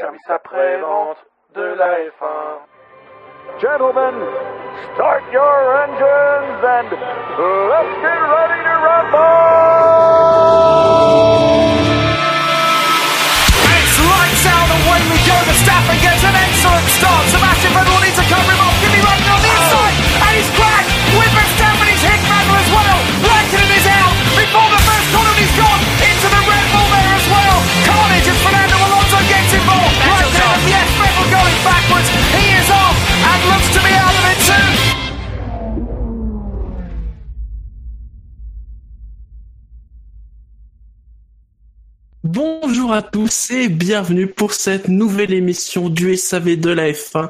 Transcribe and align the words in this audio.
service 0.00 0.28
après-vente 0.28 1.18
de 1.54 1.62
la 1.78 1.98
F1. 2.10 2.66
Gentlemen, 3.60 4.14
start 4.94 5.22
your 5.30 5.76
engines 5.84 6.58
and 6.64 6.90
let's 6.90 7.94
get 8.02 8.18
ready 8.18 8.60
to 8.64 8.74
rumble! 8.82 9.24
It's 13.70 13.96
lights 14.02 14.46
out, 14.50 14.68
away 14.82 15.00
we 15.12 15.18
go. 15.22 15.36
Verstappen 15.46 15.98
gets 16.02 16.24
an 16.24 16.34
excellent 16.34 16.88
start. 16.98 17.24
Sebastian 17.30 17.72
Vettel 17.72 18.00
needs 18.02 18.18
to 18.18 18.26
cover 18.26 18.53
à 42.94 43.02
tous 43.02 43.50
et 43.50 43.68
bienvenue 43.68 44.28
pour 44.28 44.52
cette 44.54 44.88
nouvelle 44.88 45.32
émission 45.32 45.88
du 45.88 46.16
SAV 46.16 46.56
de 46.56 46.70
la 46.70 46.90
F1. 46.92 47.28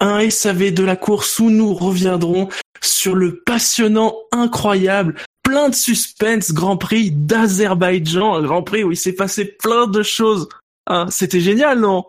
Un 0.00 0.28
SAV 0.30 0.72
de 0.72 0.82
la 0.84 0.96
course 0.96 1.38
où 1.38 1.48
nous 1.50 1.72
reviendrons 1.74 2.48
sur 2.80 3.14
le 3.14 3.36
passionnant, 3.40 4.16
incroyable, 4.32 5.14
plein 5.44 5.68
de 5.68 5.74
suspense 5.76 6.52
Grand 6.52 6.76
Prix 6.76 7.12
d'Azerbaïdjan. 7.12 8.34
Un 8.34 8.42
Grand 8.42 8.62
Prix 8.62 8.82
où 8.84 8.90
il 8.92 8.96
s'est 8.96 9.12
passé 9.12 9.44
plein 9.44 9.86
de 9.86 10.02
choses. 10.02 10.48
Hein, 10.88 11.06
C'était 11.10 11.40
génial, 11.40 11.78
non? 11.80 12.04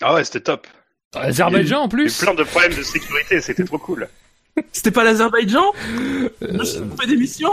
Ah 0.00 0.14
ouais, 0.14 0.24
c'était 0.24 0.40
top. 0.40 0.66
Azerbaïdjan 1.14 1.80
en 1.82 1.88
Il 1.88 1.98
y 1.98 2.00
a 2.00 2.02
eu 2.04 2.04
plus? 2.06 2.18
plein 2.18 2.34
de 2.34 2.44
problèmes 2.44 2.74
de 2.74 2.82
sécurité, 2.82 3.40
c'était 3.40 3.64
trop 3.64 3.78
cool. 3.78 4.08
C'était 4.72 4.90
pas 4.90 5.04
l'Azerbaïdjan? 5.04 5.64
Je 6.42 6.46
me 6.48 6.64
suis 6.64 6.78
trompé 6.80 7.06
d'émission 7.06 7.48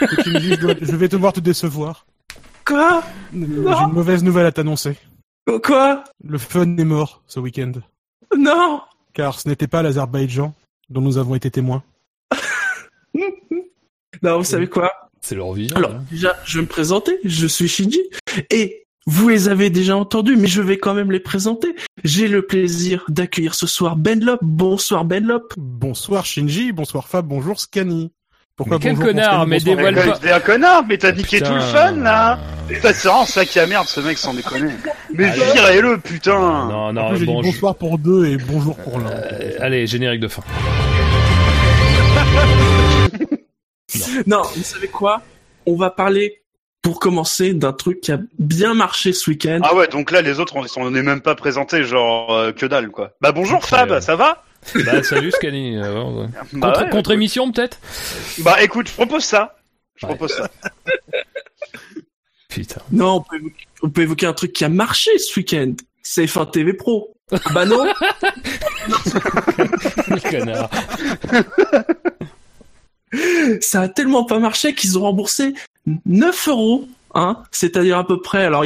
que 0.00 0.22
tu 0.22 0.30
me 0.30 0.38
dises, 0.40 0.58
je- 0.60 0.86
je 0.86 0.96
vais 0.96 1.08
devoir 1.08 1.34
te 1.34 1.40
décevoir. 1.40 2.06
Quoi 2.68 3.02
J'ai 3.32 3.38
une 3.38 3.92
mauvaise 3.92 4.22
nouvelle 4.22 4.44
à 4.44 4.52
t'annoncer. 4.52 4.94
Quoi 5.64 6.04
Le 6.22 6.36
fun 6.36 6.76
est 6.76 6.84
mort 6.84 7.22
ce 7.26 7.40
week-end. 7.40 7.72
Non 8.36 8.82
Car 9.14 9.40
ce 9.40 9.48
n'était 9.48 9.66
pas 9.66 9.82
l'Azerbaïdjan 9.82 10.54
dont 10.90 11.00
nous 11.00 11.16
avons 11.16 11.34
été 11.34 11.50
témoins. 11.50 11.82
Non, 14.20 14.38
vous 14.38 14.44
savez 14.44 14.66
quoi 14.66 14.90
C'est 15.20 15.36
leur 15.36 15.52
vie. 15.52 15.68
Alors, 15.76 15.92
déjà, 16.10 16.36
je 16.44 16.58
vais 16.58 16.62
me 16.62 16.68
présenter. 16.68 17.20
Je 17.22 17.46
suis 17.46 17.68
Shinji. 17.68 18.02
Et 18.50 18.84
vous 19.06 19.28
les 19.28 19.48
avez 19.48 19.70
déjà 19.70 19.96
entendus, 19.96 20.36
mais 20.36 20.48
je 20.48 20.60
vais 20.60 20.76
quand 20.76 20.92
même 20.92 21.12
les 21.12 21.20
présenter. 21.20 21.74
J'ai 22.02 22.26
le 22.26 22.42
plaisir 22.42 23.04
d'accueillir 23.08 23.54
ce 23.54 23.68
soir 23.68 23.94
Benlop. 23.96 24.40
Bonsoir 24.42 25.04
Benlop. 25.04 25.54
Bonsoir 25.56 26.26
Shinji, 26.26 26.72
bonsoir 26.72 27.06
Fab, 27.06 27.28
bonjour 27.28 27.60
Scani. 27.60 28.10
Pourquoi 28.58 28.76
Mais 28.78 28.82
quel 28.82 28.98
connard, 28.98 29.46
mais 29.46 29.60
dévoile 29.60 29.94
pas. 29.94 30.18
T'es 30.18 30.32
un 30.32 30.40
connard, 30.40 30.84
mais 30.88 30.98
t'as 30.98 31.12
niqué 31.12 31.38
Putain. 31.38 31.48
tout 31.48 31.54
le 31.54 31.60
fun 31.60 31.92
là 31.92 32.38
Putain, 32.68 32.92
C'est 32.92 33.08
vraiment 33.08 33.24
ça 33.24 33.44
qui 33.46 33.58
a 33.60 33.66
merde, 33.66 33.86
ce 33.86 34.00
mec 34.00 34.18
sans 34.18 34.34
déconner. 34.34 34.72
Mais 35.14 35.30
virez-le, 35.30 35.98
putain 35.98 36.68
Non, 36.68 36.92
non, 36.92 37.08
plus, 37.10 37.18
j'ai 37.20 37.24
bon, 37.26 37.40
dit 37.40 37.48
je- 37.48 37.54
bonsoir 37.54 37.76
pour 37.76 37.98
deux 37.98 38.26
et 38.26 38.36
bonjour 38.36 38.76
pour 38.76 38.98
l'un. 38.98 39.06
Euh, 39.10 39.52
allez, 39.60 39.86
générique 39.86 40.20
de 40.20 40.28
fin. 40.28 40.42
Non, 44.26 44.42
vous 44.54 44.62
savez 44.62 44.88
quoi? 44.88 45.22
On 45.66 45.76
va 45.76 45.90
parler, 45.90 46.42
pour 46.82 46.98
commencer, 47.00 47.54
d'un 47.54 47.72
truc 47.72 48.00
qui 48.00 48.12
a 48.12 48.18
bien 48.38 48.74
marché 48.74 49.12
ce 49.12 49.30
week-end. 49.30 49.60
Ah 49.62 49.74
ouais, 49.74 49.86
donc 49.88 50.10
là, 50.10 50.20
les 50.20 50.40
autres, 50.40 50.56
on 50.56 50.64
on 50.82 50.94
est 50.94 51.02
même 51.02 51.20
pas 51.20 51.34
présentés, 51.34 51.84
genre, 51.84 52.32
euh, 52.34 52.52
que 52.52 52.66
dalle, 52.66 52.88
quoi. 52.90 53.12
Bah 53.20 53.32
bonjour. 53.32 53.64
Fab, 53.64 54.00
ça 54.00 54.16
va? 54.16 54.42
Bah, 54.84 55.02
salut 55.02 55.30
Scani. 55.30 55.78
ouais. 55.78 56.26
bah, 56.52 56.68
Contre, 56.72 56.82
ouais, 56.84 56.90
contre 56.90 57.10
émission 57.12 57.50
peut-être 57.52 57.78
bah 58.38 58.62
écoute, 58.62 58.88
je 58.88 58.92
propose 58.94 59.24
ça. 59.24 59.56
Je 59.96 60.06
Ouais. 60.06 60.14
propose 60.14 60.36
ça. 60.36 60.50
Putain. 62.48 62.80
Non, 62.92 63.16
on 63.16 63.20
peut, 63.22 63.36
évoquer, 63.36 63.66
on 63.82 63.90
peut 63.90 64.02
évoquer 64.02 64.26
un 64.26 64.32
truc 64.32 64.52
qui 64.52 64.64
a 64.64 64.68
marché 64.68 65.16
ce 65.18 65.38
week-end. 65.38 65.72
C'est 66.02 66.24
F1 66.24 66.50
TV 66.50 66.72
Pro. 66.72 67.14
bah 67.52 67.66
non 67.66 67.84
Le 70.08 70.30
connard. 70.30 70.70
ça 73.60 73.82
a 73.82 73.88
tellement 73.88 74.24
pas 74.24 74.38
marché 74.38 74.74
qu'ils 74.74 74.96
ont 74.98 75.02
remboursé 75.02 75.54
9 76.06 76.48
euros, 76.48 76.88
hein, 77.14 77.42
c'est-à-dire 77.50 77.98
à 77.98 78.06
peu 78.06 78.20
près, 78.20 78.44
alors 78.44 78.64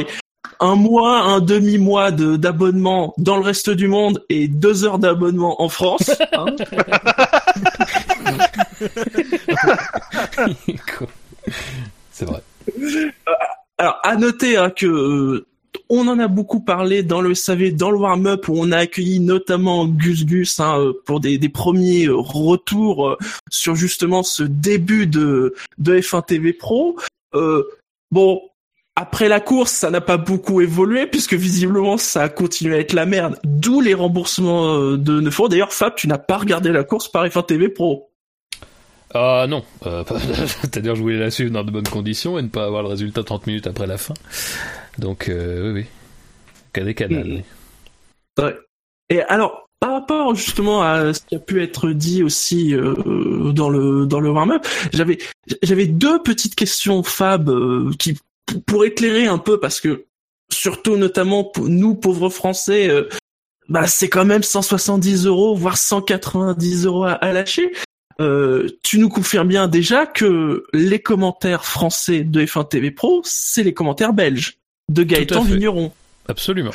un 0.59 0.75
mois, 0.75 1.21
un 1.21 1.39
demi-mois 1.39 2.11
de 2.11 2.35
d'abonnement 2.35 3.13
dans 3.17 3.37
le 3.37 3.43
reste 3.43 3.69
du 3.69 3.87
monde 3.87 4.23
et 4.29 4.47
deux 4.47 4.85
heures 4.85 4.99
d'abonnement 4.99 5.61
en 5.61 5.69
France. 5.69 6.11
hein. 6.33 6.45
C'est 12.11 12.25
vrai. 12.25 12.41
Alors 13.77 13.99
à 14.03 14.15
noter 14.15 14.57
hein, 14.57 14.69
que 14.69 14.85
euh, 14.85 15.45
on 15.89 16.07
en 16.07 16.19
a 16.19 16.27
beaucoup 16.27 16.61
parlé 16.61 17.03
dans 17.03 17.21
le 17.21 17.33
SAV, 17.33 17.75
dans 17.75 17.91
le 17.91 17.97
warm-up 17.97 18.47
où 18.47 18.53
on 18.55 18.71
a 18.71 18.77
accueilli 18.77 19.19
notamment 19.19 19.85
Gus 19.85 20.25
Gus 20.25 20.59
hein, 20.59 20.79
euh, 20.79 20.93
pour 21.05 21.19
des, 21.19 21.37
des 21.37 21.49
premiers 21.49 22.05
euh, 22.05 22.15
retours 22.15 23.09
euh, 23.09 23.17
sur 23.49 23.75
justement 23.75 24.23
ce 24.23 24.43
début 24.43 25.07
de, 25.07 25.55
de 25.79 25.99
F1 25.99 26.25
TV 26.25 26.53
Pro. 26.53 26.97
Euh, 27.33 27.63
bon, 28.11 28.41
après 28.95 29.27
la 29.27 29.39
course, 29.39 29.71
ça 29.71 29.89
n'a 29.89 30.01
pas 30.01 30.17
beaucoup 30.17 30.61
évolué 30.61 31.07
puisque 31.07 31.33
visiblement 31.33 31.97
ça 31.97 32.23
a 32.23 32.29
continué 32.29 32.75
à 32.75 32.79
être 32.79 32.93
la 32.93 33.05
merde. 33.05 33.39
D'où 33.43 33.81
les 33.81 33.93
remboursements 33.93 34.75
euh, 34.75 34.97
de 34.97 35.19
9 35.19 35.39
euros. 35.39 35.49
D'ailleurs, 35.49 35.73
Fab, 35.73 35.95
tu 35.95 36.07
n'as 36.07 36.19
pas 36.19 36.37
regardé 36.37 36.71
la 36.71 36.83
course 36.83 37.07
par 37.07 37.25
F1 37.25 37.45
TV 37.45 37.69
Pro. 37.69 38.11
Ah 39.15 39.45
non, 39.47 39.63
euh, 39.85 40.03
c'est-à-dire 40.61 40.95
je 40.95 41.01
voulais 41.01 41.19
la 41.19 41.31
suivre 41.31 41.51
dans 41.51 41.63
de 41.63 41.71
bonnes 41.71 41.87
conditions 41.87 42.37
et 42.39 42.41
ne 42.41 42.47
pas 42.47 42.65
avoir 42.65 42.81
le 42.81 42.89
résultat 42.89 43.23
30 43.23 43.47
minutes 43.47 43.67
après 43.67 43.87
la 43.87 43.97
fin. 43.97 44.13
Donc 44.97 45.29
euh, 45.29 45.73
oui, 45.73 45.81
oui. 45.81 45.85
Cadet 46.71 46.93
canal. 46.93 47.27
Mhm. 47.27 47.43
Ouais. 48.39 48.55
Et 49.09 49.21
alors, 49.21 49.69
par 49.79 49.91
rapport 49.91 50.33
justement 50.33 50.81
à 50.81 51.13
ce 51.13 51.21
qui 51.25 51.35
a 51.35 51.39
pu 51.39 51.61
être 51.61 51.91
dit 51.91 52.23
aussi 52.23 52.73
euh, 52.73 53.51
dans 53.51 53.69
le 53.69 54.05
dans 54.05 54.19
le 54.19 54.31
warm-up, 54.31 54.65
j'avais 54.93 55.17
j'avais 55.61 55.87
deux 55.87 56.21
petites 56.23 56.55
questions 56.55 57.03
Fab 57.03 57.49
euh, 57.49 57.91
qui 57.99 58.17
pour 58.65 58.85
éclairer 58.85 59.25
un 59.27 59.37
peu 59.37 59.59
parce 59.59 59.79
que 59.79 60.05
surtout 60.51 60.97
notamment 60.97 61.43
pour 61.43 61.69
nous 61.69 61.95
pauvres 61.95 62.29
Français, 62.29 62.89
euh, 62.89 63.09
bah 63.69 63.87
c'est 63.87 64.09
quand 64.09 64.25
même 64.25 64.43
170 64.43 65.25
euros 65.25 65.55
voire 65.55 65.77
190 65.77 66.85
euros 66.85 67.03
à, 67.05 67.13
à 67.13 67.31
lâcher. 67.31 67.71
Euh, 68.21 68.69
tu 68.83 68.99
nous 68.99 69.09
confirmes 69.09 69.47
bien 69.47 69.67
déjà 69.67 70.05
que 70.05 70.65
les 70.73 70.99
commentaires 70.99 71.65
français 71.65 72.23
de 72.23 72.45
F1 72.45 72.67
TV 72.67 72.91
Pro, 72.91 73.21
c'est 73.23 73.63
les 73.63 73.73
commentaires 73.73 74.13
belges 74.13 74.57
de 74.89 75.03
Gaëtan. 75.03 75.41
Vigneron. 75.41 75.91
Absolument. 76.27 76.71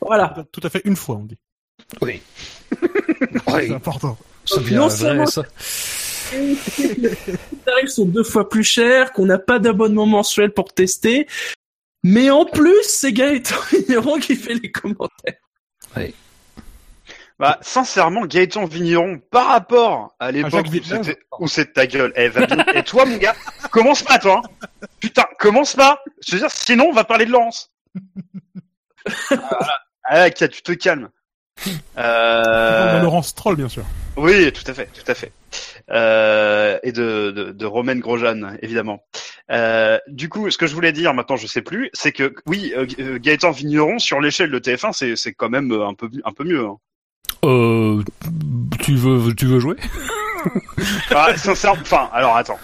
Voilà. 0.00 0.46
Tout 0.52 0.60
à 0.62 0.70
fait 0.70 0.82
une 0.84 0.96
fois, 0.96 1.16
on 1.16 1.24
dit. 1.24 1.38
Oui. 2.00 2.20
C'est 3.48 3.72
important. 3.72 4.16
C'est 4.44 4.62
bien 4.62 4.78
Non 4.78 4.88
vrai, 4.88 5.26
ça. 5.26 5.42
Les 6.78 7.16
tarifs 7.64 7.90
sont 7.90 8.06
deux 8.06 8.24
fois 8.24 8.48
plus 8.48 8.64
chers, 8.64 9.12
qu'on 9.12 9.26
n'a 9.26 9.38
pas 9.38 9.58
d'abonnement 9.58 10.06
mensuel 10.06 10.52
pour 10.52 10.72
tester, 10.72 11.26
mais 12.02 12.30
en 12.30 12.44
plus, 12.44 12.82
c'est 12.84 13.12
Gaëtan 13.12 13.56
Vigneron 13.72 14.18
qui 14.18 14.36
fait 14.36 14.54
les 14.54 14.70
commentaires. 14.70 15.40
Bah 17.38 17.58
sincèrement, 17.60 18.24
Gaëtan 18.24 18.64
Vigneron, 18.64 19.18
par 19.30 19.48
rapport 19.48 20.14
à 20.18 20.30
l'époque 20.32 20.66
Jacques 20.82 21.18
où 21.38 21.48
c'était 21.48 21.72
ta 21.72 21.86
gueule, 21.86 22.12
eh, 22.16 22.28
va 22.28 22.46
bien. 22.46 22.64
Et 22.74 22.82
toi 22.82 23.04
mon 23.04 23.18
gars, 23.18 23.36
commence 23.70 24.02
pas 24.02 24.18
toi 24.18 24.40
hein. 24.42 24.86
Putain, 25.00 25.26
commence 25.38 25.74
pas 25.74 26.02
Je 26.26 26.32
veux 26.32 26.38
dire, 26.38 26.50
sinon 26.50 26.86
on 26.88 26.92
va 26.92 27.04
parler 27.04 27.26
de 27.26 27.32
Laurence. 27.32 27.72
Ah, 30.08 30.30
Kat, 30.30 30.46
tu 30.46 30.62
te 30.62 30.70
calmes. 30.70 31.10
Euh... 31.98 33.02
Laurence 33.02 33.34
Troll, 33.34 33.56
bien 33.56 33.68
sûr. 33.68 33.84
Oui, 34.16 34.52
tout 34.52 34.62
à 34.66 34.74
fait, 34.74 34.86
tout 34.86 35.10
à 35.10 35.14
fait. 35.14 35.32
Euh, 35.90 36.78
et 36.82 36.92
de, 36.92 37.30
de, 37.30 37.52
de 37.52 37.66
Romaine 37.66 38.00
Grosjean, 38.00 38.56
évidemment. 38.62 39.02
Euh, 39.50 39.98
du 40.08 40.28
coup, 40.28 40.50
ce 40.50 40.58
que 40.58 40.66
je 40.66 40.74
voulais 40.74 40.92
dire, 40.92 41.14
maintenant 41.14 41.36
je 41.36 41.46
sais 41.46 41.62
plus, 41.62 41.90
c'est 41.92 42.12
que 42.12 42.34
oui, 42.46 42.72
euh, 42.76 42.86
euh, 42.98 43.18
Gaëtan 43.18 43.52
Vigneron 43.52 43.98
sur 43.98 44.20
l'échelle 44.20 44.50
de 44.50 44.58
TF1, 44.58 44.92
c'est 44.92 45.16
c'est 45.16 45.32
quand 45.32 45.48
même 45.48 45.70
euh, 45.72 45.86
un 45.86 45.94
peu 45.94 46.10
un 46.24 46.32
peu 46.32 46.44
mieux. 46.44 46.64
Hein. 46.64 46.76
Euh, 47.44 48.02
tu 48.80 48.94
veux, 48.94 49.34
tu 49.34 49.46
veux 49.46 49.60
jouer? 49.60 49.76
Ah, 51.10 51.36
sincèrement, 51.36 51.80
enfin, 51.80 52.08
alors 52.12 52.36
attends. 52.36 52.58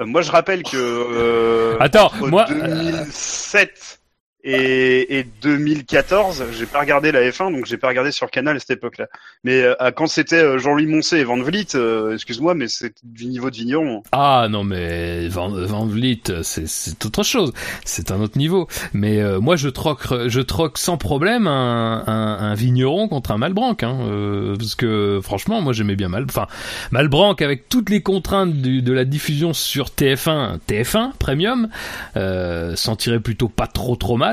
Euh, 0.00 0.06
moi, 0.06 0.22
je 0.22 0.32
rappelle 0.32 0.64
que 0.64 0.76
euh, 0.76 1.76
Attends, 1.78 2.06
entre 2.06 2.26
moi, 2.26 2.44
2007 2.48 3.99
Et, 4.42 5.18
et 5.18 5.26
2014, 5.42 6.44
j'ai 6.52 6.66
pas 6.66 6.80
regardé 6.80 7.12
la 7.12 7.20
F1, 7.28 7.52
donc 7.52 7.66
j'ai 7.66 7.76
pas 7.76 7.88
regardé 7.88 8.10
sur 8.10 8.30
canal 8.30 8.56
à 8.56 8.60
cette 8.60 8.70
époque-là. 8.70 9.06
Mais 9.44 9.62
euh, 9.62 9.74
quand 9.94 10.06
c'était 10.06 10.42
euh, 10.42 10.58
Jean-Louis 10.58 10.86
Moncé 10.86 11.18
et 11.18 11.24
Van 11.24 11.36
Vliet, 11.36 11.74
euh, 11.74 12.14
excuse-moi, 12.14 12.54
mais 12.54 12.68
c'est 12.68 12.94
du 13.02 13.26
niveau 13.26 13.50
de 13.50 13.56
vigneron. 13.56 14.02
Ah 14.12 14.46
non, 14.50 14.64
mais 14.64 15.28
Van, 15.28 15.48
Van 15.48 15.86
Vliet, 15.86 16.42
c'est, 16.42 16.66
c'est 16.66 17.04
autre 17.04 17.22
chose. 17.22 17.52
C'est 17.84 18.10
un 18.10 18.20
autre 18.20 18.38
niveau. 18.38 18.68
Mais 18.92 19.20
euh, 19.20 19.40
moi, 19.40 19.56
je 19.56 19.68
troque, 19.68 20.06
je 20.28 20.40
troque 20.40 20.78
sans 20.78 20.96
problème 20.96 21.46
un, 21.46 22.04
un, 22.06 22.38
un 22.50 22.54
vigneron 22.54 23.08
contre 23.08 23.32
un 23.32 23.38
Malbranc, 23.38 23.76
hein, 23.82 23.98
euh, 24.02 24.56
parce 24.56 24.74
que 24.74 25.20
franchement, 25.22 25.60
moi 25.60 25.72
j'aimais 25.72 25.96
bien 25.96 26.08
Mal, 26.08 26.24
enfin 26.28 26.46
Malbranc 26.90 27.34
avec 27.40 27.68
toutes 27.68 27.90
les 27.90 28.02
contraintes 28.02 28.54
du, 28.54 28.82
de 28.82 28.92
la 28.92 29.04
diffusion 29.04 29.52
sur 29.52 29.86
TF1, 29.88 30.58
TF1 30.68 31.12
Premium, 31.18 31.68
euh, 32.16 32.74
s'en 32.76 32.96
tirait 32.96 33.20
plutôt 33.20 33.48
pas 33.48 33.66
trop 33.66 33.96
trop 33.96 34.16
mal 34.16 34.29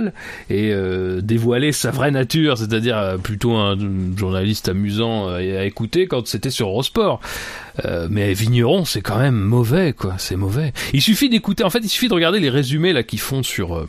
et 0.49 0.71
euh, 0.71 1.21
dévoiler 1.21 1.71
sa 1.71 1.91
vraie 1.91 2.11
nature, 2.11 2.57
c'est-à-dire 2.57 2.97
euh, 2.97 3.17
plutôt 3.17 3.53
un 3.55 3.77
journaliste 4.15 4.69
amusant 4.69 5.29
euh, 5.29 5.59
à 5.59 5.65
écouter 5.65 6.07
quand 6.07 6.27
c'était 6.27 6.49
sur 6.49 6.67
Eurosport. 6.67 7.19
Mais 8.09 8.33
Vigneron, 8.33 8.85
c'est 8.85 9.01
quand 9.01 9.19
même 9.19 9.35
mauvais, 9.39 9.93
quoi. 9.93 10.15
C'est 10.17 10.35
mauvais. 10.35 10.73
Il 10.93 11.01
suffit 11.01 11.29
d'écouter. 11.29 11.63
En 11.63 11.69
fait, 11.69 11.79
il 11.79 11.89
suffit 11.89 12.07
de 12.07 12.13
regarder 12.15 12.39
les 12.39 12.49
résumés 12.49 12.91
là 12.91 13.03
qu'ils 13.03 13.19
font 13.19 13.43
sur. 13.43 13.85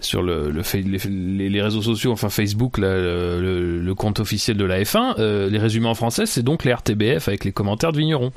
Sur 0.00 0.22
le, 0.22 0.52
les, 0.74 1.62
réseaux 1.62 1.80
sociaux, 1.80 2.12
enfin 2.12 2.28
Facebook, 2.28 2.76
le, 2.76 3.90
compte 3.96 4.20
officiel 4.20 4.58
de 4.58 4.64
la 4.66 4.82
F1, 4.82 5.14
euh, 5.18 5.48
les 5.48 5.58
résumés 5.58 5.88
en 5.88 5.94
français, 5.94 6.26
c'est 6.26 6.42
donc 6.42 6.64
les 6.64 6.74
RTBF 6.74 7.26
avec 7.28 7.44
les 7.44 7.52
commentaires 7.52 7.90
de 7.92 7.98
Vigneron. 7.98 8.30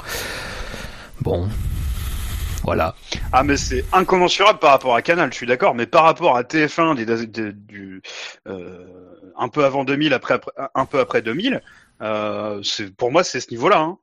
Bon, 1.21 1.49
voilà. 2.67 2.95
Ah 3.31 3.43
mais 3.43 3.55
c'est 3.55 3.85
incommensurable 3.93 4.59
par 4.59 4.71
rapport 4.71 4.93
à 4.93 5.01
Canal, 5.01 5.31
je 5.31 5.37
suis 5.37 5.47
d'accord, 5.47 5.73
mais 5.73 5.85
par 5.85 6.03
rapport 6.03 6.35
à 6.35 6.43
TF1 6.43 6.95
des, 6.95 7.25
des, 7.25 7.53
du 7.53 8.01
euh, 8.45 8.85
un 9.37 9.47
peu 9.47 9.63
avant 9.63 9.85
2000, 9.85 10.11
après, 10.13 10.33
après 10.33 10.51
un 10.75 10.85
peu 10.85 10.99
après 10.99 11.21
2000, 11.21 11.61
euh, 12.01 12.61
pour 12.97 13.09
moi 13.09 13.23
c'est 13.23 13.39
ce 13.39 13.51
niveau-là. 13.51 13.79
Hein. 13.79 13.97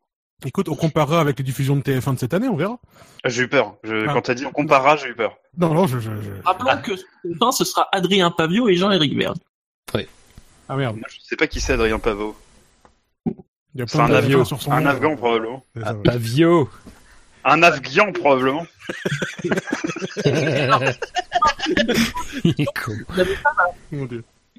Écoute, 0.47 0.71
on 0.71 0.77
comparera 0.77 1.21
avec 1.21 1.37
les 1.37 1.45
diffusions 1.45 1.77
de 1.77 1.83
TF1 1.83 2.15
de 2.15 2.19
cette 2.19 2.33
année, 2.33 2.49
on 2.49 2.57
verra. 2.57 2.79
J'ai 3.27 3.43
eu 3.43 3.49
peur. 3.49 3.77
Je, 3.85 4.07
ah. 4.09 4.15
Quand 4.15 4.23
t'as 4.23 4.35
dit 4.35 4.47
on 4.47 4.51
comparera, 4.51 4.97
j'ai 4.97 5.09
eu 5.09 5.15
peur. 5.15 5.37
Non, 5.59 5.75
non, 5.75 5.87
je. 5.87 5.99
je, 5.99 6.11
je... 6.23 6.31
Rappelons 6.43 6.71
ah. 6.71 6.79
que 6.79 6.93
TF1, 7.27 7.53
ce 7.53 7.67
sera 7.67 7.87
Adrien 7.93 8.31
Pavio 8.31 8.71
et 8.71 8.77
Jean-Éric 8.77 9.15
Verne. 9.15 9.37
Oui. 9.93 10.09
Ah 10.71 10.77
merde. 10.77 10.97
Moi, 10.97 11.07
je 11.11 11.21
sais 11.21 11.37
pas 11.37 11.49
qui 11.49 11.61
c'est 11.61 11.75
Adrien 11.75 11.99
Pavio. 11.99 12.35
C'est 13.77 14.01
un, 14.01 14.11
Afghan, 14.11 14.45
sur 14.47 14.63
son 14.63 14.73
un 14.73 14.87
Afghan 14.87 15.17
probablement. 15.17 15.67
Ah, 15.83 15.93
Pavio. 15.93 16.71
Un 17.45 17.63
Afghan, 17.63 18.13
probablement. 18.13 18.67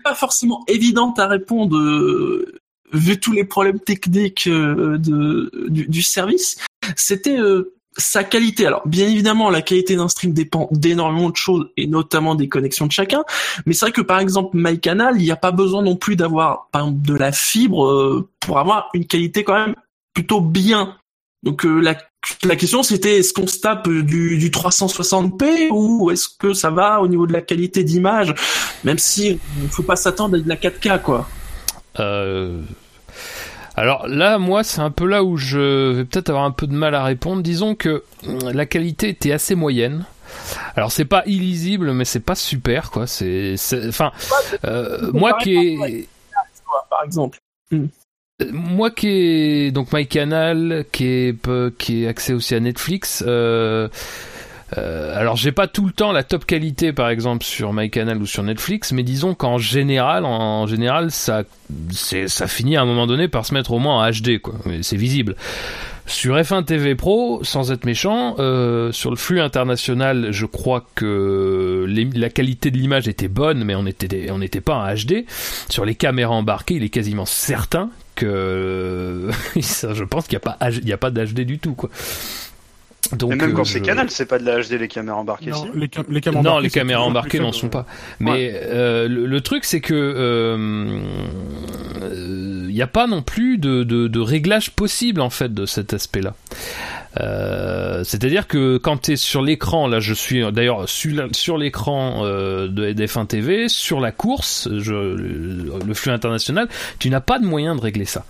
pas 0.04 0.16
forcément 0.16 0.64
évidente 0.68 1.20
à 1.20 1.28
répondre 1.28 1.78
euh, 1.78 2.60
vu 2.94 3.20
tous 3.20 3.32
les 3.32 3.44
problèmes 3.44 3.80
techniques 3.80 4.48
euh, 4.48 4.98
de, 4.98 5.52
du, 5.70 5.88
du 5.88 6.02
service. 6.02 6.58
C'était 6.96 7.40
euh, 7.40 7.74
sa 7.98 8.24
qualité. 8.24 8.66
Alors, 8.66 8.88
bien 8.88 9.08
évidemment, 9.08 9.50
la 9.50 9.62
qualité 9.62 9.96
d'un 9.96 10.08
stream 10.08 10.34
dépend 10.34 10.68
d'énormément 10.72 11.30
de 11.30 11.36
choses 11.36 11.70
et 11.78 11.88
notamment 11.88 12.36
des 12.36 12.48
connexions 12.50 12.88
de 12.88 12.92
chacun. 12.92 13.24
Mais 13.66 13.74
c'est 13.74 13.86
vrai 13.86 13.92
que 13.92 14.02
par 14.02 14.20
exemple, 14.20 14.58
MyCanal, 14.58 15.16
il 15.18 15.24
n'y 15.24 15.32
a 15.32 15.36
pas 15.38 15.52
besoin 15.52 15.82
non 15.82 15.96
plus 15.96 16.16
d'avoir, 16.16 16.68
par 16.72 16.84
exemple, 16.84 17.06
de 17.06 17.16
la 17.16 17.32
fibre 17.32 17.86
euh, 17.86 18.30
pour 18.40 18.60
avoir 18.60 18.90
une 18.94 19.06
qualité 19.06 19.44
quand 19.44 19.54
même 19.56 19.76
plutôt 20.14 20.42
bien. 20.42 20.98
Donc 21.46 21.66
euh, 21.66 21.80
la 21.80 21.96
la 22.44 22.56
question 22.56 22.82
c'était 22.82 23.20
est-ce 23.20 23.34
qu'on 23.34 23.46
se 23.46 23.60
tape 23.60 23.88
du, 23.88 24.38
du 24.38 24.50
360p 24.50 25.70
ou 25.72 26.10
est-ce 26.10 26.28
que 26.28 26.54
ça 26.54 26.72
va 26.72 27.00
au 27.00 27.08
niveau 27.08 27.28
de 27.28 27.34
la 27.34 27.42
qualité 27.42 27.84
d'image, 27.84 28.34
même 28.84 28.98
si 28.98 29.40
il 29.62 29.70
faut 29.70 29.84
pas 29.84 29.96
s'attendre 29.96 30.36
à 30.36 30.40
de 30.40 30.50
la 30.50 30.56
4K 30.56 31.02
quoi. 31.02 31.28
Euh... 32.00 32.62
Alors 33.78 34.08
là, 34.08 34.38
moi, 34.38 34.64
c'est 34.64 34.80
un 34.80 34.90
peu 34.90 35.06
là 35.06 35.24
où 35.24 35.36
je 35.36 35.98
vais 35.98 36.06
peut-être 36.06 36.30
avoir 36.30 36.46
un 36.46 36.52
peu 36.52 36.66
de 36.66 36.74
mal 36.74 36.96
à 36.96 37.04
répondre. 37.04 37.42
Disons 37.44 37.76
que 37.76 38.04
la 38.24 38.66
qualité 38.66 39.10
était 39.10 39.34
assez 39.34 39.54
moyenne. 39.54 40.06
Alors 40.76 40.92
c'est 40.92 41.06
pas 41.06 41.24
illisible, 41.26 41.92
mais 41.92 42.06
c'est 42.06 42.20
pas 42.22 42.36
super 42.36 42.90
quoi. 42.90 43.06
C'est, 43.06 43.56
enfin, 43.88 44.12
euh, 44.64 45.12
moi 45.14 45.34
qui 45.34 45.56
est, 45.56 46.08
par 46.90 47.04
exemple. 47.04 47.38
Moi 48.52 48.92
qui 48.92 49.08
est 49.08 49.72
donc 49.72 49.94
MyCanal, 49.94 50.84
qui 50.92 51.06
est 51.06 51.50
qui 51.78 52.04
est 52.04 52.08
accès 52.08 52.34
aussi 52.34 52.54
à 52.54 52.60
Netflix. 52.60 53.24
Euh, 53.26 53.88
euh, 54.78 55.18
alors 55.18 55.38
j'ai 55.38 55.54
pas 55.54 55.68
tout 55.68 55.86
le 55.86 55.94
temps 55.94 56.12
la 56.12 56.24
top 56.24 56.44
qualité 56.44 56.92
par 56.92 57.08
exemple 57.08 57.46
sur 57.46 57.72
MyCanal 57.72 58.22
ou 58.22 58.26
sur 58.26 58.44
Netflix, 58.44 58.92
mais 58.92 59.04
disons 59.04 59.36
qu'en 59.36 59.58
général, 59.58 60.26
en 60.26 60.68
général, 60.68 61.12
ça, 61.12 61.44
ça 61.94 62.48
finit 62.48 62.76
à 62.76 62.82
un 62.82 62.86
moment 62.86 63.08
donné 63.08 63.30
par 63.30 63.46
se 63.46 63.54
mettre 63.54 63.72
au 63.72 63.80
moins 63.80 64.06
en 64.06 64.12
HD 64.12 64.42
quoi. 64.42 64.56
C'est 64.82 64.98
visible. 64.98 65.38
Sur 66.06 66.36
F1 66.36 66.66
TV 66.66 66.94
Pro, 66.94 67.40
sans 67.44 67.72
être 67.72 67.86
méchant, 67.86 68.36
euh, 68.40 68.92
sur 68.92 69.12
le 69.12 69.16
flux 69.16 69.40
international, 69.40 70.28
je 70.32 70.46
crois 70.46 70.86
que 70.94 71.86
la 71.88 72.30
qualité 72.30 72.70
de 72.70 72.78
l'image 72.78 73.08
était 73.08 73.30
bonne, 73.30 73.64
mais 73.64 73.76
on 73.76 73.86
était 73.86 74.30
on 74.30 74.40
n'était 74.40 74.62
pas 74.62 74.76
en 74.76 74.94
HD. 74.94 75.26
Sur 75.70 75.86
les 75.86 75.96
caméras 75.96 76.36
embarquées, 76.36 76.76
il 76.76 76.84
est 76.84 76.90
quasiment 76.90 77.26
certain 77.26 77.92
que 78.16 79.30
je 79.56 80.04
pense 80.04 80.28
qu'il 80.28 80.38
n'y 80.40 80.44
a 80.44 80.56
pas 80.56 80.58
il 80.72 80.88
y 80.88 80.94
a 80.94 80.98
pas 80.98 81.12
d'HD 81.12 81.42
du 81.42 81.60
tout 81.60 81.74
quoi. 81.74 81.90
Donc, 83.12 83.30
Mais 83.30 83.36
même 83.36 83.54
quand 83.54 83.62
euh, 83.62 83.66
c'est 83.66 83.82
Canal, 83.82 84.10
c'est 84.10 84.26
pas 84.26 84.40
de 84.40 84.46
la 84.46 84.64
HD 84.64 84.80
les 84.80 84.88
caméras 84.88 85.20
embarquées. 85.20 85.52
Non, 85.52 85.70
si 85.72 85.80
les, 85.80 85.90
cam 85.90 86.06
les 86.10 86.22
caméras 86.22 86.42
non, 86.44 86.50
embarquées, 86.50 86.64
les 86.64 86.70
caméras 86.72 87.04
embarquées 87.04 87.40
n'en 87.40 87.52
sont 87.52 87.70
pas. 87.70 87.86
Mais 88.20 88.32
Ouais. 88.32 88.60
euh, 88.64 89.08
le, 89.08 89.28
le 89.28 89.42
truc, 89.42 89.64
c'est 89.64 89.80
que 89.80 89.94
il 89.94 92.04
euh, 92.04 92.68
n'y 92.72 92.82
a 92.82 92.88
pas 92.88 93.06
non 93.06 93.22
plus 93.22 93.60
de, 93.60 93.84
de, 93.84 94.08
de 94.08 94.20
réglage 94.20 94.72
possible 94.72 95.22
en 95.22 95.30
fait 95.30 95.54
de 95.54 95.68
cet 95.68 95.94
aspect-là. 95.94 96.34
Euh, 97.20 98.04
C'est-à-dire 98.04 98.48
que 98.48 98.78
quand 98.78 98.98
tu 98.98 99.18
sur 99.18 99.42
l'écran, 99.42 99.88
là 99.88 100.00
je 100.00 100.14
suis 100.14 100.44
d'ailleurs 100.52 100.88
sur, 100.90 101.58
l'écran 101.58 102.22
euh, 102.26 102.68
de 102.68 102.92
DF1 102.92 103.28
TV, 103.28 103.70
sur 103.70 104.00
la 104.00 104.12
course, 104.12 104.68
le 104.70 105.94
flux 105.94 106.12
international, 106.12 106.68
tu 107.00 107.10
n'as 107.10 107.22
pas 107.22 107.40
de 107.40 107.46
moyen 107.46 107.76
de 107.76 107.82
régler 107.82 108.06
ça. 108.06 108.26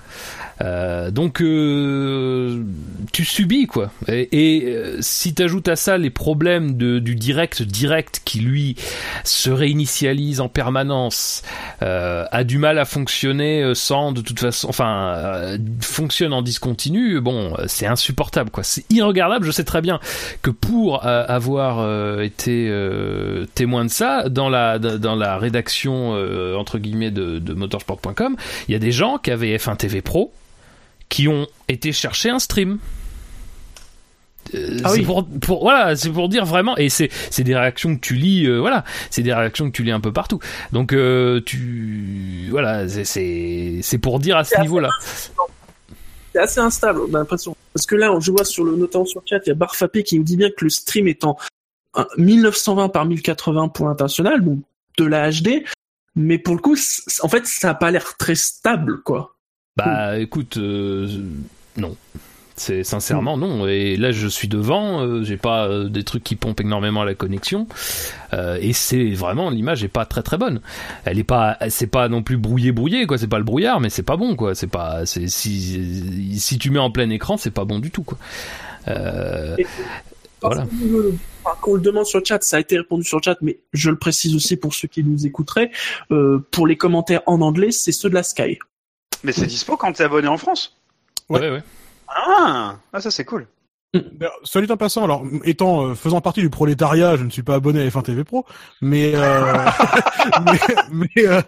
Euh, 0.61 1.11
donc 1.11 1.41
euh, 1.41 2.63
tu 3.11 3.25
subis 3.25 3.67
quoi. 3.67 3.91
Et, 4.07 4.29
et 4.31 4.65
euh, 4.73 4.97
si 5.01 5.33
t'ajoutes 5.33 5.67
à 5.67 5.75
ça 5.75 5.97
les 5.97 6.09
problèmes 6.09 6.77
de, 6.77 6.99
du 6.99 7.15
direct 7.15 7.61
direct 7.61 8.21
qui 8.23 8.39
lui 8.39 8.75
se 9.23 9.49
réinitialise 9.49 10.39
en 10.39 10.47
permanence, 10.47 11.41
euh, 11.81 12.25
a 12.31 12.43
du 12.43 12.57
mal 12.57 12.79
à 12.79 12.85
fonctionner 12.85 13.63
euh, 13.63 13.73
sans 13.73 14.11
de 14.11 14.21
toute 14.21 14.39
façon, 14.39 14.69
enfin 14.69 15.57
fonctionne 15.81 16.33
en 16.33 16.41
discontinu, 16.41 17.19
bon 17.19 17.53
c'est 17.67 17.87
insupportable 17.87 18.49
quoi. 18.49 18.63
C'est 18.63 18.85
irregardable. 18.89 19.45
Je 19.45 19.51
sais 19.51 19.63
très 19.63 19.81
bien 19.81 19.99
que 20.41 20.51
pour 20.51 21.05
avoir 21.05 22.21
été 22.21 22.71
témoin 23.53 23.85
de 23.85 23.89
ça 23.89 24.29
dans 24.29 24.50
la 24.50 24.79
dans 24.79 25.15
la 25.15 25.38
rédaction 25.38 26.12
entre 26.57 26.77
guillemets 26.77 27.12
de, 27.12 27.39
de 27.39 27.53
motorsport.com, 27.53 28.35
il 28.67 28.71
y 28.71 28.75
a 28.75 28.79
des 28.79 28.91
gens 28.91 29.17
qui 29.17 29.31
avaient 29.31 29.55
F1 29.55 29.77
TV 29.77 30.01
Pro 30.01 30.33
qui 31.09 31.27
ont 31.27 31.47
été 31.67 31.91
chercher 31.91 32.29
un 32.29 32.39
stream. 32.39 32.79
Euh, 34.53 34.77
Ah 34.83 34.89
c'est 34.89 35.00
oui. 35.00 35.05
pour, 35.05 35.27
pour 35.41 35.62
voilà, 35.63 35.95
c'est 35.95 36.12
pour 36.12 36.29
dire 36.29 36.45
vraiment 36.45 36.77
et 36.77 36.89
c'est 36.89 37.09
c'est 37.31 37.43
des 37.43 37.55
réactions 37.55 37.95
que 37.95 38.01
tu 38.01 38.13
lis 38.15 38.45
euh, 38.45 38.59
voilà, 38.59 38.83
c'est 39.09 39.24
des 39.24 39.33
réactions 39.33 39.65
que 39.65 39.75
tu 39.75 39.83
lis 39.83 39.91
un 39.91 40.00
peu 40.00 40.13
partout. 40.13 40.39
Donc 40.71 40.93
euh, 40.93 41.41
tu 41.43 42.47
voilà, 42.51 42.88
c'est 42.88 43.05
c'est 43.05 43.79
c'est 43.81 43.97
pour 43.97 44.19
dire 44.19 44.38
à 44.38 44.43
ce 44.43 44.59
niveau-là. 44.62 44.89
C'est 46.33 46.39
assez 46.39 46.59
instable, 46.59 47.00
on 47.09 47.13
a 47.13 47.19
l'impression. 47.19 47.55
Parce 47.74 47.85
que 47.85 47.95
là, 47.95 48.13
je 48.19 48.29
vois 48.29 48.43
sur 48.43 48.65
le 48.65 48.75
notamment 48.75 49.05
sur 49.05 49.21
le 49.21 49.27
chat, 49.27 49.39
il 49.45 49.50
y 49.50 49.51
a 49.51 49.55
Barfapé 49.55 50.03
qui 50.03 50.17
nous 50.17 50.24
dit 50.24 50.35
bien 50.38 50.50
que 50.50 50.65
le 50.65 50.69
stream 50.69 51.07
est 51.07 51.24
en 51.24 51.38
euh, 51.97 52.03
1920 52.17 52.89
par 52.89 53.05
1080 53.05 53.69
pour 53.69 53.89
international, 53.89 54.43
donc 54.43 54.59
de 54.97 55.05
la 55.05 55.31
HD. 55.31 55.63
Mais 56.15 56.38
pour 56.38 56.55
le 56.55 56.62
coup, 56.62 56.75
en 57.24 57.29
fait, 57.29 57.45
ça 57.45 57.71
a 57.71 57.74
pas 57.74 57.91
l'air 57.91 58.15
très 58.17 58.35
stable, 58.35 59.01
quoi. 59.01 59.35
Bah 59.77 60.17
écoute 60.20 60.58
euh, 60.58 61.08
non. 61.77 61.98
C'est 62.58 62.86
sincèrement 62.86 63.36
non. 63.36 63.67
Et 63.67 63.98
là, 63.98 64.12
je 64.13 64.27
suis 64.29 64.48
devant. 64.48 65.01
euh, 65.01 65.24
j'ai 65.25 65.36
pas 65.36 65.67
euh, 65.67 65.89
des 65.89 66.05
trucs 66.05 66.24
qui 66.24 66.38
pompent 66.38 66.62
énormément 66.62 67.01
à 67.01 67.05
la 67.05 67.13
connexion. 67.13 67.67
Euh, 68.34 68.58
et 68.62 68.72
c'est 68.72 69.12
vraiment 69.12 69.50
l'image 69.50 69.84
est 69.84 69.89
pas 69.89 70.05
très 70.05 70.24
très 70.24 70.38
bonne. 70.38 70.62
Elle 71.03 71.20
est 71.20 71.25
pas, 71.25 71.58
c'est 71.70 71.88
pas 71.88 72.08
non 72.08 72.24
plus 72.24 72.38
brouillé 72.38 72.72
brouillé 72.72 73.08
quoi. 73.08 73.17
C'est 73.17 73.27
pas 73.27 73.39
le 73.39 73.44
brouillard, 73.44 73.82
mais 73.82 73.89
c'est 73.89 74.03
pas 74.03 74.15
bon 74.17 74.38
quoi. 74.38 74.55
C'est 74.55 74.67
pas, 74.67 75.05
c'est 75.05 75.27
si 75.27 76.39
si 76.39 76.58
tu 76.58 76.70
mets 76.72 76.79
en 76.79 76.91
plein 76.91 77.10
écran, 77.10 77.36
c'est 77.38 77.51
pas 77.51 77.65
bon 77.65 77.79
du 77.79 77.91
tout 77.91 78.03
quoi. 78.03 78.17
Euh, 78.88 79.58
Parce 80.41 80.55
Voilà. 80.55 80.67
que, 80.67 80.86
euh, 80.86 81.20
enfin, 81.44 81.58
Quand 81.62 81.72
on 81.72 81.75
le 81.75 81.82
demande 81.82 82.05
sur 82.05 82.20
le 82.20 82.25
chat, 82.25 82.44
ça 82.44 82.58
a 82.58 82.60
été 82.62 82.77
répondu 82.77 83.03
sur 83.03 83.17
le 83.17 83.24
chat, 83.24 83.38
mais 83.41 83.60
je 83.74 83.89
le 83.89 83.98
précise 83.98 84.36
aussi 84.36 84.58
pour 84.58 84.74
ceux 84.74 84.88
qui 84.88 85.03
nous 85.03 85.25
écouteraient. 85.25 85.72
euh, 86.12 86.39
pour 86.51 86.67
les 86.67 86.77
commentaires 86.77 87.22
en 87.25 87.41
anglais, 87.41 87.72
c'est 87.72 87.91
ceux 87.91 88.10
de 88.10 88.15
la 88.15 88.24
Sky. 88.24 88.60
Mais 89.25 89.32
c'est 89.32 89.48
dispo 89.48 89.75
quand 89.75 89.91
t'es 89.91 90.03
abonné 90.03 90.27
en 90.27 90.38
France 90.38 90.77
Ouais. 91.29 91.39
ouais 91.39 91.50
ouais. 91.50 91.63
Ah, 92.08 92.77
ah 92.94 93.01
ça 93.01 93.10
c'est 93.10 93.25
cool. 93.25 93.48
Soit 94.44 94.62
dit 94.62 94.72
en 94.72 94.77
passant, 94.77 95.03
alors 95.03 95.24
étant 95.46 95.88
euh, 95.88 95.96
faisant 95.96 96.22
partie 96.22 96.41
du 96.41 96.50
prolétariat, 96.50 97.15
je 97.17 97.24
ne 97.24 97.29
suis 97.29 97.44
pas 97.44 97.55
abonné 97.55 97.82
à 97.82 97.88
F1 97.88 98.03
TV 98.03 98.24
Pro, 98.24 98.46
mais 98.82 99.13
euh, 99.15 99.55
mais, 100.46 100.75
mais, 100.91 101.25
euh, 101.25 101.41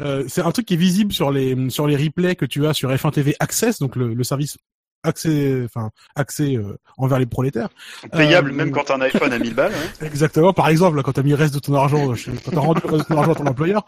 euh, 0.00 0.24
c'est 0.26 0.40
un 0.40 0.50
truc 0.50 0.66
qui 0.66 0.74
est 0.74 0.78
visible 0.78 1.12
sur 1.12 1.30
les 1.30 1.70
sur 1.70 1.86
les 1.86 1.96
replays 1.96 2.36
que 2.36 2.46
tu 2.46 2.66
as 2.66 2.72
sur 2.74 2.90
F1 2.90 3.12
TV 3.12 3.36
Access, 3.38 3.78
donc 3.78 3.96
le, 3.96 4.14
le 4.14 4.24
service 4.24 4.56
accès 5.02 5.62
enfin 5.64 5.90
accès 6.14 6.56
euh, 6.56 6.76
envers 6.98 7.18
les 7.18 7.26
prolétaires. 7.26 7.68
Payable 8.12 8.50
Euh, 8.50 8.54
même 8.54 8.70
quand 8.70 8.84
t'as 8.84 8.96
un 8.96 9.00
iPhone 9.00 9.32
à 9.32 9.38
1000 9.38 9.54
balles. 9.54 9.72
hein. 9.74 10.04
Exactement. 10.06 10.52
Par 10.52 10.68
exemple, 10.68 10.96
là, 10.96 11.02
quand 11.02 11.12
t'as 11.12 11.22
mis 11.22 11.30
le 11.30 11.36
reste 11.36 11.54
de 11.54 11.58
ton 11.58 11.74
argent, 11.74 12.14
quand 12.44 12.50
t'as 12.50 12.60
rendu 12.60 12.80
le 12.84 12.90
reste 12.90 13.08
de 13.08 13.14
ton 13.14 13.18
argent 13.18 13.32
à 13.32 13.34
ton 13.34 13.46
employeur. 13.46 13.86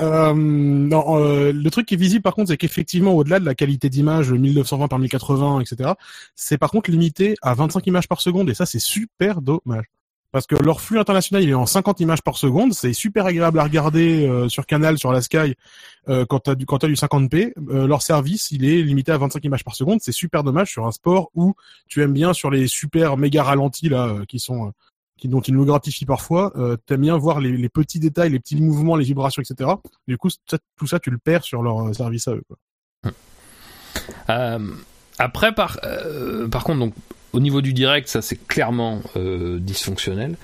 Euh, 0.00 0.34
non, 0.34 1.20
euh, 1.20 1.52
le 1.52 1.70
truc 1.70 1.86
qui 1.86 1.94
est 1.94 1.98
visible, 1.98 2.22
par 2.22 2.34
contre, 2.34 2.48
c'est 2.48 2.56
qu'effectivement, 2.56 3.12
au-delà 3.12 3.40
de 3.40 3.44
la 3.44 3.54
qualité 3.54 3.88
d'image 3.88 4.30
1920 4.32 4.88
par 4.88 4.98
1080, 4.98 5.60
etc., 5.60 5.90
c'est 6.34 6.58
par 6.58 6.70
contre 6.70 6.90
limité 6.90 7.36
à 7.42 7.54
25 7.54 7.86
images 7.86 8.08
par 8.08 8.20
seconde, 8.20 8.50
et 8.50 8.54
ça, 8.54 8.66
c'est 8.66 8.78
super 8.78 9.40
dommage. 9.40 9.84
Parce 10.32 10.46
que 10.46 10.56
leur 10.56 10.82
flux 10.82 10.98
international, 10.98 11.42
il 11.44 11.50
est 11.50 11.54
en 11.54 11.64
50 11.64 12.00
images 12.00 12.20
par 12.20 12.36
seconde. 12.36 12.74
C'est 12.74 12.92
super 12.92 13.24
agréable 13.24 13.58
à 13.58 13.62
regarder 13.62 14.26
euh, 14.26 14.48
sur 14.50 14.66
Canal, 14.66 14.98
sur 14.98 15.10
la 15.10 15.22
Sky, 15.22 15.54
euh, 16.08 16.24
quand 16.26 16.40
t'as 16.40 16.54
du 16.54 16.66
quand 16.66 16.78
t'as 16.78 16.88
du 16.88 16.94
50p. 16.94 17.52
Euh, 17.70 17.86
leur 17.86 18.02
service, 18.02 18.50
il 18.50 18.64
est 18.64 18.82
limité 18.82 19.12
à 19.12 19.18
25 19.18 19.44
images 19.44 19.64
par 19.64 19.74
seconde. 19.74 20.00
C'est 20.02 20.12
super 20.12 20.42
dommage 20.44 20.70
sur 20.70 20.86
un 20.86 20.92
sport 20.92 21.30
où 21.34 21.54
tu 21.88 22.02
aimes 22.02 22.12
bien 22.12 22.32
sur 22.32 22.50
les 22.50 22.66
super 22.66 23.16
méga 23.16 23.42
ralentis 23.42 23.88
là, 23.88 24.06
euh, 24.06 24.24
qui 24.24 24.38
sont 24.38 24.66
euh, 24.66 24.70
qui 25.16 25.28
dont 25.28 25.40
ils 25.40 25.54
nous 25.54 25.64
gratifient 25.64 26.06
parfois. 26.06 26.52
Euh, 26.56 26.76
T'aimes 26.86 27.02
bien 27.02 27.16
voir 27.16 27.40
les, 27.40 27.56
les 27.56 27.68
petits 27.68 27.98
détails, 27.98 28.30
les 28.30 28.38
petits 28.38 28.60
mouvements, 28.60 28.96
les 28.96 29.04
vibrations, 29.04 29.42
etc. 29.42 29.70
Du 30.06 30.18
coup, 30.18 30.28
tout 30.76 30.86
ça, 30.86 31.00
tu 31.00 31.10
le 31.10 31.18
perds 31.18 31.44
sur 31.44 31.62
leur 31.62 31.88
euh, 31.88 31.92
service 31.92 32.28
à 32.28 32.32
eux. 32.32 32.42
Quoi. 32.46 33.12
Euh, 34.30 34.58
après, 35.18 35.54
par, 35.54 35.78
par 36.50 36.64
contre, 36.64 36.78
donc, 36.80 36.94
au 37.32 37.40
niveau 37.40 37.62
du 37.62 37.72
direct, 37.72 38.08
ça 38.08 38.20
c'est 38.20 38.36
clairement 38.36 39.00
dysfonctionnel. 39.14 40.36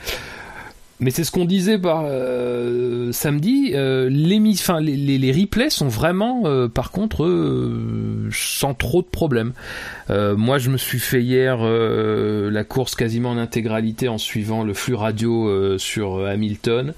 Mais 1.03 1.11
c'est 1.11 1.25
ce 1.25 1.31
qu'on 1.33 1.45
disait 1.45 1.79
par 1.79 2.05
euh, 2.07 3.11
samedi. 3.13 3.73
Euh, 3.75 4.09
les, 4.09 4.41
enfin, 4.53 4.81
les, 4.81 4.97
les, 4.97 5.19
les 5.19 5.33
replays 5.33 5.69
sont 5.69 5.89
vraiment, 5.89 6.43
euh, 6.47 6.69
par 6.69 6.93
contre, 6.93 7.25
euh, 7.25 8.29
sans 8.33 8.73
trop 8.73 9.03
de 9.03 9.07
problèmes. 9.09 9.53
Euh, 10.11 10.37
moi, 10.37 10.59
je 10.59 10.71
me 10.71 10.77
suis 10.79 11.01
fait 11.01 11.21
hier 11.21 11.59
euh, 11.61 12.51
la 12.51 12.65
course 12.65 12.95
quasiment 12.95 13.31
en 13.31 13.37
intégralité 13.37 14.09
en 14.09 14.17
suivant 14.19 14.63
le 14.63 14.75
flux 14.75 14.95
radio 14.95 15.77
sur 15.77 16.25
Hamilton. 16.25 16.95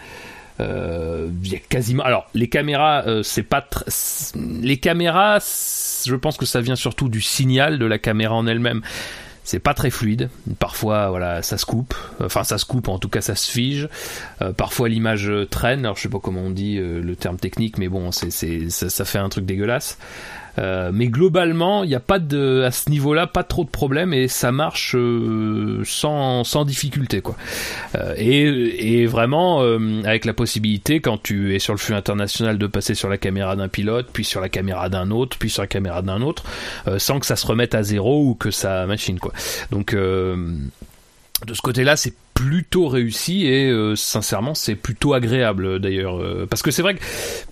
Euh, 0.60 1.28
y 1.42 1.56
a 1.56 1.58
quasiment. 1.58 2.04
Alors, 2.04 2.26
les 2.34 2.48
caméras, 2.48 3.04
euh, 3.06 3.22
c'est 3.24 3.42
pas. 3.42 3.60
tr- 3.68 4.34
Les 4.62 4.76
caméras, 4.76 5.38
je 6.06 6.14
pense 6.14 6.36
que 6.36 6.46
ça 6.46 6.60
vient 6.60 6.76
surtout 6.76 7.08
du 7.08 7.20
signal 7.20 7.78
de 7.78 7.86
la 7.86 7.98
caméra 7.98 8.34
en 8.34 8.46
elle-même. 8.46 8.82
C'est 9.44 9.58
pas 9.58 9.74
très 9.74 9.90
fluide. 9.90 10.30
Parfois, 10.58 11.10
voilà, 11.10 11.42
ça 11.42 11.58
se 11.58 11.66
coupe. 11.66 11.94
Enfin, 12.20 12.44
ça 12.44 12.56
se 12.56 12.64
coupe. 12.64 12.88
En 12.88 12.98
tout 12.98 13.10
cas, 13.10 13.20
ça 13.20 13.36
se 13.36 13.50
fige. 13.50 13.88
Euh, 14.40 14.52
parfois, 14.52 14.88
l'image 14.88 15.28
euh, 15.28 15.46
traîne. 15.46 15.80
Alors, 15.80 15.96
je 15.96 16.02
sais 16.02 16.08
pas 16.08 16.18
comment 16.18 16.40
on 16.40 16.50
dit 16.50 16.78
euh, 16.78 17.00
le 17.02 17.14
terme 17.14 17.36
technique, 17.36 17.76
mais 17.76 17.88
bon, 17.88 18.10
c'est, 18.10 18.30
c'est, 18.30 18.70
ça, 18.70 18.88
ça 18.88 19.04
fait 19.04 19.18
un 19.18 19.28
truc 19.28 19.44
dégueulasse. 19.44 19.98
Euh, 20.58 20.90
mais 20.92 21.08
globalement, 21.08 21.82
il 21.84 21.88
n'y 21.88 21.94
a 21.94 22.00
pas 22.00 22.18
de, 22.18 22.62
à 22.62 22.70
ce 22.70 22.90
niveau-là, 22.90 23.26
pas 23.26 23.42
trop 23.44 23.64
de 23.64 23.70
problèmes 23.70 24.12
et 24.12 24.28
ça 24.28 24.52
marche 24.52 24.94
euh, 24.94 25.82
sans, 25.84 26.44
sans 26.44 26.64
difficulté, 26.64 27.20
quoi. 27.20 27.36
Euh, 27.96 28.14
et, 28.16 29.00
et 29.00 29.06
vraiment, 29.06 29.62
avec 30.04 30.24
la 30.24 30.32
possibilité, 30.32 31.00
quand 31.00 31.22
tu 31.22 31.54
es 31.54 31.58
sur 31.58 31.72
le 31.72 31.78
flux 31.78 31.94
international, 31.94 32.58
de 32.58 32.66
passer 32.66 32.94
sur 32.94 33.08
la 33.08 33.18
caméra 33.18 33.56
d'un 33.56 33.68
pilote, 33.68 34.08
puis 34.12 34.24
sur 34.24 34.40
la 34.40 34.48
caméra 34.48 34.88
d'un 34.88 35.10
autre, 35.10 35.36
puis 35.38 35.50
sur 35.50 35.62
la 35.62 35.68
caméra 35.68 36.02
d'un 36.02 36.22
autre, 36.22 36.44
sans 36.98 37.20
que 37.20 37.26
ça 37.26 37.36
se 37.36 37.46
remette 37.46 37.74
à 37.74 37.82
zéro 37.82 38.24
ou 38.24 38.34
que 38.34 38.50
ça 38.50 38.86
machine, 38.86 39.18
quoi. 39.18 39.32
Donc, 39.70 39.94
de 39.94 41.54
ce 41.54 41.62
côté-là, 41.62 41.96
c'est 41.96 42.14
plutôt 42.34 42.88
réussi 42.88 43.46
et 43.46 43.70
euh, 43.70 43.94
sincèrement, 43.96 44.54
c'est 44.54 44.74
plutôt 44.74 45.14
agréable 45.14 45.78
d'ailleurs. 45.78 46.20
euh, 46.20 46.46
parce 46.50 46.62
que 46.62 46.70
c'est 46.72 46.82
vrai 46.82 46.94
que 46.96 47.00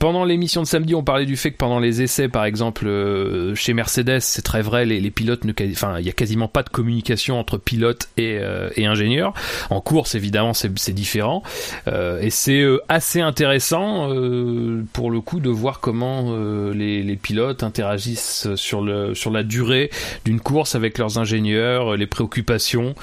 pendant 0.01 0.25
l'émission 0.25 0.61
de 0.61 0.67
samedi, 0.67 0.95
on 0.95 1.05
parlait 1.05 1.25
du 1.25 1.37
fait 1.37 1.53
que 1.53 1.57
pendant 1.57 1.79
les 1.79 2.03
essais, 2.03 2.29
par 2.29 2.45
exemple, 2.45 2.87
euh, 2.87 3.55
chez 3.55 3.75
Mercedes, 3.75 4.19
c'est 4.21 4.43
très 4.43 4.61
vrai, 4.61 4.85
les, 4.85 5.01
les 5.01 5.11
pilotes 5.11 5.45
ne, 5.45 5.53
enfin, 5.71 5.99
il 6.01 6.07
y 6.07 6.09
a 6.11 6.13
quasiment 6.13 6.49
pas 6.49 6.63
de 6.65 6.69
communication 6.69 7.39
entre 7.39 7.59
pilote 7.59 8.09
et, 8.17 8.39
euh, 8.41 8.71
et 8.77 8.87
ingénieur. 8.87 9.33
En 9.71 9.81
course, 9.81 10.15
évidemment, 10.17 10.53
c'est 10.53 10.93
différent 10.93 11.43
Euh, 11.87 12.21
et 12.21 12.31
c'est 12.31 12.61
euh, 12.61 12.81
assez 12.89 13.21
intéressant 13.21 14.13
euh, 14.13 14.85
pour 14.93 15.11
le 15.11 15.21
coup 15.21 15.41
de 15.41 15.49
voir 15.51 15.81
comment 15.81 16.27
euh, 16.29 16.75
les, 16.75 17.03
les 17.03 17.17
pilotes 17.17 17.63
interagissent 17.63 18.49
sur 18.57 18.83
le 18.83 19.15
sur 19.15 19.31
la 19.31 19.43
durée 19.43 19.91
d'une 20.25 20.41
course 20.41 20.75
avec 20.75 20.99
leurs 20.99 21.19
ingénieurs, 21.19 21.95
euh, 21.95 21.97
les 21.97 22.07
préoccupations. 22.07 22.95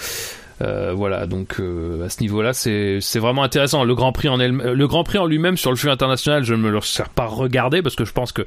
Euh, 0.62 0.94
voilà, 0.94 1.25
donc 1.25 1.60
euh, 1.60 2.06
à 2.06 2.10
ce 2.10 2.22
niveau-là, 2.22 2.54
c'est 2.54 3.00
vraiment 3.20 3.44
intéressant. 3.44 3.84
Le 3.84 3.96
Grand 3.96 4.12
Prix 4.12 4.30
en 4.30 4.38
le 4.38 4.88
Grand 4.88 5.04
Prix 5.04 5.18
en 5.18 5.25
lui-même 5.25 5.58
sur 5.58 5.72
le 5.72 5.78
flux 5.78 5.89
international, 5.89 6.44
je 6.44 6.54
ne 6.54 6.62
me 6.62 6.70
le 6.70 6.82
sers 6.82 7.10
pas 7.10 7.25
regarder 7.25 7.82
parce 7.82 7.96
que 7.96 8.06
je 8.06 8.13
pense 8.13 8.32
que 8.32 8.42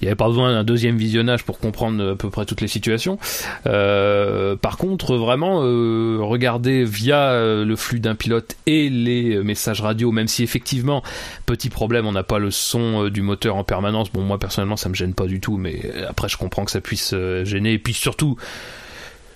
il 0.00 0.04
n'y 0.04 0.08
avait 0.08 0.16
pas 0.16 0.28
besoin 0.28 0.52
d'un 0.52 0.64
deuxième 0.64 0.96
visionnage 0.96 1.44
pour 1.44 1.58
comprendre 1.58 2.12
à 2.12 2.16
peu 2.16 2.30
près 2.30 2.44
toutes 2.44 2.60
les 2.60 2.68
situations. 2.68 3.18
Euh, 3.66 4.56
par 4.56 4.76
contre, 4.76 5.16
vraiment 5.16 5.60
euh, 5.62 6.18
regarder 6.20 6.84
via 6.84 7.30
euh, 7.30 7.64
le 7.64 7.76
flux 7.76 8.00
d'un 8.00 8.14
pilote 8.14 8.56
et 8.66 8.88
les 8.88 9.42
messages 9.42 9.80
radio, 9.80 10.12
même 10.12 10.28
si 10.28 10.42
effectivement 10.42 11.02
petit 11.46 11.70
problème, 11.70 12.06
on 12.06 12.12
n'a 12.12 12.22
pas 12.22 12.38
le 12.38 12.50
son 12.50 13.04
euh, 13.04 13.10
du 13.10 13.22
moteur 13.22 13.56
en 13.56 13.64
permanence. 13.64 14.10
Bon, 14.12 14.22
moi 14.22 14.38
personnellement, 14.38 14.76
ça 14.76 14.88
me 14.88 14.94
gêne 14.94 15.14
pas 15.14 15.26
du 15.26 15.40
tout, 15.40 15.56
mais 15.56 15.80
euh, 15.84 16.06
après, 16.08 16.28
je 16.28 16.36
comprends 16.36 16.64
que 16.64 16.70
ça 16.70 16.80
puisse 16.80 17.12
euh, 17.14 17.44
gêner. 17.44 17.72
Et 17.74 17.78
puis 17.78 17.94
surtout 17.94 18.36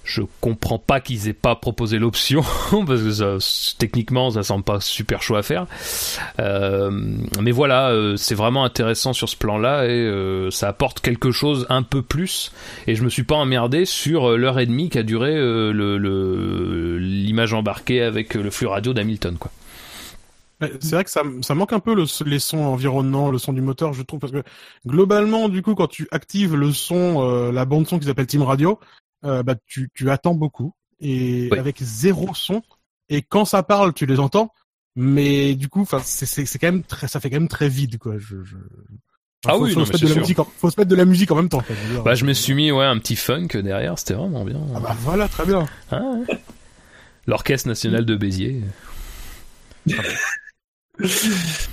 je 0.09 0.23
comprends 0.41 0.79
pas 0.79 1.01
qu'ils 1.01 1.29
aient 1.29 1.33
pas 1.33 1.55
proposé 1.55 1.99
l'option 1.99 2.43
parce 2.87 3.03
que 3.03 3.11
ça, 3.11 3.37
techniquement 3.79 4.31
ça 4.31 4.43
semble 4.43 4.65
pas 4.65 4.81
super 4.81 5.23
chaud 5.23 5.37
à 5.37 5.43
faire. 5.43 5.67
Euh, 6.41 6.91
mais 7.41 7.51
voilà 7.53 7.91
euh, 7.91 8.17
c'est 8.17 8.35
vraiment 8.35 8.65
intéressant 8.65 9.13
sur 9.13 9.29
ce 9.29 9.37
plan 9.37 9.59
là 9.59 9.85
et 9.85 9.91
euh, 9.91 10.51
ça 10.51 10.69
apporte 10.69 11.01
quelque 11.01 11.31
chose 11.31 11.67
un 11.69 11.83
peu 11.83 12.03
plus. 12.03 12.53
Et 12.87 12.95
je 12.95 13.05
me 13.05 13.09
suis 13.09 13.25
pas 13.25 13.37
emmerdé 13.37 13.85
sur 13.85 14.31
euh, 14.31 14.37
l'heure 14.37 14.59
et 14.59 14.67
demie 14.67 14.89
qu'a 14.89 15.03
duré 15.03 15.35
euh, 15.37 15.73
le- 15.73 16.99
l'image 16.99 17.53
embarquée 17.55 18.03
avec 18.03 18.37
euh, 18.37 18.43
le 18.43 18.51
flux 18.51 18.67
radio 18.67 18.93
d'Hamilton 18.93 19.37
quoi. 19.39 19.51
C'est 20.81 20.97
vrai 20.97 21.05
que 21.05 21.11
ça, 21.11 21.23
ça 21.43 21.55
manque 21.55 21.73
un 21.73 21.79
peu 21.79 21.95
le, 21.95 22.03
les 22.27 22.41
sons 22.41 22.59
environnants, 22.65 23.31
le 23.31 23.39
son 23.39 23.53
du 23.53 23.61
moteur, 23.61 23.93
je 23.93 24.03
trouve, 24.03 24.19
parce 24.19 24.33
que 24.33 24.43
globalement, 24.85 25.49
du 25.49 25.63
coup, 25.63 25.77
quand 25.77 25.87
tu 25.87 26.09
actives 26.11 26.57
le 26.57 26.73
son, 26.73 27.23
euh, 27.23 27.53
la 27.53 27.65
bande 27.65 27.87
son 27.87 28.01
qui 28.01 28.07
s'appelle 28.07 28.27
Team 28.27 28.43
Radio, 28.43 28.81
euh, 29.25 29.43
bah 29.43 29.55
tu, 29.67 29.91
tu 29.95 30.11
attends 30.11 30.35
beaucoup 30.35 30.75
et 31.01 31.49
Oui. 31.53 31.59
avec 31.59 31.77
zéro 31.81 32.35
son. 32.35 32.63
Et 33.09 33.23
quand 33.23 33.45
ça 33.45 33.63
parle, 33.63 33.93
tu 33.95 34.05
les 34.07 34.19
entends, 34.21 34.53
mais 34.97 35.55
du 35.55 35.69
coup, 35.69 35.81
enfin, 35.83 36.01
c'est 36.05 36.27
c'est 36.27 36.45
c'est 36.45 36.59
quand 36.59 36.71
même 36.73 36.83
très, 36.83 37.09
ça 37.09 37.21
fait 37.21 37.31
quand 37.31 37.37
même 37.37 37.49
très 37.49 37.69
vide, 37.69 37.99
quoi. 37.99 38.19
Je, 38.19 38.43
je... 38.45 38.57
Ah 39.47 39.53
faut, 39.55 39.65
oui, 39.65 39.73
faut 39.73 39.81
non, 39.81 39.87
se 39.87 39.93
mais 39.93 39.95
mettre 39.95 40.03
de 40.03 40.09
la 40.09 40.13
sûr. 40.15 40.21
musique, 40.23 40.39
en- 40.41 40.45
faut 40.59 40.69
se 40.71 40.79
mettre 40.81 40.91
de 40.91 40.97
la 40.97 41.05
musique 41.05 41.31
en 41.31 41.37
même 41.37 41.49
temps. 41.49 41.61
Quoi, 41.61 41.77
je 41.95 41.99
bah 42.01 42.15
je 42.15 42.25
me 42.25 42.33
suis 42.33 42.55
mis 42.55 42.71
ouais 42.73 42.85
un 42.85 42.99
petit 42.99 43.15
funk 43.17 43.49
derrière 43.63 43.99
c'était 43.99 44.15
vraiment 44.15 44.45
bien 44.45 44.61
Ah 44.75 44.81
bah 44.81 44.97
voilà, 45.01 45.29
très 45.29 45.47
bien. 45.47 45.65
Ah, 45.91 46.01
ouais. 46.03 46.39
l'orchestre 47.27 47.69
national 47.69 48.05
de 48.05 48.17
Béziers 48.17 48.61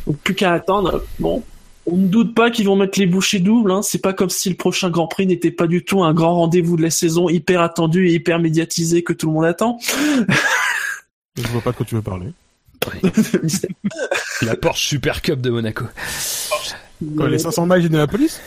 Donc, 0.06 0.18
plus 0.24 0.36
qu'à 0.36 0.54
attendre. 0.54 1.04
Bon, 1.20 1.44
on 1.86 1.98
ne 1.98 2.08
doute 2.08 2.34
pas 2.34 2.50
qu'ils 2.50 2.65
vont 2.65 2.75
mettre 2.75 3.00
les 3.00 3.06
bouchées 3.06 3.39
doubles. 3.39 3.72
Hein. 3.72 3.82
C'est 3.82 4.00
pas 4.00 4.13
comme 4.13 4.30
si 4.30 4.50
le 4.50 4.56
prochain 4.56 4.89
Grand 4.89 5.08
Prix 5.08 5.27
n'était 5.27 5.51
pas 5.51 5.68
du 5.68 5.84
tout 5.84 6.04
un 6.04 6.13
grand 6.13 6.36
rendez-vous 6.36 6.77
de 6.77 6.82
la 6.82 6.89
saison 6.89 7.30
hyper 7.30 7.62
attendu 7.62 8.08
et 8.08 8.13
hyper 8.13 8.39
médiatisé 8.39 9.04
que 9.04 9.13
tout 9.13 9.27
le 9.27 9.34
monde 9.34 9.46
attend. 9.46 9.80
Je 11.38 11.48
vois 11.48 11.62
pas 11.62 11.72
de 11.72 11.77
quoi 11.77 11.86
tu 11.86 11.96
veux 11.96 12.01
parler. 12.01 12.27
la 14.42 14.56
Porsche 14.56 14.88
Super 14.88 15.22
Cup 15.22 15.42
de 15.42 15.50
Monaco 15.50 15.86
Quoi, 17.18 17.30
les 17.30 17.39
500 17.39 17.65
miles 17.65 17.82
d'Indianapolis 17.82 18.39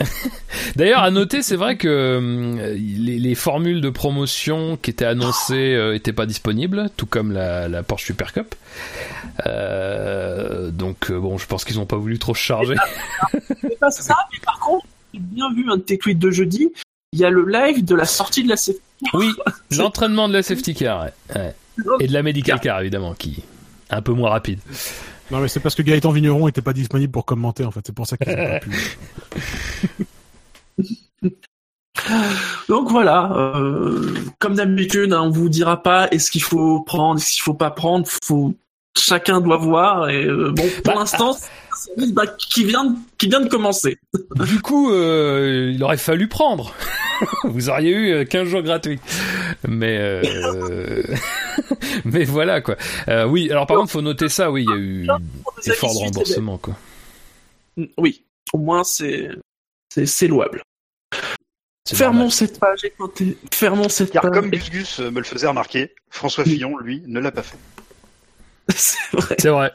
D'ailleurs, 0.76 1.02
à 1.02 1.10
noter, 1.10 1.42
c'est 1.42 1.56
vrai 1.56 1.76
que 1.76 1.88
euh, 1.88 2.74
les, 2.74 3.18
les 3.18 3.34
formules 3.34 3.80
de 3.80 3.90
promotion 3.90 4.76
qui 4.76 4.90
étaient 4.90 5.04
annoncées 5.04 5.74
euh, 5.74 5.94
étaient 5.94 6.12
pas 6.12 6.26
disponibles, 6.26 6.90
tout 6.96 7.06
comme 7.06 7.32
la, 7.32 7.68
la 7.68 7.82
Porsche 7.82 8.06
Super 8.06 8.32
Cup. 8.32 8.54
Euh, 9.46 10.70
donc, 10.70 11.10
euh, 11.10 11.18
bon, 11.18 11.38
je 11.38 11.46
pense 11.46 11.64
qu'ils 11.64 11.78
ont 11.80 11.86
pas 11.86 11.96
voulu 11.96 12.18
trop 12.18 12.34
charger. 12.34 12.76
C'est 13.60 13.78
pas 13.78 13.90
ça, 13.90 14.16
mais 14.32 14.38
par 14.44 14.58
contre, 14.60 14.86
j'ai 15.12 15.20
bien 15.20 15.52
vu 15.54 15.70
un 15.70 15.76
de 15.76 15.82
tes 15.82 15.98
tweets 15.98 16.18
de 16.18 16.30
jeudi. 16.30 16.72
Il 17.12 17.18
y 17.18 17.24
a 17.24 17.30
le 17.30 17.44
live 17.46 17.84
de 17.84 17.94
la 17.94 18.04
sortie 18.04 18.44
de 18.44 18.48
la 18.48 18.56
safety. 18.56 18.80
oui, 19.14 19.32
l'entraînement 19.76 20.28
de 20.28 20.34
la 20.34 20.42
safety 20.42 20.74
car, 20.74 21.04
ouais, 21.04 21.12
ouais. 21.34 21.54
et 22.00 22.06
de 22.06 22.12
la 22.12 22.22
medical 22.22 22.60
car 22.60 22.80
évidemment, 22.80 23.14
qui 23.14 23.42
est 23.90 23.94
un 23.94 24.02
peu 24.02 24.12
moins 24.12 24.30
rapide. 24.30 24.60
Non, 25.30 25.38
mais 25.40 25.48
c'est 25.48 25.60
parce 25.60 25.74
que 25.74 25.82
Gaëtan 25.82 26.10
Vigneron 26.10 26.48
était 26.48 26.62
pas 26.62 26.72
disponible 26.72 27.12
pour 27.12 27.24
commenter, 27.24 27.64
en 27.64 27.70
fait. 27.70 27.80
C'est 27.86 27.94
pour 27.94 28.06
ça 28.06 28.16
qu'ils 28.16 28.32
ont 28.32 28.36
pas 28.36 28.60
pu. 28.60 28.70
Donc 32.68 32.90
voilà, 32.90 33.32
euh, 33.34 34.14
comme 34.38 34.54
d'habitude, 34.54 35.12
hein, 35.12 35.22
on 35.24 35.30
vous 35.30 35.48
dira 35.48 35.82
pas 35.82 36.08
est-ce 36.10 36.30
qu'il 36.30 36.42
faut 36.42 36.80
prendre, 36.82 37.20
est-ce 37.20 37.32
qu'il 37.34 37.42
faut 37.42 37.54
pas 37.54 37.70
prendre. 37.70 38.06
Faut 38.24 38.54
chacun 38.96 39.40
doit 39.40 39.56
voir. 39.58 40.08
Et 40.08 40.24
euh, 40.24 40.50
bon, 40.50 40.64
pour 40.84 40.94
Bah, 40.94 41.00
l'instant, 41.00 41.36
bah, 42.12 42.26
qui 42.26 42.64
vient 42.64 42.84
de, 42.84 42.96
qui 43.18 43.28
vient 43.28 43.40
de 43.40 43.48
commencer. 43.48 43.98
Du 44.36 44.60
coup, 44.60 44.92
euh, 44.92 45.72
il 45.74 45.82
aurait 45.82 45.96
fallu 45.96 46.28
prendre. 46.28 46.74
Vous 47.44 47.68
auriez 47.68 47.90
eu 47.90 48.12
euh, 48.12 48.24
15 48.24 48.48
jours 48.48 48.62
gratuits. 48.62 49.00
Mais 49.68 49.98
euh, 49.98 51.02
mais 52.04 52.24
voilà 52.24 52.60
quoi. 52.60 52.76
Euh, 53.08 53.26
oui, 53.26 53.50
alors 53.50 53.66
par 53.66 53.76
contre, 53.76 53.92
faut 53.92 54.02
noter 54.02 54.28
ça. 54.28 54.50
Oui, 54.50 54.64
il 54.64 54.70
y 54.70 54.72
a 54.72 54.78
eu 54.78 55.06
des 55.62 55.70
efforts 55.70 55.94
de 55.94 55.98
remboursement 55.98 56.58
quoi. 56.58 56.76
Oui, 57.98 58.24
au 58.52 58.58
moins 58.58 58.84
c'est 58.84 59.30
c'est 59.92 60.06
c'est 60.06 60.28
louable. 60.28 60.62
Fermons 61.94 62.30
cette 62.30 62.58
page 62.58 62.84
et 62.84 62.92
fermons 63.52 63.88
cette 63.88 64.12
Car 64.12 64.22
page. 64.22 64.32
comme 64.32 64.50
Gus 64.50 64.70
Gus 64.70 65.00
euh, 65.00 65.10
me 65.10 65.18
le 65.18 65.24
faisait 65.24 65.48
remarquer, 65.48 65.94
François 66.08 66.44
Fillon, 66.44 66.78
lui, 66.78 67.02
ne 67.06 67.20
l'a 67.20 67.32
pas 67.32 67.42
fait. 67.42 67.58
C'est 68.68 69.16
vrai. 69.16 69.36
C'est 69.38 69.48
vrai. 69.48 69.72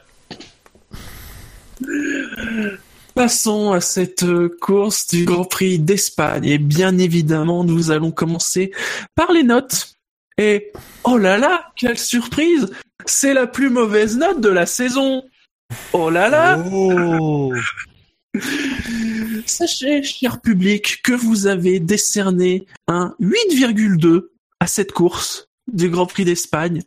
Passons 3.14 3.72
à 3.72 3.80
cette 3.80 4.24
euh, 4.24 4.54
course 4.60 5.06
du 5.06 5.24
Grand 5.24 5.44
Prix 5.44 5.78
d'Espagne. 5.78 6.44
Et 6.44 6.58
bien 6.58 6.98
évidemment, 6.98 7.64
nous 7.64 7.90
allons 7.90 8.10
commencer 8.10 8.72
par 9.14 9.32
les 9.32 9.42
notes. 9.42 9.94
Et 10.36 10.70
oh 11.04 11.16
là 11.16 11.38
là, 11.38 11.72
quelle 11.76 11.98
surprise 11.98 12.70
C'est 13.06 13.32
la 13.32 13.46
plus 13.46 13.70
mauvaise 13.70 14.18
note 14.18 14.42
de 14.42 14.50
la 14.50 14.66
saison 14.66 15.22
Oh 15.94 16.10
là 16.10 16.28
là 16.28 16.62
Oh 16.70 17.54
Sachez, 19.46 20.02
cher 20.02 20.40
public, 20.42 21.00
que 21.02 21.14
vous 21.14 21.46
avez 21.46 21.80
décerné 21.80 22.66
un 22.86 23.14
8,2 23.20 24.28
à 24.60 24.66
cette 24.66 24.92
course 24.92 25.48
du 25.72 25.88
Grand 25.88 26.06
Prix 26.06 26.26
d'Espagne. 26.26 26.82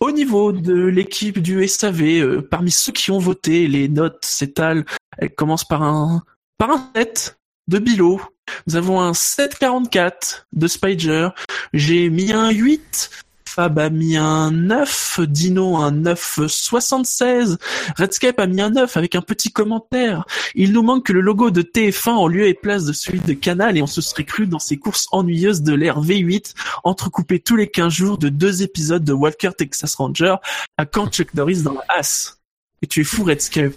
Au 0.00 0.12
niveau 0.12 0.52
de 0.52 0.74
l'équipe 0.74 1.40
du 1.40 1.66
SAV, 1.66 2.02
euh, 2.02 2.40
parmi 2.48 2.70
ceux 2.70 2.92
qui 2.92 3.10
ont 3.10 3.18
voté, 3.18 3.66
les 3.66 3.88
notes 3.88 4.24
s'étalent. 4.24 4.84
Elles 5.18 5.34
commencent 5.34 5.66
par 5.66 5.82
un, 5.82 6.22
par 6.56 6.70
un 6.70 6.90
7 6.94 7.36
de 7.66 7.78
Bilo. 7.78 8.20
Nous 8.66 8.76
avons 8.76 9.00
un 9.00 9.12
7,44 9.12 10.44
de 10.52 10.68
Spider. 10.68 11.28
J'ai 11.72 12.10
mis 12.10 12.32
un 12.32 12.50
8. 12.50 13.10
Fab 13.58 13.76
a 13.80 13.90
mis 13.90 14.16
un 14.16 14.52
9. 14.52 15.22
Dino 15.26 15.78
un 15.78 15.90
9,76. 15.90 17.56
Redscape 17.96 18.38
a 18.38 18.46
mis 18.46 18.60
un 18.60 18.70
9 18.70 18.96
avec 18.96 19.16
un 19.16 19.20
petit 19.20 19.50
commentaire. 19.50 20.26
Il 20.54 20.70
nous 20.70 20.84
manque 20.84 21.06
que 21.06 21.12
le 21.12 21.20
logo 21.20 21.50
de 21.50 21.62
TF1 21.62 22.10
en 22.10 22.28
lieu 22.28 22.46
et 22.46 22.54
place 22.54 22.84
de 22.84 22.92
celui 22.92 23.18
de 23.18 23.32
Canal 23.32 23.76
et 23.76 23.82
on 23.82 23.88
se 23.88 24.00
serait 24.00 24.22
cru 24.22 24.46
dans 24.46 24.60
ces 24.60 24.76
courses 24.76 25.08
ennuyeuses 25.10 25.62
de 25.62 25.74
l'ère 25.74 26.00
V8 26.00 26.54
entrecoupées 26.84 27.40
tous 27.40 27.56
les 27.56 27.68
15 27.68 27.92
jours 27.92 28.16
de 28.18 28.28
deux 28.28 28.62
épisodes 28.62 29.02
de 29.02 29.12
Walker 29.12 29.50
Texas 29.58 29.96
Ranger 29.96 30.36
à 30.76 30.86
quand 30.86 31.12
Chuck 31.12 31.34
Norris 31.34 31.62
dans 31.62 31.74
la 31.74 31.82
As. 31.98 32.38
Et 32.82 32.86
tu 32.86 33.00
es 33.00 33.04
fou 33.04 33.24
Redscape. 33.24 33.74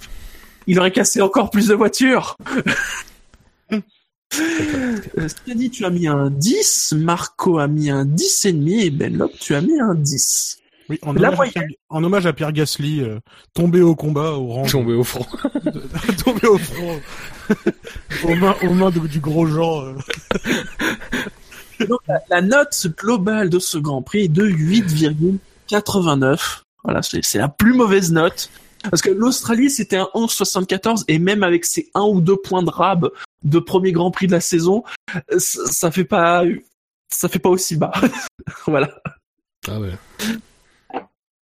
Il 0.67 0.77
aurait 0.77 0.91
cassé 0.91 1.21
encore 1.21 1.49
plus 1.49 1.69
de 1.69 1.73
voitures. 1.73 2.37
Euh, 4.39 5.27
Steady, 5.27 5.69
tu 5.69 5.85
as 5.85 5.89
mis 5.89 6.07
un 6.07 6.29
10, 6.29 6.93
Marco 6.97 7.59
a 7.59 7.67
mis 7.67 7.89
un 7.89 8.05
10 8.05 8.45
et 8.45 8.53
demi 8.53 8.85
et 8.85 8.89
Benlop, 8.89 9.31
tu 9.39 9.55
as 9.55 9.61
mis 9.61 9.79
un 9.79 9.95
10. 9.95 10.57
Oui, 10.89 10.99
en 11.03 11.13
La 11.13 11.29
hommage, 11.31 11.49
à 11.49 11.51
Pierre, 11.51 11.67
en 11.89 12.03
hommage 12.03 12.25
à 12.25 12.33
Pierre 12.33 12.51
Gasly, 12.51 13.01
euh, 13.01 13.19
tombé 13.53 13.81
au 13.81 13.95
combat 13.95 14.31
au 14.33 14.47
rang, 14.47 14.65
Tombé 14.65 14.93
au 14.93 15.03
front. 15.03 15.25
tombé 16.25 16.47
au 16.47 16.57
front, 16.57 16.99
aux 18.23 18.35
mains, 18.35 18.55
aux 18.63 18.73
mains 18.73 18.89
de- 18.91 18.99
du 19.07 19.19
gros 19.19 19.45
Jean. 19.45 19.85
euh. 19.85 19.93
Donc, 21.87 21.99
la, 22.07 22.19
la 22.29 22.41
note 22.41 22.87
globale 22.97 23.49
de 23.49 23.59
ce 23.59 23.77
Grand 23.77 24.01
Prix 24.01 24.25
est 24.25 24.27
de 24.27 24.45
8,89. 24.47 26.61
Voilà, 26.83 27.01
c'est 27.03 27.37
la 27.37 27.47
plus 27.47 27.73
mauvaise 27.73 28.11
note. 28.11 28.49
Parce 28.89 29.01
que 29.01 29.09
l'Australie, 29.09 29.69
c'était 29.69 29.97
un 29.97 30.09
11,74 30.13 31.03
et 31.07 31.19
même 31.19 31.43
avec 31.43 31.65
ces 31.65 31.89
un 31.93 32.03
ou 32.03 32.21
deux 32.21 32.37
points 32.37 32.63
de 32.63 32.69
rab 32.69 33.09
de 33.43 33.59
premier 33.59 33.91
Grand 33.91 34.11
Prix 34.11 34.27
de 34.27 34.31
la 34.31 34.41
saison, 34.41 34.83
euh, 35.15 35.39
ça, 35.39 35.65
ça 35.65 35.91
fait 35.91 36.05
pas, 36.05 36.43
ça 37.09 37.29
fait 37.29 37.39
pas 37.39 37.49
aussi 37.49 37.75
bas. 37.75 37.91
voilà. 38.67 39.01
Ah 39.67 39.79
ouais. 39.79 39.93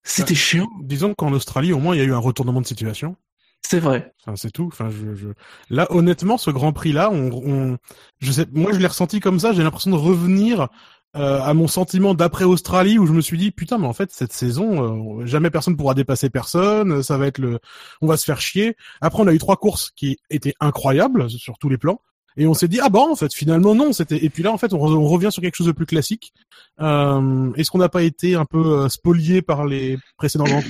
C'était 0.03 0.35
chiant. 0.35 0.67
Disons 0.81 1.13
qu'en 1.13 1.31
Australie, 1.33 1.71
au 1.71 1.79
moins, 1.79 1.95
il 1.95 1.99
y 1.99 2.01
a 2.01 2.05
eu 2.05 2.13
un 2.13 2.19
retournement 2.19 2.61
de 2.61 2.65
situation. 2.67 3.15
C'est 3.61 3.79
vrai. 3.79 4.13
Enfin, 4.25 4.35
c'est 4.35 4.51
tout. 4.51 4.67
Enfin, 4.71 4.89
je, 4.89 5.13
je... 5.13 5.27
Là, 5.69 5.85
honnêtement, 5.91 6.37
ce 6.37 6.49
Grand 6.49 6.73
Prix-là, 6.73 7.11
on, 7.11 7.29
on, 7.31 7.77
je 8.19 8.31
sais, 8.31 8.47
moi, 8.51 8.71
je 8.73 8.79
l'ai 8.79 8.87
ressenti 8.87 9.19
comme 9.19 9.39
ça. 9.39 9.53
J'ai 9.53 9.61
l'impression 9.61 9.91
de 9.91 9.95
revenir 9.95 10.69
euh, 11.15 11.41
à 11.41 11.53
mon 11.53 11.67
sentiment 11.67 12.13
d'après 12.13 12.45
Australie, 12.45 12.99
où 12.99 13.05
je 13.07 13.13
me 13.13 13.21
suis 13.21 13.37
dit, 13.37 13.51
putain, 13.51 13.77
mais 13.77 13.87
en 13.87 13.93
fait, 13.93 14.11
cette 14.11 14.33
saison, 14.33 15.19
euh, 15.21 15.25
jamais 15.25 15.49
personne 15.49 15.75
pourra 15.75 15.93
dépasser 15.93 16.29
personne. 16.29 17.01
Ça 17.03 17.17
va 17.17 17.27
être 17.27 17.39
le, 17.39 17.59
on 18.01 18.07
va 18.07 18.15
se 18.17 18.25
faire 18.25 18.39
chier. 18.41 18.75
Après, 19.01 19.21
on 19.23 19.27
a 19.27 19.33
eu 19.33 19.39
trois 19.39 19.57
courses 19.57 19.91
qui 19.95 20.17
étaient 20.29 20.53
incroyables 20.59 21.29
sur 21.29 21.57
tous 21.57 21.69
les 21.69 21.77
plans. 21.77 22.01
Et 22.37 22.45
on 22.47 22.53
s'est 22.53 22.67
dit 22.69 22.79
ah 22.81 22.89
bon 22.89 23.11
en 23.11 23.15
fait 23.15 23.33
finalement 23.33 23.75
non 23.75 23.91
c'était 23.91 24.23
et 24.23 24.29
puis 24.29 24.43
là 24.43 24.51
en 24.53 24.57
fait 24.57 24.71
on, 24.71 24.77
re- 24.77 24.95
on 24.95 25.07
revient 25.07 25.29
sur 25.31 25.41
quelque 25.41 25.55
chose 25.55 25.67
de 25.67 25.73
plus 25.73 25.87
classique. 25.87 26.31
Euh, 26.79 27.51
Est-ce 27.55 27.69
qu'on 27.71 27.79
n'a 27.79 27.89
pas 27.89 28.03
été 28.03 28.35
un 28.35 28.45
peu 28.45 28.87
spolié 28.87 29.41
par 29.41 29.65
les 29.65 29.97
précédents 30.15 30.45
Grands 30.45 30.61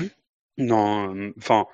Non, 0.58 1.14
enfin. 1.38 1.66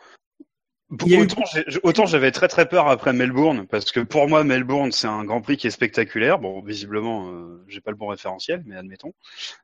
Eu- 1.08 1.22
Autant, 1.22 1.42
autant 1.84 2.06
j'avais 2.06 2.32
très 2.32 2.48
très 2.48 2.68
peur 2.70 2.88
après 2.88 3.12
Melbourne 3.12 3.66
parce 3.68 3.92
que 3.92 4.00
pour 4.02 4.28
moi 4.30 4.44
Melbourne 4.44 4.92
c'est 4.92 5.08
un 5.08 5.24
Grand 5.24 5.42
Prix 5.42 5.58
qui 5.58 5.66
est 5.68 5.72
spectaculaire. 5.72 6.38
Bon 6.38 6.62
visiblement 6.62 7.28
euh, 7.30 7.64
j'ai 7.68 7.82
pas 7.82 7.90
le 7.90 7.98
bon 7.98 8.08
référentiel 8.08 8.62
mais 8.68 8.76
admettons. 8.76 9.14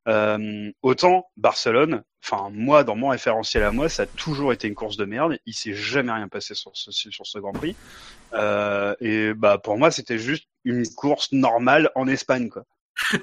Euh, 0.07 0.71
autant 0.81 1.27
Barcelone, 1.37 2.03
enfin 2.25 2.49
moi 2.51 2.83
dans 2.83 2.95
mon 2.95 3.09
référentiel 3.09 3.61
à 3.63 3.71
moi 3.71 3.87
ça 3.87 4.03
a 4.03 4.05
toujours 4.07 4.51
été 4.51 4.67
une 4.67 4.73
course 4.73 4.97
de 4.97 5.05
merde. 5.05 5.37
Il 5.45 5.53
s'est 5.53 5.75
jamais 5.75 6.11
rien 6.11 6.27
passé 6.27 6.55
sur 6.55 6.71
ce 6.73 6.91
sur 6.91 7.25
ce 7.27 7.37
Grand 7.37 7.53
Prix. 7.53 7.75
Euh, 8.33 8.95
et 8.99 9.33
bah 9.35 9.59
pour 9.59 9.77
moi 9.77 9.91
c'était 9.91 10.17
juste 10.17 10.47
une 10.65 10.87
course 10.95 11.31
normale 11.31 11.91
en 11.95 12.07
Espagne 12.07 12.49
quoi. 12.49 12.63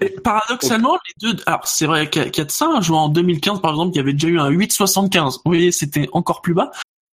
Et 0.01 0.11
paradoxalement, 0.11 0.95
les 0.95 1.29
deux, 1.35 1.43
alors 1.47 1.67
c'est 1.69 1.87
vrai 1.87 2.09
qu'il 2.11 2.25
y 2.37 2.41
a 2.41 2.45
de 2.45 2.51
ça, 2.51 2.67
un 2.67 2.81
joueur 2.81 3.01
en 3.01 3.09
2015 3.09 3.61
par 3.61 3.73
exemple, 3.73 3.93
il 3.95 3.97
y 3.97 4.01
avait 4.01 4.13
déjà 4.13 4.29
eu 4.29 4.39
un 4.41 4.51
8,75. 4.51 5.35
Vous 5.37 5.41
voyez, 5.45 5.71
c'était 5.73 6.09
encore 6.13 6.41
plus 6.43 6.55
bas. 6.55 6.71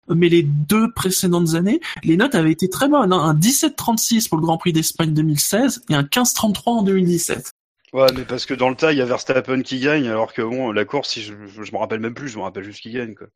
Mais 0.09 0.29
les 0.29 0.43
deux 0.43 0.93
précédentes 0.93 1.55
années, 1.55 1.81
les 2.03 2.17
notes 2.17 2.35
avaient 2.35 2.53
été 2.53 2.69
très 2.69 2.89
bonnes. 2.89 3.13
hein. 3.13 3.19
Un 3.21 3.35
17,36 3.35 4.29
pour 4.29 4.39
le 4.39 4.43
Grand 4.43 4.59
Prix 4.59 4.73
d'Espagne 4.73 5.13
2016 5.15 5.83
et 5.91 5.95
un 5.95 6.03
15,33 6.03 6.61
en 6.67 6.83
2017. 6.83 7.53
Ouais 7.93 8.07
mais 8.17 8.25
parce 8.25 8.45
que 8.45 8.55
dans 8.55 8.71
le 8.71 8.75
tas 8.75 8.91
il 8.91 8.99
y 8.99 9.01
a 9.01 9.05
Verstappen 9.05 9.63
qui 9.63 9.79
gagne 9.79 10.09
alors 10.09 10.33
que 10.33 10.43
bon 10.43 10.73
la 10.73 10.85
course 10.85 11.11
si 11.11 11.23
je, 11.23 11.33
je 11.63 11.73
me 11.73 11.79
rappelle 11.79 12.01
même 12.01 12.13
plus 12.13 12.29
je 12.29 12.37
me 12.39 12.43
rappelle 12.43 12.65
juste 12.65 12.81
qui 12.81 12.91
gagne 12.91 13.15
quoi. 13.15 13.29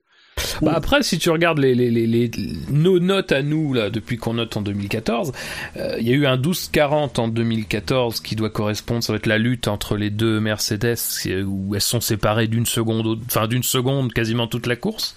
Bah 0.63 0.73
après, 0.75 1.03
si 1.03 1.19
tu 1.19 1.31
regardes 1.31 1.59
les, 1.59 1.75
les, 1.75 1.91
les, 1.91 2.07
les- 2.07 2.31
nos 2.71 3.01
notes 3.01 3.33
à 3.33 3.43
nous, 3.43 3.75
là, 3.75 3.91
depuis 3.91 4.17
qu'on 4.19 4.35
note 4.35 4.57
en 4.57 4.63
2014, 4.63 5.33
euh, 5.77 5.97
il 5.99 6.07
y 6.09 6.13
a 6.13 6.15
eu 6.15 6.27
un 6.27 6.37
12-40 6.37 7.19
en 7.21 7.27
2014 7.29 8.21
qui 8.21 8.37
doit 8.37 8.51
correspondre, 8.51 9.03
ça 9.03 9.13
va 9.13 9.17
être 9.17 9.27
la 9.27 9.39
lutte 9.39 9.67
entre 9.67 9.97
les 9.97 10.11
deux 10.11 10.39
Mercedes, 10.39 10.97
euh, 11.27 11.43
où 11.43 11.75
elles 11.75 11.81
sont 11.81 12.01
séparées 12.01 12.47
d'une 12.47 12.67
seconde, 12.67 13.21
enfin 13.27 13.49
d'une 13.49 13.65
seconde 13.65 14.13
quasiment 14.13 14.47
toute 14.47 14.67
la 14.69 14.77
course. 14.77 15.17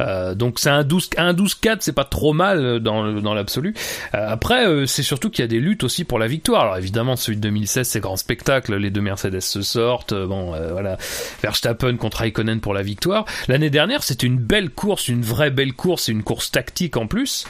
Euh, 0.00 0.34
donc 0.34 0.58
c'est 0.58 0.70
un 0.70 0.82
12 0.82 1.10
un 1.18 1.32
12-4, 1.34 1.76
c'est 1.80 1.92
pas 1.92 2.04
trop 2.04 2.32
mal 2.32 2.80
dans, 2.80 3.02
le- 3.04 3.20
dans 3.20 3.34
l'absolu. 3.34 3.74
Euh, 4.14 4.26
après, 4.28 4.66
euh, 4.66 4.86
c'est 4.86 5.02
surtout 5.02 5.30
qu'il 5.30 5.42
y 5.42 5.44
a 5.44 5.48
des 5.48 5.60
luttes 5.60 5.84
aussi 5.84 6.04
pour 6.04 6.18
la 6.18 6.26
victoire. 6.26 6.62
Alors 6.62 6.76
évidemment, 6.78 7.16
celui 7.16 7.36
de 7.36 7.42
2016, 7.42 7.86
c'est 7.86 8.00
grand 8.00 8.16
spectacle, 8.16 8.74
les 8.76 8.90
deux 8.90 9.00
Mercedes 9.00 9.40
se 9.40 9.62
sortent, 9.62 10.12
euh, 10.12 10.26
bon, 10.26 10.54
euh, 10.54 10.72
voilà, 10.72 10.96
Verstappen 11.42 11.96
contre 11.96 12.18
Raikkonen 12.18 12.60
pour 12.60 12.74
la 12.74 12.82
victoire. 12.82 13.24
L'année 13.48 13.70
dernière, 13.70 14.02
c'était 14.02 14.26
une 14.26 14.38
belle 14.38 14.70
course, 14.70 15.08
une 15.08 15.22
vraie 15.22 15.50
belle 15.50 15.74
course, 15.74 16.08
une 16.08 16.22
course 16.22 16.50
tactique 16.50 16.96
en 16.96 17.06
plus, 17.06 17.44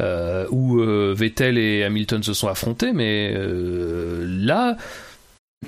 euh, 0.00 0.46
où 0.50 0.78
euh, 0.80 1.14
Vettel 1.16 1.58
et 1.58 1.84
Hamilton 1.84 2.22
se 2.22 2.34
sont 2.34 2.48
affrontés, 2.48 2.92
mais 2.92 3.32
euh, 3.34 4.24
là, 4.28 4.76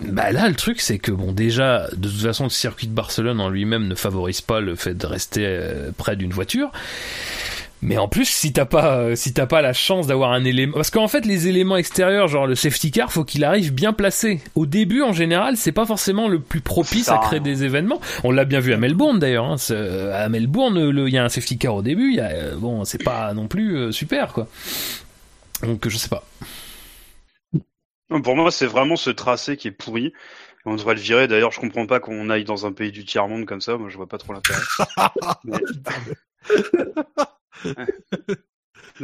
bah 0.03 0.33
là, 0.33 0.49
le 0.49 0.55
truc, 0.55 0.81
c'est 0.81 0.99
que 0.99 1.11
bon, 1.11 1.33
déjà, 1.33 1.89
de 1.97 2.09
toute 2.09 2.21
façon, 2.21 2.45
le 2.45 2.51
circuit 2.51 2.87
de 2.87 2.93
Barcelone 2.93 3.41
en 3.41 3.49
lui-même 3.49 3.89
ne 3.89 3.95
favorise 3.95 4.41
pas 4.41 4.61
le 4.61 4.75
fait 4.75 4.95
de 4.95 5.07
rester 5.07 5.45
euh, 5.47 5.91
près 5.97 6.17
d'une 6.17 6.33
voiture. 6.33 6.71
Mais 7.83 7.99
en 7.99 8.09
plus, 8.09 8.25
si 8.25 8.53
t'as 8.53 8.65
pas, 8.65 8.97
euh, 8.97 9.17
si 9.17 9.35
t'as 9.35 9.47
pas 9.47 9.61
la 9.61 9.73
chance 9.73 10.07
d'avoir 10.07 10.33
un 10.33 10.45
élément, 10.45 10.75
parce 10.75 10.91
qu'en 10.91 11.09
fait, 11.09 11.27
les 11.27 11.47
éléments 11.47 11.77
extérieurs, 11.77 12.27
genre 12.27 12.47
le 12.47 12.55
safety 12.55 12.91
car, 12.91 13.13
faut 13.13 13.25
qu'il 13.25 13.45
arrive 13.45 13.73
bien 13.73 13.93
placé. 13.93 14.41
Au 14.55 14.67
début, 14.67 15.03
en 15.03 15.13
général, 15.13 15.57
c'est 15.57 15.73
pas 15.73 15.85
forcément 15.85 16.27
le 16.27 16.41
plus 16.41 16.61
propice 16.61 17.09
à 17.11 17.19
créer 17.19 17.41
des 17.41 17.65
événements. 17.65 18.01
On 18.25 18.31
l'a 18.31 18.45
bien 18.45 18.61
vu 18.61 18.73
à 18.73 18.79
Melbourne 18.79 19.19
d'ailleurs. 19.19 19.45
Hein. 19.45 19.57
À 20.13 20.29
Melbourne, 20.29 20.93
il 21.07 21.13
y 21.13 21.19
a 21.19 21.25
un 21.25 21.29
safety 21.29 21.59
car 21.59 21.75
au 21.75 21.83
début. 21.83 22.15
Y 22.15 22.21
a, 22.21 22.31
euh, 22.31 22.55
bon, 22.57 22.85
c'est 22.85 23.03
pas 23.03 23.33
non 23.35 23.47
plus 23.47 23.93
super 23.93 24.33
quoi. 24.33 24.49
Donc 25.63 25.87
je 25.89 25.97
sais 25.97 26.09
pas. 26.09 26.25
Non, 28.11 28.23
Pour 28.23 28.37
moi, 28.37 28.51
c'est 28.51 28.67
vraiment 28.67 28.97
ce 28.97 29.11
tracé 29.11 29.57
qui 29.57 29.69
est 29.69 29.73
pourri. 29.73 30.13
On 30.65 30.75
devrait 30.75 30.95
le 30.95 31.01
virer. 31.01 31.29
D'ailleurs, 31.29 31.53
je 31.53 31.61
comprends 31.61 31.87
pas 31.87 32.01
qu'on 32.01 32.29
aille 32.29 32.45
dans 32.45 32.67
un 32.67 32.73
pays 32.73 32.91
du 32.91 33.05
tiers 33.05 33.29
monde 33.29 33.47
comme 33.47 33.61
ça. 33.61 33.77
Moi, 33.77 33.89
je 33.89 33.97
vois 33.97 34.09
pas 34.09 34.19
trop 34.19 34.33
l'intérêt. 34.33 34.61
Mais- 35.45 35.59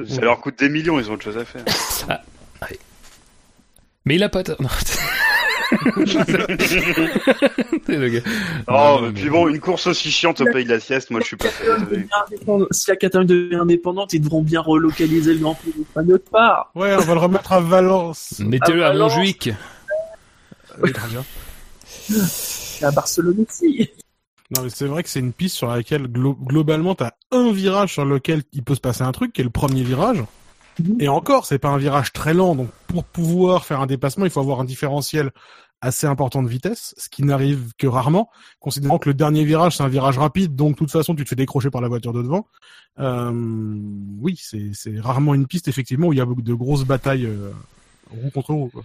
ça 0.08 0.20
leur 0.20 0.40
coûte 0.40 0.58
des 0.58 0.68
millions. 0.68 0.98
Ils 0.98 1.10
ont 1.10 1.14
autre 1.14 1.22
chose 1.24 1.38
à 1.38 1.44
faire. 1.44 1.64
Mais 4.04 4.16
il 4.16 4.22
a 4.22 4.28
pas. 4.28 4.42
le 7.88 8.08
gars. 8.08 8.20
Oh, 8.68 8.98
Non, 9.02 9.12
puis 9.12 9.28
bon, 9.28 9.48
une 9.48 9.61
course 9.61 9.87
aussi 9.87 10.11
chiante 10.11 10.40
au 10.40 10.44
pays 10.46 10.64
de 10.64 10.70
la 10.70 10.80
sieste, 10.80 11.11
moi 11.11 11.20
je 11.20 11.26
suis 11.26 11.37
pas. 11.37 11.48
Si 12.70 12.90
la 12.90 12.96
Catalogne 12.96 13.26
devient 13.26 13.56
indépendante, 13.56 14.12
ils 14.12 14.20
devront 14.20 14.42
bien 14.42 14.61
relocaliser 14.61 15.35
le 15.35 15.40
Grand 15.40 15.54
Prix 15.54 15.72
d'Espagne 15.76 16.12
autre 16.12 16.30
part. 16.30 16.70
Ouais, 16.74 16.94
on 16.94 17.00
va 17.00 17.14
le 17.14 17.20
remettre 17.20 17.52
à 17.52 17.61
Valence. 17.61 18.35
Mettez-le 18.44 18.85
à. 18.85 18.92
Montjuic. 18.94 19.50
Oui, 20.82 20.92
très 20.92 21.08
bien. 21.08 21.24
Et 22.80 22.85
à 22.85 22.90
Barcelone 22.90 23.44
aussi. 23.48 23.90
Non, 24.54 24.62
mais 24.64 24.70
c'est 24.70 24.87
vrai 24.87 25.02
que 25.02 25.08
c'est 25.08 25.20
une 25.20 25.32
piste 25.32 25.56
sur 25.56 25.68
laquelle 25.68 26.06
glo- 26.08 26.37
globalement 26.38 26.94
t'as 26.94 27.12
un 27.30 27.52
virage 27.52 27.94
sur 27.94 28.04
lequel 28.04 28.42
il 28.52 28.62
peut 28.62 28.74
se 28.74 28.80
passer 28.80 29.02
un 29.02 29.12
truc, 29.12 29.32
qui 29.32 29.40
est 29.40 29.44
le 29.44 29.50
premier 29.50 29.82
virage. 29.82 30.22
Et 30.98 31.08
encore, 31.08 31.46
c'est 31.46 31.58
pas 31.58 31.68
un 31.68 31.78
virage 31.78 32.12
très 32.12 32.35
lent, 32.35 32.54
donc 32.54 32.68
pour 32.87 33.04
pouvoir 33.04 33.64
faire 33.64 33.80
un 33.80 33.87
dépassement, 33.87 34.24
il 34.24 34.30
faut 34.30 34.40
avoir 34.40 34.61
un 34.61 34.64
différentiel 34.64 35.30
assez 35.82 36.06
important 36.06 36.42
de 36.42 36.48
vitesse, 36.48 36.94
ce 36.96 37.08
qui 37.08 37.24
n'arrive 37.24 37.72
que 37.76 37.88
rarement, 37.88 38.30
considérant 38.61 38.98
que 38.98 39.08
le 39.08 39.14
dernier 39.14 39.44
virage 39.44 39.76
c'est 39.76 39.82
un 39.82 39.88
virage 39.88 40.16
rapide, 40.16 40.54
donc 40.54 40.74
de 40.74 40.76
toute 40.76 40.92
façon 40.92 41.14
tu 41.14 41.24
te 41.24 41.28
fais 41.28 41.37
décrocher 41.37 41.70
par 41.70 41.80
la 41.80 41.88
voiture 41.88 42.12
de 42.12 42.22
devant. 42.22 42.46
Euh, 43.00 43.32
oui, 44.20 44.40
c'est 44.40 45.00
rarement 45.00 45.35
une 45.35 45.46
piste 45.46 45.66
effectivement 45.66 46.06
où 46.06 46.12
il 46.12 46.20
y 46.20 46.22
a 46.22 46.26
de 46.26 46.54
grosses 46.54 46.85
batailles 46.85 47.26
euh, 47.26 47.50
roue 48.11 48.30
contre 48.30 48.54
roue. 48.54 48.70
Quoi. 48.72 48.85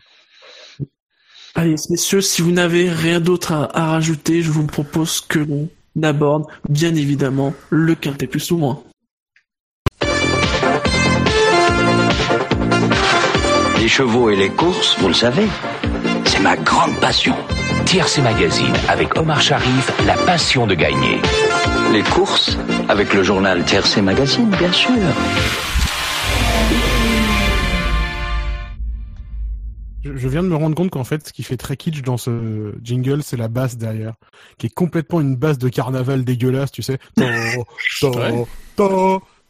Allez, 1.54 1.76
messieurs, 1.90 2.22
si 2.22 2.42
vous 2.42 2.52
n'avez 2.52 2.90
rien 2.90 3.20
d'autre 3.20 3.52
à, 3.52 3.78
à 3.78 3.86
rajouter, 3.92 4.42
je 4.42 4.52
vous 4.52 4.66
propose 4.66 5.22
que 5.22 5.40
l'on 5.40 5.70
aborde, 6.02 6.46
bien 6.68 6.96
évidemment, 6.96 7.54
le 7.70 7.94
quintet 7.94 8.28
plus 8.28 8.52
ou 8.52 8.58
moins. 8.58 8.84
Les 13.88 13.94
chevaux 13.94 14.30
et 14.30 14.36
les 14.36 14.50
courses, 14.50 15.00
vous 15.00 15.08
le 15.08 15.14
savez, 15.14 15.48
c'est 16.26 16.42
ma 16.42 16.58
grande 16.58 17.00
passion. 17.00 17.34
TRC 17.86 18.22
Magazine 18.22 18.74
avec 18.90 19.18
Omar 19.18 19.40
Sharif, 19.40 19.90
la 20.06 20.16
passion 20.16 20.68
de 20.68 20.76
gagner. 20.76 21.22
Les 21.94 22.04
courses, 22.04 22.58
avec 22.90 23.14
le 23.14 23.24
journal 23.24 23.64
TRC 23.64 24.02
Magazine, 24.02 24.50
bien 24.50 24.74
sûr. 24.74 24.92
Je, 30.04 30.18
je 30.18 30.28
viens 30.28 30.44
de 30.44 30.50
me 30.50 30.56
rendre 30.58 30.76
compte 30.76 30.90
qu'en 30.90 31.06
fait, 31.06 31.26
ce 31.26 31.32
qui 31.32 31.44
fait 31.44 31.56
très 31.56 31.78
kitsch 31.78 32.02
dans 32.02 32.18
ce 32.18 32.74
jingle, 32.84 33.24
c'est 33.24 33.38
la 33.38 33.48
basse 33.48 33.78
derrière, 33.78 34.16
qui 34.58 34.66
est 34.66 34.74
complètement 34.74 35.22
une 35.22 35.38
basse 35.38 35.60
de 35.60 35.70
carnaval 35.70 36.26
dégueulasse, 36.26 36.74
tu 36.74 36.82
sais. 36.82 36.98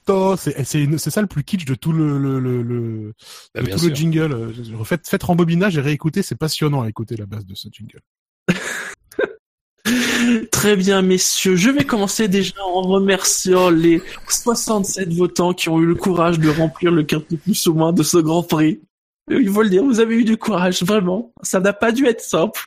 To. 0.08 0.36
C'est 0.38 1.10
ça 1.10 1.22
le 1.22 1.28
plus 1.28 1.44
kitsch 1.44 1.66
de 1.66 1.76
tout 1.76 1.92
le 1.92 2.18
le 2.18 2.40
le, 2.40 2.62
le- 2.64 3.14
Ah, 3.56 3.62
de 3.62 3.66
bien 3.66 3.76
tout 3.76 3.82
sûr. 3.82 3.90
le 3.90 3.96
jingle. 3.96 4.34
Euh, 4.34 4.84
Faites 4.84 5.08
faites 5.08 5.24
rembobinage 5.24 5.78
et 5.78 5.82
réécoutez, 5.82 6.24
c'est 6.24 6.36
passionnant 6.36 6.82
à 6.82 6.90
écouter 6.90 7.16
la 7.16 7.26
basse 7.28 7.46
de 7.46 7.54
ce 7.56 7.68
jingle. 7.72 8.00
Très 10.52 10.76
bien, 10.76 11.02
messieurs. 11.02 11.56
Je 11.56 11.70
vais 11.70 11.86
commencer 11.86 12.28
déjà 12.28 12.54
en 12.66 12.82
remerciant 12.82 13.70
les 13.70 14.02
67 14.28 15.14
votants 15.14 15.54
qui 15.54 15.70
ont 15.70 15.80
eu 15.80 15.86
le 15.86 15.96
courage 15.96 16.40
de 16.40 16.50
remplir 16.50 16.92
le 16.92 17.04
quintet 17.04 17.38
plus 17.38 17.68
ou 17.68 17.74
moins 17.74 17.94
de 17.94 18.04
ce 18.04 18.18
Grand 18.18 18.44
Prix. 18.44 18.82
Il 19.30 19.50
faut 19.50 19.64
le 19.64 19.70
dire, 19.70 19.84
vous 19.84 20.00
avez 20.02 20.16
eu 20.16 20.24
du 20.26 20.36
courage, 20.38 20.84
vraiment. 20.84 21.32
Ça 21.44 21.60
n'a 21.62 21.74
pas 21.74 21.92
dû 21.92 22.06
être 22.06 22.22
simple. 22.22 22.60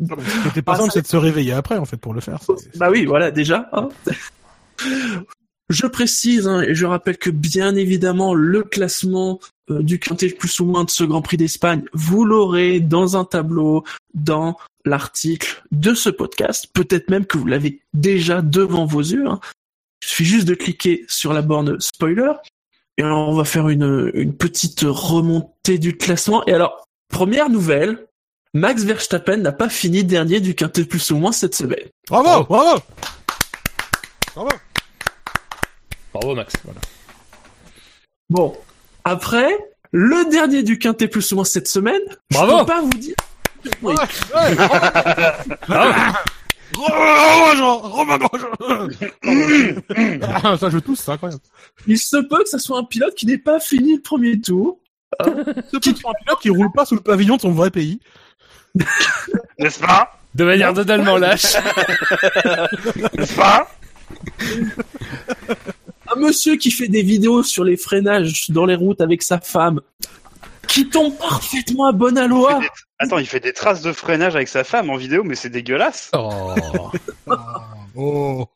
Ce 0.00 0.42
qui 0.42 0.48
était 0.48 0.62
pas 0.62 0.72
Ah, 0.74 0.78
simple, 0.78 0.90
c'est 0.92 1.02
de 1.02 1.06
se 1.06 1.16
réveiller 1.16 1.52
après, 1.52 1.76
en 1.76 1.84
fait, 1.84 1.96
pour 1.98 2.14
le 2.14 2.20
faire. 2.20 2.40
Bah 2.76 2.90
oui, 2.90 3.04
voilà, 3.04 3.30
déjà. 3.30 3.68
hein. 3.72 3.88
Je 5.68 5.86
précise 5.86 6.48
hein, 6.48 6.60
et 6.62 6.74
je 6.74 6.84
rappelle 6.84 7.16
que 7.16 7.30
bien 7.30 7.74
évidemment 7.74 8.34
le 8.34 8.62
classement 8.62 9.40
euh, 9.70 9.82
du 9.82 9.98
quintet 9.98 10.28
plus 10.28 10.60
ou 10.60 10.66
moins 10.66 10.84
de 10.84 10.90
ce 10.90 11.04
Grand 11.04 11.22
Prix 11.22 11.36
d'Espagne, 11.38 11.84
vous 11.94 12.24
l'aurez 12.24 12.80
dans 12.80 13.16
un 13.16 13.24
tableau 13.24 13.84
dans 14.12 14.58
l'article 14.84 15.62
de 15.70 15.94
ce 15.94 16.10
podcast. 16.10 16.66
Peut-être 16.74 17.08
même 17.10 17.24
que 17.24 17.38
vous 17.38 17.46
l'avez 17.46 17.80
déjà 17.94 18.42
devant 18.42 18.84
vos 18.84 19.00
yeux. 19.00 19.26
hein. 19.26 19.40
Il 20.02 20.08
suffit 20.08 20.24
juste 20.24 20.48
de 20.48 20.54
cliquer 20.54 21.04
sur 21.08 21.32
la 21.32 21.42
borne 21.42 21.80
spoiler. 21.80 22.32
Et 22.98 23.02
alors 23.02 23.28
on 23.28 23.34
va 23.34 23.44
faire 23.44 23.68
une, 23.68 24.10
une 24.14 24.34
petite 24.36 24.80
remontée 24.84 25.78
du 25.78 25.96
classement. 25.96 26.44
Et 26.46 26.52
alors, 26.52 26.86
première 27.08 27.48
nouvelle, 27.48 28.06
Max 28.52 28.82
Verstappen 28.82 29.38
n'a 29.38 29.52
pas 29.52 29.70
fini 29.70 30.04
dernier 30.04 30.40
du 30.40 30.54
quintet 30.54 30.84
plus 30.84 31.10
ou 31.12 31.16
moins 31.16 31.32
cette 31.32 31.54
semaine. 31.54 31.88
Bravo, 32.08 32.44
bravo, 32.44 32.80
bravo. 34.34 34.50
Bravo 36.12 36.34
Max. 36.34 36.54
Voilà. 36.64 36.80
Bon, 38.30 38.56
après, 39.04 39.50
le 39.90 40.30
dernier 40.30 40.62
du 40.62 40.78
quintet 40.78 41.08
plus 41.08 41.32
ou 41.32 41.36
moins 41.36 41.44
cette 41.44 41.68
semaine, 41.68 42.00
Bravo. 42.30 42.52
je 42.52 42.58
peux 42.60 42.66
pas 42.66 42.80
vous 42.80 42.90
dire. 42.90 43.14
Oui. 43.82 43.94
Romain 46.74 47.62
Romain 47.82 48.18
Grosjean. 48.18 48.48
Ça, 50.58 50.70
je 50.70 50.78
tousse, 50.78 51.00
c'est 51.00 51.10
incroyable. 51.12 51.42
Il 51.86 51.98
se 51.98 52.16
peut 52.16 52.42
que 52.42 52.48
ça 52.48 52.58
soit 52.58 52.78
un 52.78 52.84
pilote 52.84 53.14
qui 53.14 53.26
n'ait 53.26 53.38
pas 53.38 53.60
fini 53.60 53.96
le 53.96 54.02
premier 54.02 54.40
tour. 54.40 54.78
Ce 55.22 55.76
petit 55.76 55.90
un 55.90 56.12
pilote 56.24 56.40
qui 56.40 56.48
roule 56.50 56.72
pas 56.72 56.86
sous 56.86 56.94
le 56.94 57.02
pavillon 57.02 57.36
de 57.36 57.42
son 57.42 57.52
vrai 57.52 57.70
pays. 57.70 58.00
N'est-ce 59.58 59.78
pas? 59.80 60.18
De 60.34 60.44
manière 60.44 60.72
totalement 60.72 61.18
lâche. 61.18 61.54
N'est-ce 63.18 63.34
pas? 63.34 63.68
Un 66.14 66.20
monsieur 66.20 66.56
qui 66.56 66.70
fait 66.70 66.88
des 66.88 67.02
vidéos 67.02 67.42
sur 67.42 67.64
les 67.64 67.76
freinages 67.76 68.50
dans 68.50 68.66
les 68.66 68.74
routes 68.74 69.00
avec 69.00 69.22
sa 69.22 69.40
femme, 69.40 69.80
qui 70.68 70.88
tombe 70.88 71.16
parfaitement 71.16 71.86
à 71.86 71.92
bonne 71.92 72.18
aloi. 72.18 72.60
Attends, 72.98 73.18
il 73.18 73.26
fait 73.26 73.40
des 73.40 73.52
traces 73.52 73.82
de 73.82 73.92
freinage 73.92 74.36
avec 74.36 74.48
sa 74.48 74.64
femme 74.64 74.90
en 74.90 74.96
vidéo, 74.96 75.24
mais 75.24 75.34
c'est 75.34 75.50
dégueulasse. 75.50 76.10
Oh. 76.14 76.54
Oh. 77.94 78.46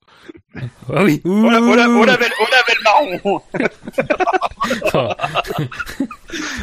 Ah 0.90 1.04
oui. 1.04 1.20
Oh 1.26 1.50
la, 1.50 1.60
oh 1.60 1.74
la, 1.74 1.90
oh 1.90 2.04
la 2.06 2.16
belle, 2.16 2.32
oh 2.40 2.46
la 2.50 2.62
belle 2.66 2.82
marron 2.82 3.42
Oh. 4.94 5.12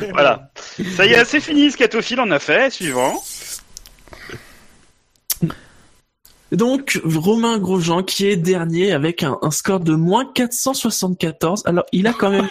Voilà. 0.12 0.50
Ça 0.96 1.06
y 1.06 1.14
est, 1.14 1.24
c'est 1.24 1.40
fini, 1.40 1.70
Scatophile, 1.70 2.20
on 2.20 2.32
a 2.32 2.40
fait. 2.40 2.72
Suivant. 2.72 3.22
Donc, 6.54 7.02
Romain 7.04 7.58
Grosjean 7.58 8.04
qui 8.04 8.28
est 8.28 8.38
dernier 8.38 8.92
avec 8.94 9.24
un, 9.24 9.38
un 9.42 9.52
score 9.52 9.80
de 9.80 9.96
moins 9.96 10.26
474. 10.34 11.64
Alors, 11.66 11.84
il 11.92 12.08
a 12.08 12.14
quand 12.14 12.30
même... 12.30 12.48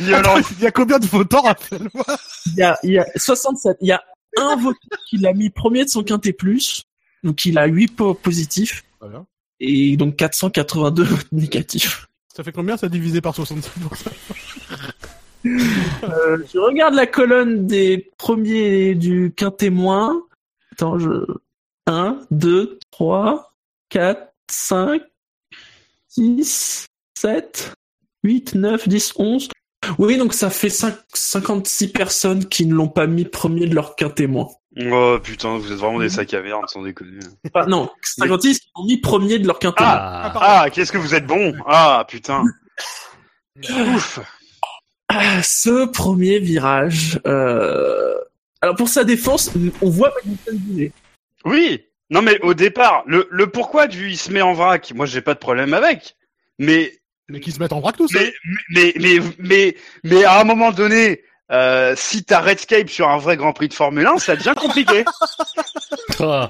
Il 0.00 0.62
y 0.62 0.66
a 0.66 0.70
combien 0.70 0.98
de 0.98 1.06
votants, 1.06 1.42
rappelle-moi? 1.42 2.04
Il 2.46 2.54
y 2.56 2.62
a, 2.62 2.78
il 2.82 2.92
y 2.92 2.98
a 2.98 3.06
67. 3.16 3.76
Il 3.80 3.88
y 3.88 3.92
a 3.92 4.02
un 4.38 4.56
votant 4.56 4.78
qui 5.10 5.18
l'a 5.18 5.32
mis 5.34 5.50
premier 5.50 5.84
de 5.84 5.90
son 5.90 6.02
quintet 6.02 6.32
plus. 6.32 6.84
Donc, 7.22 7.44
il 7.44 7.58
a 7.58 7.66
8 7.66 7.88
po- 7.88 8.14
positifs. 8.14 8.84
Très 9.00 9.08
bien. 9.10 9.26
Et 9.60 9.96
donc, 9.96 10.16
482 10.16 11.02
votes 11.04 11.32
négatifs. 11.32 12.08
Ça 12.34 12.42
fait 12.42 12.52
combien 12.52 12.76
ça 12.76 12.88
divisé 12.88 13.20
par 13.20 13.34
66 13.34 13.70
Euh, 13.80 14.61
je 15.44 16.58
regarde 16.58 16.94
la 16.94 17.06
colonne 17.06 17.66
des 17.66 18.10
premiers 18.18 18.94
du 18.94 19.32
quintet 19.36 19.70
moins. 19.70 20.22
Attends, 20.72 20.98
je... 20.98 21.08
1, 21.86 22.20
2, 22.30 22.78
3, 22.92 23.52
4, 23.88 24.32
5, 24.48 25.02
6, 26.08 26.86
7, 27.18 27.74
8, 28.24 28.54
9, 28.54 28.88
10, 28.88 29.12
11. 29.16 29.48
Oui, 29.98 30.16
donc 30.16 30.32
ça 30.32 30.48
fait 30.48 30.68
5, 30.68 30.94
56 31.12 31.88
personnes 31.88 32.48
qui 32.48 32.66
ne 32.66 32.74
l'ont 32.74 32.88
pas 32.88 33.08
mis 33.08 33.24
premier 33.24 33.66
de 33.66 33.74
leur 33.74 33.96
quintet 33.96 34.28
moins. 34.28 34.48
Oh 34.90 35.18
putain, 35.22 35.58
vous 35.58 35.70
êtes 35.70 35.78
vraiment 35.78 35.98
des 35.98 36.08
sacs 36.08 36.32
à 36.34 36.40
merde, 36.40 36.62
sans 36.68 36.82
déconner. 36.82 37.18
Enfin, 37.52 37.66
non, 37.66 37.90
56 38.02 38.60
qui 38.60 38.70
l'ont 38.76 38.84
mis 38.84 39.00
premier 39.00 39.38
de 39.38 39.46
leur 39.46 39.58
quintet 39.58 39.82
moins. 39.82 39.92
Ah. 39.92 40.32
Ah, 40.36 40.70
qu'est-ce 40.70 40.92
que 40.92 40.98
vous 40.98 41.14
êtes 41.14 41.26
bon 41.26 41.52
Ah, 41.66 42.06
putain. 42.08 42.44
Ouf. 43.68 44.20
Ah, 45.14 45.42
ce 45.42 45.86
premier 45.86 46.38
virage. 46.38 47.20
Euh... 47.26 48.14
Alors 48.60 48.76
pour 48.76 48.88
sa 48.88 49.04
défense, 49.04 49.50
on 49.80 49.90
voit 49.90 50.12
Magnussen 50.16 50.56
bouger. 50.58 50.92
Oui. 51.44 51.84
Non, 52.10 52.22
mais 52.22 52.38
au 52.42 52.54
départ, 52.54 53.02
le, 53.06 53.26
le 53.30 53.46
pourquoi 53.48 53.86
du 53.86 54.10
il 54.10 54.16
se 54.18 54.30
met 54.30 54.42
en 54.42 54.52
vrac, 54.52 54.92
moi 54.94 55.06
j'ai 55.06 55.20
pas 55.20 55.34
de 55.34 55.38
problème 55.38 55.74
avec. 55.74 56.16
Mais 56.58 56.92
Mais 57.28 57.40
qui 57.40 57.50
se 57.52 57.58
mettent 57.58 57.72
en 57.72 57.80
vrac 57.80 57.96
tous, 57.96 58.12
mais 58.14 58.32
mais 58.70 58.92
mais 59.00 59.18
mais 59.38 59.76
mais 60.04 60.24
à 60.24 60.40
un 60.40 60.44
moment 60.44 60.70
donné, 60.72 61.22
euh, 61.50 61.94
si 61.96 62.22
t'as 62.24 62.40
Redscape 62.40 62.88
sur 62.90 63.08
un 63.08 63.18
vrai 63.18 63.36
Grand 63.36 63.52
Prix 63.52 63.68
de 63.68 63.74
Formule 63.74 64.06
1, 64.06 64.18
ça 64.18 64.36
devient 64.36 64.54
compliqué. 64.56 65.04
Oh. 66.20 66.44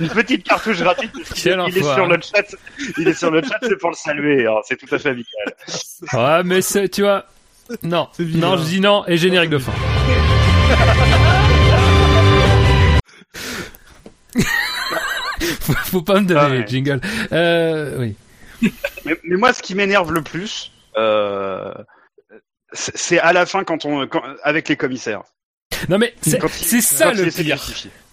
Une 0.00 0.08
petite 0.08 0.42
cartouche 0.42 0.78
gratuite. 0.80 1.12
Quel 1.34 1.62
il 1.68 1.78
est 1.78 1.82
sur 1.82 2.06
le 2.06 2.18
chat. 2.20 2.56
Il 2.98 3.06
est 3.08 3.14
sur 3.14 3.30
le 3.30 3.42
chat, 3.42 3.58
c'est 3.62 3.76
pour 3.78 3.90
le 3.90 3.94
saluer. 3.94 4.46
hein, 4.46 4.54
C'est 4.66 4.76
tout 4.76 4.92
à 4.92 4.98
fait 4.98 5.10
amical. 5.10 5.54
Ouais, 6.14 6.42
mais 6.44 6.62
c'est, 6.62 6.88
tu 6.88 7.02
vois. 7.02 7.26
Non. 7.82 8.08
Non, 8.18 8.56
je 8.56 8.64
dis 8.64 8.80
non 8.80 9.04
et 9.06 9.16
générique 9.16 9.50
de 9.50 9.58
fin. 9.58 9.72
faut, 15.60 15.72
faut 15.84 16.02
pas 16.02 16.20
me 16.20 16.26
donner 16.26 16.40
Ah 16.40 16.48
les 16.48 16.58
ouais. 16.60 16.66
jingles. 16.66 17.00
Euh, 17.32 17.96
oui. 17.98 18.16
Mais, 19.06 19.16
mais 19.24 19.36
moi, 19.38 19.54
ce 19.54 19.62
qui 19.62 19.74
m'énerve 19.74 20.12
le 20.12 20.20
plus, 20.22 20.70
euh, 20.98 21.72
c'est 22.74 23.18
à 23.18 23.32
la 23.32 23.46
fin 23.46 23.64
quand 23.64 23.86
on, 23.86 24.06
quand- 24.06 24.22
avec 24.42 24.68
les 24.68 24.76
commissaires. 24.76 25.22
Non 25.88 25.96
mais 25.96 26.14
c'est 26.20 26.38
ça 26.82 27.10
le 27.12 27.30
pire. 27.30 27.58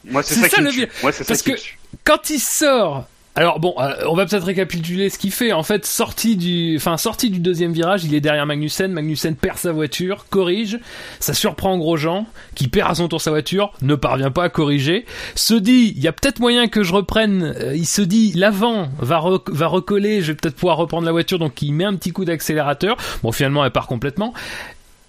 Moi, 0.05 0.23
c'est 0.23 0.35
ça, 0.35 0.41
ça 0.43 0.47
qui 0.49 0.61
le 0.61 0.69
tue. 0.71 0.87
pire. 0.87 0.87
Moi, 1.01 1.11
c'est 1.11 1.25
ça 1.25 1.27
Parce 1.27 1.41
qui 1.41 1.51
que- 1.51 1.59
tue. 1.59 1.77
Quand 2.05 2.29
il 2.29 2.39
sort. 2.39 3.07
Alors 3.37 3.59
bon, 3.59 3.75
euh, 3.77 3.93
on 4.09 4.15
va 4.15 4.25
peut-être 4.25 4.45
récapituler 4.45 5.11
ce 5.11 5.19
qu'il 5.19 5.31
fait. 5.31 5.53
En 5.53 5.61
fait, 5.61 5.85
sorti 5.85 6.37
du, 6.37 6.75
enfin 6.75 6.97
sorti 6.97 7.29
du 7.29 7.37
deuxième 7.37 7.71
virage, 7.71 8.03
il 8.03 8.15
est 8.15 8.19
derrière 8.19 8.47
Magnussen. 8.47 8.91
Magnussen 8.91 9.35
perd 9.35 9.59
sa 9.59 9.71
voiture, 9.71 10.25
corrige. 10.31 10.79
Ça 11.19 11.35
surprend 11.35 11.77
Grosjean, 11.77 12.25
qui 12.55 12.67
perd 12.67 12.89
à 12.89 12.95
son 12.95 13.07
tour 13.07 13.21
sa 13.21 13.29
voiture, 13.29 13.73
ne 13.83 13.93
parvient 13.93 14.31
pas 14.31 14.45
à 14.45 14.49
corriger. 14.49 15.05
Se 15.35 15.53
dit, 15.53 15.93
il 15.95 16.01
y 16.01 16.07
a 16.07 16.13
peut-être 16.13 16.39
moyen 16.39 16.67
que 16.67 16.81
je 16.81 16.91
reprenne. 16.91 17.43
euh, 17.43 17.75
il 17.75 17.85
se 17.85 18.01
dit, 18.01 18.33
l'avant 18.33 18.89
va 18.97 19.23
va 19.45 19.67
recoller. 19.67 20.23
Je 20.23 20.31
vais 20.31 20.35
peut-être 20.35 20.55
pouvoir 20.55 20.77
reprendre 20.77 21.05
la 21.05 21.11
voiture. 21.11 21.37
Donc 21.37 21.61
il 21.61 21.73
met 21.73 21.85
un 21.85 21.93
petit 21.93 22.11
coup 22.11 22.25
d'accélérateur. 22.25 22.97
Bon, 23.21 23.31
finalement, 23.31 23.63
elle 23.63 23.69
part 23.71 23.85
complètement. 23.85 24.33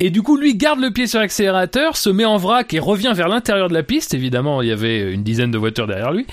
Et 0.00 0.10
du 0.10 0.22
coup, 0.22 0.36
lui 0.36 0.54
garde 0.54 0.78
le 0.78 0.92
pied 0.92 1.08
sur 1.08 1.18
l'accélérateur, 1.18 1.96
se 1.96 2.08
met 2.08 2.24
en 2.24 2.36
vrac 2.36 2.72
et 2.72 2.78
revient 2.78 3.12
vers 3.14 3.28
l'intérieur 3.28 3.68
de 3.68 3.74
la 3.74 3.82
piste. 3.82 4.14
Évidemment, 4.14 4.62
il 4.62 4.68
y 4.68 4.72
avait 4.72 5.12
une 5.12 5.24
dizaine 5.24 5.50
de 5.50 5.58
voitures 5.58 5.88
derrière 5.88 6.12
lui. 6.12 6.26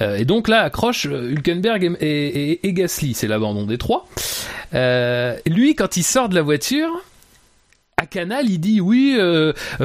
Euh, 0.00 0.16
et 0.16 0.24
donc 0.24 0.48
là, 0.48 0.62
accroche 0.62 1.06
euh, 1.06 1.30
Hülkenberg 1.30 1.96
et, 2.00 2.58
Gasly. 2.64 3.14
C'est 3.14 3.28
l'abandon 3.28 3.66
des 3.66 3.78
trois. 3.78 4.08
Euh, 4.74 5.36
lui, 5.46 5.76
quand 5.76 5.96
il 5.96 6.02
sort 6.02 6.28
de 6.28 6.34
la 6.34 6.42
voiture, 6.42 6.90
à 7.98 8.06
Canal, 8.06 8.50
il 8.50 8.58
dit 8.58 8.80
oui, 8.80 9.16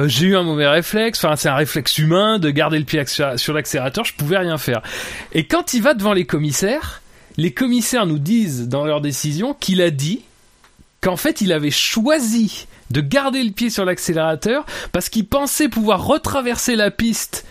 j'ai 0.06 0.26
eu 0.26 0.36
un 0.36 0.42
mauvais 0.42 0.66
réflexe. 0.66 1.24
Enfin, 1.24 1.36
c'est 1.36 1.48
un 1.48 1.54
réflexe 1.54 1.98
humain 1.98 2.40
de 2.40 2.50
garder 2.50 2.80
le 2.80 2.84
pied 2.84 3.00
sur 3.06 3.54
l'accélérateur. 3.54 4.04
Je 4.04 4.14
pouvais 4.14 4.38
rien 4.38 4.58
faire. 4.58 4.82
Et 5.32 5.46
quand 5.46 5.72
il 5.72 5.82
va 5.82 5.94
devant 5.94 6.12
les 6.12 6.26
commissaires, 6.26 7.00
les 7.36 7.52
commissaires 7.52 8.06
nous 8.06 8.18
disent 8.18 8.66
dans 8.66 8.84
leur 8.84 9.00
décision 9.00 9.54
qu'il 9.54 9.80
a 9.82 9.90
dit 9.90 10.22
qu'en 11.00 11.16
fait, 11.16 11.40
il 11.40 11.52
avait 11.52 11.70
choisi 11.70 12.66
de 12.90 13.00
garder 13.00 13.42
le 13.42 13.50
pied 13.50 13.70
sur 13.70 13.84
l'accélérateur 13.84 14.64
parce 14.92 15.08
qu'il 15.08 15.26
pensait 15.26 15.68
pouvoir 15.68 16.04
retraverser 16.04 16.76
la 16.76 16.90
piste 16.90 17.44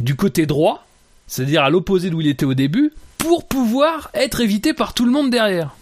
du 0.00 0.14
côté 0.14 0.46
droit, 0.46 0.86
c'est-à-dire 1.26 1.62
à, 1.62 1.70
l'opposé 1.70 2.10
d'où 2.10 2.20
il 2.20 2.28
était 2.28 2.46
au 2.46 2.54
début, 2.54 2.92
pour 3.18 3.46
pouvoir 3.46 4.10
être 4.14 4.40
évité 4.40 4.74
par 4.74 4.94
tout 4.94 5.04
le 5.04 5.10
monde 5.10 5.30
derrière. 5.30 5.74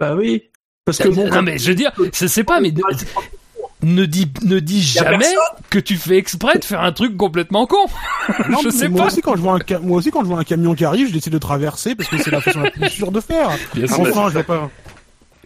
Bah 0.00 0.14
oui. 0.14 0.44
Parce 0.84 0.98
que 0.98 1.08
bon, 1.08 1.28
non 1.28 1.42
mais 1.42 1.58
je 1.58 1.68
veux 1.68 1.74
dire, 1.74 1.92
je 2.12 2.26
sais 2.26 2.44
pas, 2.44 2.60
mais 2.60 2.72
ne 3.82 4.04
dis 4.04 4.30
ne 4.42 4.58
dis 4.58 4.82
jamais 4.82 5.18
personne. 5.18 5.36
que 5.68 5.78
tu 5.78 5.96
fais 5.96 6.16
exprès 6.16 6.58
de 6.58 6.64
faire 6.64 6.80
un 6.80 6.92
truc 6.92 7.16
complètement 7.16 7.66
con. 7.66 7.76
Non, 8.48 8.58
je 8.62 8.70
sais 8.70 8.88
moi 8.88 9.02
pas. 9.02 9.06
aussi 9.08 9.20
quand 9.20 9.36
je 9.36 9.40
vois 9.40 9.54
un 9.58 9.78
moi 9.80 9.98
aussi 9.98 10.10
quand 10.10 10.22
je 10.22 10.26
vois 10.26 10.38
un 10.38 10.44
camion 10.44 10.74
qui 10.74 10.84
arrive, 10.84 11.08
je 11.08 11.12
décide 11.12 11.32
de 11.32 11.38
traverser 11.38 11.94
parce 11.94 12.08
que 12.08 12.18
c'est 12.18 12.30
la 12.30 12.40
façon 12.40 12.60
la 12.60 12.70
plus 12.70 12.88
sûre 12.88 13.12
de 13.12 13.20
faire. 13.20 13.50
Bien 13.74 13.86
sûr. 13.86 14.00
Enfin, 14.00 14.28
je 14.28 14.34
vais 14.34 14.44
pas. 14.44 14.70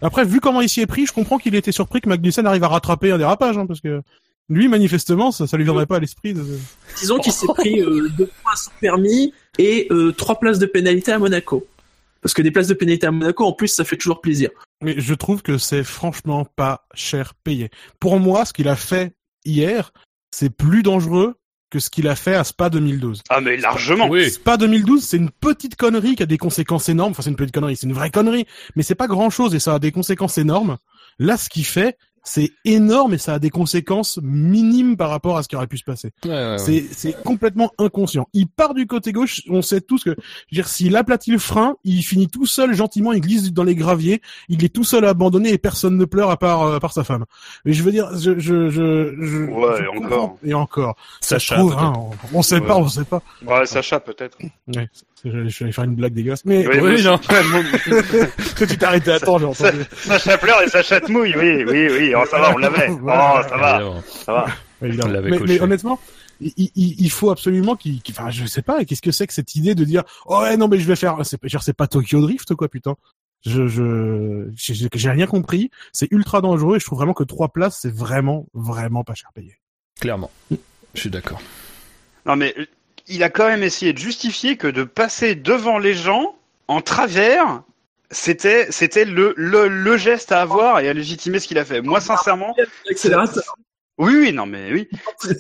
Après, 0.03 0.25
vu 0.25 0.41
comment 0.41 0.61
il 0.61 0.69
s'y 0.69 0.81
est 0.81 0.87
pris, 0.87 1.07
je 1.07 1.13
comprends 1.13 1.39
qu'il 1.39 1.55
était 1.55 1.73
surpris 1.73 2.01
que 2.01 2.09
Magnussen 2.09 2.47
arrive 2.47 2.65
à 2.65 2.69
rattraper 2.69 3.11
un 3.11 3.19
dérapage, 3.19 3.59
hein, 3.59 3.67
parce 3.67 3.81
que 3.81 4.03
lui, 4.49 4.69
manifestement, 4.69 5.31
ça, 5.31 5.47
ça 5.47 5.57
lui 5.57 5.65
viendrait 5.65 5.87
pas 5.87 5.97
à 5.97 6.01
l'esprit. 6.01 6.35
De... 6.35 6.45
disons 6.99 7.19
qu'il 7.19 7.33
s'est 7.33 7.47
pris 7.47 7.81
euh, 7.81 8.09
deux 8.19 8.27
points 8.43 8.57
sans 8.57 8.73
permis 8.81 9.33
et 9.59 9.87
euh, 9.91 10.13
trois 10.13 10.41
places 10.41 10.59
de 10.59 10.67
pénalité 10.67 11.13
à 11.13 11.19
Monaco. 11.19 11.67
Parce 12.21 12.35
que 12.35 12.43
des 12.43 12.51
places 12.51 12.67
de 12.67 12.75
pénalité 12.75 13.07
à 13.07 13.13
Monaco, 13.13 13.45
en 13.45 13.53
plus, 13.53 13.69
ça 13.69 13.85
fait 13.85 13.97
toujours 13.97 14.21
plaisir. 14.21 14.51
Mais 14.83 14.95
je 14.99 15.15
trouve 15.15 15.43
que 15.43 15.57
c'est 15.57 15.85
franchement 15.85 16.45
pas 16.45 16.87
cher 16.95 17.35
payé. 17.35 17.71
Pour 17.99 18.19
moi, 18.19 18.45
ce 18.45 18.53
qu'il 18.53 18.69
a 18.69 18.77
fait 18.77 19.15
hier, 19.45 19.93
c'est 20.31 20.51
plus 20.51 20.83
dangereux 20.83 21.37
que 21.71 21.79
ce 21.79 21.89
qu'il 21.89 22.09
a 22.09 22.17
fait 22.17 22.35
à 22.35 22.45
Spa 22.45 22.69
2012. 22.69 23.23
Ah, 23.29 23.41
mais 23.41 23.57
largement. 23.57 24.09
Oui. 24.09 24.31
Spa 24.31 24.57
2012, 24.57 25.03
c'est 25.03 25.17
une 25.17 25.31
petite 25.31 25.77
connerie 25.77 26.17
qui 26.17 26.23
a 26.23 26.27
des 26.27 26.39
conséquences 26.39 26.89
énormes. 26.89 27.13
Enfin, 27.13 27.23
c'est 27.23 27.31
une 27.31 27.37
petite 27.37 27.55
connerie, 27.55 27.77
c'est 27.77 27.87
une 27.87 27.93
vraie 27.93 28.11
connerie, 28.11 28.47
mais 28.77 28.83
c'est 28.83 28.95
pas 28.95 29.07
grand 29.07 29.31
chose 29.31 29.55
et 29.55 29.61
ça 29.61 29.75
a 29.75 29.79
des 29.79 29.93
conséquences 29.93 30.39
énormes. 30.39 30.77
Là, 31.19 31.37
ce 31.37 31.49
qu'il 31.49 31.65
fait, 31.65 31.97
c'est 32.23 32.51
énorme 32.65 33.15
et 33.15 33.19
ça 33.19 33.35
a 33.35 33.39
des 33.39 33.51
conséquences 33.51 34.19
minimes 34.23 34.97
par 34.97 35.11
rapport 35.11 35.37
à 35.39 35.43
ce 35.43 35.49
qui 35.49 35.57
aurait 35.57 35.67
pu 35.67 35.79
se 35.79 35.85
passer. 35.85 36.11
Ouais, 36.25 36.31
ouais, 36.31 36.51
ouais. 36.53 36.59
C'est, 36.59 36.85
c'est 36.93 37.23
complètement 37.23 37.71
inconscient. 37.79 38.29
Il 38.33 38.47
part 38.49 38.75
du 38.75 38.87
côté 38.87 39.13
gauche, 39.13 39.43
on 39.49 39.63
sait 39.63 39.81
tous 39.81 40.05
que, 40.05 40.11
je 40.11 40.15
veux 40.17 40.23
dire, 40.53 40.69
s'il 40.69 40.97
aplatit 40.97 41.31
le 41.33 41.39
frein, 41.39 41.77
il 41.85 42.03
finit 42.03 42.29
tout 42.29 42.47
seul 42.47 42.75
gentiment, 42.75 43.13
il 43.13 43.21
glisse 43.21 43.53
dans 43.53 43.65
les 43.65 43.75
graviers, 43.75 44.21
il 44.49 44.65
est 44.65 44.69
tout 44.69 44.85
seul 44.85 45.05
abandonné 45.05 45.53
et 45.53 45.59
personne 45.59 45.97
ne 45.97 46.05
pleure 46.05 46.31
à 46.31 46.37
part, 46.37 46.63
euh, 46.63 46.77
à 46.77 46.81
part 46.81 46.93
sa 46.93 47.05
femme. 47.05 47.25
Mais 47.65 47.73
je 47.73 47.83
veux 47.83 47.91
dire, 47.93 48.09
je, 48.19 48.39
je, 48.39 48.69
je, 48.71 49.15
je 49.21 49.45
Ouais, 49.51 49.77
je 49.79 49.85
et 49.85 49.89
encore. 49.89 50.37
Et 50.45 50.55
encore. 50.55 50.97
Ça 51.21 51.39
se 51.39 51.47
Sacha, 51.47 51.57
trouve, 51.57 51.73
hein, 51.79 51.93
on, 52.33 52.39
on 52.39 52.43
sait 52.43 52.61
Ouais. 52.61 52.67
pas, 52.67 52.77
on 52.77 52.89
sait 52.89 53.05
pas. 53.05 53.23
Ouais, 53.47 53.65
Sacha, 53.67 53.99
peut-être. 54.01 54.37
Je, 55.25 55.49
je 55.49 55.65
vais 55.65 55.73
faire 55.73 55.85
une 55.85 55.95
blague 55.97 56.15
dégueulasse. 56.15 56.45
Mais, 56.45 56.67
Oui, 56.67 56.79
Oui, 56.81 57.03
non. 57.05 57.19
que 58.57 58.65
tu 58.65 58.77
t'es 58.79 58.85
arrêté 58.85 59.13
à 59.13 59.21
temps, 59.21 59.39
j'ai 59.39 59.53
Sa- 59.55 59.69
entendu. 59.69 59.85
Sacha 59.97 60.39
pleure 60.39 60.63
et 60.63 60.69
Sacha 60.69 61.01
te 61.01 61.11
mouille, 61.13 61.35
oui, 61.37 61.65
oui, 61.67 61.89
oui. 61.91 62.13
Oh, 62.17 62.25
ça 62.31 62.39
va, 62.41 62.55
on 62.55 62.59
l'avait. 62.59 62.89
Oh, 62.91 63.41
ça 63.49 63.57
va, 63.57 63.83
ça 64.07 64.33
va. 64.33 64.47
Évidemment. 64.83 65.11
On 65.11 65.13
l'avait 65.13 65.31
mais, 65.31 65.39
mais 65.41 65.61
honnêtement, 65.61 66.01
il, 66.41 66.53
il- 66.57 67.01
il 67.01 67.11
faut 67.11 67.31
absolument 67.31 67.77
qu'il, 67.77 68.01
enfin, 68.11 68.31
je 68.31 68.47
sais 68.47 68.63
pas, 68.63 68.85
qu'est-ce 68.85 69.03
que 69.03 69.11
c'est 69.11 69.27
que 69.27 69.35
cette 69.35 69.55
idée 69.57 69.75
de 69.75 69.85
dire, 69.85 70.05
oh 70.27 70.41
ouais, 70.41 70.57
non, 70.57 70.69
mais 70.69 70.79
je 70.79 70.87
vais 70.87 70.97
faire, 70.97 71.19
c'est, 71.25 71.39
c'est 71.61 71.77
pas 71.77 71.87
Tokyo 71.87 72.21
Drift, 72.23 72.55
quoi, 72.55 72.69
putain. 72.69 72.97
Je, 73.45 73.69
je, 73.69 74.49
j'ai, 74.55 75.11
rien 75.11 75.27
compris. 75.27 75.71
C'est 75.93 76.09
ultra 76.13 76.41
dangereux 76.43 76.77
et 76.77 76.81
je 76.81 76.85
trouve 76.85 76.99
vraiment 76.99 77.15
que 77.15 77.25
trois 77.25 77.49
places, 77.49 77.79
c'est 77.81 77.93
vraiment, 77.95 78.47
vraiment 78.53 79.03
pas 79.03 79.15
cher 79.15 79.31
payé. 79.35 79.57
Clairement. 79.99 80.31
Je 80.95 81.01
suis 81.01 81.09
d'accord. 81.11 81.41
Non, 82.27 82.37
mais 82.37 82.55
il 83.11 83.23
a 83.23 83.29
quand 83.31 83.47
même 83.47 83.63
essayé 83.63 83.93
de 83.93 83.99
justifier 83.99 84.57
que 84.57 84.67
de 84.67 84.85
passer 84.85 85.35
devant 85.35 85.79
les 85.79 85.95
gens 85.95 86.37
en 86.69 86.81
travers, 86.81 87.63
c'était 88.11 88.71
c'était 88.71 89.05
le, 89.05 89.35
le, 89.37 89.69
le 89.69 89.97
geste 89.97 90.33
à 90.33 90.41
avoir 90.41 90.81
et 90.81 90.89
à 90.89 90.93
légitimer 90.93 91.39
ce 91.41 91.49
qu'il 91.49 91.59
a 91.59 91.65
fait. 91.65 91.83
Moi, 91.83 92.01
sincèrement. 92.01 92.55
Oui, 94.01 94.15
oui, 94.17 94.33
non, 94.33 94.47
mais 94.47 94.73
oui. 94.73 94.89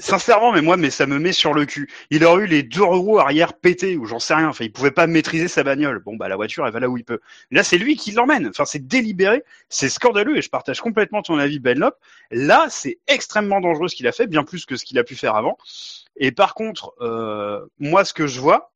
Sincèrement, 0.00 0.52
mais 0.52 0.60
moi, 0.60 0.76
mais 0.76 0.90
ça 0.90 1.06
me 1.06 1.18
met 1.18 1.32
sur 1.32 1.54
le 1.54 1.64
cul. 1.64 1.90
Il 2.10 2.26
aurait 2.26 2.44
eu 2.44 2.46
les 2.46 2.62
deux 2.62 2.82
roues 2.82 3.18
arrière 3.18 3.54
pétées 3.54 3.96
ou 3.96 4.04
j'en 4.04 4.18
sais 4.18 4.34
rien. 4.34 4.48
Enfin, 4.48 4.66
il 4.66 4.70
pouvait 4.70 4.90
pas 4.90 5.06
maîtriser 5.06 5.48
sa 5.48 5.62
bagnole. 5.62 6.00
Bon, 6.00 6.14
bah, 6.14 6.28
la 6.28 6.36
voiture, 6.36 6.66
elle 6.66 6.72
va 6.74 6.78
là 6.78 6.90
où 6.90 6.98
il 6.98 7.04
peut. 7.04 7.20
Là, 7.50 7.62
c'est 7.62 7.78
lui 7.78 7.96
qui 7.96 8.12
l'emmène. 8.12 8.48
Enfin, 8.48 8.66
c'est 8.66 8.86
délibéré. 8.86 9.44
C'est 9.70 9.88
scandaleux 9.88 10.36
et 10.36 10.42
je 10.42 10.50
partage 10.50 10.82
complètement 10.82 11.22
ton 11.22 11.38
avis, 11.38 11.58
Benlop. 11.58 11.94
Là, 12.30 12.66
c'est 12.68 12.98
extrêmement 13.08 13.62
dangereux 13.62 13.88
ce 13.88 13.96
qu'il 13.96 14.06
a 14.06 14.12
fait, 14.12 14.26
bien 14.26 14.44
plus 14.44 14.66
que 14.66 14.76
ce 14.76 14.84
qu'il 14.84 14.98
a 14.98 15.04
pu 15.04 15.16
faire 15.16 15.36
avant. 15.36 15.56
Et 16.16 16.30
par 16.30 16.52
contre, 16.52 16.92
euh, 17.00 17.64
moi, 17.78 18.04
ce 18.04 18.12
que 18.12 18.26
je 18.26 18.40
vois, 18.40 18.72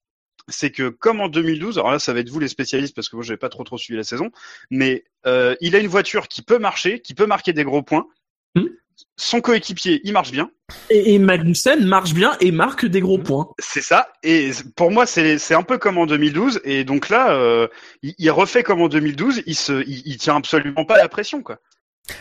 c'est 0.48 0.70
que 0.70 0.88
comme 0.88 1.20
en 1.20 1.28
2012, 1.28 1.76
alors 1.76 1.90
là, 1.90 1.98
ça 1.98 2.14
va 2.14 2.20
être 2.20 2.30
vous 2.30 2.40
les 2.40 2.48
spécialistes 2.48 2.94
parce 2.94 3.10
que 3.10 3.16
moi, 3.16 3.22
j'avais 3.22 3.36
pas 3.36 3.50
trop 3.50 3.64
trop 3.64 3.76
suivi 3.76 3.98
la 3.98 4.04
saison, 4.04 4.30
mais 4.70 5.04
euh, 5.26 5.56
il 5.60 5.76
a 5.76 5.78
une 5.78 5.88
voiture 5.88 6.28
qui 6.28 6.40
peut 6.40 6.58
marcher, 6.58 7.00
qui 7.00 7.12
peut 7.12 7.26
marquer 7.26 7.52
des 7.52 7.64
gros 7.64 7.82
points. 7.82 8.06
Hmm. 8.54 8.68
Son 9.16 9.40
coéquipier, 9.40 10.00
il 10.04 10.12
marche 10.12 10.32
bien. 10.32 10.50
Et, 10.90 11.14
et 11.14 11.18
Magnussen 11.18 11.84
marche 11.84 12.14
bien 12.14 12.36
et 12.40 12.50
marque 12.50 12.86
des 12.86 13.00
gros 13.00 13.18
points. 13.18 13.48
C'est 13.58 13.82
ça. 13.82 14.08
Et 14.22 14.50
pour 14.76 14.90
moi, 14.90 15.06
c'est 15.06 15.38
c'est 15.38 15.54
un 15.54 15.62
peu 15.62 15.78
comme 15.78 15.98
en 15.98 16.06
2012. 16.06 16.60
Et 16.64 16.84
donc 16.84 17.08
là, 17.08 17.32
euh, 17.32 17.68
il, 18.02 18.14
il 18.18 18.30
refait 18.30 18.62
comme 18.62 18.82
en 18.82 18.88
2012. 18.88 19.42
Il 19.46 19.54
se, 19.54 19.84
il, 19.86 20.02
il 20.04 20.16
tient 20.18 20.36
absolument 20.36 20.84
pas 20.84 20.96
la 20.96 21.08
pression, 21.08 21.42
quoi. 21.42 21.58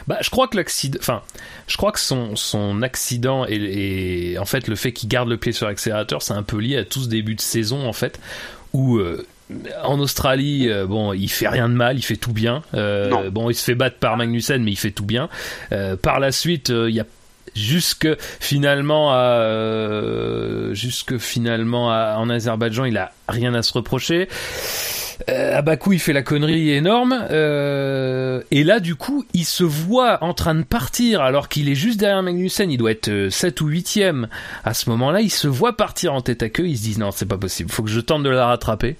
Bah, 0.07 0.17
je 0.21 0.29
crois 0.29 0.47
que 0.47 0.55
l'accident, 0.55 0.97
enfin, 1.01 1.21
je 1.67 1.75
crois 1.75 1.91
que 1.91 1.99
son, 1.99 2.37
son 2.37 2.81
accident 2.83 3.45
et, 3.47 4.31
et 4.31 4.37
en 4.37 4.45
fait 4.45 4.69
le 4.69 4.75
fait 4.75 4.93
qu'il 4.93 5.09
garde 5.09 5.27
le 5.27 5.37
pied 5.37 5.51
sur 5.51 5.67
l'accélérateur, 5.67 6.21
c'est 6.21 6.33
un 6.33 6.43
peu 6.43 6.57
lié 6.57 6.77
à 6.77 6.85
tout 6.85 7.01
ce 7.01 7.09
début 7.09 7.35
de 7.35 7.41
saison 7.41 7.85
en 7.85 7.91
fait, 7.91 8.19
où 8.71 8.97
euh, 8.97 9.27
en 9.83 9.99
Australie, 9.99 10.69
euh, 10.69 10.85
bon, 10.85 11.13
il 11.13 11.29
fait 11.29 11.47
rien 11.47 11.69
de 11.69 11.73
mal, 11.73 11.97
il 11.97 12.01
fait 12.01 12.15
tout 12.15 12.33
bien. 12.33 12.63
Euh, 12.73 13.29
bon, 13.29 13.49
il 13.49 13.55
se 13.55 13.63
fait 13.63 13.75
battre 13.75 13.97
par 13.97 14.17
Magnussen, 14.17 14.63
mais 14.63 14.71
il 14.71 14.77
fait 14.77 14.91
tout 14.91 15.05
bien. 15.05 15.29
Euh, 15.71 15.95
par 15.95 16.19
la 16.19 16.31
suite, 16.31 16.69
euh, 16.69 16.89
il 16.89 16.95
y 16.95 16.99
a 16.99 17.05
jusque 17.55 18.07
finalement 18.39 19.11
à 19.13 19.17
euh, 19.17 20.73
jusque 20.73 21.17
finalement 21.19 21.91
à- 21.91 22.15
en 22.17 22.29
Azerbaïdjan, 22.29 22.85
il 22.85 22.97
a 22.97 23.11
rien 23.27 23.53
à 23.53 23.61
se 23.61 23.73
reprocher. 23.73 24.27
Euh, 25.29 25.57
à 25.57 25.61
Bakou, 25.61 25.93
il 25.93 25.99
fait 25.99 26.13
la 26.13 26.21
connerie 26.21 26.71
énorme. 26.71 27.25
euh, 27.31 28.41
et 28.51 28.63
là, 28.63 28.79
du 28.79 28.95
coup, 28.95 29.25
il 29.33 29.45
se 29.45 29.63
voit 29.63 30.23
en 30.23 30.33
train 30.33 30.55
de 30.55 30.63
partir 30.63 31.21
alors 31.21 31.49
qu'il 31.49 31.69
est 31.69 31.75
juste 31.75 31.99
derrière 31.99 32.23
Magnussen. 32.23 32.71
Il 32.71 32.77
doit 32.77 32.91
être 32.91 33.09
euh, 33.09 33.29
7 33.29 33.61
ou 33.61 33.69
8ème. 33.69 34.27
À 34.63 34.73
ce 34.73 34.89
moment-là, 34.89 35.21
il 35.21 35.29
se 35.29 35.47
voit 35.47 35.75
partir 35.77 36.13
en 36.13 36.21
tête 36.21 36.43
à 36.43 36.49
queue. 36.49 36.67
Il 36.67 36.77
se 36.77 36.83
dit 36.83 36.99
non, 36.99 37.11
c'est 37.11 37.25
pas 37.25 37.37
possible. 37.37 37.71
Faut 37.71 37.83
que 37.83 37.89
je 37.89 37.99
tente 37.99 38.23
de 38.23 38.29
la 38.29 38.47
rattraper. 38.47 38.95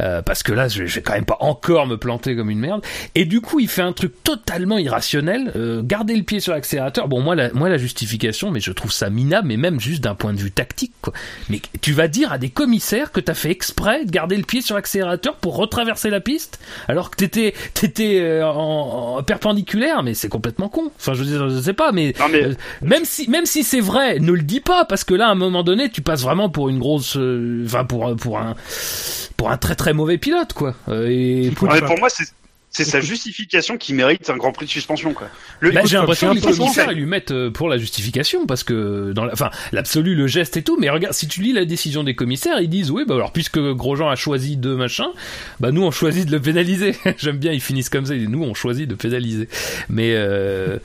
Euh, 0.00 0.22
parce 0.22 0.42
que 0.42 0.52
là, 0.52 0.68
je 0.68 0.80
vais, 0.82 0.86
je 0.86 0.96
vais 0.96 1.02
quand 1.02 1.14
même 1.14 1.24
pas 1.24 1.36
encore 1.40 1.86
me 1.86 1.96
planter 1.96 2.36
comme 2.36 2.50
une 2.50 2.58
merde. 2.58 2.82
Et 3.14 3.24
du 3.24 3.40
coup, 3.40 3.60
il 3.60 3.68
fait 3.68 3.82
un 3.82 3.92
truc 3.92 4.22
totalement 4.24 4.78
irrationnel. 4.78 5.52
Euh, 5.56 5.82
garder 5.82 6.16
le 6.16 6.22
pied 6.22 6.40
sur 6.40 6.52
l'accélérateur. 6.52 7.08
Bon, 7.08 7.20
moi 7.20 7.34
la, 7.34 7.52
moi, 7.52 7.68
la 7.68 7.78
justification, 7.78 8.50
mais 8.50 8.60
je 8.60 8.72
trouve 8.72 8.92
ça 8.92 9.10
minable, 9.10 9.48
mais 9.48 9.56
même 9.56 9.80
juste 9.80 10.02
d'un 10.02 10.14
point 10.14 10.32
de 10.32 10.38
vue 10.38 10.50
tactique. 10.50 10.92
Quoi. 11.00 11.12
Mais 11.48 11.60
tu 11.80 11.92
vas 11.92 12.08
dire 12.08 12.32
à 12.32 12.38
des 12.38 12.50
commissaires 12.50 13.12
que 13.12 13.20
t'as 13.20 13.34
fait 13.34 13.50
exprès 13.50 14.04
de 14.04 14.10
garder 14.10 14.36
le 14.36 14.44
pied 14.44 14.60
sur 14.62 14.74
l'accélérateur 14.76 15.36
pour 15.36 15.56
retraverser 15.56 16.10
la 16.10 16.20
piste, 16.20 16.58
alors 16.88 17.10
que 17.10 17.16
t'étais, 17.16 17.54
t'étais 17.74 18.20
euh, 18.20 18.46
en, 18.46 19.18
en 19.18 19.22
perpendiculaire. 19.22 20.02
Mais 20.02 20.14
c'est 20.14 20.28
complètement 20.28 20.68
con. 20.68 20.90
Enfin, 20.98 21.14
je 21.14 21.60
sais 21.60 21.72
pas, 21.72 21.92
mais 21.92 22.14
Non, 22.18 22.26
mais 22.30 22.44
euh, 22.44 22.54
même 22.82 23.04
si 23.04 23.28
même 23.28 23.46
si 23.46 23.62
c'est 23.64 23.80
vrai, 23.80 24.18
ne 24.18 24.32
le 24.32 24.42
dis 24.42 24.60
pas 24.60 24.84
parce 24.84 25.04
que 25.04 25.14
là 25.14 25.28
à 25.28 25.30
un 25.30 25.34
moment 25.34 25.62
donné 25.62 25.90
tu 25.90 26.02
passes 26.02 26.22
vraiment 26.22 26.48
pour 26.48 26.68
une 26.68 26.78
grosse 26.78 27.16
euh, 27.16 27.64
enfin 27.66 27.84
pour 27.84 28.14
pour 28.16 28.38
un 28.38 28.54
pour 29.36 29.50
un 29.50 29.56
très 29.56 29.74
très 29.74 29.83
mauvais 29.92 30.18
pilote 30.18 30.52
quoi. 30.54 30.74
Euh, 30.88 31.08
et 31.10 31.50
pour- 31.54 31.68
Ouais, 31.68 31.80
pour 31.80 31.98
moi, 31.98 32.08
c'est 32.08 32.24
c'est 32.76 32.82
sa 32.84 33.00
justification 33.00 33.78
qui 33.78 33.94
mérite 33.94 34.28
un 34.30 34.36
Grand 34.36 34.50
Prix 34.50 34.66
de 34.66 34.70
suspension, 34.72 35.14
quoi. 35.14 35.28
Le, 35.60 35.70
Bah, 35.70 35.82
j'ai 35.84 35.96
l'impression 35.96 36.34
peu 36.34 36.40
commissaires 36.40 36.90
ils 36.90 36.98
lui 36.98 37.06
mettent 37.06 37.30
euh, 37.30 37.48
pour 37.48 37.68
la 37.68 37.78
justification 37.78 38.46
parce 38.46 38.64
que 38.64 39.12
dans 39.12 39.24
la, 39.24 39.32
enfin 39.32 39.50
l'absolu 39.70 40.16
le 40.16 40.26
geste 40.26 40.56
et 40.56 40.62
tout 40.64 40.76
mais 40.80 40.90
regarde 40.90 41.14
si 41.14 41.28
tu 41.28 41.40
lis 41.40 41.52
la 41.52 41.64
décision 41.66 42.02
des 42.02 42.16
commissaires 42.16 42.58
ils 42.60 42.68
disent 42.68 42.90
oui 42.90 43.04
bah 43.06 43.14
alors 43.14 43.32
puisque 43.32 43.60
Grosjean 43.60 44.08
a 44.08 44.16
choisi 44.16 44.56
de 44.56 44.74
machin 44.74 45.06
bah 45.60 45.70
nous 45.70 45.82
on 45.84 45.92
choisit 45.92 46.26
de 46.26 46.32
le 46.32 46.40
pénaliser. 46.42 46.96
J'aime 47.18 47.36
bien 47.36 47.52
ils 47.52 47.60
finissent 47.60 47.90
comme 47.90 48.06
ça 48.06 48.14
ils 48.14 48.22
disent, 48.22 48.28
nous 48.30 48.42
on 48.42 48.54
choisit 48.54 48.88
de 48.88 48.96
pénaliser. 48.96 49.48
Mais 49.88 50.14
euh, 50.16 50.78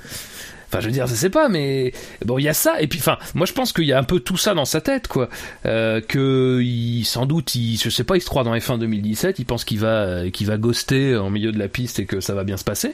Enfin, 0.71 0.79
je 0.81 0.85
veux 0.85 0.91
dire, 0.91 1.07
je 1.07 1.15
sais 1.15 1.29
pas, 1.31 1.49
mais 1.49 1.93
bon, 2.25 2.37
il 2.37 2.43
y 2.43 2.47
a 2.49 2.53
ça. 2.53 2.79
Et 2.79 2.87
puis, 2.87 2.99
enfin, 2.99 3.17
moi, 3.33 3.45
je 3.47 3.53
pense 3.53 3.73
qu'il 3.73 3.85
y 3.85 3.93
a 3.93 3.97
un 3.99 4.03
peu 4.03 4.19
tout 4.19 4.37
ça 4.37 4.53
dans 4.53 4.65
sa 4.65 4.81
tête, 4.81 5.07
quoi. 5.07 5.27
Euh, 5.65 5.99
que 5.99 6.61
il, 6.61 7.03
sans 7.05 7.25
doute, 7.25 7.55
il, 7.55 7.77
je 7.77 7.89
sais 7.89 8.03
pas, 8.03 8.17
il 8.17 8.21
se 8.21 8.27
croit 8.27 8.43
dans 8.43 8.53
F1 8.55 8.77
2017. 8.79 9.39
Il 9.39 9.45
pense 9.45 9.65
qu'il 9.65 9.79
va, 9.79 9.87
euh, 9.87 10.29
qu'il 10.29 10.45
va 10.47 10.57
ghoster 10.57 11.15
en 11.17 11.29
milieu 11.29 11.51
de 11.51 11.57
la 11.59 11.67
piste 11.67 11.99
et 11.99 12.05
que 12.05 12.19
ça 12.21 12.33
va 12.35 12.43
bien 12.43 12.57
se 12.57 12.63
passer. 12.63 12.93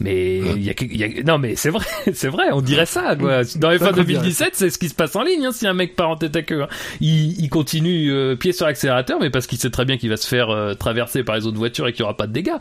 Mais 0.00 0.38
il 0.38 0.62
y 0.62 0.70
a, 0.70 0.74
il 0.80 0.96
y 0.96 1.02
a- 1.02 1.22
non, 1.24 1.38
mais 1.38 1.56
c'est 1.56 1.70
vrai, 1.70 1.84
c'est 2.14 2.28
vrai. 2.28 2.44
On 2.52 2.60
dirait 2.60 2.86
ça, 2.86 3.16
quoi. 3.16 3.42
Dans 3.56 3.70
F1 3.70 3.78
qu'on 3.78 3.84
dirait. 4.04 4.04
2017, 4.04 4.50
c'est 4.52 4.70
ce 4.70 4.78
qui 4.78 4.88
se 4.88 4.94
passe 4.94 5.16
en 5.16 5.22
ligne. 5.24 5.44
Hein, 5.46 5.50
si 5.52 5.66
un 5.66 5.74
mec 5.74 5.96
part 5.96 6.10
en 6.10 6.16
tête 6.16 6.36
à 6.36 6.42
queue, 6.42 6.62
hein. 6.62 6.68
il, 7.00 7.40
il 7.42 7.48
continue 7.50 8.12
euh, 8.12 8.36
pied 8.36 8.52
sur 8.52 8.66
l'accélérateur, 8.66 9.18
mais 9.20 9.30
parce 9.30 9.48
qu'il 9.48 9.58
sait 9.58 9.70
très 9.70 9.84
bien 9.84 9.96
qu'il 9.98 10.08
va 10.10 10.16
se 10.16 10.28
faire 10.28 10.50
euh, 10.50 10.74
traverser 10.74 11.24
par 11.24 11.34
les 11.36 11.46
autres 11.46 11.58
voitures 11.58 11.88
et 11.88 11.92
qu'il 11.92 12.00
y 12.00 12.04
aura 12.04 12.16
pas 12.16 12.28
de 12.28 12.32
dégâts. 12.32 12.52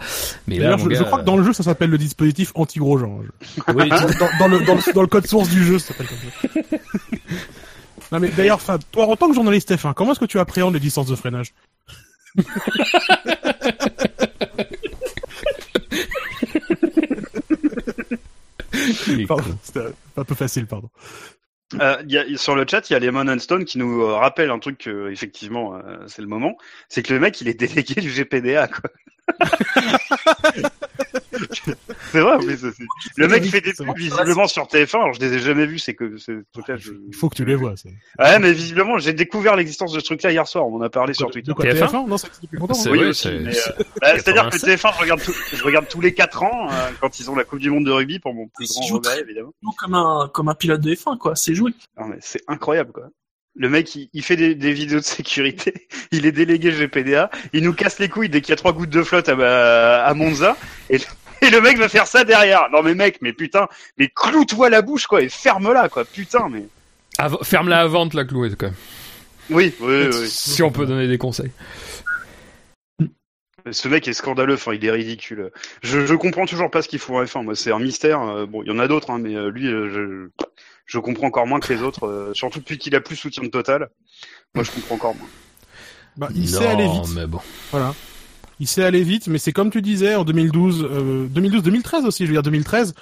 Mais 0.48 0.58
là, 0.58 0.76
je, 0.78 0.84
je 0.86 0.90
gars, 0.90 1.04
crois 1.04 1.20
que 1.20 1.26
dans 1.26 1.38
le 1.38 1.44
jeu, 1.44 1.54
ça 1.54 1.62
s'appelle 1.62 1.92
le 1.92 1.98
dispositif 2.00 2.52
anti-Grosjean. 2.56 3.22
Je- 3.22 3.74
oui, 3.76 3.90
dans, 4.20 4.30
dans 4.40 4.47
le, 4.48 4.60
dans, 4.62 4.76
le, 4.76 4.94
dans 4.94 5.02
le 5.02 5.08
code 5.08 5.28
source 5.28 5.50
du 5.50 5.64
jeu, 5.64 5.80
ça 5.80 5.94
s'appelle 5.94 6.08
comme 6.08 6.18
ça. 6.64 6.78
Non 8.12 8.22
mais 8.22 8.30
d'ailleurs, 8.30 8.62
Fab, 8.62 8.82
toi 8.90 9.06
en 9.06 9.18
tant 9.18 9.28
que 9.28 9.36
journaliste 9.36 9.70
F1, 9.70 9.94
comment 9.94 10.14
est-ce 10.14 10.22
que 10.22 10.26
tu 10.26 10.40
appréhendes 10.40 10.74
les 10.74 10.80
distances 10.80 11.08
de 11.08 11.16
freinage? 11.16 11.54
C'était 19.64 19.88
un 20.16 20.24
peu 20.24 20.36
facile, 20.36 20.68
pardon. 20.68 20.90
Euh, 21.82 21.98
il 22.06 22.12
y 22.12 22.18
a, 22.18 22.38
sur 22.38 22.56
le 22.56 22.66
chat, 22.70 22.90
il 22.90 22.94
y 22.94 22.96
a 22.96 23.00
Lemon 23.00 23.28
and 23.28 23.40
Stone 23.40 23.66
qui 23.66 23.78
nous 23.78 24.02
euh, 24.02 24.16
rappelle 24.16 24.52
un 24.52 24.60
truc 24.60 24.78
que, 24.78 25.12
effectivement, 25.12 25.76
euh, 25.76 25.98
c'est 26.08 26.22
le 26.22 26.28
moment. 26.28 26.58
C'est 26.88 27.04
que 27.04 27.14
le 27.14 27.20
mec, 27.20 27.42
il 27.42 27.50
est 27.50 27.60
délégué 27.60 28.00
du 28.00 28.10
GPDA, 28.10 28.70
quoi. 28.70 28.90
c'est 32.12 32.20
vrai, 32.20 32.38
mais 32.46 32.58
c'est- 32.58 32.72
c'est- 32.72 32.84
le 33.18 33.28
mec 33.28 33.44
fait 33.46 33.62
des 33.62 33.74
C'est 33.74 33.84
trucs 33.84 33.98
visiblement 33.98 34.48
sur 34.48 34.64
TF1. 34.68 34.96
Alors, 34.98 35.14
je 35.14 35.20
les 35.20 35.34
ai 35.34 35.40
jamais 35.40 35.66
vus, 35.66 35.80
c'est 35.80 35.94
que 35.96 36.18
c'est 36.18 36.36
peut-être. 36.54 36.80
je- 36.80 36.92
Il 37.08 37.16
faut 37.16 37.30
que 37.30 37.36
tu 37.36 37.46
les 37.46 37.56
vois. 37.56 37.76
c'est- 37.78 37.90
Ouais, 38.20 38.40
mais 38.40 38.52
visiblement, 38.54 38.98
j'ai 38.98 39.14
découvert 39.14 39.56
l'existence 39.56 39.92
de 39.94 40.00
ce 40.00 40.06
truc-là 40.06 40.32
hier 40.32 40.48
soir. 40.48 40.66
On 40.68 40.76
en 40.78 40.82
a 40.82 40.90
parlé 40.90 41.14
sur 41.14 41.30
Twitter. 41.32 41.48
De 41.50 41.54
quoi 41.54 41.66
TF1? 41.66 41.88
TF1 41.88 42.08
Non, 42.08 42.18
ça 42.18 42.28
existe 42.28 42.44
depuis 42.44 42.58
longtemps. 42.58 42.74
C'est- 42.74 42.90
hein. 42.90 42.92
Oui, 42.94 43.00
oui, 43.00 43.06
aussi, 43.08 43.24
c'est- 43.24 43.40
mais, 43.40 43.54
c'est- 43.54 43.70
euh, 43.70 43.84
bah, 44.02 44.08
C'est-à-dire 44.16 44.46
que 44.50 44.58
87. 44.58 44.70
TF1, 44.80 44.92
je 44.94 45.00
regarde, 45.02 45.22
tout- 45.24 45.34
je 45.54 45.64
regarde 45.64 45.88
tous 45.88 46.02
les 46.02 46.14
4 46.14 46.44
ans, 46.44 46.70
euh, 46.72 46.90
quand 47.02 47.20
ils 47.20 47.30
ont 47.32 47.36
la 47.36 47.44
Coupe 47.44 47.60
du 47.60 47.70
Monde 47.70 47.86
de 47.86 47.92
rugby, 47.92 48.20
pour 48.20 48.34
mon 48.34 48.48
plus 48.48 48.68
grand 48.70 48.96
regret, 48.96 49.22
évidemment. 49.22 49.54
Comme 49.78 49.94
un, 49.94 50.30
comme 50.34 50.50
un 50.50 50.56
pilote 50.56 50.82
de 50.82 50.94
F1, 50.94 51.18
quoi. 51.18 51.36
C'est 51.36 51.54
joué. 51.54 51.72
Non, 52.00 52.08
mais 52.08 52.18
c'est 52.22 52.42
incroyable, 52.48 52.92
quoi. 52.92 53.10
Le 53.60 53.70
mec, 53.70 53.96
il, 53.96 54.08
il 54.14 54.22
fait 54.24 54.36
des, 54.36 54.54
des 54.54 54.72
vidéos 54.72 55.00
de 55.00 55.04
sécurité, 55.04 55.74
il 56.12 56.28
est 56.28 56.32
délégué 56.32 56.72
GPDA, 56.72 57.32
il 57.54 57.64
nous 57.64 57.74
casse 57.74 57.98
les 57.98 58.08
couilles 58.08 58.30
dès 58.30 58.42
qu'il 58.42 58.52
y 58.52 58.54
a 58.54 58.56
trois 58.56 58.72
gouttes 58.72 58.92
de 58.92 59.02
flotte 59.02 59.30
à, 59.30 60.06
à 60.06 60.14
Monza, 60.14 60.56
et, 60.92 61.00
et 61.42 61.50
le 61.50 61.62
mec 61.62 61.78
va 61.78 61.90
faire 61.90 62.08
ça 62.08 62.24
derrière. 62.24 62.70
Non 62.72 62.82
mais 62.84 62.94
mec, 62.96 63.20
mais 63.22 63.34
putain, 63.34 63.68
mais 63.98 64.10
cloue-toi 64.14 64.70
la 64.70 64.82
bouche, 64.82 65.08
quoi, 65.08 65.22
et 65.22 65.30
ferme-la, 65.30 65.90
quoi, 65.90 66.06
putain, 66.06 66.50
mais... 66.50 66.66
Av- 67.18 67.38
Ferme-la 67.44 67.82
à 67.82 67.88
vente, 67.88 68.14
la 68.14 68.26
clouette, 68.26 68.56
quand 68.58 68.68
même. 68.68 68.76
Oui, 69.50 69.74
oui, 69.80 70.08
oui. 70.12 70.30
Si 70.30 70.62
on 70.62 70.72
peut 70.72 70.86
donner 70.86 71.08
des 71.08 71.18
conseils. 71.18 71.52
Ce 73.72 73.88
mec 73.90 74.08
est 74.08 74.14
scandaleux, 74.14 74.54
enfin, 74.54 74.74
il 74.74 74.86
est 74.86 74.92
ridicule. 74.92 75.52
Je, 75.82 76.06
je 76.06 76.14
comprends 76.16 76.46
toujours 76.46 76.72
pas 76.72 76.82
ce 76.82 76.88
qu'il 76.88 77.00
faut 77.00 77.18
en 77.18 77.24
F1, 77.24 77.44
moi, 77.44 77.56
c'est 77.56 77.72
un 77.72 77.80
mystère. 77.80 78.22
euh, 78.22 78.46
Bon, 78.46 78.64
il 78.64 78.68
y 78.70 78.72
en 78.72 78.80
a 78.80 78.88
d'autres, 78.88 79.10
hein, 79.10 79.20
mais 79.20 79.36
euh, 79.36 79.50
lui, 79.50 79.68
euh, 79.68 79.90
je, 79.94 80.46
je 80.86 81.00
comprends 81.00 81.28
encore 81.28 81.48
moins 81.48 81.60
que 81.60 81.74
les 81.74 81.82
autres, 81.82 82.08
euh, 82.08 82.34
surtout 82.34 82.60
depuis 82.60 82.78
qu'il 82.78 82.96
a 82.96 83.02
plus 83.02 83.18
soutien 83.18 83.44
de 83.44 83.50
Total. 83.50 83.90
Moi, 84.56 84.64
je 84.64 84.72
comprends 84.72 84.96
encore 84.96 85.16
moins. 85.16 85.28
Bah, 86.16 86.30
il 86.34 86.50
non, 86.50 86.60
sait 86.60 86.68
aller 86.68 86.88
vite. 86.88 87.14
mais 87.14 87.26
bon. 87.28 87.42
Voilà. 87.72 87.94
Il 88.60 88.68
sait 88.68 88.84
aller 88.84 89.04
vite, 89.04 89.28
mais 89.28 89.38
c'est 89.38 89.52
comme 89.52 89.70
tu 89.70 89.82
disais 89.82 90.16
en 90.16 90.24
2012, 90.24 90.88
euh, 90.90 91.28
2012, 91.28 91.64
2013 91.64 92.06
aussi. 92.06 92.24
Je 92.24 92.30
veux 92.30 92.34
dire 92.34 92.44
2013. 92.44 92.94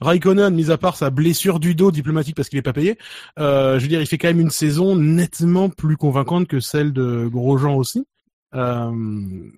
Raikkonen, 0.00 0.54
mis 0.54 0.70
à 0.70 0.78
part 0.78 0.96
sa 0.96 1.10
blessure 1.10 1.60
du 1.60 1.74
dos 1.74 1.90
diplomatique 1.90 2.34
parce 2.34 2.48
qu'il 2.48 2.58
est 2.58 2.62
pas 2.62 2.72
payé, 2.72 2.98
euh, 3.38 3.78
je 3.78 3.82
veux 3.82 3.88
dire, 3.88 4.00
il 4.00 4.06
fait 4.06 4.18
quand 4.18 4.28
même 4.28 4.40
une 4.40 4.50
saison 4.50 4.96
nettement 4.96 5.68
plus 5.68 5.96
convaincante 5.96 6.48
que 6.48 6.60
celle 6.60 6.92
de 6.92 7.28
Grosjean 7.30 7.76
aussi. 7.76 8.04
Euh, 8.54 8.90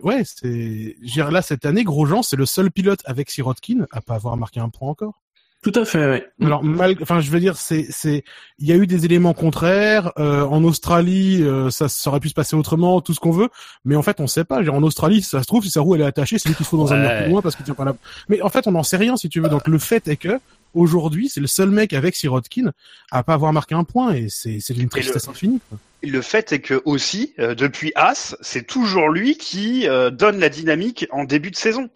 ouais, 0.03 0.23
c'est, 0.23 0.95
là 1.17 1.41
cette 1.41 1.65
année, 1.65 1.83
Grosjean, 1.83 2.21
c'est 2.21 2.37
le 2.37 2.45
seul 2.45 2.71
pilote 2.71 3.01
avec 3.05 3.29
Sirotkin 3.29 3.85
à 3.91 4.01
pas 4.01 4.15
avoir 4.15 4.37
marqué 4.37 4.59
un 4.59 4.69
point 4.69 4.89
encore. 4.89 5.21
Tout 5.65 5.71
à 5.73 5.83
fait, 5.83 6.05
ouais. 6.05 6.27
Alors 6.43 6.63
mal, 6.63 6.95
enfin 7.01 7.21
je 7.21 7.31
veux 7.31 7.39
dire 7.39 7.57
c'est 7.57 7.87
c'est 7.89 8.23
il 8.59 8.67
y 8.67 8.71
a 8.71 8.75
eu 8.75 8.85
des 8.85 9.03
éléments 9.03 9.33
contraires 9.33 10.11
euh, 10.19 10.43
en 10.43 10.63
Australie 10.63 11.41
euh, 11.41 11.71
ça, 11.71 11.89
ça 11.89 12.11
aurait 12.11 12.19
pu 12.19 12.29
se 12.29 12.35
passer 12.35 12.55
autrement 12.55 13.01
tout 13.01 13.15
ce 13.15 13.19
qu'on 13.19 13.31
veut 13.31 13.49
mais 13.83 13.95
en 13.95 14.03
fait 14.03 14.19
on 14.19 14.27
sait 14.27 14.43
pas 14.43 14.61
Genre, 14.61 14.75
en 14.75 14.83
Australie 14.83 15.23
si 15.23 15.29
ça 15.29 15.41
se 15.41 15.47
trouve 15.47 15.63
si 15.63 15.71
sa 15.71 15.81
roue 15.81 15.95
elle 15.95 16.01
est 16.01 16.05
attachée 16.05 16.37
c'est 16.37 16.49
lui 16.49 16.55
qu'il 16.55 16.67
faut 16.67 16.77
dans 16.77 16.93
un 16.93 16.97
mur 16.97 17.09
plus 17.17 17.31
loin 17.31 17.41
parce 17.41 17.55
qu'il 17.55 17.65
tient 17.65 17.73
pas 17.73 17.83
la 17.83 17.95
mais 18.29 18.43
en 18.43 18.49
fait 18.49 18.67
on 18.67 18.73
n'en 18.73 18.83
sait 18.83 18.97
rien 18.97 19.17
si 19.17 19.27
tu 19.27 19.39
veux 19.41 19.49
donc 19.49 19.67
le 19.67 19.79
fait 19.79 20.07
est 20.07 20.17
que 20.17 20.39
aujourd'hui 20.75 21.29
c'est 21.29 21.41
le 21.41 21.47
seul 21.47 21.71
mec 21.71 21.93
avec 21.93 22.15
Sirotkin 22.15 22.71
à 23.09 23.23
pas 23.23 23.33
avoir 23.33 23.51
marqué 23.51 23.73
un 23.73 23.85
point 23.85 24.13
et 24.13 24.27
c'est 24.29 24.59
c'est 24.59 24.75
d'une 24.75 24.89
tristesse 24.89 25.27
infinie 25.27 25.61
quoi. 25.67 25.79
Le 26.03 26.21
fait 26.21 26.51
est 26.51 26.59
que 26.59 26.83
aussi, 26.85 27.33
euh, 27.39 27.55
depuis 27.55 27.91
As, 27.95 28.35
c'est 28.39 28.67
toujours 28.67 29.09
lui 29.09 29.37
qui 29.37 29.87
euh, 29.87 30.11
donne 30.11 30.39
la 30.39 30.49
dynamique 30.49 31.07
en 31.09 31.23
début 31.23 31.49
de 31.49 31.55
saison. 31.55 31.89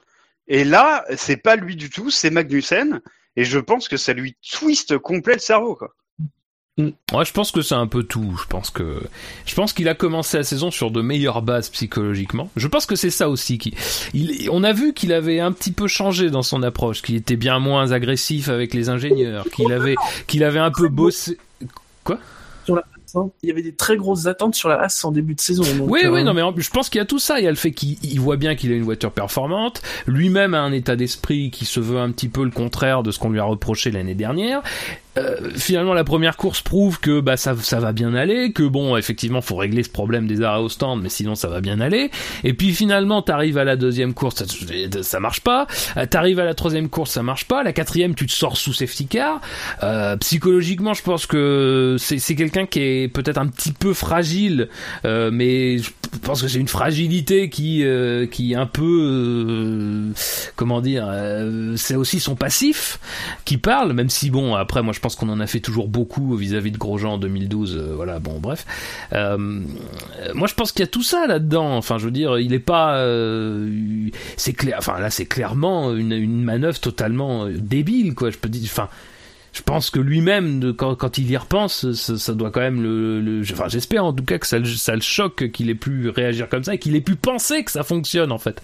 Et 0.47 0.63
là, 0.63 1.05
c'est 1.15 1.37
pas 1.37 1.55
lui 1.55 1.75
du 1.75 1.91
tout, 1.91 2.09
c'est 2.09 2.31
Magnussen. 2.31 3.01
Et 3.35 3.45
je 3.45 3.59
pense 3.59 3.87
que 3.87 3.97
ça 3.97 4.13
lui 4.13 4.35
twiste 4.41 4.97
complet 4.97 5.33
le 5.33 5.39
cerveau, 5.39 5.75
quoi. 5.75 5.95
Ouais, 7.13 7.25
je 7.25 7.33
pense 7.33 7.51
que 7.51 7.61
c'est 7.61 7.75
un 7.75 7.87
peu 7.87 8.03
tout. 8.03 8.37
Je 8.41 8.47
pense 8.47 8.69
que, 8.69 9.01
je 9.45 9.55
pense 9.55 9.73
qu'il 9.73 9.89
a 9.89 9.95
commencé 9.95 10.37
la 10.37 10.43
saison 10.43 10.71
sur 10.71 10.91
de 10.91 11.01
meilleures 11.01 11.41
bases 11.41 11.69
psychologiquement. 11.69 12.49
Je 12.55 12.67
pense 12.67 12.85
que 12.85 12.95
c'est 12.95 13.09
ça 13.09 13.29
aussi 13.29 13.57
qui, 13.57 13.73
il, 14.13 14.49
on 14.49 14.63
a 14.63 14.71
vu 14.71 14.93
qu'il 14.93 15.11
avait 15.11 15.39
un 15.39 15.51
petit 15.51 15.71
peu 15.71 15.87
changé 15.87 16.29
dans 16.29 16.41
son 16.41 16.63
approche, 16.63 17.01
qu'il 17.01 17.15
était 17.15 17.35
bien 17.35 17.59
moins 17.59 17.91
agressif 17.91 18.47
avec 18.49 18.73
les 18.73 18.89
ingénieurs, 18.89 19.45
qu'il 19.49 19.73
avait, 19.73 19.95
qu'il 20.27 20.43
avait 20.43 20.59
un 20.59 20.71
peu 20.71 20.87
bossé. 20.87 21.37
Sur 22.65 22.75
la 22.75 22.81
Haas, 22.81 22.98
hein. 23.15 23.29
Il 23.43 23.49
y 23.49 23.51
avait 23.51 23.61
des 23.61 23.73
très 23.73 23.97
grosses 23.97 24.25
attentes 24.25 24.55
sur 24.55 24.69
la 24.69 24.81
Haas 24.81 25.01
en 25.03 25.11
début 25.11 25.35
de 25.35 25.41
saison. 25.41 25.63
donc, 25.77 25.89
Oui, 25.89 26.01
euh, 26.03 26.11
oui, 26.11 26.23
non, 26.23 26.33
mais 26.33 26.41
en 26.41 26.53
plus, 26.53 26.63
je 26.63 26.71
pense 26.71 26.89
qu'il 26.89 26.99
y 26.99 27.01
a 27.01 27.05
tout 27.05 27.19
ça. 27.19 27.39
Il 27.39 27.43
y 27.43 27.47
a 27.47 27.51
le 27.51 27.55
fait 27.55 27.71
qu'il 27.71 27.97
il 28.03 28.19
voit 28.19 28.37
bien 28.37 28.55
qu'il 28.55 28.71
a 28.71 28.75
une 28.75 28.83
voiture 28.83 29.11
performante. 29.11 29.81
Lui-même 30.07 30.53
a 30.53 30.61
un 30.61 30.71
état 30.71 30.95
d'esprit 30.95 31.51
qui 31.51 31.65
se 31.65 31.79
veut 31.79 31.99
un 31.99 32.11
petit 32.11 32.29
peu 32.29 32.43
le 32.43 32.51
contraire 32.51 33.03
de 33.03 33.11
ce 33.11 33.19
qu'on 33.19 33.29
lui 33.29 33.39
a 33.39 33.43
reproché 33.43 33.91
l'année 33.91 34.15
dernière. 34.15 34.61
Euh, 35.19 35.49
finalement, 35.55 35.93
la 35.93 36.03
première 36.03 36.37
course 36.37 36.61
prouve 36.61 36.99
que 36.99 37.19
bah 37.19 37.37
ça, 37.37 37.55
ça 37.57 37.79
va 37.79 37.91
bien 37.91 38.13
aller, 38.13 38.51
que 38.51 38.63
bon, 38.63 38.97
effectivement, 38.97 39.41
faut 39.41 39.55
régler 39.55 39.83
ce 39.83 39.89
problème 39.89 40.27
des 40.27 40.41
arrêts 40.41 40.61
au 40.61 40.69
stand, 40.69 41.01
mais 41.01 41.09
sinon 41.09 41.35
ça 41.35 41.47
va 41.47 41.61
bien 41.61 41.79
aller. 41.79 42.11
Et 42.43 42.53
puis 42.53 42.73
finalement, 42.73 43.21
t'arrives 43.21 43.57
à 43.57 43.63
la 43.63 43.75
deuxième 43.75 44.13
course, 44.13 44.43
ça, 44.43 44.45
ça 45.01 45.19
marche 45.19 45.41
pas. 45.41 45.67
Euh, 45.97 46.05
T'arrives 46.05 46.39
à 46.39 46.45
la 46.45 46.53
troisième 46.53 46.89
course, 46.89 47.11
ça 47.11 47.23
marche 47.23 47.45
pas. 47.45 47.63
La 47.63 47.73
quatrième, 47.73 48.15
tu 48.15 48.25
te 48.25 48.31
sors 48.31 48.57
sous 48.57 48.73
safety 48.73 49.07
car. 49.07 49.41
Euh, 49.83 50.17
psychologiquement, 50.17 50.93
je 50.93 51.03
pense 51.03 51.25
que 51.25 51.97
c'est 51.99 52.35
quelqu'un 52.35 52.65
qui 52.65 52.81
est 52.81 53.07
peut-être 53.07 53.37
un 53.37 53.47
petit 53.47 53.71
peu 53.71 53.93
fragile, 53.93 54.69
mais 55.03 55.77
je 55.77 55.89
pense 56.23 56.41
que 56.41 56.47
c'est 56.47 56.59
une 56.59 56.67
fragilité 56.67 57.49
qui 57.49 57.83
qui 58.31 58.53
est 58.53 58.55
un 58.55 58.65
peu 58.65 60.11
comment 60.55 60.81
dire, 60.81 61.07
c'est 61.75 61.95
aussi 61.95 62.19
son 62.19 62.35
passif 62.35 62.99
qui 63.45 63.57
parle, 63.57 63.93
même 63.93 64.09
si 64.09 64.29
bon 64.29 64.55
après 64.55 64.81
moi 64.81 64.93
je 64.93 64.99
pense 64.99 65.08
qu'on 65.15 65.29
en 65.29 65.39
a 65.39 65.47
fait 65.47 65.59
toujours 65.59 65.87
beaucoup 65.87 66.35
vis-à-vis 66.35 66.71
de 66.71 66.77
Grosjean 66.77 67.13
en 67.13 67.17
2012, 67.17 67.77
euh, 67.77 67.93
voilà 67.95 68.19
bon 68.19 68.39
bref. 68.39 68.65
Euh, 69.13 69.37
moi 70.33 70.47
je 70.47 70.53
pense 70.53 70.71
qu'il 70.71 70.81
y 70.81 70.87
a 70.87 70.87
tout 70.87 71.03
ça 71.03 71.27
là-dedans. 71.27 71.75
Enfin 71.77 71.97
je 71.97 72.05
veux 72.05 72.11
dire, 72.11 72.39
il 72.39 72.53
est 72.53 72.59
pas, 72.59 72.97
euh, 72.97 74.09
c'est 74.37 74.53
clair, 74.53 74.75
enfin 74.77 74.99
là 74.99 75.09
c'est 75.09 75.25
clairement 75.25 75.93
une, 75.95 76.43
manœuvre 76.43 76.79
totalement 76.79 77.47
débile 77.47 78.15
quoi. 78.15 78.29
Je 78.29 78.37
peux 78.37 78.49
dire, 78.49 78.61
enfin 78.65 78.89
je 79.51 79.63
pense 79.63 79.89
que 79.89 79.99
lui-même, 79.99 80.73
quand, 80.73 81.17
il 81.17 81.29
y 81.29 81.35
repense, 81.35 81.91
ça, 81.93 82.17
ça 82.17 82.33
doit 82.33 82.51
quand 82.51 82.59
même 82.59 82.81
le. 82.83 83.41
enfin, 83.51 83.67
j'espère 83.67 84.05
en 84.05 84.13
tout 84.13 84.23
cas 84.23 84.37
que 84.37 84.45
ça, 84.45 84.59
le- 84.59 85.01
choque 85.01 85.51
qu'il 85.51 85.69
ait 85.69 85.75
pu 85.75 86.09
réagir 86.09 86.49
comme 86.49 86.63
ça 86.63 86.75
et 86.75 86.77
qu'il 86.77 86.95
ait 86.95 87.01
pu 87.01 87.15
penser 87.15 87.63
que 87.63 87.71
ça 87.71 87.83
fonctionne 87.83 88.31
en 88.31 88.37
fait. 88.37 88.61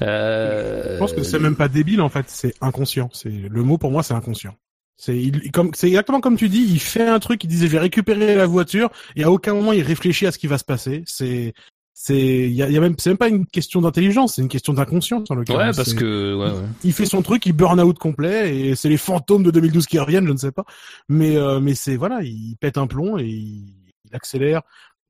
Je 0.00 0.98
pense 0.98 1.12
que 1.12 1.22
c'est 1.22 1.40
même 1.40 1.56
pas 1.56 1.68
débile 1.68 2.00
en 2.00 2.08
fait, 2.08 2.26
c'est 2.28 2.54
inconscient. 2.60 3.10
C'est 3.12 3.30
le 3.30 3.62
mot 3.62 3.76
pour 3.76 3.90
moi, 3.90 4.02
c'est 4.02 4.14
inconscient. 4.14 4.54
C'est 5.02 5.16
il- 5.16 5.50
comme 5.50 5.70
c'est 5.74 5.86
exactement 5.88 6.20
comme 6.20 6.36
tu 6.36 6.50
dis, 6.50 6.62
il 6.62 6.78
fait 6.78 7.06
un 7.08 7.18
truc, 7.20 7.42
il 7.44 7.46
disait 7.46 7.66
je 7.68 7.72
vais 7.72 7.78
récupérer 7.78 8.34
la 8.34 8.46
voiture 8.46 8.90
et 9.16 9.24
à 9.24 9.30
aucun 9.30 9.54
moment 9.54 9.72
il 9.72 9.80
réfléchit 9.82 10.26
à 10.26 10.32
ce 10.32 10.38
qui 10.38 10.46
va 10.46 10.58
se 10.58 10.64
passer. 10.64 11.02
C'est 11.06 11.54
c'est 11.94 12.18
il 12.18 12.52
y 12.52 12.62
a, 12.62 12.68
y 12.68 12.76
a 12.76 12.80
même 12.80 12.94
c'est 12.98 13.08
même 13.10 13.16
pas 13.16 13.28
une 13.28 13.46
question 13.46 13.80
d'intelligence, 13.80 14.34
c'est 14.36 14.42
une 14.42 14.48
question 14.48 14.74
d'inconscience 14.74 15.30
en 15.30 15.34
Ouais, 15.34 15.38
l'occurrence. 15.40 15.76
parce 15.76 15.94
que 15.94 16.34
ouais, 16.34 16.50
ouais. 16.50 16.66
il 16.84 16.92
fait 16.92 17.06
son 17.06 17.22
truc, 17.22 17.46
il 17.46 17.52
burn 17.54 17.80
out 17.80 17.98
complet 17.98 18.54
et 18.56 18.74
c'est 18.76 18.90
les 18.90 18.98
fantômes 18.98 19.42
de 19.42 19.50
2012 19.50 19.86
qui 19.86 19.98
reviennent, 19.98 20.26
je 20.26 20.32
ne 20.32 20.38
sais 20.38 20.52
pas. 20.52 20.64
Mais 21.08 21.36
euh, 21.36 21.60
mais 21.60 21.74
c'est 21.74 21.96
voilà, 21.96 22.20
il 22.22 22.56
pète 22.60 22.76
un 22.76 22.86
plomb 22.86 23.16
et 23.18 23.24
il, 23.24 23.74
il 24.04 24.14
accélère. 24.14 24.60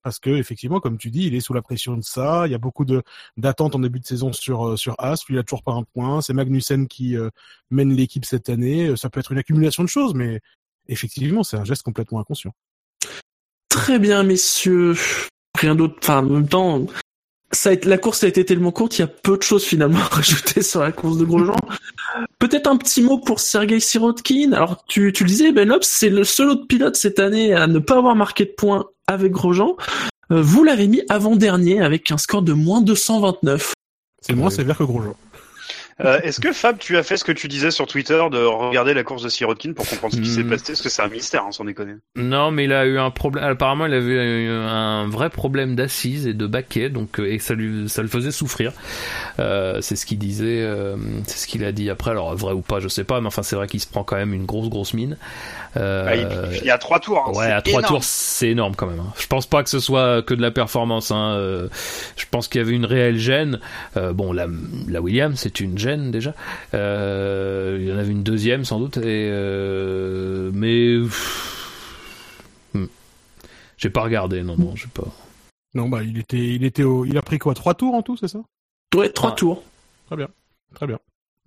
Parce 0.03 0.19
que 0.19 0.31
effectivement, 0.31 0.81
comme 0.81 0.99
tu 0.99 1.11
dis, 1.11 1.27
il 1.27 1.35
est 1.35 1.41
sous 1.41 1.53
la 1.53 1.63
pression 1.63 1.97
de 1.97 2.03
ça. 2.03 2.45
Il 2.47 2.53
y 2.53 2.55
a 2.55 2.59
beaucoup 2.59 2.85
de 2.85 3.03
d'attentes 3.37 3.75
en 3.75 3.79
début 3.79 4.01
de 4.01 4.07
saison 4.07 4.33
sur 4.33 4.69
euh, 4.69 4.77
sur 4.77 4.95
As. 4.99 5.25
Lui, 5.27 5.37
il 5.37 5.39
a 5.39 5.43
toujours 5.43 5.63
pas 5.63 5.73
un 5.73 5.83
point. 5.83 6.21
C'est 6.23 6.33
Magnussen 6.33 6.89
qui 6.89 7.17
euh, 7.17 7.31
mène 7.71 7.95
l'équipe 7.95 8.25
cette 8.25 8.49
année. 8.49 8.89
Euh, 8.89 8.97
Ça 8.97 9.11
peut 9.11 9.21
être 9.21 9.33
une 9.33 9.39
accumulation 9.39 9.83
de 9.83 9.89
choses, 9.89 10.15
mais 10.15 10.41
effectivement, 10.89 11.43
c'est 11.43 11.57
un 11.57 11.65
geste 11.65 11.83
complètement 11.83 12.21
inconscient. 12.21 12.53
Très 13.69 13.99
bien, 13.99 14.23
messieurs. 14.23 14.95
Rien 15.59 15.75
d'autre. 15.75 15.97
Enfin, 16.03 16.19
en 16.19 16.31
même 16.31 16.49
temps, 16.49 16.87
ça 17.53 17.71
a 17.71 17.73
été, 17.73 17.89
la 17.89 17.99
course 17.99 18.23
a 18.23 18.29
été 18.29 18.45
tellement 18.45 18.71
courte, 18.71 18.99
il 18.99 19.03
y 19.03 19.05
a 19.05 19.09
peu 19.09 19.37
de 19.37 19.43
choses 19.43 19.65
finalement 19.65 19.99
à 20.11 20.15
rajouter 20.15 20.63
sur 20.63 20.81
la 20.81 20.93
course 20.93 21.19
de 21.19 21.25
Grosjean. 21.25 21.57
Peut-être 22.39 22.69
un 22.69 22.77
petit 22.77 23.03
mot 23.03 23.19
pour 23.19 23.41
Sergei 23.41 23.81
Sirotkin. 23.81 24.53
Alors, 24.53 24.85
tu, 24.87 25.13
tu 25.13 25.25
le 25.25 25.29
disais, 25.29 25.53
Ben 25.53 25.69
Lopes, 25.69 25.85
c'est 25.85 26.11
le 26.11 26.25
seul 26.25 26.51
autre 26.51 26.67
pilote 26.67 26.97
cette 26.97 27.19
année 27.19 27.55
à 27.55 27.67
ne 27.67 27.79
pas 27.79 27.99
avoir 27.99 28.17
marqué 28.17 28.45
de 28.45 28.51
points 28.51 28.87
avec 29.13 29.33
Grosjean. 29.33 29.77
Euh, 30.33 30.41
vous 30.43 30.65
l'avez 30.65 30.87
mis 30.87 31.03
avant-dernier 31.09 31.81
avec 31.83 32.11
un 32.13 32.19
score 32.19 32.43
de 32.43 32.53
moins 32.53 32.81
229. 32.83 33.73
C'est 34.23 34.35
moins 34.35 34.51
sévère 34.51 34.77
que 34.79 34.85
Grosjean. 34.85 35.15
Euh, 36.03 36.19
Est-ce 36.23 36.41
que 36.41 36.51
Fab, 36.53 36.79
tu 36.79 36.97
as 36.97 37.03
fait 37.03 37.19
ce 37.19 37.25
que 37.25 37.33
tu 37.33 37.47
disais 37.47 37.71
sur 37.71 37.87
Twitter 37.87 38.23
de 38.33 38.39
regarder 38.39 38.95
la 38.95 39.03
course 39.05 39.23
de 39.23 39.29
Sirotkin 39.29 39.75
pour 39.75 39.87
comprendre 39.87 40.15
ce 40.15 40.19
qui 40.21 40.31
s'est 40.31 40.43
Hmm. 40.45 40.49
passé? 40.49 40.65
Parce 40.69 40.81
que 40.81 40.89
c'est 40.89 41.03
un 41.03 41.09
mystère, 41.09 41.45
hein, 41.45 41.53
sans 41.53 41.67
déconner. 41.67 41.93
Non, 42.17 42.51
mais 42.51 42.65
il 42.65 42.73
a 42.73 42.87
eu 42.87 42.99
un 42.99 43.11
problème. 43.11 43.45
Apparemment, 43.45 43.85
il 43.85 43.93
avait 43.93 44.45
eu 44.45 44.49
un 44.49 45.07
vrai 45.09 45.29
problème 45.29 45.77
d'assise 45.77 46.27
et 46.27 46.33
de 46.33 46.47
baquet, 46.47 46.89
donc 46.89 47.21
euh, 47.21 47.31
et 47.31 47.39
ça 47.39 47.53
lui 47.53 47.87
ça 47.91 48.01
le 48.01 48.09
faisait 48.09 48.31
souffrir. 48.31 48.73
Euh, 49.41 49.83
c'est 49.83 49.95
ce 49.95 50.07
qu'il 50.07 50.17
disait, 50.19 50.63
euh, 50.63 50.97
c'est 51.27 51.37
ce 51.37 51.47
qu'il 51.47 51.63
a 51.67 51.73
dit 51.73 51.91
après. 51.91 52.13
Alors 52.13 52.35
vrai 52.35 52.55
ou 52.55 52.63
pas, 52.63 52.81
je 52.81 52.89
sais 52.89 53.05
pas, 53.05 53.21
mais 53.21 53.27
enfin 53.27 53.43
c'est 53.43 53.57
vrai 53.57 53.67
qu'il 53.67 53.81
se 53.81 53.87
prend 53.87 54.03
quand 54.03 54.17
même 54.17 54.33
une 54.33 54.47
grosse 54.47 54.71
grosse 54.71 54.95
mine. 54.95 55.19
Euh, 55.77 56.05
Ah, 56.09 56.17
il, 56.17 56.29
il 56.53 56.59
finit 56.59 56.71
à 56.71 56.79
trois 56.79 56.99
tours. 56.99 57.25
hein, 57.29 57.33
Ouais, 57.33 57.47
c'est 57.47 57.53
à 57.53 57.63
trois 57.63 57.83
tours, 57.83 58.03
c'est 58.03 58.49
énorme 58.49 58.75
quand 58.75 58.87
même. 58.89 58.99
hein. 59.01 59.13
Je 59.19 59.27
pense 59.29 59.47
pas 59.47 59.63
que 59.63 59.71
ce 59.71 59.79
soit 59.81 60.23
que 60.23 60.35
de 60.35 60.43
la 60.43 60.51
performance. 60.51 61.11
Hein. 61.13 61.35
euh, 61.35 61.69
Je 62.17 62.25
pense 62.31 62.49
qu'il 62.49 62.61
y 62.61 62.65
avait 62.65 62.75
une 62.75 62.85
réelle 62.85 63.19
gêne. 63.19 63.61
Euh, 63.97 64.13
bon, 64.13 64.33
la, 64.33 64.47
la 64.89 65.01
Williams, 65.01 65.39
c'est 65.39 65.61
une 65.61 65.79
gêne 65.79 66.11
déjà. 66.11 66.35
Euh, 66.75 67.79
il 67.81 67.89
y 67.89 67.93
en 67.93 67.99
avait 67.99 68.11
une 68.11 68.23
deuxième 68.25 68.65
sans 68.65 68.81
doute. 68.81 68.97
Et 68.97 69.29
euh, 69.31 70.51
mais 70.53 70.97
Hmm. 72.75 72.87
j'ai 73.77 73.91
pas 73.91 74.03
regardé. 74.03 74.43
Non, 74.43 74.57
non, 74.57 74.75
j'ai 74.77 74.89
pas. 74.93 75.07
Non, 75.75 75.89
bah 75.89 76.03
il 76.03 76.19
était, 76.19 76.37
il 76.39 76.65
était 76.65 76.83
au, 76.83 77.05
il 77.05 77.17
a 77.17 77.23
pris 77.23 77.39
quoi, 77.39 77.55
trois 77.55 77.75
tours 77.75 77.95
en 77.95 78.03
tout, 78.03 78.17
c'est 78.17 78.29
ça? 78.29 78.41
Ouais, 78.95 79.09
trois 79.11 79.31
Ah. 79.33 79.37
tours. 79.37 79.63
Très 80.07 80.17
bien, 80.17 80.29
très 80.75 80.87
bien. 80.89 80.99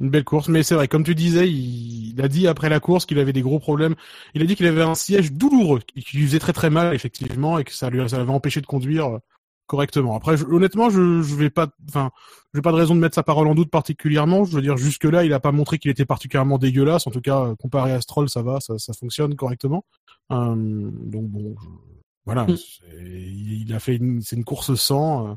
Une 0.03 0.09
belle 0.09 0.25
course, 0.25 0.49
mais 0.49 0.63
c'est 0.63 0.75
vrai, 0.75 0.89
comme 0.89 1.03
tu 1.05 1.15
disais, 1.15 1.49
il, 1.49 2.09
il 2.13 2.21
a 2.21 2.27
dit 2.27 2.45
après 2.47 2.67
la 2.69 2.79
course 2.81 3.05
qu'il 3.05 3.17
avait 3.19 3.31
des 3.33 3.41
gros 3.41 3.59
problèmes. 3.59 3.95
Il 4.35 4.41
a 4.41 4.45
dit 4.45 4.55
qu'il 4.57 4.65
avait 4.67 4.81
un 4.81 4.95
siège 4.95 5.31
douloureux, 5.31 5.79
qui 5.79 6.17
lui 6.17 6.25
faisait 6.27 6.39
très 6.39 6.51
très 6.53 6.69
mal 6.69 6.93
effectivement, 6.93 7.57
et 7.57 7.63
que 7.63 7.71
ça 7.73 7.89
lui, 7.89 8.07
ça 8.09 8.17
l'avait 8.17 8.31
empêché 8.31 8.59
de 8.59 8.65
conduire 8.65 9.05
euh, 9.07 9.19
correctement. 9.65 10.15
Après, 10.15 10.35
je- 10.35 10.43
honnêtement, 10.45 10.89
je, 10.89 11.21
je 11.21 11.35
vais 11.35 11.49
pas, 11.49 11.69
enfin, 11.87 12.11
j'ai 12.53 12.61
pas 12.61 12.71
de 12.73 12.77
raison 12.77 12.95
de 12.95 12.99
mettre 12.99 13.15
sa 13.15 13.23
parole 13.23 13.47
en 13.47 13.55
doute 13.55 13.71
particulièrement. 13.71 14.43
Je 14.43 14.51
veux 14.55 14.61
dire, 14.61 14.75
jusque 14.75 15.05
là, 15.05 15.23
il 15.23 15.31
a 15.31 15.39
pas 15.39 15.53
montré 15.53 15.79
qu'il 15.79 15.89
était 15.89 16.05
particulièrement 16.05 16.57
dégueulasse. 16.57 17.07
En 17.07 17.11
tout 17.11 17.21
cas, 17.21 17.39
euh, 17.39 17.55
comparé 17.55 17.93
à 17.93 18.01
Stroll, 18.01 18.27
ça 18.29 18.41
va, 18.41 18.59
ça, 18.59 18.77
ça 18.77 18.91
fonctionne 18.93 19.35
correctement. 19.35 19.85
Euh, 20.33 20.53
donc 20.55 21.27
bon, 21.29 21.55
je- 21.61 21.67
voilà, 22.25 22.43
Mm. 22.45 22.57
c'est- 22.57 22.81
il, 23.01 23.61
il 23.67 23.73
a 23.73 23.79
fait 23.79 23.95
une, 23.95 24.21
c'est 24.21 24.35
une 24.35 24.43
course 24.43 24.75
sans. 24.75 25.29
euh, 25.29 25.33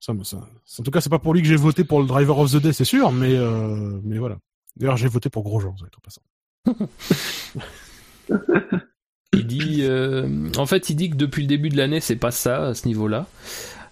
ça, 0.00 0.12
ça, 0.24 0.48
en 0.78 0.82
tout 0.82 0.90
cas, 0.90 1.00
c'est 1.00 1.10
pas 1.10 1.18
pour 1.18 1.34
lui 1.34 1.42
que 1.42 1.48
j'ai 1.48 1.56
voté 1.56 1.84
pour 1.84 2.00
le 2.00 2.06
driver 2.06 2.38
of 2.38 2.52
the 2.52 2.56
day, 2.56 2.72
c'est 2.72 2.84
sûr, 2.84 3.12
mais 3.12 3.34
euh, 3.34 4.00
mais 4.02 4.18
voilà. 4.18 4.38
D'ailleurs, 4.76 4.96
j'ai 4.96 5.08
voté 5.08 5.28
pour 5.28 5.42
Grosjean, 5.42 5.74
vous 5.78 5.84
êtes 5.84 5.96
en 5.96 6.00
passant. 6.00 6.22
Il 9.32 9.46
dit, 9.46 9.82
euh, 9.82 10.50
en 10.56 10.66
fait, 10.66 10.90
il 10.90 10.96
dit 10.96 11.10
que 11.10 11.16
depuis 11.16 11.42
le 11.42 11.48
début 11.48 11.68
de 11.68 11.76
l'année, 11.76 12.00
c'est 12.00 12.16
pas 12.16 12.32
ça 12.32 12.68
à 12.68 12.74
ce 12.74 12.88
niveau-là. 12.88 13.26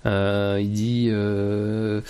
Euh, 0.06 0.58
il 0.60 0.72
dit, 0.72 1.08
euh, 1.10 2.00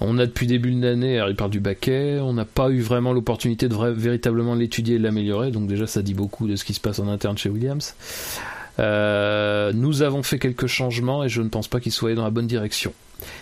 on 0.00 0.18
a 0.18 0.26
depuis 0.26 0.46
début 0.46 0.74
de 0.74 0.82
l'année, 0.82 1.22
il 1.28 1.36
parle 1.36 1.50
du 1.50 1.60
baquet, 1.60 2.18
on 2.20 2.32
n'a 2.32 2.44
pas 2.44 2.70
eu 2.70 2.80
vraiment 2.80 3.12
l'opportunité 3.12 3.68
de 3.68 3.74
véritablement 3.92 4.54
l'étudier 4.54 4.96
et 4.96 4.98
l'améliorer, 4.98 5.50
donc 5.50 5.66
déjà 5.66 5.86
ça 5.86 6.02
dit 6.02 6.14
beaucoup 6.14 6.46
de 6.46 6.56
ce 6.56 6.64
qui 6.64 6.74
se 6.74 6.80
passe 6.80 6.98
en 6.98 7.08
interne 7.08 7.36
chez 7.36 7.48
Williams. 7.48 7.94
Euh, 8.80 9.72
nous 9.74 10.02
avons 10.02 10.22
fait 10.22 10.38
quelques 10.38 10.66
changements 10.66 11.22
et 11.24 11.28
je 11.28 11.42
ne 11.42 11.48
pense 11.48 11.68
pas 11.68 11.80
qu'ils 11.80 11.92
soient 11.92 12.14
dans 12.14 12.24
la 12.24 12.30
bonne 12.30 12.46
direction. 12.46 12.92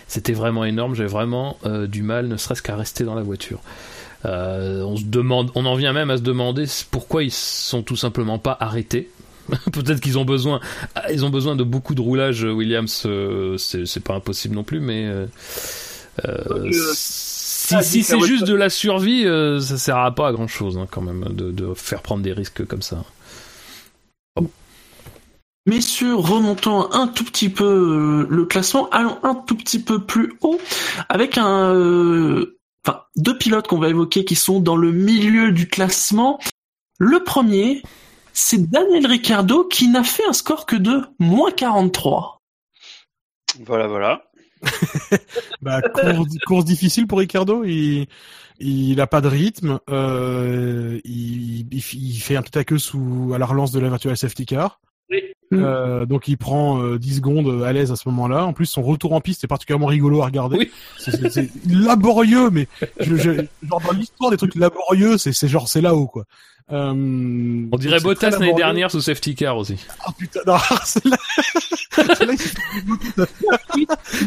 C'était 0.07 0.33
vraiment 0.33 0.65
énorme, 0.65 0.95
j'avais 0.95 1.09
vraiment 1.09 1.57
euh, 1.65 1.87
du 1.87 2.03
mal, 2.03 2.27
ne 2.27 2.35
serait-ce 2.35 2.61
qu'à 2.61 2.75
rester 2.75 3.05
dans 3.05 3.15
la 3.15 3.23
voiture. 3.23 3.61
Euh, 4.25 4.81
on 4.81 4.97
se 4.97 5.05
demande, 5.05 5.51
on 5.55 5.65
en 5.65 5.75
vient 5.75 5.93
même 5.93 6.09
à 6.09 6.17
se 6.17 6.21
demander 6.21 6.65
pourquoi 6.91 7.23
ils 7.23 7.31
sont 7.31 7.83
tout 7.83 7.95
simplement 7.95 8.37
pas 8.37 8.57
arrêtés. 8.59 9.09
Peut-être 9.71 10.01
qu'ils 10.01 10.19
ont 10.19 10.25
besoin, 10.25 10.59
ils 11.09 11.23
ont 11.23 11.29
besoin 11.29 11.55
de 11.55 11.63
beaucoup 11.63 11.95
de 11.95 12.01
roulage. 12.01 12.43
Williams, 12.43 13.07
c'est 13.57 14.03
pas 14.03 14.15
impossible 14.15 14.55
non 14.55 14.63
plus, 14.63 14.81
mais 14.81 15.09
si, 16.93 17.75
ah, 17.75 17.81
c'est 17.81 18.19
juste 18.19 18.45
de 18.45 18.53
la 18.53 18.69
survie, 18.69 19.23
ça 19.61 19.77
sert 19.77 20.13
pas 20.13 20.27
à 20.27 20.31
grand 20.33 20.47
chose 20.47 20.77
quand 20.91 21.01
même 21.01 21.29
de, 21.29 21.51
de 21.51 21.73
faire 21.73 22.01
prendre 22.01 22.21
des 22.21 22.33
risques 22.33 22.65
comme 22.65 22.81
ça. 22.81 23.03
Messieurs, 25.69 26.15
remontons 26.15 26.91
un 26.93 27.07
tout 27.07 27.23
petit 27.23 27.47
peu 27.47 27.63
euh, 27.63 28.27
le 28.27 28.45
classement, 28.45 28.89
allons 28.89 29.19
un 29.21 29.35
tout 29.35 29.55
petit 29.55 29.77
peu 29.77 30.03
plus 30.03 30.33
haut, 30.41 30.59
avec 31.09 31.37
un, 31.37 31.75
euh, 31.75 32.57
enfin, 32.83 33.03
deux 33.17 33.37
pilotes 33.37 33.67
qu'on 33.67 33.77
va 33.77 33.89
évoquer 33.89 34.25
qui 34.25 34.33
sont 34.33 34.59
dans 34.59 34.75
le 34.75 34.91
milieu 34.91 35.51
du 35.51 35.67
classement. 35.67 36.39
Le 36.97 37.23
premier, 37.23 37.83
c'est 38.33 38.67
Daniel 38.67 39.05
Ricciardo 39.05 39.63
qui 39.63 39.89
n'a 39.89 40.03
fait 40.03 40.25
un 40.27 40.33
score 40.33 40.65
que 40.65 40.75
de 40.75 41.03
moins 41.19 41.51
43. 41.51 42.39
Voilà, 43.63 43.87
voilà. 43.87 44.23
Bah, 45.61 45.83
course, 45.83 46.37
course 46.47 46.65
difficile 46.65 47.05
pour 47.05 47.19
Ricardo. 47.19 47.63
Il, 47.63 48.07
il 48.57 48.99
a 48.99 49.05
pas 49.05 49.21
de 49.21 49.27
rythme. 49.27 49.79
Euh, 49.91 50.99
il, 51.03 51.67
il, 51.71 51.83
il 51.93 52.19
fait 52.19 52.37
un 52.37 52.41
tout 52.41 52.57
à 52.57 52.63
queue 52.63 52.79
sous 52.79 53.33
à 53.35 53.37
la 53.37 53.45
relance 53.45 53.71
de 53.71 53.79
la 53.79 53.89
virtual 53.89 54.17
safety 54.17 54.47
car. 54.47 54.79
Euh, 55.51 56.05
donc 56.05 56.27
il 56.27 56.37
prend 56.37 56.79
euh, 56.83 56.99
10 56.99 57.15
secondes 57.15 57.63
à 57.63 57.73
l'aise 57.73 57.91
à 57.91 57.95
ce 57.95 58.07
moment-là. 58.09 58.45
En 58.45 58.53
plus, 58.53 58.67
son 58.67 58.83
retour 58.83 59.13
en 59.13 59.21
piste 59.21 59.43
est 59.43 59.47
particulièrement 59.47 59.87
rigolo 59.87 60.21
à 60.21 60.25
regarder. 60.25 60.57
Oui. 60.57 60.71
C'est- 60.99 61.49
laborieux, 61.67 62.49
mais 62.51 62.67
je, 62.99 63.15
je, 63.15 63.31
genre 63.67 63.81
dans 63.81 63.93
l'histoire 63.93 64.29
des 64.29 64.37
trucs 64.37 64.53
laborieux, 64.55 65.17
c'est 65.17 65.33
c'est 65.33 65.47
genre 65.47 65.67
c'est 65.67 65.81
là-haut 65.81 66.05
quoi. 66.07 66.25
Euh, 66.71 66.91
On 67.71 67.77
dirait 67.77 67.99
Bottas 67.99 68.29
l'année 68.29 68.53
dernière 68.53 68.91
sous 68.91 69.01
safety 69.01 69.33
car 69.35 69.57
aussi. 69.57 69.75
Ah 70.05 70.11
putain, 70.17 70.41
non, 70.45 70.57
celle-là, 70.85 71.17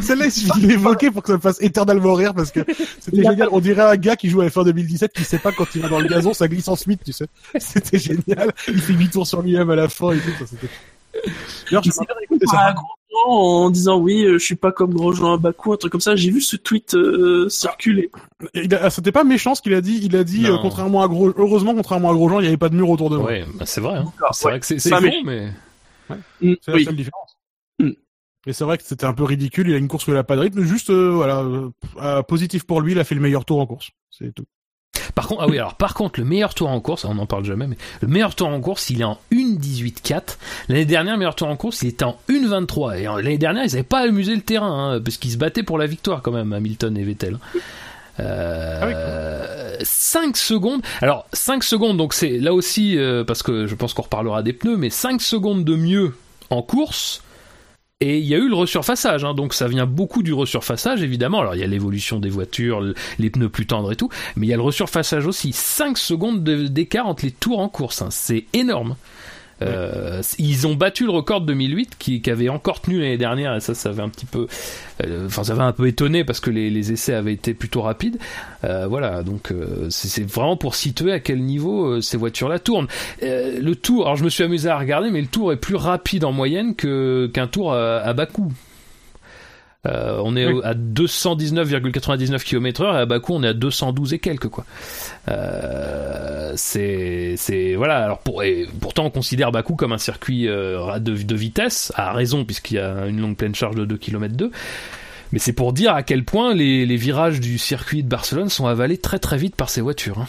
celle-là, 0.02 0.24
il 0.26 0.32
suffit 0.32 0.60
de 0.60 0.66
l'évoquer. 0.66 1.10
Pour 1.10 1.22
que 1.22 1.28
ça 1.28 1.36
me 1.36 1.40
fasse 1.40 1.60
éternellement 1.60 2.14
rire 2.14 2.34
parce 2.34 2.50
que 2.50 2.60
c'était 3.00 3.22
génial. 3.22 3.48
On 3.52 3.60
dirait 3.60 3.82
un 3.82 3.96
gars 3.96 4.16
qui 4.16 4.28
joue 4.28 4.40
à 4.40 4.46
F1 4.46 4.64
2017 4.64 5.12
qui 5.12 5.24
sait 5.24 5.38
pas 5.38 5.52
quand 5.52 5.66
il 5.74 5.82
va 5.82 5.88
dans 5.88 6.00
le 6.00 6.08
gazon, 6.08 6.34
ça 6.34 6.48
glisse 6.48 6.68
en 6.68 6.76
Smith, 6.76 7.00
tu 7.04 7.12
sais. 7.12 7.26
C'était 7.58 7.98
génial. 7.98 8.52
Il 8.68 8.80
fait 8.80 8.92
8 8.92 9.10
tours 9.10 9.26
sur 9.26 9.42
lui-même 9.42 9.70
à 9.70 9.76
la 9.76 9.88
fin 9.88 10.12
et 10.12 10.18
tout. 10.18 10.30
ça, 10.38 10.46
c'était- 10.46 10.68
D'ailleurs, 11.70 11.82
je 11.84 11.90
à 11.90 12.72
Grosjean 12.72 12.88
en 13.26 13.70
disant 13.70 13.98
oui, 13.98 14.24
euh, 14.24 14.38
je 14.38 14.44
suis 14.44 14.54
pas 14.56 14.72
comme 14.72 14.92
Grosjean 14.94 15.34
à 15.34 15.36
Bakou, 15.36 15.72
un 15.72 15.76
truc 15.76 15.92
comme 15.92 16.00
ça. 16.00 16.16
J'ai 16.16 16.30
vu 16.30 16.40
ce 16.40 16.56
tweet 16.56 16.94
euh, 16.94 17.48
circuler. 17.48 18.10
a- 18.72 18.90
C'était 18.90 19.12
pas 19.12 19.24
méchant 19.24 19.54
ce 19.54 19.62
qu'il 19.62 19.74
a 19.74 19.80
dit. 19.80 20.00
Il 20.02 20.16
a 20.16 20.24
dit, 20.24 20.46
euh, 20.46 20.56
contrairement 20.62 21.02
à 21.02 21.08
Gros, 21.08 21.32
heureusement, 21.36 21.74
contrairement 21.74 22.10
à 22.10 22.14
Grosjean, 22.14 22.38
il 22.40 22.42
n'y 22.42 22.48
avait 22.48 22.56
pas 22.56 22.68
de 22.68 22.76
mur 22.76 22.88
autour 22.90 23.10
de 23.10 23.16
moi. 23.16 23.26
Ouais, 23.26 23.44
bah, 23.58 23.66
c'est 23.66 23.80
vrai. 23.80 23.98
Hein. 23.98 24.12
C'est 24.32 24.44
ouais. 24.46 24.50
vrai 24.52 24.60
que 24.60 24.66
c'est 24.66 24.78
C'est 24.78 24.88
c'est 24.90 24.94
con, 24.96 25.02
méchant. 25.02 25.18
mais 25.24 25.52
Mm, 26.42 26.54
C'est 26.60 26.70
la 26.72 26.76
oui. 26.76 26.84
seule 26.84 26.96
différence. 26.96 27.36
Mm. 27.78 27.90
Et 28.46 28.52
c'est 28.52 28.64
vrai 28.64 28.76
que 28.76 28.84
c'était 28.84 29.06
un 29.06 29.14
peu 29.14 29.24
ridicule. 29.24 29.68
Il 29.68 29.74
a 29.74 29.78
une 29.78 29.88
course 29.88 30.06
où 30.08 30.10
il 30.10 30.16
a 30.16 30.24
pas 30.24 30.36
de 30.36 30.40
rythme. 30.40 30.62
Juste, 30.62 30.90
euh, 30.90 31.10
voilà, 31.12 32.22
positif 32.24 32.64
pour 32.64 32.80
lui. 32.80 32.92
Il 32.92 32.98
a 32.98 33.04
fait 33.04 33.14
le 33.14 33.20
meilleur 33.20 33.44
tour 33.44 33.60
en 33.60 33.66
course. 33.66 33.90
C'est 34.10 34.34
tout. 34.34 34.44
Par 35.14 35.28
contre, 35.28 35.42
ah 35.42 35.46
oui, 35.48 35.58
alors 35.58 35.74
par 35.74 35.94
contre, 35.94 36.20
le 36.20 36.26
meilleur 36.26 36.54
tour 36.54 36.68
en 36.68 36.80
course, 36.80 37.04
on 37.04 37.14
n'en 37.14 37.26
parle 37.26 37.44
jamais, 37.44 37.66
mais 37.66 37.76
le 38.00 38.08
meilleur 38.08 38.34
tour 38.34 38.48
en 38.48 38.60
course, 38.60 38.90
il 38.90 39.00
est 39.00 39.04
en 39.04 39.18
1.18.4. 39.32 40.38
L'année 40.68 40.84
dernière, 40.84 41.14
le 41.14 41.18
meilleur 41.18 41.34
tour 41.34 41.48
en 41.48 41.56
course, 41.56 41.82
il 41.82 41.88
était 41.88 42.04
en 42.04 42.16
1.23. 42.28 42.98
Et 42.98 43.04
l'année 43.04 43.38
dernière, 43.38 43.64
ils 43.64 43.70
n'avaient 43.70 43.82
pas 43.82 44.00
amusé 44.00 44.34
le 44.34 44.42
terrain, 44.42 44.94
hein, 44.94 45.00
parce 45.00 45.16
qu'ils 45.16 45.32
se 45.32 45.36
battaient 45.36 45.62
pour 45.62 45.78
la 45.78 45.86
victoire 45.86 46.22
quand 46.22 46.32
même, 46.32 46.52
Hamilton 46.52 46.96
et 46.96 47.04
Vettel. 47.04 47.38
Euh, 48.20 49.76
5 49.82 50.36
secondes. 50.36 50.82
Alors, 51.00 51.26
5 51.32 51.64
secondes, 51.64 51.96
donc 51.96 52.14
c'est 52.14 52.38
là 52.38 52.52
aussi, 52.54 52.98
euh, 52.98 53.24
parce 53.24 53.42
que 53.42 53.66
je 53.66 53.74
pense 53.74 53.94
qu'on 53.94 54.02
reparlera 54.02 54.42
des 54.42 54.52
pneus, 54.52 54.76
mais 54.76 54.90
5 54.90 55.20
secondes 55.20 55.64
de 55.64 55.76
mieux 55.76 56.14
en 56.50 56.62
course. 56.62 57.22
Et 58.04 58.18
il 58.18 58.24
y 58.26 58.34
a 58.34 58.38
eu 58.38 58.48
le 58.48 58.56
resurfaçage, 58.56 59.22
hein, 59.24 59.32
donc 59.32 59.54
ça 59.54 59.68
vient 59.68 59.86
beaucoup 59.86 60.24
du 60.24 60.32
resurfaçage 60.32 61.02
évidemment. 61.04 61.38
Alors 61.38 61.54
il 61.54 61.60
y 61.60 61.64
a 61.64 61.68
l'évolution 61.68 62.18
des 62.18 62.30
voitures, 62.30 62.80
le- 62.80 62.94
les 63.20 63.30
pneus 63.30 63.48
plus 63.48 63.64
tendres 63.64 63.92
et 63.92 63.96
tout, 63.96 64.08
mais 64.34 64.46
il 64.48 64.50
y 64.50 64.52
a 64.52 64.56
le 64.56 64.62
resurfaçage 64.62 65.24
aussi. 65.24 65.52
5 65.52 65.96
secondes 65.96 66.42
de- 66.42 66.66
d'écart 66.66 67.06
entre 67.06 67.24
les 67.24 67.30
tours 67.30 67.60
en 67.60 67.68
course, 67.68 68.02
hein, 68.02 68.08
c'est 68.10 68.46
énorme. 68.54 68.96
Euh, 69.66 70.22
Ils 70.38 70.66
ont 70.66 70.74
battu 70.74 71.04
le 71.04 71.10
record 71.10 71.40
de 71.40 71.46
2008 71.46 71.96
qui, 71.98 72.20
qui 72.22 72.30
avait 72.30 72.48
encore 72.48 72.80
tenu 72.80 72.98
l'année 73.00 73.18
dernière 73.18 73.54
et 73.54 73.60
ça, 73.60 73.74
ça 73.74 73.88
avait 73.90 74.02
un 74.02 74.08
petit 74.08 74.26
peu, 74.26 74.46
euh, 75.04 75.26
enfin, 75.26 75.44
ça 75.44 75.52
avait 75.52 75.62
un 75.62 75.72
peu 75.72 75.86
étonné 75.86 76.24
parce 76.24 76.40
que 76.40 76.50
les, 76.50 76.70
les 76.70 76.92
essais 76.92 77.14
avaient 77.14 77.32
été 77.32 77.54
plutôt 77.54 77.82
rapides. 77.82 78.18
Euh, 78.64 78.86
voilà, 78.86 79.22
donc 79.22 79.50
euh, 79.50 79.86
c'est 79.90 80.28
vraiment 80.28 80.56
pour 80.56 80.74
situer 80.74 81.12
à 81.12 81.20
quel 81.20 81.42
niveau 81.42 81.86
euh, 81.86 82.00
ces 82.00 82.16
voitures-là 82.16 82.58
tournent. 82.58 82.88
Euh, 83.22 83.58
le 83.60 83.74
tour, 83.76 84.04
alors 84.04 84.16
je 84.16 84.24
me 84.24 84.28
suis 84.28 84.44
amusé 84.44 84.68
à 84.68 84.78
regarder, 84.78 85.10
mais 85.10 85.20
le 85.20 85.26
tour 85.26 85.52
est 85.52 85.56
plus 85.56 85.76
rapide 85.76 86.24
en 86.24 86.32
moyenne 86.32 86.74
que 86.74 87.30
qu'un 87.32 87.46
tour 87.46 87.72
à, 87.72 87.98
à 87.98 88.12
bas 88.12 88.26
coût. 88.26 88.52
Euh, 89.84 90.20
on 90.22 90.36
est 90.36 90.46
Oui. 90.46 90.60
à 90.62 90.74
219,99 90.74 92.44
km/h 92.44 92.94
et 92.94 92.98
à 92.98 93.04
Bakou 93.06 93.34
on 93.34 93.42
est 93.42 93.48
à 93.48 93.52
212 93.52 94.12
et 94.14 94.20
quelques 94.20 94.46
quoi. 94.48 94.64
Euh, 95.28 96.52
c'est 96.54 97.34
c'est 97.36 97.74
voilà 97.74 98.04
alors 98.04 98.18
pour 98.20 98.44
et 98.44 98.66
pourtant 98.80 99.06
on 99.06 99.10
considère 99.10 99.50
Bakou 99.50 99.74
comme 99.74 99.92
un 99.92 99.98
circuit 99.98 100.46
euh, 100.48 100.98
de, 101.00 101.16
de 101.16 101.34
vitesse 101.34 101.92
à 101.96 102.12
raison 102.12 102.44
puisqu'il 102.44 102.74
y 102.74 102.78
a 102.78 103.06
une 103.06 103.20
longue 103.20 103.36
pleine 103.36 103.54
charge 103.56 103.74
de 103.74 103.84
2 103.84 103.96
km 103.96 104.34
2 104.36 104.50
mais 105.32 105.38
c'est 105.40 105.52
pour 105.52 105.72
dire 105.72 105.94
à 105.94 106.02
quel 106.04 106.24
point 106.24 106.54
les, 106.54 106.86
les 106.86 106.96
virages 106.96 107.40
du 107.40 107.58
circuit 107.58 108.02
de 108.04 108.08
Barcelone 108.08 108.50
sont 108.50 108.66
avalés 108.66 108.98
très 108.98 109.18
très 109.18 109.36
vite 109.38 109.56
par 109.56 109.68
ces 109.70 109.80
voitures. 109.80 110.18
hein. 110.20 110.26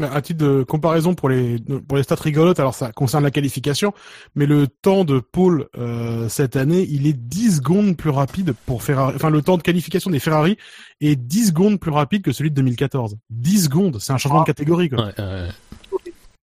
À 0.00 0.22
titre 0.22 0.42
de 0.42 0.62
comparaison 0.62 1.14
pour 1.14 1.28
les 1.28 1.58
pour 1.86 1.98
les 1.98 2.02
stats 2.02 2.14
rigolotes, 2.14 2.58
alors 2.58 2.74
ça 2.74 2.92
concerne 2.92 3.24
la 3.24 3.30
qualification, 3.30 3.92
mais 4.34 4.46
le 4.46 4.66
temps 4.66 5.04
de 5.04 5.20
Paul 5.20 5.68
euh, 5.76 6.30
cette 6.30 6.56
année, 6.56 6.86
il 6.88 7.06
est 7.06 7.12
10 7.12 7.56
secondes 7.56 7.96
plus 7.96 8.08
rapide 8.08 8.54
pour 8.64 8.82
Ferrari. 8.82 9.12
Enfin, 9.14 9.28
le 9.28 9.42
temps 9.42 9.58
de 9.58 9.62
qualification 9.62 10.10
des 10.10 10.18
Ferrari 10.18 10.56
est 11.02 11.16
10 11.16 11.48
secondes 11.48 11.78
plus 11.78 11.90
rapide 11.90 12.22
que 12.22 12.32
celui 12.32 12.50
de 12.50 12.56
2014. 12.56 13.18
10 13.28 13.64
secondes, 13.64 13.98
c'est 14.00 14.14
un 14.14 14.18
changement 14.18 14.40
de 14.40 14.46
catégorie. 14.46 14.88
Quoi. 14.88 15.12
Ouais, 15.18 15.48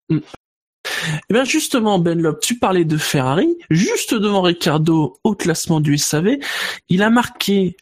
ouais. 0.10 0.22
Eh 1.30 1.34
bien 1.34 1.44
justement, 1.44 2.00
Ben 2.00 2.22
Lop, 2.22 2.40
tu 2.42 2.60
parlais 2.60 2.86
de 2.86 2.98
Ferrari. 2.98 3.58
Juste 3.70 4.14
devant 4.14 4.42
Ricardo 4.42 5.18
au 5.24 5.34
classement 5.34 5.80
du 5.80 5.98
SAV, 5.98 6.38
il 6.90 7.02
a 7.02 7.10
marqué 7.10 7.76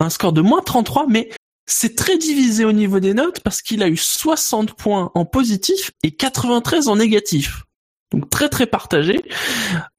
un 0.00 0.10
score 0.10 0.32
de 0.32 0.40
moins 0.40 0.62
33, 0.62 1.06
mais 1.08 1.30
c'est 1.72 1.96
très 1.96 2.18
divisé 2.18 2.64
au 2.64 2.72
niveau 2.72 3.00
des 3.00 3.14
notes 3.14 3.40
parce 3.40 3.62
qu'il 3.62 3.82
a 3.82 3.88
eu 3.88 3.96
60 3.96 4.74
points 4.74 5.10
en 5.14 5.24
positif 5.24 5.90
et 6.02 6.10
93 6.12 6.88
en 6.88 6.96
négatif. 6.96 7.64
Donc 8.12 8.28
très 8.28 8.48
très 8.50 8.66
partagé. 8.66 9.22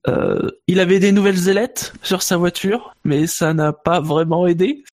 Euh, 0.07 0.51
il 0.67 0.79
avait 0.79 0.99
des 0.99 1.11
nouvelles 1.11 1.49
ailettes 1.49 1.93
sur 2.03 2.21
sa 2.21 2.37
voiture, 2.37 2.93
mais 3.03 3.25
ça 3.27 3.53
n'a 3.53 3.73
pas 3.73 3.99
vraiment 3.99 4.45
aidé. 4.45 4.83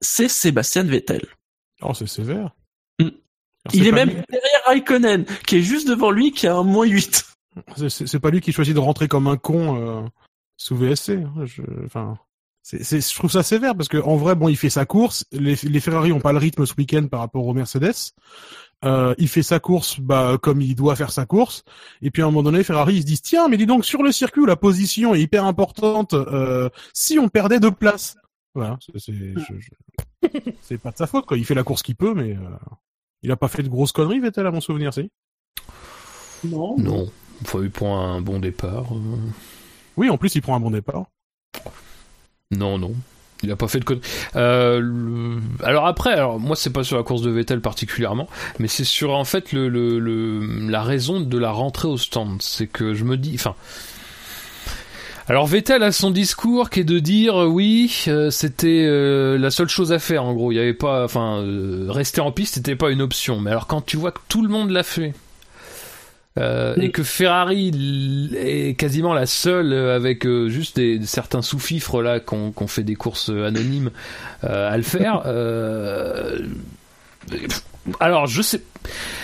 C'est 0.00 0.28
Sébastien 0.28 0.82
Vettel. 0.82 1.24
Oh, 1.82 1.94
c'est 1.94 2.08
sévère. 2.08 2.50
Mm. 3.00 3.08
Il 3.72 3.86
est 3.86 3.92
même 3.92 4.08
lui- 4.08 4.22
derrière 4.28 4.60
Raikkonen, 4.66 5.24
qui 5.46 5.56
est 5.56 5.62
juste 5.62 5.88
devant 5.88 6.10
lui, 6.10 6.32
qui 6.32 6.46
a 6.46 6.56
un 6.56 6.62
moins 6.64 6.86
8. 6.86 7.24
C'est- 7.88 8.18
pas 8.18 8.30
lui 8.30 8.40
qui 8.40 8.52
choisit 8.52 8.74
de 8.74 8.80
rentrer 8.80 9.08
comme 9.08 9.26
un 9.28 9.36
con 9.36 9.76
euh, 9.80 10.02
sous 10.56 10.76
VSC. 10.76 11.10
hein. 11.22 11.44
Je, 11.44 11.62
enfin, 11.84 12.18
c'est, 12.68 12.82
c'est, 12.82 13.00
je 13.00 13.14
trouve 13.14 13.30
ça 13.30 13.44
sévère 13.44 13.76
parce 13.76 13.88
que 13.88 13.98
en 13.98 14.16
vrai, 14.16 14.34
bon, 14.34 14.48
il 14.48 14.56
fait 14.56 14.70
sa 14.70 14.84
course. 14.86 15.24
Les, 15.30 15.54
les 15.62 15.78
Ferrari 15.80 16.10
ont 16.10 16.18
pas 16.20 16.32
le 16.32 16.38
rythme 16.38 16.66
ce 16.66 16.74
week-end 16.76 17.06
par 17.08 17.20
rapport 17.20 17.46
aux 17.46 17.54
Mercedes. 17.54 17.94
Euh, 18.84 19.14
il 19.18 19.28
fait 19.28 19.44
sa 19.44 19.60
course, 19.60 20.00
bah, 20.00 20.36
comme 20.42 20.60
il 20.60 20.74
doit 20.74 20.96
faire 20.96 21.12
sa 21.12 21.26
course. 21.26 21.62
Et 22.02 22.10
puis 22.10 22.22
à 22.22 22.24
un 22.24 22.28
moment 22.28 22.42
donné, 22.42 22.64
Ferrari 22.64 22.96
ils 22.96 23.02
se 23.02 23.06
disent 23.06 23.22
tiens, 23.22 23.46
mais 23.48 23.56
dis 23.56 23.66
donc 23.66 23.84
sur 23.84 24.02
le 24.02 24.10
circuit 24.10 24.40
où 24.42 24.46
la 24.46 24.56
position 24.56 25.14
est 25.14 25.20
hyper 25.22 25.44
importante, 25.44 26.14
euh, 26.14 26.68
si 26.92 27.20
on 27.20 27.28
perdait 27.28 27.60
deux 27.60 27.70
places. 27.70 28.16
Voilà, 28.56 28.78
c'est, 28.84 28.98
c'est, 28.98 29.12
je- 29.12 29.60
je- 29.60 30.38
c'est 30.60 30.78
pas 30.78 30.90
de 30.90 30.96
sa 30.96 31.06
faute 31.06 31.26
quoi. 31.26 31.36
Il 31.38 31.44
fait 31.44 31.54
la 31.54 31.62
course 31.62 31.82
qu'il 31.84 31.94
peut, 31.94 32.14
mais 32.14 32.32
euh, 32.32 32.40
il 33.22 33.30
a 33.30 33.36
pas 33.36 33.48
fait 33.48 33.62
de 33.62 33.68
grosses 33.68 33.92
conneries, 33.92 34.18
Vettel 34.18 34.44
à 34.46 34.50
mon 34.50 34.60
souvenir, 34.60 34.92
si. 34.92 35.08
Non. 36.44 36.76
Non, 36.78 37.08
il 37.62 37.70
prend 37.70 37.98
un 38.00 38.20
bon 38.20 38.40
départ. 38.40 38.86
euh. 38.92 39.16
Oui, 39.96 40.10
en 40.10 40.18
plus 40.18 40.34
il 40.34 40.42
prend 40.42 40.56
un 40.56 40.60
bon 40.60 40.70
départ. 40.72 41.06
Non, 42.50 42.78
non. 42.78 42.94
Il 43.42 43.50
a 43.50 43.56
pas 43.56 43.68
fait 43.68 43.80
de 43.80 43.84
conneries. 43.84 44.02
Euh, 44.34 44.80
le- 44.80 45.40
Alors 45.62 45.86
après, 45.86 46.12
alors 46.12 46.40
moi 46.40 46.56
c'est 46.56 46.70
pas 46.72 46.84
sur 46.84 46.96
la 46.96 47.02
course 47.02 47.20
de 47.20 47.30
Vettel 47.30 47.60
particulièrement, 47.60 48.28
mais 48.58 48.66
c'est 48.68 48.84
sur 48.84 49.12
en 49.14 49.24
fait 49.24 49.52
le, 49.52 49.68
la 50.70 50.82
raison 50.82 51.20
de 51.20 51.38
la 51.38 51.50
rentrée 51.50 51.88
au 51.88 51.98
stand. 51.98 52.40
C'est 52.40 52.66
que 52.66 52.94
je 52.94 53.04
me 53.04 53.16
dis, 53.18 53.32
enfin. 53.34 53.54
Alors 55.28 55.46
Vettel 55.46 55.82
a 55.82 55.90
son 55.92 56.10
discours 56.12 56.70
qui 56.70 56.80
est 56.80 56.84
de 56.84 56.98
dire 57.00 57.42
euh, 57.42 57.46
oui, 57.46 58.04
euh, 58.08 58.30
c'était 58.30 58.84
euh, 58.86 59.36
la 59.38 59.50
seule 59.50 59.68
chose 59.68 59.92
à 59.92 59.98
faire 59.98 60.24
en 60.24 60.32
gros. 60.32 60.52
Il 60.52 60.54
y 60.54 60.60
avait 60.60 60.72
pas, 60.72 61.04
enfin, 61.04 61.44
rester 61.88 62.20
en 62.20 62.30
piste 62.32 62.56
n'était 62.58 62.76
pas 62.76 62.90
une 62.90 63.02
option. 63.02 63.40
Mais 63.40 63.50
alors 63.50 63.66
quand 63.66 63.84
tu 63.84 63.96
vois 63.96 64.12
que 64.12 64.20
tout 64.28 64.42
le 64.42 64.48
monde 64.48 64.70
l'a 64.70 64.84
fait. 64.84 65.14
Euh, 66.38 66.74
et 66.76 66.90
que 66.90 67.02
Ferrari 67.02 68.30
est 68.36 68.78
quasiment 68.78 69.14
la 69.14 69.26
seule 69.26 69.72
euh, 69.72 69.96
avec 69.96 70.26
euh, 70.26 70.48
juste 70.48 70.76
des, 70.76 71.00
certains 71.06 71.42
sous-fifres 71.42 72.02
là 72.02 72.20
qu'on 72.20 72.52
qu'on 72.52 72.66
fait 72.66 72.82
des 72.84 72.94
courses 72.96 73.30
euh, 73.30 73.46
anonymes 73.46 73.90
euh, 74.44 74.70
à 74.70 74.76
le 74.76 74.82
faire. 74.82 75.22
euh, 75.26 76.38
alors 78.00 78.26
je 78.26 78.42
sais. 78.42 78.62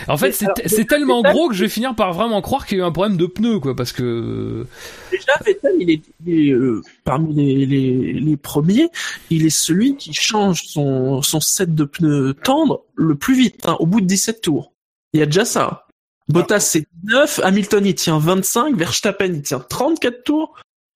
En 0.09 0.17
fait, 0.17 0.33
c'est 0.33 0.87
tellement 0.87 1.23
Vettel- 1.23 1.33
gros 1.33 1.49
que 1.49 1.55
je 1.55 1.63
vais 1.65 1.69
finir 1.69 1.95
par 1.95 2.13
vraiment 2.13 2.41
croire 2.43 2.67
qu'il 2.67 2.79
y 2.79 2.81
a 2.81 2.85
eu 2.85 2.87
un 2.87 2.93
problème 2.93 3.17
de 3.17 3.27
pneus, 3.27 3.61
quoi, 3.61 3.77
parce 3.77 3.93
que 3.93 4.67
Déjà, 5.11 5.33
Vettel, 5.45 5.73
il 5.81 5.91
est, 5.91 6.03
il 6.27 6.49
est, 6.49 6.53
euh, 6.53 6.83
parmi 7.05 7.33
les, 7.35 7.65
les, 7.67 8.13
les 8.15 8.37
premiers, 8.37 8.89
il 9.31 9.47
est 9.47 9.51
celui 9.51 9.97
qui 9.97 10.13
change 10.13 10.63
son, 10.65 11.23
son 11.23 11.41
set 11.41 11.75
de 11.75 11.85
pneus 11.85 12.35
tendres 12.43 12.83
le 12.97 13.15
plus 13.15 13.37
vite, 13.37 13.61
hein, 13.67 13.77
au 13.79 13.87
bout 13.87 14.01
de 14.01 14.07
17 14.07 14.41
tours. 14.41 14.73
Il 15.13 15.21
y 15.21 15.23
a 15.23 15.27
déjà 15.27 15.45
ça. 15.45 15.87
Bottas, 16.33 16.61
c'est 16.61 16.87
9, 17.05 17.41
Hamilton, 17.45 17.87
il 17.87 17.95
tient 17.95 18.19
25, 18.19 18.77
Verstappen, 18.77 19.27
il 19.27 19.43
tient 19.43 19.61
34 19.61 20.25
tours. 20.25 20.55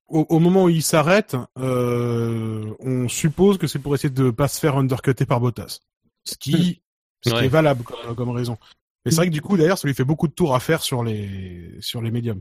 au, 0.09 0.25
au 0.29 0.39
moment 0.39 0.65
où 0.65 0.69
il 0.69 0.83
s'arrête, 0.83 1.37
euh, 1.59 2.73
on 2.81 3.09
suppose 3.09 3.59
que 3.59 3.67
c'est 3.67 3.79
pour 3.79 3.95
essayer 3.95 4.11
de 4.11 4.31
pas 4.31 4.49
se 4.49 4.59
faire 4.61 4.77
undercutter 4.77 5.27
par 5.27 5.41
Bottas. 5.41 5.81
Ce 6.25 6.35
qui, 6.37 6.81
ce 7.25 7.31
qui 7.31 7.37
Ouais. 7.37 7.45
est 7.47 7.49
valable 7.49 7.83
comme, 7.85 8.15
comme 8.15 8.31
raison. 8.31 8.57
Mais 9.05 9.11
c'est 9.13 9.17
vrai 9.19 9.27
que 9.29 9.33
du 9.33 9.41
coup, 9.43 9.57
d'ailleurs, 9.57 9.79
ça 9.79 9.87
lui 9.87 9.95
fait 9.95 10.05
beaucoup 10.05 10.27
de 10.29 10.33
tours 10.33 10.55
à 10.55 10.61
faire 10.61 10.83
sur 10.83 11.05
les, 11.05 11.71
sur 11.81 12.03
les 12.03 12.11
médiums. 12.11 12.41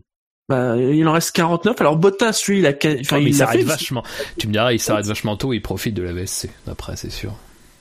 Bah, 0.49 0.77
il 0.77 1.07
en 1.07 1.13
reste 1.13 1.31
49. 1.31 1.79
Alors 1.81 1.97
Bottas, 1.97 2.43
lui, 2.47 2.59
il 2.59 2.65
a, 2.67 2.69
enfin, 2.69 2.77
Oh, 2.83 3.15
mais 3.15 3.21
il 3.23 3.27
il 3.27 3.31
l'a 3.31 3.37
s'arrête 3.45 3.63
vachement. 3.63 4.03
Tu 4.37 4.47
me 4.47 4.51
diras, 4.53 4.73
il 4.73 4.79
s'arrête 4.79 5.05
vachement 5.05 5.37
tôt, 5.37 5.53
il 5.53 5.61
profite 5.61 5.95
de 5.95 6.03
la 6.03 6.13
VSC. 6.13 6.49
Après, 6.67 6.95
c'est 6.95 7.09
sûr. 7.09 7.33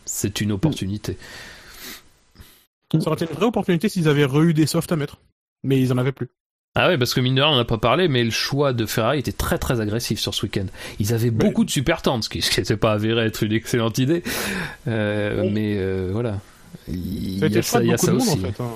C'est 0.06 0.40
une 0.40 0.52
opportunité. 0.52 1.16
Ça 3.00 3.08
aurait 3.10 3.14
été 3.22 3.26
une 3.32 3.36
vraie 3.36 3.46
opportunité 3.46 3.88
s'ils 3.88 4.08
avaient 4.08 4.24
re-eu 4.24 4.54
des 4.54 4.66
softs 4.66 4.92
à 4.92 4.96
mettre. 4.96 5.18
Mais 5.62 5.80
ils 5.80 5.92
en 5.92 5.98
avaient 5.98 6.12
plus. 6.12 6.28
Ah 6.76 6.88
ouais, 6.88 6.98
parce 6.98 7.14
que 7.14 7.20
mine 7.20 7.36
de 7.36 7.40
rien, 7.40 7.52
on 7.52 7.56
n'a 7.56 7.64
pas 7.64 7.78
parlé, 7.78 8.08
mais 8.08 8.24
le 8.24 8.30
choix 8.32 8.72
de 8.72 8.84
Ferrari 8.84 9.20
était 9.20 9.30
très 9.32 9.58
très 9.58 9.80
agressif 9.80 10.18
sur 10.18 10.34
ce 10.34 10.44
week-end. 10.44 10.66
Ils 10.98 11.14
avaient 11.14 11.30
beaucoup 11.30 11.64
de 11.64 11.70
super 11.70 12.02
tentes, 12.02 12.24
ce 12.24 12.28
qui 12.28 12.38
n'était 12.38 12.76
pas 12.76 12.92
avéré 12.92 13.24
être 13.26 13.44
une 13.44 13.52
excellente 13.52 13.98
idée. 13.98 14.22
Euh, 14.88 15.48
Mais 15.52 15.76
euh, 15.78 16.10
voilà. 16.12 16.40
Il 16.88 17.38
y 17.38 17.58
a 17.58 17.62
ça, 17.62 17.80
il 17.82 17.88
y 17.88 17.92
a 17.94 17.96
ça 17.96 18.08
de 18.08 18.12
monde, 18.12 18.22
aussi. 18.22 18.32
en 18.32 18.36
fait. 18.50 18.60
hein. 18.60 18.70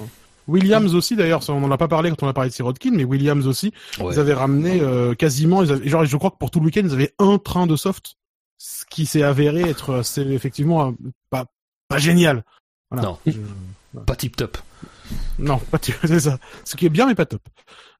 Williams 0.46 0.94
aussi, 0.94 1.14
d'ailleurs, 1.16 1.42
on 1.50 1.62
en 1.64 1.70
a 1.70 1.76
pas 1.76 1.88
parlé 1.88 2.08
quand 2.10 2.22
on 2.22 2.28
a 2.28 2.32
parlé 2.32 2.48
de 2.50 2.54
Sirotkin, 2.54 2.92
mais 2.92 3.04
Williams 3.04 3.46
aussi, 3.46 3.72
Ouais. 4.00 4.14
ils 4.14 4.18
avaient 4.20 4.32
ramené 4.32 4.80
euh, 4.80 5.14
quasiment, 5.14 5.62
ils 5.62 5.70
avaient- 5.72 5.86
genre, 5.88 6.06
je 6.06 6.16
crois 6.16 6.30
que 6.30 6.38
pour 6.38 6.50
tout 6.50 6.60
le 6.60 6.66
week-end, 6.66 6.82
ils 6.84 6.92
avaient 6.94 7.12
un 7.18 7.36
train 7.38 7.66
de 7.66 7.76
soft, 7.76 8.14
ce 8.56 8.84
qui 8.88 9.04
s'est 9.04 9.22
avéré 9.24 9.60
être, 9.68 9.90
euh, 9.90 10.02
c'est 10.02 10.26
effectivement 10.26 10.88
euh, 10.88 10.92
pas, 11.28 11.44
pas 11.88 11.98
génial. 11.98 12.44
Voilà. 12.90 13.08
Non. 13.08 13.18
Je- 13.26 13.32
Pas 14.06 14.16
tip 14.16 14.36
top. 14.36 14.58
Non, 15.38 15.58
pas 15.58 15.78
tu- 15.78 15.94
c'est 16.04 16.20
ça. 16.20 16.38
Ce 16.64 16.76
qui 16.76 16.86
est 16.86 16.90
bien, 16.90 17.06
mais 17.06 17.14
pas 17.14 17.26
top. 17.26 17.42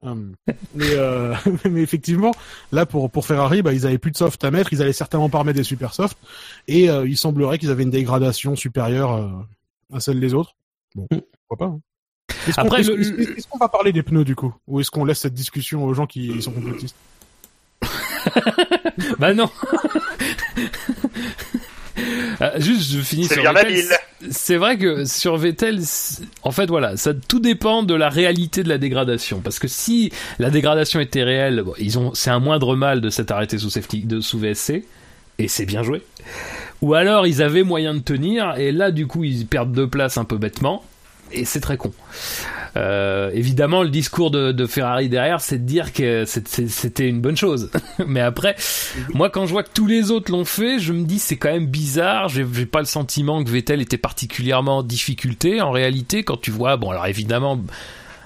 Hum, 0.01 0.33
mais, 0.75 0.91
euh, 0.91 1.33
mais 1.69 1.81
effectivement, 1.81 2.31
là 2.71 2.85
pour 2.85 3.09
pour 3.11 3.25
Ferrari, 3.25 3.61
bah, 3.61 3.73
ils 3.73 3.85
avaient 3.85 3.97
plus 3.97 4.11
de 4.11 4.17
soft 4.17 4.43
à 4.43 4.51
mettre. 4.51 4.71
Ils 4.73 4.81
allaient 4.81 4.93
certainement 4.93 5.29
pas 5.29 5.39
remettre 5.39 5.57
des 5.57 5.63
super 5.63 5.93
soft, 5.93 6.17
et 6.67 6.89
euh, 6.89 7.07
il 7.07 7.17
semblerait 7.17 7.57
qu'ils 7.57 7.69
avaient 7.71 7.83
une 7.83 7.89
dégradation 7.89 8.55
supérieure 8.55 9.13
euh, 9.13 9.29
à 9.93 9.99
celle 9.99 10.19
des 10.19 10.33
autres. 10.33 10.55
Bon, 10.95 11.07
pourquoi 11.47 11.67
pas. 11.67 11.73
hein. 11.73 11.79
Est-ce 12.47 12.55
qu'on 12.55 12.61
Après, 12.61 12.81
est-ce- 12.81 12.91
le- 12.91 13.01
est-ce- 13.01 13.31
est-ce 13.39 13.47
qu'on 13.47 13.57
va 13.57 13.67
parler 13.69 13.91
des 13.91 14.03
pneus 14.03 14.23
du 14.23 14.35
coup, 14.35 14.53
ou 14.67 14.79
est-ce 14.79 14.91
qu'on 14.91 15.03
laisse 15.03 15.19
cette 15.19 15.33
discussion 15.33 15.83
aux 15.83 15.93
gens 15.93 16.05
qui 16.07 16.41
sont 16.41 16.51
complotistes? 16.51 16.95
Bah 19.17 19.33
non. 19.33 19.49
Euh, 22.41 22.51
juste, 22.57 22.91
je 22.91 22.99
finis 22.99 23.25
C'est 23.25 23.35
sur 23.35 23.43
bien 23.43 23.53
Vettel. 23.53 23.85
C'est 24.31 24.57
vrai 24.57 24.77
que 24.77 25.05
sur 25.05 25.37
Vettel, 25.37 25.79
en 26.43 26.51
fait, 26.51 26.67
voilà, 26.67 26.97
ça 26.97 27.13
tout 27.13 27.39
dépend 27.39 27.83
de 27.83 27.93
la 27.93 28.09
réalité 28.09 28.63
de 28.63 28.69
la 28.69 28.77
dégradation. 28.77 29.41
Parce 29.41 29.59
que 29.59 29.67
si 29.67 30.11
la 30.39 30.49
dégradation 30.49 30.99
était 30.99 31.23
réelle, 31.23 31.61
bon, 31.63 31.73
ils 31.79 31.97
ont, 31.99 32.13
c'est 32.13 32.29
un 32.29 32.39
moindre 32.39 32.75
mal 32.75 33.01
de 33.01 33.09
s'être 33.09 33.31
arrêté 33.31 33.57
sous 33.57 33.69
safety, 33.69 34.01
de 34.01 34.19
sous 34.21 34.39
VSC, 34.39 34.83
et 35.37 35.47
c'est 35.47 35.65
bien 35.65 35.83
joué. 35.83 36.01
Ou 36.81 36.93
alors 36.93 37.27
ils 37.27 37.41
avaient 37.41 37.63
moyen 37.63 37.93
de 37.93 37.99
tenir, 37.99 38.55
et 38.57 38.71
là, 38.71 38.91
du 38.91 39.07
coup, 39.07 39.23
ils 39.23 39.45
perdent 39.45 39.73
deux 39.73 39.87
places 39.87 40.17
un 40.17 40.25
peu 40.25 40.37
bêtement, 40.37 40.83
et 41.31 41.45
c'est 41.45 41.59
très 41.59 41.77
con. 41.77 41.91
Euh, 42.77 43.31
évidemment, 43.33 43.83
le 43.83 43.89
discours 43.89 44.31
de, 44.31 44.65
Ferrari 44.65 45.09
derrière, 45.09 45.41
c'est 45.41 45.57
de 45.57 45.65
dire 45.65 45.93
que 45.93 46.25
c'était 46.25 47.07
une 47.07 47.21
bonne 47.21 47.37
chose. 47.37 47.71
Mais 48.07 48.21
après, 48.21 48.55
moi, 49.13 49.29
quand 49.29 49.45
je 49.45 49.51
vois 49.51 49.63
que 49.63 49.71
tous 49.73 49.87
les 49.87 50.11
autres 50.11 50.31
l'ont 50.31 50.45
fait, 50.45 50.79
je 50.79 50.93
me 50.93 51.03
dis 51.03 51.19
c'est 51.19 51.37
quand 51.37 51.51
même 51.51 51.67
bizarre. 51.67 52.29
J'ai 52.29 52.45
pas 52.65 52.79
le 52.79 52.85
sentiment 52.85 53.43
que 53.43 53.49
Vettel 53.49 53.81
était 53.81 53.97
particulièrement 53.97 54.77
en 54.77 54.83
difficulté. 54.83 55.61
En 55.61 55.71
réalité, 55.71 56.23
quand 56.23 56.39
tu 56.39 56.51
vois, 56.51 56.77
bon, 56.77 56.91
alors 56.91 57.07
évidemment, 57.07 57.59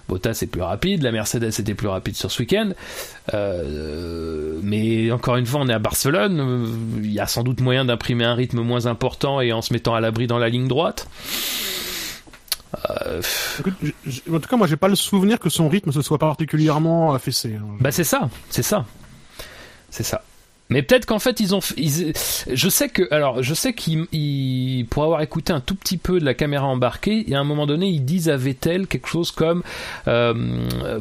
Bottas 0.09 0.39
est 0.41 0.47
plus 0.47 0.61
rapide, 0.61 1.01
la 1.01 1.11
Mercedes 1.11 1.45
était 1.45 1.75
plus 1.75 1.87
rapide 1.87 2.15
sur 2.15 2.29
ce 2.29 2.41
week-end. 2.41 2.71
Euh, 3.33 4.59
mais 4.61 5.11
encore 5.11 5.37
une 5.37 5.45
fois, 5.45 5.61
on 5.61 5.69
est 5.69 5.73
à 5.73 5.79
Barcelone. 5.79 6.67
Il 6.97 7.11
y 7.11 7.19
a 7.19 7.27
sans 7.27 7.43
doute 7.43 7.61
moyen 7.61 7.85
d'imprimer 7.85 8.25
un 8.25 8.35
rythme 8.35 8.61
moins 8.61 8.85
important 8.85 9.39
et 9.39 9.53
en 9.53 9.61
se 9.61 9.71
mettant 9.71 9.95
à 9.95 10.01
l'abri 10.01 10.27
dans 10.27 10.39
la 10.39 10.49
ligne 10.49 10.67
droite. 10.67 11.07
Euh, 12.89 13.21
en 14.31 14.39
tout 14.39 14.49
cas, 14.49 14.57
moi, 14.57 14.67
j'ai 14.67 14.77
pas 14.77 14.87
le 14.87 14.95
souvenir 14.95 15.39
que 15.39 15.49
son 15.49 15.69
rythme 15.69 15.91
se 15.91 16.01
soit 16.01 16.17
particulièrement 16.17 17.13
affaissé. 17.13 17.55
hein. 17.55 17.65
Bah 17.79 17.91
c'est 17.91 18.03
ça, 18.03 18.29
c'est 18.49 18.63
ça, 18.63 18.85
c'est 19.89 20.03
ça. 20.03 20.23
Mais 20.69 20.81
peut-être 20.81 21.05
qu'en 21.05 21.19
fait 21.19 21.39
ils 21.39 21.53
ont, 21.53 21.59
ils, 21.77 22.13
je 22.51 22.69
sais 22.69 22.89
que, 22.89 23.07
alors 23.13 23.43
je 23.43 23.53
sais 23.53 23.73
qu'ils, 23.73 24.07
ils- 24.11 24.85
pour 24.89 25.03
avoir 25.03 25.21
écouté 25.21 25.53
un 25.53 25.59
tout 25.59 25.75
petit 25.75 25.97
peu 25.97 26.19
de 26.19 26.25
la 26.25 26.33
caméra 26.33 26.65
embarquée, 26.65 27.29
et 27.29 27.35
à 27.35 27.39
un 27.39 27.43
moment 27.43 27.67
donné 27.67 27.87
ils 27.89 28.03
disent 28.03 28.29
à 28.29 28.37
Vettel 28.37 28.87
quelque 28.87 29.07
chose 29.07 29.29
comme 29.31 29.61
euh, 30.07 30.33
euh, 30.83 30.99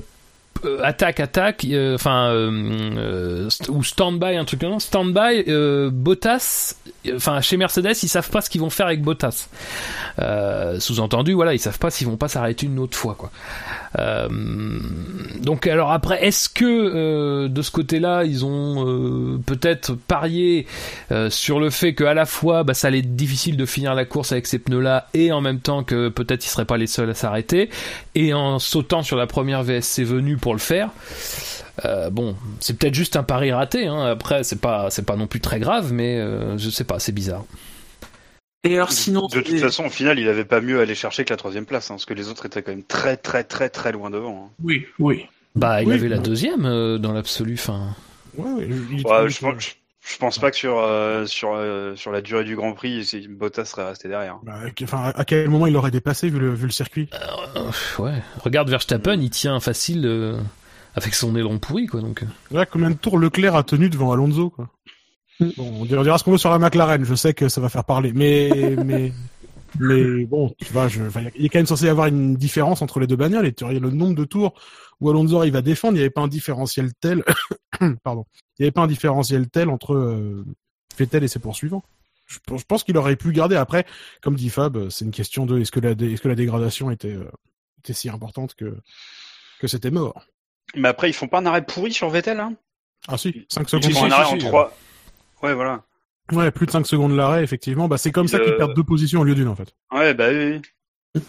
attaque, 0.83 1.21
attaque, 1.21 1.67
euh, 1.71 1.95
enfin 1.95 2.29
euh, 2.31 2.51
euh, 2.97 3.49
ou 3.69 3.83
stand-by, 3.83 4.37
un 4.37 4.45
truc 4.45 4.61
comme 4.61 4.79
ça. 4.79 4.87
Stand-by, 4.87 5.45
euh, 5.49 5.91
Bottas, 5.93 6.77
euh, 7.07 7.17
enfin 7.17 7.41
chez 7.41 7.57
Mercedes 7.57 7.95
ils 8.03 8.09
savent 8.09 8.31
pas 8.31 8.41
ce 8.41 8.51
qu'ils 8.51 8.61
vont 8.61 8.71
faire 8.71 8.87
avec 8.87 9.03
Bottas. 9.03 9.49
Euh, 10.19 10.79
sous-entendu, 10.79 11.33
voilà, 11.33 11.55
ils 11.55 11.59
savent 11.59 11.79
pas 11.79 11.91
s'ils 11.91 12.07
vont 12.07 12.17
pas 12.17 12.29
s'arrêter 12.29 12.67
une 12.67 12.79
autre 12.79 12.97
fois, 12.97 13.15
quoi. 13.19 13.31
Euh, 13.99 14.29
donc 15.41 15.67
alors 15.67 15.93
après, 15.93 16.25
est-ce 16.25 16.49
que 16.49 16.65
euh, 16.65 17.49
de 17.49 17.63
ce 17.63 17.71
côté-là, 17.71 18.25
ils 18.25 18.45
ont 18.45 18.87
euh, 18.87 19.39
peut-être 19.45 19.95
parié 19.95 20.67
euh, 21.11 21.29
sur 21.29 21.61
le 21.61 21.71
fait 21.71 21.95
qu'à 21.95 22.15
la 22.15 22.25
fois, 22.25 22.63
bah, 22.63 22.75
ça 22.75 22.89
allait 22.89 23.01
être 23.01 23.17
difficile 23.17 23.57
de 23.57 23.67
finir 23.67 23.95
la 23.95 24.05
course 24.05 24.33
avec 24.33 24.47
ces 24.47 24.59
pneus-là, 24.59 25.09
et 25.15 25.33
en 25.33 25.41
même 25.41 25.61
temps 25.61 25.83
que 25.83 26.09
peut-être 26.09 26.45
ils 26.45 26.49
seraient 26.49 26.65
pas 26.65 26.79
les 26.79 26.87
seuls 26.87 27.11
à 27.11 27.15
s'arrêter, 27.15 27.71
et 28.15 28.33
en 28.33 28.59
sautant 28.59 29.03
sur 29.03 29.17
la 29.17 29.27
première 29.27 29.63
VSC 29.63 30.05
venue 30.05 30.37
pour 30.37 30.52
le 30.53 30.59
faire. 30.59 30.91
Euh, 31.85 32.11
bon, 32.11 32.37
c'est 32.61 32.77
peut-être 32.79 32.95
juste 32.95 33.17
un 33.17 33.23
pari 33.23 33.51
raté. 33.53 33.87
Hein. 33.87 34.05
Après, 34.07 34.45
c'est 34.45 34.61
pas, 34.61 34.91
c'est 34.91 35.07
pas 35.07 35.17
non 35.17 35.27
plus 35.27 35.41
très 35.41 35.59
grave, 35.59 35.93
mais 35.93 36.19
euh, 36.19 36.59
je 36.59 36.71
sais 36.71 36.85
pas, 36.85 36.99
c'est 36.99 37.13
bizarre. 37.13 37.45
Et 38.65 38.77
alors 38.77 38.93
sinon, 38.93 39.27
De 39.27 39.41
toute 39.41 39.59
façon, 39.59 39.87
au 39.87 39.91
final, 39.91 40.19
il 40.21 40.29
avait 40.29 40.45
pas 40.45 40.61
mieux 40.61 40.79
à 40.79 40.83
aller 40.83 40.95
chercher 40.95 41.25
que 41.25 41.33
la 41.33 41.37
troisième 41.37 41.67
place, 41.67 41.91
hein, 41.91 41.95
parce 41.95 42.05
que 42.05 42.15
les 42.15 42.29
autres 42.29 42.47
étaient 42.47 42.63
quand 42.63 42.71
même 42.71 42.85
très, 42.85 43.17
très, 43.17 43.43
très, 43.43 43.69
très 43.71 43.91
loin 43.91 44.09
devant. 44.11 44.47
hein. 44.47 44.55
oui, 44.63 44.87
oui. 45.01 45.27
Bah, 45.57 45.83
il 45.83 45.89
Oui. 45.89 45.95
avait 45.95 46.09
la 46.09 46.19
deuxième 46.19 46.65
euh, 46.65 46.97
dans 46.99 47.13
l'absolu. 47.13 47.55
Enfin, 47.55 47.95
Ouais, 48.39 48.67
je, 49.29 49.39
pense, 49.41 49.61
je, 49.61 49.71
je 50.05 50.17
pense 50.19 50.39
pas 50.39 50.51
que 50.51 50.57
sur 50.57 50.79
euh, 50.79 51.27
sur 51.27 51.53
euh, 51.55 51.95
sur 51.97 52.11
la 52.13 52.21
durée 52.21 52.45
du 52.45 52.57
Grand 52.57 52.73
Prix, 52.73 53.27
Bottas 53.31 53.67
serait 53.67 53.87
resté 53.87 54.09
derrière. 54.09 54.39
bah, 54.43 54.59
enfin, 54.83 55.13
à 55.15 55.25
quel 55.25 55.49
moment 55.49 55.67
il 55.67 55.73
l'aurait 55.75 55.91
dépassé 55.93 56.29
vu 56.29 56.39
le, 56.41 56.53
vu 56.53 56.67
le 56.67 56.73
circuit 56.73 57.09
euh, 57.57 57.71
ouais. 58.03 58.21
Regarde 58.39 58.69
Verstappen, 58.69 59.15
il 59.21 59.31
tient 59.31 59.61
facile 59.61 60.05
euh, 60.05 60.41
avec 60.97 61.15
son 61.15 61.37
aileron 61.37 61.59
pourri, 61.59 61.87
quoi. 61.87 62.01
Donc. 62.01 62.23
euh. 62.23 62.27
Là, 62.51 62.67
combien 62.67 62.91
de 62.91 62.97
tours 62.97 63.19
Leclerc 63.19 63.55
a 63.55 63.63
tenu 63.63 63.89
devant 63.89 64.11
Alonso, 64.13 64.51
quoi 64.51 64.69
Bon, 65.57 65.73
on 65.81 65.85
dira, 65.85 66.01
on 66.01 66.05
dira 66.05 66.19
ce 66.19 66.25
qu'on 66.25 66.33
veut 66.33 66.39
sur 66.39 66.51
la 66.51 66.59
McLaren. 66.59 67.05
Je 67.05 67.15
sais 67.15 67.33
que 67.35 67.49
ça 67.49 67.61
va 67.61 67.69
faire 67.69 67.85
parler, 67.85 68.13
mais 68.15 68.51
mais 68.85 69.13
mais 69.81 70.25
bon, 70.25 70.55
tu 70.59 70.73
vois, 70.73 70.89
je, 70.89 71.03
enfin, 71.03 71.21
il 71.21 71.25
y 71.25 71.27
a- 71.29 71.33
il 71.37 71.45
est 71.47 71.49
quand 71.49 71.59
même 71.59 71.67
censé 71.67 71.87
y 71.87 71.89
avoir 71.89 72.07
une 72.07 72.35
différence 72.37 72.83
entre 72.83 73.01
les 73.01 73.07
deux 73.07 73.17
bagnoles. 73.17 73.47
Et 73.47 73.53
tu 73.53 73.65
le 73.65 73.91
nombre 73.91 74.15
de 74.15 74.25
tours 74.25 74.55
où 75.01 75.11
Alonso 75.11 75.37
arrive 75.39 75.57
à 75.57 75.63
défendre, 75.63 75.95
il 75.95 75.97
n'y 75.97 76.01
avait 76.03 76.11
pas 76.11 76.21
un 76.21 76.29
différentiel 76.29 76.93
tel, 77.01 77.25
pardon, 78.05 78.25
il 78.59 78.63
n'y 78.63 78.65
avait 78.67 78.71
pas 78.73 78.83
un 78.83 78.87
différentiel 78.87 79.49
tel 79.49 79.69
entre 79.71 79.95
euh, 79.95 80.45
Vettel 80.99 81.25
et 81.25 81.29
ses 81.29 81.39
poursuivants. 81.39 81.83
Je, 82.27 82.39
pense- 82.47 82.61
je 82.61 82.67
pense 82.67 82.85
qu'il 82.85 82.97
aurait 82.97 83.17
pu 83.17 83.33
garder. 83.33 83.57
Après, 83.57 83.85
comme 84.23 84.37
dit 84.37 84.49
Fab, 84.51 84.89
c'est 84.91 85.05
une 85.05 85.11
question 85.11 85.45
de 85.47 85.59
est-ce 85.61 85.73
que 85.73 85.81
la 85.81 85.95
dé- 85.95 86.13
est-ce 86.13 86.23
que 86.23 86.29
la 86.29 86.35
dégradation 86.37 86.91
était 86.91 87.15
euh, 87.15 87.25
était 87.81 87.93
si 87.95 88.09
importante 88.09 88.55
que 88.55 88.77
que 89.61 89.67
c'était 89.67 89.91
mort? 89.91 90.25
Mais 90.77 90.89
après, 90.89 91.11
ils 91.11 91.13
font 91.15 91.29
pas 91.29 91.39
un 91.41 91.47
arrêt 91.47 91.65
pourri 91.67 91.93
sur 91.93 92.09
Vettel, 92.11 92.39
hein? 92.41 92.55
Ah 93.09 93.19
si, 93.19 93.45
5 93.49 93.63
Ils 93.63 93.69
secondes. 93.69 93.85
Si, 93.85 93.93
font 93.93 94.05
un 94.05 94.11
arrêt 94.13 94.25
en 94.27 94.39
si. 94.39 94.47
trois. 94.47 94.77
Ouais, 95.43 95.55
voilà. 95.55 95.83
Ouais, 96.31 96.51
plus 96.51 96.67
de 96.67 96.71
5 96.71 96.87
secondes 96.87 97.15
l'arrêt, 97.17 97.43
effectivement. 97.43 97.89
Bah, 97.89 97.99
c'est 97.99 98.13
comme 98.13 98.29
ça 98.29 98.39
qu'ils 98.39 98.55
perdent 98.57 98.75
deux 98.75 98.85
positions 98.85 99.21
au 99.21 99.25
lieu 99.25 99.35
d'une, 99.35 99.49
en 99.49 99.57
fait. 99.57 99.75
Ouais, 99.93 100.15
bah 100.15 100.29
oui. 100.31 100.61
oui. 101.15 101.23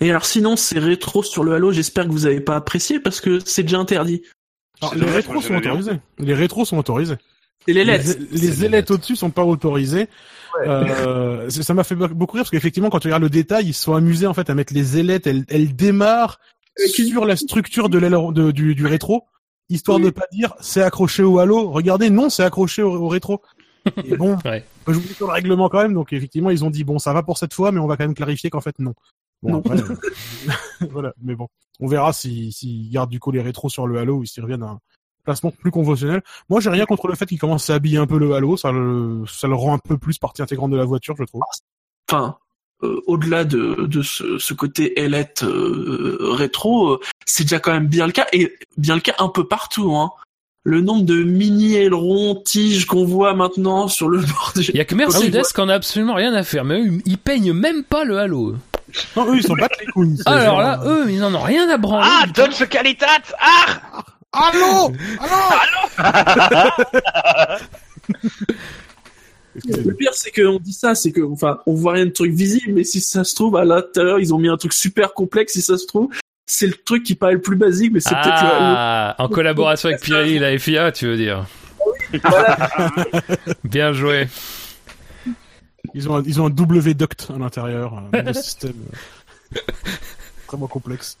Et 0.00 0.10
alors 0.10 0.26
sinon, 0.26 0.56
c'est 0.56 0.78
rétro 0.78 1.22
sur 1.22 1.44
le 1.44 1.54
Halo. 1.54 1.72
J'espère 1.72 2.04
que 2.06 2.10
vous 2.10 2.26
avez 2.26 2.40
pas 2.40 2.56
apprécié 2.56 3.00
parce 3.00 3.20
que 3.20 3.38
c'est 3.44 3.62
déjà 3.62 3.78
interdit. 3.78 4.22
Alors, 4.82 4.92
C'est 4.94 5.00
les 5.00 5.10
rétros 5.10 5.40
sont 5.40 5.54
autorisés. 5.54 6.00
Les 6.18 6.34
rétros 6.34 6.64
sont 6.64 6.78
autorisés. 6.78 7.14
Et 7.66 7.72
les 7.72 7.84
Les, 7.84 7.98
LED. 7.98 8.28
les 8.32 8.64
ailettes 8.64 8.90
au-dessus 8.90 9.16
sont 9.16 9.30
pas 9.30 9.44
autorisées. 9.44 10.08
Euh, 10.66 11.48
ça 11.50 11.72
m'a 11.74 11.84
fait 11.84 11.94
beaucoup 11.94 12.34
rire 12.36 12.42
parce 12.42 12.50
qu'effectivement, 12.50 12.90
quand 12.90 12.98
tu 13.00 13.06
regardes 13.08 13.22
le 13.22 13.30
détail, 13.30 13.66
ils 13.68 13.74
se 13.74 13.82
sont 13.84 13.94
amusés, 13.94 14.26
en 14.26 14.34
fait, 14.34 14.50
à 14.50 14.54
mettre 14.54 14.74
les 14.74 14.98
ailettes. 14.98 15.26
Elles, 15.26 15.44
elles 15.48 15.74
démarrent 15.74 16.38
sur 16.76 17.24
la 17.24 17.36
structure 17.36 17.88
de 17.88 17.98
l'aileron, 17.98 18.32
de- 18.32 18.50
du, 18.50 18.74
du 18.74 18.86
rétro. 18.86 19.24
Histoire 19.70 19.98
Oui. 19.98 20.04
de 20.04 20.10
pas 20.10 20.26
dire, 20.32 20.54
c'est 20.60 20.82
accroché 20.82 21.22
au 21.22 21.38
halo. 21.38 21.70
Regardez, 21.70 22.10
non, 22.10 22.28
c'est 22.28 22.42
accroché 22.42 22.82
au, 22.82 22.92
au 22.94 23.08
rétro. 23.08 23.40
Et 24.04 24.16
bon, 24.16 24.36
Ouais. 24.44 24.64
faut 24.84 24.92
jouer 24.92 25.02
sur 25.14 25.26
le 25.26 25.32
règlement 25.32 25.68
quand 25.68 25.82
même. 25.82 25.94
Donc, 25.94 26.12
effectivement, 26.12 26.50
ils 26.50 26.64
ont 26.64 26.70
dit, 26.70 26.84
bon, 26.84 26.98
ça 26.98 27.12
va 27.12 27.22
pour 27.22 27.38
cette 27.38 27.54
fois, 27.54 27.72
mais 27.72 27.80
on 27.80 27.86
va 27.86 27.96
quand 27.96 28.04
même 28.04 28.14
clarifier 28.14 28.50
qu'en 28.50 28.60
fait, 28.60 28.78
non. 28.78 28.94
Bon, 29.42 29.52
Non. 29.52 29.58
après, 29.60 29.80
euh, 29.80 29.96
voilà. 30.90 31.12
Mais 31.22 31.34
bon, 31.34 31.48
on 31.80 31.86
verra 31.86 32.12
s'ils 32.12 32.52
si, 32.52 32.68
s'ils 32.68 32.90
gardent 32.90 33.10
du 33.10 33.20
coup 33.20 33.30
les 33.30 33.40
rétros 33.42 33.68
sur 33.70 33.86
le 33.86 33.98
halo 33.98 34.16
ou 34.18 34.24
s'ils 34.24 34.42
reviennent 34.42 34.62
à 34.62 34.70
un 34.70 34.78
placement 35.24 35.50
plus 35.50 35.70
conventionnel. 35.70 36.22
Moi, 36.48 36.60
j'ai 36.60 36.70
rien 36.70 36.86
contre 36.86 37.08
le 37.08 37.14
fait 37.14 37.26
qu'ils 37.26 37.38
commencent 37.38 37.70
à 37.70 37.74
habiller 37.74 37.98
un 37.98 38.06
peu 38.06 38.18
le 38.18 38.34
halo. 38.34 38.56
Ça 38.56 38.70
le, 38.72 39.24
ça 39.26 39.48
le 39.48 39.54
rend 39.54 39.74
un 39.74 39.78
peu 39.78 39.96
plus 39.98 40.18
partie 40.18 40.42
intégrante 40.42 40.70
de 40.70 40.76
la 40.76 40.84
voiture, 40.84 41.14
je 41.18 41.24
trouve. 41.24 41.42
Enfin, 42.10 42.36
euh, 42.82 43.00
au-delà 43.06 43.44
de, 43.44 43.86
de 43.86 44.02
ce, 44.02 44.38
ce 44.38 44.54
côté 44.54 44.98
ailette 45.00 45.42
euh, 45.42 46.16
rétro, 46.32 46.92
euh, 46.94 47.00
c'est 47.26 47.44
déjà 47.44 47.60
quand 47.60 47.72
même 47.72 47.86
bien 47.86 48.06
le 48.06 48.12
cas 48.12 48.26
et 48.32 48.54
bien 48.78 48.94
le 48.94 49.00
cas 49.02 49.14
un 49.18 49.28
peu 49.28 49.46
partout. 49.46 49.94
Hein. 49.94 50.10
Le 50.64 50.82
nombre 50.82 51.04
de 51.04 51.22
mini 51.22 51.76
ailerons, 51.76 52.34
tiges 52.34 52.84
qu'on 52.84 53.06
voit 53.06 53.32
maintenant 53.32 53.88
sur 53.88 54.10
le 54.10 54.18
bord 54.18 54.52
du... 54.54 54.62
Il 54.68 54.76
y 54.76 54.80
a 54.80 54.84
que 54.84 54.94
Mercedes 54.94 55.42
qui 55.54 55.60
en 55.60 55.70
a 55.70 55.74
absolument 55.74 56.12
rien 56.12 56.34
à 56.34 56.42
faire, 56.42 56.66
mais 56.66 56.78
eux, 56.82 57.00
ils 57.06 57.16
peignent 57.16 57.54
même 57.54 57.82
pas 57.82 58.04
le 58.04 58.18
halo. 58.18 58.56
Non, 59.16 59.32
eux, 59.32 59.36
ils 59.36 59.42
s'en 59.42 59.54
battent 59.54 59.80
les 59.80 59.86
couilles. 59.86 60.18
C'est 60.18 60.28
Alors 60.28 60.44
genre, 60.44 60.60
là, 60.60 60.80
euh, 60.84 61.06
eux, 61.06 61.10
ils 61.10 61.24
en 61.24 61.34
ont 61.34 61.40
rien 61.40 61.66
à 61.70 61.78
branler. 61.78 62.06
Ah, 62.06 62.24
tout. 62.26 62.42
Dodge 62.42 62.68
Qualitat 62.68 63.06
Ah 63.38 64.02
Allô 64.32 64.92
Allô 65.98 66.10
Le 69.64 69.94
pire, 69.94 70.12
c'est 70.12 70.30
qu'on 70.30 70.58
dit 70.58 70.74
ça, 70.74 70.94
c'est 70.94 71.10
que, 71.10 71.22
enfin, 71.22 71.60
on 71.66 71.72
voit 71.72 71.94
rien 71.94 72.04
de 72.04 72.10
truc 72.10 72.34
visible, 72.34 72.74
mais 72.74 72.84
si 72.84 73.00
ça 73.00 73.24
se 73.24 73.34
trouve, 73.34 73.56
à 73.56 73.64
l'intérieur, 73.64 74.20
ils 74.20 74.34
ont 74.34 74.38
mis 74.38 74.48
un 74.48 74.58
truc 74.58 74.74
super 74.74 75.14
complexe, 75.14 75.54
si 75.54 75.62
ça 75.62 75.78
se 75.78 75.86
trouve, 75.86 76.10
c'est 76.52 76.66
le 76.66 76.74
truc 76.74 77.04
qui 77.04 77.14
paraît 77.14 77.34
le 77.34 77.40
plus 77.40 77.56
basique, 77.56 77.92
mais 77.92 78.00
c'est 78.00 78.10
peut-être 78.14 78.42
le- 78.42 78.48
Ah, 78.52 79.14
en 79.18 79.28
collaboration 79.28 79.88
avec 79.88 80.00
Pirelli 80.02 80.36
et 80.36 80.38
la 80.40 80.58
FIA, 80.58 80.90
tu 80.92 81.06
veux 81.06 81.16
dire. 81.16 81.46
Bien 83.64 83.92
joué. 83.92 84.26
Ils 85.94 86.08
ont 86.08 86.16
un, 86.16 86.22
ils 86.24 86.40
ont 86.40 86.46
un 86.46 86.50
W 86.50 86.94
duct 86.94 87.28
à 87.34 87.38
l'intérieur, 87.38 87.94
un 88.12 88.18
nouveau 88.22 88.32
système 88.32 88.74
euh, 89.56 89.60
vraiment 90.46 90.66
complexe. 90.66 91.18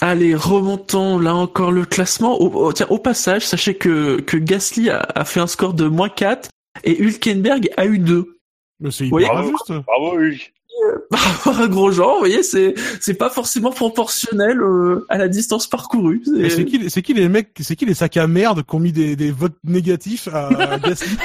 Allez, 0.00 0.34
remontons 0.34 1.18
là 1.18 1.34
encore 1.34 1.72
le 1.72 1.84
classement. 1.84 2.40
Au, 2.40 2.50
au- 2.68 2.72
tiens, 2.72 2.86
au 2.90 2.98
passage, 2.98 3.46
sachez 3.46 3.76
que, 3.76 4.20
que 4.20 4.36
Gasly 4.36 4.90
a, 4.90 5.00
a 5.14 5.24
fait 5.24 5.40
un 5.40 5.46
score 5.46 5.74
de 5.74 5.86
moins 5.88 6.08
4 6.10 6.48
et 6.84 7.00
Hülkenberg 7.02 7.70
a 7.76 7.86
eu 7.86 7.98
2. 7.98 8.38
Mais 8.80 8.90
c'est 8.90 9.06
hyper 9.06 9.36
injuste. 9.38 9.72
Bravo, 9.86 10.18
Hulk. 10.18 10.52
Par 11.10 11.20
rapport 11.20 11.60
à 11.60 11.68
Grosjean, 11.68 12.12
vous 12.14 12.18
voyez, 12.18 12.42
c'est, 12.42 12.74
c'est 13.00 13.14
pas 13.14 13.30
forcément 13.30 13.70
proportionnel 13.70 14.60
euh, 14.60 15.06
à 15.08 15.18
la 15.18 15.28
distance 15.28 15.66
parcourue. 15.66 16.22
C'est- 16.24 16.64
qui, 16.64 16.78
les- 16.78 16.88
c'est 16.90 17.02
qui 17.02 17.14
les 17.14 17.28
mecs, 17.28 17.50
c'est 17.60 17.76
qui 17.76 17.86
les 17.86 17.94
sacs 17.94 18.16
à 18.16 18.26
merde 18.26 18.62
qui 18.68 18.74
ont 18.74 18.80
mis 18.80 18.92
des, 18.92 19.16
des 19.16 19.30
votes 19.30 19.56
négatifs 19.64 20.28
à, 20.32 20.48
Gasly 20.84 21.16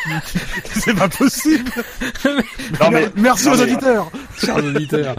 C'est 0.74 0.96
pas 0.96 1.10
possible. 1.10 1.70
Non, 2.80 2.92
mais, 2.92 3.08
Merci 3.16 3.48
non, 3.48 3.54
aux 3.54 3.58
mais- 3.58 3.64
auditeurs. 3.64 4.12
Chers 4.38 4.58
auditeurs. 4.58 5.16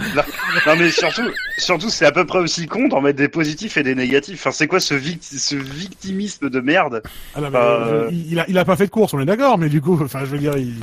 non, 0.66 0.72
mais 0.78 0.90
surtout, 0.90 1.22
surtout, 1.58 1.90
c'est 1.90 2.06
à 2.06 2.12
peu 2.12 2.24
près 2.24 2.38
aussi 2.38 2.66
con 2.66 2.88
d'en 2.88 3.00
mettre 3.00 3.18
des 3.18 3.28
positifs 3.28 3.76
et 3.76 3.82
des 3.82 3.94
négatifs. 3.94 4.40
Enfin, 4.40 4.50
c'est 4.52 4.66
quoi 4.66 4.80
ce, 4.80 4.94
victi- 4.94 5.38
ce 5.38 5.56
victimisme 5.56 6.48
de 6.50 6.60
merde? 6.60 7.02
Ah 7.34 7.40
non, 7.40 7.50
mais, 7.50 7.58
Euh, 7.58 7.60
euh, 8.06 8.08
il, 8.10 8.32
il 8.32 8.38
a, 8.40 8.44
il 8.48 8.58
a 8.58 8.64
pas 8.64 8.76
fait 8.76 8.86
de 8.86 8.90
course, 8.90 9.12
on 9.14 9.20
est 9.20 9.26
d'accord, 9.26 9.58
mais 9.58 9.68
du 9.68 9.80
coup, 9.80 9.98
enfin, 10.02 10.20
je 10.20 10.26
veux 10.30 10.38
dire, 10.38 10.56
il. 10.56 10.74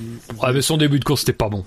Ouais, 0.42 0.54
mais 0.54 0.62
son 0.62 0.78
début 0.78 1.00
de 1.00 1.04
course, 1.06 1.22
c'était 1.22 1.34
pas 1.34 1.50
bon. 1.50 1.66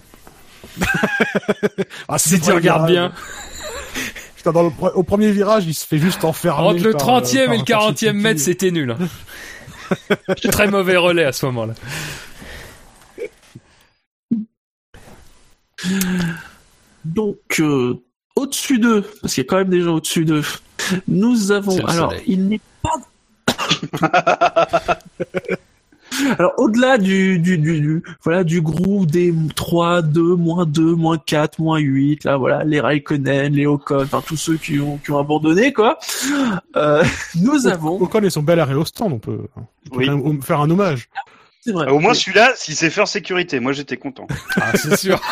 Ah, 2.08 2.18
Si 2.18 2.40
tu 2.40 2.52
regardes 2.52 2.86
bien. 2.86 3.12
Putain, 4.36 4.52
dans 4.52 4.62
le, 4.64 4.70
pre- 4.70 4.92
au 4.94 5.02
premier 5.04 5.30
virage, 5.30 5.64
il 5.66 5.74
se 5.74 5.86
fait 5.86 5.98
juste 5.98 6.24
enfermer. 6.24 6.68
Entre 6.68 6.82
le 6.84 6.92
par, 6.92 7.22
30e 7.22 7.36
euh, 7.36 7.52
et 7.52 7.58
le 7.58 7.64
par- 7.64 7.78
par 7.78 7.90
40e 7.92 7.96
Suzuki. 7.98 8.12
mètre, 8.12 8.40
c'était 8.40 8.70
nul. 8.72 8.90
hein. 8.90 8.98
Très 10.50 10.66
mauvais 10.68 10.96
relais 10.96 11.24
à 11.24 11.32
ce 11.32 11.46
moment-là. 11.46 11.74
Donc, 17.04 17.38
euh, 17.60 17.94
au-dessus 18.36 18.78
d'eux, 18.78 19.02
parce 19.20 19.34
qu'il 19.34 19.42
y 19.44 19.46
a 19.46 19.48
quand 19.48 19.56
même 19.56 19.68
des 19.70 19.80
gens 19.82 19.94
au-dessus 19.94 20.24
d'eux, 20.24 20.42
nous 21.08 21.50
avons. 21.52 21.84
Alors, 21.86 22.10
soleil. 22.12 22.24
il 22.26 22.48
n'est 22.48 22.60
pas. 22.82 22.92
Alors 26.38 26.52
au-delà 26.58 26.98
du, 26.98 27.38
du, 27.38 27.58
du, 27.58 27.80
du- 27.80 28.02
voilà 28.22 28.44
du 28.44 28.60
groupe 28.60 29.10
des 29.10 29.32
3, 29.56 30.02
2, 30.02 30.20
moins 30.36 30.66
2, 30.66 30.94
moins 30.94 31.18
4, 31.18 31.58
moins 31.60 31.78
8, 31.78 32.24
là 32.24 32.36
voilà 32.36 32.64
les 32.64 32.80
Raikkonen, 32.80 33.52
les 33.54 33.66
Ocon, 33.66 34.02
enfin 34.02 34.22
tous 34.26 34.36
ceux 34.36 34.56
qui 34.56 34.78
ont 34.80 34.98
qui 34.98 35.10
ont 35.10 35.18
abandonné 35.18 35.72
quoi. 35.72 35.98
Euh, 36.76 37.02
nous 37.40 37.66
avons, 37.66 38.00
Ocon 38.00 38.20
et 38.22 38.30
son 38.30 38.42
bel 38.42 38.60
arrêt 38.60 38.74
au 38.74 38.84
stand, 38.84 39.12
on 39.12 39.18
peut, 39.18 39.40
on 39.56 39.96
peut 39.96 40.04
Oui. 40.10 40.38
faire 40.42 40.60
un 40.60 40.70
hommage. 40.70 41.08
c'est 41.60 41.72
vrai. 41.72 41.88
Au 41.90 41.98
moins 41.98 42.14
celui-là, 42.14 42.52
s'il 42.56 42.74
s'est 42.74 42.90
fait 42.90 43.00
en 43.00 43.06
sécurité, 43.06 43.60
moi 43.60 43.72
j'étais 43.72 43.96
content. 43.96 44.26
Ah, 44.56 44.72
c'est 44.76 44.96
sûr. 44.96 45.20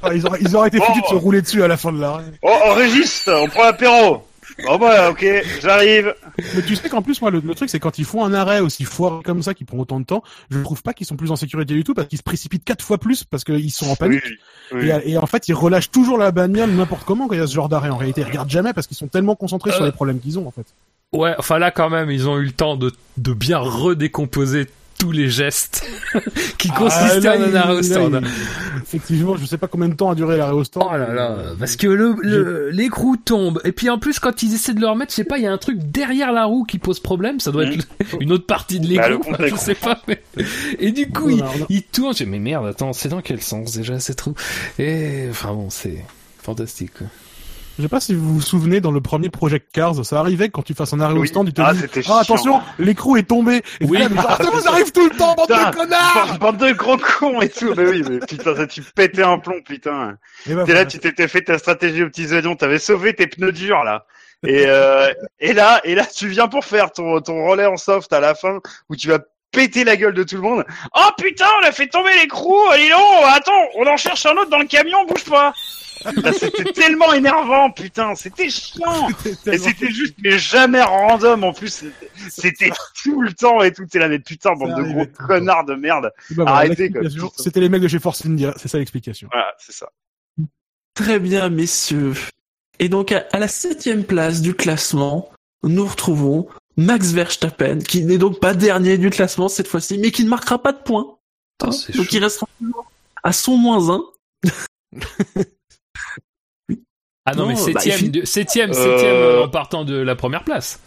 Ah, 0.00 0.14
ils, 0.14 0.24
auraient, 0.26 0.38
ils 0.40 0.54
auraient 0.54 0.68
été 0.68 0.78
Oh. 0.80 0.84
foutus 0.84 1.02
de 1.02 1.08
se 1.08 1.14
rouler 1.14 1.42
dessus 1.42 1.62
à 1.64 1.66
la 1.68 1.76
fin 1.76 1.92
de 1.92 2.00
l'arrêt. 2.00 2.22
Oh, 2.42 2.54
oh 2.68 2.74
Régis, 2.74 3.26
on 3.26 3.48
prend 3.48 3.64
l'apéro. 3.64 4.22
Oh 4.66 4.76
bah 4.78 5.10
ok, 5.10 5.24
j'arrive. 5.62 6.14
Mais 6.56 6.62
tu 6.62 6.74
sais 6.74 6.88
qu'en 6.88 7.00
plus, 7.02 7.20
moi, 7.22 7.30
le, 7.30 7.40
le 7.40 7.54
truc, 7.54 7.70
c'est 7.70 7.78
quand 7.78 7.98
ils 7.98 8.04
font 8.04 8.24
un 8.24 8.34
arrêt 8.34 8.60
aussi 8.60 8.84
foireux 8.84 9.22
comme 9.22 9.42
ça, 9.42 9.54
qui 9.54 9.64
prend 9.64 9.78
autant 9.78 10.00
de 10.00 10.04
temps, 10.04 10.22
je 10.50 10.58
trouve 10.60 10.82
pas 10.82 10.94
qu'ils 10.94 11.06
sont 11.06 11.16
plus 11.16 11.30
en 11.30 11.36
sécurité 11.36 11.74
du 11.74 11.84
tout, 11.84 11.94
parce 11.94 12.08
qu'ils 12.08 12.18
se 12.18 12.24
précipitent 12.24 12.64
quatre 12.64 12.84
fois 12.84 12.98
plus, 12.98 13.22
parce 13.24 13.44
qu'ils 13.44 13.70
sont 13.70 13.88
en 13.88 13.94
panique. 13.96 14.22
oui. 14.72 14.90
Et, 15.04 15.12
et 15.12 15.18
en 15.18 15.26
fait, 15.26 15.46
ils 15.48 15.54
relâchent 15.54 15.90
toujours 15.92 16.18
la 16.18 16.32
bagnole 16.32 16.70
n'importe 16.70 17.04
comment 17.04 17.28
quand 17.28 17.34
il 17.34 17.40
y 17.40 17.42
a 17.42 17.46
ce 17.46 17.54
genre 17.54 17.68
d'arrêt. 17.68 17.90
En 17.90 17.96
réalité, 17.98 18.22
ils 18.22 18.26
regardent 18.26 18.50
jamais 18.50 18.72
parce 18.72 18.86
qu'ils 18.88 18.96
sont 18.96 19.06
tellement 19.08 19.36
concentrés 19.36 19.70
sur 19.70 19.82
Euh. 19.82 19.86
les 19.86 19.92
problèmes 19.92 20.18
qu'ils 20.18 20.38
ont, 20.38 20.46
en 20.48 20.50
fait. 20.50 20.66
Ouais, 21.12 21.34
enfin 21.38 21.58
là 21.58 21.70
quand 21.70 21.88
même, 21.88 22.10
ils 22.10 22.28
ont 22.28 22.38
eu 22.38 22.44
le 22.44 22.52
temps 22.52 22.76
de, 22.76 22.92
de 23.16 23.32
bien 23.32 23.58
redécomposer 23.58 24.66
tous 24.98 25.12
les 25.12 25.28
gestes 25.28 25.86
qui 26.58 26.68
consistaient 26.70 27.28
Ah, 27.28 27.36
en 27.36 27.40
là, 27.40 27.46
un 27.46 27.54
arrêt 27.54 27.74
au 27.74 27.82
stand. 27.82 28.12
là, 28.14 28.20
il- 28.22 28.82
Effectivement, 28.82 29.36
je 29.36 29.44
sais 29.46 29.58
pas 29.58 29.66
combien 29.68 29.88
de 29.88 29.94
temps 29.94 30.10
a 30.10 30.14
duré 30.14 30.36
l'arrêt 30.36 30.52
au 30.54 30.64
stand. 30.64 30.84
Oh 30.90 30.96
là 30.96 31.12
là, 31.12 31.36
parce 31.58 31.76
que 31.76 31.86
le, 31.86 32.16
le- 32.22 32.70
l'écrou 32.70 33.16
tombe. 33.16 33.60
Et 33.64 33.72
puis 33.72 33.90
en 33.90 33.98
plus, 33.98 34.18
quand 34.18 34.42
ils 34.42 34.54
essaient 34.54 34.74
de 34.74 34.80
le 34.80 34.88
remettre, 34.88 35.12
je 35.12 35.16
sais 35.16 35.24
pas, 35.24 35.38
il 35.38 35.44
y 35.44 35.46
a 35.46 35.52
un 35.52 35.58
truc 35.58 35.78
derrière 35.78 36.32
la 36.32 36.44
roue 36.46 36.64
qui 36.64 36.78
pose 36.78 36.98
problème. 37.00 37.38
Ça 37.40 37.52
doit 37.52 37.64
être 37.64 37.86
une 38.20 38.32
autre 38.32 38.46
partie 38.46 38.80
de 38.80 38.96
Bah, 38.96 39.08
l'écrou, 39.08 39.32
je 39.46 39.56
sais 39.56 39.74
pas. 39.74 40.00
mais- 40.08 40.20
Et 40.78 40.90
du 40.92 41.08
coup, 41.10 41.30
il, 41.68 41.82
tourne. 41.82 42.12
Je 42.14 42.24
dis, 42.24 42.30
mais 42.30 42.38
merde, 42.38 42.66
attends, 42.66 42.92
c'est 42.92 43.08
dans 43.08 43.20
quel 43.20 43.40
sens 43.42 43.72
déjà 43.76 44.00
ces 44.00 44.14
trous 44.14 44.34
Et 44.78 45.26
enfin 45.30 45.52
bon, 45.52 45.68
c'est 45.70 46.04
fantastique. 46.42 46.92
quoi. 46.98 47.06
Je 47.78 47.82
sais 47.84 47.88
pas 47.88 48.00
si 48.00 48.12
vous 48.12 48.34
vous 48.34 48.40
souvenez 48.40 48.80
dans 48.80 48.90
le 48.90 49.00
premier 49.00 49.28
Project 49.28 49.70
Cars, 49.72 50.04
ça 50.04 50.18
arrivait 50.18 50.48
quand 50.48 50.62
tu 50.62 50.74
fasses 50.74 50.92
un 50.94 51.00
arrêt 51.00 51.14
au 51.14 51.24
stand, 51.24 51.46
il 51.48 51.54
te 51.54 51.62
Ah, 51.62 51.72
c'était 51.80 52.00
Ah 52.00 52.02
chiant. 52.02 52.16
attention, 52.18 52.60
l'écrou 52.80 53.16
est 53.16 53.22
tombé. 53.22 53.62
Et 53.80 53.84
Oui. 53.84 53.88
oui. 53.90 53.98
Là, 53.98 54.08
mais 54.10 54.16
genre, 54.20 54.36
ça 54.36 54.50
vous 54.50 54.68
arrive 54.68 54.90
tout 54.90 55.08
le 55.08 55.16
temps, 55.16 55.34
bande 55.36 55.46
Putain, 55.46 55.70
de 55.70 55.76
connards. 55.76 56.38
bande- 56.40 56.56
de 56.56 56.72
gros 56.72 56.96
cons 56.96 57.40
et 57.40 57.48
tout. 57.48 57.72
Mais 57.76 57.86
oui, 57.86 58.02
mais 58.10 58.18
putain, 58.18 58.56
ça 58.56 58.66
tu 58.66 58.82
pétais 58.82 59.22
un 59.22 59.38
plomb, 59.38 59.60
putain. 59.64 60.16
Et 60.50 60.54
bah, 60.54 60.64
là, 60.66 60.86
tu 60.86 60.98
t'étais 60.98 61.28
fait 61.28 61.42
ta 61.42 61.56
stratégie 61.58 62.02
aux 62.02 62.08
petits 62.08 62.32
oignons, 62.34 62.56
t'avais 62.56 62.80
sauvé 62.80 63.14
tes 63.14 63.28
pneus 63.28 63.52
durs 63.52 63.84
là. 63.84 64.06
Et, 64.44 64.64
euh, 64.66 65.12
et 65.38 65.52
là, 65.52 65.80
et 65.84 65.94
là, 65.94 66.04
tu 66.04 66.26
viens 66.28 66.48
pour 66.48 66.64
faire 66.64 66.90
ton, 66.92 67.20
ton 67.20 67.46
relais 67.46 67.66
en 67.66 67.76
soft 67.76 68.12
à 68.12 68.18
la 68.18 68.34
fin 68.34 68.58
où 68.88 68.96
tu 68.96 69.06
vas 69.08 69.18
péter 69.52 69.84
la 69.84 69.96
gueule 69.96 70.14
de 70.14 70.24
tout 70.24 70.34
le 70.36 70.42
monde. 70.42 70.64
Oh 70.96 71.08
putain, 71.16 71.46
on 71.62 71.66
a 71.66 71.72
fait 71.72 71.86
tomber 71.86 72.10
l'écrou, 72.20 72.56
dis 72.76 72.88
donc, 72.88 73.00
attends, 73.34 73.52
on 73.76 73.86
en 73.86 73.96
cherche 73.96 74.26
un 74.26 74.32
autre 74.32 74.50
dans 74.50 74.58
le 74.58 74.66
camion, 74.66 74.98
bouge 75.08 75.24
pas. 75.24 75.52
C'était 76.38 76.72
tellement 76.72 77.12
énervant, 77.12 77.70
putain, 77.70 78.14
c'était 78.14 78.48
chiant. 78.50 79.08
Et 79.46 79.58
c'était 79.58 79.90
juste, 79.90 80.14
mais 80.22 80.38
jamais 80.38 80.82
random 80.82 81.44
en 81.44 81.52
plus. 81.52 81.84
c'était- 82.30 82.70
tout 83.02 83.20
le 83.22 83.32
temps 83.32 83.62
et 83.62 83.72
tout. 83.72 83.86
T'es 83.86 83.98
là, 83.98 84.08
mais 84.08 84.18
putain, 84.18 84.54
bande 84.54 84.76
de 84.76 84.82
gros 84.92 85.06
connards 85.26 85.64
de 85.64 85.74
merde. 85.74 86.10
Bah, 86.30 86.44
voilà, 86.44 86.52
arrêtez, 86.52 86.90
C'était 87.36 87.60
les 87.60 87.68
mecs 87.68 87.82
de 87.82 87.88
chez 87.88 87.98
Force 87.98 88.24
India, 88.26 88.54
c'est 88.56 88.68
ça 88.68 88.78
l'explication. 88.78 89.28
Voilà, 89.32 89.52
c'est 89.58 89.72
ça. 89.72 89.88
Très 90.94 91.18
bien, 91.18 91.48
messieurs. 91.48 92.14
Et 92.80 92.88
donc, 92.88 93.12
à, 93.12 93.26
à 93.32 93.38
la 93.38 93.48
septième 93.48 94.04
place 94.04 94.40
du 94.40 94.54
classement, 94.54 95.30
nous 95.62 95.86
retrouvons 95.86 96.48
Max 96.76 97.10
Verstappen, 97.12 97.78
qui 97.80 98.04
n'est 98.04 98.18
donc 98.18 98.40
pas 98.40 98.54
dernier 98.54 98.98
du 98.98 99.10
classement 99.10 99.48
cette 99.48 99.66
fois-ci, 99.68 99.98
mais 99.98 100.10
qui 100.12 100.24
ne 100.24 100.28
marquera 100.28 100.62
pas 100.62 100.72
de 100.72 100.78
points. 100.82 101.16
Putain, 101.58 101.72
Hein 101.74 101.92
donc, 101.96 102.04
chaud. 102.06 102.10
il 102.12 102.22
restera 102.22 102.46
toujours 102.60 102.90
à 103.24 103.32
son 103.32 103.56
moins 103.56 103.90
un. 103.96 104.02
Ah 107.30 107.34
non, 107.34 107.42
Non, 107.42 107.48
mais 107.48 107.54
bah, 107.54 107.60
septième, 107.80 107.98
finit- 107.98 108.10
de- 108.10 108.24
septième, 108.24 108.70
Euh, 108.70 108.74
septième 108.74 109.14
euh, 109.14 109.44
en 109.44 109.48
partant 109.48 109.84
de 109.84 109.96
la 109.96 110.16
première 110.16 110.44
place. 110.44 110.80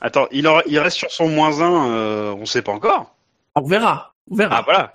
Attends, 0.00 0.26
il, 0.32 0.46
en- 0.48 0.60
il 0.66 0.78
reste 0.78 0.96
sur 0.98 1.10
son 1.10 1.28
moins 1.28 1.60
1, 1.62 2.34
on 2.34 2.44
sait 2.44 2.62
pas 2.62 2.72
encore. 2.72 3.14
On 3.54 3.62
verra. 3.66 4.14
On 4.30 4.36
verra. 4.36 4.56
Ah 4.58 4.62
voilà. 4.64 4.92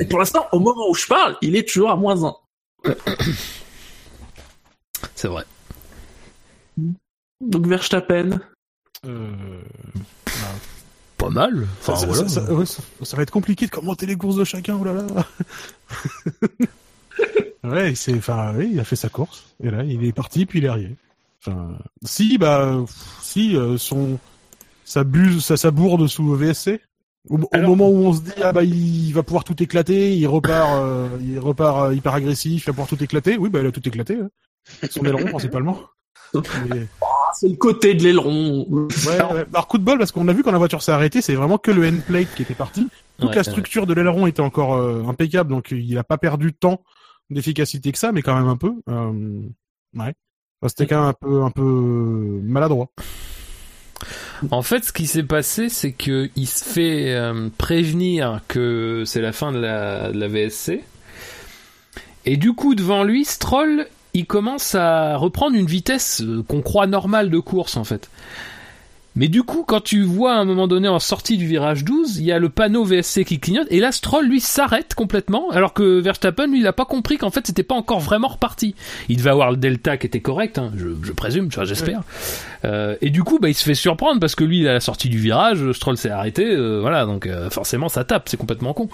Et 0.00 0.04
pour 0.06 0.18
l'instant, 0.18 0.46
au 0.52 0.58
moment 0.60 0.88
où 0.88 0.94
je 0.94 1.06
parle, 1.06 1.36
il 1.42 1.56
est 1.56 1.68
toujours 1.68 1.90
à 1.90 1.96
moins 1.96 2.24
un. 2.24 2.34
C'est 5.14 5.28
vrai. 5.28 5.44
Donc 7.40 7.66
Verstappen. 7.66 8.40
Euh... 9.06 9.30
Pas 11.18 11.30
mal. 11.30 11.66
Enfin, 11.80 11.96
ça, 11.96 12.06
voilà. 12.06 12.28
ça- 12.28 12.46
ça- 12.46 12.52
ouais, 12.52 12.66
ça- 12.66 12.82
ça 13.02 13.16
va 13.16 13.22
être 13.22 13.30
compliqué 13.30 13.66
de 13.66 13.70
commenter 13.70 14.06
les 14.06 14.16
courses 14.16 14.36
de 14.36 14.44
chacun, 14.44 14.76
oh 14.80 14.84
là 14.84 14.92
là. 14.92 15.04
ouais, 17.64 17.94
c'est, 17.94 18.14
enfin, 18.14 18.52
oui, 18.56 18.70
il 18.72 18.80
a 18.80 18.84
fait 18.84 18.96
sa 18.96 19.08
course, 19.08 19.44
et 19.62 19.70
là, 19.70 19.84
il 19.84 20.04
est 20.04 20.12
parti, 20.12 20.46
puis 20.46 20.58
il 20.60 20.64
est 20.64 20.68
arrivé. 20.68 20.96
Enfin, 21.44 21.70
si, 22.04 22.38
bah, 22.38 22.78
si, 23.20 23.56
euh, 23.56 23.76
son, 23.78 24.18
sa 24.84 25.04
buse, 25.04 25.44
sa, 25.44 25.56
sa 25.56 25.70
bourde 25.70 26.06
sous 26.06 26.34
VSC, 26.34 26.80
au, 27.28 27.36
au 27.38 27.48
Alors- 27.52 27.70
moment 27.70 27.88
où 27.88 28.04
on 28.06 28.12
se 28.12 28.20
dit, 28.22 28.32
ah 28.42 28.52
bah, 28.52 28.62
il 28.64 29.12
va 29.12 29.22
pouvoir 29.22 29.44
tout 29.44 29.60
éclater, 29.62 30.14
il 30.16 30.26
repart, 30.26 30.70
euh, 30.74 31.08
il 31.20 31.38
repart 31.38 31.90
euh, 31.90 31.94
hyper 31.94 32.14
agressif, 32.14 32.62
il 32.62 32.66
va 32.66 32.72
pouvoir 32.72 32.88
tout 32.88 33.02
éclater, 33.02 33.36
oui, 33.38 33.48
bah, 33.50 33.60
il 33.60 33.66
a 33.66 33.72
tout 33.72 33.86
éclaté, 33.88 34.18
hein. 34.22 34.28
son 34.90 35.04
aileron, 35.04 35.24
principalement. 35.26 35.78
Mais- 36.34 36.86
C'est 37.34 37.48
le 37.48 37.56
côté 37.56 37.94
de 37.94 38.02
l'aileron. 38.02 38.66
Ouais, 38.70 38.86
ouais. 39.34 39.44
Alors 39.52 39.66
coup 39.68 39.78
de 39.78 39.84
bol 39.84 39.98
parce 39.98 40.12
qu'on 40.12 40.28
a 40.28 40.32
vu 40.32 40.42
quand 40.42 40.52
la 40.52 40.58
voiture 40.58 40.82
s'est 40.82 40.92
arrêtée, 40.92 41.20
c'est 41.22 41.34
vraiment 41.34 41.58
que 41.58 41.70
le 41.70 41.86
end 41.86 41.96
plate 42.06 42.28
qui 42.34 42.42
était 42.42 42.54
parti. 42.54 42.88
Toute 43.18 43.30
Ouais, 43.30 43.36
la 43.36 43.42
structure 43.44 43.86
de 43.86 43.92
l'aileron 43.94 44.26
était 44.26 44.40
encore 44.40 44.74
euh, 44.74 45.02
impeccable, 45.08 45.50
donc 45.50 45.70
il 45.72 45.96
a 45.98 46.04
pas 46.04 46.18
perdu 46.18 46.52
tant 46.52 46.82
d'efficacité 47.32 47.92
que 47.92 47.98
ça, 47.98 48.12
mais 48.12 48.22
quand 48.22 48.36
même 48.36 48.48
un 48.48 48.56
peu. 48.56 48.74
Euh, 48.88 49.42
ouais. 49.94 50.14
C'était 50.68 50.86
quand 50.86 51.00
même 51.00 51.08
un 51.08 51.12
peu 51.12 51.42
un 51.42 51.50
peu 51.50 52.40
maladroit. 52.44 52.90
En 54.50 54.62
fait, 54.62 54.84
ce 54.84 54.92
qui 54.92 55.06
s'est 55.06 55.22
passé, 55.22 55.68
c'est 55.68 55.92
que 55.92 56.30
il 56.36 56.46
se 56.46 56.64
fait 56.64 57.14
euh, 57.14 57.48
prévenir 57.58 58.40
que 58.48 59.04
c'est 59.06 59.20
la 59.20 59.32
fin 59.32 59.52
de 59.52 59.58
la, 59.58 60.10
de 60.10 60.18
la 60.18 60.28
VSC. 60.28 60.80
Et 62.24 62.36
du 62.36 62.52
coup, 62.52 62.74
devant 62.74 63.04
lui, 63.04 63.24
Stroll, 63.24 63.86
il 64.14 64.26
commence 64.26 64.74
à 64.74 65.16
reprendre 65.16 65.56
une 65.56 65.66
vitesse 65.66 66.22
euh, 66.22 66.42
qu'on 66.42 66.62
croit 66.62 66.86
normale 66.86 67.30
de 67.30 67.38
course, 67.38 67.76
en 67.76 67.84
fait. 67.84 68.10
Mais 69.14 69.28
du 69.28 69.42
coup, 69.42 69.64
quand 69.66 69.82
tu 69.82 70.02
vois 70.02 70.34
à 70.34 70.36
un 70.36 70.44
moment 70.44 70.66
donné 70.66 70.88
en 70.88 70.98
sortie 70.98 71.36
du 71.36 71.46
virage 71.46 71.84
12, 71.84 72.18
il 72.18 72.24
y 72.24 72.32
a 72.32 72.38
le 72.38 72.48
panneau 72.48 72.84
VSC 72.84 73.24
qui 73.24 73.38
clignote, 73.38 73.66
et 73.70 73.80
là, 73.80 73.92
Stroll, 73.92 74.26
lui, 74.26 74.40
s'arrête 74.40 74.94
complètement, 74.94 75.50
alors 75.50 75.74
que 75.74 76.00
Verstappen, 76.00 76.46
lui, 76.46 76.60
il 76.60 76.66
a 76.66 76.72
pas 76.72 76.84
compris 76.84 77.18
qu'en 77.18 77.30
fait, 77.30 77.46
c'était 77.46 77.62
pas 77.62 77.74
encore 77.74 78.00
vraiment 78.00 78.28
reparti. 78.28 78.74
Il 79.08 79.18
devait 79.18 79.30
avoir 79.30 79.50
le 79.50 79.56
delta 79.56 79.96
qui 79.96 80.06
était 80.06 80.20
correct, 80.20 80.58
hein, 80.58 80.72
je, 80.76 80.88
je 81.02 81.12
présume, 81.12 81.50
j'espère. 81.64 82.02
Euh, 82.64 82.96
et 83.00 83.10
du 83.10 83.22
coup, 83.22 83.38
bah, 83.38 83.48
il 83.48 83.54
se 83.54 83.64
fait 83.64 83.74
surprendre 83.74 84.20
parce 84.20 84.34
que 84.34 84.44
lui, 84.44 84.66
à 84.66 84.72
la 84.72 84.80
sortie 84.80 85.08
du 85.08 85.18
virage, 85.18 85.72
Stroll 85.72 85.96
s'est 85.96 86.10
arrêté, 86.10 86.46
euh, 86.46 86.80
voilà, 86.80 87.04
donc 87.04 87.26
euh, 87.26 87.50
forcément, 87.50 87.88
ça 87.88 88.04
tape, 88.04 88.28
c'est 88.28 88.36
complètement 88.36 88.72
con. 88.72 88.88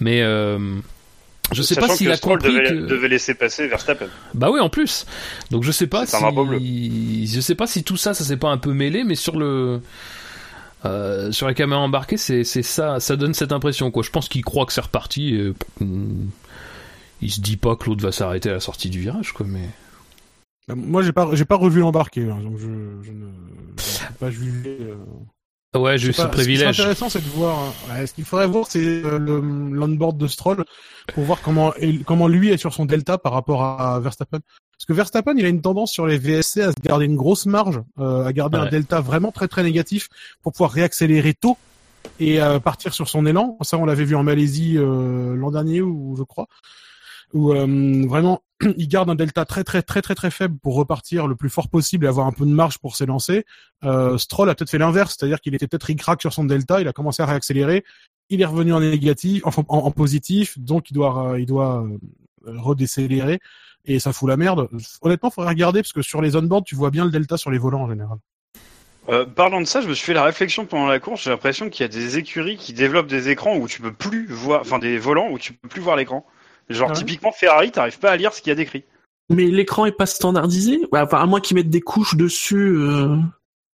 Mais 0.00 0.22
euh, 0.22 0.58
je 1.52 1.62
sais 1.62 1.74
Sachant 1.74 1.88
pas 1.88 1.96
s'il 1.96 2.10
a 2.10 2.16
Stroll 2.16 2.38
compris 2.38 2.54
devait, 2.54 2.68
que... 2.68 2.86
devait 2.86 3.08
laisser 3.08 3.34
passer 3.34 3.66
Verstappen. 3.68 4.08
Bah 4.34 4.50
oui, 4.50 4.60
en 4.60 4.68
plus. 4.68 5.06
Donc 5.50 5.62
je 5.62 5.70
sais 5.72 5.86
pas 5.86 6.06
si 6.06 6.16
bleu. 6.16 6.58
je 6.58 7.40
sais 7.40 7.54
pas 7.54 7.66
si 7.66 7.84
tout 7.84 7.96
ça, 7.96 8.14
ça 8.14 8.24
s'est 8.24 8.36
pas 8.36 8.48
un 8.48 8.58
peu 8.58 8.72
mêlé, 8.72 9.04
mais 9.04 9.14
sur 9.14 9.38
le 9.38 9.80
euh, 10.84 11.32
sur 11.32 11.46
la 11.46 11.54
caméra 11.54 11.80
embarquée, 11.80 12.16
c'est 12.16 12.44
c'est 12.44 12.62
ça, 12.62 13.00
ça 13.00 13.16
donne 13.16 13.34
cette 13.34 13.52
impression 13.52 13.90
quoi. 13.90 14.02
Je 14.02 14.10
pense 14.10 14.28
qu'il 14.28 14.44
croit 14.44 14.66
que 14.66 14.72
c'est 14.72 14.80
reparti. 14.82 15.34
Et, 15.34 15.52
mm, 15.80 16.28
il 17.22 17.30
se 17.30 17.40
dit 17.40 17.56
pas 17.56 17.74
que 17.76 17.86
l'autre 17.86 18.02
va 18.02 18.12
s'arrêter 18.12 18.50
à 18.50 18.54
la 18.54 18.60
sortie 18.60 18.90
du 18.90 19.00
virage 19.00 19.32
quoi, 19.32 19.46
mais. 19.48 19.68
Euh, 20.70 20.74
Moi, 20.74 21.02
j'ai 21.02 21.12
pas 21.12 21.28
j'ai 21.34 21.44
pas 21.44 21.56
revu 21.56 21.80
l'embarqué, 21.80 22.22
hein, 22.22 22.38
donc 22.42 22.58
je, 22.58 22.66
je 23.02 23.12
ne 23.12 23.26
pas 24.18 24.30
juger. 24.30 24.78
euh, 24.80 24.94
Ouais, 25.74 25.98
j'ai 25.98 26.08
eu 26.08 26.12
ce 26.12 26.22
pas, 26.22 26.28
privilège. 26.28 26.76
Ce 26.76 26.76
qui 26.76 26.80
est 26.80 26.84
intéressant, 26.84 27.08
c'est 27.08 27.24
de 27.24 27.30
voir. 27.30 27.58
hein, 27.58 27.72
ouais, 27.94 28.06
ce 28.06 28.14
qu'il 28.14 28.24
faudrait 28.24 28.46
voir, 28.46 28.66
c'est 28.68 29.04
euh, 29.04 29.18
le 29.18 29.40
l'onboard 29.40 30.16
de 30.16 30.26
Stroll 30.26 30.64
pour 31.12 31.24
voir 31.24 31.42
comment 31.42 31.72
comment 32.06 32.28
lui 32.28 32.50
est 32.50 32.56
sur 32.56 32.72
son 32.72 32.84
delta 32.84 33.18
par 33.18 33.32
rapport 33.32 33.62
à 33.64 33.98
Verstappen. 34.00 34.40
Parce 34.84 34.86
que 34.86 34.92
Verstappen, 34.92 35.34
il 35.36 35.44
a 35.44 35.48
une 35.48 35.62
tendance 35.62 35.92
sur 35.92 36.06
les 36.06 36.18
VSC 36.18 36.60
à 36.60 36.70
se 36.70 36.76
garder 36.82 37.06
une 37.06 37.16
grosse 37.16 37.46
marge, 37.46 37.80
euh, 37.98 38.24
à 38.24 38.32
garder 38.32 38.58
un 38.58 38.66
delta 38.66 39.00
vraiment 39.00 39.32
très 39.32 39.48
très 39.48 39.62
négatif 39.62 40.08
pour 40.42 40.52
pouvoir 40.52 40.72
réaccélérer 40.72 41.34
tôt 41.34 41.56
et 42.20 42.42
euh, 42.42 42.58
partir 42.58 42.92
sur 42.92 43.08
son 43.08 43.24
élan. 43.26 43.56
Ça, 43.62 43.78
on 43.78 43.84
l'avait 43.84 44.04
vu 44.04 44.14
en 44.14 44.22
Malaisie 44.22 44.76
euh, 44.76 45.34
l'an 45.34 45.50
dernier, 45.50 45.80
ou 45.80 46.16
je 46.18 46.22
crois, 46.22 46.48
où 47.34 47.52
euh, 47.52 48.06
vraiment 48.06 48.42
il 48.78 48.88
garde 48.88 49.10
un 49.10 49.14
delta 49.14 49.44
très 49.44 49.64
très 49.64 49.82
très 49.82 50.00
très 50.00 50.14
très 50.14 50.30
faible 50.30 50.56
pour 50.62 50.76
repartir 50.76 51.26
le 51.26 51.36
plus 51.36 51.50
fort 51.50 51.68
possible 51.68 52.06
et 52.06 52.08
avoir 52.08 52.26
un 52.26 52.32
peu 52.32 52.46
de 52.46 52.50
marge 52.50 52.78
pour 52.78 52.96
s'élancer. 52.96 53.44
Euh, 53.84 54.16
Stroll 54.16 54.48
a 54.48 54.54
peut-être 54.54 54.70
fait 54.70 54.78
l'inverse, 54.78 55.16
c'est-à-dire 55.18 55.40
qu'il 55.40 55.54
était 55.54 55.66
peut-être 55.66 55.84
ric-rac 55.84 56.20
sur 56.22 56.32
son 56.32 56.44
delta, 56.44 56.80
il 56.80 56.88
a 56.88 56.92
commencé 56.92 57.22
à 57.22 57.26
réaccélérer, 57.26 57.84
il 58.30 58.40
est 58.40 58.46
revenu 58.46 58.72
en 58.72 58.80
négatif, 58.80 59.44
en, 59.44 59.52
en 59.68 59.90
positif, 59.90 60.58
donc 60.58 60.90
il 60.90 60.94
doit 60.94 61.32
euh, 61.32 61.40
il 61.40 61.46
doit 61.46 61.84
redécélérer 62.46 63.40
et 63.84 63.98
ça 63.98 64.12
fout 64.12 64.28
la 64.28 64.36
merde. 64.36 64.68
Honnêtement, 65.02 65.30
faudrait 65.30 65.50
regarder 65.50 65.82
parce 65.82 65.92
que 65.92 66.02
sur 66.02 66.22
les 66.22 66.36
on-board, 66.36 66.64
tu 66.64 66.74
vois 66.74 66.90
bien 66.90 67.04
le 67.04 67.10
delta 67.10 67.36
sur 67.36 67.50
les 67.50 67.58
volants 67.58 67.82
en 67.82 67.88
général. 67.88 68.18
Parlant 69.34 69.60
de 69.60 69.66
ça, 69.66 69.82
je 69.82 69.88
me 69.88 69.92
suis 69.92 70.06
fait 70.06 70.14
la 70.14 70.22
réflexion 70.22 70.64
pendant 70.64 70.86
la 70.86 70.98
course. 70.98 71.24
J'ai 71.24 71.30
l'impression 71.30 71.68
qu'il 71.68 71.82
y 71.82 71.84
a 71.84 71.88
des 71.88 72.16
écuries 72.16 72.56
qui 72.56 72.72
développent 72.72 73.06
des 73.06 73.28
écrans 73.28 73.56
où 73.56 73.68
tu 73.68 73.82
peux 73.82 73.92
plus 73.92 74.26
voir, 74.28 74.62
enfin 74.62 74.78
des 74.78 74.96
volants 74.96 75.28
où 75.30 75.38
tu 75.38 75.52
peux 75.52 75.68
plus 75.68 75.82
voir 75.82 75.96
l'écran. 75.96 76.24
Genre 76.70 76.88
Ah 76.90 76.92
ouais 76.92 76.98
typiquement 76.98 77.32
Ferrari, 77.32 77.70
t'arrives 77.70 77.98
pas 77.98 78.10
à 78.10 78.16
lire 78.16 78.32
ce 78.32 78.40
qu'il 78.42 78.50
y 78.50 78.52
a 78.52 78.56
décrit. 78.56 78.84
Mais 79.30 79.44
l'écran 79.44 79.86
est 79.86 79.92
pas 79.92 80.06
standardisé? 80.06 80.80
Enfin, 80.92 81.18
à 81.20 81.26
moins 81.26 81.40
qu'ils 81.40 81.56
mettent 81.56 81.70
des 81.70 81.80
couches 81.80 82.14
dessus 82.16 82.76
euh, 82.76 83.16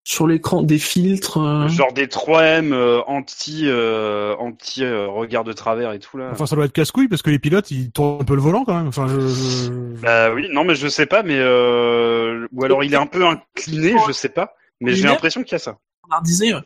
sur 0.05 0.26
l'écran, 0.28 0.62
des 0.62 0.78
filtres. 0.78 1.38
euh. 1.38 1.68
Genre 1.68 1.93
des 1.93 2.07
3M 2.07 2.72
euh, 2.72 3.01
anti 3.09 3.64
euh, 3.66 4.34
anti 4.36 4.84
euh, 4.84 5.09
regard 5.09 5.43
de 5.45 5.53
travers 5.53 5.93
et 5.93 5.99
tout 5.99 6.16
là. 6.18 6.30
Enfin, 6.32 6.47
ça 6.47 6.55
doit 6.57 6.64
être 6.66 6.72
casse-couille 6.72 7.09
parce 7.09 7.22
que 7.22 7.30
les 7.30 7.38
pilotes, 7.41 7.70
ils 7.72 7.91
tournent 7.91 8.20
un 8.22 8.24
peu 8.24 8.34
le 8.36 8.41
volant 8.41 8.64
quand 8.64 8.76
même. 8.76 8.86
Enfin, 8.88 9.09
je... 9.09 9.20
je- 9.28 9.70
Bah 10.03 10.32
oui, 10.32 10.47
non 10.53 10.64
mais 10.64 10.74
je 10.76 10.86
sais 10.88 11.07
pas, 11.07 11.22
mais 11.24 11.38
euh... 11.38 12.47
ou 12.53 12.64
alors 12.64 12.84
il 12.84 12.93
est 12.95 12.97
un 12.99 13.07
peu 13.07 13.24
incliné, 13.26 13.95
je 14.07 14.12
sais 14.12 14.28
pas. 14.28 14.55
Mais 14.80 14.95
j'ai 14.95 15.07
l'impression 15.09 15.43
qu'il 15.43 15.53
y 15.53 15.57
a 15.57 15.59
ça. 15.59 15.78
standardisé, 16.05 16.55
ouais. 16.55 16.62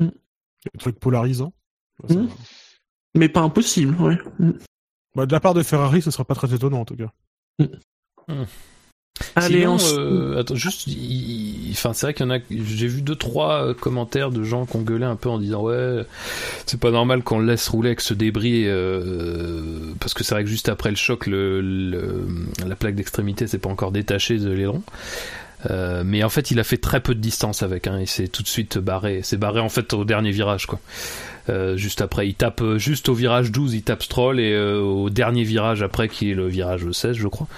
des 0.00 0.78
trucs 0.78 0.98
polarisants. 1.00 1.52
Va. 2.04 2.20
mais 3.16 3.28
pas 3.28 3.40
impossible. 3.40 4.00
Ouais. 4.00 4.16
Mm. 4.38 4.52
Bah, 5.14 5.26
de 5.26 5.32
la 5.32 5.40
part 5.40 5.54
de 5.54 5.62
Ferrari, 5.62 6.02
ce 6.02 6.10
sera 6.10 6.24
pas 6.24 6.34
très 6.34 6.54
étonnant 6.54 6.80
en 6.80 6.84
tout 6.84 6.96
cas. 6.96 7.10
Allez, 9.34 9.60
Sinon, 9.60 9.72
on 9.74 9.78
se- 9.78 9.98
euh, 9.98 10.38
attends, 10.38 10.54
juste, 10.54 10.86
il- 10.86 11.70
enfin, 11.72 11.92
c'est 11.92 12.06
vrai 12.06 12.14
qu'il 12.14 12.24
y 12.24 12.28
en 12.28 12.30
a, 12.32 12.38
j'ai 12.50 12.86
vu 12.86 13.02
deux, 13.02 13.16
trois 13.16 13.64
euh, 13.64 13.74
commentaires 13.74 14.30
de 14.30 14.44
gens 14.44 14.64
qui 14.64 14.76
ont 14.76 14.82
gueulé 14.82 15.04
un 15.06 15.16
peu 15.16 15.28
en 15.28 15.38
disant, 15.38 15.62
ouais, 15.62 16.04
c'est 16.66 16.78
pas 16.78 16.92
normal 16.92 17.24
qu'on 17.24 17.40
le 17.40 17.46
laisse 17.46 17.66
rouler 17.68 17.88
avec 17.88 18.00
ce 18.00 18.14
débris, 18.14 18.64
euh, 18.66 19.92
parce 19.98 20.14
que 20.14 20.22
c'est 20.22 20.34
vrai 20.36 20.44
que 20.44 20.50
juste 20.50 20.68
après 20.68 20.90
le 20.90 20.96
choc, 20.96 21.26
le, 21.26 21.60
le- 21.60 22.28
la 22.64 22.76
plaque 22.76 22.94
d'extrémité 22.94 23.48
s'est 23.48 23.58
pas 23.58 23.70
encore 23.70 23.90
détachée 23.90 24.38
de 24.38 24.50
l'aileron. 24.52 24.82
Euh, 25.70 26.02
mais 26.04 26.22
en 26.22 26.28
fait, 26.28 26.50
il 26.50 26.60
a 26.60 26.64
fait 26.64 26.76
très 26.76 27.00
peu 27.00 27.14
de 27.14 27.20
distance 27.20 27.62
avec, 27.62 27.86
hein, 27.86 27.98
il 28.00 28.06
s'est 28.06 28.28
tout 28.28 28.42
de 28.42 28.48
suite 28.48 28.78
barré. 28.78 29.20
C'est 29.22 29.36
barré 29.38 29.60
en 29.60 29.68
fait 29.68 29.92
au 29.92 30.04
dernier 30.04 30.30
virage, 30.30 30.66
quoi. 30.66 30.78
Euh, 31.48 31.76
juste 31.76 32.02
après, 32.02 32.28
il 32.28 32.34
tape 32.34 32.60
euh, 32.60 32.78
juste 32.78 33.08
au 33.08 33.14
virage 33.14 33.50
12, 33.50 33.74
il 33.74 33.82
tape 33.82 34.02
Stroll 34.02 34.38
et 34.38 34.52
euh, 34.52 34.80
au 34.80 35.08
dernier 35.10 35.44
virage 35.44 35.82
après, 35.82 36.08
qui 36.08 36.30
est 36.30 36.34
le 36.34 36.46
virage 36.46 36.88
16, 36.90 37.16
je 37.16 37.26
crois. 37.26 37.48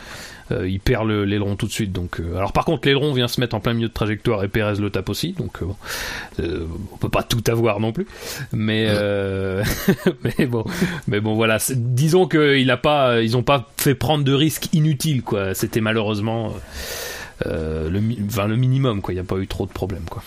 Euh, 0.53 0.68
il 0.68 0.80
perd 0.80 1.07
le- 1.07 1.24
l'aileron 1.24 1.55
tout 1.57 1.66
de 1.66 1.72
suite. 1.72 1.92
Donc, 1.92 2.18
euh, 2.20 2.36
alors 2.36 2.53
par 2.53 2.64
contre, 2.64 2.86
l'aileron 2.88 3.12
vient 3.12 3.28
se 3.28 3.40
mettre 3.40 3.55
en 3.55 3.61
plein 3.61 3.72
milieu 3.72 3.88
de 3.88 3.92
trajectoire 3.92 4.42
et 4.44 4.48
Perez 4.48 4.80
le 4.80 4.90
tape 4.90 5.09
aussi. 5.09 5.32
Donc, 5.32 5.62
euh, 5.62 5.66
bon, 5.66 5.76
on 6.92 6.96
peut 6.96 7.09
pas 7.09 7.22
tout 7.22 7.42
avoir 7.48 7.78
non 7.80 7.92
plus. 7.92 8.07
Mais, 8.53 8.86
euh, 8.88 9.62
mais 10.38 10.46
bon, 10.46 10.64
mais 11.07 11.20
bon, 11.20 11.34
voilà. 11.34 11.59
Disons 11.70 12.26
qu'ils 12.26 12.70
a 12.70 12.76
pas, 12.76 13.20
ils 13.22 13.36
ont 13.36 13.42
pas 13.44 13.68
fait 13.76 13.94
prendre 13.94 14.24
de 14.24 14.32
risques 14.32 14.68
inutiles, 14.72 15.22
quoi. 15.22 15.55
C'était 15.55 15.80
malheureusement 15.80 16.46
euh, 16.48 16.59
le, 17.47 18.01
mi- 18.01 18.18
enfin, 18.26 18.47
le 18.47 18.57
minimum, 18.57 19.03
quoi. 19.03 19.12
Il 19.12 19.16
n'y 19.16 19.20
a 19.20 19.24
pas 19.24 19.36
eu 19.36 19.47
trop 19.47 19.66
de 19.66 19.72
problèmes, 19.72 20.05
quoi. 20.11 20.22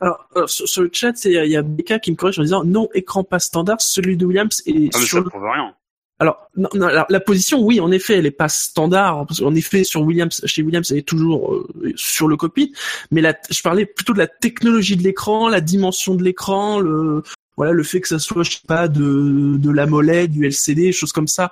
Alors, 0.00 0.26
alors, 0.34 0.50
sur, 0.50 0.68
sur 0.68 0.82
le 0.82 0.90
chat, 0.92 1.24
il 1.24 1.32
y 1.32 1.56
a 1.56 1.62
Becca 1.62 1.98
qui 1.98 2.10
me 2.10 2.16
corrige 2.16 2.38
en 2.38 2.42
disant 2.42 2.62
non, 2.64 2.88
écran 2.94 3.24
pas 3.24 3.38
standard, 3.38 3.80
celui 3.80 4.16
de 4.16 4.26
Williams 4.26 4.62
est 4.66 4.90
Ah, 4.94 4.98
mais 4.98 5.06
sur 5.06 5.18
ça 5.18 5.24
le... 5.24 5.30
prouve 5.30 5.44
rien. 5.44 5.74
Alors, 6.18 6.46
non, 6.56 6.68
non, 6.74 6.86
alors, 6.86 7.06
la 7.08 7.18
position, 7.20 7.60
oui, 7.62 7.80
en 7.80 7.90
effet, 7.90 8.18
elle 8.18 8.26
est 8.26 8.30
pas 8.30 8.48
standard, 8.48 9.26
parce 9.26 9.40
qu'en 9.40 9.54
effet, 9.56 9.82
sur 9.82 10.02
Williams, 10.02 10.40
chez 10.44 10.62
Williams, 10.62 10.88
elle 10.92 10.98
est 10.98 11.08
toujours 11.08 11.52
euh, 11.52 11.92
sur 11.96 12.28
le 12.28 12.36
cockpit, 12.36 12.72
mais 13.10 13.20
la, 13.22 13.34
je 13.50 13.60
parlais 13.60 13.86
plutôt 13.86 14.12
de 14.12 14.18
la 14.18 14.28
technologie 14.28 14.96
de 14.96 15.02
l'écran, 15.02 15.48
la 15.48 15.60
dimension 15.60 16.14
de 16.14 16.22
l'écran, 16.22 16.78
le, 16.78 17.24
voilà, 17.56 17.72
le 17.72 17.82
fait 17.82 18.00
que 18.00 18.06
ça 18.08 18.20
soit, 18.20 18.44
je 18.44 18.52
sais 18.52 18.66
pas, 18.68 18.86
de, 18.86 19.56
de 19.56 19.70
la 19.70 19.86
molette, 19.86 20.30
du 20.30 20.46
LCD, 20.46 20.92
choses 20.92 21.12
comme 21.12 21.26
ça. 21.28 21.50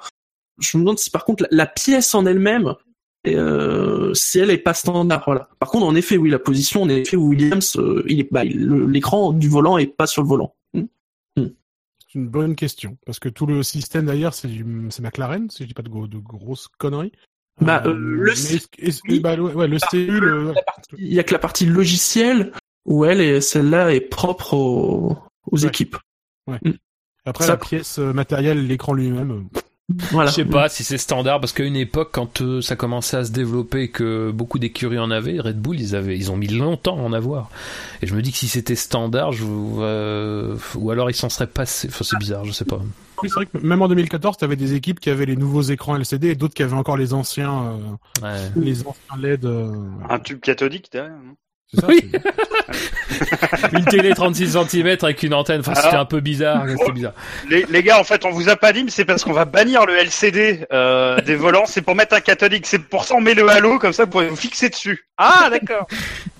Je 0.61 0.77
me 0.77 0.83
demande 0.83 0.99
si 1.01 1.11
par 1.11 1.25
contre 1.25 1.45
la, 1.45 1.49
la 1.51 1.67
pièce 1.67 2.15
en 2.15 2.25
elle-même, 2.27 2.75
euh, 3.27 4.15
si 4.15 4.39
elle 4.39 4.51
est 4.51 4.59
pas 4.59 4.75
standard, 4.75 5.23
voilà. 5.27 5.49
Par 5.59 5.71
contre, 5.71 5.87
en 5.87 5.95
effet, 5.95 6.17
oui, 6.17 6.31
la 6.31 6.39
position, 6.39 6.83
en 6.83 6.89
effet, 6.89 7.17
Williams, 7.17 7.77
euh, 7.77 8.03
il 8.09 8.21
est, 8.21 8.29
bah, 8.33 8.45
l'écran 8.45 9.33
du 9.33 9.49
volant 9.49 9.77
est 9.79 9.87
pas 9.87 10.07
sur 10.07 10.23
le 10.23 10.29
volant. 10.29 10.55
Hmm. 10.75 10.85
C'est 11.37 12.15
une 12.15 12.29
bonne 12.29 12.57
question 12.57 12.97
parce 13.07 13.19
que 13.19 13.29
tout 13.29 13.47
le 13.47 13.63
système 13.63 14.07
d'ailleurs, 14.07 14.35
c'est 14.35 14.49
du- 14.49 14.87
c'est 14.91 15.03
McLaren, 15.03 15.49
si 15.51 15.63
je 15.65 15.69
dis 15.69 15.75
pas 15.75 15.83
de, 15.83 15.89
gros- 15.89 16.09
de 16.09 16.19
grosses 16.19 16.69
conneries. 16.79 17.13
Bah, 17.61 17.83
euh, 17.85 17.93
le 17.95 19.21
bah, 19.21 19.35
ouais, 19.39 19.53
ouais, 19.53 19.69
le 19.69 19.77
Il 20.97 21.13
y 21.13 21.19
a 21.21 21.23
que 21.25 21.33
la 21.33 21.39
partie 21.39 21.67
logicielle 21.67 22.53
où 22.87 23.05
elle 23.05 23.21
est, 23.21 23.41
celle-là 23.43 23.93
est 23.95 24.01
propre 24.01 24.55
aux, 24.55 25.19
aux 25.51 25.63
Ouais. 25.63 25.69
équipes. 25.69 25.97
après 27.27 27.45
ça- 27.45 27.53
la 27.53 27.57
pièce 27.59 27.99
euh, 27.99 28.13
matérielle, 28.15 28.67
l'écran 28.67 28.95
lui-même. 28.95 29.49
Voilà. 30.13 30.31
Je 30.31 30.37
sais 30.37 30.45
pas 30.45 30.69
si 30.69 30.85
c'est 30.85 30.99
standard 30.99 31.41
parce 31.41 31.53
qu'à 31.53 31.65
une 31.65 31.77
époque, 31.77 32.11
quand 32.13 32.41
euh, 32.43 32.61
ça 32.61 32.77
commençait 32.77 33.17
à 33.17 33.25
se 33.25 33.33
développer, 33.33 33.83
et 33.83 33.89
que 33.89 34.31
beaucoup 34.31 34.59
d'écuries 34.59 34.99
en 34.99 35.11
avaient, 35.11 35.41
Red 35.41 35.61
Bull, 35.61 35.81
ils 35.81 35.95
avaient, 35.97 36.17
ils 36.17 36.31
ont 36.31 36.37
mis 36.37 36.49
longtemps 36.49 36.99
à 36.99 37.03
en 37.03 37.13
avoir. 37.13 37.51
Et 38.03 38.07
je 38.07 38.15
me 38.15 38.23
dis 38.23 38.31
que 38.33 38.39
si 38.39 38.49
c'était 38.49 38.77
standard, 38.77 39.33
je, 39.33 39.45
euh, 39.45 40.57
ou 40.77 40.91
alors 40.91 41.11
ils 41.11 41.15
s'en 41.15 41.29
seraient 41.29 41.47
passés. 41.47 41.89
Enfin, 41.89 42.05
c'est 42.05 42.19
bizarre, 42.19 42.45
je 42.45 42.53
sais 42.53 42.65
pas. 42.65 42.81
Oui, 43.23 43.29
c'est 43.29 43.35
vrai 43.35 43.47
que 43.47 43.59
même 43.59 43.83
en 43.83 43.89
2014, 43.89 44.39
tu 44.39 44.45
avais 44.45 44.57
des 44.57 44.75
équipes 44.75 44.99
qui 45.01 45.11
avaient 45.11 45.27
les 45.27 45.37
nouveaux 45.37 45.63
écrans 45.63 45.97
LCD 45.97 46.29
et 46.29 46.35
d'autres 46.35 46.55
qui 46.55 46.63
avaient 46.63 46.73
encore 46.77 46.97
les 46.97 47.13
anciens, 47.13 47.79
euh, 48.23 48.25
Ouais. 48.27 48.51
les 48.57 48.81
anciens 48.87 49.17
LED. 49.21 49.45
euh, 49.45 49.73
Un 50.09 50.19
tube 50.19 50.41
cathodique 50.41 50.89
derrière. 50.91 51.13
non? 51.13 51.35
Ça, 51.79 51.87
Oui. 51.89 52.11
Une 53.73 53.85
télé 53.85 54.15
36 54.15 54.53
cm 54.69 54.97
avec 55.03 55.23
une 55.23 55.35
antenne. 55.35 55.61
Enfin, 55.61 55.75
c'était 55.75 55.97
un 55.97 56.05
peu 56.05 56.21
bizarre. 56.21 56.65
Les, 57.49 57.65
les 57.69 57.83
gars, 57.83 57.99
en 58.01 58.05
fait, 58.05 58.25
on 58.25 58.31
vous 58.31 58.49
a 58.49 58.57
pas 58.57 58.73
dit, 58.73 58.85
mais 58.85 58.91
c'est 58.91 59.05
parce 59.05 59.25
qu'on 59.25 59.33
va 59.33 59.45
bannir 59.45 59.87
le 59.87 59.95
LCD 59.97 60.67
euh, 60.73 61.21
des 61.21 61.37
volants. 61.37 61.65
C'est 61.67 61.83
pour 61.83 61.95
mettre 61.95 62.15
un 62.15 62.21
cathodique. 62.21 62.67
C'est 62.67 62.79
pour 62.79 63.05
ça 63.05 63.15
on 63.15 63.21
met 63.21 63.35
le 63.35 63.49
halo 63.49 63.79
comme 63.79 63.93
ça, 63.93 64.05
vous 64.05 64.11
pourrez 64.11 64.29
vous 64.29 64.37
fixer 64.37 64.69
dessus. 64.69 65.07
Ah, 65.17 65.49
d'accord. 65.51 65.87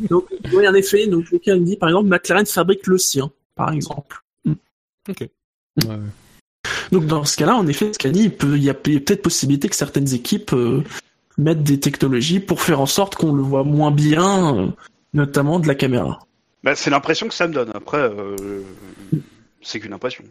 Donc, 0.09 0.25
oui, 0.53 0.67
en 0.67 0.75
effet, 0.75 1.07
donc, 1.07 1.29
quelqu'un 1.29 1.57
me 1.57 1.65
dit, 1.65 1.77
par 1.77 1.89
exemple, 1.91 2.09
McLaren 2.09 2.47
fabrique 2.47 2.87
le 2.87 2.99
sien, 2.99 3.31
par 3.55 3.73
exemple. 3.73 4.23
Ok. 5.09 5.21
Ouais. 5.21 5.97
Donc, 6.93 7.07
dans 7.07 7.25
ce 7.25 7.37
cas-là, 7.37 7.55
en 7.57 7.67
effet, 7.67 7.93
ce 7.93 7.99
qu'a 7.99 8.11
dit, 8.11 8.25
il, 8.25 8.35
peut, 8.35 8.57
il 8.57 8.65
y 8.65 8.71
a 8.71 8.75
peut- 8.75 8.99
peut-être 9.01 9.23
possibilité 9.23 9.69
que 9.69 9.77
certaines 9.77 10.13
équipes 10.15 10.53
euh, 10.53 10.83
mettent 11.39 11.63
des 11.63 11.79
technologies 11.81 12.41
pour 12.41 12.61
faire 12.63 12.81
en 12.81 12.87
sorte 12.87 13.15
qu'on 13.15 13.33
le 13.33 13.43
voit 13.43 13.65
moins 13.65 13.91
bien, 13.91 14.57
euh, 14.57 14.67
notamment 15.13 15.59
de 15.59 15.69
la 15.69 15.75
caméra. 15.75 16.21
Bah, 16.63 16.75
c'est 16.75 16.91
l'impression 16.91 17.29
que 17.29 17.35
ça 17.35 17.49
me 17.49 17.55
donne. 17.55 17.71
Après, 17.75 17.99
euh, 17.99 18.63
c'est 19.63 19.81
qu'une 19.81 19.93
impression. 19.93 20.25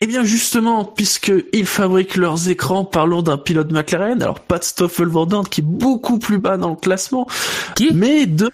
Eh 0.00 0.06
bien, 0.06 0.24
justement, 0.24 0.84
puisque 0.84 1.32
ils 1.52 1.66
fabriquent 1.66 2.16
leurs 2.16 2.50
écrans, 2.50 2.84
parlons 2.84 3.22
d'un 3.22 3.38
pilote 3.38 3.72
McLaren. 3.72 4.22
Alors, 4.22 4.40
pas 4.40 4.58
de 4.58 4.64
Stoffel 4.64 5.06
Van 5.06 5.42
qui 5.42 5.62
est 5.62 5.64
beaucoup 5.64 6.18
plus 6.18 6.36
bas 6.38 6.58
dans 6.58 6.70
le 6.70 6.76
classement. 6.76 7.26
Qui 7.74 7.92
Mais 7.94 8.26
de... 8.26 8.50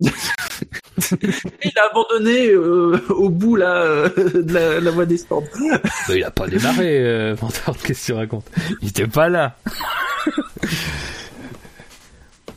Il 1.62 1.78
a 1.78 1.86
abandonné 1.90 2.48
euh, 2.50 3.00
au 3.08 3.30
bout 3.30 3.56
là, 3.56 3.82
euh, 3.82 4.42
de 4.42 4.52
la, 4.52 4.80
la 4.80 4.90
voie 4.90 5.06
des 5.06 5.16
stands. 5.16 5.42
Il 6.08 6.22
a 6.22 6.30
pas 6.30 6.46
démarré, 6.46 6.98
euh, 6.98 7.36
qu'est-ce 7.82 8.00
que 8.00 8.06
tu 8.06 8.12
racontes? 8.12 8.46
Il 8.82 8.88
était 8.88 9.06
pas 9.06 9.28
là. 9.28 9.56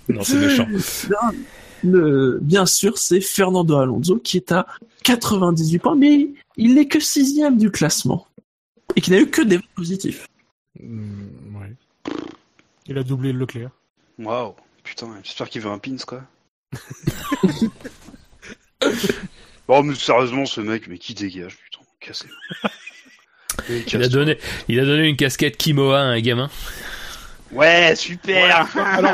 non, 0.10 0.24
c'est 0.24 0.36
méchant. 0.36 0.68
Le- 1.84 2.40
bien 2.42 2.66
sûr, 2.66 2.98
c'est 2.98 3.22
Fernando 3.22 3.78
Alonso 3.78 4.18
qui 4.18 4.38
est 4.38 4.52
à 4.52 4.66
98 5.04 5.80
points, 5.80 5.96
mais 5.96 6.28
il 6.58 6.76
n'est 6.76 6.88
que 6.88 7.00
sixième 7.00 7.58
du 7.58 7.72
classement. 7.72 8.28
Et 8.96 9.02
qui 9.02 9.12
n'a 9.12 9.20
eu 9.20 9.30
que 9.30 9.42
des 9.42 9.58
votes 9.58 9.66
positifs. 9.76 10.28
Mm, 10.80 11.56
ouais. 11.60 11.74
Il 12.88 12.98
a 12.98 13.04
doublé 13.04 13.32
Leclerc. 13.34 13.70
Waouh. 14.18 14.56
Putain, 14.84 15.08
j'espère 15.24 15.50
qu'il 15.50 15.62
veut 15.62 15.70
un 15.70 15.78
pins, 15.80 15.98
quoi. 16.08 16.24
bon, 19.68 19.84
mais 19.84 19.96
sérieusement, 19.96 20.46
ce 20.46 20.62
mec, 20.62 20.88
mais 20.88 20.98
qui 20.98 21.14
dégage, 21.14 21.58
putain, 21.58 21.84
cassé. 22.00 22.28
Il 23.70 24.02
a 24.02 24.08
donné, 24.08 24.38
il 24.70 24.80
a 24.80 24.86
donné 24.86 25.08
une 25.10 25.18
casquette 25.18 25.58
Kimoa 25.58 26.00
à 26.00 26.04
un 26.04 26.20
gamin. 26.22 26.50
Ouais, 27.52 27.96
super. 27.96 28.68
Alors, 28.76 29.12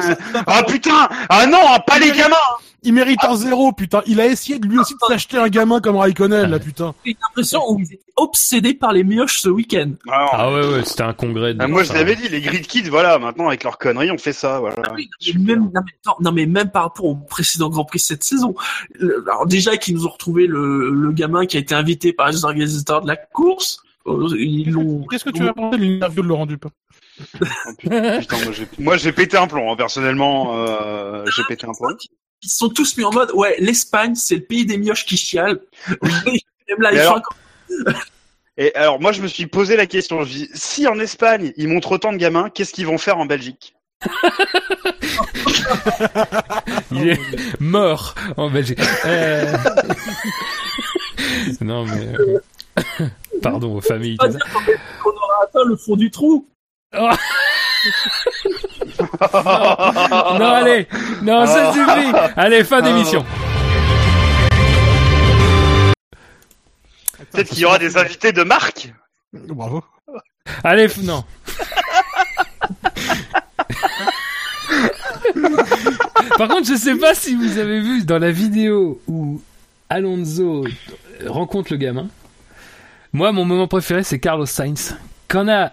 ah 0.48 0.64
putain, 0.64 1.08
ah 1.30 1.46
non, 1.48 1.58
pas 1.86 2.00
les 2.00 2.12
gamins. 2.12 2.36
il 2.82 2.94
mérite 2.94 3.24
un 3.24 3.36
zéro, 3.36 3.72
putain. 3.72 4.02
Il 4.08 4.20
a 4.20 4.26
essayé 4.26 4.60
de 4.60 4.68
lui 4.68 4.78
aussi 4.80 4.94
de 4.94 5.00
s'acheter 5.08 5.38
un 5.38 5.48
gamin 5.50 5.80
comme 5.80 5.96
Raikkonen, 5.98 6.50
là, 6.50 6.60
putain. 6.60 6.94
J'ai 7.06 7.16
l'impression 7.22 7.62
où 7.70 7.80
ils 7.80 7.86
étaient 7.94 8.00
obsédés 8.16 8.74
par 8.74 8.92
les 8.92 9.04
mioches 9.04 9.40
ce 9.40 9.50
week-end. 9.50 9.92
Ah, 10.10 10.28
Ah 10.34 10.52
ouais, 10.52 10.66
ouais, 10.68 10.84
c'était 10.84 11.04
un 11.04 11.14
congrès. 11.14 11.54
De... 11.54 11.62
Ah, 11.62 11.68
moi, 11.68 11.84
je 11.84 11.94
l'avais 11.94 12.16
dit, 12.16 12.28
les 12.28 12.42
grid 12.42 12.66
kids, 12.68 12.90
voilà, 12.90 13.20
maintenant 13.20 13.48
avec 13.48 13.64
leurs 13.64 13.78
conneries, 13.78 14.12
on 14.12 14.18
fait 14.18 14.34
ça, 14.34 14.60
voilà. 14.60 14.76
Ah 14.84 14.92
oui, 14.96 15.10
Super. 15.20 15.42
même, 15.42 15.60
non, 15.66 15.72
mais, 15.76 15.92
attends, 16.04 16.18
non, 16.20 16.32
mais 16.32 16.46
même 16.46 16.70
par 16.72 16.84
rapport 16.84 17.06
au 17.06 17.16
précédent 17.16 17.70
Grand 17.70 17.86
Prix 17.86 18.00
cette 18.00 18.24
saison. 18.24 18.56
Le- 19.00 19.24
alors 19.30 19.46
déjà 19.46 19.78
qu'ils 19.78 19.96
nous 19.96 20.06
ont 20.08 20.10
retrouvé 20.12 20.48
le, 20.48 20.90
le 20.92 21.12
gamin 21.12 21.46
qui 21.46 21.58
a 21.58 21.60
été 21.60 21.74
invité 21.76 22.14
par 22.14 22.30
les 22.32 22.44
organisateurs 22.46 23.02
de 23.02 23.08
la 23.08 23.16
course. 23.16 23.82
euh, 24.08 24.28
Ils 24.38 24.72
l'ont. 24.72 25.06
Qu'est-ce 25.10 25.24
que 25.24 25.30
tu 25.30 25.48
as 25.48 25.54
pensé 25.54 25.78
de 25.78 25.84
l'interview 25.84 26.22
de 26.24 26.28
Laurent 26.28 26.46
Dupin 26.46 26.70
Oh, 27.20 27.24
putain, 27.78 28.20
putain, 28.20 28.38
moi, 28.80 28.98
j'ai- 28.98 29.12
pété 29.12 29.38
un 29.38 29.48
plomb, 29.48 29.72
hein, 29.72 29.76
personnellement, 29.76 30.58
euh, 30.58 31.24
j'ai 31.36 31.44
pété 31.48 31.66
un 31.68 31.74
plomb. 31.74 31.96
Ils 32.42 32.50
sont 32.50 32.70
tous 32.70 32.98
mis 32.98 33.04
en 33.04 33.12
mode 33.12 33.32
ouais, 33.34 33.56
l'Espagne, 33.60 34.16
c'est 34.16 34.36
le 34.36 34.42
pays 34.44 34.66
des 34.66 34.78
mioches 34.78 35.06
qui 35.06 35.16
chialent. 35.18 35.62
Même 36.02 36.80
là, 36.80 36.90
alors- 36.90 37.22
Et 38.58 38.74
alors, 38.76 39.00
moi, 39.02 39.12
je 39.12 39.22
me 39.22 39.28
suis 39.28 39.48
posé 39.48 39.76
la 39.76 39.88
question, 39.88 40.24
je 40.24 40.30
dis, 40.30 40.50
si 40.54 40.86
en 40.88 41.00
Espagne, 41.00 41.54
ils 41.58 41.68
montrent 41.68 41.94
autant 41.94 42.12
de 42.14 42.18
gamins, 42.18 42.52
qu'est-ce 42.52 42.72
qu'ils 42.72 42.86
vont 42.86 43.00
faire 43.00 43.18
en 43.18 43.26
Belgique? 43.26 43.74
Il 46.92 47.10
est 47.10 47.20
mort 47.60 48.14
en 48.38 48.50
Belgique. 48.52 48.80
Euh, 49.06 49.54
non 51.62 51.86
mais 51.86 52.08
euh, 52.20 52.40
pardon 53.42 53.76
aux 53.78 53.82
familles. 53.82 54.18
Qu'on 54.18 55.10
aura 55.10 55.44
atteint 55.44 55.64
le 55.66 55.76
fond 55.78 55.96
du 55.96 56.12
trou. 56.12 56.48
Oh. 56.96 57.10
non 60.40 60.54
allez, 60.54 60.88
non 61.22 61.46
ça 61.46 61.74
suffit. 61.74 62.14
Allez 62.38 62.64
fin 62.64 62.82
d'émission. 62.82 63.26
Peut-être 67.32 67.50
qu'il 67.50 67.60
y 67.60 67.66
aura 67.66 67.80
des 67.80 67.98
invités 67.98 68.32
de 68.32 68.44
marque. 68.44 68.94
Bravo. 69.34 69.84
Allez 70.64 70.88
f- 70.88 71.04
non. 71.04 71.24
Par 76.38 76.48
contre, 76.48 76.68
je 76.68 76.76
sais 76.76 76.96
pas 76.96 77.14
si 77.16 77.36
vous 77.36 77.58
avez 77.58 77.80
vu 77.82 78.04
dans 78.06 78.20
la 78.20 78.32
vidéo 78.32 79.02
où 79.08 79.42
Alonso 79.90 80.66
rencontre 81.28 81.72
le 81.74 81.78
gamin. 81.78 82.08
Moi, 83.14 83.32
mon 83.32 83.46
moment 83.46 83.68
préféré, 83.68 84.04
c'est 84.04 84.20
Carlos 84.20 84.46
Sainz. 84.46 84.96
Qu'on 85.30 85.48
a 85.48 85.72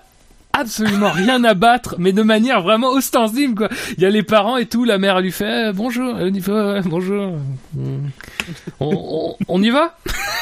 absolument 0.53 1.11
rien 1.11 1.43
à 1.45 1.55
battre, 1.55 1.97
mais 1.99 2.13
de 2.13 2.23
manière 2.23 2.63
vraiment 2.63 2.91
ostensible, 2.91 3.55
quoi. 3.55 3.69
Il 3.97 4.03
y 4.03 4.07
a 4.07 4.11
les 4.11 4.23
parents 4.23 4.57
et 4.57 4.67
tout, 4.67 4.85
la 4.85 4.99
mère 4.99 5.21
lui 5.21 5.33
fait 5.33 5.69
eh, 5.69 5.73
bonjour, 5.73 6.19
elle 6.19 6.33
dit 6.33 6.43
ouais, 6.51 6.81
bonjour. 6.85 7.39
Hmm. 7.75 8.09
On, 8.81 8.91
on, 8.91 9.37
on 9.49 9.63
y 9.63 9.71
va? 9.71 9.97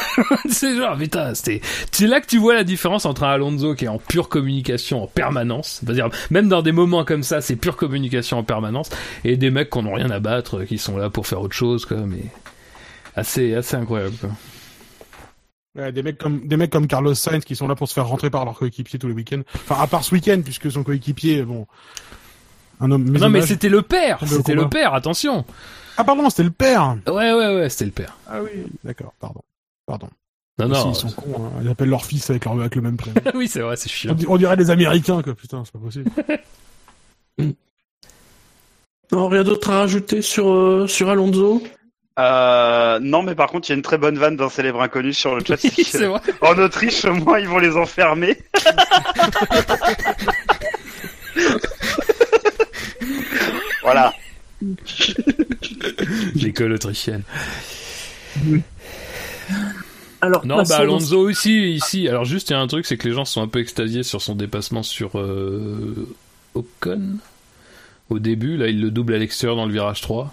C'est 0.49 0.77
genre, 0.77 0.97
putain, 0.97 1.35
c'était, 1.35 1.61
c'est 1.93 2.07
là 2.07 2.21
que 2.21 2.27
tu 2.27 2.39
vois 2.39 2.55
la 2.55 2.65
différence 2.65 3.07
entre 3.07 3.23
un 3.23 3.31
Alonso 3.31 3.75
qui 3.75 3.85
est 3.85 3.89
en 3.89 3.99
pure 3.99 4.29
communication 4.29 5.05
en 5.05 5.07
permanence, 5.07 5.81
c'est-à-dire 5.81 6.09
même 6.31 6.49
dans 6.49 6.63
des 6.63 6.73
moments 6.73 7.05
comme 7.05 7.23
ça, 7.23 7.41
c'est 7.41 7.55
pure 7.57 7.77
communication 7.77 8.39
en 8.39 8.43
permanence, 8.43 8.91
et 9.25 9.37
des 9.37 9.51
mecs 9.51 9.71
qui 9.71 9.79
n'ont 9.81 9.95
rien 9.95 10.11
à 10.11 10.19
battre, 10.19 10.65
qui 10.65 10.79
sont 10.79 10.97
là 10.97 11.11
pour 11.11 11.27
faire 11.27 11.41
autre 11.41 11.55
chose, 11.55 11.87
quoi, 11.87 11.99
mais 11.99 12.25
assez, 13.15 13.55
assez 13.55 13.77
incroyable. 13.77 14.17
Quoi. 14.21 14.31
Ouais, 15.77 15.93
des 15.93 16.03
mecs 16.03 16.19
comme 16.19 16.47
des 16.47 16.57
mecs 16.57 16.71
comme 16.71 16.87
Carlos 16.87 17.15
Sainz 17.15 17.45
qui 17.45 17.55
sont 17.55 17.69
là 17.69 17.75
pour 17.75 17.89
se 17.89 17.95
faire 17.95 18.07
rentrer 18.07 18.31
par 18.31 18.45
leur 18.45 18.55
coéquipier 18.59 18.99
tous 18.99 19.09
les 19.09 19.15
week-ends. 19.15 19.43
Enfin, 19.55 19.77
à 19.81 19.87
part 19.87 20.03
ce 20.03 20.15
week-end 20.15 20.41
puisque 20.43 20.71
son 20.71 20.83
coéquipier, 20.83 21.43
bon, 21.43 21.67
un 22.81 22.91
homme. 22.91 23.05
non 23.05 23.29
mais 23.29 23.43
c'était 23.43 23.69
le 23.69 23.83
père, 23.83 24.19
c'était 24.27 24.55
le 24.55 24.69
père, 24.69 24.95
attention. 24.95 25.45
Ah 25.97 26.05
pardon, 26.05 26.29
c'était 26.31 26.45
le 26.45 26.51
père. 26.51 26.97
Ouais 27.07 27.33
ouais 27.33 27.55
ouais, 27.55 27.69
c'était 27.69 27.85
le 27.87 27.91
père. 27.91 28.17
Ah 28.27 28.43
oui, 28.43 28.51
d'accord, 28.85 29.13
pardon, 29.21 29.43
pardon. 29.87 30.09
Non 30.59 30.69
non. 30.69 30.91
ils 30.91 30.95
sont 30.97 31.11
cons. 31.11 31.47
Hein. 31.47 31.61
Ils 31.63 31.69
appellent 31.69 31.89
leur 31.89 32.05
fils 32.05 32.31
avec 32.31 32.45
leur 32.45 32.55
avec 32.55 32.75
le 32.75 32.83
même 32.83 32.97
prénom. 32.97 33.21
oui 33.35 33.47
c'est 33.47 33.61
vrai, 33.61 33.77
c'est 33.77 33.89
on, 33.89 33.93
chiant. 33.93 34.17
on 34.27 34.37
dirait 34.37 34.57
des 34.57 34.71
Américains 34.71 35.23
quoi. 35.23 35.35
Putain, 35.35 35.63
c'est 35.65 35.73
pas 35.73 35.79
possible. 35.79 36.11
Non, 39.11 39.29
rien 39.29 39.43
d'autre 39.43 39.71
à 39.71 39.79
rajouter 39.79 40.21
sur, 40.21 40.51
euh, 40.51 40.87
sur 40.87 41.09
Alonso? 41.09 41.63
Euh, 42.19 42.99
non, 43.01 43.23
mais 43.23 43.35
par 43.37 43.49
contre, 43.49 43.69
il 43.69 43.73
y 43.73 43.75
a 43.75 43.77
une 43.77 43.83
très 43.83 43.99
bonne 43.99 44.19
vanne 44.19 44.37
d'un 44.37 44.49
célèbre 44.49 44.83
inconnu 44.83 45.13
sur 45.15 45.37
le 45.37 45.45
chat. 45.45 45.57
c'est 45.59 46.07
vrai. 46.07 46.21
en 46.41 46.59
Autriche, 46.59 47.05
au 47.05 47.15
moins, 47.15 47.39
ils 47.39 47.47
vont 47.49 47.59
les 47.59 47.77
enfermer. 47.77 48.37
voilà. 53.83 54.13
L'école 56.35 56.73
autrichienne. 56.73 57.23
Alors, 60.21 60.45
Non, 60.45 60.57
bah 60.57 60.65
dans- 60.65 60.75
Alonso 60.75 61.21
aussi, 61.29 61.73
ici. 61.75 62.09
Alors 62.09 62.25
juste, 62.25 62.51
il 62.51 62.55
y 62.55 62.57
a 62.57 62.61
un 62.61 62.67
truc, 62.67 62.87
c'est 62.87 62.97
que 62.97 63.09
les 63.09 63.15
gens 63.15 63.25
sont 63.25 63.43
un 63.43 63.49
peu 63.49 63.61
extasiés 63.61 64.03
sur 64.03 64.21
son 64.21 64.35
dépassement 64.35 64.83
sur 64.83 65.19
euh, 65.19 66.09
Ocon. 66.55 67.19
Au 68.11 68.19
début, 68.19 68.57
là, 68.57 68.69
il 68.69 68.81
le 68.81 68.91
double 68.91 69.15
à 69.15 69.19
l'extérieur 69.19 69.57
dans 69.57 69.67
le 69.67 69.73
virage 69.73 70.01
3. 70.01 70.33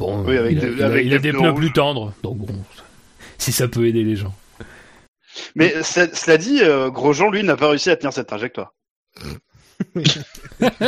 Bon, 0.00 0.24
Oui, 0.24 0.36
avec 0.38 0.52
il 0.52 0.58
a, 0.58 0.60
des- 0.62 0.72
il 0.72 0.82
a- 0.82 0.86
avec 0.86 1.04
il 1.06 1.14
a 1.14 1.18
des 1.18 1.30
des 1.30 1.38
pneus 1.38 1.50
rouges. 1.50 1.60
plus 1.60 1.72
tendres. 1.72 2.12
Donc 2.22 2.38
bon, 2.38 2.54
si 3.38 3.52
ça 3.52 3.68
peut 3.68 3.86
aider 3.86 4.02
les 4.02 4.16
gens. 4.16 4.34
Mais 5.54 5.82
ce- 5.82 6.08
cela 6.14 6.36
dit, 6.38 6.60
euh, 6.62 6.90
Grosjean, 6.90 7.30
lui, 7.30 7.42
n'a 7.44 7.56
pas 7.56 7.68
réussi 7.68 7.90
à 7.90 7.96
tenir 7.96 8.12
cette 8.12 8.26
trajectoire. 8.26 8.72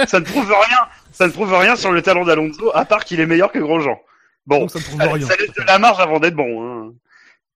ça 0.07 0.19
ne 0.21 0.25
prouve 0.25 0.49
rien. 0.51 0.79
Ça 1.13 1.27
ne 1.27 1.33
prouve 1.33 1.53
rien 1.55 1.77
sur 1.77 1.93
le 1.93 2.01
talent 2.03 2.25
d'Alonso, 2.25 2.71
à 2.75 2.85
part 2.87 3.05
qu'il 3.05 3.21
est 3.21 3.27
meilleur 3.27 3.53
que 3.53 3.59
Grosjean. 3.59 3.99
Bon, 4.47 4.61
Donc 4.61 4.71
ça 4.71 4.79
ne 4.79 4.85
prouve 4.85 4.99
ça, 5.01 5.13
rien. 5.13 5.27
ça 5.27 5.37
laisse 5.37 5.53
de 5.53 5.63
la 5.67 5.79
marge 5.79 6.01
avant 6.01 6.19
d'être 6.19 6.35
bon. 6.35 6.89
hein. 6.89 6.93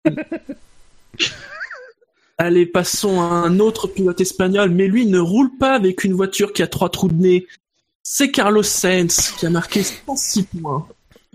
Allez, 2.39 2.67
passons 2.67 3.21
à 3.23 3.25
un 3.25 3.59
autre 3.61 3.87
pilote 3.89 4.21
espagnol, 4.21 4.69
mais 4.71 4.89
lui 4.89 5.07
ne 5.07 5.19
roule 5.19 5.57
pas 5.59 5.73
avec 5.75 6.05
une 6.05 6.13
voiture 6.13 6.53
qui 6.53 6.63
a 6.63 6.67
trois 6.67 6.91
trous 6.91 7.09
de 7.09 7.15
nez. 7.15 7.47
C'est 8.03 8.31
Carlos 8.31 8.63
Sainz 8.63 9.33
qui 9.39 9.47
a 9.47 9.51
marqué 9.51 9.83
106 9.83 10.43
points. 10.45 10.87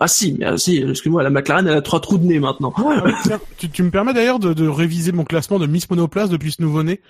Ah 0.04 0.08
si, 0.08 0.34
mais 0.40 0.46
ah, 0.46 0.58
si, 0.58 0.78
excuse-moi, 0.82 1.22
la 1.22 1.30
McLaren 1.30 1.68
elle 1.68 1.78
a 1.78 1.82
trois 1.84 2.00
trous 2.02 2.18
de 2.18 2.26
nez 2.26 2.40
maintenant. 2.40 2.74
Ah, 2.78 3.04
tiens, 3.24 3.40
tu, 3.60 3.70
tu 3.70 3.84
me 3.84 3.92
permets 3.92 4.14
d'ailleurs 4.14 4.40
de, 4.40 4.52
de 4.54 4.68
réviser 4.68 5.12
mon 5.12 5.24
classement 5.26 5.60
de 5.60 5.68
Miss 5.68 5.88
Monoplace 5.92 6.30
depuis 6.30 6.52
ce 6.52 6.62
nouveau-né 6.64 7.02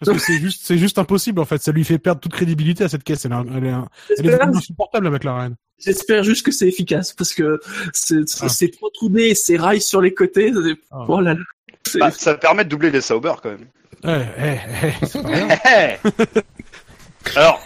parce 0.00 0.16
que 0.16 0.22
c'est 0.24 0.38
juste 0.38 0.62
c'est 0.64 0.78
juste 0.78 0.98
impossible 0.98 1.40
en 1.40 1.44
fait. 1.44 1.60
Ça 1.60 1.72
lui 1.72 1.84
fait 1.84 1.98
perdre 1.98 2.20
toute 2.22 2.32
crédibilité 2.32 2.84
à 2.84 2.88
cette 2.88 3.04
caisse. 3.04 3.26
Elle, 3.26 3.32
est, 3.32 3.74
elle 4.18 4.40
insupportable 4.42 5.04
la 5.04 5.10
McLaren. 5.10 5.56
J'espère 5.78 6.22
juste 6.24 6.46
que 6.46 6.50
c'est 6.52 6.66
efficace 6.68 7.12
parce 7.12 7.34
que 7.34 7.60
c'est 7.92 8.22
Ah. 8.40 8.48
c'est 8.48 8.68
trois 8.70 8.88
trous 8.94 9.10
de 9.10 9.16
nez, 9.16 9.28
et 9.30 9.34
ces 9.34 9.58
rails 9.58 9.82
sur 9.82 10.00
les 10.00 10.14
côtés. 10.14 10.50
c'est- 10.54 10.76
Ah. 10.90 11.04
Oh 11.06 11.20
là 11.20 11.34
là. 11.34 11.40
C'est- 11.86 11.98
Bah, 11.98 12.10
ça 12.12 12.34
permet 12.34 12.64
de 12.64 12.70
doubler 12.70 12.90
les 12.90 13.02
Sauber 13.02 13.34
quand 13.42 13.50
même. 13.50 13.66
Eh, 14.04 14.42
eh, 14.42 14.58
eh, 15.02 15.06
c'est 15.06 15.22
pas 15.22 15.28
rien. 15.28 15.96
Alors, 17.36 17.60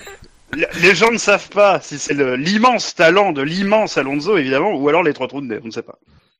les 0.52 0.94
gens 0.94 1.10
ne 1.10 1.18
savent 1.18 1.48
pas 1.48 1.80
si 1.80 1.98
c'est 1.98 2.14
l'immense 2.14 2.94
talent 2.94 3.32
de 3.32 3.42
l'immense 3.42 3.96
Alonso, 3.96 4.36
évidemment, 4.36 4.74
ou 4.74 4.88
alors 4.88 5.02
les 5.02 5.14
trois 5.14 5.28
trous 5.28 5.40
de 5.40 5.46
nez, 5.46 5.58
on 5.62 5.66
ne 5.66 5.70
sait 5.70 5.82
pas. 5.82 5.98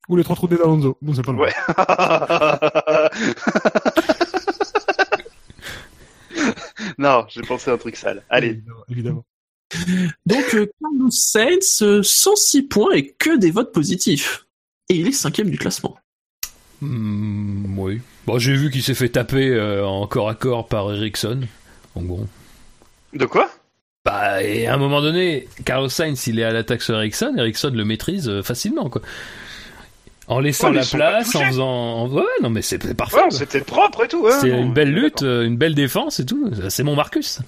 Ou 0.09 0.17
les 0.17 0.25
trois 0.25 0.37
trous 0.37 0.49
de 0.49 0.55
nez 0.55 0.61
d'Alonso. 0.61 0.97
Bon, 1.01 1.15
c'est 1.15 1.23
pas 1.23 1.33
loin. 1.33 1.47
Ouais. 1.47 1.55
non, 6.99 7.25
j'ai 7.29 7.43
pensé 7.43 7.71
à 7.71 7.75
un 7.75 7.79
truc 7.79 7.97
sale. 7.97 8.23
Allez. 8.29 8.49
Évidemment, 8.49 8.85
évidemment. 8.91 9.25
Donc 10.27 10.55
euh, 10.55 10.71
Carlos 10.81 11.11
Sainz, 11.11 11.81
euh, 11.83 12.03
106 12.03 12.63
points 12.65 12.93
et 12.93 13.09
que 13.09 13.39
des 13.39 13.51
votes 13.51 13.73
positifs. 13.73 14.47
Et 14.89 14.97
il 14.97 15.09
est 15.09 15.13
cinquième 15.13 15.49
du 15.49 15.57
classement. 15.57 15.97
Hmm, 16.83 17.79
oui. 17.79 18.01
Bon, 18.27 18.39
j'ai 18.39 18.55
vu 18.55 18.71
qu'il 18.71 18.83
s'est 18.83 18.95
fait 18.95 19.09
taper 19.09 19.49
euh, 19.49 19.87
en 19.87 20.07
corps 20.07 20.29
à 20.29 20.35
corps 20.35 20.69
par 20.69 20.93
Ericsson. 20.93 21.43
Donc 21.97 22.07
bon. 22.07 22.29
De 23.15 23.25
quoi? 23.25 23.51
Bah, 24.05 24.43
et 24.43 24.67
à 24.67 24.75
un 24.75 24.79
moment 24.79 25.01
donné, 25.01 25.49
Carlos 25.65 25.89
Sainz, 25.89 26.27
il 26.27 26.41
est 26.41 26.45
à 26.45 26.53
l'attaque 26.53 26.83
sur 26.83 26.97
Ericsson, 26.97 27.35
Ericsson 27.37 27.71
le 27.73 27.85
maîtrise 27.85 28.29
euh, 28.29 28.43
facilement, 28.43 28.91
quoi. 28.91 29.01
En 30.27 30.41
laissant 30.41 30.71
Ouais, 30.71 30.77
la 30.77 30.85
place, 30.85 31.35
en 31.37 31.45
faisant... 31.47 31.69
en- 31.69 32.09
Ouais, 32.09 32.23
non, 32.43 32.51
mais 32.51 32.63
c'est 32.63 32.95
parfait. 32.97 33.17
Ouais, 33.23 33.31
c'était 33.31 33.61
propre 33.61 34.05
et 34.05 34.09
tout. 34.09 34.23
ouais, 34.23 34.33
C'est 34.41 34.49
une 34.51 34.73
belle 34.73 34.93
lutte, 34.93 35.23
euh, 35.23 35.45
une 35.45 35.57
belle 35.57 35.75
défense 35.75 36.19
et 36.21 36.27
tout. 36.27 36.51
C'est 36.69 36.83
mon 36.83 36.97
Marcus. 36.97 37.41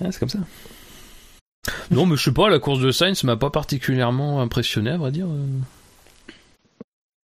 Ouais, 0.00 0.10
c'est 0.10 0.18
comme 0.18 0.28
ça. 0.28 0.38
Non, 1.90 2.06
mais 2.06 2.16
je 2.16 2.22
sais 2.24 2.32
pas, 2.32 2.48
la 2.48 2.58
course 2.58 2.80
de 2.80 2.90
Sainz 2.90 3.22
m'a 3.24 3.36
pas 3.36 3.50
particulièrement 3.50 4.40
impressionné, 4.40 4.90
à 4.90 4.96
vrai 4.96 5.10
dire. 5.12 5.26
euh. 5.26 5.46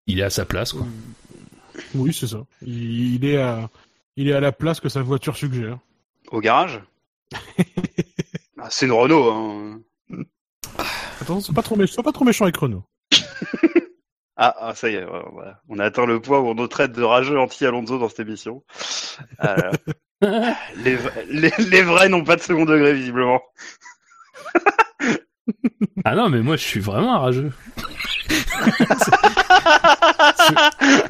Il 0.07 0.21
est 0.21 0.25
à 0.25 0.31
sa 0.31 0.45
place, 0.45 0.73
quoi. 0.73 0.87
Oui, 1.95 2.13
c'est 2.13 2.27
ça. 2.29 2.39
Il 2.65 3.25
est 3.25 3.39
à 3.39 3.69
il 4.17 4.29
est 4.29 4.33
à 4.35 4.41
la 4.41 4.53
place 4.53 4.79
que 4.81 4.89
sa 4.89 5.03
voiture 5.03 5.37
suggère. 5.37 5.79
Au 6.31 6.41
garage? 6.41 6.81
Ah, 8.59 8.69
C'est 8.71 8.87
une 8.87 8.93
Renault. 8.93 9.31
Hein. 9.31 9.81
Attends, 11.21 11.41
sois 11.41 11.55
pas 11.55 11.63
trop 11.63 11.77
méchant, 11.77 11.95
sois 11.95 12.03
pas 12.05 12.13
trop 12.13 12.25
méchant 12.25 12.45
avec 12.45 12.57
Renault. 12.57 12.85
Ah, 14.39 14.55
ah, 14.61 14.75
ça 14.75 14.91
y 14.91 14.97
est, 14.97 15.03
ouais, 15.03 15.23
on 15.71 15.79
a 15.79 15.85
atteint 15.87 16.05
le 16.05 16.21
point 16.21 16.39
où 16.41 16.49
on 16.49 16.55
nous 16.55 16.69
traite 16.69 16.93
de 16.93 17.03
rageux 17.03 17.39
anti-Alonso 17.41 17.99
dans 17.99 18.11
cette 18.11 18.21
émission. 18.21 18.63
Euh, 19.43 19.71
les, 20.77 20.97
v- 20.97 21.11
les, 21.31 21.51
les 21.71 21.81
vrais 21.81 22.11
n'ont 22.11 22.23
pas 22.23 22.37
de 22.37 22.43
second 22.43 22.67
degré, 22.67 22.93
visiblement. 22.93 23.41
Ah 26.05 26.15
non, 26.15 26.29
mais 26.29 26.43
moi 26.43 26.57
je 26.57 26.65
suis 26.65 26.81
vraiment 26.81 27.15
un 27.15 27.19
rageux. 27.19 27.51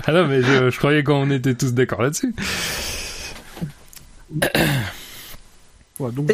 ah 0.06 0.12
non, 0.12 0.28
mais 0.28 0.42
je, 0.42 0.70
je 0.70 0.78
croyais 0.78 1.02
qu'on 1.02 1.28
était 1.32 1.56
tous 1.56 1.74
d'accord 1.74 2.02
là-dessus. 2.02 2.32
Ouais, 5.98 6.12
donc, 6.12 6.30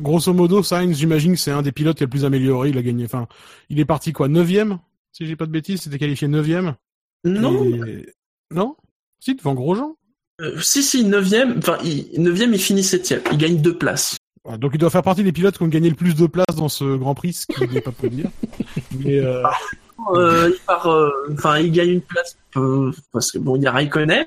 grosso 0.00 0.32
modo, 0.32 0.62
Sainz, 0.62 0.96
j'imagine 0.96 1.32
que 1.34 1.38
c'est 1.38 1.50
un 1.50 1.62
des 1.62 1.72
pilotes 1.72 1.96
qui 1.98 2.02
a 2.02 2.06
le 2.06 2.10
plus 2.10 2.24
amélioré. 2.24 2.70
Il 2.70 2.78
a 2.78 2.82
gagné. 2.82 3.04
Enfin, 3.04 3.26
il 3.68 3.78
est 3.80 3.84
parti 3.84 4.12
quoi, 4.12 4.28
neuvième 4.28 4.78
Si 5.12 5.26
j'ai 5.26 5.36
pas 5.36 5.46
de 5.46 5.50
bêtises, 5.50 5.82
c'était 5.82 5.98
qualifié 5.98 6.26
neuvième? 6.28 6.74
Non, 7.24 7.64
Et- 7.86 8.06
Non? 8.52 8.76
Si, 9.20 9.34
devant 9.34 9.54
Grosjean. 9.54 9.96
euh, 10.40 10.60
si 10.60 10.82
si, 10.82 11.04
neuvième, 11.04 11.58
enfin 11.58 11.78
il, 11.84 12.10
neuvième 12.20 12.52
il 12.54 12.60
finit 12.60 12.82
septième, 12.84 13.20
il 13.32 13.38
gagne 13.38 13.56
deux 13.60 13.76
places. 13.76 14.16
Ouais, 14.44 14.58
donc 14.58 14.72
il 14.74 14.78
doit 14.78 14.90
faire 14.90 15.02
partie 15.02 15.22
des 15.24 15.32
pilotes 15.32 15.56
qui 15.56 15.62
ont 15.62 15.68
gagné 15.68 15.88
le 15.88 15.94
plus 15.96 16.14
de 16.14 16.26
places 16.26 16.56
dans 16.56 16.68
ce 16.68 16.96
Grand 16.96 17.14
Prix, 17.14 17.32
ce 17.32 17.46
qui 17.46 17.66
n'est 17.72 17.80
pas 17.80 17.92
peu 17.92 18.08
dire. 18.10 18.30
Mais 18.98 19.18
euh, 19.20 19.42
Euh, 20.14 20.50
il 20.52 20.60
part, 20.66 20.86
enfin 21.32 21.58
il 21.60 21.70
gagne 21.72 21.88
une 21.90 22.00
place 22.02 22.36
parce 23.12 23.30
que 23.32 23.38
bon 23.38 23.56
il 23.56 23.62
y 23.62 23.66
a 23.66 23.70
Raikkonen. 23.72 24.24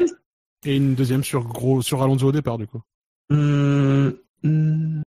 et 0.65 0.75
une 0.77 0.95
deuxième 0.95 1.23
sur 1.23 1.43
gros 1.43 1.81
sur 1.83 2.01
Alonso 2.01 2.27
au 2.27 2.31
départ 2.31 2.57
du 2.57 2.65
coup. 2.67 2.81
Hum, 3.29 4.15
hum, 4.47 5.03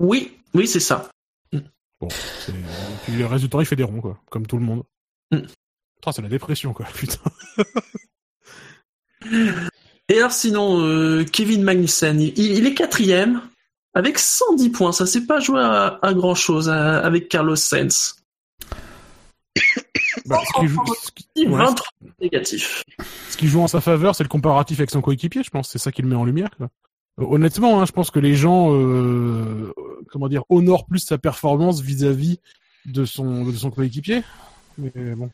oui, 0.00 0.36
oui 0.54 0.66
c'est 0.68 0.80
ça. 0.80 1.08
Bon, 2.00 2.08
c'est- 2.10 2.52
puis 3.04 3.16
le 3.16 3.26
reste 3.26 3.44
du 3.44 3.50
temps, 3.50 3.60
il 3.60 3.66
fait 3.66 3.76
des 3.76 3.84
ronds, 3.84 4.00
quoi, 4.00 4.18
comme 4.30 4.46
tout 4.46 4.58
le 4.58 4.64
monde. 4.64 4.82
Mm. 5.30 5.38
Putain, 5.96 6.12
c'est 6.12 6.22
la 6.22 6.28
dépression, 6.28 6.72
quoi, 6.72 6.86
putain. 6.94 7.20
Et 10.08 10.18
alors 10.18 10.32
sinon, 10.32 10.80
euh, 10.80 11.24
Kevin 11.24 11.62
Magnussen, 11.62 12.20
il, 12.20 12.38
il 12.38 12.66
est 12.66 12.74
quatrième 12.74 13.40
avec 13.94 14.18
110 14.18 14.70
points. 14.70 14.92
Ça 14.92 15.06
s'est 15.06 15.24
pas 15.26 15.40
joué 15.40 15.60
à, 15.60 15.98
à 16.02 16.12
grand 16.12 16.34
chose 16.34 16.68
avec 16.68 17.28
Carlos 17.28 17.56
Sainz. 17.56 18.16
Bah, 20.26 20.40
ce, 20.46 20.60
qui 20.60 20.68
joue, 20.68 20.82
ce, 21.02 21.10
qui, 21.10 21.46
ouais, 21.46 21.58
23 21.58 21.86
négatifs. 22.20 22.82
ce 23.28 23.36
qui 23.36 23.46
joue 23.48 23.60
en 23.60 23.66
sa 23.68 23.80
faveur, 23.82 24.14
c'est 24.14 24.22
le 24.22 24.28
comparatif 24.28 24.78
avec 24.78 24.90
son 24.90 25.02
coéquipier, 25.02 25.42
je 25.42 25.50
pense. 25.50 25.68
C'est 25.68 25.78
ça 25.78 25.92
qui 25.92 26.00
le 26.02 26.08
met 26.08 26.14
en 26.14 26.24
lumière. 26.24 26.48
Quoi. 26.56 26.70
Euh, 27.20 27.24
Honnêtement, 27.28 27.80
hein, 27.80 27.86
je 27.86 27.92
pense 27.92 28.10
que 28.10 28.18
les 28.18 28.34
gens, 28.34 28.74
euh, 28.74 29.72
comment 30.10 30.28
dire, 30.28 30.42
honorent 30.48 30.86
plus 30.86 31.00
sa 31.00 31.18
performance 31.18 31.80
vis-à-vis 31.80 32.38
de 32.86 33.04
son 33.04 33.44
de 33.44 33.52
son 33.52 33.70
coéquipier. 33.70 34.22
Mais 34.78 35.14
bon. 35.14 35.30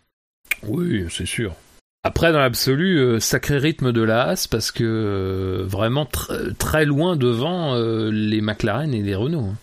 Oui, 0.66 1.06
c'est 1.10 1.26
sûr. 1.26 1.54
Après, 2.02 2.32
dans 2.32 2.38
l'absolu, 2.38 2.98
euh, 2.98 3.20
sacré 3.20 3.58
rythme 3.58 3.92
de 3.92 4.02
la 4.02 4.24
Haas 4.28 4.46
parce 4.50 4.72
que 4.72 4.84
euh, 4.84 5.64
vraiment 5.66 6.06
tr 6.06 6.32
très 6.58 6.86
loin 6.86 7.16
devant 7.16 7.74
euh, 7.74 8.10
les 8.10 8.40
McLaren 8.40 8.94
et 8.94 9.02
les 9.02 9.14
Renault. 9.14 9.44
hein. 9.44 9.56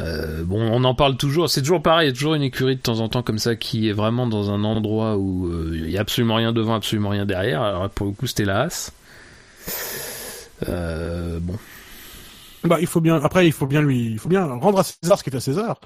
Euh, 0.00 0.42
bon, 0.44 0.60
on 0.60 0.82
en 0.84 0.94
parle 0.94 1.16
toujours. 1.16 1.48
C'est 1.50 1.60
toujours 1.60 1.82
pareil. 1.82 2.06
Il 2.08 2.10
y 2.10 2.12
a 2.12 2.14
toujours 2.14 2.34
une 2.34 2.42
écurie 2.42 2.76
de 2.76 2.80
temps 2.80 3.00
en 3.00 3.08
temps 3.08 3.22
comme 3.22 3.38
ça 3.38 3.54
qui 3.54 3.88
est 3.88 3.92
vraiment 3.92 4.26
dans 4.26 4.50
un 4.50 4.64
endroit 4.64 5.16
où 5.16 5.46
euh, 5.46 5.72
il 5.74 5.90
y 5.90 5.98
a 5.98 6.00
absolument 6.00 6.36
rien 6.36 6.52
devant, 6.52 6.74
absolument 6.74 7.10
rien 7.10 7.26
derrière. 7.26 7.62
Alors 7.62 7.88
pour 7.90 8.06
le 8.06 8.12
coup, 8.12 8.26
c'était 8.26 8.46
la 8.46 8.62
Haas. 8.62 8.92
Euh, 10.68 11.38
bon. 11.40 11.56
Bah, 12.64 12.78
il 12.80 12.86
faut 12.86 13.00
bien. 13.00 13.16
Après, 13.22 13.46
il 13.46 13.52
faut 13.52 13.66
bien 13.66 13.80
lui, 13.82 14.06
il 14.06 14.18
faut 14.18 14.28
bien 14.28 14.44
rendre 14.44 14.78
à 14.80 14.84
César 14.84 15.18
ce 15.18 15.24
qui 15.24 15.30
est 15.30 15.36
à 15.36 15.40
César. 15.40 15.80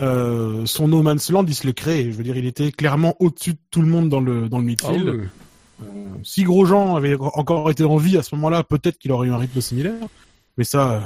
Euh, 0.00 0.66
son 0.66 0.88
No 0.88 1.02
Man's 1.02 1.30
Land, 1.30 1.44
il 1.46 1.54
se 1.54 1.66
l'est 1.66 1.74
créé. 1.74 2.10
Je 2.10 2.16
veux 2.16 2.24
dire, 2.24 2.36
il 2.36 2.46
était 2.46 2.72
clairement 2.72 3.14
au-dessus 3.20 3.52
de 3.52 3.58
tout 3.70 3.82
le 3.82 3.88
monde 3.88 4.08
dans 4.08 4.20
le 4.20 4.48
dans 4.48 4.58
le 4.58 4.64
midfield. 4.64 5.08
Ah 5.08 5.12
oui. 5.16 5.28
Euh, 5.82 5.86
si 6.22 6.44
Grosjean 6.44 6.96
avait 6.96 7.16
encore 7.18 7.70
été 7.70 7.84
en 7.84 7.96
vie 7.96 8.16
à 8.16 8.22
ce 8.22 8.34
moment-là, 8.36 8.62
peut-être 8.64 8.98
qu'il 8.98 9.12
aurait 9.12 9.28
eu 9.28 9.32
un 9.32 9.38
rythme 9.38 9.60
similaire. 9.60 9.94
Mais 10.56 10.64
ça, 10.64 10.90
euh, 10.92 11.00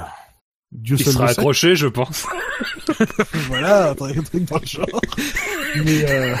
Dieu 0.71 0.95
Il 0.99 1.03
seul 1.03 1.13
sera 1.13 1.25
le 1.27 1.33
sait. 1.33 1.39
accroché, 1.39 1.75
je 1.75 1.87
pense. 1.87 2.25
voilà, 3.49 3.91
un 3.91 3.95
truc 3.95 4.17
un 4.17 4.21
truc 4.23 4.45
dans 4.45 4.59
le 4.59 4.65
genre. 4.65 5.01
Mais 5.75 6.09
euh, 6.09 6.35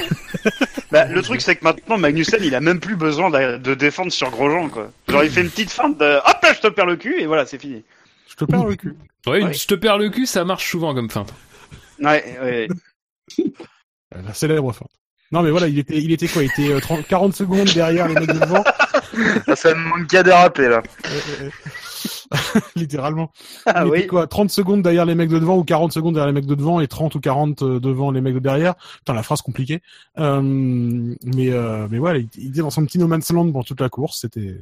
Bah, 0.91 1.05
le 1.05 1.21
truc, 1.21 1.41
c'est 1.41 1.55
que 1.55 1.63
maintenant, 1.63 1.97
Magnussen, 1.97 2.39
il 2.43 2.55
a 2.55 2.61
même 2.61 2.79
plus 2.79 2.95
besoin 2.95 3.29
de, 3.29 3.57
de 3.57 3.73
défendre 3.75 4.11
sur 4.11 4.29
Grosjean, 4.31 4.69
quoi. 4.69 4.91
Genre, 5.07 5.23
il 5.23 5.29
fait 5.29 5.41
une 5.41 5.49
petite 5.49 5.71
feinte 5.71 5.97
de, 5.99 6.17
hop 6.17 6.37
là, 6.41 6.53
je 6.53 6.59
te 6.61 6.67
perds 6.67 6.87
le 6.87 6.95
cul, 6.95 7.19
et 7.21 7.25
voilà, 7.27 7.45
c'est 7.45 7.59
fini. 7.59 7.83
je 8.27 8.35
te 8.35 8.45
perds 8.45 8.65
le 8.65 8.75
cul. 8.75 8.95
Ouais, 9.27 9.43
Ouais. 9.43 9.53
je 9.53 9.67
te 9.67 9.75
perds 9.75 9.97
le 9.99 10.09
cul, 10.09 10.25
ça 10.25 10.43
marche 10.45 10.67
souvent 10.69 10.95
comme 10.95 11.09
feinte. 11.11 11.31
Ouais, 12.01 12.23
ouais. 12.41 12.67
Euh, 13.37 13.43
La 14.25 14.33
célèbre 14.33 14.71
fin. 14.73 14.85
Non, 15.31 15.43
mais 15.43 15.51
voilà, 15.51 15.67
il 15.67 15.77
était, 15.77 15.97
il 15.97 16.11
était 16.11 16.27
quoi? 16.27 16.41
Il 16.41 16.49
était 16.49 16.73
euh, 16.73 16.79
30, 16.79 17.05
40 17.07 17.35
secondes 17.35 17.69
derrière 17.71 18.07
les 18.07 18.15
mecs 18.19 18.27
de 18.33 18.39
devant. 18.39 18.63
Ça 19.55 19.75
me 19.75 19.83
manque 19.83 20.07
qu'à 20.07 20.23
déraper, 20.23 20.67
là. 20.69 20.81
Littéralement. 22.75 23.31
Ah 23.65 23.83
il 23.83 23.87
était 23.87 24.01
oui. 24.01 24.07
quoi 24.07 24.27
30 24.27 24.49
secondes 24.49 24.81
derrière 24.81 25.05
les 25.05 25.15
mecs 25.15 25.29
de 25.29 25.39
devant 25.39 25.57
ou 25.57 25.63
40 25.63 25.91
secondes 25.91 26.13
derrière 26.13 26.27
les 26.27 26.33
mecs 26.33 26.45
de 26.45 26.55
devant 26.55 26.79
et 26.79 26.87
30 26.87 27.15
ou 27.15 27.19
40 27.19 27.61
euh, 27.61 27.79
devant 27.79 28.11
les 28.11 28.21
mecs 28.21 28.35
de 28.35 28.39
derrière? 28.39 28.75
Putain, 28.97 29.13
la 29.13 29.23
phrase 29.23 29.41
compliquée. 29.41 29.81
Euh, 30.19 30.41
mais 30.41 31.49
euh, 31.49 31.87
mais 31.89 31.97
voilà, 31.97 32.19
il, 32.19 32.29
il 32.37 32.49
était 32.49 32.59
dans 32.59 32.69
son 32.69 32.85
petit 32.85 32.99
no 32.99 33.07
man's 33.07 33.31
land 33.31 33.45
pendant 33.47 33.63
toute 33.63 33.81
la 33.81 33.89
course. 33.89 34.21
C'était, 34.21 34.57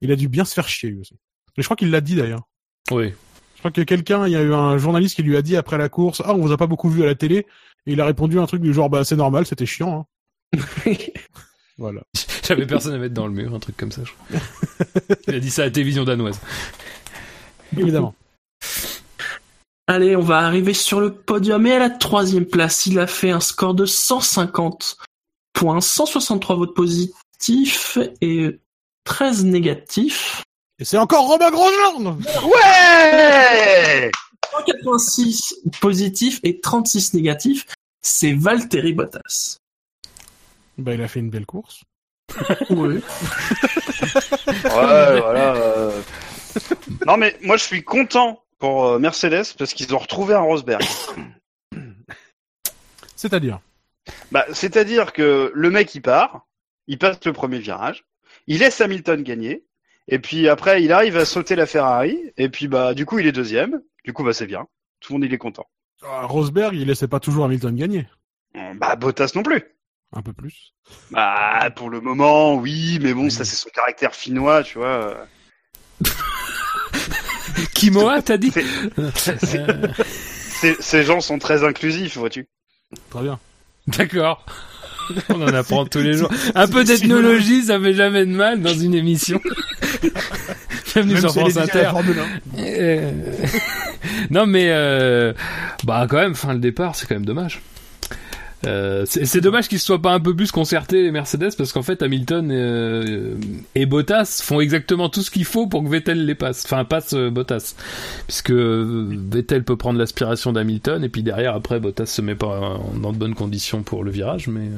il 0.00 0.10
a 0.10 0.16
dû 0.16 0.28
bien 0.28 0.44
se 0.44 0.54
faire 0.54 0.68
chier 0.68 0.90
lui 0.90 1.00
aussi. 1.00 1.14
Et 1.56 1.62
je 1.62 1.66
crois 1.66 1.76
qu'il 1.76 1.90
l'a 1.90 2.00
dit 2.00 2.16
d'ailleurs. 2.16 2.42
Oui. 2.90 3.12
Je 3.54 3.58
crois 3.60 3.70
que 3.70 3.80
quelqu'un, 3.80 4.26
il 4.26 4.32
y 4.32 4.36
a 4.36 4.42
eu 4.42 4.52
un 4.52 4.76
journaliste 4.76 5.16
qui 5.16 5.22
lui 5.22 5.36
a 5.36 5.42
dit 5.42 5.56
après 5.56 5.78
la 5.78 5.88
course, 5.88 6.20
ah 6.24 6.34
on 6.34 6.38
vous 6.38 6.52
a 6.52 6.56
pas 6.56 6.66
beaucoup 6.66 6.90
vu 6.90 7.02
à 7.02 7.06
la 7.06 7.14
télé. 7.14 7.46
Et 7.86 7.92
il 7.92 8.00
a 8.00 8.06
répondu 8.06 8.38
un 8.38 8.46
truc 8.46 8.60
du 8.60 8.74
genre 8.74 8.90
bah 8.90 9.04
c'est 9.04 9.16
normal, 9.16 9.46
c'était 9.46 9.66
chiant. 9.66 10.06
Hein. 10.54 10.92
Voilà. 11.76 12.02
J'avais 12.46 12.66
personne 12.66 12.94
à 12.94 12.98
mettre 12.98 13.14
dans 13.14 13.26
le 13.26 13.32
mur, 13.32 13.54
un 13.54 13.58
truc 13.58 13.76
comme 13.76 13.90
ça. 13.90 14.02
Je 14.04 14.12
crois. 14.12 15.16
Il 15.28 15.34
a 15.34 15.40
dit 15.40 15.50
ça 15.50 15.62
à 15.62 15.64
la 15.64 15.70
télévision 15.70 16.04
danoise. 16.04 16.40
Évidemment. 17.76 18.14
Allez, 19.86 20.16
on 20.16 20.22
va 20.22 20.38
arriver 20.38 20.72
sur 20.72 21.00
le 21.00 21.12
podium 21.12 21.66
et 21.66 21.72
à 21.74 21.78
la 21.78 21.90
troisième 21.90 22.46
place, 22.46 22.86
il 22.86 22.98
a 22.98 23.06
fait 23.06 23.30
un 23.30 23.40
score 23.40 23.74
de 23.74 23.84
150 23.84 24.96
points, 25.52 25.80
163 25.80 26.56
votes 26.56 26.74
positifs 26.74 27.98
et 28.22 28.58
13 29.04 29.44
négatifs. 29.44 30.42
Et 30.78 30.84
c'est 30.84 30.96
encore 30.98 31.26
Romain 31.26 31.50
Grosjean. 31.50 32.18
Ouais 32.44 34.10
186 34.52 35.56
positifs 35.80 36.40
et 36.44 36.60
36 36.60 37.14
négatifs, 37.14 37.66
c'est 38.02 38.32
Valtteri 38.32 38.92
Bottas. 38.92 39.58
Bah 40.78 40.94
il 40.94 41.02
a 41.02 41.08
fait 41.08 41.20
une 41.20 41.30
belle 41.30 41.46
course. 41.46 41.82
Oui. 42.70 43.00
Ouais, 44.64 45.20
voilà. 45.20 45.54
euh. 45.56 46.00
Non, 47.06 47.16
mais 47.16 47.36
moi, 47.42 47.56
je 47.56 47.64
suis 47.64 47.82
content 47.82 48.42
pour 48.58 48.86
euh, 48.86 48.98
Mercedes 48.98 49.54
parce 49.58 49.74
qu'ils 49.74 49.94
ont 49.94 49.98
retrouvé 49.98 50.34
un 50.34 50.40
Rosberg. 50.40 50.82
C'est-à-dire? 53.16 53.60
Bah, 54.32 54.44
c'est-à-dire 54.52 55.12
que 55.12 55.50
le 55.54 55.70
mec, 55.70 55.94
il 55.94 56.02
part, 56.02 56.46
il 56.86 56.98
passe 56.98 57.24
le 57.24 57.32
premier 57.32 57.58
virage, 57.58 58.04
il 58.46 58.58
laisse 58.58 58.80
Hamilton 58.82 59.22
gagner, 59.22 59.64
et 60.08 60.18
puis 60.18 60.48
après, 60.48 60.82
il 60.82 60.92
arrive 60.92 61.16
à 61.16 61.24
sauter 61.24 61.56
la 61.56 61.64
Ferrari, 61.64 62.18
et 62.36 62.50
puis 62.50 62.68
bah, 62.68 62.92
du 62.92 63.06
coup, 63.06 63.18
il 63.18 63.26
est 63.26 63.32
deuxième. 63.32 63.80
Du 64.04 64.12
coup, 64.12 64.24
bah, 64.24 64.34
c'est 64.34 64.46
bien. 64.46 64.66
Tout 65.00 65.14
le 65.14 65.18
monde, 65.20 65.24
il 65.24 65.32
est 65.32 65.38
content. 65.38 65.66
Ah, 66.02 66.26
Rosberg, 66.26 66.74
il 66.74 66.86
laissait 66.86 67.08
pas 67.08 67.20
toujours 67.20 67.46
Hamilton 67.46 67.74
gagner. 67.74 68.06
Euh, 68.56 68.74
Bah, 68.74 68.94
Bottas 68.96 69.32
non 69.34 69.42
plus. 69.42 69.62
Un 70.12 70.20
peu 70.20 70.34
plus. 70.34 70.74
Bah, 71.10 71.70
pour 71.74 71.88
le 71.88 72.00
moment, 72.02 72.54
oui, 72.56 72.98
mais 73.00 73.14
bon, 73.14 73.30
ça, 73.30 73.44
c'est 73.44 73.56
son 73.56 73.70
caractère 73.70 74.14
finnois, 74.14 74.62
tu 74.62 74.78
vois. 74.78 75.26
Kimoa, 77.74 78.22
t'as 78.22 78.36
dit 78.36 78.52
c'est- 79.14 80.76
Ces, 80.80 81.02
gens 81.02 81.20
sont 81.20 81.38
très 81.38 81.64
inclusifs, 81.64 82.16
vois-tu. 82.16 82.46
Très 83.10 83.22
bien. 83.22 83.38
D'accord. 83.86 84.44
On 85.28 85.42
en 85.42 85.48
apprend 85.48 85.84
tous 85.84 85.98
les 86.00 86.14
jours. 86.14 86.30
Un 86.54 86.66
peu 86.66 86.84
d'ethnologie, 86.84 87.64
ça 87.64 87.78
fait 87.78 87.92
jamais 87.92 88.24
de 88.24 88.30
mal 88.32 88.62
dans 88.62 88.72
une 88.72 88.94
émission. 88.94 89.40
Bienvenue 90.94 91.18
sur 91.18 91.32
France 91.34 91.56
Inter. 91.56 91.90
1. 92.56 92.58
Euh, 92.58 93.10
non 94.30 94.46
mais 94.46 94.66
euh, 94.68 95.32
bah 95.82 96.06
quand 96.08 96.18
même, 96.18 96.34
fin 96.34 96.52
le 96.54 96.60
départ, 96.60 96.94
c'est 96.94 97.06
quand 97.06 97.16
même 97.16 97.26
dommage. 97.26 97.60
Euh, 98.66 99.04
c'est 99.06 99.40
dommage 99.40 99.68
qu'ils 99.68 99.78
se 99.78 99.86
soient 99.86 100.00
pas 100.00 100.12
un 100.12 100.20
peu 100.20 100.34
plus 100.34 100.50
concertés 100.50 101.02
les 101.02 101.10
Mercedes 101.10 101.50
parce 101.56 101.72
qu'en 101.72 101.82
fait 101.82 102.02
Hamilton 102.02 102.50
euh, 102.50 103.34
et 103.74 103.86
Bottas 103.86 104.40
font 104.42 104.60
exactement 104.60 105.08
tout 105.08 105.22
ce 105.22 105.30
qu'il 105.30 105.44
faut 105.44 105.66
pour 105.66 105.82
que 105.82 105.88
Vettel 105.88 106.24
les 106.24 106.34
passe, 106.34 106.64
enfin 106.64 106.84
passe 106.84 107.14
euh, 107.14 107.30
Bottas, 107.30 107.74
puisque 108.26 108.52
Vettel 108.52 109.64
peut 109.64 109.76
prendre 109.76 109.98
l'aspiration 109.98 110.52
d'Hamilton 110.52 111.04
et 111.04 111.08
puis 111.08 111.22
derrière 111.22 111.54
après 111.54 111.80
Bottas 111.80 112.06
se 112.06 112.22
met 112.22 112.34
pas 112.34 112.80
dans 113.00 113.12
de 113.12 113.18
bonnes 113.18 113.34
conditions 113.34 113.82
pour 113.82 114.04
le 114.04 114.10
virage, 114.10 114.48
mais 114.48 114.68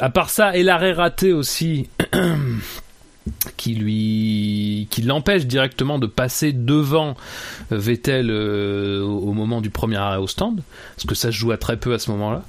à 0.00 0.10
part 0.10 0.30
ça 0.30 0.56
et 0.56 0.62
l'arrêt 0.62 0.92
raté 0.92 1.32
aussi 1.32 1.88
qui 3.56 3.74
lui 3.74 4.88
qui 4.90 5.02
l'empêche 5.02 5.46
directement 5.46 5.98
de 5.98 6.06
passer 6.06 6.52
devant 6.52 7.16
Vettel 7.70 8.28
euh, 8.30 9.02
au 9.02 9.32
moment 9.32 9.60
du 9.60 9.70
premier 9.70 9.96
arrêt 9.96 10.18
au 10.18 10.26
stand 10.26 10.62
parce 10.96 11.06
que 11.06 11.14
ça 11.14 11.30
se 11.30 11.36
joue 11.36 11.52
à 11.52 11.56
très 11.56 11.76
peu 11.76 11.94
à 11.94 11.98
ce 11.98 12.10
moment-là. 12.12 12.42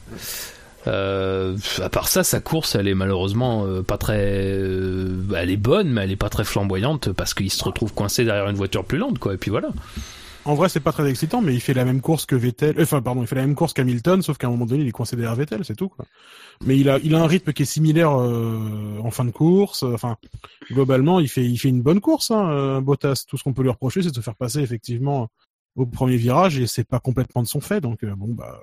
Euh, 0.88 1.56
à 1.80 1.90
part 1.90 2.08
ça 2.08 2.24
sa 2.24 2.40
course 2.40 2.74
elle 2.74 2.88
est 2.88 2.96
malheureusement 2.96 3.66
euh, 3.68 3.84
pas 3.84 4.00
très 4.00 4.18
elle 4.18 5.52
est 5.52 5.58
bonne 5.58 5.90
mais 5.92 6.02
elle 6.02 6.12
est 6.12 6.16
pas 6.16 6.30
très 6.30 6.44
flamboyante 6.44 7.12
parce 7.12 7.36
qu'il 7.36 7.52
se 7.52 7.64
retrouve 7.64 7.94
coincé 7.94 8.26
derrière 8.26 8.50
une 8.50 8.56
voiture 8.56 8.84
plus 8.84 8.98
lente 8.98 9.20
quoi 9.20 9.36
et 9.36 9.38
puis 9.38 9.52
voilà 9.52 9.70
En 10.46 10.56
vrai, 10.56 10.70
c'est 10.70 10.80
pas 10.80 10.92
très 10.92 11.08
excitant, 11.08 11.42
mais 11.42 11.54
il 11.54 11.62
fait 11.62 11.74
la 11.74 11.86
même 11.86 12.02
course 12.02 12.26
que 12.26 12.36
Vettel. 12.36 12.76
euh, 12.80 12.84
Enfin, 12.84 13.02
pardon, 13.02 13.22
il 13.22 13.28
fait 13.28 13.36
la 13.36 13.44
même 13.46 13.56
course 13.56 13.74
qu'Hamilton, 13.74 14.22
sauf 14.22 14.38
qu'à 14.38 14.48
un 14.48 14.50
moment 14.50 14.66
donné, 14.66 14.82
il 14.82 14.88
est 14.88 14.92
coincé 14.92 15.16
derrière 15.16 15.36
Vettel, 15.36 15.64
c'est 15.64 15.76
tout. 15.76 15.90
Quoi. 15.90 16.06
Mais 16.66 16.78
il 16.80 16.90
a, 16.90 16.98
il 17.04 17.14
a 17.14 17.22
un 17.22 17.28
rythme 17.28 17.54
qui 17.54 17.62
est 17.62 17.66
similaire 17.66 18.20
euh, 18.20 18.98
en 19.04 19.12
fin 19.12 19.24
de 19.26 19.32
course. 19.32 19.84
Enfin, 19.84 20.18
globalement, 20.72 21.20
il 21.20 21.30
fait, 21.30 21.46
il 21.46 21.58
fait 21.58 21.70
une 21.70 21.82
bonne 21.82 22.02
course. 22.02 22.32
Hein, 22.32 22.50
euh, 22.50 22.82
Bottas, 22.82 23.26
tout 23.28 23.38
ce 23.38 23.44
qu'on 23.44 23.54
peut 23.54 23.62
lui 23.62 23.70
reprocher, 23.70 24.02
c'est 24.02 24.10
de 24.10 24.16
se 24.16 24.22
faire 24.22 24.36
passer 24.36 24.60
effectivement 24.60 25.30
au 25.76 25.86
premier 25.86 26.18
virage, 26.18 26.60
et 26.60 26.68
c'est 26.68 26.84
pas 26.84 27.00
complètement 27.00 27.44
de 27.44 27.48
son 27.48 27.62
fait. 27.62 27.80
Donc, 27.80 28.04
euh, 28.04 28.14
bon, 28.16 28.34
bah, 28.34 28.60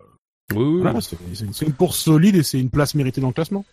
oui, 0.54 0.64
oui, 0.64 0.80
voilà, 0.82 1.00
c'est 1.00 1.16
c'est 1.34 1.44
une, 1.44 1.52
c'est 1.52 1.66
une 1.66 1.72
course 1.74 1.98
solide 1.98 2.36
et 2.36 2.42
c'est 2.42 2.58
une 2.60 2.70
place 2.70 2.94
méritée 2.94 3.20
dans 3.20 3.28
le 3.28 3.32
classement. 3.34 3.64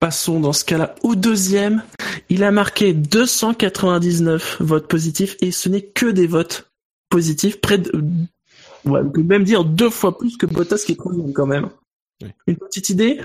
Passons 0.00 0.38
dans 0.40 0.52
ce 0.52 0.64
cas-là 0.64 0.94
au 1.02 1.14
deuxième. 1.14 1.82
Il 2.28 2.44
a 2.44 2.50
marqué 2.50 2.92
299 2.92 4.58
votes 4.60 4.86
positifs 4.86 5.36
et 5.40 5.50
ce 5.50 5.68
n'est 5.68 5.82
que 5.82 6.06
des 6.06 6.26
votes 6.26 6.67
positifs, 7.08 7.60
près 7.60 7.78
de, 7.78 7.90
ouais, 8.84 9.00
on 9.04 9.10
peut 9.10 9.22
même 9.22 9.44
dire 9.44 9.64
deux 9.64 9.90
fois 9.90 10.16
plus 10.18 10.36
que 10.36 10.46
Bottas 10.46 10.82
qui 10.86 10.92
est 10.92 10.96
troisième 10.96 11.32
quand 11.32 11.46
même. 11.46 11.68
Oui. 12.22 12.28
Une 12.46 12.56
petite 12.56 12.88
idée? 12.90 13.20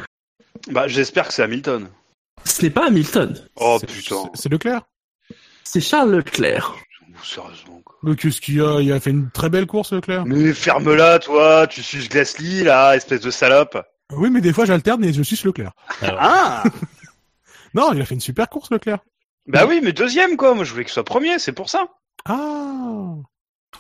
Bah, 0.71 0.87
j'espère 0.87 1.27
que 1.27 1.33
c'est 1.33 1.43
Hamilton. 1.43 1.87
Ce 2.45 2.61
n'est 2.61 2.69
pas 2.69 2.87
Hamilton, 2.87 3.35
Oh 3.55 3.79
putain. 3.85 4.29
c'est- 4.33 4.49
Leclerc 4.49 4.81
c'est 5.65 5.81
Charles 5.81 6.11
Leclerc. 6.11 6.75
Sérieusement, 7.23 7.81
quoi. 7.83 7.95
Le 8.03 8.13
qu'est-ce 8.15 8.41
qu'il 8.41 8.61
a? 8.61 8.79
Il 8.81 8.91
a 8.91 8.99
fait 8.99 9.09
une 9.11 9.31
très 9.31 9.49
belle 9.49 9.65
course, 9.65 9.91
Leclerc. 9.93 10.25
Mais 10.25 10.53
ferme-la, 10.53 11.17
toi, 11.19 11.65
tu 11.67 11.81
suces 11.81 12.09
Gasly, 12.09 12.63
là, 12.63 12.95
espèce 12.95 13.21
de 13.21 13.31
salope. 13.31 13.77
Oui, 14.11 14.29
mais 14.29 14.41
des 14.41 14.53
fois 14.53 14.65
j'alterne 14.65 15.03
et 15.03 15.13
je 15.13 15.23
suis 15.23 15.39
Leclerc. 15.43 15.71
Ah 16.01 16.63
Non, 17.73 17.91
il 17.93 18.01
a 18.01 18.05
fait 18.05 18.13
une 18.13 18.21
super 18.21 18.49
course, 18.49 18.69
Leclerc. 18.71 18.99
Bah 19.47 19.65
oui, 19.67 19.79
mais 19.83 19.93
deuxième, 19.93 20.37
quoi. 20.37 20.53
Moi, 20.53 20.63
je 20.63 20.71
voulais 20.71 20.83
qu'il 20.85 20.93
soit 20.93 21.03
premier, 21.03 21.39
c'est 21.39 21.53
pour 21.53 21.69
ça. 21.69 21.87
Ah 22.25 23.15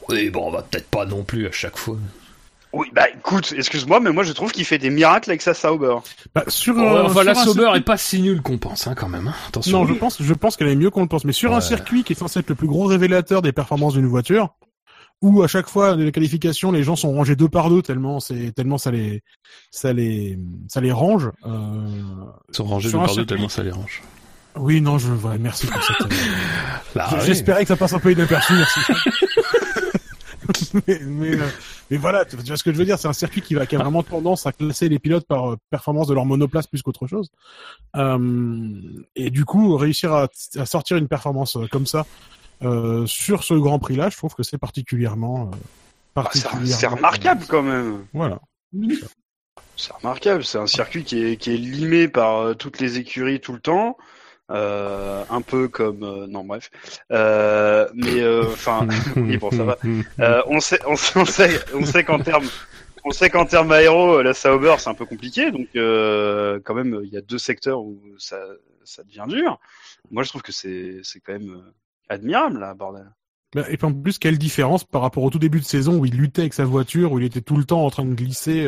Oui, 0.09 0.29
bon, 0.29 0.47
on 0.47 0.51
va 0.51 0.61
peut-être 0.63 0.89
pas 0.89 1.05
non 1.05 1.23
plus 1.23 1.47
à 1.47 1.51
chaque 1.51 1.77
fois. 1.77 1.97
Oui, 2.73 2.87
bah 2.91 3.03
écoute, 3.15 3.53
excuse-moi, 3.55 3.99
mais 3.99 4.11
moi, 4.11 4.23
je 4.23 4.31
trouve 4.33 4.51
qu'il 4.51 4.65
fait 4.65 4.79
des 4.79 4.89
miracles 4.89 5.29
avec 5.29 5.43
sa 5.43 5.53
Sauber. 5.53 5.95
bah, 6.33 6.43
sur, 6.47 6.75
enfin, 6.77 7.23
la 7.23 7.31
un 7.31 7.35
Sauber 7.35 7.61
circuit- 7.61 7.77
est 7.79 7.83
pas 7.83 7.97
si 7.97 8.19
nulle 8.21 8.41
qu'on 8.41 8.57
pense, 8.57 8.87
hein, 8.87 8.95
quand 8.95 9.07
même. 9.09 9.27
hein. 9.27 9.35
Attention. 9.47 9.79
Non, 9.79 9.85
je 9.87 9.93
pense, 9.93 10.21
je 10.21 10.33
pense 10.33 10.57
qu'elle 10.57 10.69
est 10.69 10.75
mieux 10.75 10.89
qu'on 10.89 11.01
le 11.01 11.07
pense. 11.07 11.23
Mais 11.23 11.33
sur 11.33 11.53
un 11.53 11.61
circuit 11.61 12.03
qui 12.03 12.13
est 12.13 12.15
censé 12.15 12.39
être 12.39 12.49
le 12.49 12.55
plus 12.55 12.67
gros 12.67 12.85
révélateur 12.85 13.43
des 13.43 13.51
performances 13.51 13.93
d'une 13.93 14.07
voiture, 14.07 14.55
où 15.21 15.43
à 15.43 15.47
chaque 15.47 15.69
fois 15.69 15.95
les 15.95 16.11
qualifications, 16.11 16.71
les 16.71 16.81
gens 16.81 16.95
sont 16.95 17.11
rangés 17.13 17.35
deux 17.35 17.47
par 17.47 17.69
deux 17.69 17.81
tellement 17.83 18.19
c'est 18.19 18.51
tellement 18.53 18.77
ça 18.79 18.89
les 18.91 19.21
ça 19.69 19.93
les 19.93 20.37
ça 20.67 20.81
les 20.81 20.91
range. 20.91 21.29
Euh... 21.45 21.49
Ils 22.49 22.55
sont 22.55 22.65
rangés 22.65 22.89
de 22.91 22.95
un 22.97 23.05
par 23.05 23.15
deux 23.15 23.25
tellement 23.25 23.49
ça 23.49 23.61
les 23.63 23.71
range. 23.71 24.01
Oui, 24.55 24.81
non, 24.81 24.97
je 24.97 25.07
ouais, 25.11 25.37
merci 25.39 25.67
pour 25.67 25.81
cette. 25.83 26.01
euh. 26.97 27.21
J'espérais 27.25 27.61
que 27.63 27.67
ça 27.69 27.75
passe 27.77 27.93
un 27.93 27.99
peu 27.99 28.11
inaperçu, 28.11 28.53
merci. 28.53 28.79
mais, 30.87 30.99
mais, 31.05 31.35
euh, 31.35 31.47
mais 31.89 31.97
voilà, 31.97 32.25
tu 32.25 32.37
tu 32.37 32.43
vois 32.43 32.57
ce 32.57 32.63
que 32.63 32.71
je 32.73 32.77
veux 32.77 32.85
dire, 32.85 32.97
c'est 32.99 33.07
un 33.07 33.13
circuit 33.13 33.41
qui, 33.41 33.53
va, 33.55 33.65
qui 33.65 33.75
a 33.75 33.79
vraiment 33.79 34.03
tendance 34.03 34.45
à 34.45 34.51
classer 34.51 34.89
les 34.89 34.99
pilotes 34.99 35.25
par 35.27 35.51
euh, 35.51 35.57
performance 35.69 36.07
de 36.07 36.13
leur 36.13 36.25
monoplace 36.25 36.67
plus 36.67 36.81
qu'autre 36.81 37.07
chose. 37.07 37.29
Euh, 37.95 38.81
et 39.15 39.29
du 39.29 39.45
coup, 39.45 39.75
réussir 39.77 40.13
à, 40.13 40.27
à 40.57 40.65
sortir 40.65 40.97
une 40.97 41.07
performance 41.07 41.57
comme 41.71 41.85
ça 41.85 42.05
sur 43.05 43.43
ce 43.43 43.53
Grand 43.55 43.77
Prix-là, 43.79 44.09
je 44.09 44.15
trouve 44.15 44.33
que 44.35 44.43
c'est 44.43 44.57
particulièrement, 44.57 45.51
Bah, 46.15 46.29
c'est 46.33 46.43
particulièrement. 46.43 46.79
c'est 46.79 46.87
remarquable, 46.87 47.45
quand 47.49 47.61
même. 47.61 48.05
Voilà. 48.13 48.39
C'est 49.75 49.91
remarquable. 49.91 50.45
C'est 50.45 50.59
un 50.59 50.67
circuit 50.67 51.03
qui 51.03 51.21
est, 51.25 51.35
qui 51.35 51.53
est 51.53 51.57
limé 51.57 52.07
par 52.07 52.55
toutes 52.55 52.79
les 52.79 52.99
écuries 52.99 53.41
tout 53.41 53.51
le 53.51 53.59
temps. 53.59 53.97
Euh, 54.51 55.23
un 55.29 55.41
peu 55.41 55.69
comme 55.69 56.03
euh, 56.03 56.27
non 56.27 56.43
bref. 56.43 56.69
Euh, 57.11 57.87
mais 57.93 58.19
euh, 58.19 58.43
enfin 58.51 58.85
oui 59.15 59.37
bon 59.37 59.49
ça 59.51 59.63
va. 59.63 59.77
Euh, 60.19 60.41
on 60.47 60.59
sait 60.59 60.79
on 60.85 60.97
sait 60.97 61.61
on 61.73 61.85
sait, 61.85 62.03
qu'en 62.03 62.19
termes 62.19 62.47
on 63.05 63.11
sait 63.11 63.29
qu'en 63.29 63.45
termes 63.45 63.71
aéro 63.71 64.21
la 64.21 64.33
Sauber 64.33 64.75
c'est 64.79 64.89
un 64.89 64.95
peu 64.95 65.05
compliqué. 65.05 65.49
Donc 65.49 65.67
euh, 65.77 66.59
quand 66.65 66.75
même 66.75 66.99
il 67.05 67.09
y 67.09 67.17
a 67.17 67.21
deux 67.21 67.37
secteurs 67.37 67.81
où 67.81 67.97
ça 68.17 68.37
ça 68.83 69.03
devient 69.03 69.25
dur. 69.29 69.59
Moi 70.11 70.23
je 70.23 70.29
trouve 70.29 70.41
que 70.41 70.51
c'est 70.51 70.99
c'est 71.03 71.21
quand 71.21 71.33
même 71.33 71.51
euh, 71.51 71.73
admirable 72.09 72.59
là 72.59 72.73
bordel. 72.73 73.09
Bah, 73.55 73.63
Et 73.69 73.77
puis 73.77 73.85
en 73.85 73.93
plus, 73.93 74.17
quelle 74.17 74.39
différence 74.39 74.83
par 74.83 75.03
rapport 75.03 75.23
au 75.23 75.29
tout 75.29 75.39
début 75.39 75.59
de 75.59 75.65
saison 75.65 75.99
où 75.99 76.05
il 76.05 76.17
luttait 76.17 76.41
avec 76.41 76.55
sa 76.55 76.65
voiture, 76.65 77.11
où 77.11 77.19
il 77.19 77.25
était 77.25 77.39
tout 77.39 77.55
le 77.55 77.63
temps 77.63 77.85
en 77.85 77.91
train 77.91 78.03
de 78.03 78.15
glisser. 78.15 78.67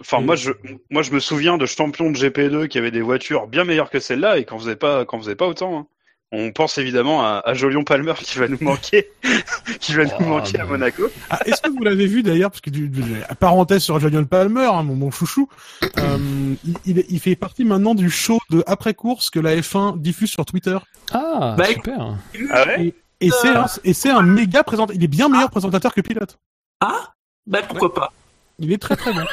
Enfin, 0.00 0.20
moi, 0.20 0.36
je, 0.36 0.50
moi, 0.90 1.02
je 1.02 1.12
me 1.12 1.20
souviens 1.20 1.56
de 1.58 1.66
champions 1.66 2.10
de 2.10 2.16
GP2 2.16 2.68
qui 2.68 2.78
avaient 2.78 2.90
des 2.90 3.00
voitures 3.02 3.46
bien 3.46 3.64
meilleures 3.64 3.90
que 3.90 4.00
celle-là 4.00 4.38
et 4.38 4.44
qu'on 4.44 4.58
faisait 4.58 4.76
pas, 4.76 5.04
qu'on 5.04 5.18
faisait 5.20 5.36
pas 5.36 5.46
autant. 5.46 5.78
hein. 5.78 5.86
On 6.32 6.50
pense 6.50 6.76
évidemment 6.78 7.22
à, 7.24 7.40
à 7.44 7.54
Jolion 7.54 7.84
Palmer 7.84 8.14
qui 8.20 8.38
va 8.40 8.48
nous 8.48 8.58
manquer, 8.60 9.08
qui 9.80 9.94
va 9.94 10.02
Oh, 10.06 10.16
nous 10.22 10.26
manquer 10.26 10.58
à. 10.58 10.64
Monaco. 10.64 11.04
Ah, 11.30 11.38
est-ce 11.46 11.62
que 11.62 11.70
vous 11.70 11.84
l'avez 11.84 12.06
vu 12.08 12.24
d'ailleurs 12.24 12.50
parce 12.50 12.60
que 12.60 12.70
du, 12.70 12.88
du- 12.88 13.04
parenthèse 13.38 13.82
sur 13.84 14.00
Julian 14.00 14.24
Palmer, 14.24 14.64
hein, 14.72 14.82
mon, 14.82 14.96
mon 14.96 15.12
chouchou, 15.12 15.48
euh, 15.84 16.54
il, 16.64 16.74
il, 16.84 17.04
il 17.08 17.20
fait 17.20 17.36
partie 17.36 17.64
maintenant 17.64 17.94
du 17.94 18.10
show 18.10 18.40
de 18.50 18.64
après 18.66 18.92
course 18.94 19.30
que 19.30 19.38
la 19.38 19.54
F1 19.56 20.00
diffuse 20.00 20.30
sur 20.30 20.44
Twitter. 20.44 20.76
Ah, 21.12 21.54
Bah, 21.56 21.66
super. 21.66 22.16
Ah 22.50 22.66
ouais 22.66 22.92
Et 23.20 23.30
c'est 23.30 23.48
un, 23.48 23.66
et 23.84 23.92
c'est 23.92 24.10
un 24.10 24.22
méga 24.22 24.64
présentateur. 24.64 24.96
Il 24.96 25.04
est 25.04 25.08
bien 25.08 25.28
meilleur 25.28 25.50
présentateur 25.50 25.94
que 25.94 26.00
pilote. 26.00 26.38
Ah 26.80 27.12
Bah 27.46 27.60
pourquoi 27.68 27.94
pas 27.94 28.12
Il 28.58 28.72
est 28.72 28.78
très 28.78 28.96
très 28.96 29.12
bon. 29.12 29.20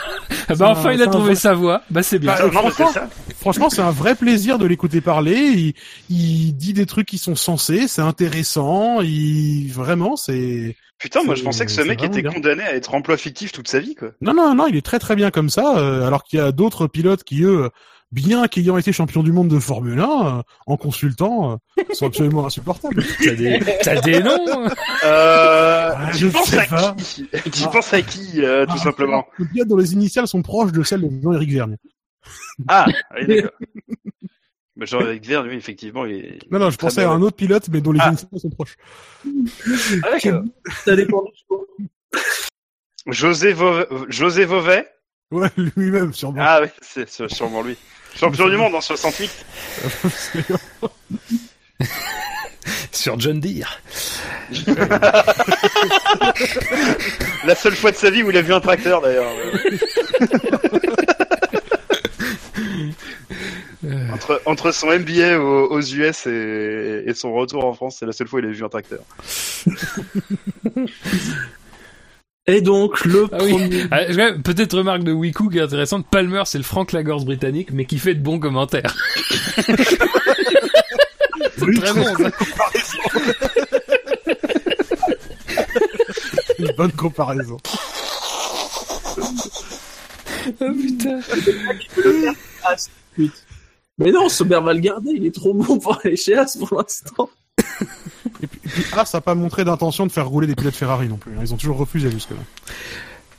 Ah 0.50 0.56
bah 0.56 0.68
un- 0.68 0.72
enfin, 0.72 0.92
il 0.92 1.02
a 1.02 1.08
trouvé 1.08 1.28
vrai- 1.28 1.36
sa 1.36 1.54
voie. 1.54 1.84
Bah, 1.90 2.04
c'est 2.04 2.20
bien. 2.20 2.34
Bah, 2.34 2.44
Non, 2.46 2.52
franchement, 2.52 2.92
ça. 2.92 3.10
franchement, 3.40 3.70
c'est 3.70 3.82
un 3.82 3.92
vrai 3.92 4.14
plaisir 4.14 4.58
de 4.60 4.66
l'écouter 4.66 5.00
parler. 5.00 5.36
Il, 5.38 5.74
il 6.10 6.52
dit 6.54 6.74
des 6.74 6.86
trucs 6.86 7.08
qui 7.08 7.18
sont 7.18 7.36
sensés, 7.36 7.88
c'est 7.88 8.02
intéressant. 8.02 9.00
Il 9.02 9.70
vraiment, 9.72 10.18
c'est 10.18 10.76
Putain, 10.98 11.24
moi, 11.24 11.36
je 11.36 11.44
pensais 11.44 11.66
que 11.66 11.72
ce 11.72 11.80
mec 11.82 12.04
était 12.04 12.22
bien. 12.22 12.32
condamné 12.32 12.64
à 12.64 12.76
être 12.76 12.94
emploi 12.94 13.16
fictif 13.16 13.54
toute 13.54 13.70
sa 13.70 13.80
vie, 13.80 13.96
quoi. 13.96 14.10
Non, 14.22 14.34
non, 14.34 14.54
non, 14.54 14.68
il 14.68 14.76
est 14.76 14.82
très 14.86 15.00
très 15.00 15.16
bien 15.16 15.32
comme 15.32 15.50
ça, 15.50 15.78
euh, 15.78 16.06
alors 16.06 16.24
qu'il 16.24 16.40
y 16.40 16.42
a 16.42 16.52
d'autres 16.52 16.88
pilotes 16.88 17.24
qui, 17.24 17.44
eux, 17.44 17.70
bien 18.14 18.48
qu'ayant 18.48 18.78
été 18.78 18.94
champions 18.94 19.24
du 19.24 19.32
monde 19.32 19.48
de 19.50 19.60
Formule 19.60 20.00
1, 20.00 20.04
euh, 20.40 20.42
en 20.68 20.78
consultant, 20.78 21.60
euh, 21.78 21.84
sont 21.94 22.06
absolument 22.08 22.46
insupportables. 22.46 23.04
T'as 23.24 23.34
des, 23.36 23.60
t'as 23.82 24.00
des 24.02 24.22
noms. 24.24 24.68
Euh, 25.04 25.92
Ah, 25.96 26.10
tu 26.16 26.30
penses 26.30 26.54
à 26.54 26.66
qui 26.96 27.28
Tu 27.52 27.64
Ah. 27.66 27.68
penses 27.70 27.94
à 27.94 28.02
qui, 28.02 28.44
euh, 28.44 28.66
tout 28.66 28.74
Ah, 28.76 28.84
simplement 28.84 29.26
Le 29.38 29.46
pilote 29.46 29.68
dont 29.68 29.78
les 29.78 29.94
initiales 29.94 30.28
sont 30.28 30.42
proches 30.42 30.72
de 30.72 30.84
celles 30.84 31.02
de 31.02 31.22
Jean-Éric 31.22 31.52
Vergne. 31.52 31.78
Ah, 32.68 32.86
oui, 33.20 33.28
d'accord. 33.28 35.02
Avec 35.02 35.26
Verne, 35.26 35.48
oui, 35.48 35.56
effectivement, 35.56 36.06
il 36.06 36.16
est. 36.16 36.52
Non, 36.52 36.60
non, 36.60 36.70
je 36.70 36.78
pensais 36.78 37.04
à 37.04 37.10
un 37.12 37.22
autre 37.22 37.36
pilote, 37.36 37.68
mais 37.72 37.80
dont 37.82 37.92
les 37.92 38.00
Ah. 38.02 38.10
initiales 38.10 38.40
sont 38.40 38.50
proches. 38.50 38.76
Ah, 39.26 40.12
d'accord. 40.12 40.44
Ça 40.86 40.96
dépend 40.96 41.24
du 41.24 41.32
choix. 41.48 41.60
José 43.08 43.54
Vauvet, 43.54 43.88
José 44.10 44.46
Vauvet 44.46 44.88
Ouais, 45.32 45.50
lui-même, 45.76 46.14
sûrement. 46.14 46.42
Ah 46.42 46.60
oui, 46.62 46.68
c'est 46.82 47.10
sûrement 47.30 47.62
lui. 47.64 47.76
Champion 48.16 48.48
du 48.50 48.58
monde 48.58 48.76
en 48.76 48.82
68. 48.82 49.46
Sur 52.92 53.20
John 53.20 53.40
Deere. 53.40 53.82
La 57.46 57.56
seule 57.56 57.76
fois 57.76 57.92
de 57.92 57.98
sa 57.98 58.10
vie 58.10 58.24
où 58.24 58.30
il 58.30 58.38
a 58.38 58.42
vu 58.42 58.54
un 58.54 58.62
tracteur 58.62 59.02
d'ailleurs. 59.02 59.32
entre, 64.14 64.42
entre 64.46 64.72
son 64.72 64.88
MBA 64.88 65.40
aux, 65.40 65.72
aux 65.72 65.82
US 65.82 66.28
et, 66.28 67.04
et 67.06 67.14
son 67.14 67.34
retour 67.34 67.66
en 67.66 67.74
France, 67.74 67.98
c'est 68.00 68.06
la 68.06 68.14
seule 68.14 68.28
fois 68.28 68.40
où 68.40 68.44
il 68.44 68.50
a 68.50 68.52
vu 68.52 68.64
un 68.64 68.70
tracteur. 68.70 69.02
Et 72.46 72.60
donc, 72.62 73.06
le 73.06 73.28
Ah 73.32 73.38
oui. 73.42 73.52
premier... 73.54 73.84
Ah, 73.92 74.02
Peut-être 74.44 74.78
remarque 74.78 75.04
de 75.04 75.14
Wiku 75.14 75.50
qui 75.50 75.60
est 75.60 75.62
intéressante. 75.62 76.06
Palmer, 76.12 76.44
c'est 76.46 76.58
le 76.58 76.66
Frank 76.66 76.92
Lagorce 76.92 77.24
britannique, 77.24 77.70
mais 77.72 77.86
qui 77.86 78.00
fait 78.00 78.16
de 78.16 78.22
bons 78.22 78.40
commentaires. 78.40 78.94
Oui, 81.66 81.80
Très 81.80 81.94
bon, 81.94 82.04
ça. 82.04 82.30
une 86.60 86.72
bonne 86.78 86.92
comparaison. 86.92 87.58
Oh, 90.60 90.60
putain. 90.60 91.20
Mais 93.98 94.12
non, 94.12 94.28
Sauber 94.28 94.60
va 94.62 94.74
le 94.74 94.80
garder, 94.80 95.12
il 95.16 95.26
est 95.26 95.34
trop 95.34 95.54
bon 95.54 95.80
pour 95.80 95.98
aller 96.04 96.18
chez 96.18 96.36
As 96.36 96.58
pour 96.58 96.76
l'instant. 96.78 97.30
Et 98.42 98.48
puis, 98.48 98.60
puis 98.64 98.84
Haas 98.94 99.10
n'a 99.14 99.22
pas 99.22 99.36
montré 99.36 99.64
d'intention 99.66 100.06
de 100.06 100.12
faire 100.12 100.28
rouler 100.28 100.48
des 100.48 100.56
pilotes 100.56 100.76
Ferrari 100.76 101.08
non 101.08 101.18
plus. 101.18 101.32
hein. 101.34 101.42
Ils 101.42 101.54
ont 101.54 101.58
toujours 101.58 101.78
refusé 101.78 102.10
jusque-là. 102.12 102.38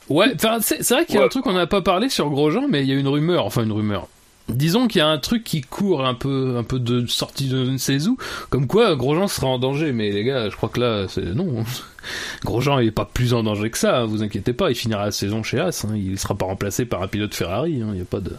Ouais, 0.09 0.32
enfin, 0.35 0.59
c'est 0.61 0.86
vrai 0.90 1.06
qu'il 1.06 1.15
y 1.15 1.19
a 1.19 1.20
Ouais. 1.23 1.27
un 1.27 1.31
truc 1.31 1.44
qu'on 1.44 1.52
n'a 1.55 1.66
pas 1.66 1.81
parlé 1.82 2.09
sur 2.11 2.28
Grosjean, 2.28 2.66
mais 2.69 2.82
il 2.82 2.89
y 2.89 2.93
a 2.93 2.97
une 2.97 3.09
rumeur, 3.09 3.47
enfin 3.47 3.62
une 3.65 3.73
rumeur. 3.73 4.06
Disons 4.51 4.89
qu'il 4.89 4.98
y 4.98 5.02
a 5.02 5.09
un 5.09 5.16
truc 5.16 5.43
qui 5.43 5.62
court 5.62 6.05
un 6.05 6.12
peu, 6.12 6.56
un 6.59 6.65
peu 6.65 6.78
de 6.78 7.06
sortie 7.06 7.48
de 7.48 7.65
je 7.65 7.70
ne 7.70 7.78
sais 7.78 8.06
où, 8.06 8.19
comme 8.51 8.66
quoi 8.66 8.94
Grosjean 8.94 9.27
sera 9.27 9.47
en 9.47 9.59
danger. 9.59 9.93
Mais 9.93 10.11
les 10.11 10.23
gars, 10.23 10.51
je 10.51 10.56
crois 10.56 10.69
que 10.69 10.81
là, 10.81 11.06
c'est 11.09 11.23
non. 11.35 11.65
Grosjean 12.44 12.78
est 12.81 12.90
pas 12.90 13.06
plus 13.06 13.32
en 13.32 13.43
danger 13.43 13.70
que 13.70 13.78
ça. 13.78 14.01
hein, 14.01 14.05
vous 14.05 14.23
inquiétez 14.23 14.52
pas, 14.52 14.69
il 14.70 14.74
finira 14.74 15.06
la 15.06 15.12
saison 15.12 15.43
chez 15.43 15.61
As. 15.61 15.86
hein, 15.86 15.97
il 15.97 16.19
sera 16.19 16.35
pas 16.35 16.44
remplacé 16.44 16.85
par 16.85 17.02
un 17.02 17.09
pilote 17.09 17.35
Ferrari. 17.35 17.81
hein, 17.81 17.89
Il 17.94 17.98
y 17.98 18.02
a 18.02 18.05
pas 18.05 18.20
de. 18.20 18.32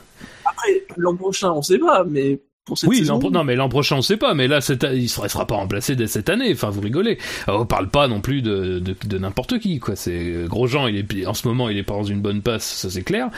Après, 0.48 0.84
l'an 0.98 1.16
prochain, 1.16 1.52
on 1.52 1.64
sait 1.64 1.80
pas, 1.80 2.04
mais 2.08 2.40
pour 2.66 2.78
cette 2.78 2.90
Oui, 2.90 2.98
saison... 2.98 3.20
non, 3.32 3.44
mais 3.44 3.56
l'an 3.56 3.70
prochain 3.70 3.98
on 3.98 4.02
sait 4.02 4.18
pas. 4.18 4.34
Mais 4.34 4.48
là, 4.48 4.60
cette 4.62 4.86
il 4.94 5.08
sera, 5.08 5.28
il 5.28 5.30
sera 5.30 5.46
pas 5.48 5.56
remplacé 5.56 5.96
dès 5.96 6.08
cette 6.08 6.30
année. 6.30 6.52
Enfin, 6.54 6.70
vous 6.70 6.82
rigolez. 6.82 7.18
Alors, 7.48 7.62
on 7.62 7.66
parle 7.66 7.90
pas 7.90 8.08
non 8.08 8.22
plus 8.22 8.42
de, 8.42 8.80
de, 8.80 8.96
de 9.06 9.18
n'importe 9.18 9.60
qui, 9.60 9.80
quoi. 9.80 9.96
C'est 9.96 10.34
Grosjean. 10.48 10.88
Il 10.88 10.98
est 10.98 11.26
en 11.28 11.34
ce 11.34 11.48
moment, 11.48 11.70
il 11.70 11.78
est 11.78 11.84
pas 11.84 11.94
dans 11.94 12.04
une 12.04 12.22
bonne 12.22 12.42
passe, 12.42 12.66
ça 12.66 12.90
c'est 12.90 13.04
clair. 13.04 13.30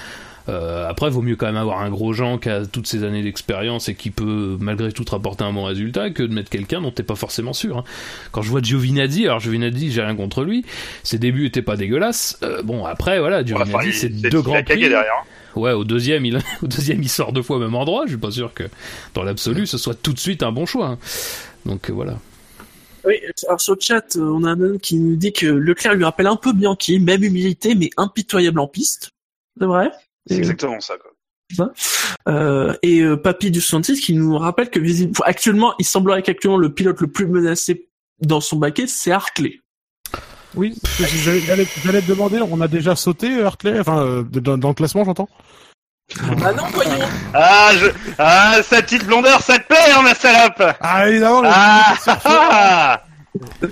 Euh, 0.49 0.87
après, 0.87 1.09
vaut 1.09 1.21
mieux 1.21 1.35
quand 1.35 1.45
même 1.47 1.57
avoir 1.57 1.81
un 1.81 1.89
Grosjean 1.89 2.37
qui 2.37 2.47
a 2.47 2.65
toutes 2.65 2.87
ces 2.87 3.03
années 3.03 3.21
d'expérience 3.21 3.89
et 3.89 3.95
qui 3.95 4.11
peut 4.11 4.55
malgré 4.61 4.93
tout 4.93 5.03
te 5.03 5.11
rapporter 5.11 5.43
un 5.43 5.51
bon 5.51 5.65
résultat 5.65 6.09
que 6.09 6.23
de 6.23 6.33
mettre 6.33 6.49
quelqu'un 6.49 6.79
dont 6.79 6.91
t'es 6.91 7.03
pas 7.03 7.15
forcément 7.15 7.51
sûr. 7.51 7.79
hein. 7.79 7.83
Quand 8.31 8.41
je 8.43 8.49
vois 8.49 8.61
Giovinazzi, 8.61 9.25
alors 9.25 9.41
Giovinazzi, 9.41 9.91
j'ai 9.91 10.01
rien 10.01 10.15
contre 10.15 10.45
lui. 10.45 10.63
Ses 11.03 11.19
débuts 11.19 11.45
étaient 11.47 11.61
pas 11.61 11.75
dégueulasses. 11.75 12.39
Euh, 12.43 12.61
bon, 12.63 12.85
après, 12.85 13.19
voilà, 13.19 13.43
Giovinazzi, 13.43 13.91
c'est 13.91 14.07
deux 14.07 14.29
il 14.29 14.37
a 14.37 14.41
grands 14.41 14.63
cagué 14.63 14.87
prix. 14.87 14.89
derrière. 14.89 15.25
Ouais, 15.57 15.73
au 15.73 15.83
deuxième, 15.83 16.25
il, 16.25 16.37
au 16.61 16.67
deuxième, 16.67 17.01
il 17.01 17.09
sort 17.09 17.33
deux 17.33 17.41
fois 17.41 17.57
au 17.57 17.59
même 17.59 17.75
endroit. 17.75 18.03
Je 18.05 18.11
suis 18.11 18.17
pas 18.17 18.31
sûr 18.31 18.53
que, 18.53 18.63
dans 19.13 19.23
l'absolu, 19.23 19.67
ce 19.67 19.77
soit 19.77 19.95
tout 19.95 20.13
de 20.13 20.19
suite 20.19 20.43
un 20.43 20.51
bon 20.51 20.65
choix. 20.65 20.87
hein. 20.87 20.99
Donc 21.65 21.89
euh, 21.89 21.93
voilà. 21.93 22.19
Oui, 23.03 23.15
alors 23.47 23.61
sur 23.61 23.75
le 23.75 23.79
chat, 23.79 24.15
euh, 24.15 24.21
on 24.21 24.43
a 24.43 24.51
un 24.51 24.61
homme 24.61 24.79
qui 24.79 24.97
nous 24.97 25.15
dit 25.15 25.31
que 25.31 25.45
Leclerc 25.45 25.95
lui 25.95 26.03
rappelle 26.03 26.27
un 26.27 26.35
peu 26.35 26.51
Bianchi, 26.53 26.99
même 26.99 27.23
humilité, 27.23 27.73
mais 27.73 27.89
impitoyable 27.97 28.59
en 28.59 28.67
piste. 28.67 29.11
C'est 29.59 29.65
vrai? 29.65 29.91
C'est 30.27 30.37
exactement 30.37 30.79
ça, 30.79 30.95
quoi. 30.97 31.11
Euh, 32.27 32.73
et 32.83 33.01
euh, 33.01 33.15
Papy 33.15 33.51
du 33.51 33.61
66 33.61 34.01
qui 34.01 34.13
nous 34.13 34.37
rappelle 34.37 34.69
que 34.69 34.79
visiblement, 34.79 35.23
actuellement, 35.25 35.73
il 35.79 35.85
semblerait 35.85 36.21
qu'actuellement 36.21 36.57
le 36.57 36.73
pilote 36.73 36.99
le 36.99 37.07
plus 37.07 37.25
menacé 37.25 37.87
dans 38.19 38.41
son 38.41 38.57
baquet, 38.57 38.87
c'est 38.87 39.11
Hartley. 39.11 39.61
Oui, 40.57 40.75
j'allais 40.99 41.65
te 41.65 42.07
demander, 42.07 42.39
on 42.41 42.59
a 42.61 42.67
déjà 42.67 42.95
sauté 42.95 43.37
euh, 43.37 43.45
Hartley, 43.45 43.79
enfin 43.79 43.99
euh, 43.99 44.23
dans, 44.23 44.57
dans 44.57 44.69
le 44.69 44.73
classement, 44.73 45.05
j'entends. 45.05 45.29
Ah 46.43 46.51
non, 46.53 46.63
voyons. 46.73 46.91
Ah, 47.33 47.69
je... 47.79 47.87
ah, 48.17 48.55
sa 48.63 48.81
petite 48.81 49.05
blondeur, 49.05 49.41
ça 49.41 49.59
te 49.59 49.67
plaît, 49.67 49.77
hein, 49.95 50.01
ma 50.01 50.15
salope 50.15 50.63
Ah 50.81 51.07
évidemment, 51.09 51.41
le- 51.41 51.49
Ah, 51.51 51.95
ah. 52.25 53.03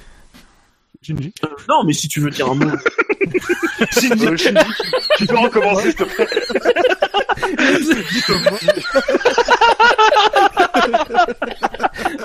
Shinji. 1.01 1.33
Euh, 1.43 1.47
non, 1.69 1.83
mais 1.85 1.93
si 1.93 2.07
tu 2.07 2.19
veux 2.19 2.29
dire 2.29 2.49
un 2.49 2.55
mot. 2.55 2.71
Euh, 3.81 4.37
Shinji, 4.37 4.53
tu 5.17 5.25
peux 5.25 5.37
recommencer, 5.37 5.91
s'il 5.91 5.95
te 5.95 6.03
plaît 6.03 6.27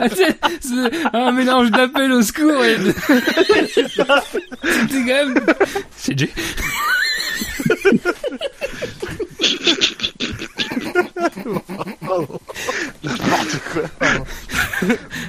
c'est 0.60 0.90
un 1.12 1.32
mélange 1.32 1.70
d'appel 1.70 2.12
au 2.12 2.22
secours 2.22 2.64
et 2.64 2.76
de... 2.76 2.92
C'était 3.72 3.90
quand 4.90 5.06
même... 5.06 5.34
C'est 5.96 6.18
J. 6.18 6.28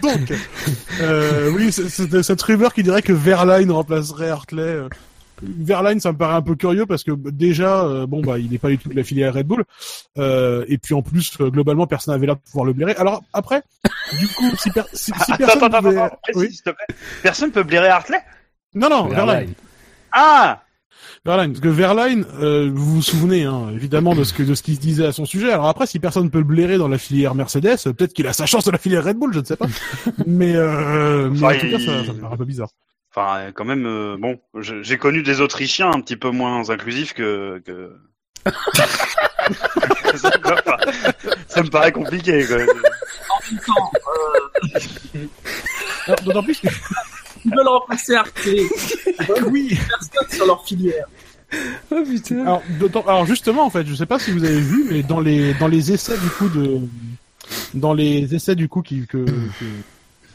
Donc, 0.02 0.34
euh, 1.02 1.52
oui, 1.52 1.72
c'est- 1.72 2.22
cette 2.24 2.42
rumeur 2.42 2.74
qui 2.74 2.84
dirait 2.84 3.02
que 3.02 3.14
Verline 3.14 3.72
remplacerait 3.72 4.30
Hartley. 4.30 4.78
Verline, 5.44 6.00
ça 6.00 6.12
me 6.12 6.18
paraît 6.18 6.36
un 6.36 6.42
peu 6.42 6.56
curieux 6.56 6.86
parce 6.86 7.04
que 7.04 7.12
déjà, 7.30 7.84
euh, 7.84 8.06
bon 8.06 8.22
bah, 8.22 8.38
il 8.40 8.50
n'est 8.52 8.58
pas 8.58 8.70
du 8.70 8.78
tout 8.78 8.90
de 8.90 8.96
la 8.96 9.04
filière 9.04 9.34
Red 9.34 9.48
Bull, 9.48 9.64
euh, 10.18 10.66
et 10.68 10.78
puis 10.78 10.94
en 10.94 11.02
plus, 11.02 11.32
euh, 11.42 11.50
globalement, 11.50 11.88
personne 11.88 12.14
n'avait 12.14 12.28
l'air 12.28 12.36
de 12.36 12.42
pouvoir 12.42 12.66
le 12.66 12.74
blairer. 12.74 12.96
Alors 12.96 13.24
après, 13.34 13.64
du 14.20 14.28
coup, 14.28 14.50
si, 14.58 14.70
per- 14.72 14.82
si, 14.94 15.06
si 15.06 15.12
Attends, 15.34 15.38
personne 15.38 15.64
attends, 15.64 15.66
attends, 15.78 15.82
pouvait- 15.90 16.02
attends, 16.02 16.18
précise, 16.24 16.42
oui. 16.42 16.52
s'il 16.54 16.64
te 16.64 16.70
plaît. 16.70 16.96
Personne 17.24 17.52
peut 17.52 17.64
blairer 17.64 17.88
Hartley? 17.90 18.20
Non 18.76 18.90
non, 18.90 19.08
Verline. 19.08 19.54
Ah 20.12 20.62
Verline, 21.24 21.52
parce 21.52 21.62
que 21.62 21.68
Verline, 21.70 22.26
euh, 22.40 22.72
vous 22.74 22.96
vous 22.96 23.02
souvenez 23.04 23.44
hein, 23.44 23.70
évidemment 23.76 24.16
de 24.16 24.24
ce 24.24 24.34
que 24.34 24.42
de 24.42 24.56
ce 24.56 24.64
qu'il 24.64 24.76
se 24.76 24.80
disait 24.80 25.06
à 25.06 25.12
son 25.12 25.26
sujet. 25.26 25.52
Alors 25.52 25.68
après, 25.68 25.86
si 25.86 26.00
personne 26.00 26.32
peut 26.32 26.40
le 26.40 26.44
blairer 26.44 26.78
dans 26.80 26.88
la 26.88 26.98
filière 26.98 27.36
Mercedes, 27.36 27.78
peut-être 27.84 28.14
qu'il 28.14 28.26
a 28.28 28.34
sa 28.34 28.48
chance 28.48 28.64
de 28.66 28.72
la 28.72 28.80
filière 28.80 29.04
Red 29.04 29.18
Bull, 29.18 29.32
je 29.34 29.40
ne 29.40 29.46
sais 29.46 29.56
pas. 29.56 29.68
mais 30.26 30.56
euh, 30.56 31.30
mais 31.30 31.44
en 31.44 31.50
Enfin, 31.50 31.60
tout 31.60 31.70
cas, 31.70 31.80
ça 31.80 32.14
me 32.14 32.20
paraît 32.22 32.34
un 32.34 32.38
peu 32.38 32.46
bizarre. 32.46 32.70
Enfin, 33.14 33.52
quand 33.54 33.66
même, 33.66 33.86
euh, 33.86 34.16
bon, 34.18 34.40
j'ai 34.62 34.98
connu 34.98 35.22
des 35.22 35.42
Autrichiens 35.42 35.92
un 35.92 36.00
petit 36.02 36.16
peu 36.16 36.30
moins 36.32 36.70
inclusifs 36.70 37.14
que... 37.14 37.62
que... 37.66 37.92
ça, 40.16 40.30
me 40.30 40.62
paraît- 40.62 40.92
ça 41.48 41.62
me 41.64 41.70
paraît 41.70 41.92
compliqué, 41.92 42.46
quoi. 42.46 42.58
En 42.58 43.52
même 43.52 43.62
temps, 43.66 43.92
euh, 45.18 46.16
D'autant 46.24 46.44
plus 46.44 46.60
que 46.60 46.68
ils 47.44 47.52
veulent 47.56 47.68
remplacer 47.68 48.16
Hartley. 48.16 48.64
oui. 49.48 49.78
Personne 49.90 50.30
sur 50.38 50.46
leur 50.46 50.64
filière. 50.66 51.06
Oh 51.92 52.04
putain. 52.06 52.42
Alors, 52.42 52.62
d'autant- 52.80 53.02
alors 53.08 53.26
justement, 53.26 53.66
en 53.66 53.70
fait, 53.70 53.86
je 53.86 53.96
sais 53.96 54.06
pas 54.06 54.20
si 54.20 54.32
vous 54.32 54.44
avez 54.46 54.60
vu, 54.62 54.86
mais 54.90 55.04
dans 55.04 55.20
les 55.20 55.54
dans 55.56 55.68
les 55.68 55.92
essais 55.92 56.18
du 56.18 56.30
coup 56.30 56.48
de 56.50 56.80
dans 57.74 57.94
les 57.94 58.34
essais 58.36 58.56
du 58.56 58.70
coup 58.70 58.82
qui 58.84 59.06
que, 59.08 59.26
que... 59.26 59.66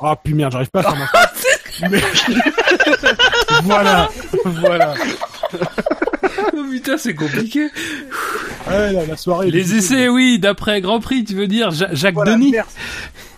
ah 0.01 0.17
puis 0.23 0.35
merde, 0.35 0.53
j'arrive 0.53 0.69
pas 0.71 0.81
à 0.81 0.83
faire 0.83 0.97
ma. 1.81 1.89
Mais- 1.89 2.03
voilà, 3.65 4.09
voilà. 4.45 4.95
Oh 6.55 6.65
putain, 6.71 6.97
c'est 6.99 7.15
compliqué. 7.15 7.69
Ouais, 8.69 8.93
la, 8.93 9.07
la 9.07 9.17
soirée. 9.17 9.51
Les 9.51 9.75
essais, 9.75 10.09
oui, 10.09 10.39
d'après 10.39 10.81
Grand 10.81 11.01
Prix, 11.01 11.25
tu 11.25 11.35
veux 11.35 11.47
dire 11.47 11.71
Ja- 11.71 11.95
Jacques 11.95 12.15
Voilà, 12.15 12.33
Denis 12.35 12.51
merci. 12.53 12.77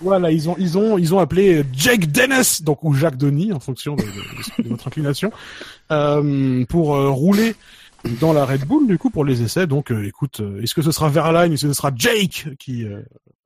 Voilà, 0.01 0.31
ils 0.31 0.49
ont 0.49 0.57
ils 0.59 0.79
ont 0.79 0.97
ils 0.99 1.15
ont 1.15 1.19
appelé 1.19 1.65
Jake 1.73 2.11
Dennis, 2.11 2.63
donc 2.63 2.83
ou 2.85 2.95
Jacques 2.95 3.17
Denis 3.17 3.53
en 3.53 3.61
fonction 3.61 3.95
de, 3.97 4.03
de- 4.03 4.63
de 4.63 4.69
votre 4.69 4.87
inclination, 4.89 5.33
euh, 5.91 6.65
pour 6.67 6.97
euh, 6.97 7.11
rouler 7.11 7.55
dans 8.21 8.33
la 8.33 8.45
Red 8.45 8.65
Bull 8.65 8.87
du 8.87 8.97
coup 8.97 9.11
pour 9.11 9.25
les 9.25 9.43
essais. 9.43 9.67
Donc, 9.67 9.91
euh, 9.91 10.07
écoute, 10.07 10.41
euh, 10.41 10.63
est-ce 10.63 10.75
que 10.75 10.83
ce 10.83 10.93
sera 10.93 11.09
Verline, 11.09 11.53
est-ce 11.53 11.63
que 11.67 11.73
ce 11.73 11.77
sera 11.77 11.91
Jake 11.95 12.47
qui 12.59 12.85
euh, 12.85 13.03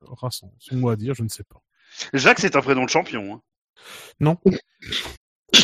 aura 0.07 0.29
son, 0.31 0.51
son 0.59 0.75
mot 0.75 0.89
à 0.89 0.95
dire 0.95 1.15
Je 1.15 1.23
ne 1.23 1.29
sais 1.29 1.43
pas. 1.43 1.59
Jacques, 2.13 2.39
c'est 2.39 2.55
un 2.55 2.61
prénom 2.61 2.85
de 2.85 2.89
champion. 2.89 3.33
Hein. 3.35 3.41
Non. 4.19 4.37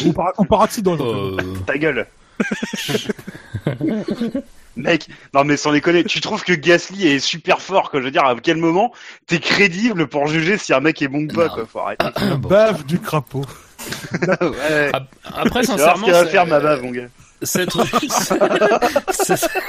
Ou, 0.05 0.13
par, 0.13 0.33
ou 0.37 0.45
Paratido. 0.45 0.95
Euh, 0.99 1.37
Ta 1.65 1.77
gueule. 1.77 2.07
Mec, 4.77 5.07
non 5.33 5.43
mais 5.43 5.57
sans 5.57 5.73
déconner, 5.73 6.03
tu 6.05 6.21
trouves 6.21 6.43
que 6.43 6.53
Gasly 6.53 7.07
est 7.07 7.19
super 7.19 7.59
fort, 7.61 7.91
quoi. 7.91 7.99
Je 7.99 8.05
veux 8.05 8.11
dire, 8.11 8.23
à 8.23 8.33
quel 8.41 8.55
moment 8.57 8.93
t'es 9.27 9.39
crédible 9.39 10.07
pour 10.07 10.27
juger 10.27 10.57
si 10.57 10.73
un 10.73 10.79
mec 10.79 11.01
est 11.01 11.07
bon 11.09 11.23
ou 11.25 11.27
pas, 11.27 11.49
quoi. 11.49 11.65
Faut 11.65 11.79
arrêter. 11.79 12.05
bon. 12.37 12.47
Bave 12.47 12.85
du 12.85 12.97
crapaud. 12.99 13.45
ouais. 14.41 14.91
Après, 15.25 15.63
ce 15.63 15.71
sincèrement, 15.71 16.03
qu'il 16.05 16.13
va 16.13 16.23
c'est- 16.25 16.31
faire 16.31 16.45
ma 16.47 16.59
bave, 16.61 16.81
mon 16.83 16.91
gars. 16.91 17.07
cette... 17.41 17.71
c'est- 19.11 19.47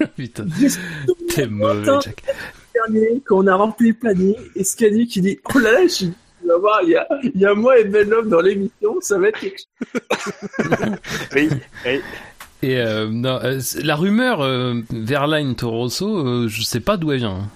Putain, 0.16 0.46
t'es 1.34 1.46
mauvais, 1.46 1.84
Jack. 2.02 2.22
Dernier, 2.86 3.20
quand 3.24 3.38
on 3.38 3.46
a 3.46 3.54
rempli 3.54 3.88
le 3.88 3.94
panier, 3.94 4.36
et 4.56 4.64
Scadi 4.64 5.06
qui 5.06 5.20
dit 5.20 5.38
Oh 5.54 5.58
là 5.58 5.72
là, 5.72 5.82
je 5.82 5.88
suis. 5.88 6.12
Il 6.42 6.88
y 6.90 6.96
a, 6.96 7.06
il 7.22 7.40
y 7.40 7.46
a 7.46 7.54
moi 7.54 7.78
et 7.78 7.84
Ben 7.84 8.08
Love 8.08 8.28
dans 8.28 8.40
l'émission, 8.40 8.96
ça 9.00 9.18
va 9.18 9.28
être 9.28 9.38
quelque 9.38 9.58
chose. 9.58 10.00
Oui, 11.34 11.48
oui. 11.86 12.00
Et 12.62 12.78
euh, 12.78 13.08
non, 13.08 13.38
euh, 13.42 13.60
la 13.82 13.94
rumeur 13.96 14.40
euh, 14.40 14.74
Verline 14.90 15.54
Torosso, 15.54 16.26
euh, 16.26 16.48
je 16.48 16.62
sais 16.62 16.80
pas 16.80 16.96
d'où 16.96 17.12
elle 17.12 17.18
vient. 17.18 17.48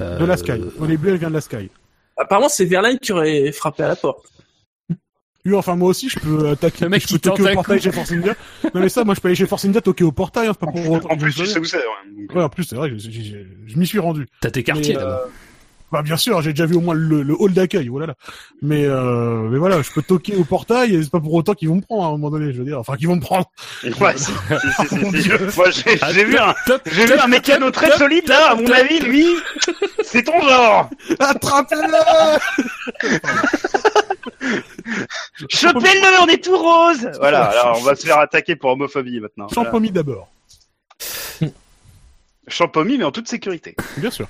Euh, 0.00 0.18
De 0.18 0.24
la 0.24 0.36
Sky. 0.36 0.52
On 0.78 0.88
est 0.88 0.96
bleu, 0.96 1.12
elle 1.12 1.18
vient 1.18 1.28
de 1.28 1.34
la 1.34 1.40
Sky. 1.40 1.70
Apparemment, 2.16 2.48
c'est 2.48 2.64
Verlaine 2.64 2.98
qui 2.98 3.12
aurait 3.12 3.52
frappé 3.52 3.82
à 3.82 3.88
la 3.88 3.96
porte. 3.96 4.24
Oui, 5.44 5.54
enfin 5.54 5.74
moi 5.76 5.88
aussi, 5.90 6.08
je 6.08 6.18
peux 6.20 6.48
attaquer. 6.52 6.84
Le 6.84 6.90
mec 6.90 7.02
je 7.02 7.14
peux 7.14 7.18
toquer 7.18 7.42
au 7.42 7.54
portail 7.54 7.80
chez 7.80 7.92
Force 7.92 8.12
India. 8.12 8.34
Non 8.74 8.80
mais 8.80 8.88
ça, 8.88 9.04
moi 9.04 9.14
je 9.14 9.20
peux 9.20 9.28
aller 9.28 9.34
chez 9.36 9.46
Force 9.46 9.64
India 9.64 9.80
toquer 9.80 10.04
au 10.04 10.12
portail, 10.12 10.46
hein, 10.46 10.52
c'est 10.58 10.66
pas 10.66 10.72
pour 10.72 10.90
autant 10.90 11.08
En 11.10 11.16
que 11.16 11.22
plus, 11.22 11.32
je 11.36 11.44
sais 11.44 11.58
où 11.58 11.64
c'est, 11.64 11.78
ouais. 11.78 12.34
Ouais, 12.34 12.42
en 12.42 12.48
plus, 12.48 12.64
c'est 12.64 12.76
vrai 12.76 12.90
que 12.90 12.98
j'ai- 12.98 13.10
j'ai- 13.10 13.46
je 13.66 13.76
m'y 13.78 13.86
suis 13.86 13.98
rendu. 13.98 14.26
T'as 14.40 14.50
tes 14.50 14.62
quartiers 14.62 14.94
Mais, 14.94 15.00
euh, 15.02 15.04
là-bas. 15.04 15.24
Bah 15.90 16.00
bien 16.00 16.16
sûr, 16.16 16.40
j'ai 16.40 16.52
déjà 16.54 16.64
vu 16.64 16.74
au 16.76 16.80
moins 16.80 16.94
le, 16.94 17.22
le 17.22 17.34
hall 17.38 17.52
d'accueil, 17.52 17.88
voilà. 17.88 18.14
Mais 18.62 18.86
euh, 18.86 19.46
mais 19.50 19.58
voilà, 19.58 19.82
je 19.82 19.90
peux 19.92 20.00
toquer 20.00 20.34
au 20.36 20.44
portail 20.44 20.94
et 20.94 21.02
c'est 21.02 21.10
pas 21.10 21.20
pour 21.20 21.34
autant 21.34 21.52
qu'ils 21.52 21.68
vont 21.68 21.74
me 21.76 21.82
prendre 21.82 22.04
à 22.04 22.06
un 22.06 22.10
moment 22.12 22.30
donné, 22.30 22.50
je 22.54 22.58
veux 22.60 22.64
dire. 22.64 22.78
Enfin, 22.78 22.96
qu'ils 22.96 23.08
vont 23.08 23.16
me 23.16 23.20
prendre. 23.20 23.44
Ouais, 24.00 24.16
si, 24.16 24.32
si, 24.32 24.88
si, 24.88 24.88
si, 24.88 25.22
si. 25.24 25.28
Moi, 25.54 25.70
j'ai 25.70 25.98
Ah, 26.00 26.10
vu 26.12 26.38
un, 26.38 26.54
j'ai 26.90 27.04
vu 27.04 27.12
un 27.12 27.26
mécano 27.26 27.70
très 27.70 27.90
solide, 27.98 28.26
là, 28.26 28.52
à 28.52 28.54
mon 28.54 28.70
avis, 28.70 29.00
lui, 29.00 29.26
c'est 30.02 30.22
ton 30.22 30.40
genre. 30.40 30.88
Attrapez-le 31.18 32.38
Chopez-le, 35.48 36.22
on 36.22 36.26
est 36.28 36.42
tout 36.42 36.56
rose. 36.56 37.08
Voilà, 37.18 37.44
alors 37.44 37.78
on 37.78 37.82
va 37.82 37.94
se 37.94 38.06
faire 38.06 38.18
attaquer 38.18 38.56
pour 38.56 38.70
homophobie 38.70 39.20
maintenant. 39.20 39.46
Voilà. 39.50 39.70
Champomy 39.70 39.90
d'abord, 39.90 40.28
Champomy, 42.48 42.98
mais 42.98 43.04
en 43.04 43.12
toute 43.12 43.28
sécurité. 43.28 43.76
bien 43.96 44.10
sûr. 44.10 44.28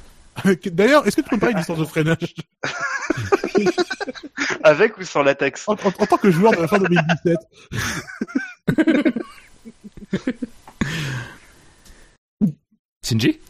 D'ailleurs, 0.67 1.07
est-ce 1.07 1.17
que 1.17 1.21
tu 1.21 1.29
peux 1.29 1.37
me 1.37 1.41
parler 1.41 1.55
d'histoire 1.57 1.77
de 1.79 1.85
freinage? 1.85 2.35
Avec 4.65 4.97
ou 4.97 5.05
sans 5.05 5.23
latex? 5.23 5.69
en, 5.69 5.73
en- 5.75 5.87
en 5.87 6.07
tant 6.07 6.17
que 6.17 6.31
joueur 6.31 6.53
de 6.53 6.63
la 6.63 6.69
fin 6.69 6.79
2017 6.79 7.37
Shinji? 13.05 13.41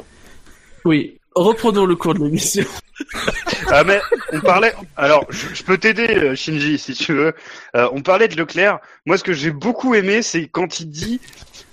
Oui, 0.85 1.19
reprenons 1.35 1.87
le 1.87 1.97
cours 1.97 2.15
de 2.15 2.25
l'émission. 2.25 2.65
Ah 3.69 3.85
mais 3.85 4.01
on 4.33 4.41
parlait. 4.41 4.75
Alors 4.97 5.27
je, 5.31 5.63
peux 5.63 5.79
t'aider 5.79 6.09
euh, 6.09 6.35
Shinji 6.35 6.79
si 6.79 6.95
tu 6.95 7.13
veux. 7.13 7.33
Euh, 7.77 7.89
on 7.93 8.03
parlait 8.03 8.29
de 8.29 8.37
Leclerc. 8.37 8.81
Moi 9.07 9.17
ce 9.17 9.25
que 9.25 9.33
j'ai 9.33 9.51
beaucoup 9.51 9.95
aimé 9.95 10.23
c'est 10.23 10.47
quand 10.49 10.81
il 10.81 10.91
dit 10.91 11.21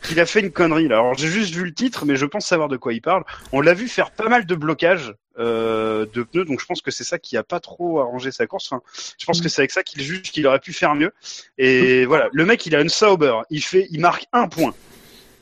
qu'il 0.04 0.20
a 0.20 0.26
fait 0.26 0.40
une 0.40 0.52
connerie. 0.52 0.86
Alors 0.86 1.14
j'ai 1.16 1.28
juste 1.28 1.54
vu 1.54 1.66
le 1.66 1.74
titre 1.74 2.06
mais 2.06 2.16
je 2.16 2.26
pense 2.26 2.46
savoir 2.46 2.70
de 2.70 2.78
quoi 2.78 2.94
il 2.94 3.02
parle. 3.02 3.24
On 3.52 3.62
l'a 3.62 3.74
vu 3.74 3.88
faire 3.88 4.12
pas 4.12 4.30
mal 4.30 4.46
de 4.46 4.56
blocages 4.56 5.14
euh, 5.40 6.06
de 6.14 6.24
pneus 6.24 6.46
donc 6.46 6.60
je 6.60 6.66
pense 6.66 6.82
que 6.82 6.92
c'est 6.92 7.04
ça 7.04 7.18
qui 7.18 7.38
a 7.38 7.44
pas 7.44 7.60
trop 7.60 8.00
arrangé 8.00 8.32
sa 8.32 8.48
course. 8.48 8.72
Je 9.20 9.26
pense 9.26 9.42
que 9.42 9.50
c'est 9.50 9.62
avec 9.62 9.72
ça 9.72 9.84
qu'il 9.84 10.02
juge 10.02 10.32
qu'il 10.32 10.48
aurait 10.48 10.60
pu 10.60 10.74
faire 10.74 10.96
mieux. 10.96 11.12
Et 11.58 12.06
voilà 12.06 12.30
le 12.32 12.46
mec 12.46 12.66
il 12.66 12.76
a 12.76 12.82
une 12.82 12.90
sauber. 12.90 13.42
Il 13.50 13.64
fait 13.64 13.88
il 13.92 14.00
marque 14.00 14.26
un 14.32 14.48
point. 14.48 14.74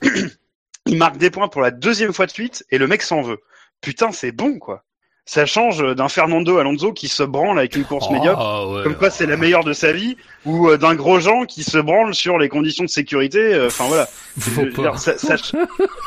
il 0.85 0.98
marque 0.98 1.18
des 1.18 1.30
points 1.30 1.48
pour 1.49 1.61
la 1.61 1.72
deuxième 1.72 2.14
fois 2.14 2.26
de 2.26 2.31
suite 2.31 2.65
et 2.72 2.77
le 2.77 2.88
mec 2.88 3.02
s'en 3.02 3.22
veut. 3.22 3.39
Putain 3.82 4.12
c'est 4.12 4.32
bon 4.32 4.60
quoi. 4.60 4.84
Ça 5.30 5.45
change 5.45 5.84
d'un 5.94 6.08
Fernando 6.08 6.58
Alonso 6.58 6.94
qui 6.94 7.10
se 7.10 7.22
branle 7.22 7.60
avec 7.60 7.76
une 7.76 7.84
course 7.84 8.10
médiocre, 8.10 8.40
Ah, 8.41 8.66
ouais. 8.66 8.84
comme 8.84 8.95
quoi 8.95 9.10
c'est 9.10 9.26
la 9.26 9.36
meilleure 9.36 9.66
de 9.66 9.74
sa 9.74 9.91
vie, 9.91 10.16
ou 10.45 10.70
euh, 10.70 10.78
d'un 10.78 10.95
gros 10.95 11.20
Jean 11.20 11.44
qui 11.44 11.64
se 11.66 11.78
branle 11.78 12.16
sur 12.16 12.38
les 12.38 12.48
conditions 12.48 12.86
de 12.86 12.90
sécurité. 12.90 13.40
euh, 13.40 13.68
Enfin 13.68 13.84
voilà. 13.90 14.06
Faut 14.40 14.62
Je 14.64 14.70
pas. 14.82 14.95
ça- 14.95 15.18
ça- 15.18 15.36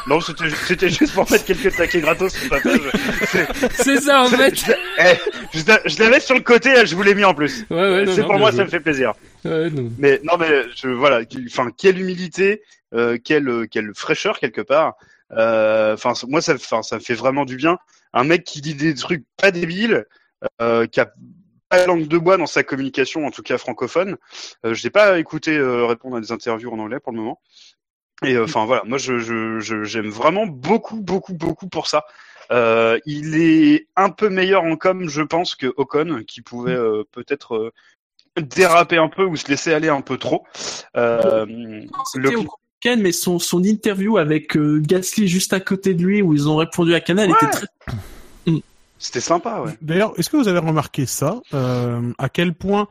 Non, 0.06 0.20
c'était 0.22 0.88
juste 0.88 1.12
pour 1.12 1.30
mettre 1.30 1.44
quelques 1.44 1.76
taquets 1.76 2.01
gratos 2.01 2.32
sur 2.32 2.48
ta 2.48 2.60
page. 2.60 2.80
C'est- 3.74 4.01
ça 4.01 4.22
en 4.22 4.28
fait. 4.28 4.55
Eh, 4.98 5.59
je, 5.59 5.66
la- 5.68 5.80
je 5.84 5.98
l'avais 5.98 6.20
sur 6.20 6.34
le 6.34 6.40
côté, 6.40 6.86
je 6.86 6.97
vous 6.97 7.02
l'ai 7.02 7.14
mis 7.14 7.24
en 7.24 7.34
plus. 7.34 7.66
Ouais, 7.68 7.76
ouais, 7.76 8.05
c'est 8.06 8.22
pour 8.22 8.38
moi, 8.38 8.52
ça 8.52 8.64
me 8.64 8.70
fait 8.70 8.80
plaisir. 8.80 9.12
Ouais, 9.44 9.68
non. 9.68 9.90
Mais 9.98 10.18
non, 10.24 10.38
mais 10.38 10.62
je 10.76 10.88
voilà, 10.88 11.20
enfin 11.47 11.68
quelle 11.76 12.01
humilité 12.01 12.62
euh, 12.94 13.18
quelle 13.22 13.66
quelle 13.70 13.92
fraîcheur 13.94 14.38
quelque 14.38 14.62
part. 14.62 14.94
Euh, 15.32 15.94
Enfin, 15.94 16.12
moi, 16.28 16.40
ça, 16.40 16.57
ça 16.59 16.97
me 16.97 17.01
fait 17.01 17.15
vraiment 17.15 17.44
du 17.44 17.57
bien. 17.57 17.78
Un 18.12 18.24
mec 18.24 18.44
qui 18.44 18.61
dit 18.61 18.74
des 18.74 18.94
trucs 18.94 19.24
pas 19.36 19.51
débiles, 19.51 20.07
euh, 20.61 20.86
qui 20.86 21.01
a 21.01 21.07
pas 21.69 21.77
la 21.78 21.86
langue 21.86 22.09
de 22.09 22.19
bois 22.19 22.36
dans 22.36 22.47
sa 22.47 22.62
communication, 22.65 23.27
en 23.27 23.31
tout 23.31 23.43
cas 23.43 23.57
francophone. 23.59 24.16
Euh, 24.66 24.74
je 24.74 24.85
n'ai 24.85 24.90
pas 24.90 25.19
écouté 25.19 25.57
euh, 25.57 25.86
répondre 25.86 26.16
à 26.16 26.20
des 26.20 26.32
interviews 26.32 26.73
en 26.73 26.78
anglais 26.81 26.98
pour 27.01 27.12
le 27.12 27.19
moment. 27.19 27.40
Et 28.24 28.35
euh, 28.35 28.44
enfin 28.44 28.66
voilà, 28.66 28.82
moi 28.85 28.98
je 28.98 29.19
je- 29.19 29.61
je- 29.61 29.85
j'aime 29.85 30.11
vraiment 30.11 30.47
beaucoup 30.47 31.01
beaucoup 31.01 31.32
beaucoup 31.32 31.69
pour 31.69 31.86
ça. 31.86 32.05
Euh, 32.51 32.98
il 33.07 33.36
est 33.40 33.86
un 33.97 34.11
peu 34.11 34.28
meilleur 34.28 34.65
en 34.65 34.77
com, 34.77 35.09
je 35.09 35.23
pense, 35.23 35.55
que 35.55 35.73
Ocon, 35.77 36.24
qui 36.27 36.43
pouvait 36.43 36.74
euh, 36.74 37.05
peut-être 37.12 37.55
euh, 37.57 37.73
déraper 38.36 38.98
un 38.98 39.09
peu 39.09 39.24
ou 39.24 39.36
se 39.36 39.48
laisser 39.48 39.73
aller 39.73 39.89
un 39.89 40.01
peu 40.02 40.19
trop. 40.19 40.44
Euh, 40.97 41.47
Week-end, 42.85 43.01
mais 43.02 43.12
son, 43.12 43.39
son 43.39 43.62
interview 43.62 44.16
avec 44.16 44.57
euh, 44.57 44.81
Gasly 44.81 45.28
juste 45.28 45.52
à 45.52 45.61
côté 45.61 45.94
de 45.94 46.02
lui, 46.05 46.23
où 46.23 46.35
ils 46.35 46.48
ont 46.48 46.57
répondu 46.57 46.94
à 46.94 47.01
Canal, 47.01 47.31
Ouais. 47.31 47.36
était 47.43 47.51
très... 47.51 47.66
C'était 48.98 49.20
sympa, 49.20 49.62
ouais. 49.65 49.73
D'ailleurs, 49.81 50.12
est-ce 50.19 50.28
que 50.28 50.36
vous 50.36 50.48
avez 50.48 50.59
remarqué 50.59 51.07
ça 51.07 51.40
euh, 51.55 52.12
À 52.19 52.28
quel 52.28 52.52
point 52.55 52.86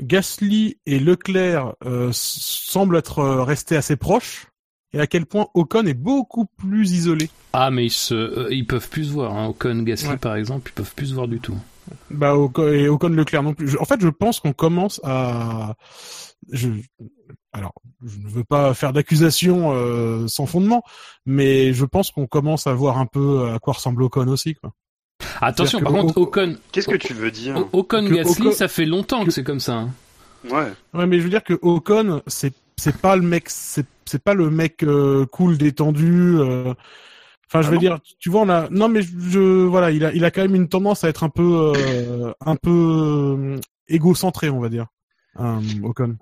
Gasly 0.00 0.78
et 0.86 0.98
Leclerc 0.98 1.74
euh, 1.84 2.08
semblent 2.12 2.96
être 2.96 3.18
euh, 3.18 3.42
restés 3.42 3.76
assez 3.76 3.96
proches 3.96 4.46
et 4.94 5.00
à 5.00 5.06
quel 5.06 5.26
point 5.26 5.48
Ocon 5.52 5.84
est 5.86 5.92
beaucoup 5.94 6.46
plus 6.46 6.92
isolé? 6.92 7.28
Ah, 7.52 7.70
mais 7.70 7.84
ils, 7.86 7.90
se, 7.90 8.14
euh, 8.14 8.48
ils 8.50 8.66
peuvent 8.66 8.88
plus 8.88 9.04
se 9.04 9.12
voir. 9.12 9.36
Hein. 9.36 9.48
Ocon, 9.48 9.82
Gasly, 9.82 10.08
Ouais. 10.10 10.16
par 10.16 10.34
exemple, 10.36 10.70
ils 10.70 10.74
peuvent 10.74 10.94
plus 10.94 11.06
se 11.08 11.14
voir 11.14 11.28
du 11.28 11.40
tout. 11.40 11.56
Bah, 12.10 12.34
Ocon, 12.36 12.68
et 12.68 12.88
Ocon 12.88 13.08
Leclerc 13.10 13.42
non 13.42 13.52
plus. 13.52 13.68
Je- 13.68 13.78
en 13.78 13.84
fait, 13.84 14.00
je 14.00 14.08
pense 14.08 14.40
qu'on 14.40 14.54
commence 14.54 14.98
à. 15.04 15.74
Je... 16.50 16.68
Alors, 17.52 17.72
je 18.04 18.18
ne 18.18 18.28
veux 18.28 18.44
pas 18.44 18.74
faire 18.74 18.92
d'accusation 18.92 19.72
euh, 19.74 20.28
sans 20.28 20.46
fondement, 20.46 20.82
mais 21.26 21.72
je 21.72 21.84
pense 21.84 22.10
qu'on 22.12 22.26
commence 22.26 22.66
à 22.66 22.74
voir 22.74 22.98
un 22.98 23.06
peu 23.06 23.48
à 23.50 23.58
quoi 23.58 23.72
ressemble 23.74 24.02
Ocon 24.04 24.28
aussi. 24.28 24.54
Quoi. 24.54 24.72
Attention, 25.40 25.80
par 25.80 25.92
contre, 25.92 26.16
Ocon, 26.18 26.56
Qu'est-ce 26.72 26.86
que 26.88 26.96
tu 26.96 27.12
veux 27.12 27.30
dire 27.30 27.56
Ocon, 27.72 28.08
Gasly, 28.08 28.48
Ocon- 28.48 28.52
ça 28.52 28.68
fait 28.68 28.86
longtemps 28.86 29.24
que 29.24 29.30
c'est 29.32 29.42
comme 29.44 29.60
ça. 29.60 29.74
hein. 29.74 29.90
Ouais. 30.50 30.72
Ouais, 30.94 31.06
mais 31.06 31.18
je 31.18 31.24
veux 31.24 31.28
dire 31.30 31.42
que 31.44 31.58
Ocon, 31.60 32.22
c'est 32.26 32.54
c'est 32.78 32.96
pas 32.96 33.14
le 33.16 33.22
mec, 33.22 33.50
c'est 33.50 33.84
c'est 34.06 34.22
pas 34.22 34.32
le 34.32 34.48
mec 34.48 34.82
euh, 34.84 35.26
cool, 35.26 35.58
détendu. 35.58 36.36
euh, 36.38 36.72
Enfin, 37.52 37.62
je 37.62 37.66
Ah 37.66 37.70
veux 37.70 37.74
non 37.76 37.80
dire, 37.80 37.98
tu 38.20 38.30
vois, 38.30 38.42
on 38.42 38.48
a. 38.48 38.68
Non, 38.70 38.88
mais 38.88 39.02
je, 39.02 39.10
je- 39.18 39.64
voilà, 39.66 39.90
il 39.90 40.04
a 40.04 40.12
il 40.14 40.24
a 40.24 40.30
quand 40.30 40.40
même 40.42 40.54
une 40.54 40.68
tendance 40.68 41.02
à 41.04 41.08
être 41.08 41.24
un 41.24 41.28
peu 41.28 41.72
euh, 41.76 42.32
un 42.46 42.54
peu 42.56 42.70
euh, 42.70 43.60
égocentré, 43.88 44.48
on 44.50 44.60
va 44.60 44.68
dire, 44.68 44.86
euh, 45.40 45.58
Ocon. 45.82 46.16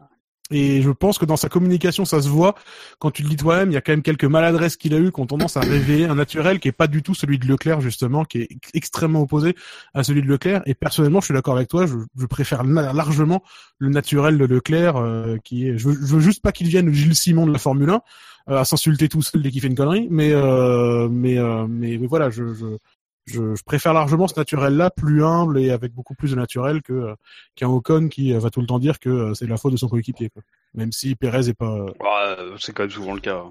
Et 0.50 0.80
je 0.80 0.90
pense 0.90 1.18
que 1.18 1.26
dans 1.26 1.36
sa 1.36 1.48
communication, 1.50 2.04
ça 2.06 2.22
se 2.22 2.28
voit. 2.28 2.54
Quand 2.98 3.10
tu 3.10 3.22
le 3.22 3.28
dis 3.28 3.36
toi-même, 3.36 3.70
il 3.70 3.74
y 3.74 3.76
a 3.76 3.82
quand 3.82 3.92
même 3.92 4.02
quelques 4.02 4.24
maladresses 4.24 4.76
qu'il 4.78 4.94
a 4.94 4.98
eues 4.98 5.12
qui 5.12 5.20
ont 5.20 5.26
tendance 5.26 5.56
à 5.58 5.60
révéler 5.60 6.06
un 6.06 6.14
naturel 6.14 6.58
qui 6.58 6.68
est 6.68 6.72
pas 6.72 6.86
du 6.86 7.02
tout 7.02 7.14
celui 7.14 7.38
de 7.38 7.46
Leclerc, 7.46 7.80
justement, 7.82 8.24
qui 8.24 8.38
est 8.38 8.48
ex- 8.50 8.70
extrêmement 8.72 9.20
opposé 9.20 9.54
à 9.92 10.02
celui 10.04 10.22
de 10.22 10.26
Leclerc. 10.26 10.62
Et 10.64 10.74
personnellement, 10.74 11.20
je 11.20 11.26
suis 11.26 11.34
d'accord 11.34 11.56
avec 11.56 11.68
toi, 11.68 11.86
je, 11.86 11.96
je 12.16 12.26
préfère 12.26 12.64
largement 12.64 13.42
le 13.78 13.90
naturel 13.90 14.38
de 14.38 14.44
Leclerc, 14.46 14.96
euh, 14.96 15.36
qui 15.44 15.68
est. 15.68 15.76
Je 15.76 15.90
je 15.90 16.14
veux 16.14 16.20
juste 16.20 16.42
pas 16.42 16.52
qu'il 16.52 16.66
devienne 16.66 16.92
Gilles 16.92 17.14
Simon 17.14 17.46
de 17.46 17.52
la 17.52 17.58
Formule 17.58 17.90
1, 17.90 18.00
euh, 18.50 18.56
à 18.58 18.64
s'insulter 18.64 19.08
tout 19.08 19.20
seul 19.22 19.42
dès 19.42 19.50
qu'il 19.50 19.60
fait 19.60 19.66
une 19.68 19.74
connerie. 19.74 20.08
Mais 20.10 20.32
euh, 20.32 21.08
mais, 21.10 21.38
euh, 21.38 21.66
mais 21.68 21.98
mais 21.98 22.06
voilà, 22.06 22.30
je, 22.30 22.54
je 22.54 22.64
je, 23.28 23.54
je 23.54 23.62
préfère 23.62 23.92
largement 23.92 24.26
ce 24.28 24.38
naturel-là, 24.38 24.90
plus 24.90 25.22
humble 25.24 25.58
et 25.60 25.70
avec 25.70 25.92
beaucoup 25.92 26.14
plus 26.14 26.30
de 26.32 26.36
naturel 26.36 26.82
que 26.82 26.92
euh, 26.92 27.14
qu'un 27.54 27.68
Ocon 27.68 28.08
qui 28.08 28.32
euh, 28.34 28.38
va 28.38 28.50
tout 28.50 28.60
le 28.60 28.66
temps 28.66 28.78
dire 28.78 28.98
que 28.98 29.08
euh, 29.08 29.34
c'est 29.34 29.46
la 29.46 29.56
faute 29.56 29.72
de 29.72 29.76
son 29.76 29.88
coéquipier. 29.88 30.30
quoi. 30.30 30.42
Même 30.74 30.92
si 30.92 31.14
Pérez 31.14 31.48
est 31.48 31.54
pas. 31.54 31.84
Ouais, 31.84 32.36
c'est 32.58 32.72
quand 32.72 32.82
même 32.84 32.90
souvent 32.90 33.14
le 33.14 33.20
cas. 33.20 33.42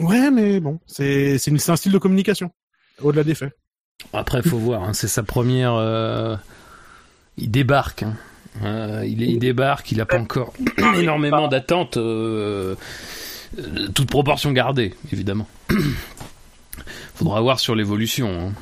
Ouais, 0.00 0.30
mais 0.30 0.60
bon, 0.60 0.78
c'est 0.86 1.38
c'est 1.38 1.50
un 1.70 1.76
style 1.76 1.92
de 1.92 1.98
communication 1.98 2.50
au-delà 3.02 3.24
des 3.24 3.34
faits. 3.34 3.56
Après, 4.12 4.42
faut 4.42 4.58
voir. 4.58 4.82
hein, 4.84 4.92
c'est 4.92 5.08
sa 5.08 5.22
première. 5.22 5.74
euh, 5.74 6.36
Il 7.36 7.50
débarque. 7.50 8.02
hein. 8.04 8.14
Euh, 8.64 9.04
il, 9.06 9.22
est- 9.22 9.26
il 9.28 9.38
débarque. 9.38 9.92
Il 9.92 10.00
a 10.00 10.06
pas 10.06 10.18
encore 10.18 10.52
énormément 10.98 11.48
d'attentes. 11.48 11.98
toute 13.94 14.08
proportion 14.10 14.52
gardée, 14.52 14.94
évidemment. 15.12 15.46
Faudra 17.14 17.40
voir 17.40 17.58
sur 17.60 17.74
l'évolution. 17.74 18.28
hein. 18.48 18.52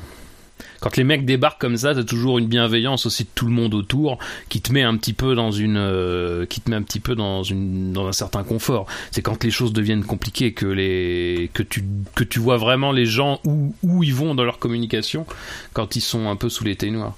Quand 0.79 0.97
les 0.97 1.03
mecs 1.03 1.25
débarquent 1.25 1.59
comme 1.59 1.77
ça, 1.77 1.93
t'as 1.95 2.03
toujours 2.03 2.37
une 2.37 2.47
bienveillance 2.47 3.05
aussi 3.05 3.23
de 3.23 3.29
tout 3.33 3.45
le 3.45 3.51
monde 3.51 3.73
autour 3.73 4.17
qui 4.49 4.61
te 4.61 4.71
met 4.71 4.83
un 4.83 4.95
petit 4.97 5.13
peu 5.13 5.35
dans 5.35 5.51
une, 5.51 5.77
euh, 5.77 6.45
qui 6.45 6.61
te 6.61 6.69
met 6.69 6.75
un 6.75 6.83
petit 6.83 6.99
peu 6.99 7.15
dans 7.15 7.43
une, 7.43 7.93
dans 7.93 8.07
un 8.07 8.11
certain 8.11 8.43
confort. 8.43 8.85
C'est 9.11 9.21
quand 9.21 9.43
les 9.43 9.51
choses 9.51 9.73
deviennent 9.73 10.03
compliquées 10.03 10.53
que 10.53 10.65
les, 10.65 11.49
que 11.53 11.63
tu, 11.63 11.83
que 12.15 12.23
tu 12.23 12.39
vois 12.39 12.57
vraiment 12.57 12.91
les 12.91 13.05
gens 13.05 13.39
où, 13.45 13.73
où 13.83 14.03
ils 14.03 14.13
vont 14.13 14.35
dans 14.35 14.43
leur 14.43 14.59
communication 14.59 15.25
quand 15.73 15.95
ils 15.95 16.01
sont 16.01 16.29
un 16.29 16.35
peu 16.35 16.49
sous 16.49 16.63
les 16.63 16.77
noirs. 16.91 17.15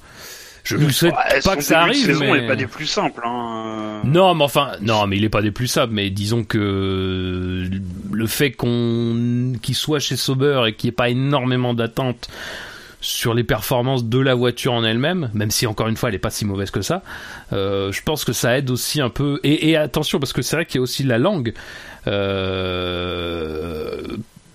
Je 0.64 0.78
ne 0.78 0.90
souhaite 0.90 1.14
Ouais, 1.14 1.42
pas 1.44 1.56
que 1.56 1.64
ça 1.64 1.82
arrive, 1.82 2.06
saison 2.06 2.26
mais 2.32 2.42
n'est 2.42 2.48
pas 2.48 2.56
des 2.56 2.68
plus 2.68 2.86
simples. 2.86 3.22
Hein. 3.26 4.02
non, 4.04 4.36
mais 4.36 4.44
enfin, 4.44 4.72
non, 4.82 5.08
mais 5.08 5.18
il 5.18 5.24
est 5.24 5.30
pas 5.30 5.42
des 5.42 5.52
plus 5.52 5.68
sables. 5.68 5.94
Mais 5.94 6.10
disons 6.10 6.44
que 6.44 7.68
le 8.12 8.28
fait 8.28 8.52
qu'on 8.52 9.54
qu'il 9.62 9.76
soit 9.76 10.00
chez 10.00 10.16
Sauber 10.16 10.64
et 10.68 10.74
qu'il 10.74 10.88
n'y 10.88 10.90
ait 10.90 10.96
pas 10.96 11.10
énormément 11.10 11.74
d'attentes 11.74 12.30
sur 13.02 13.34
les 13.34 13.44
performances 13.44 14.06
de 14.06 14.20
la 14.20 14.36
voiture 14.36 14.74
en 14.74 14.84
elle-même, 14.84 15.30
même 15.34 15.52
si 15.52 15.66
encore 15.68 15.88
une 15.88 15.96
fois 15.96 16.10
elle 16.10 16.16
est 16.16 16.20
pas 16.20 16.30
si 16.30 16.46
mauvaise 16.46 16.72
que 16.72 16.82
ça, 16.82 17.02
euh, 17.54 17.92
je 17.92 18.02
pense 18.04 18.26
que 18.26 18.34
ça 18.34 18.58
aide 18.58 18.70
aussi 18.70 19.00
un 19.02 19.10
peu. 19.10 19.40
Et, 19.44 19.70
et 19.70 19.78
attention 19.78 20.20
parce 20.20 20.34
que 20.34 20.42
c'est 20.42 20.56
vrai 20.56 20.66
qu'il 20.66 20.76
y 20.76 20.80
a 20.80 20.82
aussi 20.82 21.04
la 21.04 21.18
langue. 21.18 21.54
Euh, 22.08 24.02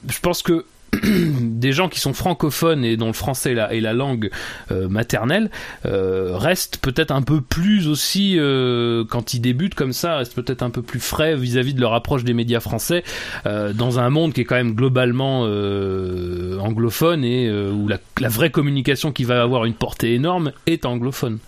je 0.08 0.20
pense 0.20 0.42
que 0.42 0.64
des 1.40 1.72
gens 1.72 1.88
qui 1.88 2.00
sont 2.00 2.14
francophones 2.14 2.84
et 2.84 2.96
dont 2.96 3.06
le 3.06 3.12
français 3.12 3.52
est 3.52 3.80
la, 3.80 3.92
langue 3.92 4.30
euh, 4.70 4.88
maternelle 4.88 5.50
euh, 5.86 6.36
restent 6.36 6.78
peut-être 6.78 7.10
un 7.10 7.22
peu 7.22 7.40
plus 7.40 7.88
aussi 7.88 8.36
euh, 8.38 9.04
quand 9.08 9.34
ils 9.34 9.40
débutent 9.40 9.74
comme 9.74 9.92
ça 9.92 10.16
restent 10.16 10.34
peut-être 10.34 10.62
un 10.62 10.70
peu 10.70 10.82
plus 10.82 11.00
frais 11.00 11.36
vis-à-vis 11.36 11.74
de 11.74 11.80
leur 11.80 11.94
approche 11.94 12.24
des 12.24 12.34
médias 12.34 12.60
français 12.60 13.04
dans 13.44 13.98
un 13.98 14.10
monde 14.10 14.32
qui 14.32 14.40
est 14.40 14.44
quand 14.44 14.54
même 14.56 14.74
globalement 14.74 15.42
anglophone 15.42 17.24
et 17.24 17.50
où 17.50 17.88
la 17.88 18.28
vraie 18.28 18.50
communication 18.50 19.12
qui 19.12 19.24
va 19.24 19.42
avoir 19.42 19.64
une 19.64 19.74
portée 19.74 20.14
énorme 20.14 20.52
est 20.66 20.84
anglophone. 20.84 21.38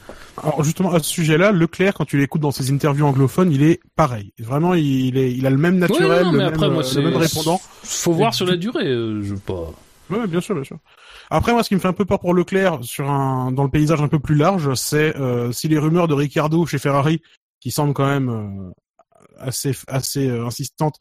Alors 0.43 0.63
justement 0.65 0.93
à 0.93 0.99
ce 0.99 1.11
sujet-là, 1.11 1.53
Leclerc, 1.53 1.95
quand 1.95 2.05
tu 2.05 2.19
l'écoutes 2.19 2.43
dans 2.43 2.51
ses 2.51 2.71
interviews 2.71 3.07
anglophones, 3.07 3.51
il 3.53 3.63
est 3.63 3.81
pareil. 3.97 4.33
Vraiment, 4.39 4.75
il 4.75 5.17
est, 5.17 5.33
il 5.33 5.47
a 5.47 5.51
le 5.51 5.57
même 5.57 5.79
naturel, 5.79 6.11
Ouais, 6.11 6.25
non, 6.25 6.33
le, 6.33 6.39
mais 6.39 6.45
même, 6.45 6.55
après, 6.55 6.71
moi, 6.71 6.85
euh, 6.85 6.95
le 6.95 7.03
même 7.03 7.17
répondant. 7.17 7.61
Faut 7.83 8.13
voir 8.13 8.35
sur 8.35 8.47
la 8.47 8.57
durée, 8.57 8.87
euh, 8.87 9.23
je 9.23 9.35
veux 9.35 9.41
pas. 9.41 9.73
Ouais, 10.11 10.27
bien 10.27 10.41
sûr, 10.41 10.55
bien 10.55 10.65
sûr. 10.65 10.79
Après, 11.31 11.53
moi, 11.53 11.63
ce 11.63 11.69
qui 11.69 11.75
me 11.75 11.81
fait 11.81 11.89
un 11.89 11.93
peu 11.93 12.05
peur 12.05 12.21
pour 12.21 12.35
Leclerc 12.35 12.79
sur 12.83 13.11
un 13.11 13.51
dans 13.51 13.65
le 13.65 13.71
paysage 13.71 14.01
un 14.01 14.09
peu 14.09 14.19
plus 14.19 14.37
large, 14.37 14.75
c'est 14.75 15.17
euh, 15.17 15.51
si 15.53 15.69
les 15.69 15.79
rumeurs 15.79 16.07
de 16.07 16.15
Ricciardo 16.15 16.65
chez 16.67 16.79
Ferrari, 16.79 17.21
qui 17.61 17.71
semblent 17.71 17.95
quand 17.95 18.07
même 18.07 18.29
euh, 18.29 18.71
assez 19.39 19.73
assez 19.89 20.29
euh, 20.29 20.47
insistantes, 20.47 20.99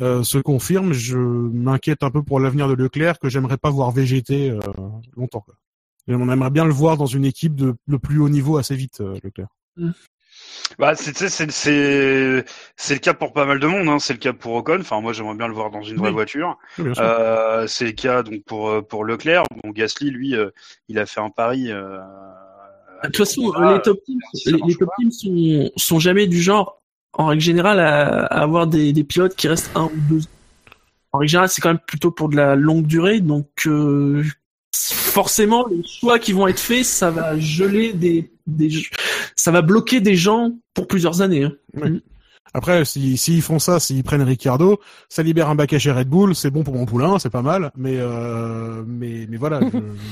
euh, 0.00 0.22
se 0.22 0.38
confirment, 0.38 0.92
je 0.92 1.18
m'inquiète 1.18 2.02
un 2.02 2.10
peu 2.10 2.22
pour 2.22 2.40
l'avenir 2.40 2.68
de 2.68 2.74
Leclerc 2.74 3.18
que 3.18 3.28
j'aimerais 3.28 3.58
pas 3.58 3.70
voir 3.70 3.90
végéter 3.90 4.50
euh, 4.50 4.60
longtemps. 5.16 5.40
Quoi. 5.40 5.54
On 6.08 6.30
aimerait 6.30 6.50
bien 6.50 6.64
le 6.64 6.72
voir 6.72 6.96
dans 6.96 7.06
une 7.06 7.24
équipe 7.24 7.54
de 7.54 7.74
le 7.86 7.98
plus 7.98 8.18
haut 8.18 8.28
niveau 8.28 8.56
assez 8.56 8.74
vite, 8.74 9.00
euh, 9.00 9.16
Leclerc. 9.22 9.48
Bah, 10.78 10.94
c'est, 10.94 11.12
tu 11.12 11.18
sais, 11.18 11.28
c'est, 11.28 11.50
c'est, 11.50 12.44
c'est 12.76 12.94
le 12.94 13.00
cas 13.00 13.14
pour 13.14 13.32
pas 13.32 13.44
mal 13.46 13.58
de 13.58 13.66
monde. 13.66 13.88
Hein. 13.88 13.98
C'est 13.98 14.12
le 14.12 14.18
cas 14.18 14.32
pour 14.32 14.54
Ocon. 14.54 14.78
Enfin, 14.80 15.00
moi, 15.00 15.12
j'aimerais 15.12 15.34
bien 15.34 15.48
le 15.48 15.54
voir 15.54 15.70
dans 15.70 15.82
une 15.82 15.96
vraie 15.96 16.08
Oui. 16.08 16.14
voiture. 16.14 16.58
Oui. 16.78 16.92
Euh, 16.98 17.66
c'est 17.66 17.86
le 17.86 17.92
cas 17.92 18.22
donc 18.22 18.42
pour 18.44 18.68
euh, 18.70 18.82
pour 18.82 19.04
Leclerc. 19.04 19.44
Bon, 19.62 19.70
Gasly, 19.70 20.10
lui, 20.10 20.34
euh, 20.34 20.50
il 20.88 20.98
a 20.98 21.06
fait 21.06 21.20
un 21.20 21.30
pari. 21.30 21.70
Euh, 21.72 21.98
De 23.02 23.08
toute 23.08 23.16
façon, 23.18 23.52
les 23.60 23.80
top 23.82 24.02
teams, 24.04 24.18
si 24.34 24.44
ça 24.44 24.50
les, 24.50 24.58
marche 24.58 24.68
les 24.70 24.76
top 24.76 24.90
teams 24.98 25.10
sont, 25.12 25.70
sont 25.76 25.98
jamais 25.98 26.26
du 26.26 26.40
genre, 26.40 26.80
en 27.12 27.26
règle 27.26 27.42
générale, 27.42 27.80
à, 27.80 28.24
à 28.26 28.42
avoir 28.42 28.66
des, 28.66 28.92
des 28.92 29.04
pilotes 29.04 29.34
qui 29.36 29.48
restent 29.48 29.70
un 29.74 29.84
ou 29.84 29.92
deux. 30.08 30.20
En 31.12 31.18
règle 31.18 31.30
générale, 31.30 31.48
c'est 31.48 31.60
quand 31.62 31.70
même 31.70 31.80
plutôt 31.86 32.10
pour 32.10 32.28
de 32.28 32.36
la 32.36 32.54
longue 32.54 32.86
durée, 32.86 33.20
donc 33.20 33.48
euh, 33.66 34.22
forcément, 34.74 35.66
les 35.68 35.82
choix 35.86 36.18
qui 36.18 36.32
vont 36.32 36.46
être 36.48 36.60
faits, 36.60 36.84
ça 36.84 37.10
va 37.10 37.38
geler 37.38 37.92
des, 37.92 38.30
des, 38.46 38.70
ça 39.36 39.50
va 39.50 39.62
bloquer 39.62 40.00
des 40.00 40.14
gens 40.16 40.52
pour 40.74 40.86
plusieurs 40.86 41.22
années. 41.22 41.44
hein. 41.44 41.98
Après, 42.54 42.84
si 42.86 43.18
s'ils 43.18 43.42
font 43.42 43.58
ça, 43.58 43.78
s'ils 43.78 44.02
prennent 44.02 44.22
Ricciardo, 44.22 44.80
ça 45.10 45.22
libère 45.22 45.50
un 45.50 45.54
baquet 45.54 45.78
chez 45.78 45.92
Red 45.92 46.08
Bull, 46.08 46.34
c'est 46.34 46.50
bon 46.50 46.64
pour 46.64 46.74
mon 46.74 46.86
poulain, 46.86 47.18
c'est 47.18 47.28
pas 47.30 47.42
mal, 47.42 47.70
mais 47.76 47.96
euh, 47.98 48.82
mais 48.86 49.26
mais 49.28 49.36
voilà. 49.36 49.60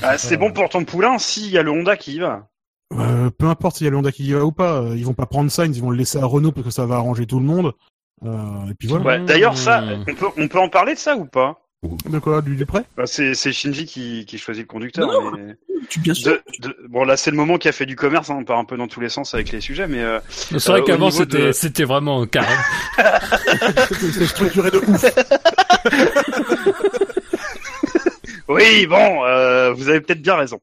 Ah, 0.02 0.18
c'est 0.18 0.36
bon 0.36 0.52
pour 0.52 0.68
ton 0.68 0.84
poulain 0.84 1.16
s'il 1.18 1.50
y 1.50 1.56
a 1.56 1.62
le 1.62 1.70
Honda 1.70 1.96
qui 1.96 2.16
y 2.16 2.18
va. 2.18 2.48
Euh, 2.92 3.30
peu 3.30 3.46
importe 3.46 3.76
s'il 3.76 3.86
y 3.86 3.88
a 3.88 3.90
le 3.90 3.96
Honda 3.96 4.12
qui 4.12 4.24
y 4.26 4.32
va 4.34 4.44
ou 4.44 4.52
pas, 4.52 4.82
euh, 4.82 4.94
ils 4.96 5.04
vont 5.06 5.14
pas 5.14 5.24
prendre 5.26 5.50
Sainz, 5.50 5.76
ils 5.76 5.82
vont 5.82 5.90
le 5.90 5.96
laisser 5.96 6.18
à 6.18 6.26
Renault 6.26 6.52
parce 6.52 6.66
que 6.66 6.72
ça 6.72 6.84
va 6.84 6.96
arranger 6.96 7.26
tout 7.26 7.40
le 7.40 7.46
monde. 7.46 7.72
Euh, 8.24 8.70
et 8.70 8.74
puis 8.74 8.86
voilà. 8.86 9.04
Ouais. 9.04 9.24
D'ailleurs, 9.24 9.56
ça, 9.56 9.80
Mmh. 9.80 10.04
on 10.08 10.14
peut 10.14 10.26
on 10.36 10.48
peut 10.48 10.60
en 10.60 10.68
parler 10.68 10.92
de 10.94 10.98
ça 10.98 11.16
ou 11.16 11.24
pas? 11.24 11.65
Bah, 12.96 13.06
c'est 13.06 13.34
Shinji 13.34 13.86
qui, 13.86 14.38
choisit 14.38 14.64
le 14.64 14.68
conducteur. 14.68 15.08
Bon, 16.88 17.04
là, 17.04 17.16
c'est 17.16 17.30
le 17.30 17.36
moment 17.36 17.58
qui 17.58 17.68
a 17.68 17.72
fait 17.72 17.86
du 17.86 17.96
commerce. 17.96 18.30
Hein. 18.30 18.36
On 18.40 18.44
part 18.44 18.58
un 18.58 18.64
peu 18.64 18.76
dans 18.76 18.88
tous 18.88 19.00
les 19.00 19.08
sens 19.08 19.34
avec 19.34 19.52
les 19.52 19.60
sujets, 19.60 19.86
mais. 19.86 20.02
Euh, 20.02 20.20
c'est 20.28 20.66
vrai 20.66 20.80
euh, 20.80 20.84
qu'avant, 20.84 21.10
c'était 21.10 21.84
vraiment 21.84 22.26
carré. 22.26 22.54
c'était 23.92 24.26
structuré 24.26 24.70
de 24.70 24.78
ouf. 24.78 25.04
Oui, 28.48 28.86
bon, 28.86 29.24
euh, 29.24 29.72
vous 29.72 29.88
avez 29.88 30.00
peut-être 30.00 30.22
bien 30.22 30.36
raison. 30.36 30.60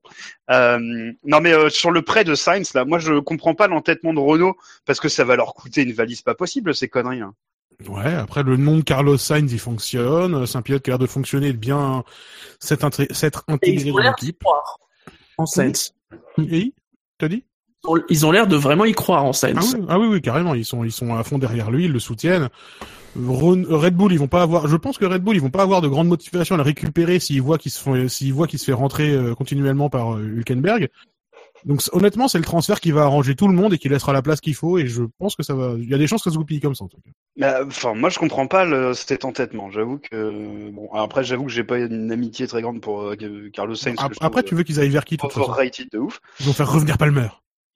Non, 0.50 1.42
mais 1.42 1.70
sur 1.70 1.92
le 1.92 2.02
prêt 2.02 2.24
de 2.24 2.34
Sainz, 2.34 2.74
là, 2.74 2.86
moi, 2.86 2.98
je 2.98 3.20
comprends 3.20 3.56
pas 3.56 3.68
l'entêtement 3.68 4.14
de 4.14 4.20
Renault 4.20 4.56
parce 4.86 5.02
que 5.02 5.10
ça 5.10 5.26
va 5.26 5.36
leur 5.36 5.54
coûter 5.54 5.84
une 5.84 5.92
valise 5.92 6.22
pas 6.22 6.34
possible 6.34 6.74
ces 6.74 6.88
conneries. 6.88 7.20
Hein. 7.20 7.34
Ouais, 7.88 8.14
après 8.14 8.44
le 8.44 8.58
nom 8.58 8.78
de 8.78 8.82
Carlos 8.82 9.18
Sainz, 9.18 9.52
il 9.52 9.60
fonctionne. 9.60 10.46
C'est 10.46 10.58
un 10.58 10.62
pilote 10.62 10.84
qui 10.84 10.90
a 10.90 10.94
l'air 10.94 11.00
de 11.00 11.08
fonctionner, 11.08 11.48
et 11.48 11.54
de 11.54 11.58
bien 11.58 12.04
s'être 12.60 12.86
intégré 13.48 13.88
ils 13.88 13.92
ont 13.92 13.96
dans 13.96 14.04
l'équipe. 14.04 14.44
en 15.38 15.46
Sainz. 15.46 15.94
Et 16.38 16.74
t'as 17.18 17.28
dit? 17.28 17.44
Ils 18.10 18.26
ont 18.26 18.32
l'air 18.32 18.48
de 18.48 18.56
vraiment 18.56 18.86
y 18.86 18.94
croire 18.94 19.26
en 19.26 19.32
ah 19.32 19.34
Sainz. 19.34 19.76
oui, 19.78 19.86
ah 19.90 20.00
oui, 20.00 20.08
oui, 20.08 20.22
carrément. 20.22 20.56
Ils 20.56 20.64
sont, 20.64 20.86
ils 20.86 20.92
sont 20.92 21.14
à 21.16 21.24
fond 21.24 21.38
derrière 21.38 21.70
lui, 21.70 21.86
ils 21.86 21.92
le 21.92 22.00
soutiennent. 22.00 22.50
Red 23.16 23.96
Bull, 23.96 24.14
ils 24.14 24.20
vont 24.20 24.28
pas 24.28 24.42
avoir. 24.42 24.68
Je 24.68 24.78
pense 24.78 24.98
que 24.98 25.06
Red 25.06 25.22
Bull, 25.22 25.36
ils 25.36 25.42
vont 25.42 25.50
pas 25.50 25.64
avoir 25.64 25.82
de 25.82 25.88
grande 25.88 26.08
motivation 26.08 26.56
à 26.56 26.58
le 26.58 26.64
récupérer 26.64 27.20
s'ils 27.20 27.42
voient 27.42 27.58
qu'ils 27.58 27.72
se 27.72 27.80
font, 27.80 28.08
s'ils 28.08 28.34
voient 28.34 28.48
qu'il 28.48 28.58
se 28.58 28.66
fait 28.66 28.74
rentrer 28.74 29.12
euh, 29.12 29.36
continuellement 29.36 29.90
par 29.90 30.16
euh, 30.16 30.22
Hülkenberg. 30.22 30.90
Donc 31.66 31.82
honnêtement, 31.94 32.28
c'est 32.28 32.38
le 32.38 32.44
transfert 32.44 32.80
qui 32.80 32.92
va 32.92 33.04
arranger 33.04 33.36
tout 33.36 33.48
le 33.48 33.54
monde 33.54 33.74
et 33.74 33.78
qui 33.78 33.88
laissera 33.88 34.12
la 34.14 34.22
place 34.22 34.42
qu'il 34.42 34.56
faut. 34.56 34.78
Et 34.78 34.88
je 34.88 35.04
pense 35.18 35.36
que 35.36 35.44
ça 35.44 35.54
va. 35.54 35.74
Il 35.78 35.90
y 35.90 35.94
a 35.94 35.98
des 35.98 36.08
chances 36.08 36.22
que 36.22 36.30
ça 36.30 36.34
se 36.34 36.38
goupille 36.38 36.60
comme 36.60 36.76
ça 36.76 36.84
en 36.84 36.88
tout 36.88 36.98
cas. 36.98 37.12
Mais, 37.38 37.54
Enfin, 37.66 37.94
moi, 37.94 38.10
je 38.10 38.20
comprends 38.20 38.48
pas 38.48 38.66
le, 38.66 38.94
cet 38.94 39.26
entêtement. 39.26 39.72
J'avoue 39.72 40.00
que 40.00 40.70
bon, 40.72 40.92
après, 40.94 41.24
j'avoue 41.24 41.46
que 41.46 41.52
j'ai 41.52 41.64
pas 41.64 41.80
une 41.80 42.12
amitié 42.12 42.48
très 42.48 42.62
grande 42.62 42.82
pour 42.82 43.04
euh, 43.04 43.50
Carlos 43.54 43.76
Sainz. 43.76 43.96
Après, 44.00 44.42
trouve, 44.42 44.44
tu 44.44 44.56
veux 44.56 44.64
qu'ils 44.64 44.80
aillent 44.80 44.90
vers 44.90 45.06
qui 45.06 45.18
overrated 45.22 45.90
de 45.92 46.00
ouf. 46.00 46.20
Ils 46.40 46.46
vont 46.46 46.54
faire 46.54 46.72
revenir 46.72 46.98
Palmer. 46.98 47.30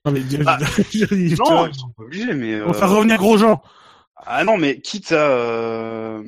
Non 0.06 0.12
mais 0.12 0.22
Ah, 0.46 0.58
ils 0.94 1.36
sont 1.36 1.70
obligés, 1.98 2.34
mais 2.34 2.52
ils 2.52 2.62
vont 2.62 2.70
euh, 2.70 2.74
faire 2.74 2.90
revenir 2.92 3.18
Grosjean. 3.18 3.62
ah 4.18 4.44
non, 4.44 4.58
mais 4.58 4.80
quitte 4.80 5.12
à 5.12 5.30
euh, 5.30 6.24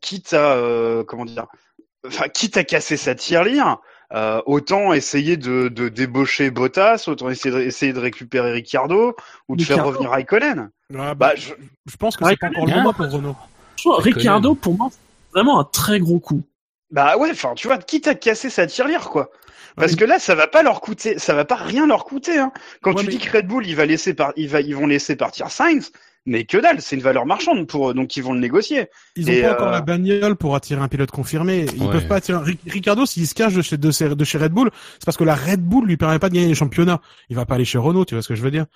quitte 0.00 0.32
à 0.32 1.04
comment 1.06 1.24
dire, 1.24 1.46
enfin, 2.06 2.28
quitte 2.28 2.56
à 2.56 2.64
casser 2.64 2.96
sa 2.96 3.14
tirelire. 3.14 3.78
Euh, 4.12 4.40
autant 4.46 4.92
essayer 4.92 5.36
de, 5.36 5.68
de 5.68 5.88
débaucher 5.88 6.50
Bottas, 6.50 7.04
autant 7.08 7.28
essayer 7.28 7.52
de, 7.54 7.60
essayer 7.60 7.92
de 7.92 7.98
récupérer 7.98 8.52
Ricciardo 8.52 9.16
ou 9.48 9.56
de 9.56 9.64
faire 9.64 9.84
revenir 9.84 10.10
Raikkonen. 10.10 10.70
Ah, 10.94 10.94
bah, 10.94 11.14
Bah, 11.14 11.32
je, 11.34 11.54
je 11.86 11.96
pense 11.96 12.16
que 12.16 12.24
c'est 12.24 12.36
pas 12.36 12.48
encore 12.48 12.66
le 12.66 12.74
moment 12.74 12.92
pour 12.92 13.10
Renault. 13.10 13.36
Ricciardo, 13.84 14.54
pour 14.54 14.76
moi, 14.76 14.88
c'est 14.90 15.32
vraiment 15.32 15.58
un 15.60 15.64
très 15.64 15.98
gros 16.00 16.20
coup. 16.20 16.42
Bah 16.90 17.16
ouais, 17.18 17.30
enfin, 17.32 17.54
tu 17.56 17.66
vois, 17.66 17.78
quitte 17.78 18.06
à 18.06 18.14
casser 18.14 18.48
sa 18.48 18.66
tirelire, 18.66 19.10
quoi. 19.10 19.30
Parce 19.74 19.94
que 19.96 20.04
là, 20.06 20.18
ça 20.18 20.34
va 20.34 20.46
pas 20.46 20.62
leur 20.62 20.80
coûter, 20.80 21.18
ça 21.18 21.34
va 21.34 21.44
pas 21.44 21.56
rien 21.56 21.86
leur 21.86 22.04
coûter. 22.04 22.38
Hein. 22.38 22.50
Quand 22.80 22.92
Ouais, 22.94 23.00
tu 23.00 23.06
mais- 23.06 23.12
dis 23.12 23.18
que 23.18 23.36
Red 23.36 23.46
Bull, 23.46 23.66
il 23.66 23.76
va 23.76 23.84
laisser 23.84 24.14
par, 24.14 24.32
il 24.36 24.48
va, 24.48 24.60
ils 24.62 24.74
vont 24.74 24.86
laisser 24.86 25.16
partir 25.16 25.50
Sainz, 25.50 25.90
mais 26.26 26.44
que 26.44 26.58
dalle, 26.58 26.80
c'est 26.80 26.96
une 26.96 27.02
valeur 27.02 27.24
marchande 27.24 27.66
pour 27.66 27.88
eux, 27.90 27.94
donc 27.94 28.16
ils 28.16 28.22
vont 28.22 28.32
le 28.32 28.40
négocier. 28.40 28.86
Ils 29.16 29.28
ont 29.30 29.32
Et, 29.32 29.42
pas 29.42 29.48
euh, 29.48 29.52
encore 29.54 29.70
la 29.70 29.80
bagnole 29.80 30.36
pour 30.36 30.54
attirer 30.56 30.80
un 30.80 30.88
pilote 30.88 31.10
confirmé. 31.10 31.66
Ils 31.76 31.82
Ouais. 31.84 31.92
peuvent 31.92 32.08
pas 32.08 32.16
attirer. 32.16 32.38
Ric- 32.44 32.60
Ricardo, 32.66 33.06
s'il 33.06 33.26
se 33.26 33.34
cache 33.34 33.54
de 33.54 33.62
chez, 33.62 33.76
de, 33.78 33.90
chez- 33.90 34.14
de 34.14 34.24
chez 34.24 34.38
Red 34.38 34.52
Bull, 34.52 34.70
c'est 34.98 35.04
parce 35.04 35.16
que 35.16 35.24
la 35.24 35.34
Red 35.34 35.62
Bull 35.62 35.86
lui 35.86 35.96
permet 35.96 36.18
pas 36.18 36.28
de 36.28 36.34
gagner 36.34 36.48
les 36.48 36.54
championnats. 36.54 37.00
Il 37.30 37.36
va 37.36 37.46
pas 37.46 37.54
aller 37.54 37.64
chez 37.64 37.78
Renault, 37.78 38.04
tu 38.04 38.14
vois 38.14 38.22
ce 38.22 38.28
que 38.28 38.34
je 38.34 38.42
veux 38.42 38.50
dire. 38.50 38.66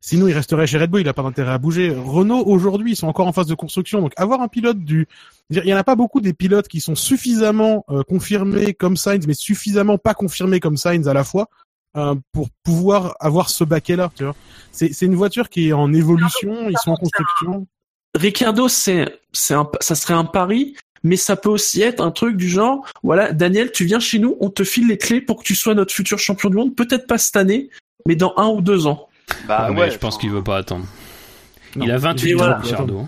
Sinon, 0.00 0.28
il 0.28 0.32
resterait 0.32 0.66
chez 0.66 0.78
Red 0.78 0.90
Bull, 0.90 1.00
il 1.00 1.08
a 1.08 1.12
pas 1.14 1.22
d'intérêt 1.22 1.52
à 1.52 1.58
bouger. 1.58 1.90
Renault, 1.90 2.42
aujourd'hui, 2.46 2.92
ils 2.92 2.96
sont 2.96 3.08
encore 3.08 3.26
en 3.26 3.32
phase 3.32 3.46
de 3.48 3.54
construction. 3.54 4.00
Donc, 4.00 4.12
avoir 4.16 4.40
un 4.40 4.48
pilote 4.48 4.78
du, 4.78 5.08
je 5.50 5.56
veux 5.56 5.60
dire, 5.60 5.64
il 5.64 5.70
y 5.70 5.74
en 5.74 5.78
a 5.78 5.84
pas 5.84 5.96
beaucoup 5.96 6.20
des 6.20 6.32
pilotes 6.32 6.68
qui 6.68 6.80
sont 6.80 6.94
suffisamment 6.94 7.84
euh, 7.90 8.02
confirmés 8.02 8.72
comme 8.74 8.96
Sainz, 8.96 9.26
mais 9.26 9.34
suffisamment 9.34 9.98
pas 9.98 10.14
confirmés 10.14 10.60
comme 10.60 10.76
Sainz 10.76 11.08
à 11.08 11.12
la 11.14 11.24
fois. 11.24 11.48
Euh, 11.96 12.14
pour 12.32 12.48
pouvoir 12.62 13.14
avoir 13.20 13.50
ce 13.50 13.64
baquet 13.64 13.96
là, 13.96 14.10
tu 14.14 14.24
vois. 14.24 14.36
C'est 14.72 15.02
une 15.02 15.16
voiture 15.16 15.48
qui 15.48 15.68
est 15.68 15.72
en 15.72 15.92
évolution, 15.92 16.68
ils 16.68 16.78
sont 16.78 16.92
en 16.92 16.96
construction. 16.96 17.66
Ricardo, 18.14 18.68
c'est, 18.68 19.20
c'est 19.32 19.54
un, 19.54 19.68
ça 19.80 19.94
serait 19.94 20.14
un 20.14 20.24
pari, 20.24 20.76
mais 21.02 21.16
ça 21.16 21.36
peut 21.36 21.48
aussi 21.48 21.82
être 21.82 22.00
un 22.00 22.10
truc 22.10 22.36
du 22.36 22.48
genre, 22.48 22.84
voilà, 23.02 23.32
Daniel, 23.32 23.72
tu 23.72 23.84
viens 23.84 24.00
chez 24.00 24.18
nous, 24.18 24.36
on 24.40 24.50
te 24.50 24.64
file 24.64 24.88
les 24.88 24.98
clés 24.98 25.20
pour 25.20 25.38
que 25.38 25.44
tu 25.44 25.54
sois 25.54 25.74
notre 25.74 25.92
futur 25.92 26.18
champion 26.18 26.50
du 26.50 26.56
monde, 26.56 26.74
peut-être 26.74 27.06
pas 27.06 27.18
cette 27.18 27.36
année, 27.36 27.70
mais 28.06 28.16
dans 28.16 28.34
un 28.36 28.48
ou 28.48 28.60
deux 28.60 28.86
ans. 28.86 29.08
Bah 29.46 29.70
Ouais, 29.72 29.90
je 29.90 29.98
pense 29.98 30.18
qu'il 30.18 30.30
veut 30.30 30.42
pas 30.42 30.58
attendre. 30.58 30.86
Non. 31.76 31.84
Il 31.84 31.90
a 31.90 31.98
28 31.98 32.30
Et 32.30 32.34
ans, 32.34 32.38
voilà. 32.38 32.58
Ricciardo. 32.58 33.06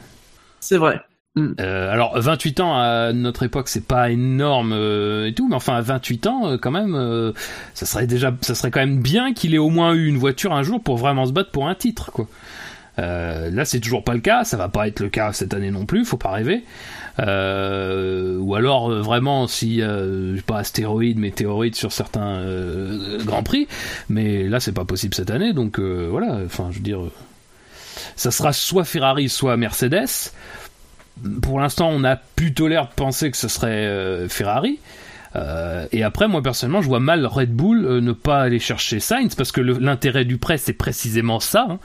C'est 0.60 0.76
vrai. 0.76 1.00
Euh, 1.38 1.90
alors 1.90 2.20
28 2.20 2.60
ans 2.60 2.76
à 2.76 3.14
notre 3.14 3.42
époque 3.42 3.70
c'est 3.70 3.86
pas 3.86 4.10
énorme 4.10 4.74
euh, 4.74 5.28
et 5.28 5.32
tout 5.32 5.48
mais 5.48 5.54
enfin 5.54 5.74
à 5.74 5.80
28 5.80 6.26
ans 6.26 6.46
euh, 6.46 6.58
quand 6.58 6.70
même 6.70 6.94
euh, 6.94 7.32
ça 7.72 7.86
serait 7.86 8.06
déjà 8.06 8.34
ça 8.42 8.54
serait 8.54 8.70
quand 8.70 8.80
même 8.80 9.00
bien 9.00 9.32
qu'il 9.32 9.54
ait 9.54 9.58
au 9.58 9.70
moins 9.70 9.94
eu 9.94 10.08
une 10.08 10.18
voiture 10.18 10.52
un 10.52 10.62
jour 10.62 10.82
pour 10.82 10.98
vraiment 10.98 11.24
se 11.24 11.32
battre 11.32 11.50
pour 11.50 11.68
un 11.68 11.74
titre 11.74 12.10
quoi. 12.12 12.26
Là 12.98 13.64
c'est 13.64 13.80
toujours 13.80 14.04
pas 14.04 14.12
le 14.12 14.20
cas 14.20 14.44
ça 14.44 14.58
va 14.58 14.68
pas 14.68 14.86
être 14.86 15.00
le 15.00 15.08
cas 15.08 15.32
cette 15.32 15.54
année 15.54 15.70
non 15.70 15.86
plus 15.86 16.04
faut 16.04 16.18
pas 16.18 16.32
rêver. 16.32 16.64
Ou 17.18 18.54
alors 18.54 18.90
vraiment 18.90 19.46
si 19.46 19.80
pas 20.46 20.58
astéroïde 20.58 21.18
météorite 21.18 21.76
sur 21.76 21.92
certains 21.92 22.44
grands 23.24 23.42
prix 23.42 23.68
mais 24.10 24.46
là 24.46 24.60
c'est 24.60 24.72
pas 24.72 24.84
possible 24.84 25.14
cette 25.14 25.30
année 25.30 25.54
donc 25.54 25.80
voilà 25.80 26.40
enfin 26.44 26.68
je 26.70 26.76
veux 26.76 26.84
dire 26.84 27.00
ça 28.16 28.30
sera 28.30 28.52
soit 28.52 28.84
Ferrari 28.84 29.30
soit 29.30 29.56
Mercedes 29.56 30.30
pour 31.42 31.60
l'instant, 31.60 31.88
on 31.90 32.04
a 32.04 32.16
plutôt 32.16 32.68
l'air 32.68 32.88
de 32.88 32.94
penser 32.94 33.30
que 33.30 33.36
ce 33.36 33.48
serait 33.48 33.86
euh, 33.86 34.28
Ferrari. 34.28 34.78
Euh, 35.34 35.86
et 35.92 36.02
après, 36.02 36.28
moi 36.28 36.42
personnellement, 36.42 36.82
je 36.82 36.88
vois 36.88 37.00
mal 37.00 37.24
Red 37.24 37.52
Bull 37.54 37.84
euh, 37.84 38.00
ne 38.00 38.12
pas 38.12 38.42
aller 38.42 38.58
chercher 38.58 39.00
Sainz 39.00 39.34
parce 39.34 39.50
que 39.52 39.60
l'intérêt 39.60 40.24
du 40.24 40.36
prêt, 40.36 40.58
c'est 40.58 40.74
précisément 40.74 41.40
ça. 41.40 41.66
hein. 41.70 41.78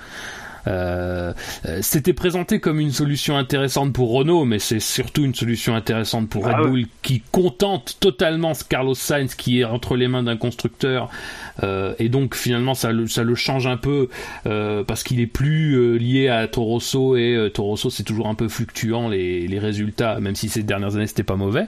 Euh, 0.68 1.34
euh, 1.66 1.80
C'était 1.82 2.14
présenté 2.14 2.60
comme 2.60 2.80
une 2.80 2.92
solution 2.92 3.38
intéressante 3.38 3.94
pour 3.94 4.12
Renault, 4.12 4.46
mais 4.46 4.60
c'est 4.60 4.80
surtout 4.80 5.24
une 5.24 5.34
solution 5.36 5.76
intéressante 5.76 6.30
pour 6.30 6.46
Red 6.46 6.54
Ah 6.58 6.64
ouais. 6.64 6.70
Bull 6.70 6.86
qui 7.02 7.22
contente 7.32 7.98
totalement 8.00 8.54
ce 8.54 8.64
Carlos 8.64 8.94
Sainz 8.96 9.36
qui 9.36 9.62
est 9.62 9.64
entre 9.64 9.96
les 9.96 10.08
mains 10.08 10.24
d'un 10.24 10.38
constructeur. 10.38 11.10
Euh, 11.64 11.94
et 12.00 12.10
donc 12.10 12.36
finalement, 12.36 12.74
ça 12.76 12.92
le, 12.92 13.08
ça 13.08 13.24
le 13.24 13.34
change 13.36 13.66
un 13.66 13.78
peu 13.78 14.10
euh, 14.46 14.84
parce 14.84 15.04
qu'il 15.04 15.20
est 15.20 15.28
plus 15.28 15.74
euh, 15.76 15.96
lié 15.98 16.28
à 16.28 16.48
Toro 16.48 16.68
Rosso 16.74 17.16
et 17.16 17.34
euh, 17.36 17.50
Toro 17.50 17.70
Rosso 17.70 17.90
c'est 17.90 18.04
toujours 18.04 18.28
un 18.28 18.36
peu 18.36 18.48
fluctuant 18.48 19.10
les, 19.10 19.48
les 19.48 19.60
résultats, 19.60 20.20
même 20.20 20.36
si 20.36 20.50
ces 20.50 20.64
dernières 20.64 20.96
années 20.96 21.08
c'était 21.08 21.24
pas 21.24 21.36
mauvais. 21.36 21.66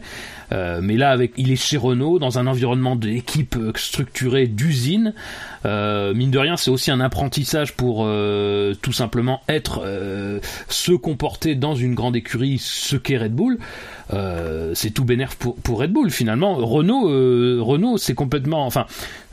Euh, 0.52 0.80
mais 0.82 0.96
là, 0.98 1.12
avec, 1.12 1.32
il 1.38 1.52
est 1.52 1.56
chez 1.56 1.78
Renault 1.78 2.20
dans 2.20 2.38
un 2.40 2.48
environnement 2.48 2.96
d'équipe 2.96 3.56
structurée 3.76 4.48
d'usine. 4.48 5.14
Euh, 5.66 6.14
mine 6.14 6.32
de 6.32 6.40
rien, 6.40 6.58
c'est 6.58 6.72
aussi 6.72 6.92
un 6.92 7.00
apprentissage 7.00 7.74
pour 7.74 8.04
euh, 8.06 8.74
tout 8.90 8.94
simplement 8.94 9.42
être, 9.48 9.84
euh, 9.86 10.40
se 10.68 10.94
comporter 10.94 11.54
dans 11.54 11.76
une 11.76 11.94
grande 11.94 12.16
écurie, 12.16 12.58
ce 12.58 12.96
qu'est 12.96 13.20
Red 13.20 13.36
Bull. 13.36 13.60
Euh, 14.14 14.72
c'est 14.74 14.90
tout 14.90 15.06
bénéf 15.06 15.36
pour, 15.36 15.80
Red 15.80 15.92
Bull 15.92 16.10
finalement. 16.10 16.56
Renault, 16.56 17.08
euh, 17.08 17.60
Renault, 17.62 18.00
c'est 18.00 18.16
complètement, 18.16 18.66
enfin, 18.66 18.88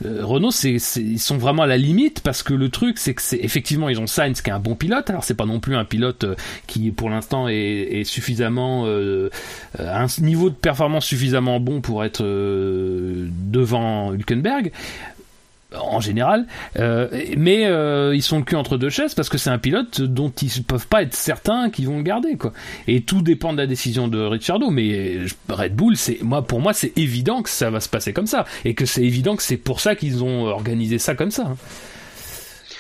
Renault, 0.05 0.51
c'est, 0.51 0.75
ils 0.97 1.19
sont 1.19 1.39
vraiment 1.39 1.63
à 1.63 1.67
la 1.67 1.79
limite 1.79 2.21
parce 2.21 2.43
que 2.43 2.53
le 2.53 2.69
truc, 2.69 2.99
c'est 2.99 3.15
que 3.15 3.23
c'est 3.23 3.39
effectivement 3.39 3.89
ils 3.89 3.99
ont 3.99 4.07
Sainz 4.07 4.43
qui 4.43 4.51
est 4.51 4.53
un 4.53 4.59
bon 4.59 4.75
pilote. 4.75 5.09
Alors 5.09 5.25
c'est 5.25 5.33
pas 5.33 5.47
non 5.47 5.59
plus 5.59 5.75
un 5.75 5.87
pilote 5.87 6.27
qui 6.67 6.91
pour 6.91 7.09
l'instant 7.09 7.49
est, 7.49 7.55
est 7.55 8.05
suffisamment 8.05 8.85
à 9.79 10.03
un 10.03 10.07
niveau 10.21 10.51
de 10.51 10.55
performance 10.55 11.07
suffisamment 11.07 11.61
bon 11.61 11.81
pour 11.81 12.05
être 12.05 12.23
devant 12.23 14.13
Hülkenberg 14.13 14.71
en 15.75 16.01
général, 16.01 16.47
Euh, 16.79 17.09
mais 17.37 17.67
euh, 17.67 18.15
ils 18.15 18.23
sont 18.23 18.39
le 18.39 18.45
cul 18.45 18.55
entre 18.57 18.77
deux 18.77 18.89
chaises 18.91 19.15
parce 19.15 19.29
que 19.29 19.39
c'est 19.39 19.51
un 19.51 19.59
pilote 19.59 20.01
dont 20.01 20.31
ils 20.31 20.63
peuvent 20.63 20.87
pas 20.87 21.03
être 21.03 21.15
certains 21.15 21.71
qu'ils 21.71 21.87
vont 21.89 21.97
le 21.99 22.03
garder 22.03 22.37
quoi. 22.37 22.53
Et 22.87 23.03
tout 23.03 23.23
dépend 23.23 23.53
de 23.53 23.59
la 23.59 23.67
décision 23.67 24.09
de 24.09 24.19
Ricciardo, 24.21 24.71
mais 24.71 25.19
Red 25.49 25.75
Bull, 25.75 25.97
c'est 25.97 26.23
moi 26.23 26.43
pour 26.43 26.61
moi 26.61 26.73
c'est 26.73 26.93
évident 26.97 27.43
que 27.43 27.51
ça 27.51 27.71
va 27.71 27.81
se 27.81 27.89
passer 27.89 28.13
comme 28.13 28.27
ça 28.27 28.45
et 28.65 28.75
que 28.75 28.87
c'est 28.87 29.03
évident 29.03 29.35
que 29.37 29.43
c'est 29.43 29.57
pour 29.57 29.81
ça 29.81 29.97
qu'ils 29.97 30.23
ont 30.23 30.45
organisé 30.47 30.99
ça 30.99 31.15
comme 31.15 31.31
ça. 31.31 31.43
hein. 31.47 31.57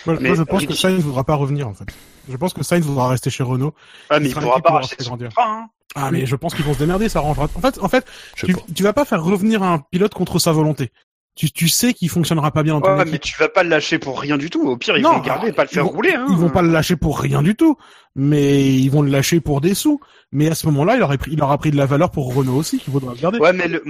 Moi, 0.07 0.19
Mais 0.21 0.29
moi, 0.29 0.37
je 0.37 0.43
pense 0.45 0.65
que 0.67 0.75
Sainz 0.75 0.99
ne 0.99 1.03
voudra 1.03 1.25
pas 1.25 1.35
revenir 1.35 1.67
en 1.69 1.75
fait. 1.75 1.87
Je 2.29 2.37
pense 2.37 2.53
que 2.53 2.63
Sainz 2.63 2.85
voudra 2.85 3.09
rester 3.09 3.31
chez 3.31 3.43
Renault. 3.43 3.75
Ah, 4.11 4.21
mais 4.21 4.27
il 4.27 4.31
il 4.31 4.35
pourra 4.35 4.61
pas 4.61 4.71
racheter 4.71 5.03
son 5.03 5.19
hein. 5.21 5.69
Ah 5.95 6.11
mais 6.11 6.27
je 6.27 6.37
pense 6.37 6.55
qu'ils 6.55 6.65
vont 6.65 6.75
se 6.75 6.79
démerder, 6.79 7.09
ça 7.09 7.21
arrangera. 7.21 7.49
En 7.55 7.61
fait, 7.61 7.79
en 7.81 7.89
fait, 7.89 8.05
tu, 8.37 8.55
tu 8.75 8.83
vas 8.83 8.93
pas 8.93 9.05
faire 9.05 9.23
revenir 9.25 9.63
un 9.63 9.79
pilote 9.79 10.13
contre 10.15 10.39
sa 10.39 10.53
volonté. 10.53 10.93
Tu, 11.37 11.51
tu 11.53 11.69
sais 11.69 11.93
qu'il 11.93 12.09
fonctionnera 12.09 12.51
pas 12.51 12.63
bien 12.63 12.75
dans 12.75 12.81
ton 12.81 12.97
Ouais, 12.97 13.05
mais 13.05 13.19
tu 13.19 13.37
vas 13.39 13.49
pas 13.51 13.63
le 13.63 13.69
lâcher 13.69 13.99
pour 13.99 14.19
rien 14.19 14.39
du 14.39 14.49
tout. 14.49 14.63
Au 14.69 14.77
pire, 14.79 14.97
ils 14.97 15.03
Non, 15.03 15.13
vont 15.13 15.19
le 15.19 15.23
garder 15.27 15.49
et 15.49 15.53
pas 15.53 15.65
le 15.65 15.69
faire 15.69 15.85
vont- 15.85 15.91
rouler. 15.91 16.15
Hein. 16.15 16.25
Ils 16.31 16.37
vont 16.37 16.49
pas 16.49 16.63
le 16.63 16.71
lâcher 16.71 16.97
pour 16.97 17.21
rien 17.21 17.43
du 17.43 17.55
tout, 17.55 17.77
mais 18.15 18.73
ils 18.75 18.89
vont 18.89 19.03
le 19.03 19.11
lâcher 19.11 19.41
pour 19.41 19.61
des 19.61 19.75
sous. 19.75 20.01
Mais 20.33 20.49
à 20.49 20.55
ce 20.55 20.67
moment-là, 20.67 20.97
il 20.97 21.03
aurait 21.03 21.19
pris, 21.19 21.33
il 21.33 21.43
aura 21.43 21.59
pris 21.59 21.71
de 21.71 21.77
la 21.77 21.85
valeur 21.87 22.11
pour 22.11 22.35
Renault 22.35 22.55
aussi, 22.57 22.79
qu'il 22.79 22.91
faudra 22.93 23.13
le 23.13 23.21
garder. 23.21 23.39
Ouais, 23.39 23.53
mais 23.53 23.69
le, 23.69 23.83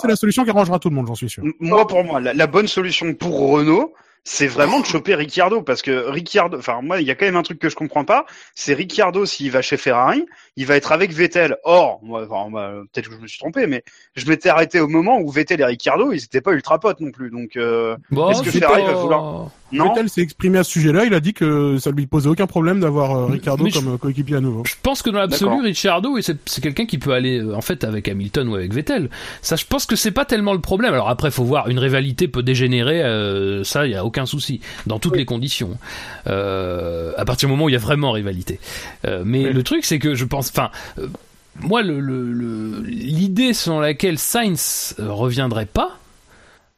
c'est 0.00 0.08
la 0.08 0.16
solution 0.16 0.44
qui 0.44 0.50
arrangera 0.50 0.78
tout 0.78 0.88
le 0.88 0.96
monde, 0.96 1.06
j'en 1.06 1.14
suis 1.14 1.28
sûr. 1.28 1.44
Moi, 1.60 1.86
pour 1.86 2.02
moi, 2.04 2.20
la, 2.20 2.32
la 2.32 2.46
bonne 2.46 2.66
solution 2.68 3.12
pour 3.14 3.50
Renault, 3.50 3.92
c'est 4.24 4.46
vraiment 4.46 4.80
de 4.80 4.86
choper 4.86 5.14
Ricciardo, 5.14 5.60
parce 5.60 5.82
que 5.82 6.08
Ricciardo, 6.08 6.58
enfin 6.58 6.80
moi, 6.82 7.00
il 7.00 7.06
y 7.06 7.10
a 7.10 7.14
quand 7.14 7.26
même 7.26 7.36
un 7.36 7.42
truc 7.42 7.58
que 7.58 7.68
je 7.68 7.76
comprends 7.76 8.06
pas, 8.06 8.24
c'est 8.54 8.72
Ricciardo 8.72 9.26
s'il 9.26 9.50
va 9.50 9.60
chez 9.60 9.76
Ferrari, 9.76 10.24
il 10.56 10.66
va 10.66 10.76
être 10.76 10.92
avec 10.92 11.12
Vettel. 11.12 11.58
Or, 11.64 12.00
moi, 12.02 12.26
enfin, 12.28 12.48
moi, 12.48 12.84
peut-être 12.92 13.08
que 13.08 13.14
je 13.14 13.20
me 13.20 13.26
suis 13.26 13.38
trompé, 13.38 13.66
mais 13.66 13.84
je 14.16 14.26
m'étais 14.26 14.48
arrêté 14.48 14.80
au 14.80 14.88
moment 14.88 15.18
où 15.18 15.30
Vettel 15.30 15.60
et 15.60 15.64
Ricciardo, 15.64 16.12
ils 16.12 16.24
étaient 16.24 16.40
pas 16.40 16.52
ultra 16.52 16.78
potes 16.78 17.00
non 17.00 17.10
plus, 17.10 17.30
donc. 17.30 17.56
Euh... 17.56 17.96
Bon, 18.10 18.30
Est-ce 18.30 18.42
que 18.42 18.50
Ferrari 18.50 18.82
pas- 18.82 18.92
va 18.92 18.94
vouloir-. 18.94 19.50
Vettel 19.82 20.08
s'est 20.08 20.20
exprimé 20.20 20.58
à 20.58 20.64
ce 20.64 20.70
sujet-là. 20.72 21.04
Il 21.04 21.14
a 21.14 21.20
dit 21.20 21.32
que 21.34 21.78
ça 21.78 21.90
lui 21.90 22.06
posait 22.06 22.28
aucun 22.28 22.46
problème 22.46 22.80
d'avoir 22.80 23.16
euh, 23.16 23.26
Ricardo 23.26 23.64
comme 23.74 23.94
euh, 23.94 23.96
coéquipier 23.96 24.36
à 24.36 24.40
nouveau. 24.40 24.62
Je 24.66 24.74
pense 24.82 25.02
que 25.02 25.10
dans 25.10 25.18
l'absolu, 25.18 25.68
et 25.68 26.22
c'est 26.22 26.60
quelqu'un 26.62 26.86
qui 26.86 26.98
peut 26.98 27.12
aller 27.12 27.38
euh, 27.40 27.54
en 27.54 27.60
fait 27.60 27.84
avec 27.84 28.08
Hamilton 28.08 28.48
ou 28.48 28.54
avec 28.54 28.72
Vettel. 28.72 29.10
Ça, 29.42 29.56
je 29.56 29.64
pense 29.64 29.86
que 29.86 29.96
c'est 29.96 30.10
pas 30.10 30.24
tellement 30.24 30.52
le 30.52 30.60
problème. 30.60 30.92
Alors 30.94 31.08
après, 31.08 31.30
faut 31.30 31.44
voir, 31.44 31.68
une 31.68 31.78
rivalité 31.78 32.28
peut 32.28 32.42
dégénérer, 32.42 33.02
euh, 33.02 33.64
ça, 33.64 33.86
il 33.86 33.92
y 33.92 33.96
a 33.96 34.04
aucun 34.04 34.26
souci, 34.26 34.60
dans 34.86 34.98
toutes 34.98 35.16
les 35.16 35.24
conditions. 35.24 35.76
Euh, 36.26 37.12
à 37.16 37.24
partir 37.24 37.48
du 37.48 37.52
moment 37.52 37.64
où 37.66 37.68
il 37.68 37.72
y 37.72 37.76
a 37.76 37.80
vraiment 37.80 38.12
rivalité. 38.12 38.58
Euh, 39.06 39.22
mais 39.26 39.52
le 39.52 39.62
truc, 39.62 39.84
c'est 39.84 39.98
que 39.98 40.14
je 40.14 40.24
pense, 40.24 40.50
enfin. 40.50 40.70
euh, 40.98 41.06
moi, 41.60 41.82
le- 41.82 42.00
le- 42.00 42.32
le- 42.32 42.80
l'idée 42.82 43.52
selon 43.54 43.78
laquelle 43.78 44.18
Sainz 44.18 44.96
reviendrait 44.98 45.66
pas, 45.66 45.98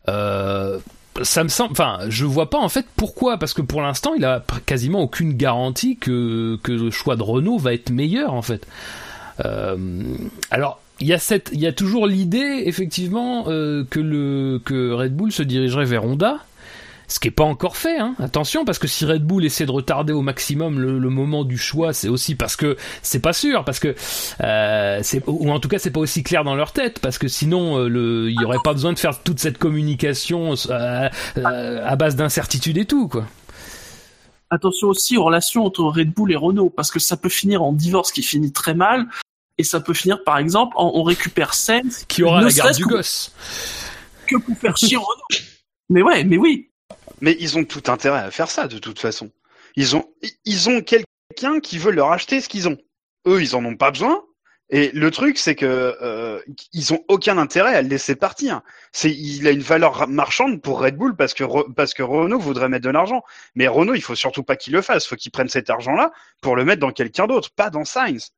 euh, 0.09 0.79
ça 1.23 1.45
me 1.45 1.49
semble, 1.49 1.73
enfin, 1.73 1.99
je 2.09 2.25
vois 2.25 2.51
pas 2.51 2.59
en 2.59 2.69
fait 2.69 2.87
pourquoi, 2.97 3.39
parce 3.39 3.55
que 3.55 3.63
pour 3.63 3.83
l'instant, 3.83 4.15
il 4.15 4.25
a 4.25 4.45
quasiment 4.67 5.01
aucune 5.01 5.35
garantie 5.35 5.97
que 5.97 6.59
le 6.67 6.91
choix 6.91 7.17
de 7.17 7.23
Renault 7.23 7.59
va 7.59 7.75
être 7.75 7.91
meilleur 7.91 8.35
en 8.35 8.43
fait. 8.43 8.67
Euh, 9.45 9.77
alors, 10.51 10.81
il 11.01 11.09
y 11.09 11.67
a 11.67 11.73
toujours 11.73 12.07
l'idée 12.07 12.63
effectivement 12.65 13.45
euh, 13.49 13.85
que 13.91 14.93
Red 14.93 15.15
Bull 15.15 15.33
se 15.33 15.43
dirigerait 15.43 15.85
vers 15.85 16.05
Honda. 16.05 16.39
Ce 17.09 17.21
qui 17.21 17.29
est 17.29 17.33
pas 17.33 17.45
encore 17.45 17.77
fait, 17.77 17.99
hein. 17.99 18.15
attention, 18.19 18.65
parce 18.65 18.79
que 18.79 18.89
si 18.89 19.05
Red 19.05 19.23
Bull 19.23 19.45
essaie 19.45 19.65
de 19.65 19.71
retarder 19.71 20.13
au 20.13 20.23
maximum 20.23 20.81
le, 20.81 20.99
le 20.99 21.09
moment 21.09 21.45
du 21.45 21.57
choix, 21.57 21.93
c'est 21.93 22.09
aussi 22.09 22.35
parce 22.35 22.57
que 22.57 22.77
c'est 23.03 23.21
pas 23.21 23.33
sûr, 23.33 23.65
parce 23.65 23.79
que 23.79 23.95
euh, 24.43 25.03
ou 25.27 25.51
en 25.51 25.61
tout 25.61 25.69
cas 25.69 25.79
c'est 25.79 25.93
pas 25.93 26.01
aussi 26.01 26.25
clair 26.25 26.43
dans 26.43 26.57
leur 26.57 26.73
tête, 26.73 26.99
parce 26.99 27.19
que 27.19 27.29
sinon 27.29 27.79
euh, 27.79 27.89
le, 27.89 28.31
il 28.31 28.41
y 28.41 28.45
aurait 28.45 28.59
pas 28.65 28.73
besoin 28.73 28.93
de 28.93 28.99
faire 28.99 29.23
toute 29.23 29.39
cette 29.39 29.59
communication 29.59 30.55
euh, 30.69 31.09
euh, 31.37 31.87
à 31.87 31.97
base 31.97 32.17
d'incertitude 32.17 32.77
et 32.77 32.87
tout, 32.87 33.09
quoi. 33.09 33.27
Attention 34.51 34.89
aussi 34.89 35.17
aux 35.17 35.25
relations 35.25 35.65
entre 35.65 35.83
Red 35.83 36.13
Bull 36.13 36.33
et 36.33 36.37
Renault, 36.37 36.71
parce 36.71 36.91
que 36.91 36.99
ça 37.01 37.17
peut 37.17 37.29
finir 37.29 37.63
en 37.63 37.73
divorce 37.73 38.13
qui 38.13 38.23
finit 38.23 38.53
très 38.53 38.75
mal, 38.75 39.07
et 39.59 39.65
ça 39.65 39.81
peut 39.81 39.95
finir 39.95 40.25
par 40.25 40.39
exemple 40.39 40.75
en 40.77 40.91
on 40.95 41.03
récupère 41.03 41.55
Sainz 41.55 42.05
Qui 42.09 42.23
aura 42.23 42.43
la 42.43 42.51
garde 42.51 42.75
du 42.75 42.85
gosse 42.85 43.33
que 44.27 44.37
pour 44.37 44.59
faire 44.59 44.77
chier 44.77 44.97
Renault. 44.97 45.45
Mais 45.89 46.03
ouais, 46.03 46.25
mais 46.25 46.37
oui. 46.37 46.69
Mais 47.21 47.37
ils 47.41 47.57
ont 47.59 47.65
tout 47.65 47.83
intérêt 47.89 48.21
à 48.21 48.31
faire 48.31 48.51
ça 48.51 48.69
de 48.69 48.79
toute 48.79 48.99
façon. 48.99 49.31
Ils 49.77 49.97
ont, 49.97 50.05
ils 50.45 50.69
ont 50.69 50.81
quelqu'un 50.83 51.61
qui 51.63 51.79
veut 51.79 51.93
leur 51.93 52.13
acheter 52.13 52.41
ce 52.41 52.49
qu'ils 52.49 52.69
ont. 52.69 52.79
Eux, 53.27 53.43
ils 53.43 53.57
en 53.57 53.65
ont 53.65 53.77
pas 53.77 53.91
besoin. 53.91 54.23
Et 54.69 54.91
le 54.93 55.13
truc, 55.13 55.39
c'est 55.39 55.55
que 55.55 55.97
euh, 56.03 56.41
ils 56.73 56.93
ont 56.93 57.05
aucun 57.07 57.39
intérêt 57.39 57.77
à 57.77 57.83
le 57.83 57.89
laisser 57.89 58.17
partir. 58.17 58.63
C'est, 58.91 59.11
il 59.13 59.47
a 59.47 59.53
une 59.53 59.61
valeur 59.61 60.09
marchande 60.09 60.61
pour 60.61 60.81
Red 60.81 60.97
Bull 60.97 61.15
parce 61.15 61.35
que 61.35 61.45
Re- 61.45 61.73
parce 61.73 61.95
que 61.95 62.03
Renault 62.03 62.41
voudrait 62.41 62.69
mettre 62.69 62.85
de 62.85 62.91
l'argent. 62.91 63.23
Mais 63.55 63.69
Renault, 63.69 63.95
il 63.95 64.03
faut 64.03 64.17
surtout 64.17 64.43
pas 64.43 64.57
qu'il 64.57 64.73
le 64.73 64.83
fasse. 64.83 65.07
Faut 65.07 65.15
qu'il 65.15 65.31
prenne 65.31 65.49
cet 65.49 65.71
argent-là 65.71 66.11
pour 66.41 66.57
le 66.57 66.65
mettre 66.65 66.81
dans 66.81 66.91
quelqu'un 66.91 67.29
d'autre, 67.29 67.51
pas 67.51 67.71
dans 67.71 67.85
Sainz. 67.85 68.33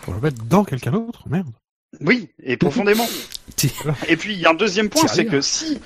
Faut 0.00 0.12
le 0.12 0.20
mettre 0.20 0.42
dans 0.44 0.64
quelqu'un 0.64 0.92
d'autre, 0.92 1.28
merde. 1.28 1.52
Oui, 2.00 2.30
et 2.42 2.56
profondément. 2.56 3.06
et 4.08 4.16
puis 4.16 4.32
il 4.34 4.40
y 4.40 4.46
a 4.46 4.50
un 4.50 4.54
deuxième 4.54 4.88
point, 4.88 5.06
C'est 5.06 5.26
que 5.26 5.40
si 5.42 5.80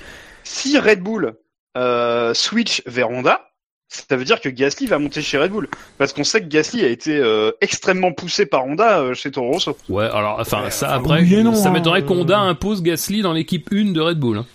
si 0.45 0.77
Red 0.79 1.01
Bull 1.01 1.35
euh, 1.77 2.33
switch 2.33 2.81
vers 2.85 3.09
Honda, 3.09 3.49
ça 3.89 4.15
veut 4.15 4.23
dire 4.25 4.41
que 4.41 4.49
Gasly 4.49 4.87
va 4.87 4.97
monter 4.97 5.21
chez 5.21 5.37
Red 5.37 5.51
Bull, 5.51 5.67
parce 5.99 6.13
qu'on 6.13 6.23
sait 6.23 6.41
que 6.41 6.47
Gasly 6.47 6.83
a 6.83 6.87
été 6.87 7.15
euh, 7.17 7.51
extrêmement 7.61 8.11
poussé 8.11 8.45
par 8.47 8.65
Honda 8.65 8.99
euh, 8.99 9.13
chez 9.13 9.29
Toro 9.31 9.51
Rosso. 9.51 9.77
Ouais, 9.89 10.05
alors 10.05 10.37
enfin 10.39 10.69
ça 10.71 10.91
après, 10.93 11.21
oui 11.21 11.35
et 11.35 11.43
non, 11.43 11.53
ça 11.53 11.69
hein, 11.69 11.73
m'étonnerait 11.73 12.01
euh. 12.01 12.05
qu'Honda 12.07 12.39
impose 12.39 12.81
Gasly 12.81 13.21
dans 13.21 13.33
l'équipe 13.33 13.69
1 13.71 13.91
de 13.91 14.01
Red 14.01 14.17
Bull. 14.19 14.37
hein. 14.39 14.45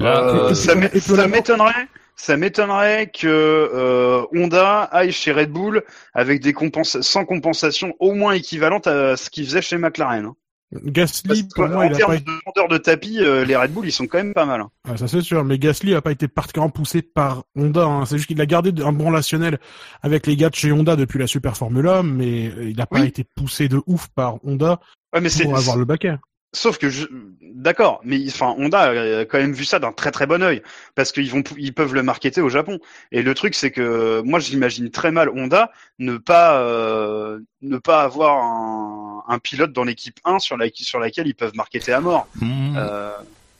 Là, 0.00 0.22
Euh, 0.22 0.50
et- 0.50 0.54
ça 1.00 1.26
m'étonnerait. 1.26 1.88
Ça 2.16 2.36
m'étonnerait 2.36 3.08
que 3.12 3.26
euh, 3.26 4.22
Honda 4.32 4.82
aille 4.84 5.10
chez 5.10 5.32
Red 5.32 5.50
Bull 5.50 5.82
avec 6.14 6.40
des 6.40 6.52
compensa 6.52 7.02
sans 7.02 7.24
compensation 7.24 7.92
au 7.98 8.14
moins 8.14 8.32
équivalente 8.32 8.86
à 8.86 9.16
ce 9.16 9.28
qu'il 9.30 9.44
faisait 9.44 9.60
chez 9.62 9.76
McLaren. 9.76 10.26
hein. 10.26 10.34
Gasly, 10.82 11.48
pour 11.54 11.68
moi, 11.68 11.84
qu'en 11.84 11.90
il 11.90 11.94
a 11.94 11.96
termes 11.96 12.14
pas 12.14 12.20
de 12.20 12.30
vendeur 12.46 12.68
de 12.68 12.78
tapis, 12.78 13.18
euh, 13.20 13.44
les 13.44 13.56
Red 13.56 13.72
Bull 13.72 13.86
ils 13.86 13.92
sont 13.92 14.06
quand 14.06 14.18
même 14.18 14.34
pas 14.34 14.44
mal. 14.44 14.60
hein. 14.60 14.70
Ah, 14.88 14.96
ça 14.96 15.06
c'est 15.08 15.20
sûr, 15.20 15.44
mais 15.44 15.58
Gasly 15.58 15.94
a 15.94 16.02
pas 16.02 16.12
été 16.12 16.26
particulièrement 16.28 16.70
poussé 16.70 17.02
par 17.02 17.44
Honda. 17.56 17.84
hein. 17.84 18.06
C'est 18.06 18.16
juste 18.16 18.28
qu'il 18.28 18.40
a 18.40 18.46
gardé 18.46 18.72
un 18.82 18.92
bon 18.92 19.06
relationnel 19.08 19.58
avec 20.02 20.26
les 20.26 20.36
gars 20.36 20.50
de 20.50 20.54
chez 20.54 20.72
Honda 20.72 20.96
depuis 20.96 21.18
la 21.18 21.26
Super 21.26 21.56
Formula, 21.56 22.02
mais 22.02 22.48
euh, 22.48 22.70
il 22.70 22.80
a 22.80 22.86
pas 22.86 23.04
été 23.04 23.24
poussé 23.24 23.68
de 23.68 23.80
ouf 23.86 24.08
par 24.08 24.36
Honda 24.44 24.80
Ouais, 25.14 25.20
mais 25.20 25.28
pour 25.42 25.56
avoir 25.56 25.76
le 25.76 25.84
baquet. 25.84 26.16
Sauf 26.56 26.78
que 26.78 26.88
je... 26.88 27.06
d'accord, 27.52 28.00
mais 28.04 28.20
enfin 28.28 28.54
Honda 28.56 28.82
a 28.82 29.24
quand 29.24 29.38
même 29.38 29.54
vu 29.54 29.64
ça 29.64 29.80
d'un 29.80 29.90
très 29.90 30.12
très 30.12 30.24
bon 30.28 30.40
œil 30.40 30.62
parce 30.94 31.10
qu'ils 31.10 31.28
vont 31.28 31.42
ils 31.58 31.74
peuvent 31.74 31.94
le 31.94 32.04
marketer 32.04 32.40
au 32.40 32.48
Japon. 32.48 32.78
Et 33.10 33.22
le 33.22 33.34
truc 33.34 33.56
c'est 33.56 33.72
que 33.72 34.20
moi 34.20 34.38
j'imagine 34.38 34.88
très 34.92 35.10
mal 35.10 35.30
Honda 35.30 35.72
ne 35.98 36.16
pas 36.16 36.60
euh, 36.60 37.40
ne 37.62 37.76
pas 37.78 38.02
avoir 38.02 38.38
un, 38.44 39.03
un 39.28 39.38
pilote 39.38 39.72
dans 39.72 39.84
l'équipe 39.84 40.18
1 40.24 40.38
sur 40.38 40.56
la 40.56 40.66
sur 40.74 40.98
laquelle 40.98 41.26
ils 41.26 41.34
peuvent 41.34 41.54
marketer 41.54 41.92
à 41.92 42.00
mort. 42.00 42.26
mm, 42.40 42.76
Euh, 42.76 43.10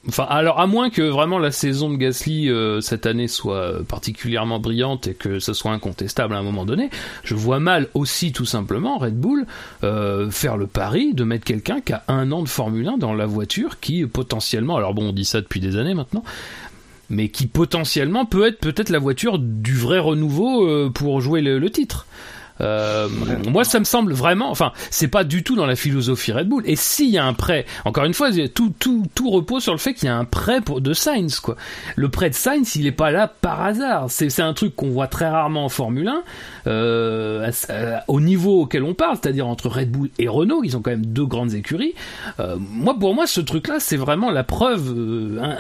Enfin, 0.07 0.27
alors 0.29 0.61
à 0.61 0.67
moins 0.67 0.91
que 0.91 1.01
vraiment 1.01 1.39
la 1.39 1.51
saison 1.51 1.89
de 1.91 1.97
Gasly 1.97 2.51
euh, 2.51 2.83
cette 2.83 3.07
année 3.07 3.27
soit 3.27 3.57
euh, 3.57 3.83
particulièrement 3.83 4.59
brillante 4.59 5.07
et 5.07 5.15
que 5.15 5.39
ce 5.39 5.55
soit 5.55 5.73
incontestable 5.73 6.35
à 6.35 6.39
un 6.39 6.43
moment 6.43 6.67
donné, 6.67 6.91
je 7.23 7.35
vois 7.35 7.59
mal 7.59 7.89
aussi 7.95 8.33
tout 8.33 8.45
simplement 8.45 8.99
Red 8.99 9.19
Bull 9.19 9.47
euh, 9.83 10.31
faire 10.31 10.59
le 10.59 10.67
pari 10.67 11.15
de 11.15 11.25
mettre 11.25 11.45
quelqu'un 11.47 11.81
qui 11.81 11.95
a 11.95 12.05
un 12.09 12.33
an 12.33 12.43
de 12.43 12.49
Formule 12.49 12.87
1 12.87 12.99
dans 12.99 13.15
la 13.15 13.25
voiture 13.25 13.81
qui 13.81 14.05
potentiellement, 14.05 14.77
alors 14.77 14.93
bon 14.93 15.09
on 15.09 15.13
dit 15.13 15.25
ça 15.25 15.41
depuis 15.41 15.61
des 15.61 15.79
années 15.79 15.95
maintenant, 15.95 16.23
mais 17.09 17.29
qui 17.31 17.47
potentiellement 17.47 18.27
peut 18.27 18.47
être 18.47 18.59
peut-être 18.61 18.91
la 18.91 18.99
voiture 18.99 19.39
du 19.39 19.75
vrai 19.75 20.01
renouveau 20.01 20.69
euh, 20.69 20.91
pour 20.91 21.23
jouer 21.23 21.41
le, 21.41 21.59
le 21.59 21.71
titre. 21.71 22.07
Euh, 22.61 23.09
moi, 23.51 23.65
ça 23.65 23.79
me 23.79 23.85
semble 23.85 24.13
vraiment. 24.13 24.51
Enfin, 24.51 24.73
c'est 24.91 25.09
pas 25.09 25.25
du 25.25 25.43
tout 25.43 25.57
dans 25.57 25.67
la 25.67 25.77
philosophie 25.77 26.33
Red 26.33 26.49
Bull. 26.49 26.63
Et 26.67 26.77
s'il 26.77 27.11
y 27.11 27.19
a 27.19 27.25
un 27.25 27.35
prêt, 27.35 27.67
encore 27.85 28.05
une 28.05 28.15
fois, 28.15 28.31
tout 28.55 28.73
tout 28.79 29.05
tout 29.15 29.31
repose 29.31 29.63
sur 29.63 29.73
le 29.73 29.79
fait 29.79 29.95
qu'il 29.95 30.07
y 30.07 30.11
a 30.11 30.17
un 30.17 30.25
prêt 30.25 30.61
pour 30.61 30.81
de 30.81 30.93
Sainz, 30.93 31.41
quoi. 31.41 31.57
Le 31.97 32.09
prêt 32.09 32.31
de 32.31 32.35
Sainz, 32.35 32.77
il 32.77 32.87
est 32.87 32.93
pas 32.93 33.11
là 33.11 33.29
par 33.29 33.63
hasard. 33.63 34.07
C'est 34.11 34.31
c'est 34.31 34.43
un 34.43 34.55
truc 34.55 34.77
qu'on 34.77 34.91
voit 34.91 35.09
très 35.09 35.29
rarement 35.29 35.65
en 35.65 35.69
Formule 35.69 36.09
1, 36.09 36.23
euh, 36.67 37.51
au 38.09 38.21
niveau 38.21 38.63
auquel 38.63 38.85
on 38.85 38.95
parle, 38.95 39.19
c'est-à-dire 39.21 39.47
entre 39.47 39.69
Red 39.69 39.91
Bull 39.91 40.11
et 40.19 40.29
Renault, 40.29 40.63
ils 40.65 40.77
ont 40.77 40.83
quand 40.83 40.91
même 40.91 41.07
deux 41.07 41.27
grandes 41.27 41.55
écuries. 41.55 41.95
Euh, 42.41 42.57
moi, 42.59 42.97
pour 42.99 43.15
moi, 43.15 43.27
ce 43.27 43.41
truc-là, 43.41 43.77
c'est 43.81 43.97
vraiment 43.97 44.31
la 44.31 44.45
preuve. 44.45 44.95
euh, 44.97 45.55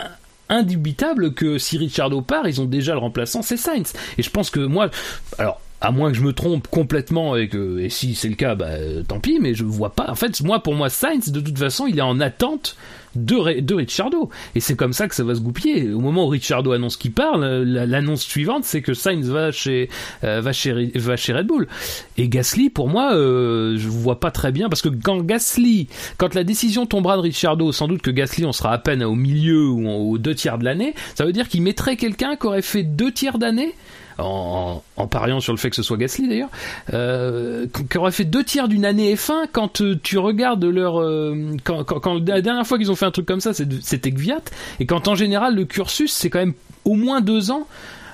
indubitable 0.50 1.32
que 1.32 1.56
si 1.56 1.78
Ricciardo 1.78 2.20
part, 2.20 2.46
ils 2.46 2.60
ont 2.60 2.66
déjà 2.66 2.92
le 2.92 2.98
remplaçant, 2.98 3.42
c'est 3.42 3.56
Sainz. 3.56 3.94
Et 4.18 4.22
je 4.22 4.30
pense 4.30 4.50
que 4.50 4.60
moi, 4.60 4.90
alors 5.38 5.60
à 5.84 5.90
moins 5.92 6.10
que 6.10 6.16
je 6.16 6.22
me 6.22 6.32
trompe 6.32 6.66
complètement 6.68 7.36
et 7.36 7.48
que 7.48 7.88
si 7.88 8.14
c'est 8.14 8.28
le 8.28 8.34
cas, 8.36 8.54
bah 8.54 8.68
tant 9.06 9.20
pis. 9.20 9.38
Mais 9.40 9.54
je 9.54 9.64
vois 9.64 9.90
pas. 9.94 10.06
En 10.10 10.14
fait, 10.14 10.40
moi 10.42 10.62
pour 10.62 10.74
moi 10.74 10.88
Sainz, 10.88 11.30
de 11.30 11.40
toute 11.40 11.58
façon, 11.58 11.86
il 11.86 11.98
est 11.98 12.02
en 12.02 12.20
attente 12.20 12.76
de 13.14 13.60
de 13.60 13.74
Ricciardo. 13.74 14.28
Et 14.56 14.60
c'est 14.60 14.74
comme 14.74 14.92
ça 14.92 15.06
que 15.06 15.14
ça 15.14 15.22
va 15.22 15.34
se 15.36 15.40
goupiller. 15.40 15.92
Au 15.92 16.00
moment 16.00 16.24
où 16.24 16.28
Ricciardo 16.28 16.72
annonce 16.72 16.96
qu'il 16.96 17.12
part, 17.12 17.36
la- 17.38 17.86
l'annonce 17.86 18.22
suivante, 18.22 18.64
c'est 18.64 18.82
que 18.82 18.92
Sainz 18.94 19.28
va 19.28 19.52
chez 19.52 19.88
euh, 20.24 20.40
va 20.40 20.52
chez 20.52 20.90
va 20.96 21.16
chez 21.16 21.32
Red 21.32 21.46
Bull. 21.46 21.68
Et 22.16 22.28
Gasly, 22.28 22.70
pour 22.70 22.88
moi, 22.88 23.14
euh, 23.14 23.76
je 23.78 23.88
vois 23.88 24.18
pas 24.18 24.30
très 24.32 24.50
bien 24.50 24.68
parce 24.68 24.82
que 24.82 24.88
quand 24.88 25.20
Gasly, 25.22 25.86
quand 26.18 26.34
la 26.34 26.42
décision 26.44 26.86
tombera 26.86 27.16
de 27.16 27.22
Ricciardo, 27.22 27.70
sans 27.72 27.86
doute 27.88 28.02
que 28.02 28.10
Gasly, 28.10 28.44
on 28.46 28.52
sera 28.52 28.72
à 28.72 28.78
peine 28.78 29.04
au 29.04 29.14
milieu 29.14 29.68
ou 29.68 29.88
aux 29.88 30.18
deux 30.18 30.34
tiers 30.34 30.58
de 30.58 30.64
l'année. 30.64 30.94
Ça 31.14 31.24
veut 31.24 31.32
dire 31.32 31.48
qu'il 31.48 31.62
mettrait 31.62 31.96
quelqu'un 31.96 32.34
qui 32.36 32.46
aurait 32.46 32.62
fait 32.62 32.82
deux 32.82 33.12
tiers 33.12 33.38
d'année 33.38 33.74
en, 34.18 34.82
en 34.96 35.06
pariant 35.06 35.40
sur 35.40 35.52
le 35.52 35.58
fait 35.58 35.70
que 35.70 35.76
ce 35.76 35.82
soit 35.82 35.96
Gasly 35.96 36.28
d'ailleurs, 36.28 36.50
euh, 36.92 37.66
qui 37.90 37.98
aurait 37.98 38.12
fait 38.12 38.24
deux 38.24 38.44
tiers 38.44 38.68
d'une 38.68 38.84
année 38.84 39.14
F1 39.14 39.48
quand 39.52 39.80
euh, 39.80 39.98
tu 40.02 40.18
regardes 40.18 40.64
leur, 40.64 41.00
euh, 41.00 41.56
quand, 41.64 41.84
quand, 41.84 42.00
quand 42.00 42.28
la 42.28 42.40
dernière 42.40 42.66
fois 42.66 42.78
qu'ils 42.78 42.90
ont 42.90 42.96
fait 42.96 43.06
un 43.06 43.10
truc 43.10 43.26
comme 43.26 43.40
ça, 43.40 43.52
c'était 43.54 44.10
Gviat, 44.10 44.42
et 44.80 44.86
quand 44.86 45.08
en 45.08 45.14
général 45.14 45.54
le 45.56 45.64
cursus 45.64 46.12
c'est 46.12 46.30
quand 46.30 46.38
même 46.40 46.54
au 46.84 46.94
moins 46.94 47.20
deux 47.20 47.50
ans. 47.50 47.66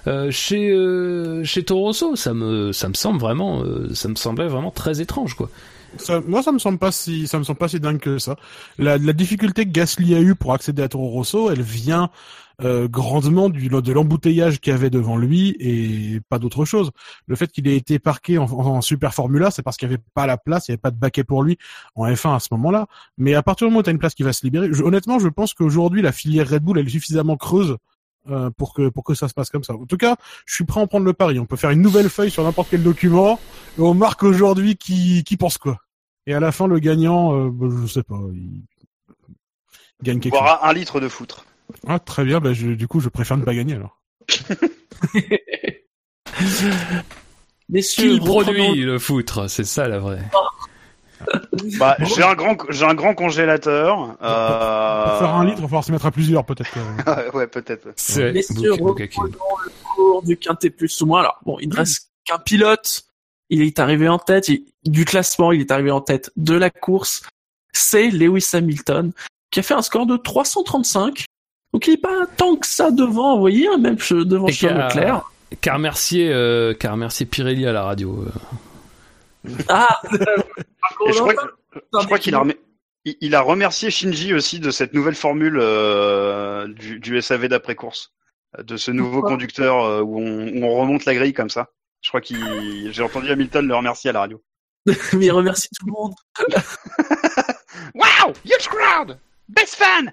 euh, 0.06 0.30
chez 0.30 0.70
euh, 0.70 1.44
chez 1.44 1.62
Toro 1.62 1.82
Rosso, 1.86 2.16
ça 2.16 2.32
me 2.32 2.72
ça 2.72 2.88
me 2.88 2.94
semble 2.94 3.18
vraiment 3.20 3.62
euh, 3.62 3.90
ça 3.94 4.08
me 4.08 4.14
semblait 4.14 4.48
vraiment 4.48 4.70
très 4.70 5.00
étrange 5.02 5.34
quoi. 5.34 5.50
Ça, 5.98 6.20
moi, 6.24 6.40
ça 6.42 6.52
me 6.52 6.60
semble 6.60 6.78
pas 6.78 6.92
si, 6.92 7.26
ça 7.26 7.36
me 7.40 7.42
semble 7.44 7.58
pas 7.58 7.66
si 7.68 7.80
dingue 7.80 7.98
que 7.98 8.18
ça. 8.18 8.36
La, 8.78 8.96
la 8.96 9.12
difficulté 9.12 9.64
que 9.64 9.70
Gasly 9.70 10.14
a 10.14 10.20
eu 10.20 10.36
pour 10.36 10.54
accéder 10.54 10.82
à 10.82 10.88
Toro 10.88 11.08
Rosso, 11.08 11.50
elle 11.50 11.62
vient 11.62 12.10
euh, 12.62 12.88
grandement 12.88 13.48
du, 13.48 13.68
de 13.68 13.92
l'embouteillage 13.92 14.60
qu'il 14.60 14.72
y 14.72 14.74
avait 14.74 14.90
devant 14.90 15.16
lui 15.16 15.56
et 15.60 16.20
pas 16.28 16.38
d'autre 16.38 16.64
chose. 16.64 16.90
Le 17.26 17.36
fait 17.36 17.46
qu'il 17.50 17.66
ait 17.68 17.76
été 17.76 17.98
parqué 17.98 18.38
en, 18.38 18.44
en, 18.44 18.80
Super 18.80 19.14
Formula, 19.14 19.50
c'est 19.50 19.62
parce 19.62 19.76
qu'il 19.76 19.88
n'y 19.88 19.94
avait 19.94 20.02
pas 20.14 20.26
la 20.26 20.36
place, 20.36 20.68
il 20.68 20.72
n'y 20.72 20.74
avait 20.74 20.80
pas 20.80 20.90
de 20.90 20.98
baquet 20.98 21.24
pour 21.24 21.42
lui 21.42 21.56
en 21.94 22.06
F1 22.06 22.34
à 22.36 22.40
ce 22.40 22.48
moment-là. 22.52 22.86
Mais 23.18 23.34
à 23.34 23.42
partir 23.42 23.66
du 23.66 23.70
moment 23.70 23.80
où 23.80 23.82
tu 23.82 23.88
as 23.88 23.92
une 23.92 23.98
place 23.98 24.14
qui 24.14 24.22
va 24.22 24.32
se 24.32 24.44
libérer, 24.44 24.68
je- 24.72 24.82
honnêtement, 24.82 25.18
je 25.18 25.28
pense 25.28 25.54
qu'aujourd'hui, 25.54 26.02
la 26.02 26.12
filière 26.12 26.48
Red 26.48 26.62
Bull, 26.62 26.78
elle 26.78 26.86
est 26.86 26.90
suffisamment 26.90 27.36
creuse 27.36 27.76
euh, 28.28 28.50
pour 28.50 28.74
que 28.74 28.90
pour 28.90 29.02
que 29.04 29.14
ça 29.14 29.28
se 29.28 29.32
passe 29.34 29.48
comme 29.48 29.64
ça. 29.64 29.72
En 29.74 29.86
tout 29.86 29.96
cas, 29.96 30.16
je 30.44 30.54
suis 30.54 30.64
prêt 30.64 30.80
à 30.80 30.82
en 30.82 30.86
prendre 30.86 31.06
le 31.06 31.14
pari. 31.14 31.38
On 31.38 31.46
peut 31.46 31.56
faire 31.56 31.70
une 31.70 31.80
nouvelle 31.80 32.10
feuille 32.10 32.30
sur 32.30 32.44
n'importe 32.44 32.68
quel 32.70 32.82
document 32.82 33.40
et 33.78 33.80
on 33.80 33.94
marque 33.94 34.22
aujourd'hui 34.22 34.76
qui 34.76 35.24
qui 35.24 35.38
pense 35.38 35.56
quoi. 35.56 35.78
Et 36.26 36.34
à 36.34 36.40
la 36.40 36.52
fin, 36.52 36.66
le 36.66 36.78
gagnant, 36.78 37.34
euh, 37.34 37.50
bah, 37.50 37.66
je 37.82 37.86
sais 37.86 38.02
pas, 38.02 38.18
il, 38.34 38.60
il 39.30 40.04
gagne 40.04 40.20
quelque 40.20 40.34
chose. 40.34 40.40
boira 40.42 40.68
un 40.68 40.72
litre 40.74 41.00
de 41.00 41.08
foutre. 41.08 41.46
Ah, 41.86 41.98
très 41.98 42.24
bien. 42.24 42.40
Bah, 42.40 42.52
je, 42.52 42.68
du 42.68 42.86
coup, 42.88 43.00
je 43.00 43.08
préfère 43.08 43.36
ne 43.36 43.44
pas 43.44 43.54
gagner 43.54 43.74
alors. 43.74 44.00
Messieurs, 47.68 48.14
Qui 48.18 48.24
produit 48.24 48.82
le 48.82 48.98
foutre 48.98 49.48
C'est 49.48 49.64
ça 49.64 49.86
la 49.88 49.98
vraie. 49.98 50.22
Bah, 51.78 51.96
j'ai 52.00 52.22
un 52.22 52.34
grand, 52.34 52.56
j'ai 52.70 52.84
un 52.84 52.94
grand 52.94 53.14
congélateur. 53.14 54.16
Euh... 54.22 55.08
Pour 55.10 55.18
faire 55.18 55.34
un 55.34 55.44
litre, 55.44 55.58
il 55.58 55.62
va 55.62 55.68
falloir 55.68 55.84
se 55.84 55.92
mettre 55.92 56.06
à 56.06 56.10
plusieurs, 56.10 56.44
peut-être. 56.44 56.70
euh. 57.06 57.30
ouais, 57.34 57.46
peut-être. 57.46 57.88
C'est 57.96 58.32
Messieurs, 58.32 58.72
reprenons 58.72 59.28
le 59.64 59.70
cours 59.94 60.22
du 60.22 60.36
quintet 60.36 60.70
plus 60.70 61.00
ou 61.02 61.06
moins. 61.06 61.20
Alors, 61.20 61.38
bon, 61.44 61.58
il 61.60 61.68
ne 61.68 61.76
reste 61.76 62.10
qu'un 62.24 62.38
pilote. 62.38 63.04
Il 63.50 63.62
est 63.62 63.78
arrivé 63.78 64.08
en 64.08 64.18
tête 64.18 64.48
il- 64.48 64.64
du 64.84 65.04
classement. 65.04 65.52
Il 65.52 65.60
est 65.60 65.70
arrivé 65.70 65.90
en 65.90 66.00
tête 66.00 66.30
de 66.36 66.54
la 66.54 66.70
course. 66.70 67.22
C'est 67.72 68.10
Lewis 68.10 68.48
Hamilton 68.52 69.12
qui 69.50 69.60
a 69.60 69.62
fait 69.62 69.74
un 69.74 69.82
score 69.82 70.06
de 70.06 70.16
335. 70.16 71.24
Donc, 71.72 71.86
il 71.86 71.94
est 71.94 71.96
pas 71.98 72.26
tant 72.36 72.56
que 72.56 72.66
ça 72.66 72.90
devant, 72.90 73.34
vous 73.34 73.40
voyez, 73.40 73.68
hein, 73.68 73.78
même 73.78 73.96
devant 73.96 74.46
Et 74.46 74.52
Charles 74.52 74.78
Leclerc. 74.88 75.30
Car 75.60 75.76
remercier, 75.76 76.32
euh, 76.32 76.74
car 76.74 76.92
remercier 76.92 77.26
Pirelli 77.26 77.66
à 77.66 77.72
la 77.72 77.82
radio. 77.84 78.24
euh. 79.46 79.50
Ah! 79.68 80.00
Et 81.06 81.12
je 81.12 81.18
crois, 81.18 81.34
que- 81.34 81.78
je 82.00 82.04
crois 82.06 82.18
qu'il 82.18 82.34
a, 82.34 82.40
remer- 82.40 82.58
il, 83.04 83.16
il 83.20 83.34
a 83.34 83.40
remercié 83.40 83.90
Shinji 83.90 84.34
aussi 84.34 84.60
de 84.60 84.70
cette 84.70 84.92
nouvelle 84.94 85.14
formule 85.14 85.58
euh, 85.60 86.68
du, 86.68 86.98
du 87.00 87.20
SAV 87.22 87.48
d'après 87.48 87.74
course, 87.74 88.12
de 88.62 88.76
ce 88.76 88.90
nouveau 88.90 89.12
Pourquoi 89.20 89.30
conducteur 89.30 89.82
euh, 89.84 90.02
où, 90.02 90.18
on, 90.20 90.48
où 90.48 90.64
on 90.64 90.76
remonte 90.80 91.04
la 91.04 91.14
grille 91.14 91.32
comme 91.32 91.50
ça. 91.50 91.68
Je 92.02 92.08
crois 92.08 92.20
qu'il, 92.20 92.90
j'ai 92.92 93.02
entendu 93.02 93.30
Hamilton 93.30 93.66
le 93.66 93.74
remercier 93.76 94.10
à 94.10 94.12
la 94.12 94.20
radio. 94.20 94.42
Mais 94.86 95.26
il 95.26 95.30
remercie 95.32 95.68
tout 95.78 95.86
le 95.86 95.92
monde. 95.92 96.14
Wow, 97.94 98.32
huge 98.44 98.68
crowd, 98.68 99.18
best 99.48 99.74
fan. 99.76 100.12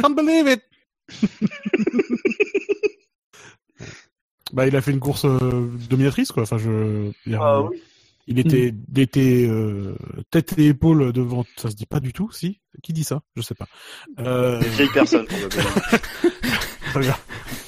Can't 0.00 0.14
believe 0.14 0.46
it! 0.48 0.62
bah, 4.52 4.66
il 4.66 4.76
a 4.76 4.80
fait 4.80 4.92
une 4.92 5.00
course 5.00 5.24
euh, 5.24 5.68
dominatrice, 5.88 6.32
quoi. 6.32 6.42
Enfin, 6.44 6.58
je. 6.58 7.10
Ah 7.34 7.62
oui. 7.62 7.82
Il 8.30 8.38
était, 8.38 8.74
il 8.94 9.00
était 9.00 9.46
euh, 9.48 9.94
tête 10.30 10.54
et 10.58 10.66
épaule 10.66 11.12
devant. 11.14 11.44
Ça 11.56 11.70
se 11.70 11.74
dit 11.74 11.86
pas 11.86 11.98
du 11.98 12.12
tout, 12.12 12.30
si? 12.30 12.60
Qui 12.82 12.92
dit 12.92 13.04
ça? 13.04 13.22
Je 13.36 13.42
sais 13.42 13.54
pas. 13.54 13.66
Euh, 14.20 14.60
Vieille 14.60 14.90
personne 14.92 15.26
probablement. 15.26 15.70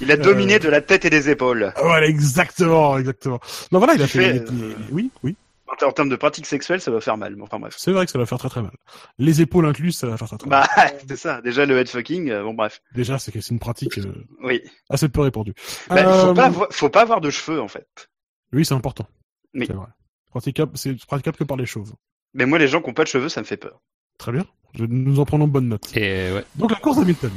Il 0.00 0.10
a 0.10 0.16
dominé 0.16 0.58
de 0.58 0.68
la 0.68 0.80
tête 0.80 1.04
et 1.04 1.10
des 1.10 1.28
épaules. 1.28 1.72
Voilà, 1.80 2.06
exactement, 2.06 2.98
exactement. 2.98 3.38
Non, 3.70 3.78
voilà, 3.78 3.94
il 3.94 4.02
a 4.02 4.06
fait. 4.06 4.18
fait, 4.18 4.30
il 4.30 4.36
était- 4.36 4.50
euh, 4.52 4.74
Oui, 4.90 5.10
oui. 5.22 5.36
En, 5.72 5.76
ter- 5.76 5.88
en 5.88 5.92
termes 5.92 6.08
de 6.08 6.16
pratique 6.16 6.46
sexuelle, 6.46 6.80
ça 6.80 6.90
va 6.90 7.00
faire 7.00 7.16
mal. 7.16 7.36
Enfin 7.40 7.58
bref. 7.60 7.74
C'est 7.78 7.92
vrai 7.92 8.04
que 8.04 8.10
ça 8.12 8.18
va 8.18 8.26
faire 8.26 8.38
très 8.38 8.48
très 8.48 8.60
mal. 8.62 8.72
Les 9.18 9.40
épaules 9.40 9.66
incluses, 9.66 9.96
ça 9.96 10.08
va 10.08 10.16
faire 10.16 10.26
très 10.28 10.36
très 10.38 10.48
mal. 10.50 10.66
Bah, 10.76 10.86
c'est 11.08 11.16
ça. 11.16 11.40
Déjà 11.42 11.64
le 11.66 11.78
headfucking. 11.78 12.30
euh, 12.30 12.42
bon 12.42 12.54
bref. 12.54 12.80
Déjà, 12.94 13.18
c'est 13.18 13.30
que 13.30 13.40
c'est 13.40 13.52
une 13.54 13.60
pratique 13.60 13.98
euh, 13.98 14.26
Oui. 14.42 14.62
assez 14.88 15.08
peu 15.08 15.20
répandue. 15.20 15.54
Bah, 15.88 15.96
Euh, 15.98 16.26
faut 16.28 16.34
pas, 16.34 16.44
avoir- 16.46 16.68
faut 16.72 16.88
pas 16.90 17.02
avoir 17.02 17.20
de 17.20 17.30
cheveux 17.30 17.60
en 17.60 17.68
fait. 17.68 18.08
Oui, 18.52 18.64
c'est 18.64 18.74
important. 18.74 19.06
Oui. 19.54 19.66
C'est 19.66 19.74
vrai. 19.74 19.86
Praticable, 20.30 20.76
c'est 20.76 20.96
praticable 21.06 21.36
que 21.36 21.44
par 21.44 21.56
les 21.56 21.66
chauves. 21.66 21.92
Mais 22.34 22.46
moi, 22.46 22.58
les 22.58 22.68
gens 22.68 22.80
qui 22.82 22.90
ont 22.90 22.94
pas 22.94 23.02
de 23.04 23.08
cheveux, 23.08 23.28
ça 23.28 23.40
me 23.40 23.46
fait 23.46 23.56
peur. 23.56 23.80
Très 24.20 24.32
bien. 24.32 24.44
Je- 24.74 24.84
nous 24.84 25.18
en 25.18 25.24
prenons 25.24 25.48
bonne 25.48 25.68
note. 25.68 25.90
Et 25.96 26.30
ouais. 26.32 26.44
Donc 26.56 26.70
la 26.70 26.76
course 26.76 26.98
d'Hamilton. 26.98 27.30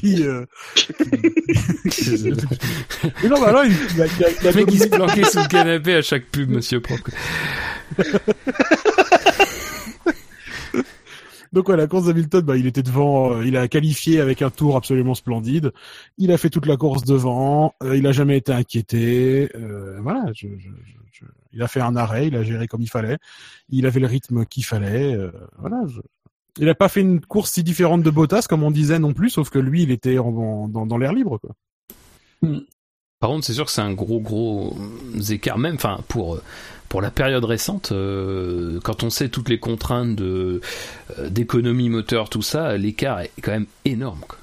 qui, 0.00 0.22
euh... 0.26 0.44
Mais 3.22 3.28
non, 3.28 3.40
bah 3.40 3.52
là, 3.52 3.64
il, 3.66 3.72
il 3.94 4.02
a, 4.02 4.06
il 4.06 4.24
a, 4.24 4.28
il 4.42 4.48
a 4.48 4.50
Le 4.50 4.56
mec 4.56 4.66
qui 4.66 4.78
se 4.78 4.88
planquait 4.88 5.24
sous 5.24 5.38
le 5.38 5.46
canapé 5.48 5.94
à 5.94 6.02
chaque 6.02 6.24
pub, 6.26 6.50
monsieur 6.50 6.80
Propre. 6.80 7.10
Donc 11.52 11.68
ouais, 11.68 11.76
la 11.76 11.88
course 11.88 12.06
d'Hamilton, 12.06 12.42
bah, 12.42 12.56
il 12.56 12.66
était 12.68 12.82
devant, 12.84 13.32
euh, 13.34 13.44
il 13.44 13.56
a 13.56 13.66
qualifié 13.66 14.20
avec 14.20 14.40
un 14.40 14.50
tour 14.50 14.76
absolument 14.76 15.14
splendide. 15.16 15.72
Il 16.16 16.30
a 16.30 16.38
fait 16.38 16.48
toute 16.48 16.66
la 16.66 16.76
course 16.76 17.02
devant, 17.04 17.74
euh, 17.82 17.96
il 17.96 18.06
a 18.06 18.12
jamais 18.12 18.36
été 18.36 18.52
inquiété. 18.52 19.50
euh, 19.56 19.98
voilà, 20.00 20.26
je, 20.32 20.46
je- 20.46 20.68
je- 20.68 20.99
il 21.52 21.62
a 21.62 21.68
fait 21.68 21.80
un 21.80 21.96
arrêt, 21.96 22.28
il 22.28 22.36
a 22.36 22.42
géré 22.42 22.66
comme 22.66 22.82
il 22.82 22.90
fallait, 22.90 23.18
il 23.68 23.86
avait 23.86 24.00
le 24.00 24.06
rythme 24.06 24.44
qu'il 24.46 24.64
fallait. 24.64 25.14
euh, 25.14 25.30
voilà, 25.58 25.82
il 26.58 26.68
a 26.68 26.74
pas 26.74 26.88
fait 26.88 27.00
une 27.00 27.20
course 27.20 27.52
si 27.52 27.62
différente 27.62 28.02
de 28.02 28.10
Bottas 28.10 28.46
comme 28.48 28.62
on 28.62 28.70
disait 28.70 28.98
non 28.98 29.12
plus, 29.12 29.30
sauf 29.30 29.50
que 29.50 29.58
lui, 29.58 29.82
il 29.82 29.90
était 29.90 30.18
en, 30.18 30.68
dans, 30.68 30.98
l'air 30.98 31.12
libre. 31.12 31.38
Quoi. 31.38 31.54
Par 33.20 33.30
contre, 33.30 33.44
c'est 33.44 33.54
sûr 33.54 33.66
que 33.66 33.70
c'est 33.70 33.82
un 33.82 33.92
gros 33.92 34.20
gros 34.20 34.76
écart, 35.30 35.58
même, 35.58 35.74
enfin 35.74 36.00
pour 36.08 36.40
pour 36.90 37.00
la 37.00 37.12
période 37.12 37.44
récente, 37.44 37.92
euh, 37.92 38.80
quand 38.82 39.04
on 39.04 39.10
sait 39.10 39.28
toutes 39.28 39.48
les 39.48 39.60
contraintes 39.60 40.16
de 40.16 40.60
euh, 41.18 41.30
d'économie 41.30 41.88
moteur, 41.88 42.28
tout 42.28 42.42
ça, 42.42 42.76
l'écart 42.76 43.20
est 43.20 43.30
quand 43.40 43.52
même 43.52 43.68
énorme. 43.84 44.20
Quoi. 44.26 44.39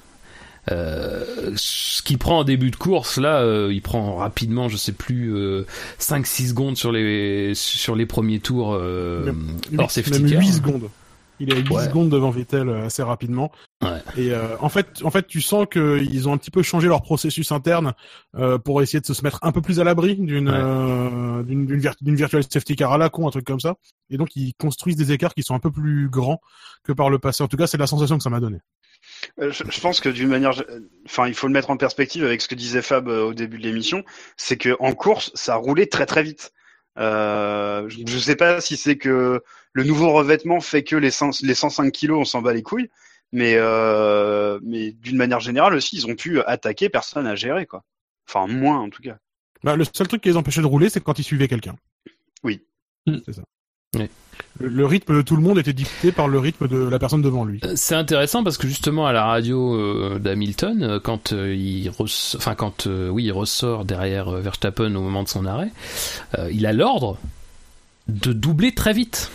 Euh, 0.70 1.52
ce 1.56 2.02
qu'il 2.02 2.18
prend 2.18 2.38
en 2.38 2.44
début 2.44 2.70
de 2.70 2.76
course, 2.76 3.18
là, 3.18 3.40
euh, 3.40 3.72
il 3.72 3.82
prend 3.82 4.16
rapidement, 4.16 4.68
je 4.68 4.76
sais 4.76 4.92
plus, 4.92 5.34
euh, 5.34 5.64
5-6 5.98 6.48
secondes 6.50 6.76
sur 6.76 6.92
les 6.92 7.54
sur 7.54 7.94
les 7.96 8.06
premiers 8.06 8.40
tours 8.40 8.74
euh, 8.74 9.32
Huit- 9.70 9.78
hors 9.80 9.90
safety 9.90 10.22
même 10.22 10.30
car. 10.30 10.40
8 10.40 10.52
secondes. 10.52 10.88
Il 11.40 11.52
est 11.52 11.56
8 11.60 11.70
Ouais. 11.70 11.84
secondes 11.84 12.08
devant 12.10 12.30
Vettel 12.30 12.68
euh, 12.68 12.86
assez 12.86 13.00
rapidement. 13.02 13.52
Ouais. 13.80 13.90
Et 14.16 14.32
euh, 14.32 14.56
en 14.60 14.68
fait, 14.68 14.88
en 15.04 15.10
fait, 15.10 15.24
tu 15.28 15.40
sens 15.40 15.66
qu'ils 15.70 16.28
ont 16.28 16.32
un 16.32 16.36
petit 16.36 16.50
peu 16.50 16.62
changé 16.64 16.88
leur 16.88 17.00
processus 17.00 17.52
interne 17.52 17.92
euh, 18.36 18.58
pour 18.58 18.82
essayer 18.82 19.00
de 19.00 19.06
se 19.06 19.22
mettre 19.22 19.38
un 19.42 19.52
peu 19.52 19.60
plus 19.62 19.78
à 19.78 19.84
l'abri 19.84 20.16
d'une 20.16 20.48
Ouais. 20.48 20.54
euh, 20.56 21.42
d'une 21.44 21.64
d'une 21.66 21.78
vir- 21.80 21.94
virtual 22.02 22.42
safety 22.42 22.74
car 22.74 22.92
à 22.92 22.98
la 22.98 23.08
con, 23.08 23.28
un 23.28 23.30
truc 23.30 23.44
comme 23.46 23.60
ça. 23.60 23.76
Et 24.10 24.16
donc 24.16 24.34
ils 24.34 24.52
construisent 24.58 24.96
des 24.96 25.12
écarts 25.12 25.32
qui 25.32 25.44
sont 25.44 25.54
un 25.54 25.60
peu 25.60 25.70
plus 25.70 26.08
grands 26.08 26.40
que 26.82 26.92
par 26.92 27.08
le 27.08 27.20
passé. 27.20 27.44
En 27.44 27.48
tout 27.48 27.56
cas, 27.56 27.68
c'est 27.68 27.78
la 27.78 27.86
sensation 27.86 28.16
que 28.16 28.22
ça 28.24 28.30
m'a 28.30 28.40
donné. 28.40 28.58
Euh, 29.40 29.50
Je, 29.50 29.64
je 29.68 29.80
pense 29.80 30.00
que 30.00 30.08
d'une 30.08 30.28
manière, 30.28 30.52
enfin, 31.06 31.26
il 31.28 31.34
faut 31.34 31.46
le 31.46 31.52
mettre 31.52 31.70
en 31.70 31.76
perspective 31.76 32.24
avec 32.24 32.40
ce 32.40 32.48
que 32.48 32.54
disait 32.54 32.82
Fab 32.82 33.08
euh, 33.08 33.24
au 33.24 33.34
début 33.34 33.58
de 33.58 33.62
l'émission, 33.62 34.04
c'est 34.36 34.56
que 34.56 34.76
en 34.80 34.94
course, 34.94 35.30
ça 35.34 35.54
a 35.54 35.56
roulé 35.56 35.88
très 35.88 36.06
très 36.06 36.22
vite. 36.22 36.52
Euh, 36.98 37.88
je 37.88 38.00
ne 38.00 38.20
sais 38.20 38.36
pas 38.36 38.60
si 38.60 38.76
c'est 38.76 38.96
que 38.96 39.42
le 39.72 39.84
nouveau 39.84 40.12
revêtement 40.12 40.60
fait 40.60 40.82
que 40.82 40.96
les, 40.96 41.10
100 41.10 41.42
les 41.42 41.54
105 41.54 41.92
kilos, 41.92 42.18
on 42.20 42.24
s'en 42.24 42.42
bat 42.42 42.52
les 42.52 42.62
couilles, 42.62 42.90
mais 43.32 43.54
euh, 43.56 44.58
mais 44.62 44.92
d'une 44.92 45.16
manière 45.16 45.40
générale 45.40 45.74
aussi, 45.74 45.96
ils 45.96 46.06
ont 46.06 46.16
pu 46.16 46.40
attaquer, 46.42 46.88
personne 46.88 47.26
à 47.26 47.36
gérer 47.36 47.66
quoi. 47.66 47.84
Enfin 48.28 48.46
moins 48.46 48.78
en 48.78 48.90
tout 48.90 49.02
cas. 49.02 49.18
Bah, 49.62 49.76
le 49.76 49.84
seul 49.92 50.08
truc 50.08 50.22
qui 50.22 50.28
les 50.28 50.36
empêchait 50.36 50.60
de 50.60 50.66
rouler, 50.66 50.88
c'est 50.88 51.00
quand 51.00 51.18
ils 51.18 51.24
suivaient 51.24 51.48
quelqu'un. 51.48 51.76
Oui. 52.42 52.64
C'est 53.06 53.32
ça. 53.32 53.42
Oui. 53.96 54.06
Le, 54.60 54.68
le 54.68 54.86
rythme 54.86 55.16
de 55.16 55.22
tout 55.22 55.34
le 55.36 55.42
monde 55.42 55.58
était 55.58 55.72
dicté 55.72 56.12
par 56.12 56.28
le 56.28 56.38
rythme 56.38 56.68
de 56.68 56.76
la 56.78 56.98
personne 56.98 57.22
devant 57.22 57.44
lui. 57.44 57.60
Euh, 57.64 57.72
C'est 57.74 57.94
intéressant 57.94 58.44
parce 58.44 58.58
que 58.58 58.68
justement 58.68 59.06
à 59.06 59.12
la 59.12 59.24
radio 59.24 59.74
euh, 59.74 60.18
d'Hamilton, 60.18 60.82
euh, 60.82 61.00
quand 61.00 61.32
euh, 61.32 61.54
il, 61.54 61.88
res- 61.90 62.36
enfin 62.36 62.54
quand 62.54 62.86
euh, 62.86 63.08
oui 63.08 63.24
il 63.24 63.32
ressort 63.32 63.84
derrière 63.84 64.30
Verstappen 64.30 64.94
au 64.94 65.00
moment 65.02 65.22
de 65.22 65.28
son 65.28 65.46
arrêt, 65.46 65.70
il 66.52 66.66
a 66.66 66.72
l'ordre 66.72 67.18
de 68.08 68.32
doubler 68.32 68.74
très 68.74 68.92
vite. 68.92 69.30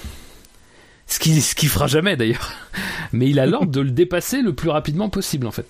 Ce 1.08 1.20
qui 1.20 1.42
ce 1.42 1.54
qui 1.56 1.68
fera 1.68 1.88
jamais 1.88 2.16
d'ailleurs, 2.16 2.52
mais 3.14 3.30
il 3.30 3.40
a 3.40 3.46
l'ordre 3.46 3.72
de 3.72 3.82
le 3.82 3.92
dépasser 3.92 4.42
le 4.42 4.54
plus 4.54 4.70
rapidement 4.70 5.10
possible 5.10 5.48
en 5.48 5.52
fait. 5.52 5.68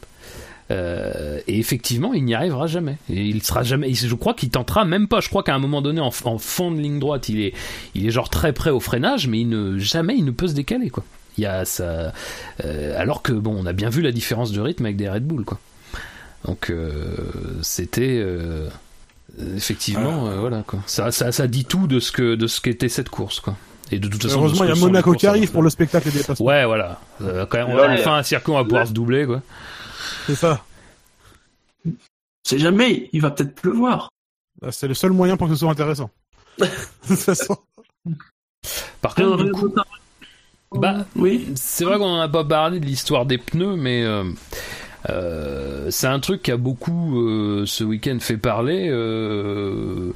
Euh, 0.72 1.40
et 1.48 1.60
effectivement, 1.60 2.14
il 2.14 2.24
n'y 2.26 2.34
arrivera 2.34 2.68
jamais. 2.68 2.98
Et 3.10 3.26
il 3.26 3.44
sera 3.44 3.64
jamais. 3.64 3.94
Je 3.94 4.16
crois 4.16 4.34
qu'il 4.34 4.50
tentera 4.50 4.86
même 4.86 5.08
pas. 5.08 5.20
Je 5.20 5.30
crois 5.30 5.44
qu'à 5.44 5.54
un 5.54 5.60
moment 5.60 5.82
donné, 5.82 6.00
en, 6.02 6.12
en 6.24 6.38
fond 6.38 6.72
de 6.72 6.80
ligne 6.80 7.00
droite, 7.00 7.30
il 7.30 7.42
est, 7.42 7.54
il 7.96 8.08
est 8.08 8.12
genre 8.12 8.30
très 8.30 8.54
près 8.54 8.70
au 8.70 8.80
freinage, 8.80 9.28
mais 9.28 9.42
il 9.42 9.50
ne 9.50 9.78
jamais 9.78 10.16
il 10.16 10.26
ne 10.26 10.32
peut 10.32 10.48
se 10.48 10.54
décaler 10.54 10.90
quoi. 10.90 11.04
Il 11.38 11.44
y 11.44 11.48
a 11.48 11.66
ça. 11.66 12.14
euh, 12.64 13.00
alors 13.02 13.22
que 13.22 13.34
bon, 13.34 13.56
on 13.60 13.66
a 13.66 13.74
bien 13.74 13.90
vu 13.90 14.02
la 14.02 14.12
différence 14.12 14.52
de 14.52 14.62
rythme 14.62 14.86
avec 14.86 14.98
des 14.98 15.10
Red 15.10 15.26
Bull 15.26 15.44
quoi. 15.46 15.60
Donc 16.46 16.70
euh, 16.70 17.16
c'était 17.62 18.20
euh, 18.22 18.68
effectivement 19.56 20.28
euh, 20.28 20.38
voilà 20.40 20.64
quoi. 20.66 20.80
Ça, 20.86 21.12
ça 21.12 21.32
ça 21.32 21.48
dit 21.48 21.66
tout 21.66 21.88
de 21.88 22.00
ce 22.00 22.12
que 22.12 22.36
de 22.36 22.48
ce 22.48 22.62
qu'était 22.62 22.90
cette 22.90 23.10
course 23.10 23.40
quoi. 23.40 23.56
Et 23.92 24.00
de 24.00 24.08
toute 24.08 24.24
façon, 24.24 24.40
Heureusement, 24.40 24.64
il 24.64 24.70
y 24.70 24.72
a 24.72 24.76
Monaco 24.76 25.14
qui 25.14 25.28
arrive 25.28 25.52
pour 25.52 25.62
le 25.62 25.70
spectacle 25.70 26.10
des 26.10 26.20
dépassements. 26.20 26.46
Ouais, 26.46 26.66
voilà. 26.66 27.00
Euh, 27.22 27.46
quand 27.46 27.58
même, 27.68 27.78
a 27.78 27.94
enfin 27.94 28.16
un 28.16 28.24
circuit, 28.24 28.52
on 28.52 28.56
va 28.56 28.64
pouvoir 28.64 28.88
se 28.88 28.94
doubler, 28.94 29.26
quoi. 29.26 29.42
C'est 30.28 30.36
ça. 30.36 30.64
C'est 32.44 32.60
jamais, 32.60 33.10
il 33.14 33.22
va 33.22 33.32
peut-être 33.32 33.56
pleuvoir. 33.56 34.10
C'est 34.72 34.88
le 34.88 34.94
seul 34.94 35.12
moyen 35.12 35.38
pour 35.38 35.48
que 35.48 35.54
ce 35.54 35.60
soit 35.60 35.72
intéressant. 35.72 36.10
de 36.60 36.66
toute 37.08 37.20
façon. 37.20 37.58
Par 39.02 39.16
contre, 39.16 39.44
du 39.44 39.52
coup, 39.52 39.74
bah, 40.74 41.06
oui. 41.16 41.48
c'est 41.56 41.84
vrai 41.84 41.98
qu'on 41.98 42.18
n'a 42.18 42.30
pas 42.30 42.44
parlé 42.46 42.80
de 42.80 42.86
l'histoire 42.86 43.26
des 43.26 43.38
pneus, 43.38 43.76
mais 43.76 44.04
euh, 44.04 44.24
euh, 45.10 45.88
c'est 45.92 46.08
un 46.08 46.20
truc 46.20 46.44
qui 46.44 46.52
a 46.52 46.58
beaucoup 46.58 47.20
euh, 47.20 47.66
ce 47.66 47.84
week-end 47.84 48.18
fait 48.20 48.38
parler. 48.38 48.88
euh, 48.90 50.14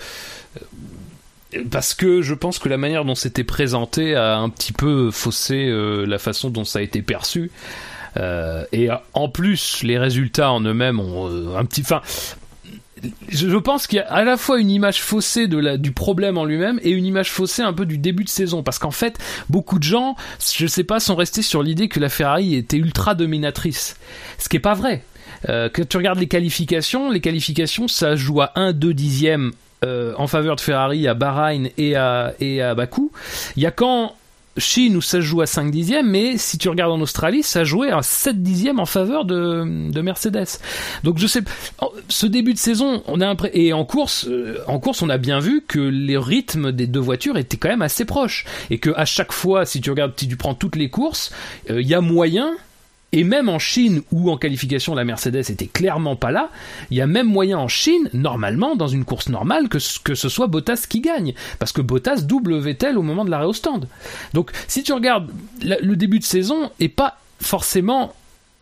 parce 1.71 1.93
que 1.93 2.21
je 2.21 2.33
pense 2.33 2.59
que 2.59 2.67
la 2.69 2.77
manière 2.77 3.05
dont 3.05 3.15
c'était 3.15 3.43
présenté 3.43 4.15
a 4.15 4.37
un 4.37 4.49
petit 4.49 4.73
peu 4.73 5.11
faussé 5.11 5.67
euh, 5.67 6.05
la 6.05 6.19
façon 6.19 6.49
dont 6.49 6.65
ça 6.65 6.79
a 6.79 6.81
été 6.81 7.01
perçu. 7.01 7.51
Euh, 8.17 8.65
et 8.71 8.89
euh, 8.89 8.95
en 9.13 9.29
plus, 9.29 9.83
les 9.83 9.97
résultats 9.97 10.51
en 10.51 10.61
eux-mêmes 10.61 10.99
ont 10.99 11.27
euh, 11.29 11.57
un 11.57 11.65
petit. 11.65 11.81
Enfin, 11.81 12.01
je, 13.29 13.57
pense 13.57 13.87
qu'il 13.87 13.97
y 13.97 14.01
a 14.01 14.11
à 14.11 14.23
la 14.23 14.37
fois 14.37 14.59
une 14.59 14.69
image 14.69 15.01
faussée 15.01 15.47
de 15.47 15.57
la, 15.57 15.77
du 15.77 15.91
problème 15.91 16.37
en 16.37 16.45
lui-même 16.45 16.79
et 16.83 16.91
une 16.91 17.05
image 17.05 17.31
faussée 17.31 17.61
un 17.61 17.73
peu 17.73 17.85
du 17.85 17.97
début 17.97 18.23
de 18.23 18.29
saison. 18.29 18.63
Parce 18.63 18.79
qu'en 18.79 18.91
fait, 18.91 19.17
beaucoup 19.49 19.79
de 19.79 19.83
gens, 19.83 20.15
je 20.55 20.67
sais 20.67 20.83
pas, 20.83 20.99
sont 20.99 21.15
restés 21.15 21.41
sur 21.41 21.63
l'idée 21.63 21.89
que 21.89 21.99
la 21.99 22.09
Ferrari 22.09 22.55
était 22.55 22.77
ultra 22.77 23.15
dominatrice. 23.15 23.97
Ce 24.37 24.49
qui 24.49 24.57
est 24.57 24.61
pas 24.61 24.73
vrai. 24.73 25.03
Euh, 25.49 25.69
quand 25.71 25.87
tu 25.87 25.97
regardes 25.97 26.19
les 26.19 26.27
qualifications, 26.27 27.11
les 27.11 27.21
qualifications, 27.21 27.87
ça 27.87 28.15
joue 28.15 28.41
à 28.41 28.51
1, 28.55 28.73
2 28.73 28.93
dixièmes 28.93 29.51
euh, 29.85 30.13
en 30.17 30.25
faveur 30.25 30.55
de 30.55 30.61
Ferrari 30.61 31.07
à 31.07 31.13
Bahreïn 31.13 31.69
et 31.77 31.95
à, 31.95 32.33
et 32.39 32.61
à 32.61 32.73
Bakou. 32.73 33.11
Il 33.55 33.63
y 33.63 33.67
a 33.67 33.71
quand 33.71 34.15
Chine 34.57 34.95
où 34.97 35.01
ça 35.01 35.19
joue 35.21 35.41
à 35.41 35.45
5 35.45 35.71
dixièmes, 35.71 36.09
mais 36.09 36.37
si 36.37 36.57
tu 36.57 36.69
regardes 36.69 36.91
en 36.91 37.01
Australie, 37.01 37.43
ça 37.43 37.63
jouait 37.63 37.91
à 37.91 38.01
7 38.01 38.41
dixièmes 38.41 38.79
en 38.79 38.85
faveur 38.85 39.25
de, 39.25 39.89
de 39.91 40.01
Mercedes. 40.01 40.47
Donc 41.03 41.17
je 41.17 41.27
sais, 41.27 41.41
ce 42.09 42.25
début 42.25 42.53
de 42.53 42.59
saison, 42.59 43.03
on 43.07 43.21
a 43.21 43.33
impré- 43.33 43.51
et 43.53 43.73
en 43.73 43.85
course, 43.85 44.25
euh, 44.29 44.57
en 44.67 44.79
course, 44.79 45.01
on 45.01 45.09
a 45.09 45.17
bien 45.17 45.39
vu 45.39 45.63
que 45.67 45.79
les 45.79 46.17
rythmes 46.17 46.71
des 46.71 46.87
deux 46.87 46.99
voitures 46.99 47.37
étaient 47.37 47.57
quand 47.57 47.69
même 47.69 47.81
assez 47.81 48.05
proches 48.05 48.45
et 48.69 48.79
que 48.79 48.89
à 48.95 49.05
chaque 49.05 49.31
fois, 49.31 49.65
si 49.65 49.81
tu 49.81 49.89
regardes, 49.89 50.13
si 50.17 50.27
tu 50.27 50.37
prends 50.37 50.53
toutes 50.55 50.75
les 50.75 50.89
courses, 50.89 51.31
euh, 51.69 51.81
il 51.81 51.87
y 51.87 51.93
a 51.93 52.01
moyen. 52.01 52.51
Et 53.13 53.23
même 53.23 53.47
en 53.47 53.57
Chine, 53.57 54.01
où 54.11 54.29
en 54.29 54.37
qualification 54.37 54.93
la 54.93 55.05
Mercedes 55.05 55.49
était 55.49 55.67
clairement 55.67 56.17
pas 56.17 56.31
là, 56.31 56.49
il 56.91 56.97
y 56.97 57.01
a 57.01 57.07
même 57.07 57.27
moyen 57.27 57.57
en 57.57 57.69
Chine, 57.69 58.09
normalement, 58.13 58.75
dans 58.75 58.87
une 58.89 59.05
course 59.05 59.29
normale, 59.29 59.69
que, 59.69 59.79
ce- 59.79 60.29
soit 60.29 60.47
Bottas 60.47 60.85
qui 60.89 60.99
gagne. 60.99 61.33
Parce 61.57 61.71
que 61.71 61.81
Bottas 61.81 62.17
double 62.21 62.57
Vettel 62.59 62.97
au 62.97 63.01
moment 63.03 63.23
de 63.23 63.29
l'arrêt 63.29 63.45
au 63.45 63.53
stand. 63.53 63.87
Donc, 64.33 64.51
si 64.67 64.83
tu 64.83 64.91
regardes, 64.91 65.29
le 65.63 65.95
début 65.95 66.19
de 66.19 66.23
saison 66.25 66.69
est 66.81 66.89
pas 66.89 67.17
forcément. 67.41 68.13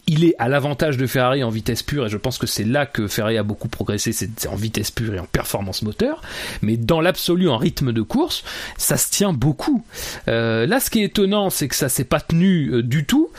Il 0.07 0.23
est 0.23 0.35
à 0.37 0.49
l'avantage 0.49 0.97
de 0.97 1.07
Ferrari 1.07 1.43
en 1.43 1.49
vitesse 1.49 1.81
pure, 1.81 2.05
et 2.05 2.09
je 2.09 2.17
pense 2.17 2.37
que 2.37 2.45
c'est 2.45 2.63
là 2.63 2.85
que 2.85 3.07
Ferrari 3.07 3.37
a 3.37 3.43
beaucoup 3.43 3.67
progressé, 3.67 4.11
c'est 4.11 4.47
en 4.47 4.55
vitesse 4.55 4.91
pure 4.91 5.15
et 5.15 5.19
en 5.19 5.25
performance 5.25 5.81
moteur. 5.81 6.21
Mais 6.61 6.77
dans 6.77 7.01
l'absolu, 7.01 7.49
en 7.49 7.57
rythme 7.57 7.91
de 7.91 8.01
course, 8.03 8.43
ça 8.77 8.97
se 8.97 9.09
tient 9.09 9.33
beaucoup. 9.33 9.83
Euh, 10.27 10.67
là, 10.67 10.79
ce 10.79 10.91
qui 10.91 11.01
est 11.01 11.05
étonnant, 11.05 11.49
c'est 11.49 11.67
que 11.67 11.75
ça 11.75 11.89
s'est 11.89 12.03
pas 12.03 12.19
tenu 12.19 12.69
euh, 12.69 12.83
du 12.83 13.05
tout. 13.05 13.29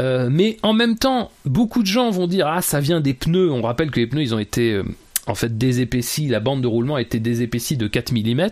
Euh, 0.00 0.28
mais 0.30 0.56
en 0.64 0.72
même 0.72 0.96
temps, 0.96 1.30
beaucoup 1.44 1.82
de 1.82 1.86
gens 1.86 2.10
vont 2.10 2.26
dire 2.26 2.48
ah 2.48 2.60
ça 2.60 2.80
vient 2.80 3.00
des 3.00 3.14
pneus. 3.14 3.52
On 3.52 3.62
rappelle 3.62 3.92
que 3.92 4.00
les 4.00 4.08
pneus 4.08 4.22
ils 4.22 4.34
ont 4.34 4.40
été 4.40 4.82
en 5.28 5.34
fait 5.34 5.56
désépaissis, 5.56 6.26
la 6.26 6.40
bande 6.40 6.60
de 6.60 6.66
roulement 6.66 6.96
a 6.96 7.00
été 7.00 7.20
désépaissie 7.20 7.76
de 7.76 7.86
4 7.86 8.12
mm. 8.12 8.48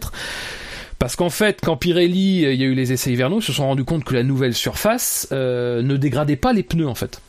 Parce 1.01 1.17
qu'en 1.17 1.31
fait, 1.31 1.59
quand 1.63 1.77
Pirelli, 1.77 2.43
il 2.43 2.55
y 2.55 2.63
a 2.63 2.67
eu 2.67 2.75
les 2.75 2.93
essais 2.93 3.13
hivernaux, 3.13 3.41
ils 3.41 3.45
se 3.45 3.53
sont 3.53 3.67
rendus 3.67 3.85
compte 3.85 4.05
que 4.05 4.15
la 4.15 4.23
nouvelle 4.23 4.55
surface 4.55 5.29
ne 5.33 5.97
dégradait 5.97 6.37
pas 6.37 6.53
les 6.53 6.63
pneus 6.63 6.87
en 6.87 6.95
fait 6.95 7.21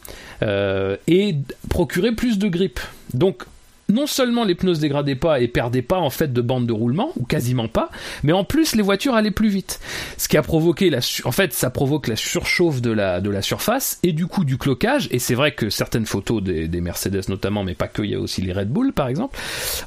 euh, 0.43 0.97
et 1.07 1.35
procurait 1.69 2.13
plus 2.13 2.37
de 2.37 2.47
grip. 2.47 2.79
Donc 3.13 3.43
non 3.89 4.07
seulement 4.07 4.43
les 4.43 4.55
pneus 4.55 4.75
se 4.75 4.79
dégradaient 4.81 5.15
pas 5.15 5.39
et 5.39 5.47
perdaient 5.47 5.81
pas 5.81 5.99
en 5.99 6.09
fait 6.09 6.33
de 6.33 6.41
bande 6.41 6.65
de 6.65 6.73
roulement 6.73 7.11
ou 7.17 7.25
quasiment 7.25 7.67
pas, 7.67 7.89
mais 8.23 8.33
en 8.33 8.43
plus 8.43 8.75
les 8.75 8.81
voitures 8.81 9.13
allaient 9.13 9.31
plus 9.31 9.49
vite. 9.49 9.79
Ce 10.17 10.27
qui 10.27 10.37
a 10.37 10.41
provoqué 10.41 10.89
la 10.89 10.99
en 11.23 11.31
fait 11.31 11.53
ça 11.53 11.69
provoque 11.69 12.07
la 12.07 12.15
surchauffe 12.15 12.81
de 12.81 12.91
la 12.91 13.21
de 13.21 13.29
la 13.29 13.41
surface 13.41 13.99
et 14.03 14.11
du 14.11 14.25
coup 14.27 14.43
du 14.43 14.57
cloquage 14.57 15.07
et 15.11 15.19
c'est 15.19 15.35
vrai 15.35 15.53
que 15.53 15.69
certaines 15.69 16.05
photos 16.05 16.41
des, 16.41 16.67
des 16.67 16.81
Mercedes 16.81 17.29
notamment 17.29 17.63
mais 17.63 17.75
pas 17.75 17.87
que 17.87 18.01
il 18.01 18.11
y 18.11 18.15
a 18.15 18.19
aussi 18.19 18.41
les 18.41 18.53
Red 18.53 18.69
Bull 18.69 18.91
par 18.91 19.07
exemple, 19.07 19.37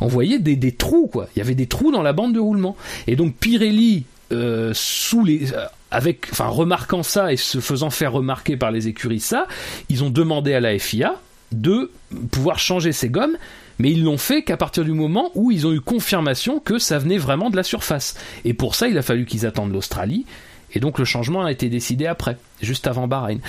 on 0.00 0.06
voyait 0.06 0.38
des, 0.38 0.56
des 0.56 0.72
trous 0.72 1.08
quoi, 1.08 1.28
il 1.34 1.40
y 1.40 1.42
avait 1.42 1.54
des 1.54 1.66
trous 1.66 1.90
dans 1.90 2.02
la 2.02 2.12
bande 2.12 2.34
de 2.34 2.40
roulement 2.40 2.76
et 3.06 3.16
donc 3.16 3.34
Pirelli 3.34 4.04
euh, 4.30 4.72
sous 4.74 5.24
les 5.24 5.52
euh, 5.54 5.64
avec 5.90 6.28
enfin 6.32 6.48
remarquant 6.48 7.02
ça 7.02 7.32
et 7.32 7.36
se 7.36 7.60
faisant 7.60 7.90
faire 7.90 8.12
remarquer 8.12 8.56
par 8.56 8.70
les 8.70 8.88
écuries 8.88 9.20
ça, 9.20 9.46
ils 9.88 10.04
ont 10.04 10.10
demandé 10.10 10.54
à 10.54 10.60
la 10.60 10.78
FIA 10.78 11.16
de 11.52 11.90
pouvoir 12.30 12.58
changer 12.58 12.92
ces 12.92 13.08
gommes 13.08 13.36
mais 13.78 13.92
ils 13.92 14.04
l'ont 14.04 14.18
fait 14.18 14.42
qu'à 14.42 14.56
partir 14.56 14.84
du 14.84 14.92
moment 14.92 15.30
où 15.34 15.50
ils 15.50 15.66
ont 15.66 15.72
eu 15.72 15.80
confirmation 15.80 16.60
que 16.60 16.78
ça 16.78 16.98
venait 16.98 17.18
vraiment 17.18 17.50
de 17.50 17.56
la 17.56 17.62
surface. 17.62 18.16
Et 18.44 18.54
pour 18.54 18.74
ça, 18.74 18.88
il 18.88 18.98
a 18.98 19.02
fallu 19.02 19.24
qu'ils 19.24 19.46
attendent 19.46 19.72
l'Australie, 19.72 20.26
et 20.72 20.80
donc 20.80 20.98
le 20.98 21.04
changement 21.04 21.44
a 21.44 21.52
été 21.52 21.68
décidé 21.68 22.06
après, 22.06 22.36
juste 22.60 22.86
avant 22.86 23.06
Bahreïn. 23.06 23.40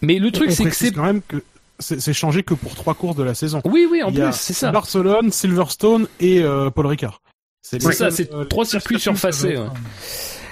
Mais 0.00 0.18
le 0.18 0.30
truc, 0.30 0.50
c'est 0.52 0.64
que 0.64 0.74
c'est... 0.74 0.92
quand 0.92 1.04
même 1.04 1.22
que 1.22 1.42
c'est 1.78 2.12
changé 2.12 2.44
que 2.44 2.54
pour 2.54 2.76
trois 2.76 2.94
courses 2.94 3.16
de 3.16 3.24
la 3.24 3.34
saison. 3.34 3.60
Oui, 3.64 3.88
oui, 3.90 4.02
en 4.04 4.10
Il 4.10 4.20
plus, 4.20 4.32
c'est 4.32 4.52
ça. 4.52 4.70
Barcelone, 4.70 5.32
Silverstone 5.32 6.06
et 6.20 6.40
euh, 6.40 6.70
Paul 6.70 6.86
Ricard. 6.86 7.20
C'est 7.60 7.80
ça, 7.80 8.10
c'est 8.10 8.32
euh, 8.32 8.44
trois 8.44 8.64
circuits 8.64 9.00
surfacés. 9.00 9.56
ouais. 9.56 9.66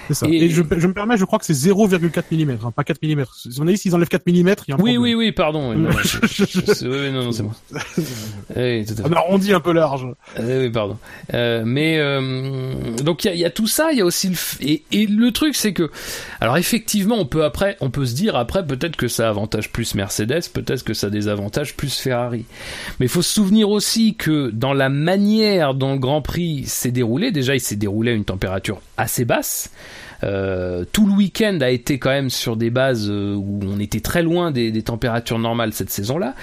Ça. 0.09 0.27
Et- 0.27 0.45
Et, 0.45 0.49
je, 0.49 0.63
je 0.77 0.87
me 0.87 0.93
permets, 0.93 1.15
je 1.17 1.25
crois 1.25 1.39
que 1.39 1.45
c'est 1.45 1.53
0,4 1.53 2.23
mm, 2.31 2.57
hein, 2.65 2.71
pas 2.75 2.83
4 2.83 2.99
mm. 3.03 3.23
Si 3.49 3.59
on 3.61 3.67
a 3.67 3.71
dit 3.71 3.77
s'ils 3.77 3.93
enlèvent 3.95 4.07
4 4.09 4.25
mm, 4.27 4.31
il 4.31 4.35
y 4.37 4.41
a 4.41 4.51
un 4.51 4.55
Oui, 4.55 4.75
problème. 4.75 5.01
oui, 5.01 5.13
oui, 5.15 5.31
pardon. 5.31 5.71
oui, 5.71 5.77
non, 5.77 5.89
oui, 6.81 7.11
non, 7.11 7.23
non, 7.25 7.31
c'est 7.31 7.43
bon. 7.43 7.51
Oui, 8.55 8.85
tout 8.85 8.93
à 8.93 8.95
fait. 8.95 9.03
On 9.09 9.13
arrondit 9.13 9.53
un 9.53 9.59
peu 9.61 9.71
large. 9.71 10.05
Euh, 10.39 10.65
oui, 10.65 10.69
pardon. 10.71 10.97
Euh, 11.33 11.63
mais 11.65 11.97
euh, 11.99 12.73
donc 13.03 13.23
il 13.23 13.27
y 13.27 13.29
a, 13.31 13.33
il 13.33 13.39
y 13.39 13.45
a 13.45 13.49
tout 13.49 13.67
ça, 13.67 13.91
il 13.93 13.99
y 13.99 14.01
a 14.01 14.05
aussi 14.05 14.27
le 14.29 14.35
f- 14.35 14.57
et, 14.61 14.83
et 14.91 15.05
le 15.07 15.31
truc 15.31 15.55
c'est 15.55 15.73
que 15.73 15.89
alors 16.41 16.57
effectivement 16.57 17.15
on 17.17 17.25
peut 17.25 17.43
après 17.45 17.77
on 17.79 17.89
peut 17.89 18.05
se 18.05 18.13
dire 18.15 18.35
après 18.35 18.65
peut-être 18.65 18.95
que 18.97 19.07
ça 19.07 19.29
avantage 19.29 19.71
plus 19.71 19.95
Mercedes, 19.95 20.41
peut-être 20.53 20.83
que 20.83 20.93
ça 20.93 21.09
désavantage 21.09 21.75
plus 21.77 21.97
Ferrari. 21.97 22.45
Mais 22.99 23.05
il 23.05 23.09
faut 23.09 23.21
se 23.21 23.33
souvenir 23.33 23.69
aussi 23.69 24.15
que 24.15 24.49
dans 24.49 24.73
la 24.73 24.89
manière 24.89 25.73
dont 25.73 25.93
le 25.93 25.99
Grand 25.99 26.21
Prix 26.21 26.63
s'est 26.65 26.91
déroulé, 26.91 27.31
déjà 27.31 27.55
il 27.55 27.61
s'est 27.61 27.75
déroulé 27.77 28.11
à 28.11 28.13
une 28.15 28.25
température 28.25 28.81
assez 28.97 29.23
basse. 29.25 29.71
Euh, 30.23 30.85
tout 30.91 31.05
le 31.05 31.13
week-end 31.13 31.57
a 31.61 31.69
été 31.69 31.99
quand 31.99 32.09
même 32.09 32.29
sur 32.29 32.55
des 32.55 32.69
bases 32.69 33.09
euh, 33.09 33.33
où 33.35 33.59
on 33.63 33.79
était 33.79 33.99
très 33.99 34.23
loin 34.23 34.51
des, 34.51 34.81
températures 34.81 35.39
normales 35.39 35.73
cette 35.73 35.89
saison-là. 35.89 36.33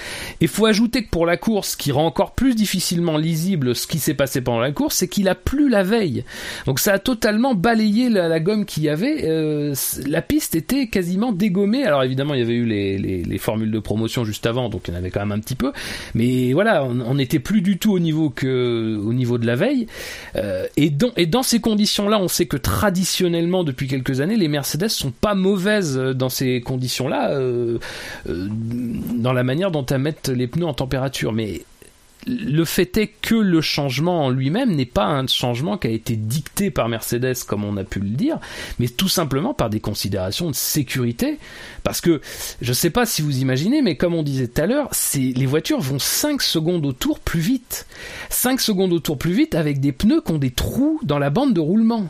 Il 0.40 0.48
faut 0.48 0.66
ajouter 0.66 1.04
que 1.04 1.10
pour 1.10 1.26
la 1.26 1.36
course, 1.36 1.70
ce 1.70 1.76
qui 1.76 1.92
rend 1.92 2.06
encore 2.06 2.32
plus 2.32 2.54
difficilement 2.54 3.16
lisible 3.16 3.74
ce 3.74 3.86
qui 3.86 3.98
s'est 3.98 4.14
passé 4.14 4.40
pendant 4.40 4.60
la 4.60 4.70
course, 4.70 4.96
c'est 4.96 5.08
qu'il 5.08 5.28
a 5.28 5.34
plu 5.34 5.68
la 5.68 5.82
veille. 5.82 6.24
Donc 6.66 6.78
ça 6.78 6.94
a 6.94 6.98
totalement 6.98 7.54
balayé 7.54 8.08
la, 8.08 8.40
gomme 8.40 8.64
qu'il 8.64 8.84
y 8.84 8.88
avait. 8.88 9.24
Euh, 9.24 9.74
la 10.06 10.22
piste 10.22 10.54
était 10.54 10.86
quasiment 10.86 11.32
dégommée. 11.32 11.84
Alors 11.84 12.04
évidemment, 12.04 12.34
il 12.34 12.40
y 12.40 12.42
avait 12.42 12.54
eu 12.54 12.64
les, 12.64 12.98
les, 12.98 13.24
les 13.24 13.38
formules 13.38 13.70
de 13.70 13.78
promotion 13.78 14.24
juste 14.24 14.46
avant, 14.46 14.68
donc 14.68 14.82
il 14.86 14.92
y 14.92 14.96
en 14.96 14.98
avait 14.98 15.10
quand 15.10 15.20
même 15.20 15.32
un 15.32 15.40
petit 15.40 15.56
peu. 15.56 15.72
Mais 16.14 16.52
voilà, 16.52 16.84
on 16.84 17.14
n'était 17.14 17.40
plus 17.40 17.62
du 17.62 17.78
tout 17.78 17.92
au 17.92 17.98
niveau 17.98 18.30
que 18.30 18.98
au 19.04 19.12
niveau 19.12 19.38
de 19.38 19.46
la 19.46 19.56
veille. 19.56 19.86
Euh, 20.36 20.66
et, 20.76 20.92
et 21.16 21.26
dans 21.26 21.42
ces 21.42 21.60
conditions-là, 21.60 22.20
on 22.20 22.28
sait 22.28 22.46
que 22.46 22.56
traditionnellement, 22.56 23.64
depuis 23.68 23.86
quelques 23.86 24.20
années, 24.20 24.36
les 24.36 24.48
Mercedes 24.48 24.88
sont 24.88 25.10
pas 25.10 25.34
mauvaises 25.34 25.98
euh, 25.98 26.14
dans 26.14 26.30
ces 26.30 26.60
conditions-là, 26.60 27.30
euh, 27.32 27.78
euh, 28.28 28.48
dans 28.50 29.32
la 29.32 29.44
manière 29.44 29.70
dont 29.70 29.84
elles 29.86 30.00
mettent 30.00 30.28
les 30.28 30.46
pneus 30.46 30.66
en 30.66 30.74
température. 30.74 31.32
Mais 31.32 31.62
le 32.26 32.64
fait 32.64 32.96
est 32.96 33.06
que 33.06 33.34
le 33.34 33.60
changement 33.60 34.24
en 34.24 34.30
lui-même 34.30 34.74
n'est 34.74 34.86
pas 34.86 35.04
un 35.04 35.26
changement 35.26 35.78
qui 35.78 35.86
a 35.86 35.90
été 35.90 36.16
dicté 36.16 36.70
par 36.70 36.88
Mercedes, 36.88 37.36
comme 37.46 37.62
on 37.64 37.76
a 37.76 37.84
pu 37.84 38.00
le 38.00 38.08
dire, 38.08 38.38
mais 38.78 38.88
tout 38.88 39.08
simplement 39.08 39.54
par 39.54 39.70
des 39.70 39.80
considérations 39.80 40.50
de 40.50 40.54
sécurité. 40.54 41.38
Parce 41.84 42.00
que, 42.00 42.20
je 42.60 42.72
sais 42.72 42.90
pas 42.90 43.06
si 43.06 43.22
vous 43.22 43.38
imaginez, 43.38 43.82
mais 43.82 43.96
comme 43.96 44.14
on 44.14 44.22
disait 44.22 44.48
tout 44.48 44.60
à 44.62 44.66
l'heure, 44.66 44.90
les 45.14 45.46
voitures 45.46 45.80
vont 45.80 45.98
5 45.98 46.42
secondes 46.42 46.84
au 46.86 46.92
tour 46.92 47.20
plus 47.20 47.40
vite. 47.40 47.86
5 48.30 48.60
secondes 48.60 48.92
au 48.92 49.00
tour 49.00 49.18
plus 49.18 49.32
vite 49.32 49.54
avec 49.54 49.80
des 49.80 49.92
pneus 49.92 50.22
qui 50.22 50.32
ont 50.32 50.38
des 50.38 50.50
trous 50.50 51.00
dans 51.02 51.18
la 51.18 51.30
bande 51.30 51.54
de 51.54 51.60
roulement. 51.60 52.08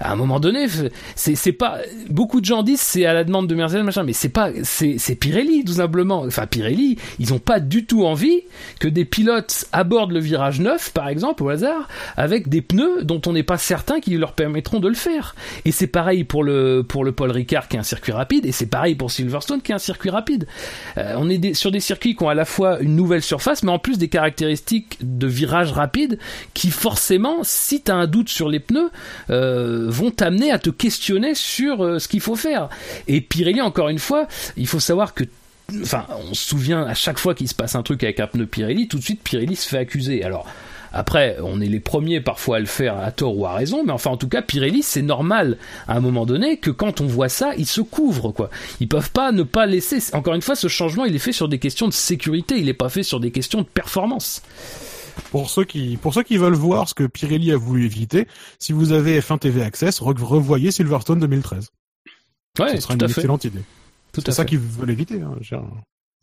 À 0.00 0.12
un 0.12 0.16
moment 0.16 0.40
donné, 0.40 0.66
c'est, 1.14 1.52
pas, 1.52 1.78
beaucoup 2.10 2.40
de 2.40 2.44
gens 2.46 2.62
disent 2.62 2.80
c'est 2.80 3.06
à 3.06 3.14
la 3.14 3.24
demande 3.24 3.46
de 3.46 3.54
Mercedes, 3.54 3.82
machin, 3.82 4.02
mais 4.02 4.12
c'est 4.12 4.28
pas, 4.28 4.50
c'est, 4.62 4.98
Pirelli, 5.14 5.64
tout 5.64 5.74
simplement. 5.74 6.22
Enfin, 6.26 6.46
Pirelli, 6.46 6.98
ils 7.18 7.32
ont 7.32 7.38
pas 7.38 7.60
du 7.60 7.86
tout 7.86 8.04
envie 8.04 8.42
que 8.80 8.88
des 8.88 9.04
pilotes 9.04 9.66
abordent 9.72 10.12
le 10.12 10.20
virage 10.20 10.60
9, 10.60 10.92
par 10.92 11.08
exemple, 11.08 11.42
au 11.42 11.48
hasard, 11.48 11.88
avec 12.16 12.48
des 12.48 12.62
pneus 12.62 13.02
dont 13.02 13.20
on 13.26 13.32
n'est 13.32 13.42
pas 13.42 13.58
certain 13.58 14.00
qu'ils 14.00 14.18
leur 14.18 14.32
permettront 14.32 14.80
de 14.80 14.88
le 14.88 14.94
faire. 14.94 15.34
Et 15.64 15.72
c'est 15.72 15.86
pareil 15.86 16.24
pour 16.24 16.44
le, 16.44 16.84
pour 16.86 17.04
le 17.04 17.12
Paul 17.12 17.30
Ricard 17.30 17.68
qui 17.68 17.76
est 17.76 17.80
un 17.80 17.84
circuit 17.84 18.12
rapide, 18.12 18.46
et 18.46 18.52
c'est 18.52 18.66
pareil 18.66 18.94
pour 18.94 19.10
Silverstone 19.10 19.62
qui 19.62 19.72
est 19.72 19.74
un 19.74 19.78
circuit 19.78 20.10
rapide. 20.10 20.46
Euh, 20.98 21.14
on 21.18 21.28
est 21.30 21.38
des- 21.38 21.54
sur 21.54 21.70
des 21.70 21.80
circuits 21.80 22.16
qui 22.16 22.22
ont 22.24 22.28
à 22.28 22.34
la 22.34 22.44
fois 22.44 22.80
une 22.80 22.96
nouvelle 22.96 23.22
surface, 23.22 23.62
mais 23.62 23.70
en 23.72 23.78
plus 23.78 23.98
des 23.98 24.08
caractéristiques 24.08 24.98
de 25.00 25.26
virage 25.26 25.72
rapide 25.72 26.18
qui 26.54 26.70
forcément, 26.70 27.38
si 27.42 27.82
tu 27.82 27.90
as 27.90 27.94
un 27.96 28.06
doute 28.06 28.28
sur 28.28 28.48
les 28.48 28.60
pneus, 28.60 28.90
euh, 29.30 29.53
vont 29.54 30.10
t'amener 30.10 30.50
à 30.50 30.58
te 30.58 30.70
questionner 30.70 31.34
sur 31.34 31.84
euh, 31.84 31.98
ce 31.98 32.08
qu'il 32.08 32.20
faut 32.20 32.36
faire. 32.36 32.68
Et 33.08 33.20
Pirelli, 33.20 33.60
encore 33.60 33.88
une 33.88 33.98
fois, 33.98 34.26
il 34.56 34.66
faut 34.66 34.80
savoir 34.80 35.14
que 35.14 35.24
Enfin, 35.80 36.04
on 36.28 36.34
se 36.34 36.48
souvient 36.48 36.82
à 36.82 36.92
chaque 36.92 37.18
fois 37.18 37.34
qu'il 37.34 37.48
se 37.48 37.54
passe 37.54 37.74
un 37.74 37.82
truc 37.82 38.04
avec 38.04 38.20
un 38.20 38.26
pneu 38.26 38.44
Pirelli, 38.44 38.86
tout 38.86 38.98
de 38.98 39.02
suite 39.02 39.22
Pirelli 39.22 39.56
se 39.56 39.66
fait 39.66 39.78
accuser. 39.78 40.22
Alors, 40.22 40.46
après, 40.94 41.36
on 41.42 41.60
est 41.60 41.66
les 41.66 41.80
premiers 41.80 42.20
parfois 42.20 42.58
à 42.58 42.60
le 42.60 42.66
faire 42.66 42.96
à 42.98 43.10
tort 43.10 43.36
ou 43.36 43.46
à 43.46 43.54
raison, 43.54 43.82
mais 43.84 43.92
enfin 43.92 44.10
en 44.10 44.16
tout 44.16 44.28
cas 44.28 44.42
Pirelli, 44.42 44.82
c'est 44.82 45.02
normal 45.02 45.58
à 45.88 45.96
un 45.96 46.00
moment 46.00 46.24
donné 46.24 46.58
que 46.58 46.70
quand 46.70 47.00
on 47.00 47.06
voit 47.06 47.28
ça, 47.28 47.52
ils 47.56 47.66
se 47.66 47.80
couvrent 47.80 48.30
quoi. 48.30 48.48
Ils 48.78 48.88
peuvent 48.88 49.10
pas 49.10 49.32
ne 49.32 49.42
pas 49.42 49.66
laisser. 49.66 49.98
Encore 50.12 50.34
une 50.34 50.42
fois, 50.42 50.54
ce 50.54 50.68
changement, 50.68 51.04
il 51.04 51.16
est 51.16 51.18
fait 51.18 51.32
sur 51.32 51.48
des 51.48 51.58
questions 51.58 51.88
de 51.88 51.92
sécurité, 51.92 52.58
il 52.58 52.68
est 52.68 52.74
pas 52.74 52.90
fait 52.90 53.02
sur 53.02 53.18
des 53.18 53.32
questions 53.32 53.62
de 53.62 53.66
performance. 53.66 54.42
Pour 55.30 55.50
ceux 55.50 55.64
qui, 55.64 55.96
pour 55.96 56.12
ceux 56.14 56.22
qui 56.22 56.36
veulent 56.36 56.54
voir 56.54 56.88
ce 56.88 56.94
que 56.94 57.04
Pirelli 57.04 57.52
a 57.52 57.56
voulu 57.56 57.84
éviter, 57.84 58.26
si 58.58 58.72
vous 58.72 58.92
avez 58.92 59.20
F1 59.20 59.38
TV 59.38 59.62
Access, 59.62 60.00
re- 60.00 60.20
revoyez 60.22 60.70
Silverstone 60.70 61.20
2013. 61.20 61.70
Ouais, 62.60 62.76
Ce 62.76 62.82
sera 62.82 62.94
tout 62.94 62.98
une 63.00 63.04
à 63.04 63.08
fait. 63.08 63.20
excellente 63.20 63.44
idée. 63.44 63.62
Tout 64.12 64.20
C'est 64.20 64.28
à 64.28 64.32
ça 64.32 64.42
fait. 64.42 64.50
qu'ils 64.50 64.58
veulent 64.60 64.90
éviter. 64.90 65.20
Hein. 65.20 65.36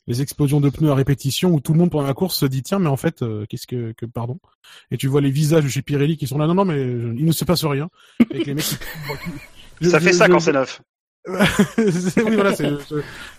les 0.07 0.21
explosions 0.21 0.59
de 0.61 0.69
pneus 0.69 0.91
à 0.91 0.95
répétition 0.95 1.51
où 1.53 1.59
tout 1.59 1.73
le 1.73 1.79
monde 1.79 1.91
pendant 1.91 2.07
la 2.07 2.13
course 2.13 2.35
se 2.37 2.45
dit 2.45 2.63
tiens 2.63 2.79
mais 2.79 2.87
en 2.89 2.97
fait 2.97 3.21
euh, 3.21 3.45
qu'est-ce 3.47 3.67
que, 3.67 3.93
que 3.95 4.05
pardon 4.07 4.39
et 4.89 4.97
tu 4.97 5.07
vois 5.07 5.21
les 5.21 5.29
visages 5.29 5.63
de 5.63 5.69
chez 5.69 5.83
Pirelli 5.83 6.17
qui 6.17 6.25
sont 6.25 6.39
là 6.39 6.47
non 6.47 6.55
non 6.55 6.65
mais 6.65 6.75
je- 6.83 7.13
il 7.15 7.23
ne 7.25 7.31
se 7.31 7.45
passe 7.45 7.63
rien 7.65 7.87
avec 8.31 8.47
les 8.47 8.55
mecs 8.55 8.63
qui- 8.65 8.77
Je- 9.81 9.89
Ça 9.89 9.99
je- 9.99 10.05
fait 10.05 10.13
ça 10.13 10.25
je- 10.25 10.31
quand 10.31 10.39
c'est 10.39 10.53
neuf. 10.53 10.81
Oui 11.27 12.35
voilà 12.35 12.55
c'est 12.55 12.71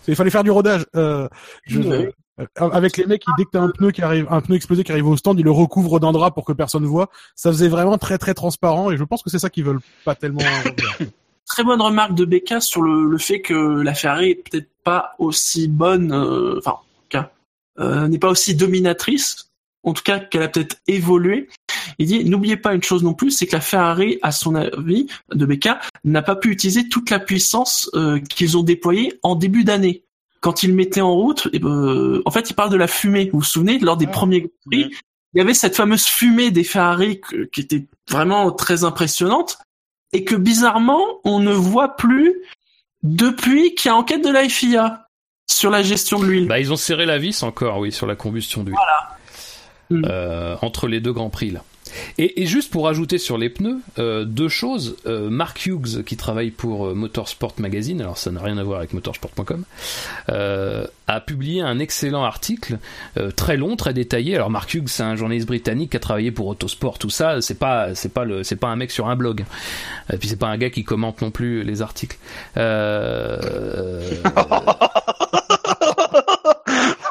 il 0.07 0.15
fallait 0.15 0.31
faire 0.31 0.45
du 0.45 0.51
rodage 0.53 0.87
euh, 0.95 1.29
je- 1.67 1.81
Ouais. 1.81 2.07
euh, 2.07 2.13
avec 2.57 2.97
les 2.97 3.07
mecs 3.07 3.23
qui 3.23 3.31
dès 3.37 3.45
que 3.45 3.51
t'as 3.53 3.61
un 3.61 3.69
pneu 3.69 3.91
qui 3.91 4.03
arrive 4.03 4.27
un 4.31 4.41
pneu 4.41 4.57
explosé 4.57 4.85
qui 4.85 4.93
arrive 4.93 5.07
au 5.07 5.17
stand 5.17 5.39
ils 5.39 5.45
le 5.45 5.51
recouvrent 5.51 6.01
d'un 6.01 6.13
drap 6.13 6.31
pour 6.31 6.47
que 6.47 6.53
personne 6.53 6.87
voit 6.87 7.11
ça 7.37 7.51
faisait 7.51 7.69
vraiment 7.69 7.99
très 7.99 8.17
très 8.17 8.33
transparent 8.33 8.91
et 8.91 8.97
je 8.97 9.05
pense 9.05 9.23
que 9.23 9.29
c'est 9.29 9.39
ça 9.39 9.51
qu'ils 9.51 9.65
veulent 9.65 9.83
pas 10.05 10.15
tellement 10.15 10.41
Très 11.47 11.65
bonne 11.65 11.83
remarque 11.83 12.15
de 12.15 12.25
Becca 12.25 12.61
sur 12.61 12.81
le, 12.81 13.05
le 13.05 13.19
fait 13.19 13.43
que 13.43 13.83
la 13.83 13.93
Ferrari 13.93 14.31
est 14.31 14.49
peut-être 14.49 14.71
pas 14.85 15.15
aussi 15.19 15.69
bonne, 15.69 16.13
euh, 16.13 16.59
enfin, 16.59 16.71
en 16.71 16.77
tout 16.77 17.09
cas, 17.11 17.33
euh, 17.79 18.09
n'est 18.09 18.19
pas 18.19 18.31
aussi 18.31 18.55
dominatrice, 18.55 19.51
en 19.83 19.93
tout 19.93 20.03
cas 20.03 20.19
qu'elle 20.19 20.43
a 20.43 20.49
peut-être 20.49 20.77
évolué. 20.87 21.49
Il 21.99 22.07
dit, 22.07 22.25
n'oubliez 22.25 22.57
pas 22.57 22.75
une 22.75 22.83
chose 22.83 23.03
non 23.03 23.15
plus, 23.15 23.33
c'est 23.33 23.47
que 23.47 23.57
la 23.57 23.61
Ferrari, 23.61 24.19
à 24.23 24.33
son 24.33 24.55
avis, 24.55 25.09
de 25.35 25.45
Becca, 25.45 25.81
n'a 26.05 26.23
pas 26.23 26.37
pu 26.37 26.51
utiliser 26.51 26.89
toute 26.89 27.11
la 27.11 27.19
puissance 27.19 27.91
euh, 27.95 28.19
qu'ils 28.19 28.57
ont 28.57 28.63
déployée 28.63 29.19
en 29.23 29.35
début 29.35 29.65
d'année. 29.65 30.05
Quand 30.43 30.63
ils 30.63 30.75
mettaient 30.75 31.01
en 31.01 31.15
route, 31.15 31.49
eh 31.55 31.59
ben, 31.59 32.21
en 32.25 32.31
fait, 32.31 32.51
il 32.51 32.55
parle 32.55 32.71
de 32.71 32.77
la 32.77 32.89
fumée. 32.89 33.31
Vous 33.33 33.39
vous 33.39 33.45
souvenez, 33.45 33.79
lors 33.79 33.97
des 33.97 34.07
premiers 34.07 34.41
Grands 34.41 34.51
Prix, 34.67 34.91
il 35.33 35.39
y 35.39 35.41
avait 35.41 35.55
cette 35.55 35.77
fameuse 35.77 36.05
fumée 36.05 36.51
des 36.51 36.65
Ferrari 36.65 37.21
qui 37.53 37.61
était 37.61 37.87
vraiment 38.11 38.51
très 38.53 38.85
impressionnante 38.85 39.59
et 40.13 40.25
que 40.25 40.35
bizarrement, 40.35 41.01
on 41.25 41.41
ne 41.41 41.53
voit 41.53 41.97
plus 41.97 42.43
depuis 43.03 43.75
qu'il 43.75 43.89
y 43.89 43.93
a 43.93 43.97
enquête 43.97 44.23
de 44.23 44.31
la 44.31 44.47
FIA 44.49 45.09
sur 45.51 45.71
la 45.71 45.83
gestion 45.83 46.19
de 46.19 46.27
l'huile. 46.27 46.49
Bah, 46.49 46.61
ils 46.61 46.73
ont 46.73 46.77
serré 46.77 47.07
la 47.07 47.19
vis 47.19 47.43
encore, 47.43 47.79
oui, 47.79 47.93
sur 47.93 48.07
la 48.07 48.17
combustion 48.17 48.63
d'huile. 48.63 48.77
Mm. 49.91 50.05
Euh, 50.07 50.57
entre 50.63 50.89
les 50.89 51.01
deux 51.01 51.13
grands 51.13 51.31
prix 51.31 51.51
là. 51.51 51.63
Et, 52.19 52.43
et 52.43 52.47
juste 52.47 52.71
pour 52.71 52.89
ajouter 52.89 53.19
sur 53.19 53.39
les 53.39 53.49
pneus, 53.49 53.79
euh, 53.99 54.25
deux 54.25 54.49
choses. 54.49 54.97
Euh, 55.07 55.31
Mark 55.31 55.65
Hughes, 55.67 56.03
qui 56.05 56.17
travaille 56.17 56.51
pour 56.51 56.87
euh, 56.87 56.95
Motorsport 56.95 57.55
Magazine, 57.59 58.01
alors 58.01 58.19
ça 58.19 58.31
n'a 58.31 58.41
rien 58.41 58.59
à 58.59 58.63
voir 58.63 58.79
avec 58.79 58.93
motorsport.com, 58.93 59.65
euh, 60.29 60.87
a 61.07 61.21
publié 61.21 61.63
un 61.63 61.79
excellent 61.79 62.25
article, 62.25 62.79
euh, 63.17 63.31
très 63.31 63.57
long, 63.57 63.77
très 63.77 63.95
détaillé. 63.95 64.35
Alors 64.35 64.51
Mark 64.51 64.73
Hughes, 64.73 64.89
c'est 64.89 65.03
un 65.03 65.17
journaliste 65.17 65.47
britannique 65.47 65.91
qui 65.91 65.97
a 65.97 66.01
travaillé 66.01 66.31
pour 66.31 66.47
Autosport, 66.47 66.99
tout 66.99 67.11
ça. 67.11 67.41
C'est 67.41 67.59
pas, 67.59 67.95
c'est 67.95 68.13
pas 68.13 68.25
le, 68.25 68.45
c'est 68.45 68.57
pas 68.57 68.69
un 68.69 68.77
mec 68.77 68.91
sur 68.91 69.09
un 69.09 69.17
blog. 69.17 69.45
Et 70.13 70.17
puis 70.17 70.29
c'est 70.29 70.37
pas 70.37 70.49
un 70.49 70.59
gars 70.59 70.71
qui 70.71 70.85
commente 70.85 71.23
non 71.23 71.31
plus 71.31 71.65
les 71.65 71.83
articles. 71.83 72.19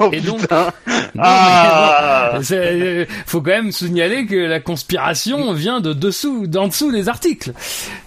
Euh, 0.02 0.08
Oh, 0.08 0.10
et 0.14 0.22
donc, 0.22 0.42
putain. 0.42 0.64
non, 0.88 1.02
mais 1.16 1.22
Ah. 1.24 2.40
c'est- 2.42 3.08
faut 3.26 3.42
quand 3.42 3.52
même 3.52 3.72
signaler 3.72 4.26
que 4.26 4.36
la 4.36 4.60
conspiration 4.60 5.54
vient 5.54 5.80
de 5.82 5.94
dessous, 5.94 6.48
d'en 6.48 6.68
dessous 6.68 6.92
des 6.92 7.08
articles. 7.10 7.54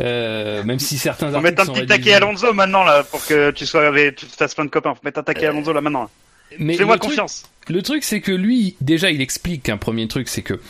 Euh, 0.00 0.62
même 0.64 0.78
si 0.78 0.98
certains 0.98 1.28
Faut 1.30 1.36
articles 1.36 1.50
mettre 1.50 1.62
un 1.62 1.66
petit 1.72 1.80
rédigés. 1.80 1.98
taquet 1.98 2.12
Alonso 2.14 2.52
maintenant 2.52 2.84
là 2.84 3.02
pour 3.04 3.24
que 3.26 3.50
tu 3.52 3.66
sois 3.66 3.86
avec, 3.86 4.16
tu 4.16 4.26
te 4.26 4.36
fasses 4.36 4.54
plein 4.54 4.64
de 4.64 4.70
copains. 4.70 4.94
Faut 4.94 5.00
mettre 5.04 5.20
un 5.20 5.22
taquet 5.22 5.46
Alonso 5.46 5.72
là 5.72 5.80
maintenant. 5.80 6.10
Mais 6.58 6.74
Fais-moi 6.74 6.98
truc- 6.98 7.10
confiance. 7.10 7.44
Le 7.68 7.82
truc, 7.82 8.04
c'est 8.04 8.20
que 8.20 8.30
lui, 8.30 8.76
déjà, 8.80 9.10
il 9.10 9.20
explique 9.22 9.68
un 9.70 9.76
premier 9.78 10.06
truc, 10.06 10.28
c'est 10.28 10.42
que 10.42 10.60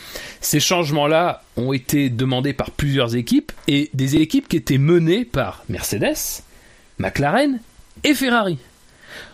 ces 0.41 0.59
changements-là 0.59 1.43
ont 1.57 1.73
été 1.73 2.09
demandés 2.09 2.53
par 2.53 2.71
plusieurs 2.71 3.15
équipes 3.15 3.51
et 3.67 3.89
des 3.93 4.15
équipes 4.15 4.47
qui 4.47 4.55
étaient 4.57 4.77
menées 4.77 5.25
par 5.25 5.63
Mercedes, 5.69 6.41
McLaren 6.99 7.59
et 8.03 8.13
Ferrari. 8.15 8.57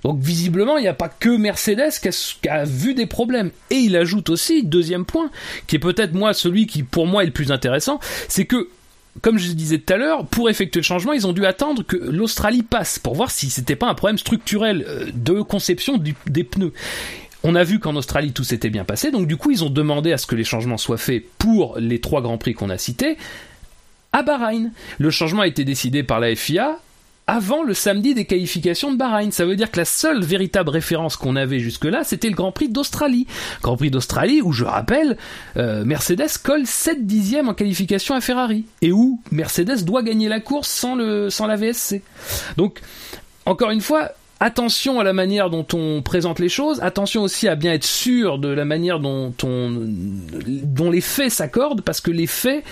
Donc 0.04 0.20
visiblement, 0.20 0.78
il 0.78 0.82
n'y 0.82 0.88
a 0.88 0.94
pas 0.94 1.10
que 1.10 1.30
Mercedes 1.30 1.92
qui 2.02 2.50
a, 2.50 2.64
vu 2.66 2.94
des 2.94 3.06
problèmes. 3.06 3.52
Et 3.70 3.76
il 3.76 3.96
ajoute 3.96 4.30
aussi, 4.30 4.64
deuxième 4.64 5.06
point, 5.06 5.30
qui 5.68 5.76
est 5.76 5.80
peut-être 5.80 6.14
moi 6.14 6.34
celui 6.34 6.68
qui 6.68 6.84
pour 6.84 7.08
moi 7.08 7.24
est 7.24 7.28
le 7.28 7.32
plus 7.32 7.52
intéressant, 7.52 8.00
c'est 8.28 8.46
que 8.46 8.70
comme 9.22 9.38
je 9.38 9.52
disais 9.52 9.78
tout 9.78 9.94
à 9.94 9.98
l'heure, 9.98 10.26
pour 10.26 10.50
effectuer 10.50 10.80
le 10.80 10.86
changement, 10.86 11.12
ils 11.12 11.28
ont 11.28 11.34
dû 11.34 11.46
attendre 11.46 11.84
que 11.84 11.98
l'Australie 11.98 12.64
passe 12.64 12.98
pour 12.98 13.14
voir 13.14 13.30
si 13.30 13.50
c'était 13.50 13.76
pas 13.76 13.90
un 13.90 13.94
problème 13.94 14.18
structurel 14.18 14.86
euh, 14.88 15.08
de 15.14 15.42
conception 15.42 15.98
des 15.98 16.44
pneus. 16.46 16.72
On 17.44 17.56
a 17.56 17.64
vu 17.64 17.80
qu'en 17.80 17.96
Australie 17.96 18.34
tout 18.34 18.44
s'était 18.44 18.70
bien 18.70 18.84
passé, 18.84 19.10
donc 19.12 19.28
du 19.28 19.36
coup 19.36 19.52
ils 19.52 19.64
ont 19.64 19.70
demandé 19.70 20.12
à 20.12 20.18
ce 20.18 20.28
que 20.28 20.36
les 20.36 20.44
changements 20.44 20.78
soient 20.78 20.98
faits 20.98 21.26
pour 21.40 21.78
les 21.80 22.00
trois 22.00 22.22
grands 22.22 22.38
prix 22.38 22.54
qu'on 22.54 22.70
a 22.70 22.78
cités 22.78 23.18
à 24.14 24.22
Bahreïn. 24.22 24.72
Le 25.00 25.10
changement 25.10 25.42
a 25.42 25.48
été 25.48 25.64
décidé 25.64 26.04
par 26.04 26.20
la 26.20 26.36
FIA 26.36 26.80
avant 27.32 27.64
le 27.64 27.74
samedi 27.74 28.14
des 28.14 28.26
qualifications 28.26 28.92
de 28.92 28.98
Bahreïn. 28.98 29.32
Ça 29.32 29.46
veut 29.46 29.56
dire 29.56 29.72
que 29.72 29.78
la 29.78 29.86
seule 29.86 30.22
véritable 30.22 30.70
référence 30.70 31.16
qu'on 31.16 31.38
avait 31.38 31.60
jusque-là, 31.60 32.04
c'était 32.04 32.28
le 32.28 32.36
Grand 32.36 32.52
Prix 32.52 32.68
d'Australie. 32.68 33.26
Grand 33.62 33.78
Prix 33.78 33.90
d'Australie 33.90 34.42
où, 34.42 34.52
je 34.52 34.66
rappelle, 34.66 35.16
euh, 35.56 35.86
Mercedes 35.86 36.38
colle 36.44 36.66
7 36.66 37.08
dixièmes 37.08 37.48
en 37.48 37.54
qualification 37.54 38.16
à 38.16 38.22
Ferrari. 38.22 38.66
Et 38.82 38.92
où 38.92 39.22
Mercedes 39.32 39.86
doit 39.86 40.04
gagner 40.04 40.28
la 40.28 40.42
course 40.42 40.68
sans, 40.68 40.96
le, 40.96 41.30
sans 41.30 41.48
la 41.48 41.56
VSC. 41.56 42.02
Donc, 42.58 42.82
encore 43.46 43.72
une 43.72 43.80
fois, 43.80 44.12
attention 44.42 45.00
à 45.00 45.06
la 45.06 45.14
manière 45.14 45.50
dont 45.50 45.66
on 45.72 46.02
présente 46.02 46.40
les 46.40 46.50
choses, 46.50 46.82
attention 46.82 47.22
aussi 47.22 47.48
à 47.48 47.56
bien 47.56 47.72
être 47.72 47.86
sûr 47.86 48.40
de 48.40 48.50
la 48.50 48.66
manière 48.66 49.00
dont, 49.00 49.34
on, 49.44 49.72
dont 49.74 50.92
les 50.92 51.00
faits 51.00 51.32
s'accordent, 51.32 51.82
parce 51.82 52.02
que 52.02 52.12
les 52.12 52.28
faits, 52.28 52.66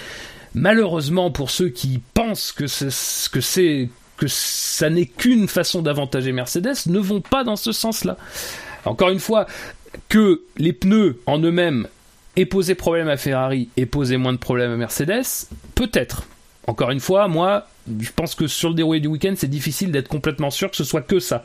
malheureusement 0.53 1.31
pour 1.31 1.49
ceux 1.49 1.69
qui 1.69 2.02
pensent 2.14 2.52
que 2.52 2.68
c'est 2.68 2.90
que 3.31 3.40
c'est 3.40 3.88
que 4.19 4.27
ça 4.27 4.89
n'est 4.89 5.05
qu'une 5.05 5.47
façon 5.47 5.81
d'avantager 5.81 6.31
Mercedes, 6.31 6.75
ne 6.87 6.99
vont 6.99 7.21
pas 7.21 7.43
dans 7.43 7.55
ce 7.55 7.71
sens-là. 7.71 8.17
Encore 8.85 9.09
une 9.09 9.19
fois, 9.19 9.47
que 10.09 10.41
les 10.57 10.73
pneus 10.73 11.19
en 11.25 11.39
eux-mêmes 11.39 11.87
aient 12.35 12.45
posé 12.45 12.75
problème 12.75 13.07
à 13.07 13.17
Ferrari 13.17 13.69
et 13.77 13.85
posé 13.85 14.17
moins 14.17 14.33
de 14.33 14.37
problèmes 14.37 14.71
à 14.71 14.75
Mercedes, 14.75 15.47
peut-être. 15.75 16.23
Encore 16.67 16.91
une 16.91 16.99
fois, 16.99 17.27
moi, 17.27 17.67
je 17.99 18.11
pense 18.11 18.35
que 18.35 18.47
sur 18.47 18.69
le 18.69 18.75
déroulé 18.75 18.99
du 18.99 19.07
week-end, 19.07 19.33
c'est 19.35 19.49
difficile 19.49 19.91
d'être 19.91 20.09
complètement 20.09 20.51
sûr 20.51 20.69
que 20.69 20.77
ce 20.77 20.83
soit 20.83 21.01
que 21.01 21.19
ça. 21.19 21.43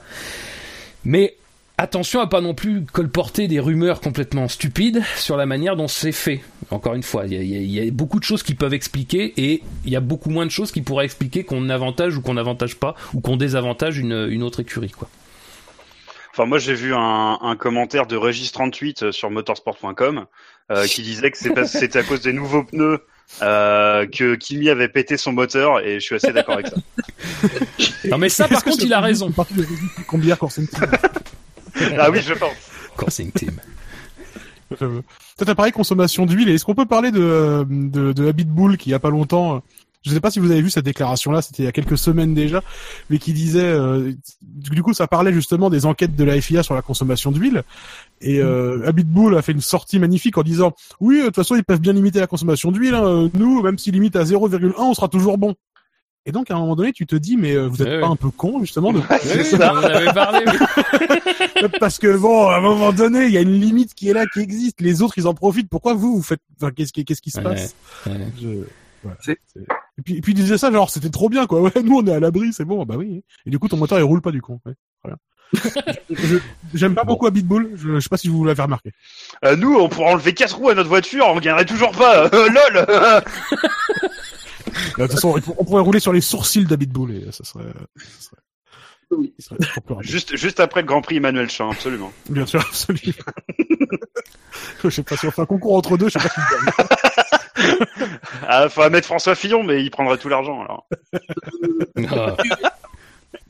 Mais 1.05 1.37
attention 1.79 2.21
à 2.21 2.27
pas 2.27 2.41
non 2.41 2.55
plus 2.55 2.85
colporter 2.85 3.49
des 3.49 3.61
rumeurs 3.61 4.01
complètement 4.01 4.49
stupides 4.49 5.03
sur 5.17 5.37
la 5.37 5.47
manière 5.47 5.77
dont 5.77 5.89
c'est 5.89 6.13
fait. 6.13 6.43
Encore 6.71 6.95
une 6.95 7.03
fois, 7.03 7.27
il 7.27 7.33
y, 7.33 7.37
a- 7.37 7.43
y 7.83 7.87
y 7.87 7.91
beaucoup 7.91 8.19
de 8.19 8.25
choses 8.25 8.43
qui 8.43 8.55
peuvent 8.55 8.75
expliquer 8.75 9.35
et 9.37 9.63
il 9.85 9.93
y 9.93 9.97
a 9.97 10.01
beaucoup 10.01 10.31
moins 10.31 10.47
de 10.47 10.51
choses 10.51 10.71
qui 10.73 10.83
pourraient 10.83 11.05
expliquer 11.05 11.45
qu'on 11.45 11.69
avantage 11.69 12.17
ou 12.17 12.23
qu'on 12.23 12.35
n'avantage 12.35 12.77
pas 12.77 12.95
ou 13.13 13.21
qu'on 13.21 13.37
désavantage 13.37 13.99
une, 13.99 14.29
une 14.31 14.43
autre 14.43 14.61
écurie. 14.61 14.91
Quoi. 14.91 15.09
Enfin, 16.33 16.47
moi, 16.47 16.59
j'ai 16.59 16.75
vu 16.75 16.95
un, 16.95 17.39
un 17.41 17.57
commentaire 17.57 18.07
de 18.07 18.17
Régis 18.17 18.51
38 18.53 19.11
sur 19.13 19.31
motorsport.com 19.31 20.25
euh, 20.73 20.87
qui 20.87 21.03
disait 21.03 21.31
que 21.31 21.37
c'était 21.67 21.99
à 21.99 22.03
cause 22.03 22.23
des 22.23 22.33
nouveaux 22.33 22.65
pneus 22.65 23.01
euh, 23.43 24.07
que 24.07 24.35
Kimi 24.35 24.69
avait 24.69 24.89
pété 24.89 25.17
son 25.17 25.33
moteur 25.33 25.81
et 25.85 25.95
je 25.95 26.05
suis 26.05 26.15
assez 26.17 26.33
d'accord 26.33 26.55
avec 26.55 26.69
ça. 26.69 26.77
Non 28.09 28.19
mais 28.19 28.29
ça 28.29 28.49
par 28.49 28.63
contre 28.65 28.83
il 28.85 28.93
a 28.93 29.01
raison. 29.01 29.33
combien 30.07 30.37
ah 31.99 32.11
oui, 32.11 32.21
je 32.21 32.35
pense. 32.35 32.55
Coursing 32.97 33.31
Team. 33.33 33.61
Peut-être 34.71 35.49
un 35.49 35.55
pareil 35.55 35.73
consommation 35.73 36.27
d'huile. 36.27 36.49
Et 36.49 36.55
Est-ce 36.55 36.65
qu'on 36.65 36.75
peut 36.75 36.87
parler 36.87 37.11
de, 37.11 37.67
de, 37.69 38.13
de 38.13 38.29
Habit 38.29 38.45
Bull 38.45 38.77
qui 38.77 38.91
il 38.91 38.93
y 38.93 38.95
a 38.95 38.99
pas 38.99 39.11
longtemps, 39.11 39.57
euh, 39.57 39.59
je 40.05 40.11
sais 40.13 40.21
pas 40.21 40.31
si 40.31 40.39
vous 40.39 40.51
avez 40.51 40.61
vu 40.61 40.71
cette 40.71 40.85
déclaration-là, 40.85 41.41
c'était 41.41 41.63
il 41.63 41.67
y 41.67 41.69
a 41.69 41.73
quelques 41.73 41.97
semaines 41.97 42.35
déjà, 42.35 42.63
mais 43.09 43.19
qui 43.19 43.33
disait, 43.33 43.63
euh, 43.63 44.13
du 44.43 44.83
coup, 44.83 44.93
ça 44.93 45.07
parlait 45.07 45.33
justement 45.33 45.71
des 45.71 45.87
enquêtes 45.87 46.15
de 46.15 46.25
la 46.25 46.39
FIA 46.41 46.63
sur 46.63 46.75
la 46.75 46.83
consommation 46.83 47.33
d'huile. 47.33 47.63
Et 48.21 48.41
euh, 48.41 48.87
Habit 48.87 49.05
Bull 49.05 49.37
a 49.37 49.43
fait 49.43 49.53
une 49.53 49.63
sortie 49.63 49.99
magnifique 49.99 50.37
en 50.37 50.43
disant, 50.43 50.75
oui, 51.01 51.17
euh, 51.17 51.21
de 51.21 51.27
toute 51.27 51.37
façon, 51.37 51.57
ils 51.57 51.65
peuvent 51.65 51.81
bien 51.81 51.95
limiter 51.95 52.21
la 52.21 52.27
consommation 52.27 52.71
d'huile. 52.71 52.95
hein, 52.95 53.31
nous, 53.35 53.63
même 53.63 53.79
s'ils 53.79 53.95
limitent 53.95 54.17
à 54.17 54.25
0,1, 54.25 54.75
on 54.79 54.95
sera 54.95 55.09
toujours 55.09 55.39
bon. 55.39 55.55
Et 56.27 56.33
donc, 56.33 56.51
à 56.51 56.55
un 56.55 56.59
moment 56.59 56.75
donné, 56.75 56.93
tu 56.93 57.07
te 57.07 57.17
dis, 57.17 57.37
mais 57.37 57.53
euh, 57.55 57.67
vous 57.69 57.83
êtes 57.83 57.89
Ouais, 57.89 58.01
pas 58.01 58.07
ouais. 58.07 58.13
un 58.13 58.17
peu 58.17 58.31
con 58.31 58.61
justement 58.61 58.93
de 58.93 58.99
Oui, 59.11 59.49
on 59.53 59.57
en 59.63 59.77
avait 59.85 60.13
parlé. 60.13 60.45
oui. 60.47 61.69
parce 61.81 61.99
que 61.99 62.17
bon, 62.17 62.49
à 62.49 62.57
un 62.57 62.61
moment 62.61 62.93
donné, 62.93 63.27
il 63.27 63.33
y 63.33 63.37
a 63.39 63.43
une 63.43 63.61
limite 63.61 63.95
qui 63.95 64.09
est 64.09 64.15
là, 64.15 64.25
qui 64.33 64.41
existe. 64.41 64.81
Les 64.81 65.03
autres, 65.03 65.15
ils 65.19 65.27
en 65.27 65.35
profitent. 65.35 65.69
Pourquoi 65.69 65.93
vous, 65.95 66.17
vous 66.17 66.23
faites 66.23 66.41
Enfin, 66.61 66.71
qu'est-ce 66.73 66.93
qui, 66.93 67.05
qu'est-ce 67.05 67.21
qui 67.23 67.31
se 67.31 67.39
Ouais, 67.39 67.45
passe 67.45 67.75
ouais. 68.07 68.13
Je- 68.41 69.33
Et 69.99 70.03
puis, 70.03 70.17
et 70.17 70.21
puis, 70.23 70.33
il 70.33 70.35
disait 70.37 70.57
ça, 70.57 70.73
genre, 70.73 70.89
c'était 70.89 71.11
trop 71.11 71.29
bien, 71.29 71.47
quoi. 71.47 71.61
Ouais, 71.61 71.73
nous, 71.85 71.99
on 71.99 72.07
est 72.07 72.15
à 72.15 72.21
l'abri, 72.21 72.55
c'est 72.55 72.65
bon. 72.65 72.85
Bah 72.87 72.95
oui. 72.97 73.23
Et 73.45 73.51
du 73.51 73.59
coup, 73.59 73.69
ton 73.69 73.77
moteur, 73.77 73.99
il 73.99 74.03
roule 74.03 74.23
pas 74.23 74.31
du 74.33 74.41
coup. 74.41 74.59
Ouais. 74.65 74.73
Voilà. 75.03 75.19
Je- 76.11 76.39
J'aime 76.73 76.95
pas 76.95 77.05
beaucoup 77.05 77.27
à 77.27 77.31
Bitbull. 77.31 77.73
Je, 77.77 77.95
je 77.97 78.01
sais 78.01 78.09
pas 78.09 78.17
si 78.17 78.29
vous 78.29 78.45
l'avez 78.47 78.63
remarqué. 78.63 78.93
Euh, 79.45 79.57
nous, 79.57 79.77
on 79.77 79.91
pourrait 79.91 80.13
enlever 80.13 80.33
quatre 80.33 80.57
roues 80.57 80.71
à 80.71 80.75
notre 80.75 80.89
voiture, 80.89 81.27
on 81.29 81.39
gagnerait 81.39 81.67
toujours 81.67 81.93
pas. 81.93 82.31
Euh, 82.33 82.49
lol. 82.49 82.87
De 84.99 85.03
toute 85.03 85.13
façon, 85.13 85.41
on 85.59 85.65
pourrait 85.65 85.83
rouler 85.83 86.01
sur 86.01 86.13
les 86.13 86.21
sourcils 86.21 86.65
d'Habitbull 86.65 87.13
et 87.13 87.33
ça 87.33 87.45
serait, 87.45 87.65
ça 87.97 88.21
serait, 88.21 88.37
Oui. 89.13 89.35
juste, 90.01 90.37
juste 90.37 90.61
après 90.61 90.81
le 90.83 90.87
Grand 90.87 91.03
Prix 91.03 91.17
Emmanuel 91.17 91.49
Chin, 91.51 91.71
absolument. 91.71 92.13
Bien 92.29 92.47
sûr, 92.47 92.61
absolument. 92.61 93.15
je 94.85 94.91
sais 94.91 95.03
pas 95.03 95.17
si 95.17 95.27
on 95.27 95.31
fait 95.31 95.43
un 95.43 95.47
concours 95.47 95.77
entre 95.77 95.97
deux, 95.97 96.09
je 96.09 96.19
sais 96.19 96.29
pas 96.29 96.29
qui 96.29 96.41
gagne. 96.41 96.89
Ah, 98.47 98.69
faut 98.69 98.89
mettre 98.91 99.07
François 99.07 99.35
Fillon, 99.35 99.63
mais 99.63 99.83
il 99.83 99.91
prendrait 99.91 100.19
tout 100.19 100.29
l'argent 100.29 100.61
alors. 100.63 100.87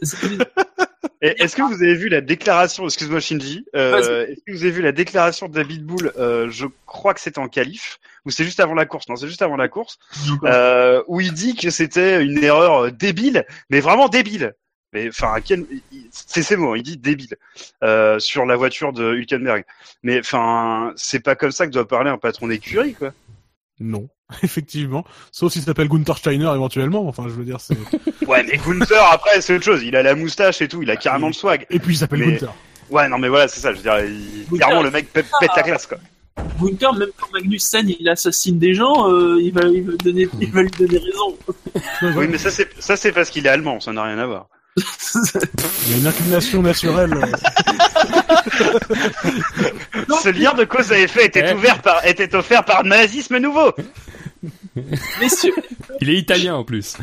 Est-ce 1.21 1.57
que 1.57 1.63
vous 1.63 1.83
avez 1.83 1.95
vu 1.95 2.11
la 2.11 2.21
déclaration, 2.21 2.85
excuse-moi 2.85 3.19
Shinji, 3.19 3.65
euh, 3.75 4.27
est-ce 4.27 4.41
que 4.47 4.53
vous 4.53 4.63
avez 4.63 4.71
vu 4.73 4.83
la 4.83 4.93
déclaration 4.93 5.49
de 5.49 5.55
David 5.55 5.83
Bull, 5.87 6.13
euh, 6.19 6.51
je 6.51 6.67
crois 6.85 7.15
que 7.15 7.21
c'était 7.21 7.39
en 7.39 7.49
qualif, 7.49 7.99
ou 8.27 8.31
c'est 8.31 8.45
juste 8.45 8.61
avant 8.61 8.75
la 8.75 8.85
course, 8.85 9.09
non 9.09 9.17
c'est 9.17 9.27
juste 9.29 9.41
avant 9.41 9.57
la 9.57 9.69
course, 9.69 9.99
euh, 10.45 11.03
où 11.07 11.23
il 11.23 11.33
dit 11.33 11.55
que 11.57 11.71
c'était 11.71 12.23
une 12.23 12.45
erreur 12.45 12.93
débile, 12.93 13.47
mais 13.71 13.81
vraiment 13.81 14.09
débile. 14.09 14.53
Mais 14.93 15.09
enfin, 15.09 15.37
quel- 15.43 15.65
c'est 16.11 16.43
ses 16.43 16.57
mots, 16.57 16.77
il 16.77 16.83
dit 16.83 16.99
débile 16.99 17.37
euh, 17.83 18.19
sur 18.19 18.45
la 18.45 18.55
voiture 18.57 18.93
de 18.93 19.15
Hülkenberg. 19.15 19.65
Mais 20.03 20.19
enfin, 20.21 20.93
c'est 20.97 21.21
pas 21.21 21.35
comme 21.37 21.53
ça 21.53 21.67
que 21.67 21.73
doit 21.73 21.89
parler 21.89 22.11
un 22.11 22.19
patron 22.19 22.49
d'écurie, 22.49 22.93
quoi. 22.95 23.13
Non, 23.81 24.09
effectivement. 24.43 25.05
Sauf 25.33 25.53
s'il 25.53 25.63
s'appelle 25.63 25.89
Gunther 25.89 26.19
Steiner 26.19 26.51
éventuellement. 26.55 27.09
Enfin, 27.09 27.25
je 27.29 27.33
veux 27.35 27.45
dire, 27.45 27.61
c'est. 27.61 27.77
Ouais, 28.27 28.43
mais 28.45 28.59
Gunther 28.59 29.03
après 29.13 29.41
c'est 29.41 29.55
autre 29.55 29.65
chose. 29.65 29.83
Il 29.83 29.95
a 29.97 30.03
la 30.03 30.15
moustache 30.15 30.61
et 30.63 30.69
tout, 30.69 30.83
il 30.83 30.91
a 30.91 30.97
carrément 30.97 31.27
le 31.29 31.33
swag. 31.33 31.67
Et 31.71 31.79
puis 31.79 31.95
il 31.95 31.99
s'appelle 31.99 32.21
Mais- 32.21 32.33
Gunther. 32.33 32.55
Ouais, 32.91 33.09
non 33.09 33.19
mais 33.19 33.29
voilà, 33.29 33.49
c'est 33.49 33.61
ça. 33.61 33.71
Je 33.73 33.77
veux 33.79 33.83
dire, 33.83 33.99
il- 34.01 34.45
Gunther, 34.51 34.57
clairement 34.67 34.83
le 34.83 34.91
mec 34.91 35.13
pète, 35.13 35.27
pète 35.41 35.51
la 35.57 35.63
classe, 35.63 35.87
quoi. 35.87 35.99
Gunther, 36.61 36.93
même 36.95 37.09
quand 37.19 37.27
Magnussen 37.33 37.89
il 37.99 38.09
assassine 38.09 38.59
des 38.59 38.75
gens, 38.75 39.09
euh, 39.11 39.39
il, 39.41 39.53
va, 39.53 39.63
il, 39.69 39.85
va 39.85 39.93
donner, 40.03 40.29
il 40.41 40.51
va 40.51 40.63
lui 40.63 40.71
donner 40.71 40.99
raison. 40.99 41.37
Oui, 42.17 42.27
mais 42.29 42.39
ça 42.39 42.51
c'est 42.51 42.69
ça 42.79 42.97
c'est 42.97 43.13
parce 43.13 43.31
qu'il 43.31 43.47
est 43.47 43.49
allemand, 43.51 43.81
ça 43.81 43.93
n'a 43.93 44.03
rien 44.05 44.19
à 44.19 44.27
voir. 44.27 44.47
Il 44.77 45.91
y 45.93 45.95
a 45.95 45.99
une 45.99 46.07
inclination 46.07 46.61
naturelle. 46.63 47.15
Ce 50.23 50.29
lien 50.31 50.53
de 50.55 50.65
cause 50.65 50.93
à 50.93 50.99
effet 50.99 51.27
était 51.27 51.45
Eh. 51.51 51.55
ouvert 51.55 51.81
par 51.81 52.05
était 52.07 52.35
offert 52.35 52.65
par 52.65 52.83
le 52.83 52.89
nazisme 52.91 53.39
nouveau. 53.39 53.73
Messieurs, 55.21 55.55
Il 56.01 56.11
est 56.11 56.17
italien 56.19 56.55
en 56.57 56.65
plus. 56.65 56.97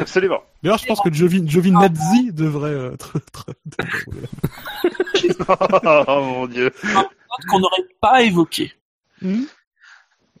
Absolument. 0.00 0.42
D'ailleurs, 0.62 0.78
je 0.78 0.86
pense 0.86 1.00
que 1.00 1.12
Jovi, 1.12 1.42
Giovinazzi 1.48 2.32
devrait. 2.32 2.70
euh, 2.70 2.96
tr- 2.96 3.20
tr- 3.32 3.52
oh 6.08 6.20
mon 6.24 6.46
dieu. 6.46 6.70
qu'on 7.50 7.60
n'aurait 7.60 7.86
pas 8.00 8.22
évoqué. 8.22 8.72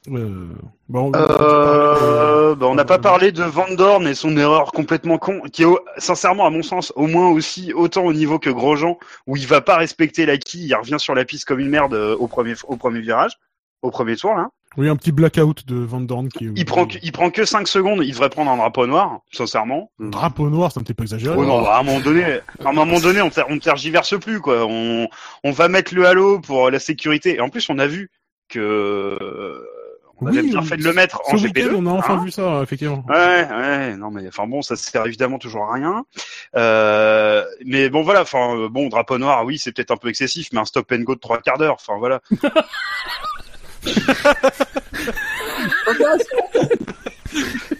euh, 0.08 0.48
bon, 0.88 1.12
Euh, 1.14 2.54
bah, 2.54 2.66
on 2.66 2.74
n'a 2.74 2.84
pas 2.84 2.98
parlé 2.98 3.32
de 3.32 3.42
Van 3.44 3.72
Dorn 3.74 4.06
et 4.06 4.14
son 4.14 4.36
erreur 4.36 4.72
complètement 4.72 5.18
con, 5.18 5.40
qui 5.52 5.62
est 5.62 5.66
sincèrement 5.98 6.46
à 6.46 6.50
mon 6.50 6.62
sens 6.62 6.92
au 6.96 7.06
moins 7.06 7.28
aussi 7.30 7.72
autant 7.72 8.04
au 8.04 8.12
niveau 8.12 8.38
que 8.38 8.50
Grosjean, 8.50 8.98
où 9.26 9.36
il 9.36 9.46
va 9.46 9.60
pas 9.60 9.76
respecter 9.76 10.26
l'acquis, 10.26 10.66
il 10.66 10.74
revient 10.74 10.98
sur 10.98 11.14
la 11.14 11.24
piste 11.24 11.44
comme 11.46 11.60
une 11.60 11.68
merde 11.70 11.94
euh, 11.94 12.16
au 12.16 12.26
premier 12.28 12.54
au 12.66 12.76
premier 12.76 13.00
virage, 13.00 13.32
au 13.82 13.90
premier 13.90 14.16
tour 14.16 14.34
là. 14.34 14.48
Oui, 14.76 14.88
un 14.88 14.96
petit 14.96 15.12
blackout 15.12 15.66
de 15.66 15.76
Van 15.76 16.00
Dorn 16.00 16.28
qui. 16.28 16.50
Il 16.56 16.64
prend 16.64 16.86
que, 16.86 16.96
il 17.02 17.12
prend 17.12 17.30
que 17.30 17.44
5 17.44 17.68
secondes, 17.68 18.02
il 18.02 18.10
devrait 18.12 18.30
prendre 18.30 18.50
un 18.50 18.56
drapeau 18.56 18.86
noir, 18.86 19.20
sincèrement. 19.30 19.90
Drapeau 19.98 20.48
noir, 20.48 20.72
ça 20.72 20.80
me 20.80 20.84
fait 20.84 20.94
pas 20.94 21.02
exagéré. 21.02 21.36
Ouais, 21.36 21.46
non, 21.46 21.66
à 21.66 21.78
un 21.78 21.82
moment 21.82 22.00
donné, 22.00 22.24
à 22.24 22.68
un 22.68 22.72
moment 22.72 23.00
donné, 23.00 23.20
on, 23.20 23.30
on 23.48 23.58
tergiverse 23.58 24.18
plus, 24.18 24.40
quoi. 24.40 24.64
On, 24.66 25.08
on 25.44 25.50
va 25.50 25.68
mettre 25.68 25.94
le 25.94 26.06
halo 26.06 26.40
pour 26.40 26.70
la 26.70 26.78
sécurité. 26.78 27.36
Et 27.36 27.40
en 27.40 27.48
plus, 27.48 27.68
on 27.68 27.78
a 27.78 27.86
vu 27.86 28.10
que 28.48 28.60
euh, 28.60 29.66
on 30.22 30.26
avait 30.26 30.42
bien 30.42 30.62
fait 30.62 30.76
de 30.76 30.84
le 30.84 30.92
mettre 30.92 31.20
en 31.26 31.36
GP2. 31.36 31.74
on 31.74 31.86
a 31.86 31.90
enfin 31.90 32.14
hein. 32.14 32.24
vu 32.24 32.30
ça, 32.30 32.60
effectivement. 32.62 33.04
Ouais, 33.08 33.48
ouais, 33.50 33.96
non 33.96 34.10
mais 34.10 34.28
enfin 34.28 34.46
bon, 34.46 34.62
ça 34.62 34.76
sert 34.76 35.04
évidemment 35.06 35.38
toujours 35.38 35.64
à 35.64 35.74
rien. 35.74 36.04
Euh, 36.54 37.44
mais 37.64 37.88
bon 37.88 38.02
voilà, 38.02 38.22
enfin 38.22 38.56
euh, 38.56 38.68
bon, 38.68 38.88
drapeau 38.88 39.18
noir, 39.18 39.44
oui, 39.44 39.58
c'est 39.58 39.72
peut-être 39.72 39.90
un 39.90 39.96
peu 39.96 40.08
excessif, 40.08 40.48
mais 40.52 40.60
un 40.60 40.64
stop 40.64 40.92
and 40.92 41.00
go 41.00 41.14
de 41.14 41.20
trois 41.20 41.38
quarts 41.38 41.58
d'heure, 41.58 41.74
enfin 41.74 41.98
voilà. 41.98 42.20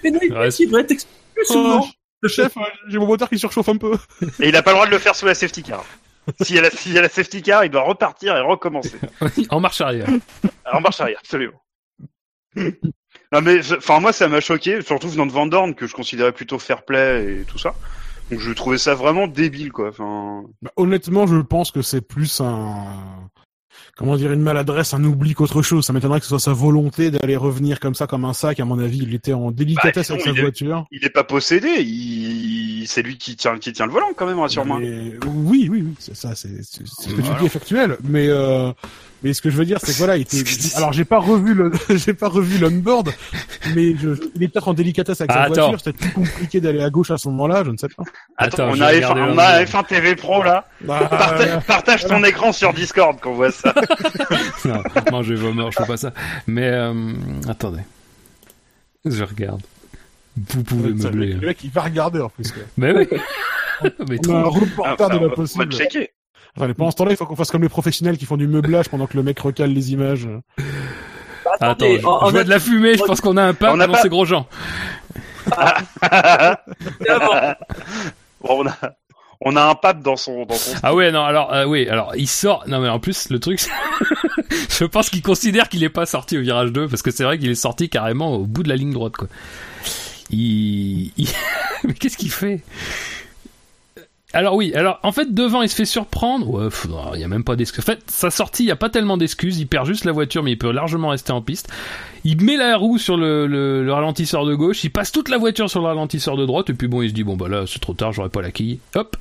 Devrait 0.02 0.50
plus 0.86 1.44
souvent. 1.46 1.80
Oh, 1.82 1.88
le 2.22 2.28
chef, 2.28 2.54
j'ai 2.88 2.98
mon 2.98 3.06
moteur 3.06 3.28
qui 3.28 3.38
surchauffe 3.38 3.68
un 3.68 3.76
peu. 3.76 3.96
Et 4.40 4.48
il 4.48 4.56
a 4.56 4.62
pas 4.62 4.70
le 4.70 4.76
droit 4.76 4.86
de 4.86 4.92
le 4.92 4.98
faire 4.98 5.14
sous 5.14 5.26
la 5.26 5.34
safety 5.34 5.62
car. 5.62 5.84
S'il 6.40 6.54
y, 6.54 6.58
a 6.58 6.62
la- 6.62 6.70
s'il 6.70 6.92
y 6.92 6.98
a 6.98 7.02
la 7.02 7.08
safety 7.08 7.42
car, 7.42 7.64
il 7.64 7.70
doit 7.70 7.82
repartir 7.82 8.36
et 8.36 8.40
recommencer. 8.40 8.96
en 9.50 9.58
marche 9.60 9.80
arrière. 9.80 10.06
En 10.72 10.80
marche 10.80 11.00
arrière, 11.00 11.18
absolument. 11.18 11.60
Non 12.56 13.40
mais, 13.42 13.60
enfin 13.76 13.98
moi 13.98 14.12
ça 14.12 14.28
m'a 14.28 14.40
choqué, 14.40 14.82
surtout 14.82 15.08
venant 15.08 15.26
de 15.26 15.32
Van 15.32 15.46
Dorn 15.46 15.74
que 15.74 15.86
je 15.86 15.94
considérais 15.94 16.32
plutôt 16.32 16.58
fair 16.58 16.84
play 16.84 17.40
et 17.40 17.44
tout 17.44 17.58
ça. 17.58 17.74
Donc 18.30 18.40
je 18.40 18.52
trouvais 18.52 18.78
ça 18.78 18.94
vraiment 18.94 19.26
débile 19.26 19.72
quoi. 19.72 19.88
Enfin, 19.88 20.44
Bah, 20.60 20.70
honnêtement, 20.76 21.26
je 21.26 21.38
pense 21.38 21.70
que 21.72 21.82
c'est 21.82 22.02
plus 22.02 22.40
un. 22.40 22.84
Comment 23.97 24.16
dire, 24.16 24.32
une 24.32 24.40
maladresse, 24.40 24.94
un 24.94 25.05
oubli 25.05 25.35
qu'autre 25.35 25.60
chose. 25.60 25.85
Ça 25.85 25.93
m'étonnerait 25.93 26.19
que 26.19 26.24
ce 26.24 26.31
soit 26.31 26.39
sa 26.40 26.55
volonté 26.55 27.10
d'aller 27.10 27.36
revenir 27.36 27.78
comme 27.78 27.94
ça, 27.94 28.06
comme 28.06 28.24
un 28.24 28.32
sac. 28.32 28.59
À 28.59 28.64
mon 28.64 28.78
avis, 28.78 28.98
il 29.02 29.14
était 29.14 29.35
en 29.35 29.51
délicatesse 29.51 30.09
Bah, 30.09 30.14
avec 30.14 30.24
sa 30.24 30.31
il 30.31 30.39
est- 30.39 30.40
voiture. 30.40 30.86
il 30.90 31.05
est 31.05 31.10
pas 31.10 31.24
possédé, 31.24 31.69
il... 31.82 32.86
c'est 32.89 33.02
lui 33.02 33.19
qui 33.19 33.36
tient, 33.36 33.59
qui 33.59 33.73
tient 33.73 33.85
le 33.86 33.93
volant 33.93 34.09
quand 34.16 34.27
même, 34.27 34.39
rassure-moi. 34.40 34.78
Mais- 34.81 35.12
Oui, 35.27 35.69
oui, 35.70 35.82
oui, 35.82 35.94
c'est 35.98 36.16
ça, 36.16 36.35
c'est 36.35 36.62
ce 36.62 36.78
que 36.81 37.16
tu 37.16 37.23
dis 37.39 37.44
est 37.47 37.48
factuel. 37.51 37.98
Mais 38.02 38.28
euh, 38.28 38.73
mais 39.22 39.32
ce 39.34 39.40
que 39.42 39.50
je 39.50 39.56
veux 39.56 39.64
dire, 39.64 39.78
c'est 39.82 39.92
que 39.92 39.98
voilà, 39.98 40.16
il 40.16 40.22
était. 40.22 40.42
Alors, 40.76 40.92
j'ai 40.92 41.04
pas 41.04 41.18
revu 41.18 41.54
le, 41.54 41.70
j'ai 41.90 42.14
pas 42.14 42.28
revu 42.28 42.58
l'onboard, 42.58 43.12
mais 43.74 43.94
je... 43.96 44.10
il 44.34 44.42
est 44.42 44.48
peut-être 44.48 44.68
en 44.68 44.74
délicatesse 44.74 45.20
avec 45.20 45.30
Ah, 45.30 45.34
sa 45.34 45.40
attends. 45.42 45.54
voiture. 45.70 45.80
C'était 45.84 45.98
plus 45.98 46.10
compliqué 46.12 46.60
d'aller 46.60 46.82
à 46.82 46.90
gauche 46.90 47.10
à 47.10 47.18
ce 47.18 47.28
moment-là, 47.28 47.62
je 47.64 47.70
ne 47.70 47.76
sais 47.76 47.88
pas. 47.88 48.02
Attends, 48.36 48.68
on 48.70 48.80
a, 48.80 48.92
vais 48.92 49.00
F1, 49.00 49.06
regarder 49.06 49.20
on 49.22 49.38
a 49.38 49.58
nom. 49.60 49.64
F1 49.64 49.86
TV 49.86 50.16
Pro 50.16 50.42
là. 50.42 50.66
Bah, 50.82 51.08
Parta- 51.10 51.60
partage 51.60 52.04
ton 52.06 52.22
écran 52.24 52.52
sur 52.52 52.72
Discord 52.72 53.20
qu'on 53.20 53.34
voit 53.34 53.50
ça. 53.52 53.74
non, 54.64 54.82
non, 55.10 55.22
je 55.22 55.34
vais 55.34 55.40
vomir, 55.40 55.70
je 55.70 55.76
fais 55.78 55.86
pas 55.86 55.96
ça. 55.96 56.12
Mais 56.46 56.68
euh, 56.68 57.12
attendez, 57.48 57.82
je 59.04 59.24
regarde. 59.24 59.62
Vous 60.36 60.62
pouvez 60.62 60.94
meubler. 60.94 61.34
le 61.34 61.46
mec, 61.48 61.58
il 61.62 61.70
va 61.70 61.82
regarder 61.82 62.20
en 62.20 62.28
plus. 62.30 62.50
quoi. 62.52 62.62
Mais 62.78 62.92
oui. 62.96 63.06
Mais 64.08 64.18
On 64.28 64.34
a 64.34 64.38
un 64.38 64.42
reporter 64.44 65.06
Ah, 65.06 65.08
de 65.08 65.12
la 65.14 65.18
va- 65.18 65.24
on 65.24 65.28
va 65.28 65.34
possible. 65.34 65.72
checker. 65.72 66.10
Enfin, 66.56 66.72
pendant 66.74 66.90
ce 66.90 66.96
temps-là, 66.96 67.12
il 67.12 67.16
faut 67.16 67.24
qu'on 67.26 67.36
fasse 67.36 67.50
comme 67.50 67.62
les 67.62 67.68
professionnels 67.68 68.18
qui 68.18 68.26
font 68.26 68.36
du 68.36 68.46
meublage 68.46 68.88
pendant 68.90 69.06
que 69.06 69.16
le 69.16 69.22
mec 69.22 69.38
recale 69.40 69.70
les 69.72 69.92
images. 69.92 70.28
Attends, 71.46 71.70
Attendez, 71.70 71.98
je, 72.00 72.06
en- 72.06 72.20
je 72.20 72.24
en 72.26 72.30
vois 72.30 72.44
de 72.44 72.50
la 72.50 72.60
fumée, 72.60 72.96
je 72.96 73.02
pense 73.04 73.20
qu'on 73.20 73.36
a 73.36 73.42
un 73.42 73.54
pape 73.54 73.72
On 73.74 73.80
a 73.80 73.86
dans 73.86 73.94
pas- 73.94 74.02
ces 74.02 74.08
gros 74.08 74.24
gens. 74.24 74.46
Bon, 78.42 78.64
on 78.64 78.66
a, 78.66 78.76
on 79.40 79.56
a 79.56 79.62
un 79.64 79.74
pape 79.74 80.02
dans 80.02 80.16
son, 80.16 80.44
dans 80.44 80.54
son. 80.54 80.72
Ah 80.82 80.94
ouais, 80.94 81.10
non, 81.12 81.24
alors, 81.24 81.52
euh, 81.52 81.64
oui, 81.64 81.88
alors, 81.88 82.12
il 82.16 82.28
sort, 82.28 82.64
non 82.66 82.80
mais 82.80 82.88
en 82.88 82.98
plus, 83.00 83.28
le 83.30 83.38
truc, 83.38 83.60
c'est- 83.60 83.70
je 84.68 84.84
pense 84.84 85.10
qu'il 85.10 85.22
considère 85.22 85.68
qu'il 85.68 85.82
est 85.84 85.88
pas 85.88 86.06
sorti 86.06 86.36
au 86.38 86.40
virage 86.42 86.72
2, 86.72 86.88
parce 86.88 87.02
que 87.02 87.10
c'est 87.10 87.24
vrai 87.24 87.38
qu'il 87.38 87.50
est 87.50 87.54
sorti 87.54 87.88
carrément 87.88 88.34
au 88.34 88.46
bout 88.46 88.62
de 88.62 88.68
la 88.68 88.76
ligne 88.76 88.92
droite, 88.92 89.16
quoi. 89.16 89.28
Il, 90.30 91.12
il- 91.16 91.28
mais 91.84 91.94
qu'est-ce 91.94 92.16
qu'il 92.16 92.30
fait? 92.32 92.62
Alors 94.34 94.54
oui, 94.54 94.72
alors 94.74 94.98
en 95.02 95.12
fait 95.12 95.34
devant 95.34 95.60
il 95.62 95.68
se 95.68 95.74
fait 95.74 95.84
surprendre. 95.84 96.48
Ouais, 96.48 96.68
il 97.14 97.20
y 97.20 97.24
a 97.24 97.28
même 97.28 97.44
pas 97.44 97.54
d'excuses. 97.54 97.84
En 97.84 97.86
fait, 97.86 98.02
sa 98.10 98.30
sortie, 98.30 98.62
il 98.64 98.66
y 98.66 98.70
a 98.70 98.76
pas 98.76 98.88
tellement 98.88 99.16
d'excuses. 99.18 99.59
Il 99.59 99.66
perd 99.66 99.86
juste 99.86 100.04
la 100.06 100.12
voiture, 100.12 100.42
mais 100.42 100.52
il 100.52 100.59
peut 100.59 100.70
largement 100.70 101.09
rester 101.09 101.32
en 101.32 101.42
piste. 101.42 101.68
Il 102.24 102.42
met 102.42 102.56
la 102.56 102.76
roue 102.78 102.96
sur 102.98 103.16
le, 103.16 103.46
le- 103.46 103.84
le 103.84 103.92
ralentisseur 103.92 104.46
de 104.46 104.54
gauche. 104.54 104.84
Il 104.84 104.90
passe 104.90 105.12
toute 105.12 105.28
la 105.28 105.36
voiture 105.38 105.68
sur 105.68 105.80
le 105.80 105.86
ralentisseur 105.86 106.36
de 106.36 106.46
droite. 106.46 106.70
Et 106.70 106.74
puis 106.74 106.88
bon, 106.88 107.02
il 107.02 107.10
se 107.10 107.14
dit 107.14 107.24
bon 107.24 107.36
bah 107.36 107.48
là 107.48 107.64
c'est 107.66 107.78
trop 107.80 107.92
tard, 107.94 108.12
j'aurai 108.12 108.30
pas 108.30 108.40
la 108.42 108.50
quille. 108.50 108.78
Hop. 108.94 109.16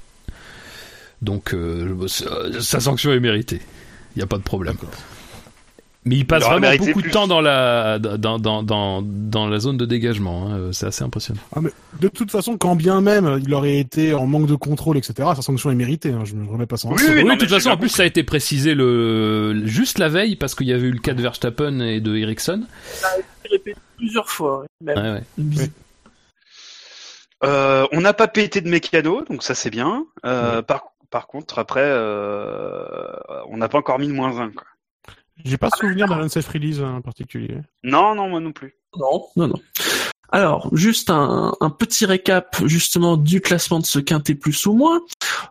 Donc 1.22 1.54
euh, 1.54 2.08
sa, 2.08 2.62
sa 2.62 2.80
sanction 2.80 3.12
est 3.12 3.20
méritée. 3.20 3.60
Il 4.16 4.20
y 4.20 4.24
a 4.24 4.28
pas 4.28 4.38
de 4.38 4.44
problème. 4.44 4.78
Mais 6.04 6.16
il 6.16 6.26
passe 6.26 6.44
Il 6.48 6.50
vraiment 6.60 6.76
beaucoup 6.84 7.02
de 7.04 7.10
temps 7.10 7.28
dans 7.28 7.42
la 7.42 8.00
dans 8.00 8.40
dans 8.40 8.64
dans, 8.64 9.04
dans 9.04 9.48
la 9.48 9.60
zone 9.60 9.78
de 9.78 9.86
dégagement. 9.86 10.52
hein. 10.52 10.70
C'est 10.72 10.88
assez 10.88 11.04
impressionnant. 11.04 11.42
Ah, 11.56 11.62
mais 11.62 11.70
de 12.00 12.08
toute 12.08 12.32
façon, 12.32 12.58
quand 12.58 12.76
bien 12.76 13.02
même 13.02 13.40
il 13.44 13.54
aurait 13.54 13.78
été 13.78 14.14
en 14.16 14.26
manque 14.26 14.48
de 14.48 14.56
contrôle, 14.56 14.98
etc., 14.98 15.30
sa 15.36 15.44
sanction 15.44 15.70
est 15.70 15.76
méritée. 15.76 16.12
Hein, 16.12 16.24
je 16.26 16.34
me 16.34 16.50
remets 16.50 16.66
pas 16.66 16.78
sans. 16.78 16.90
Oui, 16.90 16.96
Oui, 17.08 17.14
oui, 17.18 17.24
non, 17.24 17.36
de 17.36 17.40
toute 17.40 17.50
façon, 17.50 17.70
en 17.70 17.78
plus, 17.78 17.90
ça 17.90 18.02
a 18.04 18.08
été 18.08 18.24
précisé 18.24 18.74
le 18.74 19.62
juste 19.66 20.00
la 20.00 20.10
veille 20.10 20.36
parce 20.36 20.56
qu'il 20.56 20.68
y 20.68 20.74
avait 20.74 20.88
eu 20.88 20.92
le 20.92 21.00
cas 21.00 21.14
de 21.14 21.22
Verstappen 21.22 21.80
et 21.82 22.00
de 22.00 22.16
Ericsson. 22.16 22.64
répété 23.50 23.78
plusieurs 23.98 24.30
fois. 24.30 24.66
même. 24.82 24.98
Ouais, 24.98 25.22
ouais. 25.48 25.70
Euh, 27.44 27.86
on 27.92 28.02
n'a 28.02 28.14
pas 28.14 28.28
pété 28.28 28.62
de 28.62 28.70
mécano, 28.70 29.24
donc 29.30 29.44
ça 29.44 29.56
c'est 29.56 29.70
bien. 29.72 30.06
Euh, 30.26 30.62
par, 30.62 30.94
par 31.10 31.28
contre, 31.28 31.58
après, 31.60 31.82
euh, 31.84 33.06
on 33.50 33.58
n'a 33.58 33.68
pas 33.68 33.80
encore 33.80 33.98
mis 34.00 34.08
de 34.08 34.14
moins 34.14 34.40
1. 34.40 34.52
Quoi. 34.52 34.64
J'ai 35.46 35.58
pas 35.58 35.70
souvenir 35.70 36.08
d'un 36.08 36.20
unsafe 36.20 36.48
release 36.48 36.82
en 36.82 37.02
particulier. 37.02 37.58
Non, 37.84 38.16
non, 38.16 38.30
moi 38.30 38.40
non 38.40 38.52
plus. 38.52 38.76
Non, 38.98 39.26
non, 39.36 39.48
non. 39.48 39.60
Alors, 40.34 40.70
juste 40.76 41.10
un, 41.10 41.54
un 41.60 41.70
petit 41.70 42.06
récap 42.06 42.56
justement 42.66 43.18
du 43.18 43.42
classement 43.42 43.80
de 43.80 43.86
ce 43.86 44.00
quintet 44.00 44.36
plus 44.36 44.66
ou 44.66 44.74
moins. 44.74 45.02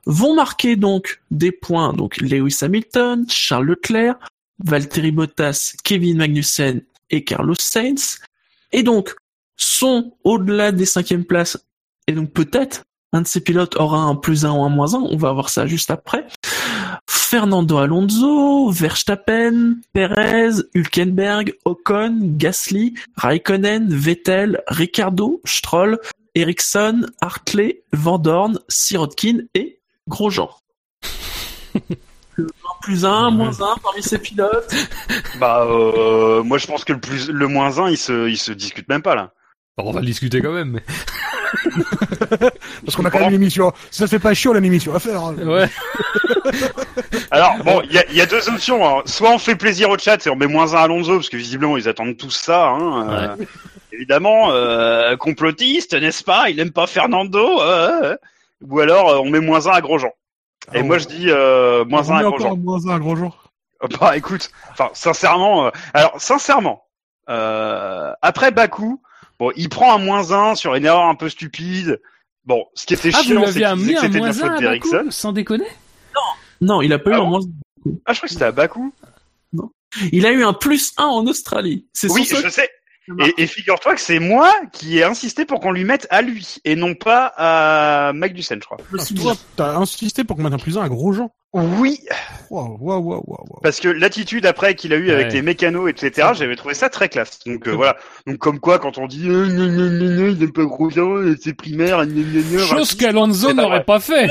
Vont 0.07 0.35
marquer 0.35 0.77
donc 0.77 1.23
des 1.31 1.53
points 1.53 1.93
donc 1.93 2.17
Lewis 2.19 2.59
Hamilton, 2.63 3.27
Charles 3.29 3.67
Leclerc, 3.67 4.17
Valtteri 4.65 5.11
Bottas, 5.11 5.75
Kevin 5.85 6.17
Magnussen 6.17 6.83
et 7.11 7.25
Carlos 7.25 7.55
Sainz. 7.55 8.21
Et 8.73 8.83
donc, 8.83 9.15
sont 9.57 10.15
au-delà 10.25 10.73
des 10.73 10.87
cinquièmes 10.87 11.25
places. 11.25 11.59
Et 12.07 12.13
donc 12.13 12.33
peut-être 12.33 12.83
un 13.13 13.23
de 13.23 13.27
ces 13.27 13.41
pilotes 13.41 13.77
aura 13.77 13.99
un 13.99 14.15
plus 14.15 14.45
un 14.45 14.53
ou 14.53 14.63
un 14.63 14.69
moins 14.69 14.95
un. 14.95 15.01
On 15.01 15.17
va 15.17 15.33
voir 15.33 15.51
ça 15.51 15.67
juste 15.67 15.91
après. 15.91 16.27
Fernando 17.31 17.79
Alonso, 17.79 18.73
Verstappen, 18.73 19.77
Perez, 19.93 20.65
Hülkenberg, 20.75 21.55
Ocon, 21.65 22.19
Gasly, 22.37 22.95
Raikkonen, 23.17 23.87
Vettel, 23.89 24.61
Ricardo, 24.67 25.41
Stroll, 25.45 26.01
Ericsson, 26.35 27.07
Hartley, 27.21 27.85
Van 27.93 28.19
Dorn, 28.19 28.59
Sirotkin 28.67 29.43
et 29.55 29.79
Grosjean. 30.09 30.51
Le 32.35 32.47
1 32.47 32.49
plus 32.83 33.05
1, 33.05 33.31
moins 33.31 33.61
1 33.61 33.77
parmi 33.81 34.03
ses 34.03 34.19
pilotes. 34.19 34.75
Bah, 35.39 35.65
euh, 35.71 36.43
moi 36.43 36.59
je 36.59 36.67
pense 36.67 36.85
que 36.85 36.95
le 36.95 37.01
plus, 37.01 37.31
le 37.31 37.47
moins 37.47 37.79
1, 37.79 37.91
il 37.91 37.97
se, 37.97 38.29
il 38.29 38.39
se 38.39 38.51
discute 38.51 38.89
même 38.89 39.03
pas 39.03 39.15
là. 39.15 39.33
Bon, 39.79 39.85
on 39.87 39.93
va 39.93 40.01
le 40.01 40.07
discuter 40.07 40.41
quand 40.43 40.53
même. 40.53 40.71
Mais... 40.71 40.83
Parce 42.85 42.97
qu'on 42.97 43.05
a 43.05 43.11
quand 43.11 43.19
même 43.21 43.29
une 43.31 43.35
émission. 43.43 43.73
Si 43.91 43.99
ça 43.99 44.07
fait 44.07 44.19
pas 44.19 44.35
chier, 44.35 44.51
on 44.51 44.55
a 44.55 44.59
une 44.59 44.65
émission 44.65 44.95
à 44.95 44.99
faire. 45.01 45.21
hein. 45.23 45.35
Ouais. 45.39 45.69
Alors 47.31 47.57
bon, 47.65 47.83
il 47.85 47.93
y 47.93 47.99
a, 47.99 48.05
il 48.11 48.17
y 48.17 48.21
a 48.21 48.27
deux 48.27 48.49
options. 48.49 48.87
hein. 48.87 49.03
Soit 49.07 49.31
on 49.31 49.39
fait 49.39 49.57
plaisir 49.57 49.91
au 49.91 49.99
chat 49.99 50.25
et 50.27 50.31
on 50.31 50.37
met 50.37 50.47
moins 50.47 50.75
1 50.75 50.79
à 50.79 50.83
Alonso 50.83 51.15
parce 51.17 51.29
que 51.29 51.37
visiblement 51.37 51.77
ils 51.77 51.89
attendent 51.89 52.17
tous 52.17 52.31
ça. 52.31 52.69
Hein, 52.69 53.09
euh, 53.11 53.45
Évidemment, 53.93 54.51
euh, 54.53 55.17
complotiste, 55.17 55.95
n'est-ce 55.95 56.25
pas? 56.25 56.49
Il 56.51 56.59
aime 56.61 56.71
pas 56.73 56.87
Fernando. 56.87 57.61
euh, 57.61 58.17
ou 58.67 58.81
alors 58.81 59.09
euh, 59.11 59.19
on 59.19 59.31
met 59.31 59.41
moins 59.41 59.67
1 59.67 59.71
à 59.73 59.81
Grosjean. 59.81 60.11
Et 60.75 60.79
Ah, 60.81 60.83
moi 60.83 60.97
ouais. 60.97 61.01
je 61.01 61.09
dis 61.09 61.27
euh, 61.29 61.85
moins 61.85 62.09
1 62.11 62.17
à 62.19 62.23
Grosjean. 62.23 62.53
un 62.53 62.57
moins 62.57 62.87
un, 62.89 62.99
gros 62.99 63.17
jour. 63.17 63.37
Bah 64.01 64.15
écoute, 64.17 64.51
enfin 64.73 64.91
sincèrement, 64.93 65.67
euh, 65.67 65.71
alors 65.95 66.13
sincèrement, 66.19 66.85
euh, 67.31 68.13
après 68.21 68.51
Bakou, 68.51 69.01
bon, 69.41 69.51
il 69.57 69.69
prend 69.69 69.93
un 69.95 69.99
moins 69.99 70.31
1 70.31 70.55
sur 70.55 70.77
une 70.77 70.85
erreur 70.85 71.07
un 71.07 71.17
peu 71.17 71.29
stupide. 71.29 72.01
Bon, 72.45 72.65
ce 72.75 72.87
qui 72.87 72.95
était 72.95 73.11
Ah, 73.13 73.23
chiant, 73.23 73.43
c'est 73.47 73.61
que 73.61 74.01
c'était 74.01 74.09
de 74.09 74.15
la 74.15 74.19
moins 74.21 74.33
faute 74.33 74.51
1 74.51 74.61
d'Ericsson. 74.61 75.07
Sans 75.11 75.33
déconner? 75.33 75.67
Non, 76.61 76.81
il 76.83 76.93
a 76.93 76.99
pas 76.99 77.11
eu 77.11 77.15
Ah 77.15 77.21
un 77.21 77.25
moins 77.25 77.41
Ah, 78.07 78.13
je 78.13 78.19
crois 78.19 78.27
que 78.29 78.33
c'était 78.33 78.45
à 78.45 78.53
Bakou. 78.53 78.95
Il 80.13 80.25
a 80.25 80.31
eu 80.31 80.45
un 80.45 80.53
plus 80.53 80.93
1 80.99 81.05
en 81.05 81.27
Australie. 81.27 81.89
C'est 81.93 82.09
Oui, 82.13 82.25
je 82.25 82.49
sais. 82.49 82.71
Et, 83.19 83.43
et 83.43 83.47
figure-toi 83.47 83.95
que 83.95 84.01
c'est 84.01 84.19
moi 84.19 84.53
qui 84.73 84.99
ai 84.99 85.05
insisté 85.05 85.45
pour 85.45 85.61
qu'on 85.61 85.73
lui 85.73 85.85
mette 85.85 86.07
à 86.11 86.23
lui 86.23 86.57
et 86.65 86.77
non 86.77 86.95
pas 86.95 87.33
à 87.37 88.13
Magnussen, 88.13 88.59
je 88.61 88.67
crois. 88.67 88.77
Ah, 88.99 89.03
toi, 89.17 89.35
t'as 89.57 89.77
insisté 89.77 90.25
pour 90.25 90.37
qu'on 90.37 90.43
mette 90.43 90.53
un 90.53 90.59
plus 90.59 90.79
un 90.79 90.83
à 90.83 90.89
gros 90.89 91.13
Jean. 91.13 91.31
Oui, 91.53 91.99
Waouh, 92.51 92.77
waouh, 92.81 93.01
waouh, 93.01 93.03
waouh. 93.03 93.25
waouh. 93.27 93.61
parce 93.61 93.81
que 93.81 93.89
l'attitude 93.89 94.47
après 94.47 94.77
qu'il 94.77 94.93
a 94.93 94.97
eu 94.97 95.11
avec 95.11 95.27
Ouais. 95.27 95.33
les 95.33 95.43
mécanos, 95.43 95.91
etc., 95.91 96.29
j'avais 96.35 96.55
trouvé 96.55 96.75
ça 96.75 96.89
très 96.89 97.09
classe. 97.09 97.41
Donc 97.45 97.67
euh, 97.67 97.73
voilà. 97.73 97.97
Donc 98.29 98.39
comme 98.39 98.61
quoi, 98.61 98.79
quand 98.79 98.99
on 98.99 99.09
dit 99.09 99.29
euh, 99.29 99.47
gna, 99.49 99.67
gna, 99.67 99.89
gna, 99.89 100.29
il 100.29 100.43
aime 100.45 100.53
pas 100.53 100.65
Grosjean, 100.65 101.35
c'est 101.43 101.55
primaire, 101.55 102.05
Chose 102.69 102.95
qu'Alonso 102.95 103.53
n'aurait 103.53 103.83
pas 103.85 103.99
fait. 103.99 104.29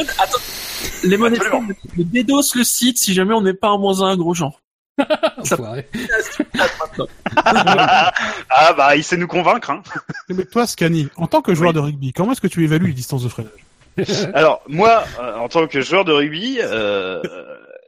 Les 1.03 1.17
monnaies 1.17 1.39
me 1.97 2.03
dédosse 2.03 2.55
le 2.55 2.63
site 2.63 2.97
si 2.97 3.13
jamais 3.13 3.33
on 3.33 3.41
n'est 3.41 3.53
pas 3.53 3.67
un 3.69 3.77
moins 3.77 4.01
1 4.01 4.13
à 4.13 4.15
Grosjean. 4.15 4.53
Ah 8.51 8.73
bah 8.73 8.95
il 8.95 9.03
sait 9.03 9.17
nous 9.17 9.27
convaincre. 9.27 9.71
Hein. 9.71 9.83
Mais 10.29 10.45
toi, 10.45 10.67
Scani, 10.67 11.09
en 11.15 11.27
tant 11.27 11.41
que 11.41 11.53
joueur 11.53 11.73
de 11.73 11.79
rugby, 11.79 12.13
comment 12.13 12.31
est-ce 12.31 12.41
que 12.41 12.47
tu 12.47 12.63
évalues 12.63 12.87
les 12.87 12.93
distances 12.93 13.23
de 13.23 13.29
freinage? 13.29 13.51
Alors 14.33 14.61
moi, 14.67 15.03
euh, 15.19 15.35
en 15.35 15.49
tant 15.49 15.67
que 15.67 15.81
joueur 15.81 16.05
de 16.05 16.11
rugby, 16.11 16.59
euh, 16.61 17.21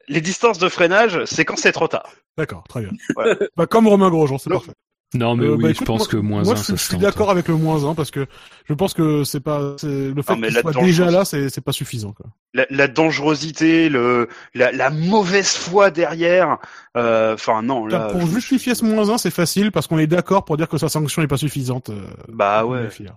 les 0.08 0.22
distances 0.22 0.58
de 0.60 0.70
freinage, 0.70 1.24
c'est 1.26 1.46
quand 1.46 1.58
c'est 1.58 1.72
trop 1.72 1.88
tard. 1.88 2.10
D'accord, 2.38 2.64
très 2.68 2.82
bien. 2.82 2.92
Ouais. 3.16 3.38
Bah, 3.56 3.66
comme 3.66 3.88
Romain 3.88 4.10
Grosjean, 4.10 4.38
c'est 4.38 4.50
parfait. 4.50 4.72
Non, 5.14 5.36
mais 5.36 5.46
Euh, 5.46 5.56
oui, 5.56 5.64
bah, 5.64 5.74
je 5.78 5.84
pense 5.84 6.00
moi- 6.00 6.08
que 6.08 6.16
moins 6.18 6.44
Moi, 6.44 6.54
1, 6.54 6.56
je, 6.56 6.62
ça 6.64 6.76
je 6.76 6.82
suis 6.82 6.98
d'accord 6.98 7.30
avec 7.32 7.50
le 7.50 7.56
moins 7.56 7.84
1 7.84 7.96
parce 7.96 8.12
que 8.12 8.28
je 8.66 8.74
pense 8.74 8.94
que 8.94 9.26
c'est 9.26 9.42
pas, 9.42 9.76
le 9.84 10.22
fait 10.22 10.36
qu'il 10.36 10.52
soit 10.54 10.74
déjà 10.82 11.12
là, 11.12 11.26
c'est, 11.26 11.50
c'est 11.50 11.60
pas 11.60 11.74
suffisant, 11.74 12.14
quoi. 12.14 12.28
La, 12.54 12.66
la 12.70 12.88
dangerosité, 12.88 13.90
le, 13.90 14.30
la, 14.54 14.72
la 14.72 14.90
mauvaise 14.90 15.52
foi 15.58 15.92
derrière. 15.92 16.60
euh, 16.96 17.34
Enfin 17.34 17.62
non, 17.62 17.88
là. 17.88 18.08
pour 18.12 18.22
je- 18.22 18.28
justifier 18.36 18.74
ce 18.74 18.86
moins 18.86 19.10
1, 19.10 19.18
c'est 19.18 19.32
facile 19.32 19.72
parce 19.74 19.86
qu'on 19.88 19.98
est 20.00 20.08
d'accord 20.08 20.46
pour 20.46 20.56
dire 20.56 20.70
que 20.70 20.78
sa 20.78 20.88
sanction 20.88 21.22
n'est 21.22 21.28
pas 21.28 21.36
suffisante. 21.38 21.90
euh, 21.90 22.08
Bah 22.30 22.66
ouais. 22.66 22.84
les 22.84 22.90
filles. 22.90 23.12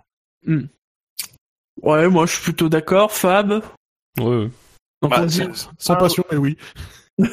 Ouais, 1.80 2.08
moi 2.08 2.26
je 2.26 2.32
suis 2.32 2.42
plutôt 2.42 2.68
d'accord. 2.68 3.12
Fab. 3.12 3.62
Ouais, 4.18 4.24
ouais. 4.24 4.50
Donc 5.02 5.10
Bah, 5.12 5.18
on, 5.22 5.26
dit, 5.26 5.36
c'est- 5.36 5.68
Sans 5.78 5.94
Ah, 5.94 5.96
passion, 5.96 6.24
mais 6.32 6.38
oui. 6.38 6.56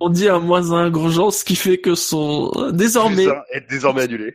on 0.00 0.08
dit 0.08 0.28
un 0.28 0.38
moins 0.38 0.72
1 0.72 0.86
à 0.86 0.90
Grosjean, 0.90 1.30
ce 1.30 1.44
qui 1.44 1.56
fait 1.56 1.78
que 1.78 1.94
son 1.94 2.50
désormais 2.72 3.24
Plus 3.24 3.30
un 3.32 3.42
est 3.52 3.68
désormais 3.70 4.02
annulé. 4.02 4.34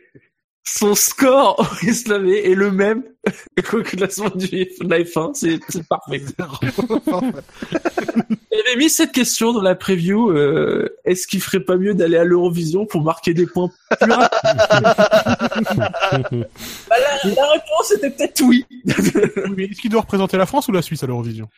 son 0.64 0.94
score 0.94 1.58
au 1.82 1.86
Islamique 1.86 2.44
est 2.44 2.54
le 2.54 2.70
même 2.70 3.02
qu'au 3.70 3.82
classement 3.82 4.30
du 4.34 4.46
de 4.48 4.88
la 4.88 5.00
F1. 5.00 5.34
C'est 5.34 5.58
c'est 5.68 5.86
parfait. 5.86 6.22
J'avais 8.52 8.76
mis 8.78 8.88
cette 8.88 9.12
question 9.12 9.52
dans 9.52 9.60
la 9.62 9.74
preview. 9.74 10.30
euh, 10.30 10.88
Est-ce 11.04 11.26
qu'il 11.26 11.40
ferait 11.42 11.60
pas 11.60 11.76
mieux 11.76 11.92
d'aller 11.94 12.16
à 12.16 12.24
l'Eurovision 12.24 12.86
pour 12.86 13.02
marquer 13.02 13.34
des 13.34 13.46
points 13.46 13.68
plus 14.00 14.10
rapides? 14.12 14.40
Bah, 15.70 15.90
la, 16.90 17.30
la 17.30 17.50
réponse 17.52 17.92
était 17.96 18.10
peut-être 18.10 18.40
oui. 18.42 18.64
Mais 19.56 19.64
est-ce 19.64 19.80
qu'il 19.80 19.90
doit 19.90 20.00
représenter 20.00 20.36
la 20.38 20.46
France 20.46 20.68
ou 20.68 20.72
la 20.72 20.80
Suisse 20.82 21.02
à 21.02 21.06
l'Eurovision? 21.06 21.48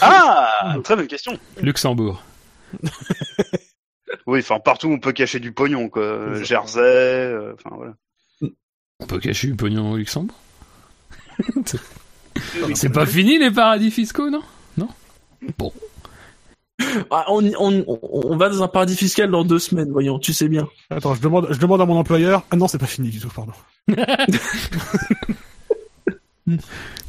Ah, 0.00 0.76
très 0.84 0.96
bonne 0.96 1.06
question. 1.08 1.36
Luxembourg. 1.60 2.22
Oui, 4.26 4.38
enfin 4.40 4.58
partout 4.60 4.88
on 4.88 4.98
peut 5.00 5.12
cacher 5.12 5.40
du 5.40 5.52
pognon 5.52 5.88
quoi. 5.88 6.02
Euh, 6.02 6.44
Jersey, 6.44 6.80
euh, 6.80 7.52
enfin 7.54 7.74
voilà. 7.76 7.94
On 9.00 9.06
peut 9.06 9.18
cacher 9.18 9.48
du 9.48 9.54
pognon 9.56 9.92
au 9.92 9.96
Luxembourg 9.96 10.36
C'est 12.74 12.92
pas 12.92 13.06
fini 13.06 13.38
les 13.38 13.50
paradis 13.50 13.90
fiscaux, 13.90 14.30
non? 14.30 14.42
Ah, 17.10 17.26
on, 17.28 17.44
on, 17.58 17.84
on- 17.86 17.98
on 18.02 18.36
va 18.36 18.48
dans 18.48 18.62
un 18.62 18.68
paradis 18.68 18.96
fiscal 18.96 19.30
dans 19.30 19.44
deux 19.44 19.58
semaines, 19.58 19.90
voyons, 19.90 20.18
tu 20.18 20.32
sais 20.32 20.48
bien. 20.48 20.68
Attends, 20.90 21.14
je 21.14 21.20
demande, 21.20 21.46
je 21.50 21.58
demande 21.58 21.80
à 21.80 21.86
mon 21.86 21.96
employeur. 21.96 22.42
Ah 22.50 22.56
non, 22.56 22.66
c'est 22.68 22.78
pas 22.78 22.86
fini 22.86 23.10
du 23.10 23.20
tout, 23.20 23.28
pardon. 23.28 23.52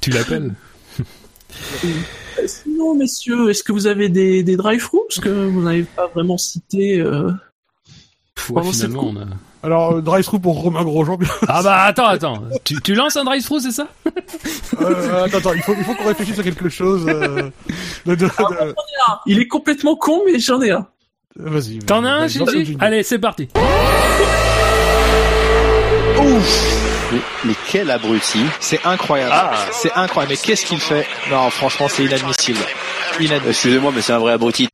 Tu 0.02 0.10
l'appelles? 0.12 0.54
Sinon, 2.48 2.96
messieurs, 2.96 3.50
est-ce 3.50 3.64
que 3.64 3.72
vous 3.72 3.88
avez 3.88 4.10
des, 4.10 4.44
des 4.44 4.58
drive-through? 4.58 5.04
Parce 5.08 5.20
que 5.20 5.30
vous 5.30 5.62
n'avez 5.62 5.84
pas 5.84 6.08
vraiment 6.14 6.38
cité... 6.38 7.00
euh, 7.00 7.28
ouais, 7.30 7.34
Pardon, 8.54 8.72
c'est 8.72 8.88
finalement, 8.88 9.12
on 9.14 9.16
a... 9.22 9.26
Alors, 9.64 9.94
euh, 9.94 10.02
drive-through 10.02 10.42
pour 10.42 10.62
Romain 10.62 10.84
Grosjean. 10.84 11.18
Ah 11.48 11.64
bah 11.64 11.82
attends, 11.84 12.06
attends. 12.06 12.44
Tu, 12.64 12.80
tu 12.82 12.94
lances 12.94 13.16
un 13.16 13.24
drive-thru, 13.24 13.60
c'est 13.62 13.72
ça? 13.72 13.88
Euh, 14.80 15.24
attends, 15.24 15.38
attends, 15.40 15.54
il 15.54 15.62
faut, 15.62 15.74
il 15.76 15.84
faut 15.84 15.96
qu'on 15.96 16.06
réfléchisse 16.08 16.38
à 16.38 16.44
quelque 16.44 16.70
chose. 16.70 17.06
Euh, 17.08 17.50
de, 18.06 18.14
de, 18.16 18.26
de- 18.26 18.76
Il 19.26 19.40
est 19.40 19.48
complètement 19.48 19.96
con, 19.96 20.22
mais 20.26 20.38
j'en 20.38 20.62
ai 20.62 20.70
un. 20.72 20.86
Vas-y. 21.38 21.80
T'en 21.80 22.04
as 22.06 22.10
un, 22.12 22.28
jingle. 22.28 22.78
Allez, 22.80 23.02
c'est 23.04 23.18
parti. 23.18 23.48
Mais, 27.16 27.22
mais 27.46 27.56
quel 27.68 27.92
abruti 27.92 28.44
C'est 28.60 28.86
incroyable. 28.86 29.32
Ah. 29.34 29.66
C'est 29.72 29.92
incroyable. 29.94 30.34
Mais 30.34 30.38
qu'est-ce 30.38 30.66
qu'il 30.66 30.80
fait? 30.80 31.08
Non, 31.32 31.50
franchement, 31.50 31.88
c'est 31.88 32.04
inadmissible. 32.04 32.60
Inadmissible. 33.20 33.50
Excusez-moi, 33.50 33.92
mais 33.96 34.02
c'est 34.02 34.14
un 34.14 34.20
vrai 34.20 34.34
abruti. 34.34 34.68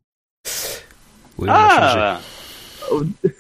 Oui. 1.38 1.48
Ah, 1.52 2.20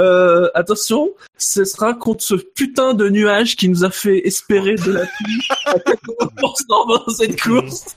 Euh, 0.00 0.48
attention, 0.54 1.10
ce 1.36 1.64
sera 1.64 1.94
contre 1.94 2.22
ce 2.22 2.34
putain 2.34 2.94
de 2.94 3.08
nuage 3.08 3.56
qui 3.56 3.68
nous 3.68 3.84
a 3.84 3.90
fait 3.90 4.26
espérer 4.26 4.76
de 4.76 4.92
la 4.92 5.00
pluie 5.00 5.48
à 5.66 5.74
80% 5.78 7.06
dans 7.06 7.12
cette 7.12 7.40
course. 7.40 7.96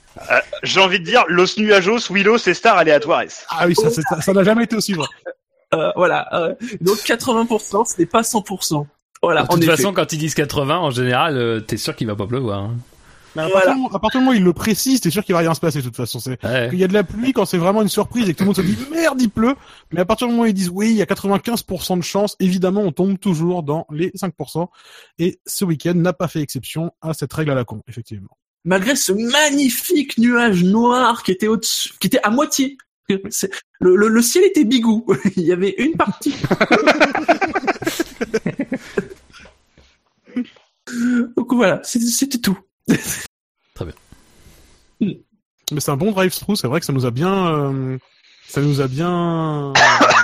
j'ai 0.64 0.80
envie 0.80 0.98
de 0.98 1.04
dire 1.04 1.24
Los 1.28 1.58
Nuajos, 1.58 2.10
Willow, 2.10 2.38
c'est 2.38 2.54
Star 2.54 2.76
Aléatoires. 2.76 3.24
Ah 3.50 3.66
oui, 3.66 3.74
ça, 3.76 4.32
n'a 4.32 4.44
jamais 4.44 4.64
été 4.64 4.76
aussi 4.76 4.94
vrai. 4.94 5.06
Euh, 5.74 5.92
voilà. 5.96 6.28
euh, 6.34 6.54
donc 6.80 6.98
80%, 6.98 7.94
ce 7.94 8.00
n'est 8.00 8.06
pas 8.06 8.22
100%. 8.22 8.86
Voilà, 9.24 9.42
De 9.42 9.48
toute 9.48 9.62
effet. 9.62 9.76
façon, 9.76 9.92
quand 9.92 10.12
ils 10.12 10.18
disent 10.18 10.34
80, 10.34 10.78
en 10.78 10.90
général, 10.90 11.36
euh, 11.36 11.60
t'es 11.60 11.76
sûr 11.76 11.94
qu'il 11.96 12.06
va 12.06 12.16
pas 12.16 12.26
pleuvoir. 12.26 12.60
hein. 12.60 12.76
Mais 13.36 13.42
à, 13.42 13.46
Voilà. 13.48 13.54
partir 13.62 13.74
du 13.74 13.80
moment- 13.82 13.94
à 13.96 13.98
partir 13.98 14.20
du 14.20 14.24
moment 14.26 14.36
où 14.36 14.38
il 14.38 14.44
le 14.44 14.52
précise, 14.52 15.00
t'es 15.00 15.10
sûr 15.10 15.24
qu'il 15.24 15.32
va 15.32 15.40
rien 15.40 15.54
se 15.54 15.60
passer 15.60 15.80
de 15.80 15.84
toute 15.84 15.96
façon. 15.96 16.20
C'est 16.20 16.40
Ouais. 16.44 16.70
il 16.72 16.78
y 16.78 16.84
a 16.84 16.86
de 16.88 16.92
la 16.94 17.02
pluie 17.02 17.32
quand 17.32 17.44
c'est 17.44 17.58
vraiment 17.58 17.82
une 17.82 17.88
surprise 17.88 18.28
et 18.28 18.32
que 18.32 18.38
tout 18.38 18.44
le 18.44 18.46
monde 18.46 18.56
se 18.56 18.62
dit 18.62 18.76
merde 18.92 19.20
il 19.20 19.28
pleut. 19.28 19.56
Mais 19.92 19.98
à 20.00 20.04
partir 20.04 20.28
du 20.28 20.32
moment 20.34 20.44
où 20.44 20.46
ils 20.46 20.54
disent 20.54 20.70
oui 20.72 20.90
il 20.90 20.96
y 20.96 21.02
a 21.02 21.04
95% 21.06 21.96
de 21.96 22.02
chance, 22.02 22.36
évidemment 22.38 22.82
on 22.82 22.92
tombe 22.92 23.18
toujours 23.18 23.64
dans 23.64 23.88
les 23.90 24.12
5%. 24.14 24.68
Et 25.18 25.40
ce 25.46 25.64
week-end 25.64 25.94
n'a 25.94 26.12
pas 26.12 26.28
fait 26.28 26.42
exception 26.42 26.92
à 27.02 27.12
cette 27.12 27.32
règle 27.32 27.50
à 27.50 27.54
la 27.56 27.64
con, 27.64 27.80
effectivement. 27.88 28.30
Malgré 28.64 28.94
ce 28.94 29.10
magnifique 29.10 30.16
nuage 30.16 30.62
noir 30.62 31.24
qui 31.24 31.32
était 31.32 31.48
au-dessus, 31.48 31.90
qui 31.98 32.06
était 32.06 32.20
à 32.22 32.30
moitié. 32.30 32.76
Le, 33.08 33.96
le, 33.96 34.08
le 34.08 34.22
ciel 34.22 34.44
était 34.44 34.64
bigou. 34.64 35.04
Il 35.36 35.42
y 35.42 35.52
avait 35.52 35.74
une 35.76 35.94
partie. 35.94 36.34
Donc 41.36 41.52
voilà, 41.52 41.80
c'était 41.82 42.38
tout. 42.38 42.58
Mais 45.00 45.80
c'est 45.80 45.90
un 45.90 45.96
bon 45.96 46.12
drive-through, 46.12 46.56
c'est 46.56 46.68
vrai 46.68 46.80
que 46.80 46.86
ça 46.86 46.92
nous 46.92 47.06
a 47.06 47.10
bien, 47.10 47.48
euh, 47.48 47.98
ça 48.46 48.60
nous 48.60 48.80
a 48.80 48.86
bien, 48.86 49.72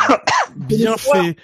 bien 0.57 0.97
fait. 0.97 1.37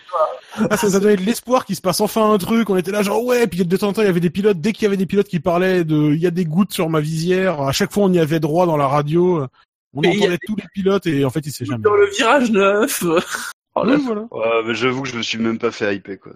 Ah, 0.71 0.77
ça 0.77 0.87
nous 0.87 0.97
a 0.97 1.01
donné 1.01 1.17
de 1.17 1.23
l'espoir 1.23 1.65
qu'il 1.65 1.77
se 1.77 1.81
passe 1.81 2.01
enfin 2.01 2.31
un 2.31 2.39
truc. 2.39 2.69
On 2.71 2.77
était 2.77 2.91
là 2.91 3.03
genre 3.03 3.25
ouais, 3.25 3.47
puis 3.47 3.65
de 3.65 3.77
temps 3.77 3.89
en 3.89 3.93
temps 3.93 4.03
il 4.03 4.07
y 4.07 4.09
avait 4.09 4.21
des 4.21 4.31
pilotes. 4.31 4.61
Dès 4.61 4.73
qu'il 4.73 4.85
y 4.85 4.87
avait 4.87 4.97
des 4.97 5.07
pilotes 5.07 5.29
qui 5.29 5.41
parlaient 5.41 5.85
de, 5.85 6.13
il 6.13 6.21
y 6.21 6.27
a 6.27 6.31
des 6.31 6.45
gouttes 6.45 6.73
sur 6.73 6.91
ma 6.91 7.01
visière. 7.01 7.61
À 7.63 7.73
chaque 7.73 7.93
fois 7.93 8.05
on 8.05 8.13
y 8.13 8.19
avait 8.19 8.41
droit 8.41 8.67
dans 8.67 8.77
la 8.77 8.87
radio. 8.87 9.47
On 9.95 10.03
Et 10.03 10.09
entendait 10.09 10.39
tous 10.47 10.57
les 10.57 10.65
pilotes 10.75 11.07
et 11.07 11.25
en 11.25 11.31
fait 11.31 11.47
il 11.47 11.53
s'est 11.53 11.65
jamais. 11.65 11.83
Dans 11.83 11.95
le 11.95 12.09
virage 12.11 12.51
9. 12.51 13.05
Oh, 13.79 13.83
Oui, 13.85 14.03
voilà. 14.07 14.23
Ouais, 14.31 14.63
mais 14.67 14.75
j'avoue 14.75 15.03
que 15.03 15.09
je 15.09 15.17
me 15.19 15.23
suis 15.23 15.37
même 15.37 15.59
pas 15.59 15.71
fait 15.71 15.95
hyper 15.95 16.19
quoi. 16.19 16.33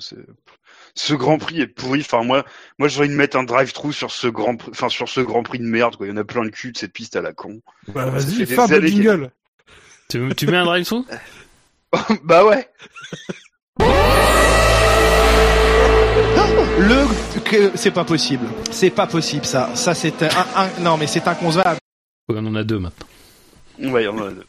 Ce 0.95 1.15
Grand 1.15 1.39
Prix 1.39 1.61
est 1.61 1.67
pourri. 1.67 2.01
Enfin 2.01 2.23
moi, 2.25 2.45
moi 2.79 2.89
je 2.89 2.95
voudrais 2.95 3.09
mettre 3.15 3.37
un 3.37 3.45
drive-through 3.45 3.93
sur 3.93 4.11
ce 4.11 4.27
Grand 4.27 4.57
Prix, 4.57 4.71
enfin 4.73 4.89
sur 4.89 5.09
ce 5.09 5.21
Grand 5.21 5.43
Prix 5.43 5.59
de 5.59 5.65
merde 5.65 5.97
quoi. 5.97 6.07
Il 6.07 6.11
y 6.11 6.12
en 6.12 6.17
a 6.17 6.25
plein 6.25 6.43
le 6.43 6.51
cul 6.51 6.73
de 6.73 6.79
cette 6.79 6.93
piste 6.93 7.17
à 7.17 7.23
la 7.23 7.33
con. 7.33 7.61
Bah, 7.89 8.07
vas-y, 8.07 8.43
années 8.77 8.91
qu'il- 8.91 9.03
jingle. 9.03 9.31
Tu, 10.09 10.29
tu 10.37 10.47
mets 10.49 10.57
un 10.57 10.65
drive-through 10.65 11.05
bah 12.25 12.45
ouais. 12.45 12.69
Le 16.79 17.41
que 17.45 17.73
c'est 17.77 17.91
pas 17.91 18.05
possible. 18.05 18.47
C'est 18.71 18.91
pas 18.91 19.07
possible 19.07 19.45
ça. 19.45 19.71
Ça 19.75 19.95
c'est 19.95 20.23
un, 20.23 20.29
un- 20.57 20.81
non 20.81 20.97
mais 20.97 21.07
c'est 21.07 21.27
inconcevable. 21.29 21.79
On 22.29 22.47
en 22.47 22.55
a 22.55 22.62
deux 22.65 22.79
maintenant. 22.79 23.07
Ouais, 23.79 24.03
il 24.03 24.07
y 24.07 24.09
en 24.09 24.19
a 24.19 24.31
deux. 24.31 24.45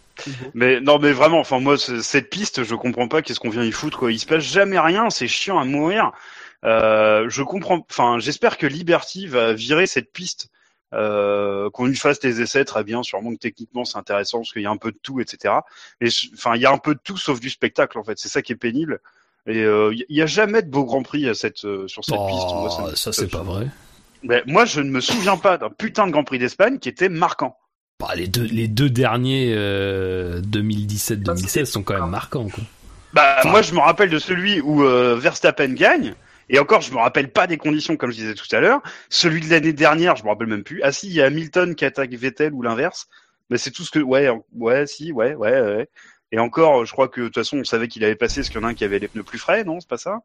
Mais 0.54 0.80
non, 0.82 1.00
mais 1.00 1.12
vraiment, 1.12 1.40
enfin 1.40 1.60
moi, 1.60 1.78
cette 1.78 2.30
piste, 2.30 2.64
je 2.64 2.76
comprends 2.76 3.08
pas 3.08 3.22
qu'est-ce 3.22 3.40
qu'on 3.40 3.50
vient 3.50 3.64
y 3.64 3.72
foutre. 3.72 3.98
Quoi. 4.00 4.12
Il 4.12 4.20
se 4.20 4.26
passe 4.26 4.44
jamais 4.44 4.80
rien, 4.80 5.10
c'est 5.10 5.28
chiant 5.28 5.60
à 5.60 5.66
mourir. 5.66 6.12
Euh, 6.64 7.26
je 7.30 7.42
comprends. 7.44 7.86
Enfin, 7.90 8.18
j'espère 8.20 8.58
que 8.58 8.68
Liberty 8.68 9.28
va 9.28 9.54
virer 9.54 9.88
cette 9.88 10.12
piste. 10.12 10.50
Euh, 10.94 11.70
qu'on 11.70 11.86
lui 11.86 11.96
fasse 11.96 12.20
des 12.20 12.42
essais 12.42 12.66
très 12.66 12.84
bien, 12.84 13.02
sûrement 13.02 13.32
que 13.32 13.38
techniquement 13.38 13.86
c'est 13.86 13.98
intéressant 13.98 14.40
parce 14.40 14.52
qu'il 14.52 14.62
y 14.62 14.66
a 14.66 14.70
un 14.70 14.76
peu 14.76 14.92
de 14.92 14.98
tout, 15.02 15.22
etc. 15.22 15.54
Mais 16.02 16.10
enfin, 16.34 16.56
il 16.58 16.62
y 16.62 16.66
a 16.66 16.72
un 16.72 16.78
peu 16.80 16.96
de 16.96 17.00
tout 17.02 17.16
sauf 17.16 17.40
du 17.40 17.50
spectacle 17.50 17.98
en 17.98 18.04
fait. 18.04 18.20
C'est 18.20 18.28
ça 18.28 18.42
qui 18.42 18.52
est 18.52 18.58
pénible. 18.58 19.00
Et 19.48 19.60
euh, 19.64 19.94
il 19.94 20.06
y 20.18 20.22
a 20.22 20.26
jamais 20.26 20.62
de 20.62 20.70
beau 20.70 20.84
Grand 20.84 21.02
Prix 21.02 21.30
à 21.30 21.34
cette, 21.34 21.64
euh, 21.64 21.88
sur 21.88 22.04
cette 22.04 22.16
piste. 22.28 22.42
Moi, 22.54 22.70
Oh, 22.78 22.88
me- 22.90 22.96
ça 22.96 23.14
c'est 23.14 23.32
pas 23.32 23.42
vrai. 23.42 23.68
Mais 24.24 24.44
moi, 24.48 24.66
je 24.66 24.82
ne 24.82 24.90
me 24.92 25.00
souviens 25.00 25.38
pas 25.38 25.58
d'un 25.58 25.70
putain 25.70 26.06
de 26.08 26.12
Grand 26.12 26.26
Prix 26.26 26.40
d'Espagne 26.40 26.78
qui 26.78 26.90
était 26.90 27.08
marquant. 27.10 27.58
Bah, 28.02 28.16
les 28.16 28.28
deux, 28.28 28.44
les 28.44 28.68
deux 28.68 28.90
derniers 28.90 29.54
euh, 29.56 30.42
2017-2016 30.42 31.66
sont 31.66 31.84
quand 31.84 32.00
même 32.00 32.10
marquants. 32.10 32.50
Quoi. 32.50 32.64
Bah 33.14 33.36
Enfin- 33.40 33.50
moi 33.52 33.62
je 33.62 33.74
me 33.74 33.80
rappelle 33.80 34.10
de 34.10 34.20
celui 34.20 34.60
où 34.62 34.84
euh, 34.84 35.16
Verstappen 35.18 35.70
gagne 35.74 36.14
et 36.50 36.60
encore 36.60 36.82
je 36.82 36.92
me 36.92 36.98
rappelle 36.98 37.30
pas 37.32 37.46
des 37.48 37.58
conditions 37.58 37.98
comme 37.98 38.12
je 38.12 38.18
disais 38.18 38.34
tout 38.36 38.54
à 38.56 38.60
l'heure. 38.60 38.82
Celui 39.10 39.42
de 39.42 39.50
l'année 39.50 39.74
dernière 39.74 40.16
je 40.16 40.24
me 40.24 40.30
rappelle 40.30 40.48
même 40.48 40.64
plus. 40.64 40.82
Ah 40.84 40.92
si 40.92 41.08
il 41.08 41.14
y 41.14 41.22
a 41.22 41.26
Hamilton 41.26 41.76
qui 41.76 41.86
attaque 41.86 42.12
Vettel 42.14 42.54
ou 42.54 42.62
l'inverse. 42.62 43.08
Mais 43.50 43.58
c'est 43.58 43.72
tout 43.72 43.84
ce 43.84 43.92
que 43.92 44.00
ouais 44.00 44.30
ouais 44.56 44.88
si 44.88 45.12
ouais 45.12 45.36
ouais 45.36 45.62
ouais. 45.62 45.90
Et 46.32 46.40
encore 46.40 46.86
je 46.86 46.92
crois 46.94 47.10
que 47.10 47.22
de 47.22 47.26
toute 47.28 47.36
façon 47.36 47.58
on 47.58 47.64
savait 47.66 47.88
qu'il 47.90 48.04
avait 48.06 48.16
passé 48.16 48.40
parce 48.42 48.50
qu'il 48.50 48.60
y 48.62 48.64
en 48.64 48.68
a 48.68 48.72
un 48.72 48.74
qui 48.74 48.86
avait 48.86 49.00
les 49.00 49.10
pneus 49.10 49.24
plus 49.24 49.40
frais 49.40 49.64
non 49.66 49.80
c'est 49.80 49.90
pas 49.90 49.98
ça? 49.98 50.20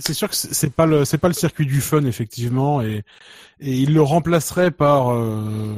C'est 0.00 0.14
sûr 0.14 0.28
que 0.28 0.34
c'est 0.36 0.72
pas 0.74 0.86
le 0.86 1.04
c'est 1.04 1.18
pas 1.18 1.28
le 1.28 1.34
circuit 1.34 1.66
du 1.66 1.80
fun 1.80 2.04
effectivement 2.04 2.82
et 2.82 3.02
et 3.60 3.72
il 3.76 3.94
le 3.94 4.02
remplacerait 4.02 4.70
par 4.70 5.12
euh, 5.12 5.74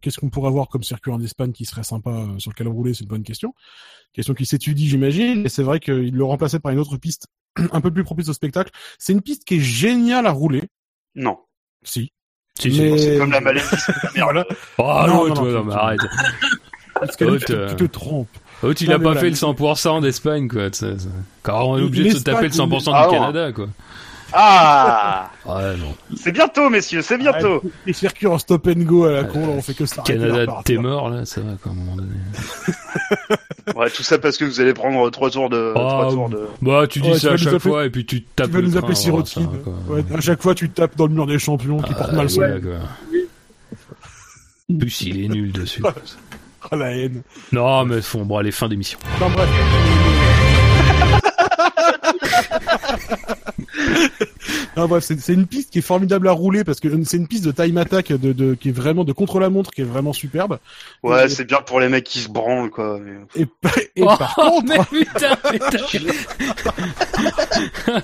qu'est-ce 0.00 0.18
qu'on 0.18 0.30
pourrait 0.30 0.48
avoir 0.48 0.68
comme 0.68 0.82
circuit 0.82 1.12
en 1.12 1.20
Espagne 1.20 1.52
qui 1.52 1.64
serait 1.64 1.82
sympa 1.82 2.10
euh, 2.10 2.38
sur 2.38 2.50
lequel 2.50 2.68
rouler 2.68 2.94
c'est 2.94 3.02
une 3.02 3.08
bonne 3.08 3.22
question 3.22 3.54
question 4.12 4.34
qui 4.34 4.46
s'étudie 4.46 4.88
j'imagine 4.88 5.46
et 5.46 5.48
c'est 5.48 5.62
vrai 5.62 5.80
qu'il 5.80 6.14
le 6.14 6.24
remplaçait 6.24 6.60
par 6.60 6.72
une 6.72 6.78
autre 6.78 6.96
piste 6.96 7.26
un 7.72 7.80
peu 7.80 7.90
plus 7.90 8.04
propice 8.04 8.28
au 8.28 8.32
spectacle 8.32 8.70
c'est 8.98 9.12
une 9.12 9.22
piste 9.22 9.44
qui 9.44 9.56
est 9.56 9.60
géniale 9.60 10.26
à 10.26 10.30
rouler 10.32 10.62
Non. 11.14 11.38
si 11.82 12.12
Si. 12.58 12.68
Mais- 12.80 12.98
C'est 12.98 13.18
comme 13.18 13.30
la 13.32 13.40
maladie. 13.40 13.66
Voilà. 14.16 14.44
Oh 14.78 15.04
Non, 15.06 15.26
non, 15.28 15.34
non, 15.34 15.44
non, 15.52 15.64
mais 15.64 15.74
arrête. 15.74 16.00
Parce 16.94 17.16
que 17.16 17.24
là, 17.24 17.38
tu, 17.38 17.44
te, 17.46 17.70
tu 17.70 17.76
te 17.76 17.84
trompes 17.84 18.28
Oh, 18.62 18.72
tu 18.74 18.84
Non, 18.84 18.92
l'as 18.92 18.98
mais 18.98 19.04
pas 19.04 19.10
voilà. 19.12 19.20
fait 19.20 19.30
le 19.30 19.34
100% 19.36 20.00
d'Espagne, 20.02 20.48
quoi. 20.48 20.70
tu 20.70 20.84
Quand 21.42 21.64
on 21.64 21.78
est 21.78 21.82
obligé 21.82 22.10
de 22.12 22.18
se 22.18 22.22
taper 22.22 22.44
le 22.44 22.50
100% 22.50 22.90
Ah 22.94 23.06
du 23.08 23.14
non. 23.14 23.20
Canada, 23.20 23.52
quoi. 23.52 23.66
Ah 24.34 25.30
Ouais, 25.44 25.76
non. 25.76 25.94
c'est 26.16 26.32
bientôt 26.32 26.70
messieurs 26.70 27.02
c'est 27.02 27.18
bientôt. 27.18 27.56
Arrête, 27.56 27.72
les 27.84 27.92
circuits 27.92 28.26
en 28.28 28.38
stop 28.38 28.66
and 28.66 28.80
go 28.84 29.04
à 29.04 29.12
la 29.12 29.24
con 29.24 29.40
là, 29.40 29.52
on 29.58 29.60
fait 29.60 29.74
que 29.74 29.84
ça 29.84 30.00
Canada, 30.02 30.46
t'es 30.64 30.78
mort, 30.78 31.10
là, 31.10 31.26
ça 31.26 31.42
va, 31.42 31.52
quoi, 31.62 31.70
à 31.72 31.74
un 31.74 31.78
moment 31.78 31.96
donné. 31.96 32.08
Ouais 33.76 33.90
tout 33.90 34.02
ça 34.02 34.18
parce 34.18 34.38
que 34.38 34.44
vous 34.44 34.60
allez 34.60 34.72
prendre 34.74 35.08
trois 35.10 35.30
tours 35.30 35.48
de 35.50 35.72
trois 35.74 36.06
Ah, 36.08 36.10
tours 36.10 36.28
de. 36.30 36.46
Bah, 36.62 36.86
tu 36.88 37.00
dis 37.00 37.08
Ouais, 37.10 37.14
tu 37.14 37.20
ça 37.20 37.28
vas 37.28 37.34
à 37.34 37.36
chaque 37.36 37.46
appeler- 37.54 37.60
fois, 37.70 37.84
et 37.84 37.90
puis 37.90 38.04
tu 38.06 38.22
te 38.22 38.28
tapes 38.34 38.46
tu 38.48 38.52
vas 38.54 38.60
le 38.60 38.66
nous 38.68 38.76
appeler 38.76 38.94
Sirotkin 38.94 39.48
ouais, 39.88 40.04
à 40.16 40.20
chaque 40.20 40.42
fois 40.42 40.54
tu 40.54 40.68
tapes 40.70 40.96
dans 40.96 41.06
le 41.06 41.12
mur 41.14 41.26
des 41.26 41.38
champions 41.38 41.80
qui 41.80 41.92
porte 41.92 42.10
Ah, 42.12 42.16
mal 42.16 42.30
son 42.30 42.40
plus, 44.78 45.00
il 45.02 45.24
est 45.24 45.28
nul 45.28 45.52
dessus. 45.52 45.82
Ah, 46.70 46.76
la 46.76 46.92
haine 46.96 47.22
Non, 47.52 47.84
mais 47.84 48.00
font, 48.02 48.24
bon, 48.24 48.36
allez, 48.38 48.52
fin 48.52 48.68
d'émission. 48.68 48.98
Enfin, 49.16 49.28
bref. 49.30 49.48
non, 54.76 54.86
bref, 54.86 55.04
c'est 55.04 55.18
c'est 55.20 55.34
une 55.34 55.46
piste 55.46 55.70
qui 55.70 55.78
est 55.78 55.82
formidable 55.82 56.28
à 56.28 56.32
rouler 56.32 56.64
parce 56.64 56.80
que 56.80 56.88
c'est 57.04 57.16
une 57.16 57.26
piste 57.28 57.44
de 57.44 57.52
time 57.52 57.78
attack 57.78 58.08
de, 58.12 58.32
de, 58.32 58.54
qui 58.54 58.70
est 58.70 58.72
vraiment 58.72 59.04
de 59.04 59.12
contre 59.12 59.38
la 59.40 59.50
montre 59.50 59.70
qui 59.70 59.82
est 59.82 59.84
vraiment 59.84 60.12
superbe. 60.12 60.58
Ouais 61.02 61.28
c'est 61.28 61.44
bien 61.44 61.60
pour 61.62 61.80
les 61.80 61.88
mecs 61.88 62.04
qui 62.04 62.20
se 62.20 62.28
branlent 62.28 62.70
quoi. 62.70 62.98
mais- 63.00 63.42
Et, 63.42 63.46
et 63.96 64.02
Oh, 64.02 64.16
par 64.18 64.34
contre, 64.34 64.66
mais 64.68 64.78
putain, 64.90 65.36
putain. 65.36 65.78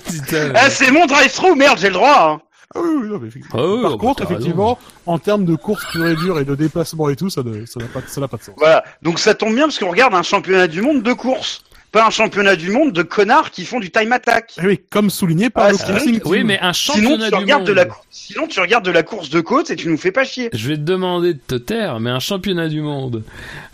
Putain. 0.05 0.51
Ah 0.55 0.69
c'est 0.69 0.91
mon 0.91 1.05
drive-through 1.05 1.55
merde 1.55 1.77
j'ai 1.79 1.87
le 1.87 1.93
droit. 1.93 2.33
Hein. 2.33 2.41
Ah 2.75 2.79
oui, 2.83 2.89
oui, 3.01 3.07
non, 3.07 3.17
mais 3.19 3.27
effectivement. 3.29 3.59
Ah 3.59 3.67
oui, 3.67 3.81
par 3.81 3.91
bah, 3.91 3.97
contre, 3.97 4.23
t'as 4.23 4.31
effectivement, 4.31 4.77
en 5.07 5.17
termes 5.17 5.43
de 5.43 5.55
course 5.55 5.85
pure 5.91 6.05
et 6.05 6.15
dure 6.15 6.39
et 6.39 6.45
de 6.45 6.53
déplacement 6.53 7.09
et 7.09 7.15
tout, 7.15 7.29
ça 7.29 7.41
n'a 7.41 7.87
pas, 7.91 8.01
ça 8.05 8.21
n'a 8.21 8.27
pas 8.27 8.37
de 8.37 8.43
sens. 8.43 8.55
Voilà. 8.57 8.83
Donc 9.01 9.17
ça 9.17 9.33
tombe 9.33 9.55
bien 9.55 9.65
parce 9.65 9.79
qu'on 9.79 9.89
regarde 9.89 10.13
un 10.13 10.21
championnat 10.21 10.67
du 10.67 10.81
monde 10.81 11.01
de 11.01 11.13
course, 11.13 11.63
pas 11.91 12.05
un 12.05 12.09
championnat 12.11 12.55
du 12.55 12.69
monde 12.69 12.93
de 12.93 13.01
connards 13.01 13.51
qui 13.51 13.65
font 13.65 13.79
du 13.79 13.89
time 13.91 14.11
attack. 14.11 14.53
Ah 14.59 14.63
oui, 14.65 14.79
comme 14.89 15.09
souligné 15.09 15.49
par 15.49 15.65
Ah, 15.65 15.71
le 15.71 15.93
Racing 15.93 16.21
Oui, 16.25 16.43
mais 16.43 16.59
un 16.59 16.71
Sinon 16.73 16.93
championnat 16.95 17.25
tu 17.25 17.29
du 17.31 17.35
regardes 17.37 17.61
monde. 17.61 17.67
de 17.69 17.73
la 17.73 17.87
sinon 18.11 18.47
tu 18.47 18.59
regardes 18.59 18.85
de 18.85 18.91
la 18.91 19.03
course 19.03 19.29
de 19.29 19.41
côte 19.41 19.71
et 19.71 19.75
tu 19.75 19.87
nous 19.89 19.97
fais 19.97 20.11
pas 20.11 20.23
chier. 20.23 20.49
Je 20.53 20.67
vais 20.67 20.75
te 20.75 20.81
demander 20.81 21.33
de 21.33 21.39
te 21.39 21.55
taire, 21.55 21.99
mais 21.99 22.09
un 22.11 22.19
championnat 22.19 22.67
du 22.67 22.81
monde, 22.81 23.23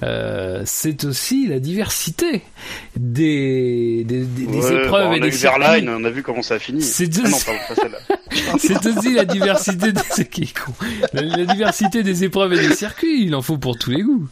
euh, 0.04 0.62
c'est 0.66 1.04
aussi 1.04 1.48
la 1.48 1.60
diversité 1.60 2.42
des, 2.96 4.04
des, 4.06 4.20
des, 4.22 4.46
des 4.46 4.58
Ouais, 4.58 4.84
épreuves 4.86 5.08
bon, 5.10 5.14
et 5.14 5.20
on 5.20 5.24
a 5.24 5.26
des 5.26 5.32
circuits. 5.32 5.62
Verlaine, 5.62 5.90
on 5.90 6.04
a 6.06 6.10
vu 6.10 6.24
comment 6.24 6.42
ça 6.42 6.56
a 6.56 6.60
fini. 6.60 6.82
C'est 6.82 7.10
Ah. 7.24 7.30
C'est 8.58 8.86
aussi 8.86 9.14
la 9.14 9.26
diversité 9.26 9.92
des 9.92 10.02
c'est 10.12 10.30
qui 10.30 10.44
est 10.44 10.58
con. 10.58 10.74
La, 11.14 11.22
la 11.22 11.46
diversité 11.46 12.04
des 12.04 12.24
épreuves 12.24 12.54
et 12.54 12.68
des 12.68 12.76
circuits, 12.76 13.26
il 13.26 13.36
en 13.36 13.42
faut 13.42 13.58
pour 13.58 13.78
tous 13.78 13.92
les 13.92 14.02
goûts. 14.02 14.28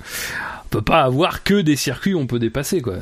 Peut 0.74 0.82
pas 0.82 1.02
avoir 1.04 1.44
que 1.44 1.62
des 1.62 1.76
circuits 1.76 2.16
on 2.16 2.26
peut 2.26 2.40
dépasser 2.40 2.82
quoi. 2.82 2.96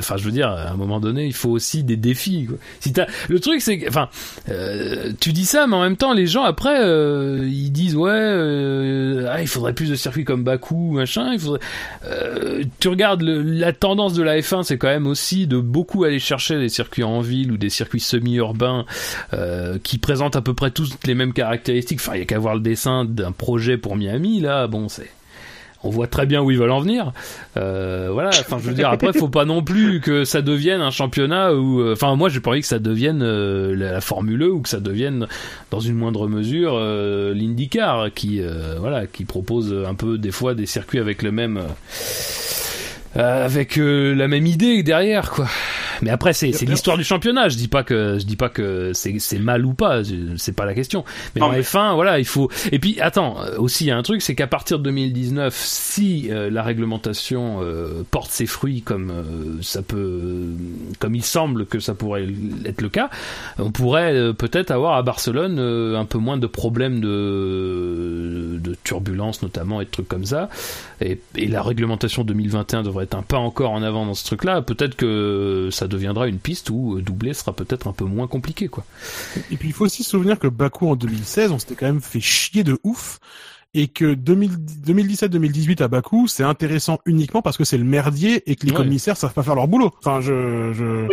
Enfin 0.00 0.16
je 0.16 0.24
veux 0.24 0.32
dire 0.32 0.48
à 0.48 0.70
un 0.72 0.74
moment 0.74 0.98
donné, 0.98 1.26
il 1.26 1.32
faut 1.32 1.50
aussi 1.50 1.84
des 1.84 1.96
défis 1.96 2.46
quoi. 2.46 2.56
Si 2.80 2.92
t'as 2.92 3.06
le 3.28 3.38
truc 3.38 3.60
c'est 3.60 3.78
que 3.78 3.88
enfin 3.88 4.08
euh, 4.48 5.12
tu 5.20 5.32
dis 5.32 5.44
ça 5.44 5.68
mais 5.68 5.76
en 5.76 5.82
même 5.82 5.96
temps 5.96 6.12
les 6.12 6.26
gens 6.26 6.42
après 6.42 6.76
euh, 6.80 7.46
ils 7.48 7.70
disent 7.70 7.94
ouais 7.94 8.10
euh, 8.10 9.28
ah, 9.30 9.40
il 9.40 9.46
faudrait 9.46 9.74
plus 9.74 9.88
de 9.90 9.94
circuits 9.94 10.24
comme 10.24 10.42
Bakou 10.42 10.90
machin, 10.90 11.32
il 11.32 11.38
faudrait 11.38 11.60
euh, 12.04 12.64
tu 12.80 12.88
regardes 12.88 13.22
le- 13.22 13.42
la 13.42 13.72
tendance 13.72 14.14
de 14.14 14.22
la 14.24 14.40
F1 14.40 14.64
c'est 14.64 14.76
quand 14.76 14.88
même 14.88 15.06
aussi 15.06 15.46
de 15.46 15.58
beaucoup 15.58 16.02
aller 16.02 16.18
chercher 16.18 16.58
des 16.58 16.68
circuits 16.68 17.04
en 17.04 17.20
ville 17.20 17.52
ou 17.52 17.56
des 17.56 17.70
circuits 17.70 18.00
semi-urbains 18.00 18.86
euh, 19.34 19.78
qui 19.82 19.98
présentent 19.98 20.34
à 20.34 20.42
peu 20.42 20.54
près 20.54 20.72
tous 20.72 20.90
les 21.06 21.14
mêmes 21.14 21.32
caractéristiques. 21.32 22.00
Enfin, 22.00 22.14
il 22.16 22.18
y 22.18 22.22
a 22.22 22.24
qu'à 22.26 22.40
voir 22.40 22.56
le 22.56 22.60
dessin 22.60 23.04
d'un 23.04 23.30
projet 23.30 23.76
pour 23.78 23.94
Miami, 23.94 24.40
là, 24.40 24.66
bon, 24.66 24.88
c'est... 24.88 25.08
On 25.84 25.90
voit 25.90 26.06
très 26.06 26.24
bien 26.24 26.42
où 26.42 26.50
ils 26.50 26.58
veulent 26.58 26.70
en 26.70 26.80
venir. 26.80 27.12
Euh, 27.58 28.08
voilà. 28.10 28.30
Enfin, 28.30 28.56
je 28.58 28.68
veux 28.68 28.74
dire, 28.74 28.88
après, 28.88 29.12
faut 29.12 29.28
pas 29.28 29.44
non 29.44 29.62
plus 29.62 30.00
que 30.00 30.24
ça 30.24 30.40
devienne 30.40 30.80
un 30.80 30.90
championnat 30.90 31.54
où, 31.54 31.80
euh, 31.80 31.92
enfin, 31.92 32.16
moi, 32.16 32.30
j'ai 32.30 32.40
pas 32.40 32.50
envie 32.50 32.62
que 32.62 32.66
ça 32.66 32.78
devienne 32.78 33.20
euh, 33.22 33.76
la, 33.76 34.00
Formule 34.00 34.42
1 34.42 34.46
ou 34.46 34.60
que 34.60 34.68
ça 34.70 34.80
devienne, 34.80 35.26
dans 35.70 35.80
une 35.80 35.94
moindre 35.94 36.26
mesure, 36.26 36.72
euh, 36.74 37.34
l'IndyCar, 37.34 38.12
qui, 38.14 38.40
euh, 38.40 38.76
voilà, 38.80 39.06
qui 39.06 39.24
propose 39.24 39.74
un 39.86 39.94
peu 39.94 40.16
des 40.16 40.30
fois 40.30 40.54
des 40.54 40.66
circuits 40.66 40.98
avec 40.98 41.22
le 41.22 41.32
même, 41.32 41.60
euh, 43.18 43.44
avec 43.44 43.76
la 43.76 44.26
même 44.26 44.46
idée 44.46 44.82
derrière, 44.82 45.30
quoi. 45.30 45.46
Mais 46.02 46.10
après, 46.10 46.32
c'est 46.32 46.52
c'est 46.52 46.66
l'histoire 46.66 46.96
du 46.96 47.04
championnat. 47.04 47.48
Je 47.48 47.56
dis 47.56 47.68
pas 47.68 47.82
que 47.82 48.18
je 48.18 48.24
dis 48.26 48.36
pas 48.36 48.48
que 48.48 48.92
c'est 48.94 49.18
c'est 49.18 49.38
mal 49.38 49.64
ou 49.64 49.74
pas. 49.74 50.02
C'est 50.36 50.54
pas 50.54 50.64
la 50.64 50.74
question. 50.74 51.04
Mais 51.34 51.42
en 51.42 51.50
mais- 51.50 51.60
F1, 51.60 51.94
voilà, 51.94 52.18
il 52.18 52.24
faut. 52.24 52.50
Et 52.72 52.78
puis, 52.78 53.00
attends, 53.00 53.40
euh, 53.42 53.56
aussi 53.58 53.84
il 53.84 53.88
y 53.88 53.90
a 53.90 53.96
un 53.96 54.02
truc, 54.02 54.22
c'est 54.22 54.34
qu'à 54.34 54.46
partir 54.46 54.78
de 54.78 54.84
2019, 54.84 55.54
si 55.56 56.28
euh, 56.30 56.50
la 56.50 56.62
réglementation 56.62 57.60
euh, 57.62 58.02
porte 58.10 58.30
ses 58.30 58.46
fruits 58.46 58.82
comme 58.82 59.10
euh, 59.10 59.22
ça 59.62 59.82
peut, 59.82 60.42
comme 60.98 61.14
il 61.14 61.24
semble 61.24 61.66
que 61.66 61.80
ça 61.80 61.94
pourrait 61.94 62.26
être 62.64 62.80
le 62.82 62.88
cas, 62.88 63.10
on 63.58 63.70
pourrait 63.70 64.14
euh, 64.14 64.32
peut-être 64.32 64.70
avoir 64.70 64.94
à 64.96 65.02
Barcelone 65.02 65.58
euh, 65.58 65.96
un 65.98 66.04
peu 66.04 66.18
moins 66.18 66.36
de 66.36 66.46
problèmes 66.46 67.00
de, 67.00 68.58
de 68.60 68.76
turbulences 68.84 69.42
notamment 69.42 69.80
et 69.80 69.84
de 69.84 69.90
trucs 69.90 70.08
comme 70.08 70.24
ça. 70.24 70.48
Et, 71.00 71.18
et 71.36 71.48
la 71.48 71.62
réglementation 71.62 72.24
2021 72.24 72.82
devrait 72.82 73.04
être 73.04 73.14
un 73.16 73.22
pas 73.22 73.38
encore 73.38 73.70
en 73.72 73.82
avant 73.82 74.06
dans 74.06 74.14
ce 74.14 74.24
truc-là. 74.24 74.62
Peut-être 74.62 74.96
que 74.96 75.68
ça 75.70 75.86
deviendra 75.94 76.28
une 76.28 76.38
piste 76.38 76.68
où 76.70 76.96
euh, 76.96 77.02
doubler 77.02 77.32
sera 77.34 77.52
peut-être 77.54 77.86
un 77.88 77.92
peu 77.92 78.04
moins 78.04 78.26
compliqué, 78.26 78.68
quoi. 78.68 78.84
Et 79.50 79.56
puis 79.56 79.68
il 79.68 79.72
faut 79.72 79.84
aussi 79.86 80.02
se 80.02 80.10
souvenir 80.10 80.38
que 80.38 80.46
Bakou 80.48 80.88
en 80.90 80.96
2016, 80.96 81.50
on 81.52 81.58
s'était 81.58 81.74
quand 81.74 81.86
même 81.86 82.00
fait 82.02 82.20
chier 82.20 82.62
de 82.64 82.78
ouf. 82.84 83.18
Et 83.76 83.88
que 83.88 84.14
2017-2018 84.14 85.82
à 85.82 85.88
Bakou, 85.88 86.28
c'est 86.28 86.44
intéressant 86.44 87.00
uniquement 87.06 87.42
parce 87.42 87.56
que 87.56 87.64
c'est 87.64 87.76
le 87.78 87.82
merdier 87.84 88.48
et 88.48 88.54
que 88.54 88.66
les 88.66 88.70
Ouais. 88.72 88.76
commissaires 88.78 89.16
savent 89.16 89.32
pas 89.32 89.42
faire 89.42 89.56
leur 89.56 89.66
boulot. 89.66 89.90
Enfin, 89.98 90.20
je, 90.20 90.72
je, 90.72 91.08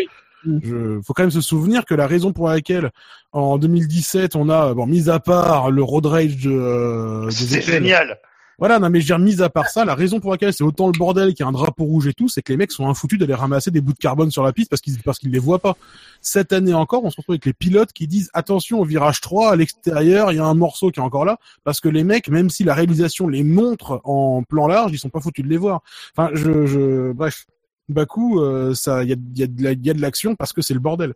je, 0.64 1.00
faut 1.02 1.14
quand 1.14 1.24
même 1.24 1.32
se 1.32 1.42
souvenir 1.42 1.86
que 1.86 1.96
la 1.96 2.06
raison 2.06 2.34
pour 2.34 2.50
laquelle 2.50 2.92
en 3.32 3.58
2017 3.58 4.36
on 4.36 4.48
a, 4.50 4.74
bon, 4.76 4.86
mis 4.86 5.10
à 5.10 5.20
part 5.20 5.72
le 5.72 5.82
road 5.82 6.06
rage 6.06 6.38
de, 6.38 6.52
euh, 6.52 7.26
des 7.28 7.32
C'est 7.32 7.62
génial. 7.62 8.20
Voilà, 8.60 8.80
non 8.80 8.90
mais 8.90 9.00
je 9.02 9.06
veux 9.06 9.18
dire, 9.18 9.20
mis 9.20 9.42
à 9.42 9.50
part 9.50 9.70
ça, 9.70 9.86
la 9.86 9.96
raison 9.96 10.20
pour 10.20 10.32
laquelle 10.32 10.54
c'est 10.54 10.64
autant 10.64 10.88
le 10.88 10.98
bordel 10.98 11.30
qu'il 11.34 11.44
y 11.44 11.44
a 11.44 11.48
un 11.48 11.52
drapeau 11.52 11.84
rouge 11.84 12.08
et 12.08 12.14
tout, 12.14 12.28
c'est 12.28 12.42
que 12.42 12.54
les 12.54 12.58
mecs 12.58 12.72
sont 12.72 12.88
infoutus 12.88 13.18
d'aller 13.18 13.34
ramasser 13.34 13.72
des 13.72 13.82
bouts 13.82 13.94
de 13.94 13.98
carbone 13.98 14.30
sur 14.30 14.44
la 14.44 14.54
piste 14.54 14.70
parce 14.70 14.82
qu'ils 14.82 15.02
parce 15.02 15.20
qu'ils 15.20 15.32
les 15.32 15.40
voient 15.40 15.60
pas. 15.60 15.76
Cette 16.22 16.54
année 16.54 16.74
encore, 16.74 17.04
on 17.04 17.10
se 17.10 17.18
retrouve 17.18 17.34
avec 17.34 17.46
les 17.46 17.54
pilotes 17.54 17.92
qui 17.94 18.08
disent 18.08 18.30
attention 18.34 18.80
au 18.80 18.86
virage 18.86 19.22
3 19.22 19.52
à 19.52 19.56
l'extérieur, 19.56 20.32
il 20.32 20.36
y 20.36 20.40
a 20.40 20.46
un 20.46 20.54
morceau 20.54 20.92
qui 20.92 21.00
est 21.00 21.04
encore 21.04 21.26
là 21.26 21.38
parce 21.64 21.80
que 21.80 21.90
les 21.90 22.04
mecs, 22.04 22.30
même 22.30 22.50
si 22.50 22.64
la 22.64 22.74
réalisation 22.74 23.28
les 23.28 23.44
montre 23.44 24.02
en 24.04 24.44
plan 24.44 24.68
large, 24.68 24.92
ils 24.94 25.00
sont 25.00 25.10
pas 25.10 25.22
foutus 25.22 25.44
de 25.44 25.50
les 25.50 25.58
voir. 25.58 25.82
Enfin, 26.16 26.30
je, 26.34 26.66
je 26.66 27.12
bref. 27.14 27.46
Bakou, 27.90 28.40
euh, 28.40 28.74
ça, 28.74 29.04
il 29.04 29.10
y 29.10 29.14
a, 29.14 29.16
y, 29.36 29.44
a 29.44 29.72
y 29.74 29.90
a 29.90 29.94
de 29.94 30.02
l'action 30.02 30.36
parce 30.36 30.54
que 30.54 30.62
c'est 30.62 30.74
le 30.74 30.80
bordel. 30.80 31.14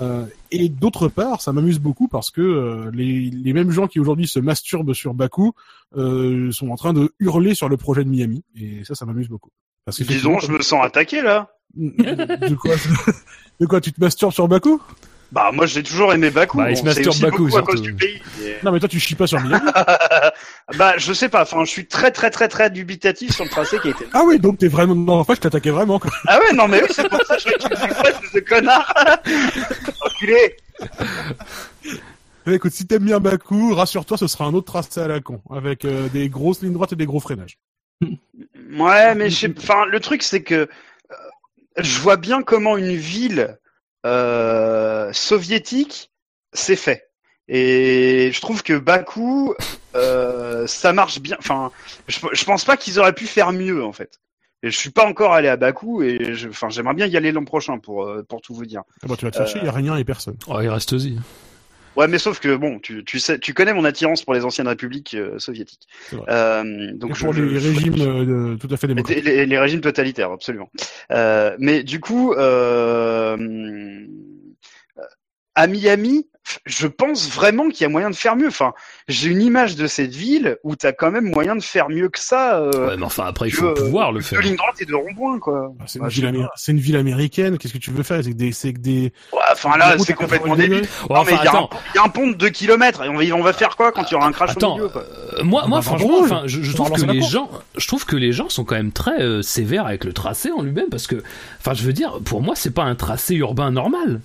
Euh, 0.00 0.26
et 0.50 0.68
d'autre 0.68 1.08
part, 1.08 1.40
ça 1.40 1.52
m'amuse 1.52 1.78
beaucoup 1.78 2.08
parce 2.08 2.30
que 2.30 2.40
euh, 2.40 2.90
les, 2.92 3.30
les 3.30 3.52
mêmes 3.52 3.70
gens 3.70 3.86
qui 3.86 4.00
aujourd'hui 4.00 4.26
se 4.26 4.38
masturbent 4.38 4.94
sur 4.94 5.14
Bakou 5.14 5.52
euh, 5.96 6.50
sont 6.52 6.70
en 6.70 6.76
train 6.76 6.92
de 6.92 7.12
hurler 7.20 7.54
sur 7.54 7.68
le 7.68 7.76
projet 7.76 8.04
de 8.04 8.08
Miami. 8.08 8.42
Et 8.56 8.84
ça, 8.84 8.94
ça 8.94 9.06
m'amuse 9.06 9.28
beaucoup. 9.28 9.50
Parce 9.84 9.98
que 9.98 10.04
Disons, 10.04 10.38
je 10.38 10.50
me 10.50 10.62
sens 10.62 10.84
attaqué 10.84 11.22
là. 11.22 11.50
de 11.76 12.54
quoi, 12.54 12.76
de 13.60 13.66
quoi 13.66 13.80
tu 13.80 13.92
te 13.92 14.00
masturbes 14.00 14.32
sur 14.32 14.48
Bakou 14.48 14.80
Bah 15.32 15.50
moi 15.52 15.66
j'ai 15.66 15.82
toujours 15.82 16.12
aimé 16.12 16.30
Bakou. 16.30 16.58
Bah, 16.58 16.70
il 16.70 16.76
se 16.76 16.84
masturbe 16.84 17.18
Bakou, 17.20 17.46
beaucoup 17.46 17.56
à 17.58 17.62
cause 17.62 17.82
surtout. 17.82 17.90
du 17.90 17.94
pays. 17.94 18.20
Non 18.62 18.70
mais 18.72 18.78
toi 18.78 18.88
tu 18.88 19.00
chies 19.00 19.14
pas 19.14 19.26
sur 19.26 19.40
Miami. 19.40 19.64
bah 20.78 20.94
je 20.96 21.12
sais 21.12 21.28
pas. 21.28 21.42
Enfin 21.42 21.64
je 21.64 21.70
suis 21.70 21.86
très 21.86 22.10
très 22.10 22.30
très 22.30 22.48
très 22.48 22.70
dubitatif 22.70 23.32
sur 23.34 23.44
le 23.44 23.50
tracé 23.50 23.78
qui 23.80 23.88
a 23.88 23.90
été. 23.90 24.06
ah 24.12 24.22
oui, 24.24 24.38
donc 24.38 24.58
t'es 24.58 24.68
vraiment... 24.68 24.94
Non, 24.94 25.14
en 25.14 25.24
fait, 25.24 25.34
je 25.36 25.40
t'attaquais 25.40 25.70
vraiment. 25.70 25.98
Quoi. 25.98 26.10
Ah 26.28 26.38
ouais 26.38 26.52
non 26.54 26.68
mais 26.68 26.82
oui 26.82 26.88
c'est 26.90 27.08
pour 27.08 27.22
ça 27.26 27.36
que 27.36 27.42
je 27.42 27.68
de 27.68 28.26
ce 28.32 28.38
connard. 28.38 28.94
Enculé. 30.06 30.56
Mais 32.46 32.54
écoute, 32.54 32.72
si 32.72 32.86
t'aimes 32.86 33.04
bien 33.04 33.20
Bakou, 33.20 33.74
rassure-toi, 33.74 34.18
ce 34.18 34.26
sera 34.26 34.44
un 34.44 34.54
autre 34.54 34.66
tracé 34.66 35.00
à 35.00 35.08
la 35.08 35.20
con, 35.20 35.40
avec 35.50 35.84
euh, 35.84 36.08
des 36.08 36.28
grosses 36.28 36.62
lignes 36.62 36.74
droites 36.74 36.92
et 36.92 36.96
des 36.96 37.06
gros 37.06 37.20
freinages. 37.20 37.58
Ouais 38.78 39.14
mais 39.14 39.30
je 39.30 39.36
sais. 39.36 39.54
Enfin 39.56 39.86
le 39.86 39.98
truc 40.00 40.22
c'est 40.22 40.42
que 40.42 40.54
euh, 40.54 40.68
je 41.78 42.00
vois 42.00 42.16
bien 42.16 42.42
comment 42.42 42.76
une 42.76 42.94
ville 42.94 43.58
euh, 44.04 45.12
soviétique 45.12 46.10
s'est 46.52 46.76
fait. 46.76 47.10
Et 47.48 48.30
je 48.32 48.40
trouve 48.40 48.62
que 48.62 48.72
Bakou, 48.72 49.54
euh, 49.94 50.66
ça 50.66 50.92
marche 50.92 51.20
bien. 51.20 51.36
Enfin, 51.38 51.70
je, 52.08 52.18
je 52.32 52.44
pense 52.44 52.64
pas 52.64 52.76
qu'ils 52.76 52.98
auraient 52.98 53.12
pu 53.12 53.26
faire 53.26 53.52
mieux 53.52 53.84
en 53.84 53.92
fait. 53.92 54.20
Et 54.62 54.70
je 54.70 54.78
suis 54.78 54.90
pas 54.90 55.06
encore 55.06 55.34
allé 55.34 55.48
à 55.48 55.56
Bakou 55.56 56.02
et 56.02 56.34
je, 56.34 56.48
enfin, 56.48 56.70
j'aimerais 56.70 56.94
bien 56.94 57.06
y 57.06 57.18
aller 57.18 57.32
l'an 57.32 57.44
prochain 57.44 57.78
pour 57.78 58.04
euh, 58.04 58.22
pour 58.22 58.40
tout 58.40 58.54
vous 58.54 58.64
dire. 58.64 58.82
Ah 59.02 59.06
bah, 59.08 59.16
tu 59.18 59.26
vas 59.26 59.30
te 59.30 59.36
chercher, 59.36 59.58
il 59.58 59.66
y 59.66 59.68
a 59.68 59.72
rien 59.72 59.94
et 59.96 60.04
personne. 60.04 60.36
Oh, 60.46 60.58
il 60.62 60.68
reste 60.68 60.94
aussi. 60.94 61.18
Ouais, 61.96 62.08
mais 62.08 62.18
sauf 62.18 62.40
que 62.40 62.56
bon, 62.56 62.78
tu, 62.80 63.04
tu 63.04 63.18
sais, 63.20 63.38
tu 63.38 63.54
connais 63.54 63.72
mon 63.72 63.84
attirance 63.84 64.22
pour 64.24 64.34
les 64.34 64.44
anciennes 64.44 64.68
républiques 64.68 65.14
euh, 65.14 65.38
soviétiques. 65.38 65.86
Euh, 66.28 66.92
donc 66.94 67.10
Et 67.10 67.14
je- 67.14 67.20
pour 67.24 67.32
je- 67.32 67.42
les 67.42 67.58
je- 67.60 67.68
régimes 67.68 67.94
euh, 68.00 68.54
de- 68.54 68.58
tout 68.58 68.68
à 68.72 68.76
fait 68.76 68.86
démocratiques. 68.88 69.24
les- 69.24 69.46
les 69.46 69.58
régimes 69.58 69.80
totalitaires, 69.80 70.30
absolument. 70.32 70.70
Euh, 71.12 71.54
mais 71.58 71.82
du 71.82 72.00
coup, 72.00 72.32
euh, 72.34 73.36
à 75.54 75.66
Miami, 75.66 76.26
je 76.66 76.86
pense 76.86 77.30
vraiment 77.30 77.68
qu'il 77.68 77.82
y 77.82 77.84
a 77.84 77.88
moyen 77.88 78.10
de 78.10 78.14
faire 78.14 78.36
mieux. 78.36 78.48
Enfin, 78.48 78.72
j'ai 79.08 79.28
une 79.30 79.40
image 79.42 79.76
de 79.76 79.86
cette 79.86 80.14
ville 80.14 80.56
où 80.62 80.76
t'as 80.76 80.92
quand 80.92 81.10
même 81.10 81.30
moyen 81.30 81.56
de 81.56 81.62
faire 81.62 81.88
mieux 81.88 82.08
que 82.08 82.20
ça. 82.20 82.58
euh, 82.58 82.88
Ouais, 82.88 82.96
mais 82.96 83.04
enfin, 83.04 83.24
après, 83.26 83.48
il 83.48 83.52
faut 83.52 83.66
euh, 83.66 83.74
pouvoir 83.74 84.12
le 84.12 84.20
faire. 84.20 84.38
De 84.40 84.44
ligne 84.44 84.56
droite 84.56 84.74
et 84.80 84.84
de 84.84 84.94
rond-point, 84.94 85.38
quoi. 85.38 85.72
Ah, 85.80 85.84
C'est 85.86 85.98
une, 86.00 86.08
ville 86.78 86.94
une 86.94 87.00
américaine, 87.00 87.58
qu'est-ce 87.58 87.72
que 87.72 87.78
tu 87.78 87.90
veux 87.90 88.02
faire? 88.02 88.22
C'est 88.22 88.30
que 88.32 88.36
des... 88.36 88.52
C'est 88.52 88.72
que 88.72 88.78
des... 88.80 89.12
Ouais, 89.32 89.38
enfin 89.52 89.76
là, 89.78 89.96
c'est 89.98 90.12
complètement 90.14 90.54
90 90.56 90.68
débile. 90.68 90.88
Ouais, 91.08 91.16
non, 91.16 91.24
mais 91.24 91.32
enfin, 91.34 91.36
il 91.42 91.44
y, 91.44 91.48
a 91.48 91.52
un- 91.52 91.54
attends. 91.54 91.70
il 91.94 91.96
y 91.96 91.98
a 91.98 92.04
un 92.04 92.08
pont 92.08 92.26
de 92.28 92.34
2 92.34 92.48
km 92.50 93.02
et 93.04 93.08
on 93.08 93.16
va, 93.16 93.24
on 93.34 93.42
va 93.42 93.52
faire 93.52 93.76
quoi 93.76 93.92
quand 93.92 94.10
il 94.10 94.12
y 94.12 94.16
aura 94.16 94.26
un 94.26 94.32
crash 94.32 94.50
Attends, 94.50 94.72
au 94.72 94.76
milieu, 94.76 94.88
quoi 94.88 95.02
euh, 95.38 95.42
moi, 95.44 95.66
moi, 95.66 95.78
bah, 95.78 95.82
franchement, 95.82 96.18
enfin, 96.20 96.42
je, 96.46 96.62
je 96.62 96.72
trouve 96.74 96.90
que 96.92 97.06
les 97.10 97.22
gens, 97.22 97.50
je 97.76 97.86
trouve 97.86 98.04
que 98.04 98.16
les 98.16 98.32
gens 98.32 98.48
sont 98.48 98.64
quand 98.64 98.74
même 98.76 98.92
très 98.92 99.20
euh, 99.22 99.42
sévères 99.42 99.86
avec 99.86 100.04
le 100.04 100.12
tracé 100.12 100.50
en 100.50 100.62
lui-même 100.62 100.88
parce 100.90 101.06
que, 101.06 101.22
enfin, 101.60 101.74
je 101.74 101.82
veux 101.84 101.92
dire, 101.92 102.18
pour 102.24 102.42
moi, 102.42 102.54
c'est 102.56 102.72
pas 102.74 102.84
un 102.84 102.94
tracé 102.94 103.34
urbain 103.34 103.70
normal. 103.70 104.20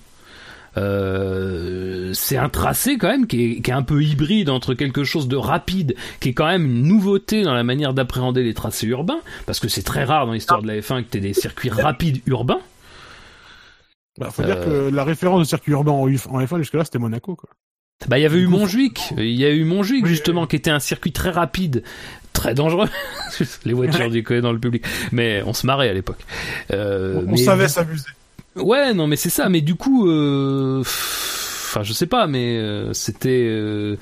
Euh, 0.76 2.12
c'est 2.14 2.36
un 2.36 2.48
tracé 2.48 2.96
quand 2.98 3.08
même 3.08 3.26
qui 3.26 3.44
est, 3.56 3.60
qui 3.60 3.70
est 3.70 3.74
un 3.74 3.82
peu 3.82 4.02
hybride 4.02 4.50
entre 4.50 4.74
quelque 4.74 5.04
chose 5.04 5.28
de 5.28 5.36
rapide, 5.36 5.94
qui 6.20 6.30
est 6.30 6.34
quand 6.34 6.46
même 6.46 6.64
une 6.64 6.82
nouveauté 6.82 7.42
dans 7.42 7.54
la 7.54 7.64
manière 7.64 7.94
d'appréhender 7.94 8.42
les 8.42 8.54
tracés 8.54 8.86
urbains, 8.86 9.20
parce 9.46 9.60
que 9.60 9.68
c'est 9.68 9.82
très 9.82 10.04
rare 10.04 10.26
dans 10.26 10.32
l'histoire 10.32 10.62
de 10.62 10.66
la 10.68 10.78
F1 10.80 11.04
que 11.04 11.10
tu 11.10 11.18
aies 11.18 11.20
des 11.20 11.34
circuits 11.34 11.70
rapides 11.70 12.20
urbains. 12.26 12.60
Bah, 14.18 14.30
faut 14.30 14.42
dire 14.42 14.56
Euh. 14.58 14.90
que 14.90 14.94
la 14.94 15.04
référence 15.04 15.40
de 15.40 15.44
circuit 15.44 15.72
urbain 15.72 15.92
en 15.92 16.06
F- 16.08 16.28
en 16.28 16.40
F1 16.44 16.58
jusque-là, 16.58 16.84
c'était 16.84 16.98
Monaco. 16.98 17.36
Quoi. 17.36 17.48
Bah, 18.08 18.18
il 18.18 18.22
y 18.22 18.26
avait 18.26 18.38
eu 18.38 18.42
Du 18.42 18.48
Montjuic. 18.48 19.12
Il 19.16 19.24
y 19.38 19.44
a 19.44 19.50
eu 19.50 19.64
Montjuic, 19.64 20.04
Oui, 20.04 20.08
justement, 20.10 20.46
qui 20.46 20.56
était 20.56 20.70
un 20.70 20.80
circuit 20.80 21.12
très 21.12 21.30
rapide, 21.30 21.82
très 22.32 22.54
dangereux. 22.54 22.88
Les 23.64 23.72
voitures 23.72 24.10
décollaient 24.10 24.40
dans 24.40 24.52
le 24.52 24.58
public. 24.58 24.84
Mais 25.12 25.42
on 25.46 25.52
se 25.52 25.66
marrait 25.66 25.88
à 25.88 25.92
l'époque. 25.94 26.18
Euh, 26.72 27.14
On, 27.16 27.28
on 27.28 27.32
mais- 27.32 27.36
savait 27.36 27.68
s'amuser. 27.68 28.04
Ouais, 28.56 28.92
non, 28.94 29.06
mais 29.06 29.16
c'est 29.16 29.30
ça. 29.30 29.48
Mais 29.48 29.60
du 29.60 29.74
coup, 29.76 30.08
euh... 30.08 30.80
enfin, 30.80 31.82
je 31.82 31.92
sais 31.92 32.06
pas, 32.06 32.26
mais 32.26 32.56
euh, 32.58 32.92
c'était. 32.92 33.46
euh, 33.48 33.96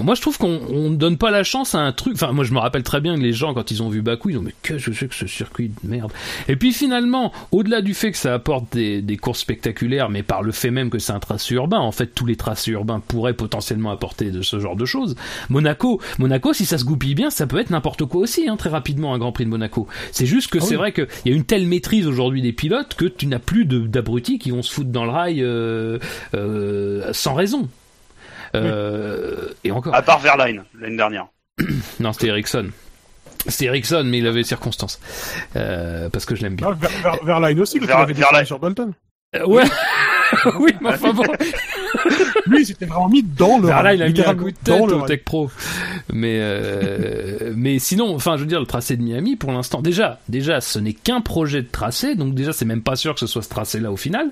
Moi, 0.00 0.14
je 0.14 0.20
trouve 0.22 0.38
qu'on 0.38 0.60
on 0.70 0.90
donne 0.90 1.18
pas 1.18 1.30
la 1.30 1.44
chance 1.44 1.74
à 1.74 1.80
un 1.80 1.92
truc. 1.92 2.14
Enfin, 2.14 2.32
moi, 2.32 2.44
je 2.44 2.52
me 2.52 2.58
rappelle 2.58 2.82
très 2.82 3.00
bien 3.00 3.14
que 3.14 3.20
les 3.20 3.32
gens, 3.32 3.52
quand 3.54 3.70
ils 3.70 3.82
ont 3.82 3.88
vu 3.88 4.00
Bakou, 4.02 4.30
ils 4.30 4.38
ont 4.38 4.42
mais 4.42 4.54
que 4.62 4.78
je 4.78 4.90
sais 4.92 5.06
que 5.06 5.14
ce 5.14 5.26
circuit 5.26 5.68
de 5.82 5.88
merde. 5.88 6.10
Et 6.48 6.56
puis 6.56 6.72
finalement, 6.72 7.32
au-delà 7.52 7.82
du 7.82 7.92
fait 7.94 8.10
que 8.12 8.18
ça 8.18 8.34
apporte 8.34 8.72
des, 8.72 9.02
des 9.02 9.16
courses 9.16 9.40
spectaculaires, 9.40 10.08
mais 10.08 10.22
par 10.22 10.42
le 10.42 10.50
fait 10.52 10.70
même 10.70 10.88
que 10.90 10.98
c'est 10.98 11.12
un 11.12 11.20
tracé 11.20 11.54
urbain, 11.54 11.78
en 11.78 11.92
fait, 11.92 12.06
tous 12.14 12.26
les 12.26 12.36
tracés 12.36 12.70
urbains 12.70 13.00
pourraient 13.00 13.34
potentiellement 13.34 13.90
apporter 13.90 14.30
de 14.30 14.42
ce 14.42 14.58
genre 14.58 14.76
de 14.76 14.84
choses. 14.86 15.14
Monaco, 15.50 16.00
Monaco, 16.18 16.52
si 16.52 16.64
ça 16.64 16.78
se 16.78 16.84
goupille 16.84 17.14
bien, 17.14 17.30
ça 17.30 17.46
peut 17.46 17.58
être 17.58 17.70
n'importe 17.70 18.04
quoi 18.06 18.22
aussi, 18.22 18.48
hein, 18.48 18.56
très 18.56 18.70
rapidement, 18.70 19.14
un 19.14 19.18
Grand 19.18 19.32
Prix 19.32 19.44
de 19.44 19.50
Monaco. 19.50 19.86
C'est 20.10 20.26
juste 20.26 20.50
que 20.50 20.58
Ah 20.58 20.62
c'est 20.62 20.70
oui. 20.70 20.76
vrai 20.76 20.92
qu'il 20.92 21.06
y 21.26 21.30
a 21.30 21.34
une 21.34 21.44
telle 21.44 21.66
maîtrise 21.66 22.06
aujourd'hui 22.06 22.40
des 22.42 22.52
pilotes 22.52 22.94
que 22.94 23.04
tu 23.04 23.26
n'as 23.26 23.38
plus 23.38 23.66
d'abrutis 23.66 24.38
qui 24.38 24.50
vont 24.50 24.62
se 24.62 24.72
foutre 24.72 24.90
dans 24.90 25.04
le 25.04 25.10
rail 25.10 25.42
euh, 25.42 25.98
euh, 26.34 27.10
sans 27.12 27.34
raison. 27.34 27.68
Euh, 28.54 29.48
Et 29.64 29.70
encore. 29.72 29.94
À 29.94 30.02
part 30.02 30.18
Verline, 30.20 30.64
l'année 30.78 30.96
dernière. 30.96 31.26
Non, 32.00 32.12
c'était 32.12 32.28
Ericsson. 32.28 32.68
C'était 33.46 33.66
Ericsson, 33.66 34.02
mais 34.06 34.18
il 34.18 34.26
avait 34.26 34.44
circonstances. 34.44 35.00
Euh, 35.56 36.08
parce 36.10 36.24
que 36.26 36.34
je 36.34 36.42
l'aime 36.42 36.54
bien. 36.56 36.68
Ah, 36.70 36.74
vers, 36.78 36.90
vers, 37.14 37.24
Verline 37.24 37.60
aussi, 37.60 37.78
quand 37.80 37.86
Vers- 37.86 37.98
il 37.98 38.02
avait 38.02 38.12
Verlaine. 38.12 38.42
descendu 38.42 38.46
sur 38.46 38.58
Bolton. 38.58 38.92
Euh, 39.36 39.46
ouais. 39.46 39.64
oui, 40.60 40.72
mais 40.80 40.90
enfin 40.90 41.12
bon. 41.12 41.24
Lui, 42.46 42.62
il 42.62 42.66
s'était 42.66 42.86
vraiment 42.86 43.08
mis 43.08 43.22
dans 43.22 43.58
le 43.58 43.66
Vers 43.66 43.82
là, 43.82 43.94
il 43.94 44.02
a 44.02 44.08
mis 44.08 44.20
un 44.20 44.34
coup 44.34 44.50
de 44.50 44.56
dans 44.64 44.80
tête 44.80 44.88
le 44.88 44.94
au. 44.96 45.06
Tech 45.06 45.24
Pro. 45.24 45.50
Mais, 46.12 46.38
euh, 46.40 47.52
mais 47.56 47.78
sinon, 47.78 48.14
enfin, 48.14 48.36
je 48.36 48.42
veux 48.42 48.48
dire, 48.48 48.60
le 48.60 48.66
tracé 48.66 48.96
de 48.96 49.02
Miami, 49.02 49.36
pour 49.36 49.52
l'instant, 49.52 49.82
déjà, 49.82 50.20
déjà, 50.28 50.60
ce 50.60 50.78
n'est 50.78 50.94
qu'un 50.94 51.20
projet 51.20 51.62
de 51.62 51.68
tracé, 51.68 52.14
donc 52.14 52.34
déjà, 52.34 52.52
c'est 52.52 52.64
même 52.64 52.82
pas 52.82 52.96
sûr 52.96 53.14
que 53.14 53.20
ce 53.20 53.26
soit 53.26 53.42
ce 53.42 53.48
tracé-là 53.48 53.92
au 53.92 53.96
final. 53.96 54.28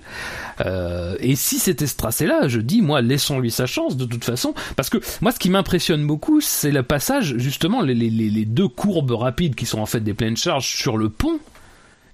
Euh, 0.64 1.16
et 1.20 1.36
si 1.36 1.59
c'était 1.59 1.86
ce 1.86 1.97
tracé-là, 1.97 2.48
je 2.48 2.60
dis, 2.60 2.82
moi, 2.82 3.01
laissons-lui 3.01 3.51
sa 3.51 3.66
chance, 3.66 3.97
de 3.97 4.05
toute 4.05 4.24
façon, 4.24 4.55
parce 4.77 4.90
que 4.90 4.98
moi, 5.20 5.32
ce 5.32 5.39
qui 5.39 5.51
m'impressionne 5.51 6.06
beaucoup, 6.06 6.40
c'est 6.40 6.72
le 6.72 6.82
passage, 6.82 7.36
justement, 7.36 7.82
les, 7.82 7.94
les 7.94 8.10
les 8.10 8.44
deux 8.44 8.68
courbes 8.68 9.10
rapides 9.12 9.55
qui 9.55 9.66
sont 9.66 9.81
en 9.81 9.86
fait 9.86 10.01
des 10.01 10.14
pleines 10.14 10.36
charges 10.36 10.68
sur 10.77 10.97
le 10.97 11.09
pont. 11.09 11.39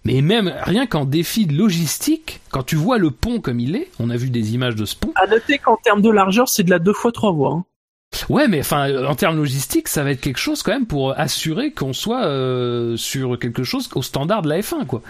Mais 0.07 0.21
même 0.23 0.55
rien 0.63 0.87
qu'en 0.87 1.05
défi 1.05 1.47
de 1.47 1.55
logistique, 1.55 2.41
quand 2.51 2.63
tu 2.63 2.77
vois 2.77 2.99
le 2.99 3.11
pont 3.11 3.41
comme 3.41 3.59
il 3.61 3.75
est, 3.77 3.89
on 3.99 4.09
a 4.11 4.17
vu 4.17 4.31
des 4.31 4.55
images 4.55 4.77
de 4.77 4.85
ce 4.85 4.95
pont. 4.97 5.13
À 5.17 5.27
noter 5.27 5.59
qu'en 5.59 5.77
termes 5.77 6.01
de 6.03 6.11
largeur, 6.11 6.49
c'est 6.49 6.63
de 6.63 6.71
la 6.71 6.79
deux 6.79 6.93
fois 6.93 7.11
trois 7.13 7.33
voies. 7.33 7.53
hein. 7.53 7.65
Ouais, 8.29 8.47
mais 8.49 8.61
enfin, 8.61 9.05
en 9.05 9.15
termes 9.17 9.37
logistiques, 9.37 9.89
ça 9.89 10.05
va 10.05 10.13
être 10.13 10.21
quelque 10.21 10.39
chose 10.39 10.63
quand 10.63 10.73
même 10.73 10.87
pour 10.87 11.19
assurer 11.19 11.73
qu'on 11.73 11.93
soit 11.93 12.25
euh, 12.25 12.97
sur 12.97 13.37
quelque 13.39 13.65
chose 13.65 13.89
au 13.95 14.03
standard 14.03 14.43
de 14.43 14.49
la 14.49 14.61
F1, 14.61 14.87
quoi. 14.87 15.03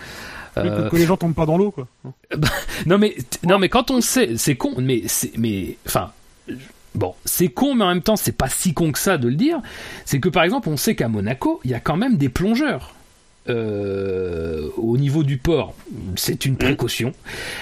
Que, 0.55 0.61
Euh, 0.61 0.89
que 0.89 0.97
les 0.97 1.05
gens 1.05 1.19
tombent 1.19 1.35
pas 1.35 1.45
dans 1.45 1.59
l'eau, 1.59 1.71
quoi. 1.71 1.87
non 2.87 2.97
mais 2.97 3.11
t- 3.11 3.47
non 3.47 3.59
mais 3.59 3.69
quand 3.69 3.91
on 3.91 4.01
sait, 4.01 4.37
c'est 4.39 4.57
con, 4.57 4.73
mais 4.79 5.03
c'est 5.07 5.37
mais 5.37 5.77
enfin 5.87 6.11
bon, 6.95 7.15
c'est 7.27 7.49
con, 7.49 7.75
mais 7.75 7.85
en 7.85 7.89
même 7.89 8.01
temps 8.03 8.17
c'est 8.17 8.33
pas 8.33 8.49
si 8.49 8.73
con 8.73 8.91
que 8.91 8.99
ça 8.99 9.19
de 9.19 9.29
le 9.29 9.35
dire. 9.35 9.61
C'est 10.07 10.19
que 10.19 10.31
par 10.31 10.45
exemple, 10.45 10.71
on 10.71 10.79
sait 10.79 10.95
qu'à 10.97 11.09
Monaco, 11.09 11.61
il 11.65 11.71
y 11.73 11.75
a 11.75 11.81
quand 11.81 11.99
même 11.99 12.17
des 12.17 12.31
plongeurs. 12.31 12.95
Euh, 13.49 14.69
au 14.77 14.97
niveau 14.97 15.23
du 15.23 15.37
port, 15.39 15.75
c'est 16.17 16.47
une 16.47 16.57
précaution. 16.57 17.13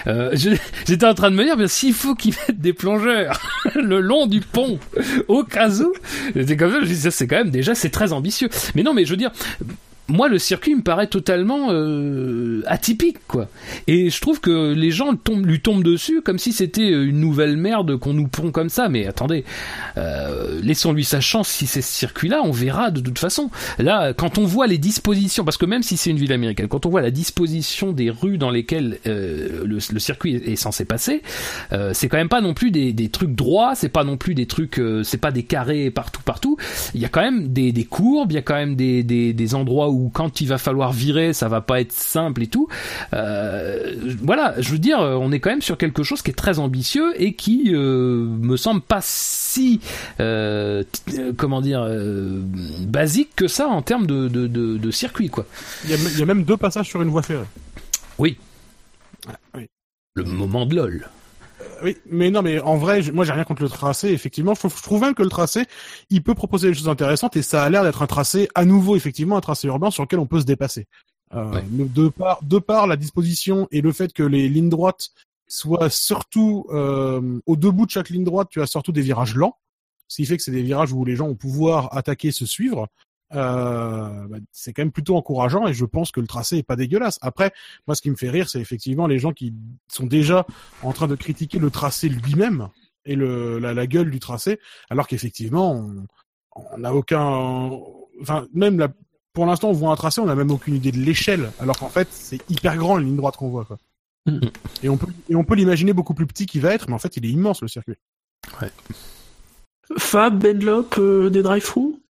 Euh, 0.07 0.35
J'étais 0.87 1.07
en 1.07 1.15
train 1.15 1.31
de 1.31 1.37
me 1.37 1.45
dire, 1.45 1.69
s'il 1.69 1.95
faut 1.95 2.15
qu'ils 2.15 2.35
mettent 2.35 2.61
des 2.61 2.73
plongeurs 2.73 3.41
le 3.75 4.01
long 4.01 4.27
du 4.27 4.41
pont, 4.41 4.79
au 5.29 5.45
cas 5.45 5.71
où, 5.71 5.93
c'est 6.35 6.57
comme 6.57 6.73
ça, 6.73 6.81
je 6.81 6.87
dis, 6.87 6.97
ça, 6.97 7.11
c'est 7.11 7.27
quand 7.27 7.37
même 7.37 7.51
déjà, 7.51 7.75
c'est 7.75 7.91
très 7.91 8.13
ambitieux. 8.13 8.49
Mais 8.75 8.83
non, 8.83 8.95
mais 8.95 9.05
je 9.05 9.11
veux 9.11 9.17
dire, 9.17 9.33
moi, 10.09 10.29
le 10.29 10.39
circuit 10.39 10.75
me 10.75 10.83
paraît 10.83 11.07
totalement 11.07 11.69
euh, 11.71 12.63
atypique, 12.67 13.19
quoi. 13.27 13.49
Et 13.87 14.11
je 14.11 14.21
trouve 14.21 14.41
que 14.41 14.73
les 14.73 14.91
gens 14.91 15.13
lui 15.43 15.61
tombent 15.61 15.85
dessus 15.85 16.21
comme 16.21 16.39
si 16.39 16.53
c'était 16.53 16.89
une 16.89 17.21
nouvelle 17.21 17.57
merde 17.57 17.97
qu'on 17.97 18.13
nous 18.13 18.29
pond 18.29 18.51
comme 18.51 18.69
ça. 18.69 18.89
Mais 18.89 19.07
attendez, 19.07 19.45
euh, 19.97 20.61
laissons-lui 20.63 21.05
sa 21.05 21.21
chance. 21.21 21.49
Si 21.49 21.67
c'est 21.67 21.81
ce 21.81 21.93
circuit-là, 21.93 22.43
on 22.45 22.51
verra 22.51 22.91
de 22.91 23.01
toute 23.01 23.19
façon. 23.19 23.51
Là, 23.79 24.13
quand 24.13 24.37
on 24.37 24.45
voit 24.45 24.67
les 24.67 24.79
dispositions, 24.79 25.45
parce 25.45 25.57
que 25.57 25.67
même 25.67 25.83
si 25.83 25.97
c'est 25.97 26.11
une 26.11 26.19
ville 26.19 26.33
américaine, 26.33 26.69
quand 26.69 26.85
on 26.85 26.91
voit 26.91 27.03
la 27.03 27.11
disposition 27.11 27.93
des 27.93 28.11
rues 28.11 28.37
dans 28.37 28.51
lesquelles 28.51 28.99
euh, 29.07 29.65
le, 29.65 29.81
circuit 29.99 30.35
est 30.35 30.57
censé 30.57 30.85
passer, 30.85 31.23
euh, 31.73 31.93
c'est 31.95 32.09
quand 32.09 32.19
même 32.19 32.29
pas 32.29 32.43
non 32.43 32.53
plus 32.53 32.71
des, 32.71 33.09
trucs 33.09 33.35
droits. 33.35 33.75
C'est 33.75 33.89
pas 33.89 34.05
non 34.05 34.19
plus 34.19 34.35
des 34.35 34.47
trucs, 34.47 34.79
euh, 34.79 35.03
c'est 35.03 35.19
pas 35.19 35.31
des 35.31 35.45
carrés 35.45 35.91
partout, 35.91 36.23
partout. 36.23 36.59
Il 36.95 37.01
y 37.01 37.07
a 37.07 37.09
quand 37.09 37.23
même 37.23 37.49
des, 37.49 37.73
des 37.73 37.85
courbes, 37.85 38.33
il 38.33 38.35
y 38.35 38.39
a 38.39 38.43
quand 38.43 38.55
même 38.55 38.77
des, 38.77 39.03
des 39.03 39.55
endroits 39.55 39.89
où 39.89 39.94
quand 40.13 40.41
il 40.41 40.49
va 40.49 40.59
falloir 40.59 40.93
virer, 40.93 41.33
ça 41.33 41.49
va 41.49 41.61
pas 41.61 41.81
être 41.81 41.93
simple 41.93 42.43
et 42.43 42.47
tout. 42.47 42.69
Euh, 43.13 43.95
voilà, 44.23 44.55
je 44.59 44.71
veux 44.71 44.79
dire, 44.79 44.99
on 44.99 45.33
est 45.33 45.41
quand 45.41 45.51
même 45.51 45.63
sur 45.63 45.79
quelque 45.79 46.03
chose 46.03 46.23
qui 46.23 46.31
est 46.31 46.35
très 46.35 46.59
ambitieux 46.59 47.13
et 47.21 47.35
qui 47.35 47.73
euh, 47.75 48.27
me 48.27 48.57
semble 48.57 48.81
pas 48.81 49.01
si, 49.03 49.81
euh, 50.21 50.83
comment 51.37 51.61
dire, 51.61 51.83
euh, 51.83 52.43
basique 52.87 53.31
que 53.37 53.49
ça 53.49 53.69
en 53.69 53.83
termes 53.83 54.07
de, 54.07 54.29
de, 54.29 54.47
de, 54.47 54.77
de 54.77 54.91
circuit, 54.91 55.29
quoi. 55.29 55.47
Il 55.85 55.91
y, 55.91 55.95
a, 55.95 55.97
il 55.97 56.19
y, 56.19 56.23
a, 56.23 56.27
même 56.27 56.45
deux 56.45 56.57
passages 56.57 56.89
sur 56.89 57.03
une 57.03 57.09
voie 57.09 57.23
ferrée. 57.23 57.45
Oui. 58.19 58.39
Ah, 59.29 59.37
oui. 59.57 59.67
Le 60.15 60.25
moment 60.25 60.67
de 60.67 60.77
LOL. 60.77 61.09
Oui, 61.85 61.99
mais 62.07 62.31
non, 62.31 62.41
mais 62.41 62.61
en 62.61 62.79
vrai, 62.79 63.03
moi 63.13 63.27
j'ai 63.27 63.33
rien 63.33 63.45
contre 63.45 63.63
le 63.63 63.69
tracé. 63.69 64.09
Effectivement, 64.09 64.55
je, 64.55 64.83
trouve 64.83 65.03
même 65.03 65.15
que 65.15 65.23
le 65.23 65.29
tracé, 65.29 65.67
il 66.09 66.23
peut 66.23 66.35
proposer 66.35 66.69
des 66.69 66.75
choses 66.75 66.89
intéressantes 66.89 67.37
et 67.37 67.43
ça 67.43 67.63
a 67.63 67.69
l'air 67.69 67.85
d'être 67.85 68.01
un 68.01 68.07
tracé 68.07 68.49
à 68.55 68.65
nouveau, 68.65 68.97
effectivement, 68.97 69.37
un 69.37 69.43
tracé 69.43 69.69
urbain 69.69 69.91
sur 69.91 70.03
lequel 70.03 70.19
on 70.19 70.27
peut 70.27 70.41
se 70.41 70.47
dépasser. 70.47 70.87
Euh, 71.35 71.53
ouais. 71.53 71.63
de 71.69 72.09
par, 72.09 72.43
de 72.43 72.59
par 72.59 72.87
la 72.87 72.97
disposition 72.97 73.69
et 73.71 73.83
le 73.83 73.93
fait 73.93 74.15
que 74.15 74.23
les 74.23 74.49
lignes 74.49 74.71
droites 74.71 75.11
soient 75.47 75.91
surtout 75.91 76.65
euh, 76.71 77.41
au 77.45 77.57
deux 77.57 77.71
bouts 77.71 77.85
de 77.85 77.91
chaque 77.91 78.09
ligne 78.09 78.25
droite, 78.25 78.49
tu 78.51 78.63
as 78.63 78.67
surtout 78.67 78.93
des 78.93 79.03
virages 79.03 79.35
lents, 79.35 79.59
ce 80.09 80.17
qui 80.17 80.27
fait 80.27 80.39
que 80.39 80.43
c'est 80.43 80.53
des 80.53 80.63
virages 80.63 80.93
où 80.93 81.05
les 81.05 81.17
gens 81.17 81.27
vont 81.27 81.35
pouvoir 81.35 81.95
attaquer, 81.95 82.31
se 82.31 82.47
suivre. 82.47 82.89
Euh, 83.35 84.27
bah, 84.29 84.37
c'est 84.53 84.73
quand 84.73 84.83
même 84.83 84.93
plutôt 84.93 85.17
encourageant 85.17 85.67
et 85.67 85.75
je 85.75 85.85
pense 85.85 86.13
que 86.13 86.21
le 86.21 86.27
tracé 86.27 86.59
est 86.59 86.63
pas 86.63 86.77
dégueulasse. 86.77 87.19
Après, 87.21 87.53
moi, 87.87 87.95
ce 87.95 88.03
qui 88.03 88.11
me 88.11 88.17
fait 88.17 88.31
rire, 88.31 88.49
c'est 88.49 88.61
effectivement 88.61 89.07
les 89.07 89.19
gens 89.19 89.33
qui 89.33 89.55
sont 89.89 90.07
déjà 90.07 90.47
en 90.83 90.93
train 90.93 91.09
de 91.09 91.17
critiquer 91.17 91.59
le 91.59 91.71
tracé 91.71 92.09
lui-même 92.09 92.69
et 93.05 93.17
le, 93.17 93.59
la, 93.59 93.75
la, 93.75 93.87
gueule 93.87 94.11
du 94.11 94.21
tracé, 94.21 94.59
alors 94.89 95.07
qu'effectivement, 95.07 95.87
on 96.55 96.79
n'a 96.79 96.95
aucun, 96.95 97.71
enfin, 98.21 98.47
même 98.55 98.79
la, 98.79 98.89
pour 99.33 99.47
l'instant, 99.47 99.69
on 99.69 99.73
voit 99.73 99.91
un 99.91 99.97
tracé, 99.97 100.21
on 100.21 100.27
n'a 100.27 100.35
même 100.35 100.51
aucune 100.51 100.75
idée 100.75 100.93
de 100.93 100.99
l'échelle, 100.99 101.51
alors 101.61 101.79
qu'en 101.79 101.89
fait, 101.89 102.09
c'est 102.11 102.39
hyper 102.51 102.77
grand 102.77 102.97
la 102.97 103.05
ligne 103.05 103.17
droite 103.17 103.37
qu'on 103.37 103.51
voit, 103.51 103.65
quoi. 103.65 103.79
Mm. 104.27 104.39
Et 104.83 104.89
on 104.89 104.97
peut, 104.97 105.09
et 105.29 105.35
on 105.35 105.45
peut 105.45 105.55
l'imaginer 105.55 105.93
beaucoup 105.93 106.15
plus 106.15 106.27
petit 106.27 106.47
qu'il 106.47 106.63
va 106.63 106.73
être, 106.73 106.89
mais 106.89 106.95
en 106.95 106.99
fait, 106.99 107.17
il 107.17 107.27
est 107.27 107.31
immense 107.31 107.61
le 107.61 107.69
circuit. 107.69 107.97
Ouais. 108.63 108.71
Fab, 109.99 110.39
Benlop, 110.39 110.97
euh, 110.99 111.29
des 111.29 111.43
drive-through? 111.43 112.01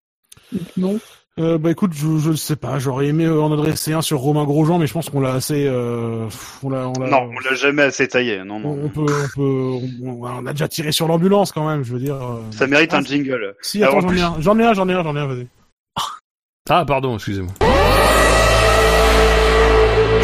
Non 0.77 1.01
euh, 1.41 1.59
bah 1.59 1.71
écoute, 1.71 1.93
je, 1.95 2.19
je 2.19 2.31
ne 2.31 2.37
sais 2.37 2.57
pas. 2.57 2.79
J'aurais 2.79 3.07
aimé 3.09 3.29
en 3.29 3.53
adresser 3.53 3.93
un 3.93 4.03
sur 4.03 4.19
Romain 4.19 4.45
Grosjean, 4.45 4.79
mais 4.79 4.87
je 4.87 4.93
pense 4.93 5.11
qu'on 5.11 5.21
l'a 5.21 5.33
assez. 5.33 5.67
Euh, 5.67 6.29
on 6.63 6.71
l'a, 6.71 6.89
on 6.89 7.01
l'a, 7.01 7.09
non, 7.11 7.31
on 7.35 7.39
l'a 7.41 7.55
jamais 7.55 7.83
assez 7.83 8.07
taillé. 8.07 8.43
Non, 8.45 8.61
non. 8.61 8.79
On 8.85 8.89
peut, 8.89 9.05
on 9.05 9.29
peut, 9.35 9.87
on, 10.05 10.23
on 10.23 10.47
a 10.47 10.53
déjà 10.53 10.69
tiré 10.69 10.93
sur 10.93 11.09
l'ambulance 11.09 11.51
quand 11.51 11.69
même. 11.69 11.83
Je 11.83 11.93
veux 11.93 11.99
dire. 11.99 12.17
Euh... 12.17 12.41
Ça 12.51 12.67
mérite 12.67 12.91
ah, 12.95 12.99
un 12.99 13.03
jingle. 13.03 13.55
Si, 13.63 13.83
attends, 13.83 14.01
j'en 14.01 14.15
ai 14.15 14.21
un, 14.21 14.37
j'en 14.39 14.59
ai 14.59 14.65
un, 14.65 14.75
j'en 14.75 14.89
ai 14.89 14.93
un, 14.93 15.03
j'en 15.03 15.17
ai 15.17 15.21
un. 15.21 15.27
Vas-y. 15.27 15.49
Ah, 16.71 16.85
pardon, 16.87 17.17
excusez-moi. 17.17 17.53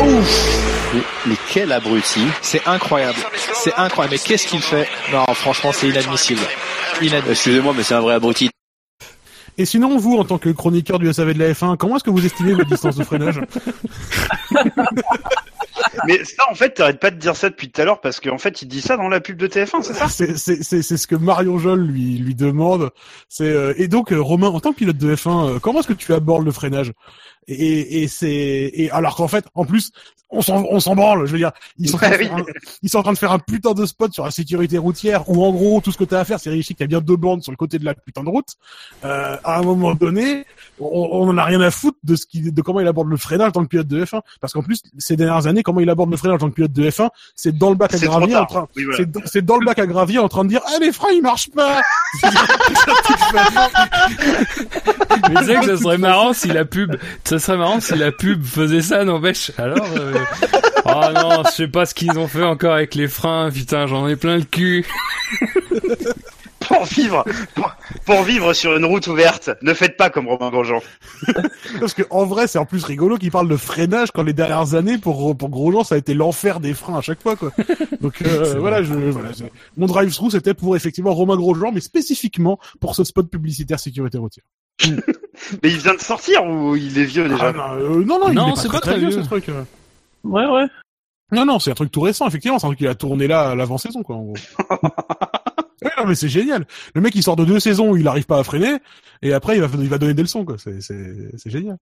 Ouf 0.00 0.70
mais, 0.94 1.02
mais 1.26 1.36
quel 1.52 1.72
abruti 1.72 2.22
C'est 2.42 2.66
incroyable. 2.66 3.18
C'est 3.54 3.74
incroyable. 3.74 4.14
Mais 4.14 4.18
qu'est-ce 4.18 4.46
qu'il 4.46 4.60
fait? 4.60 4.88
Non, 5.12 5.24
franchement, 5.34 5.70
c'est 5.72 5.88
inadmissible. 5.88 6.40
Inadmissible. 7.00 7.30
Excusez-moi, 7.30 7.74
mais 7.76 7.82
c'est 7.82 7.94
un 7.94 8.00
vrai 8.00 8.14
abruti. 8.14 8.50
Et 9.58 9.64
sinon, 9.64 9.98
vous, 9.98 10.16
en 10.16 10.24
tant 10.24 10.38
que 10.38 10.50
chroniqueur 10.50 10.98
du 10.98 11.12
SAV 11.12 11.34
de 11.34 11.38
la 11.38 11.52
F1, 11.52 11.76
comment 11.76 11.96
est-ce 11.96 12.04
que 12.04 12.10
vous 12.10 12.24
estimez 12.24 12.54
votre 12.54 12.68
distance 12.68 12.96
de 12.96 13.04
freinage? 13.04 13.40
Mais 16.06 16.24
ça, 16.24 16.44
en 16.50 16.54
fait, 16.54 16.70
t'arrêtes 16.70 17.00
pas 17.00 17.10
de 17.10 17.16
dire 17.16 17.36
ça 17.36 17.50
depuis 17.50 17.70
tout 17.70 17.80
à 17.80 17.84
l'heure 17.84 18.00
parce 18.00 18.20
qu'en 18.20 18.38
fait, 18.38 18.62
il 18.62 18.68
dit 18.68 18.80
ça 18.80 18.96
dans 18.96 19.08
la 19.08 19.20
pub 19.20 19.36
de 19.36 19.46
TF1, 19.46 19.82
c'est 19.82 19.94
ça? 19.94 20.08
C'est 20.08 20.36
c'est 20.36 20.62
c'est 20.62 20.96
ce 20.96 21.06
que 21.06 21.16
Marion 21.16 21.58
Jolle 21.58 21.82
lui 21.82 22.18
lui 22.18 22.34
demande. 22.34 22.90
C'est 23.28 23.44
euh, 23.44 23.74
et 23.76 23.88
donc 23.88 24.12
euh, 24.12 24.20
Romain, 24.20 24.48
en 24.48 24.60
tant 24.60 24.72
que 24.72 24.78
pilote 24.78 24.96
de 24.96 25.14
F1, 25.14 25.56
euh, 25.56 25.58
comment 25.58 25.80
est-ce 25.80 25.88
que 25.88 25.92
tu 25.92 26.12
abordes 26.12 26.44
le 26.44 26.52
freinage? 26.52 26.92
Et 27.48 28.02
et 28.02 28.08
c'est 28.08 28.70
et 28.74 28.90
alors 28.90 29.16
qu'en 29.16 29.28
fait, 29.28 29.44
en 29.54 29.64
plus, 29.64 29.92
on 30.30 30.42
s'en 30.42 30.64
on 30.70 30.80
s'en 30.80 30.94
branle. 30.94 31.26
Je 31.26 31.32
veux 31.32 31.38
dire, 31.38 31.52
ils 31.78 31.88
sont, 31.88 31.98
Ouais, 31.98 32.16
oui. 32.18 32.28
un- 32.32 32.44
ils 32.82 32.88
sont 32.88 32.98
en 32.98 33.02
train 33.02 33.12
de 33.12 33.18
faire 33.18 33.32
un 33.32 33.38
putain 33.38 33.72
de 33.72 33.86
spot 33.86 34.12
sur 34.12 34.24
la 34.24 34.30
sécurité 34.30 34.78
routière 34.78 35.28
où 35.28 35.44
en 35.44 35.52
gros 35.52 35.80
tout 35.80 35.92
ce 35.92 35.98
que 35.98 36.04
t'as 36.04 36.20
à 36.20 36.24
faire, 36.24 36.40
c'est 36.40 36.50
vérifier 36.50 36.74
qu'il 36.74 36.84
y 36.84 36.86
a 36.86 36.88
bien 36.88 37.00
deux 37.00 37.16
bandes 37.16 37.42
sur 37.42 37.52
le 37.52 37.56
côté 37.56 37.78
de 37.78 37.84
la 37.84 37.94
putain 37.94 38.22
de 38.24 38.28
route. 38.28 38.54
Euh, 39.04 39.36
à 39.44 39.58
un 39.58 39.62
moment 39.62 39.94
donné, 39.94 40.44
on, 40.78 41.08
on 41.12 41.28
en 41.28 41.38
a 41.38 41.44
rien 41.44 41.60
à 41.60 41.70
foutre 41.70 41.98
de 42.04 42.16
ce 42.16 42.26
qui, 42.26 42.52
de 42.52 42.62
comment 42.62 42.80
il 42.80 42.86
aborde 42.86 43.08
le 43.08 43.16
freinage 43.16 43.52
dans 43.52 43.60
le 43.60 43.66
pilote 43.66 43.86
de 43.88 44.04
F1. 44.04 44.20
Parce 44.40 44.52
qu'en 44.52 44.62
plus, 44.62 44.82
ces 44.98 45.16
dernières 45.16 45.46
années, 45.46 45.62
comment 45.62 45.80
il 45.80 45.90
aborde 45.90 46.10
le 46.10 46.16
freinage 46.16 46.38
dans 46.40 46.46
le 46.46 46.52
pilote 46.52 46.72
de 46.72 46.88
F1, 46.90 47.08
c'est 47.34 47.56
dans 47.56 47.70
le 47.70 47.76
bac 47.76 47.94
à 47.94 47.98
gravier 47.98 48.36
en 48.36 48.46
train, 48.46 48.68
Oui, 48.76 48.84
voilà. 48.84 48.98
c'est 48.98 49.10
dans- 49.10 49.20
c'est 49.26 49.44
dans 49.44 49.56
le 49.56 49.64
bac 49.66 49.78
à 49.78 49.86
gravier 49.86 50.18
en 50.18 50.28
train 50.28 50.44
de 50.44 50.50
dire, 50.50 50.60
ah 50.66 50.78
les 50.80 50.92
freins 50.92 51.10
ils 51.12 51.22
marchent 51.22 51.50
pas. 51.50 51.80
Mais 55.28 55.40
tu 55.40 55.44
sais 55.44 55.54
que 55.56 55.66
ça 55.66 55.76
serait 55.76 55.98
marrant 55.98 56.32
si 56.32 56.48
la 56.48 56.64
pub, 56.64 56.96
ça 57.24 57.38
serait 57.38 57.58
marrant 57.58 57.80
si 57.80 57.96
la 57.96 58.12
pub 58.12 58.44
faisait 58.44 58.82
ça, 58.82 59.04
n'empêche. 59.04 59.52
Alors, 59.58 59.86
euh... 59.96 60.14
oh 60.84 61.00
non, 61.14 61.42
je 61.46 61.50
sais 61.50 61.68
pas 61.68 61.86
ce 61.86 61.94
qu'ils 61.94 62.18
ont 62.18 62.28
fait 62.28 62.44
encore 62.44 62.74
avec 62.74 62.94
les 62.94 63.08
freins, 63.08 63.50
putain, 63.50 63.86
j'en 63.86 64.06
ai 64.08 64.16
plein 64.16 64.36
le 64.36 64.44
cul. 64.44 64.86
Pour 66.60 66.84
vivre, 66.84 67.24
pour, 67.54 67.72
pour 68.04 68.22
vivre 68.22 68.52
sur 68.52 68.76
une 68.76 68.84
route 68.84 69.06
ouverte, 69.06 69.50
ne 69.62 69.72
faites 69.74 69.96
pas 69.96 70.10
comme 70.10 70.28
Romain 70.28 70.50
Grosjean. 70.50 70.80
Parce 71.80 71.94
que 71.94 72.02
en 72.10 72.24
vrai, 72.26 72.46
c'est 72.46 72.58
en 72.58 72.66
plus 72.66 72.84
rigolo 72.84 73.16
qu'il 73.16 73.30
parle 73.30 73.48
de 73.48 73.56
freinage 73.56 74.10
quand 74.12 74.22
les 74.22 74.32
dernières 74.34 74.74
années 74.74 74.98
pour 74.98 75.36
pour 75.36 75.48
Grosjean, 75.48 75.84
ça 75.84 75.94
a 75.94 75.98
été 75.98 76.12
l'enfer 76.14 76.60
des 76.60 76.74
freins 76.74 76.98
à 76.98 77.00
chaque 77.00 77.22
fois 77.22 77.34
quoi. 77.36 77.50
Donc 78.00 78.22
euh, 78.22 78.54
voilà, 78.58 78.82
je 78.82 78.92
voilà, 78.92 79.30
mon 79.76 79.86
drive-through 79.86 80.30
c'était 80.30 80.54
pour 80.54 80.76
effectivement 80.76 81.14
Romain 81.14 81.36
Grosjean, 81.36 81.72
mais 81.72 81.80
spécifiquement 81.80 82.58
pour 82.80 82.94
ce 82.94 83.04
spot 83.04 83.28
publicitaire 83.30 83.80
sécurité 83.80 84.18
routière. 84.18 84.44
Mais 85.62 85.70
il 85.70 85.78
vient 85.78 85.94
de 85.94 86.00
sortir 86.00 86.44
ou 86.46 86.76
il 86.76 86.98
est 86.98 87.04
vieux 87.04 87.28
déjà 87.28 87.48
Ah, 87.48 87.52
non, 87.52 87.72
euh, 87.80 88.04
non, 88.04 88.18
non, 88.20 88.28
il 88.28 88.34
Non, 88.34 88.52
est 88.52 88.56
c'est 88.56 88.68
pas 88.68 88.74
pas 88.74 88.80
très, 88.80 88.90
très 88.92 89.00
vieux 89.00 89.08
vieux. 89.08 89.22
ce 89.22 89.26
truc. 89.26 89.48
euh. 89.48 89.62
Ouais, 90.24 90.46
ouais. 90.46 90.66
Non, 91.32 91.44
non, 91.44 91.58
c'est 91.58 91.70
un 91.70 91.74
truc 91.74 91.90
tout 91.92 92.00
récent, 92.00 92.26
effectivement. 92.26 92.58
C'est 92.58 92.66
un 92.66 92.70
truc 92.70 92.78
qu'il 92.78 92.88
a 92.88 92.94
tourné 92.94 93.26
là 93.26 93.50
à 93.50 93.54
l'avant-saison, 93.54 94.02
quoi, 94.02 94.16
en 94.16 94.22
gros. 94.24 94.34
Ouais, 95.84 95.90
non, 95.98 96.06
mais 96.06 96.14
c'est 96.14 96.28
génial. 96.28 96.66
Le 96.94 97.00
mec, 97.00 97.14
il 97.14 97.22
sort 97.22 97.36
de 97.36 97.44
deux 97.44 97.60
saisons 97.60 97.90
où 97.90 97.96
il 97.96 98.06
arrive 98.08 98.26
pas 98.26 98.38
à 98.38 98.44
freiner, 98.44 98.76
et 99.22 99.32
après, 99.32 99.56
il 99.56 99.62
va, 99.62 99.68
il 99.78 99.88
va 99.88 99.98
donner 99.98 100.14
des 100.14 100.22
leçons, 100.22 100.44
quoi. 100.44 100.56
C'est, 100.58 100.80
c'est, 100.80 101.14
c'est 101.36 101.50
génial. 101.50 101.76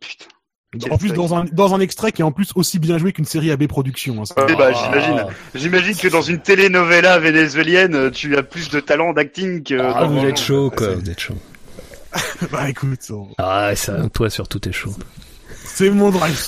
Putain. 0.00 0.26
En 0.92 0.98
plus, 0.98 1.12
dans 1.12 1.34
un, 1.34 1.44
dans 1.46 1.74
un 1.74 1.80
extrait 1.80 2.12
qui 2.12 2.22
est 2.22 2.24
en 2.24 2.30
plus 2.30 2.52
aussi 2.54 2.78
bien 2.78 2.96
joué 2.96 3.12
qu'une 3.12 3.24
série 3.24 3.50
AB 3.50 3.66
Productions. 3.66 4.22
hein. 4.22 4.44
Eh 4.48 4.54
bah, 4.54 4.70
Ah. 4.72 4.84
j'imagine. 4.84 5.26
J'imagine 5.56 5.96
que 5.96 6.06
dans 6.08 6.22
une 6.22 6.38
telenovela 6.40 7.18
vénézuélienne, 7.18 8.10
tu 8.12 8.36
as 8.36 8.44
plus 8.44 8.70
de 8.70 8.78
talent 8.78 9.12
d'acting 9.12 9.64
que 9.64 9.74
Ah, 9.74 10.04
vous 10.04 10.24
êtes 10.24 10.38
chaud, 10.38 10.70
quoi, 10.70 10.86
c'est- 10.90 10.94
vous 10.94 11.10
êtes 11.10 11.18
chaut. 11.20 11.38
bah, 12.52 12.68
écoute, 12.70 13.00
on- 13.10 13.28
Ah, 13.38 13.74
ça, 13.74 14.08
toi 14.10 14.30
surtout 14.30 14.60
t'es 14.60 14.70
chaud. 14.72 14.94
c'est 15.64 15.90
mon 15.90 16.10
drive. 16.10 16.40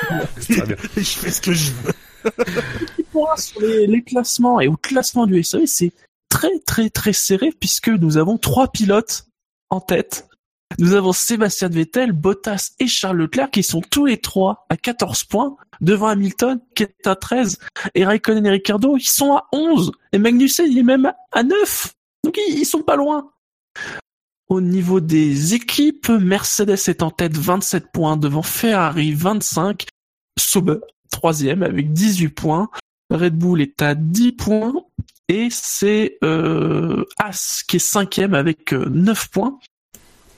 Très 0.48 0.62
bien. 0.62 0.76
je 0.96 1.02
fais 1.02 1.30
ce 1.30 1.40
que 1.42 1.52
je 1.52 1.70
veux. 1.72 1.92
Petit 2.30 3.02
point 3.10 3.36
sur 3.36 3.60
les, 3.60 4.02
classements 4.02 4.60
et 4.60 4.68
au 4.68 4.76
classement 4.76 5.26
du 5.26 5.42
SAV, 5.42 5.66
c'est 5.66 5.92
très 6.28 6.58
très 6.60 6.90
très 6.90 7.12
serré 7.12 7.52
puisque 7.58 7.88
nous 7.88 8.16
avons 8.16 8.38
trois 8.38 8.68
pilotes 8.68 9.26
en 9.70 9.80
tête. 9.80 10.28
Nous 10.78 10.92
avons 10.92 11.12
Sébastien 11.12 11.68
Vettel, 11.68 12.12
Bottas 12.12 12.72
et 12.78 12.86
Charles 12.86 13.16
Leclerc 13.16 13.50
qui 13.50 13.62
sont 13.62 13.80
tous 13.80 14.04
les 14.06 14.18
trois 14.18 14.66
à 14.68 14.76
14 14.76 15.24
points 15.24 15.56
devant 15.80 16.08
Hamilton 16.08 16.60
qui 16.74 16.82
est 16.82 17.06
à 17.06 17.16
13 17.16 17.58
et 17.94 18.04
Raikkonen 18.04 18.44
et 18.46 18.50
Ricardo 18.50 18.96
ils 18.96 19.02
sont 19.02 19.32
à 19.34 19.46
11 19.52 19.92
et 20.12 20.18
Magnussen 20.18 20.70
il 20.70 20.78
est 20.78 20.82
même 20.82 21.12
à 21.32 21.42
9. 21.42 21.94
Donc 22.24 22.36
ils, 22.48 22.58
ils 22.58 22.66
sont 22.66 22.82
pas 22.82 22.96
loin. 22.96 23.30
Au 24.48 24.62
niveau 24.62 25.00
des 25.00 25.54
équipes, 25.54 26.08
Mercedes 26.08 26.88
est 26.88 27.02
en 27.02 27.10
tête 27.10 27.36
27 27.36 27.92
points 27.92 28.16
devant 28.16 28.42
Ferrari 28.42 29.12
25, 29.12 29.86
Sauber 30.38 30.78
troisième 31.10 31.62
avec 31.62 31.92
18 31.92 32.28
points. 32.28 32.68
Red 33.10 33.36
Bull 33.36 33.60
est 33.60 33.80
à 33.82 33.94
10 33.94 34.32
points 34.32 34.74
et 35.28 35.48
c'est 35.50 36.18
euh, 36.24 37.04
As 37.18 37.62
qui 37.66 37.76
est 37.76 37.80
cinquième 37.80 38.34
avec 38.34 38.72
euh, 38.72 38.88
9 38.90 39.30
points. 39.30 39.58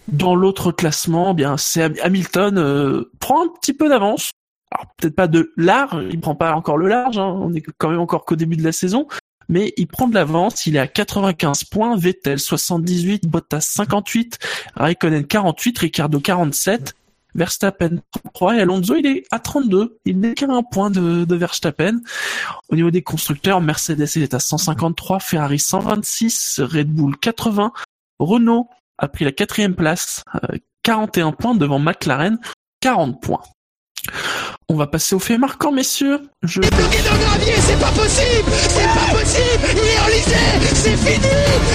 Dans 0.09 0.34
l'autre 0.34 0.72
classement, 0.72 1.30
eh 1.32 1.34
bien 1.34 1.56
c'est 1.56 1.82
Ham- 1.82 1.94
Hamilton 2.02 2.59
euh, 2.59 3.10
prend 3.20 3.44
un 3.44 3.48
petit 3.48 3.72
peu 3.72 3.88
d'avance. 3.88 4.30
Alors 4.72 4.86
peut-être 4.97 5.16
pas 5.16 5.26
de 5.28 5.52
large, 5.56 6.05
il 6.10 6.20
prend 6.20 6.36
pas 6.36 6.55
encore 6.55 6.78
le 6.78 6.88
large, 6.88 7.18
hein, 7.18 7.36
on 7.40 7.52
est 7.55 7.62
quand 7.78 7.90
même 7.90 8.01
encore 8.01 8.24
qu'au 8.24 8.36
début 8.36 8.56
de 8.56 8.62
la 8.62 8.70
saison, 8.70 9.09
mais 9.48 9.72
il 9.76 9.88
prend 9.88 10.06
de 10.06 10.14
l'avance, 10.14 10.66
il 10.66 10.76
est 10.76 10.80
à 10.80 10.86
95 10.86 11.64
points, 11.64 11.97
Vettel 11.97 12.38
78, 12.38 13.26
Bottas 13.26 13.62
58, 13.62 14.38
Raikkonen 14.76 15.26
48, 15.26 15.78
Ricardo 15.78 16.20
47 16.20 16.94
Verstappen 17.35 17.98
33 18.12 18.57
et 18.57 18.61
Alonso 18.61 18.94
il 18.97 19.07
est 19.07 19.24
à 19.31 19.39
32. 19.39 19.98
Il 20.05 20.20
n'est 20.20 20.35
qu'à 20.35 20.47
un 20.47 20.62
point 20.62 20.90
de, 20.90 21.24
de 21.24 21.35
Verstappen. 21.35 22.01
Au 22.69 22.77
niveau 22.77 22.90
des 22.90 23.02
constructeurs, 23.02 23.61
Mercedes 23.61 24.09
il 24.16 24.23
est 24.23 24.35
à 24.35 24.40
153, 24.40 25.20
Ferrari 25.20 25.59
126, 25.59 26.61
Red 26.61 26.89
Bull 26.89 27.16
80, 27.19 27.73
Renault 28.19 28.69
a 28.98 29.09
pris 29.09 29.24
la 29.24 29.32
quatrième 29.32 29.74
place, 29.74 30.23
euh, 30.35 30.57
41 30.82 31.32
points 31.32 31.55
devant 31.55 31.78
McLaren 31.78 32.39
40 32.81 33.20
points. 33.20 33.43
On 34.69 34.77
va 34.77 34.86
passer 34.86 35.15
au 35.15 35.19
fait 35.19 35.36
marquant, 35.36 35.73
messieurs. 35.73 36.20
Je... 36.43 36.61
dans 36.61 36.69
le 36.69 37.24
gravier, 37.24 37.55
c'est 37.59 37.81
pas 37.81 37.90
possible 37.90 38.51
C'est 38.69 38.85
pas 38.85 39.19
possible 39.19 39.66
Il 39.73 39.78
est 39.78 40.01
enlisé 40.01 40.36
C'est 40.74 40.97
fini 40.97 41.27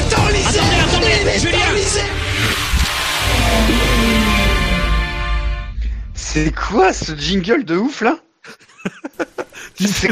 Attendez, 0.08 0.44
attendez, 0.48 1.40
Julien. 1.40 1.60
C'est 6.36 6.54
quoi 6.54 6.92
ce 6.92 7.16
jingle 7.16 7.64
de 7.64 7.78
ouf 7.78 8.02
là 8.02 8.20
C'est. 9.78 10.10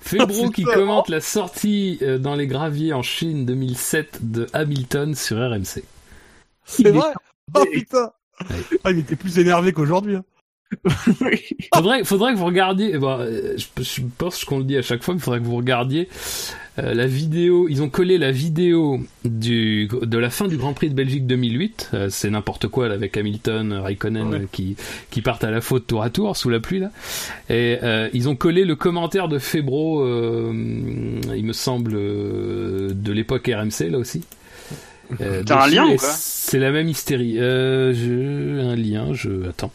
Febro 0.00 0.50
qui 0.50 0.64
commente 0.64 1.08
la 1.08 1.20
sortie 1.20 2.00
euh, 2.02 2.18
dans 2.18 2.34
les 2.34 2.48
graviers 2.48 2.92
en 2.92 3.02
Chine 3.02 3.46
2007 3.46 4.28
de 4.28 4.48
Hamilton 4.52 5.14
sur 5.14 5.36
RMC. 5.36 5.84
C'est 6.64 6.90
vrai 6.90 7.14
Oh 7.54 7.64
putain 7.72 8.10
ah, 8.82 8.90
Il 8.90 8.98
était 8.98 9.14
plus 9.14 9.38
énervé 9.38 9.72
qu'aujourd'hui. 9.72 10.16
hein. 10.16 10.24
Faudrait, 11.74 12.04
faudrait 12.04 12.32
que 12.32 12.38
vous 12.38 12.46
regardiez. 12.46 12.98
bon, 12.98 13.18
euh, 13.20 13.56
je, 13.56 13.82
je 13.82 14.00
pense 14.18 14.44
qu'on 14.44 14.58
le 14.58 14.64
dit 14.64 14.76
à 14.76 14.82
chaque 14.82 15.02
fois, 15.02 15.14
mais 15.14 15.20
faudrait 15.20 15.40
que 15.40 15.44
vous 15.44 15.56
regardiez 15.56 16.08
euh, 16.78 16.94
la 16.94 17.06
vidéo. 17.06 17.68
Ils 17.68 17.82
ont 17.82 17.88
collé 17.88 18.18
la 18.18 18.32
vidéo 18.32 19.00
du, 19.24 19.88
de 19.88 20.18
la 20.18 20.30
fin 20.30 20.48
du 20.48 20.56
Grand 20.56 20.72
Prix 20.72 20.90
de 20.90 20.94
Belgique 20.94 21.26
2008. 21.26 21.90
Euh, 21.94 22.08
c'est 22.10 22.30
n'importe 22.30 22.66
quoi 22.68 22.88
là, 22.88 22.94
avec 22.94 23.16
Hamilton, 23.16 23.72
Raikkonen 23.74 24.46
qui 24.50 24.76
qui 25.10 25.22
partent 25.22 25.44
à 25.44 25.50
la 25.50 25.60
faute 25.60 25.86
tour 25.86 26.02
à 26.02 26.10
tour 26.10 26.36
sous 26.36 26.50
la 26.50 26.60
pluie 26.60 26.80
là. 26.80 26.90
Et 27.48 27.78
euh, 27.82 28.08
ils 28.12 28.28
ont 28.28 28.36
collé 28.36 28.64
le 28.64 28.74
commentaire 28.74 29.28
de 29.28 29.38
Febro, 29.38 30.00
euh, 30.02 30.50
il 31.36 31.44
me 31.44 31.52
semble, 31.52 31.92
euh, 31.94 32.90
de 32.94 33.12
l'époque 33.12 33.48
RMC 33.52 33.90
là 33.90 33.98
aussi. 33.98 34.22
Euh, 35.20 35.42
T'as 35.44 35.64
un 35.64 35.68
lien 35.68 35.84
ou 35.86 35.96
quoi 35.96 36.08
C'est 36.10 36.58
la 36.58 36.70
même 36.72 36.88
hystérie. 36.88 37.38
Euh, 37.38 37.92
je 37.94 38.60
un 38.64 38.74
lien. 38.74 39.12
Je 39.12 39.48
attends. 39.48 39.70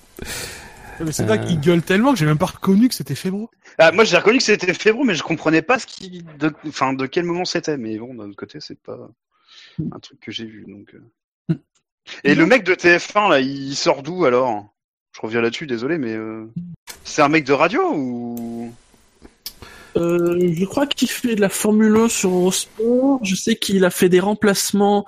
Mais 1.04 1.12
c'est 1.12 1.30
Euh. 1.30 1.38
qu'il 1.38 1.60
gueule 1.60 1.82
tellement 1.82 2.14
que 2.14 2.20
j'ai 2.20 2.26
même 2.26 2.38
pas 2.38 2.46
reconnu 2.48 2.90
que 2.90 2.96
c'était 2.96 3.16
Febro. 3.16 3.50
Ah, 3.78 3.92
moi 3.92 4.04
j'ai 4.04 4.18
reconnu 4.18 4.38
que 4.40 4.44
c'était 4.44 4.74
Febro, 4.74 5.04
mais 5.04 5.16
je 5.16 5.24
comprenais 5.24 5.62
pas 5.62 5.80
ce 5.80 5.86
qui, 5.88 6.24
de, 6.40 6.54
enfin, 6.68 6.94
de 6.94 7.06
quel 7.06 7.26
moment 7.26 7.46
c'était. 7.46 7.78
Mais 7.78 7.98
bon, 7.98 8.14
d'un 8.14 8.26
autre 8.30 8.36
côté, 8.36 8.60
c'est 8.60 8.80
pas 8.80 8.98
un 9.80 10.00
truc 10.00 10.20
que 10.20 10.32
j'ai 10.32 10.46
vu. 10.46 10.66
Donc. 10.68 10.94
euh. 10.96 11.56
Et 12.24 12.34
le 12.36 12.46
mec 12.46 12.64
de 12.64 12.74
TF1 12.74 13.30
là, 13.30 13.40
il 13.40 13.76
sort 13.76 14.02
d'où 14.04 14.26
alors? 14.26 14.66
Je 15.16 15.22
reviens 15.22 15.42
là-dessus, 15.42 15.68
désolé, 15.68 15.98
mais 15.98 16.14
euh, 16.14 16.46
c'est 17.04 17.22
un 17.22 17.30
mec 17.30 17.46
de 17.46 17.54
radio 17.54 17.82
ou? 17.94 18.72
Euh, 19.98 20.54
je 20.54 20.66
crois 20.66 20.86
qu'il 20.88 21.10
fait 21.10 21.36
de 21.36 21.42
la 21.42 21.50
Formule 21.50 21.96
1 21.96 22.10
sur 22.10 22.30
Eurosport. 22.32 23.20
Je 23.24 23.36
sais 23.36 23.56
qu'il 23.56 23.84
a 23.86 23.90
fait 23.90 24.10
des 24.10 24.20
remplacements 24.20 25.06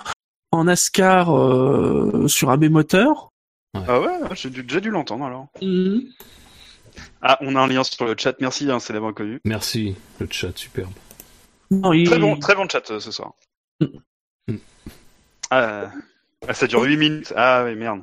en 0.51 0.65
NASCAR 0.65 1.35
euh, 1.37 2.27
sur 2.27 2.49
AB 2.49 2.65
Moteur. 2.65 3.30
Ah 3.73 4.01
ouais, 4.01 4.19
j'ai 4.35 4.49
dû- 4.49 4.63
déjà 4.63 4.79
dû 4.79 4.89
l'entendre 4.89 5.25
alors. 5.25 5.47
Mhm. 5.61 6.03
Ah, 7.21 7.37
on 7.41 7.55
a 7.55 7.61
un 7.61 7.67
lien 7.67 7.83
sur 7.83 8.05
le 8.05 8.15
chat. 8.17 8.35
Merci, 8.41 8.69
hein, 8.69 8.79
c'est 8.79 8.93
l'avant 8.93 9.13
connu. 9.13 9.39
Merci, 9.45 9.95
le 10.19 10.27
chat 10.29 10.57
superbe. 10.57 10.91
Non, 11.69 11.93
il... 11.93 12.05
Très 12.07 12.19
bon, 12.19 12.37
très 12.37 12.55
bon 12.55 12.67
chat 12.67 12.91
euh, 12.91 12.99
ce 12.99 13.11
soir. 13.11 13.33
Mm. 13.79 14.55
Ah, 15.49 15.91
ah, 16.47 16.53
ça 16.53 16.67
dure 16.67 16.81
8 16.81 16.97
minutes. 16.97 17.33
Ah 17.35 17.63
ouais, 17.63 17.75
merde. 17.75 18.01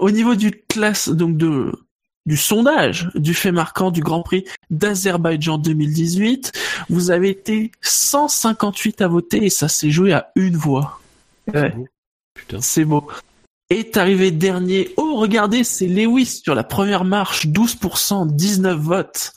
Au 0.00 0.10
niveau 0.10 0.34
du 0.34 0.50
classe, 0.68 1.08
donc 1.08 1.36
de 1.36 1.72
du 2.26 2.36
sondage 2.36 3.08
du 3.14 3.32
fait 3.32 3.50
marquant 3.50 3.90
du 3.90 4.02
Grand 4.02 4.22
Prix 4.22 4.44
d'Azerbaïdjan 4.68 5.56
2018, 5.58 6.52
vous 6.90 7.10
avez 7.10 7.30
été 7.30 7.72
158 7.80 9.00
à 9.00 9.08
voter 9.08 9.46
et 9.46 9.50
ça 9.50 9.68
s'est 9.68 9.90
joué 9.90 10.12
à 10.12 10.30
une 10.36 10.56
voix. 10.56 11.00
Ouais. 11.52 11.74
Putain. 12.34 12.60
C'est 12.60 12.84
beau. 12.84 13.08
Est 13.70 13.96
arrivé 13.96 14.32
dernier. 14.32 14.92
Oh, 14.96 15.14
regardez, 15.14 15.62
c'est 15.62 15.86
Lewis 15.86 16.42
sur 16.44 16.56
la 16.56 16.64
première 16.64 17.04
marche, 17.04 17.46
12%, 17.46 18.26
19 18.34 18.76
votes. 18.76 19.32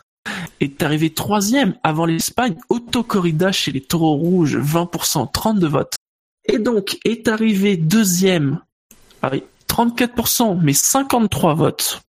Est 0.60 0.81
arrivé 0.81 1.11
troisième 1.11 1.76
avant 1.84 2.07
l'Espagne, 2.07 2.55
Otto 2.69 3.03
Corrida 3.03 3.51
chez 3.51 3.72
les 3.72 3.81
taureaux 3.81 4.15
rouges, 4.15 4.57
20%, 4.57 5.31
32 5.31 5.68
votes. 5.68 5.95
Et 6.45 6.57
donc, 6.57 6.97
est 7.05 7.27
arrivé 7.27 7.77
deuxième, 7.77 8.60
oui, 9.31 9.43
34%, 9.69 10.60
mais 10.60 10.73
53 10.73 11.53
votes. 11.53 12.01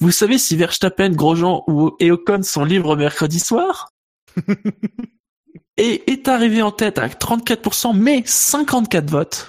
Vous 0.00 0.10
savez 0.10 0.38
si 0.38 0.56
Verstappen, 0.56 1.10
Grosjean 1.10 1.62
ou 1.68 1.92
et 2.00 2.10
Ocon 2.10 2.42
sont 2.42 2.64
libres 2.64 2.96
mercredi 2.96 3.38
soir? 3.38 3.90
Et 5.80 6.10
est 6.10 6.26
arrivé 6.26 6.60
en 6.60 6.72
tête 6.72 6.98
avec 6.98 7.20
34%, 7.20 7.96
mais 7.96 8.24
54 8.26 9.08
votes. 9.08 9.48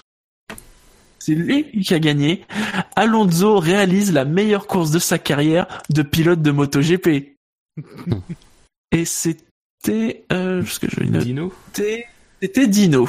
C'est 1.30 1.36
lui 1.36 1.70
qui 1.84 1.94
a 1.94 2.00
gagné. 2.00 2.44
Alonso 2.96 3.60
réalise 3.60 4.12
la 4.12 4.26
meilleure 4.26 4.66
course 4.66 4.90
de 4.90 4.98
sa 4.98 5.20
carrière 5.20 5.68
de 5.92 6.02
pilote 6.02 6.42
de 6.42 6.50
MotoGP. 6.50 7.36
Et 8.92 9.06
c'était... 9.06 10.26
Euh, 10.34 10.64
que 10.64 10.88
je 10.90 11.00
vais 11.00 11.06
Dino. 11.20 11.54
C'était 12.42 12.68
Dino. 12.68 13.08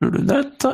Je 0.00 0.08
le 0.08 0.18
note. 0.18 0.66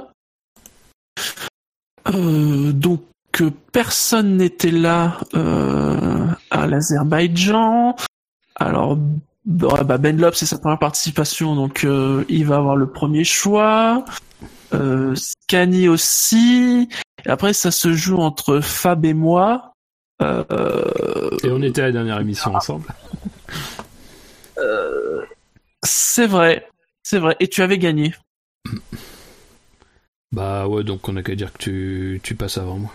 Euh, 2.09 2.73
donc 2.73 3.03
euh, 3.43 3.51
personne 3.71 4.39
n'était 4.39 4.71
là 4.71 5.21
euh, 5.35 6.29
à 6.51 6.67
l'Azerbaïdjan. 6.67 7.95
Alors 8.55 8.99
bah, 9.45 9.99
Ben 9.99 10.17
Lop 10.21 10.35
c'est 10.35 10.47
sa 10.47 10.59
première 10.59 10.79
participation 10.79 11.55
donc 11.55 11.85
euh, 11.85 12.25
il 12.29 12.47
va 12.47 12.57
avoir 12.57 12.77
le 12.77 12.91
premier 12.91 13.25
choix. 13.25 14.05
Euh, 14.73 15.15
Scani 15.15 15.89
aussi. 15.89 16.89
Et 17.27 17.29
après 17.29 17.53
ça 17.53 17.71
se 17.71 17.93
joue 17.93 18.19
entre 18.19 18.61
Fab 18.61 19.05
et 19.05 19.15
moi. 19.15 19.73
Euh, 20.23 21.31
Et 21.43 21.51
on 21.51 21.63
était 21.63 21.83
à 21.83 21.87
la 21.87 21.93
dernière 21.93 22.21
émission 22.21 22.55
ensemble. 22.55 22.87
euh, 24.59 25.23
c'est 25.85 26.27
vrai, 26.27 26.67
c'est 27.03 27.19
vrai. 27.19 27.37
Et 27.41 27.49
tu 27.49 27.63
avais 27.63 27.79
gagné. 27.79 28.15
Bah 30.33 30.67
ouais, 30.67 30.83
donc 30.83 31.09
on 31.09 31.17
a 31.17 31.23
qu'à 31.23 31.35
dire 31.35 31.53
que 31.53 31.59
tu, 31.59 32.21
tu 32.23 32.35
passes 32.35 32.59
avant 32.59 32.79
moi. 32.79 32.93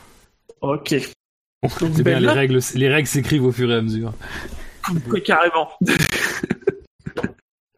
Ok. 0.62 0.90
C'est 1.68 1.90
bien, 1.92 2.04
Ben 2.04 2.20
les 2.20 2.26
là- 2.26 2.34
règles, 2.34 2.60
les 2.76 2.90
règles 2.90 3.08
s'écrivent 3.08 3.46
au 3.46 3.52
fur 3.52 3.70
et 3.72 3.76
à 3.76 3.82
mesure. 3.82 4.14
Ouais, 5.08 5.22
carrément. 5.22 5.70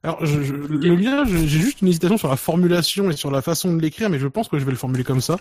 Alors, 0.04 0.26
je, 0.26 0.42
je- 0.44 0.54
le 0.56 0.98
mien, 0.98 1.24
j'ai 1.26 1.48
juste 1.48 1.82
une 1.82 1.88
hésitation 1.90 2.18
sur 2.18 2.28
la 2.30 2.36
formulation 2.36 3.10
et 3.12 3.16
sur 3.16 3.30
la 3.30 3.42
façon 3.44 3.74
de 3.76 3.82
l'écrire, 3.82 4.10
mais 4.10 4.18
je 4.20 4.28
pense 4.28 4.48
que 4.48 4.58
je 4.58 4.66
vais 4.66 4.72
le 4.72 4.78
formuler 4.78 5.04
comme 5.04 5.22
ça. 5.22 5.38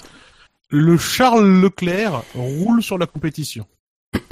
Le 0.69 0.99
Charles 0.99 1.61
Leclerc 1.61 2.23
roule 2.35 2.83
sur 2.83 2.99
la 2.99 3.07
compétition. 3.07 3.67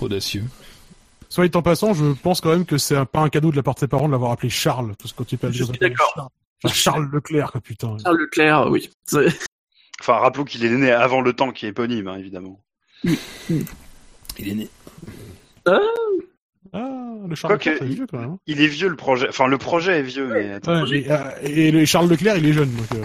Audacieux. 0.00 0.44
Soit 1.28 1.54
en 1.56 1.62
passant, 1.62 1.94
je 1.94 2.12
pense 2.12 2.40
quand 2.40 2.50
même 2.50 2.66
que 2.66 2.78
c'est 2.78 2.96
un- 2.96 3.06
pas 3.06 3.20
un 3.20 3.28
cadeau 3.28 3.50
de 3.50 3.56
la 3.56 3.62
part 3.62 3.74
de 3.74 3.80
ses 3.80 3.88
parents 3.88 4.06
de 4.06 4.12
l'avoir 4.12 4.32
appelé 4.32 4.48
Charles, 4.50 4.94
parce 4.98 5.12
que 5.12 5.18
quand 5.18 5.24
tu 5.24 5.36
peux 5.38 5.50
Je 5.50 5.64
suis 5.64 5.78
d'accord. 5.78 6.30
Charles, 6.62 6.74
Charles 6.74 7.10
Leclerc, 7.12 7.52
quoi, 7.52 7.60
putain. 7.60 7.96
Charles 8.02 8.18
Leclerc, 8.18 8.70
oui. 8.70 8.90
C'est- 9.06 9.26
Enfin, 10.00 10.18
rappelons 10.18 10.44
qu'il 10.44 10.62
est 10.64 10.70
né 10.70 10.90
avant 10.92 11.22
le 11.22 11.32
temps 11.32 11.52
qui 11.52 11.64
est 11.64 11.70
éponyme, 11.70 12.06
hein, 12.08 12.16
évidemment. 12.18 12.60
Il 13.04 14.48
est 14.48 14.54
né. 14.54 14.68
Ah, 15.66 15.78
le 17.28 17.34
Charles 17.34 17.54
Leclerc, 17.54 17.76
c'est 17.78 17.84
vieux 17.86 18.06
quand 18.10 18.18
même. 18.18 18.30
hein. 18.30 18.38
Il 18.46 18.60
est 18.60 18.66
vieux 18.66 18.88
le 18.88 18.96
projet. 18.96 19.28
Enfin, 19.28 19.46
le 19.46 19.58
projet 19.58 20.00
est 20.00 20.02
vieux, 20.02 20.26
mais 20.28 20.52
attends. 20.52 20.82
Ouais, 20.84 20.98
et, 20.98 21.10
euh, 21.10 21.16
et 21.42 21.70
le 21.70 21.84
Charles 21.84 22.08
Leclerc, 22.08 22.36
il 22.36 22.46
est 22.46 22.52
jeune. 22.52 22.70
Donc, 22.74 22.86
euh. 22.94 23.04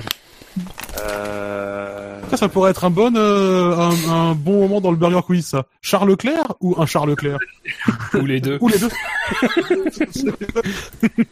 Euh... 1.00 2.22
Ça, 2.30 2.38
ça 2.38 2.50
pourrait 2.50 2.72
être 2.72 2.86
un 2.86 2.90
bon, 2.90 3.14
euh, 3.16 3.76
un, 3.76 4.10
un 4.10 4.36
bon 4.36 4.60
moment 4.60 4.82
dans 4.82 4.92
le 4.92 4.98
Burger 4.98 5.22
Quiz, 5.26 5.46
ça. 5.46 5.66
Charles 5.82 6.10
Leclerc 6.10 6.56
ou 6.62 6.76
un 6.82 6.86
Charles 6.86 7.10
Leclerc? 7.10 7.40
Ou 8.14 8.26
les 8.26 8.40
deux. 8.42 8.58
Ou 8.62 8.68
les 8.70 8.80
deux 8.80 8.90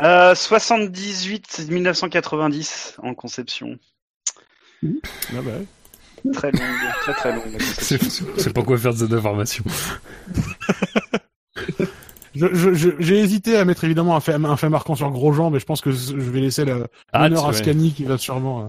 Euh, 0.00 0.34
78 0.34 1.66
1990 1.68 2.96
en 3.02 3.12
conception. 3.14 3.78
Ah 4.82 4.86
bah 5.34 5.40
ouais. 5.44 5.66
Très 6.32 6.50
longue, 6.50 6.62
très 7.02 7.14
très 7.14 7.32
longue. 7.34 7.58
C'est 7.60 8.52
pas 8.52 8.62
quoi 8.62 8.76
faire 8.78 8.92
de 8.92 8.98
cette 8.98 9.12
information. 9.12 9.64
J'ai 12.34 13.18
hésité 13.18 13.56
à 13.56 13.64
mettre 13.64 13.84
évidemment 13.84 14.14
un 14.16 14.20
fait, 14.20 14.34
un 14.34 14.56
fait 14.56 14.68
marquant 14.68 14.94
sur 14.94 15.10
Grosjean, 15.10 15.50
mais 15.50 15.58
je 15.60 15.64
pense 15.64 15.80
que 15.80 15.90
je 15.90 16.14
vais 16.14 16.40
laisser 16.40 16.64
la- 16.64 16.86
Ah, 17.12 17.28
l'honneur 17.28 17.48
à. 17.48 17.52
Scani 17.52 17.92
qui 17.92 18.04
va 18.04 18.18
sûrement, 18.18 18.60
euh, 18.66 18.68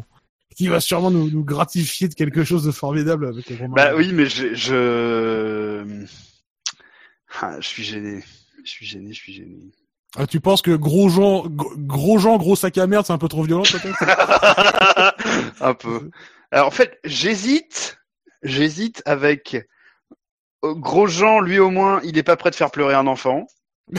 qui 0.56 0.68
va 0.68 0.80
sûrement 0.80 1.12
nous, 1.12 1.30
nous 1.30 1.44
gratifier 1.44 2.08
de 2.08 2.14
quelque 2.16 2.44
chose 2.44 2.64
de 2.64 2.72
formidable 2.72 3.28
avec. 3.28 3.52
Bah 3.70 3.92
oui, 3.96 4.12
mais 4.14 4.26
je, 4.26 4.54
je... 4.56 6.06
Ah, 7.42 7.58
je 7.60 7.68
suis 7.68 7.84
gêné. 7.84 8.24
Je 8.64 8.70
suis 8.70 8.86
gêné, 8.86 9.14
je 9.14 9.20
suis 9.20 9.34
gêné. 9.34 9.58
Ah, 10.18 10.26
tu 10.26 10.40
penses 10.40 10.62
que 10.64 10.72
gros 10.72 11.08
Jean, 11.10 11.46
gros- 11.48 11.72
gros 11.78 12.18
Jean, 12.18 12.38
gros 12.38 12.56
sac 12.56 12.78
à 12.80 12.88
merde, 12.88 13.06
c'est 13.06 13.14
un 13.14 13.20
peu 13.20 13.28
trop 13.28 13.44
violent 13.44 13.62
peut-être? 13.64 14.04
Un 15.62 15.74
peu. 15.76 16.10
Alors, 16.52 16.68
en 16.68 16.72
fait, 16.72 17.00
j'hésite, 17.04 18.00
j'hésite 18.42 19.04
avec 19.06 19.56
euh, 20.64 20.74
Grosjean, 20.74 21.42
lui 21.42 21.60
au 21.60 21.70
moins, 21.70 22.02
il 22.04 22.18
est 22.18 22.24
pas 22.24 22.38
prêt 22.38 22.50
de 22.50 22.56
faire 22.56 22.72
pleurer 22.72 22.96
un 22.96 23.08
enfant. 23.08 23.46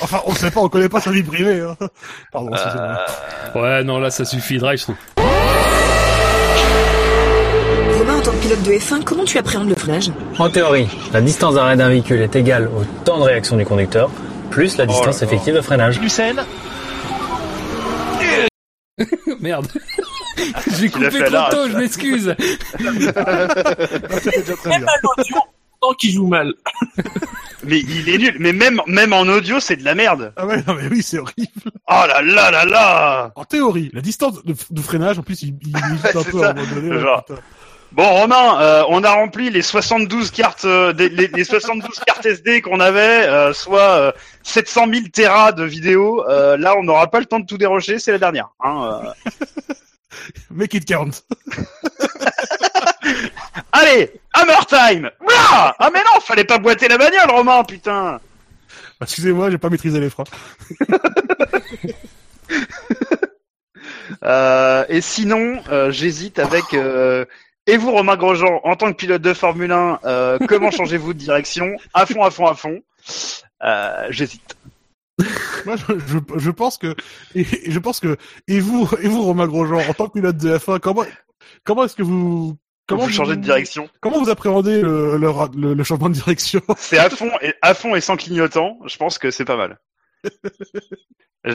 Enfin, 0.00 0.20
on 0.26 0.32
sait 0.32 0.52
pas, 0.52 0.60
on 0.60 0.68
connaît 0.68 0.88
pas 0.88 1.00
sa 1.00 1.10
vie 1.10 1.24
privée. 1.24 1.60
Hein. 1.60 1.76
Pardon, 2.32 2.50
excusez-moi. 2.52 3.04
Ouais, 3.56 3.82
non, 3.82 3.98
là, 3.98 4.10
ça 4.10 4.24
suffit, 4.24 4.58
Drive, 4.58 4.78
je 4.78 4.84
trouve. 4.84 4.96
Romain, 7.98 8.18
en 8.18 8.20
tant 8.20 8.30
que 8.30 8.36
pilote 8.36 8.62
de 8.62 8.72
F1, 8.72 9.02
comment 9.02 9.24
tu 9.24 9.38
appréhendes 9.38 9.68
le 9.68 9.74
freinage 9.74 10.12
En 10.38 10.48
théorie, 10.50 10.88
la 11.12 11.20
distance 11.20 11.56
d'arrêt 11.56 11.76
d'un 11.76 11.88
véhicule 11.88 12.20
est 12.20 12.36
égale 12.36 12.68
au 12.68 12.84
temps 13.04 13.18
de 13.18 13.24
réaction 13.24 13.56
du 13.56 13.64
conducteur, 13.64 14.08
plus 14.50 14.76
la 14.76 14.86
distance 14.86 15.20
effective 15.22 15.54
de 15.54 15.60
freinage. 15.60 15.98
Lucelle 16.00 16.44
Merde. 19.40 19.66
J'ai 20.78 20.88
coupé 20.88 21.10
fait 21.10 21.24
trop 21.24 21.50
tôt, 21.50 21.68
je 21.68 21.76
m'excuse. 21.76 22.34
Même 22.78 23.08
à 24.86 24.92
l'audio, 25.02 25.36
tant 25.80 25.92
qu'il 25.94 26.12
joue 26.12 26.26
mal. 26.26 26.54
Mais 27.64 27.80
il 27.80 28.08
est 28.08 28.18
nul. 28.18 28.36
Mais 28.38 28.52
même, 28.52 28.80
même 28.86 29.12
en 29.12 29.22
audio, 29.22 29.60
c'est 29.60 29.76
de 29.76 29.84
la 29.84 29.94
merde. 29.94 30.32
Ah 30.36 30.46
ouais, 30.46 30.62
non 30.66 30.74
mais 30.74 30.88
oui, 30.88 31.02
c'est 31.02 31.18
horrible. 31.18 31.50
Oh 31.66 32.04
là 32.06 32.22
là 32.22 32.50
là 32.50 32.64
là 32.64 33.32
En 33.34 33.44
théorie, 33.44 33.90
la 33.92 34.00
distance 34.00 34.42
de, 34.44 34.54
de 34.70 34.80
freinage, 34.80 35.18
en 35.18 35.22
plus, 35.22 35.42
il, 35.42 35.54
il 35.66 35.76
un 35.76 35.96
peu 36.22 36.38
ça. 36.38 36.48
à 36.48 36.50
un 36.50 36.54
moment 36.54 36.74
donné. 36.74 37.00
Genre. 37.00 37.24
Bon, 37.92 38.06
Romain, 38.06 38.60
euh, 38.60 38.84
on 38.88 39.02
a 39.02 39.10
rempli 39.12 39.48
les 39.50 39.62
72 39.62 40.30
cartes, 40.30 40.66
euh, 40.66 40.92
des- 40.92 41.08
les, 41.08 41.26
les 41.28 41.44
72 41.44 41.98
cartes 42.06 42.26
SD 42.26 42.60
qu'on 42.60 42.80
avait, 42.80 43.26
euh, 43.26 43.52
soit 43.54 43.80
euh, 43.80 44.12
700 44.42 44.86
000 44.92 45.06
terras 45.12 45.52
de 45.52 45.64
vidéos. 45.64 46.28
Euh, 46.28 46.56
là, 46.58 46.76
on 46.76 46.82
n'aura 46.82 47.10
pas 47.10 47.18
le 47.18 47.24
temps 47.26 47.40
de 47.40 47.46
tout 47.46 47.56
dérocher, 47.56 47.98
c'est 47.98 48.12
la 48.12 48.18
dernière. 48.18 48.50
Hein, 48.62 49.02
euh. 49.04 49.74
Make 50.50 50.74
it 50.74 50.84
count. 50.86 51.10
Allez, 53.72 54.12
Hammer 54.34 54.58
Time 54.68 55.10
Ouah 55.20 55.74
Ah 55.78 55.90
mais 55.92 56.00
non, 56.00 56.20
fallait 56.20 56.44
pas 56.44 56.58
boiter 56.58 56.88
la 56.88 56.98
bagnole, 56.98 57.30
Romain, 57.30 57.64
putain 57.64 58.20
Excusez-moi, 59.00 59.50
j'ai 59.50 59.58
pas 59.58 59.70
maîtrisé 59.70 59.98
les 60.00 60.10
freins. 60.10 60.24
Euh, 64.24 64.84
Et 64.88 65.00
sinon, 65.02 65.62
euh, 65.70 65.90
j'hésite 65.90 66.38
avec... 66.38 66.64
Euh, 66.74 67.24
et 67.68 67.76
vous, 67.76 67.92
Romain 67.92 68.16
Grosjean, 68.16 68.60
en 68.64 68.74
tant 68.76 68.88
que 68.90 68.96
pilote 68.96 69.22
de 69.22 69.32
Formule 69.34 69.70
1, 69.72 70.00
euh, 70.04 70.38
comment 70.48 70.70
changez-vous 70.70 71.14
de 71.14 71.18
direction 71.18 71.76
À 71.94 72.06
fond, 72.06 72.24
à 72.24 72.30
fond, 72.30 72.46
à 72.46 72.54
fond. 72.54 72.80
Euh, 73.62 74.06
j'hésite. 74.10 74.56
Moi, 75.66 75.76
je, 75.76 75.98
je, 76.06 76.18
je 76.38 76.50
pense 76.50 76.78
que, 76.78 76.94
et, 77.34 77.44
je 77.44 77.78
pense 77.78 78.00
que, 78.00 78.16
et 78.46 78.60
vous, 78.60 78.88
et 79.02 79.08
vous, 79.08 79.22
Romain 79.22 79.46
Grosjean, 79.46 79.80
en 79.88 79.92
tant 79.94 80.06
que 80.08 80.12
pilote 80.14 80.36
de 80.36 80.56
F1, 80.56 80.78
comment, 80.80 81.04
comment 81.64 81.84
est-ce 81.84 81.96
que 81.96 82.02
vous, 82.02 82.56
Comment 82.86 83.04
vous 83.04 83.10
changez 83.10 83.36
de 83.36 83.42
direction 83.42 83.90
Comment 84.00 84.18
vous 84.22 84.30
appréhendez 84.30 84.80
le, 84.80 85.18
le, 85.18 85.28
ra- 85.28 85.50
le, 85.54 85.74
le 85.74 85.84
changement 85.84 86.08
de 86.08 86.14
direction 86.14 86.62
C'est 86.78 86.96
à 86.98 87.10
fond 87.10 87.30
et 87.42 87.52
à 87.60 87.74
fond 87.74 87.94
et 87.94 88.00
sans 88.00 88.16
clignotant. 88.16 88.78
Je 88.86 88.96
pense 88.96 89.18
que 89.18 89.30
c'est 89.30 89.44
pas 89.44 89.56
mal. 89.58 89.78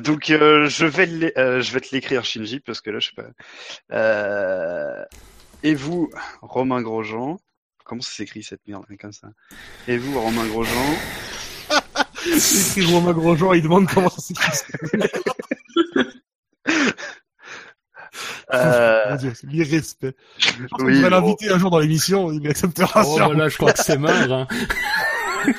Donc 0.03 0.29
euh, 0.29 0.67
je 0.69 0.85
vais 0.85 1.33
euh, 1.37 1.59
je 1.61 1.73
vais 1.73 1.79
te 1.81 1.93
l'écrire 1.93 2.23
Shinji 2.23 2.59
parce 2.59 2.81
que 2.81 2.89
là 2.91 2.99
je 2.99 3.07
sais 3.09 3.13
pas. 3.15 3.23
Euh, 3.95 5.03
et 5.63 5.73
vous 5.75 6.09
Romain 6.41 6.81
Grosjean 6.81 7.39
Comment 7.85 8.01
ça 8.01 8.11
s'écrit 8.11 8.43
cette 8.43 8.65
merde 8.67 8.85
comme 8.99 9.11
ça 9.11 9.29
Et 9.87 9.97
vous 9.97 10.19
Romain 10.19 10.45
Grosjean 10.47 10.95
C'est 12.37 12.79
écrit 12.79 12.93
Romain 12.93 13.11
Grosjean, 13.13 13.53
il 13.53 13.63
demande 13.63 13.87
comment 13.87 14.09
ça 14.09 14.21
s'écrit. 14.21 14.51
euh, 18.53 19.09
Mon 19.09 19.15
Dieu, 19.17 19.33
c'est 19.35 19.47
l'irrespect. 19.47 20.15
Oui, 20.79 20.95
devrait 20.95 21.01
bon. 21.01 21.09
l'inviter 21.09 21.49
un 21.51 21.57
jour 21.57 21.69
dans 21.71 21.79
l'émission, 21.79 22.31
il 22.31 22.47
acceptera 22.47 23.03
Oh, 23.05 23.15
sûrement. 23.17 23.33
là, 23.33 23.49
je 23.49 23.57
crois 23.57 23.73
que 23.73 23.83
c'est 23.83 23.97
mort. 23.97 24.11
Hein. 24.13 24.47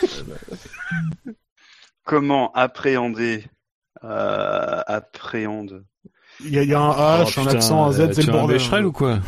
comment 2.04 2.52
appréhender 2.52 3.44
euh, 4.04 4.82
appréhende 4.86 5.84
Il 6.40 6.50
y 6.50 6.58
a, 6.58 6.62
il 6.62 6.68
y 6.68 6.74
a 6.74 6.80
un 6.80 6.90
H, 6.90 6.94
Oh, 7.36 7.40
un 7.40 7.44
putain, 7.44 7.56
accent, 7.56 7.84
un 7.84 7.92
Z, 7.92 8.12
c'est 8.12 8.20
tu 8.22 8.26
le 8.26 8.32
bordel. 8.32 8.86
Ou 8.86 8.92
quoi? 8.92 9.18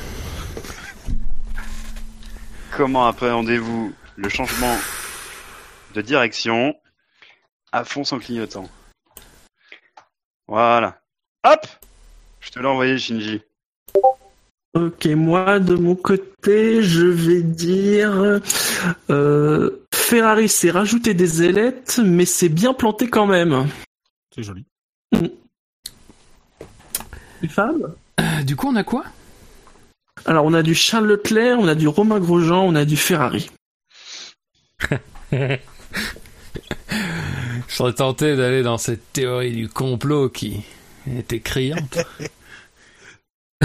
Comment 2.77 3.07
appréhendez-vous 3.07 3.93
le 4.17 4.29
changement 4.29 4.77
de 5.95 6.03
direction 6.03 6.75
à 7.73 7.85
fond 7.85 8.05
sans 8.05 8.19
clignotant 8.19 8.69
Voilà. 10.47 11.01
Hop 11.45 11.67
Je 12.41 12.51
te 12.51 12.59
l'ai 12.59 12.67
envoyé, 12.67 12.99
Shinji. 12.99 13.41
Ok, 14.75 15.07
moi 15.07 15.59
de 15.59 15.75
mon 15.75 15.95
côté, 15.97 16.83
je 16.83 17.07
vais 17.07 17.43
dire 17.43 18.41
euh, 19.09 19.71
Ferrari 19.95 20.51
s'est 20.51 20.71
rajouté 20.71 21.15
des 21.15 21.43
ailettes, 21.45 21.99
mais 22.05 22.27
c'est 22.27 22.51
bien 22.51 22.75
planté 22.75 23.09
quand 23.09 23.27
même. 23.27 23.69
C'est 24.35 24.43
joli. 24.43 24.67
Femmes 27.49 27.95
Euh, 28.21 28.43
Du 28.43 28.55
coup, 28.55 28.69
on 28.69 28.77
a 28.77 28.85
quoi? 28.85 29.05
Alors 30.25 30.45
on 30.45 30.55
a 30.55 30.63
du 30.63 30.75
Charles 30.75 31.07
Leclerc, 31.07 31.59
on 31.61 31.69
a 31.69 31.75
du 31.75 31.87
Romain 31.89 32.19
Grosjean, 32.19 32.63
on 32.63 32.75
a 32.75 32.85
du 32.85 32.97
Ferrari. 32.97 33.51
Je 35.33 35.59
serais 37.75 37.93
tenté 37.93 38.37
d'aller 38.37 38.63
dans 38.63 38.79
cette 38.79 39.13
théorie 39.13 39.53
du 39.53 39.69
complot 39.69 40.31
qui 40.31 40.63
était 41.19 41.41
criante. 41.41 41.99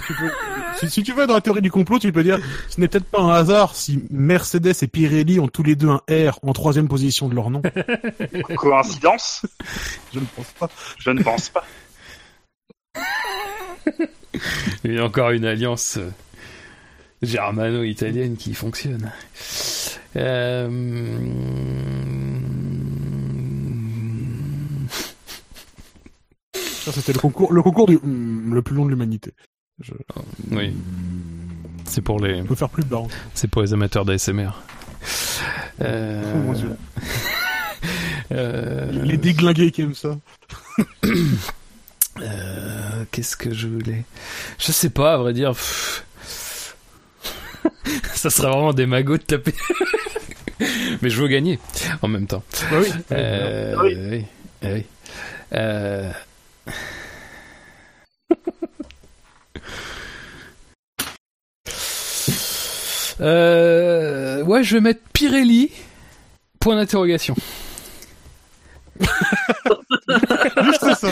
Tu 0.06 0.14
peux- 0.20 0.32
si, 0.80 0.90
si 0.90 1.04
tu 1.04 1.14
veux 1.14 1.28
dans 1.28 1.36
la 1.36 1.42
théorie 1.42 1.62
du 1.62 1.72
complot, 1.72 2.00
tu 2.00 2.12
peux 2.12 2.24
dire 2.24 2.40
ce 2.70 2.80
n'est 2.82 2.88
peut-être 2.88 3.06
pas 3.06 3.22
un 3.22 3.30
hasard 3.30 3.76
si 3.76 4.04
Mercedes 4.10 4.74
et 4.82 4.88
Pirelli 4.88 5.40
ont 5.40 5.48
tous 5.48 5.64
les 5.64 5.76
deux 5.76 5.90
un 5.90 6.02
R 6.10 6.40
en 6.44 6.54
troisième 6.54 6.88
position 6.88 7.30
de 7.30 7.36
leur 7.36 7.50
nom. 7.50 7.62
Coïncidence? 8.56 9.46
Je 10.14 10.20
ne 10.20 10.26
pense 10.36 10.52
pas. 10.60 10.70
Je 10.98 11.10
ne 11.12 11.22
pense 11.24 11.50
pas. 11.50 11.64
Il 14.84 14.94
y 14.94 14.98
a 15.00 15.06
encore 15.06 15.32
une 15.32 15.46
alliance 15.46 15.98
euh, 15.98 16.10
germano-italienne 17.22 18.36
qui 18.36 18.54
fonctionne. 18.54 19.12
Euh... 20.16 20.70
Ça, 26.54 26.92
c'était 26.92 27.14
le 27.14 27.20
concours, 27.20 27.54
le 27.54 27.62
concours 27.62 27.88
du 27.88 28.00
le 28.04 28.62
plus 28.62 28.76
long 28.76 28.86
de 28.86 28.90
l'humanité. 28.90 29.34
Je 29.80 29.94
Oui. 30.52 30.74
C'est 31.86 32.02
pour 32.02 32.20
les, 32.20 32.42
peux 32.44 32.56
faire 32.56 32.70
plus 32.70 32.84
bas. 32.84 33.04
c'est 33.34 33.50
pour 33.50 33.62
les 33.62 33.74
amateurs 33.74 34.06
d'ASMR. 34.06 34.50
Euh... 35.82 36.22
Oh, 36.48 36.54
euh, 38.32 38.92
Les 39.04 39.18
déglingués 39.18 39.72
qui 39.72 39.82
aiment 39.82 39.96
ça. 39.96 40.18
Euh, 42.20 43.06
Qu'est-ce 43.10 43.38
que 43.38 43.54
je 43.54 43.68
voulais? 43.68 44.04
Je 44.60 44.74
sais 44.74 44.90
pas, 44.90 45.14
à 45.14 45.18
vrai 45.18 45.34
dire. 45.34 45.52
pff. 45.52 46.06
Ça 48.14 48.30
serait 48.30 48.50
vraiment 48.50 48.74
des 48.74 48.86
magots 48.86 49.18
de 49.18 49.24
taper. 49.24 49.54
Mais 51.02 51.10
je 51.10 51.22
veux 51.22 51.28
gagner 51.28 51.60
en 52.02 52.08
même 52.08 52.28
temps. 52.28 52.44
Bah 52.70 52.78
oui. 52.80 52.88
Euh, 53.12 53.76
Oui. 53.82 53.96
oui. 53.98 54.26
eh 54.62 54.74
oui. 54.74 54.86
Euh, 55.54 56.12
Euh, 63.20 64.44
ouais, 64.44 64.64
je 64.64 64.76
vais 64.76 64.82
mettre 64.82 65.02
Pirelli. 65.14 65.72
Point 66.60 66.76
d'interrogation. 66.76 67.36
Juste 69.00 70.94
ça. 70.96 71.12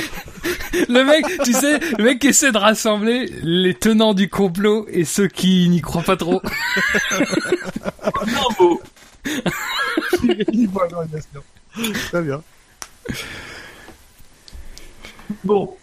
Le 0.73 1.03
mec, 1.03 1.25
tu 1.43 1.53
sais, 1.53 1.79
le 1.97 2.03
mec 2.03 2.19
qui 2.19 2.27
essaie 2.27 2.51
de 2.51 2.57
rassembler 2.57 3.25
les 3.43 3.73
tenants 3.73 4.13
du 4.13 4.29
complot 4.29 4.85
et 4.89 5.03
ceux 5.03 5.27
qui 5.27 5.69
n'y 5.69 5.81
croient 5.81 6.03
pas 6.03 6.17
trop. 6.17 6.41
Bravo. 8.01 8.81
Très 12.09 12.21
bien. 12.21 12.41
Bon. 15.43 15.75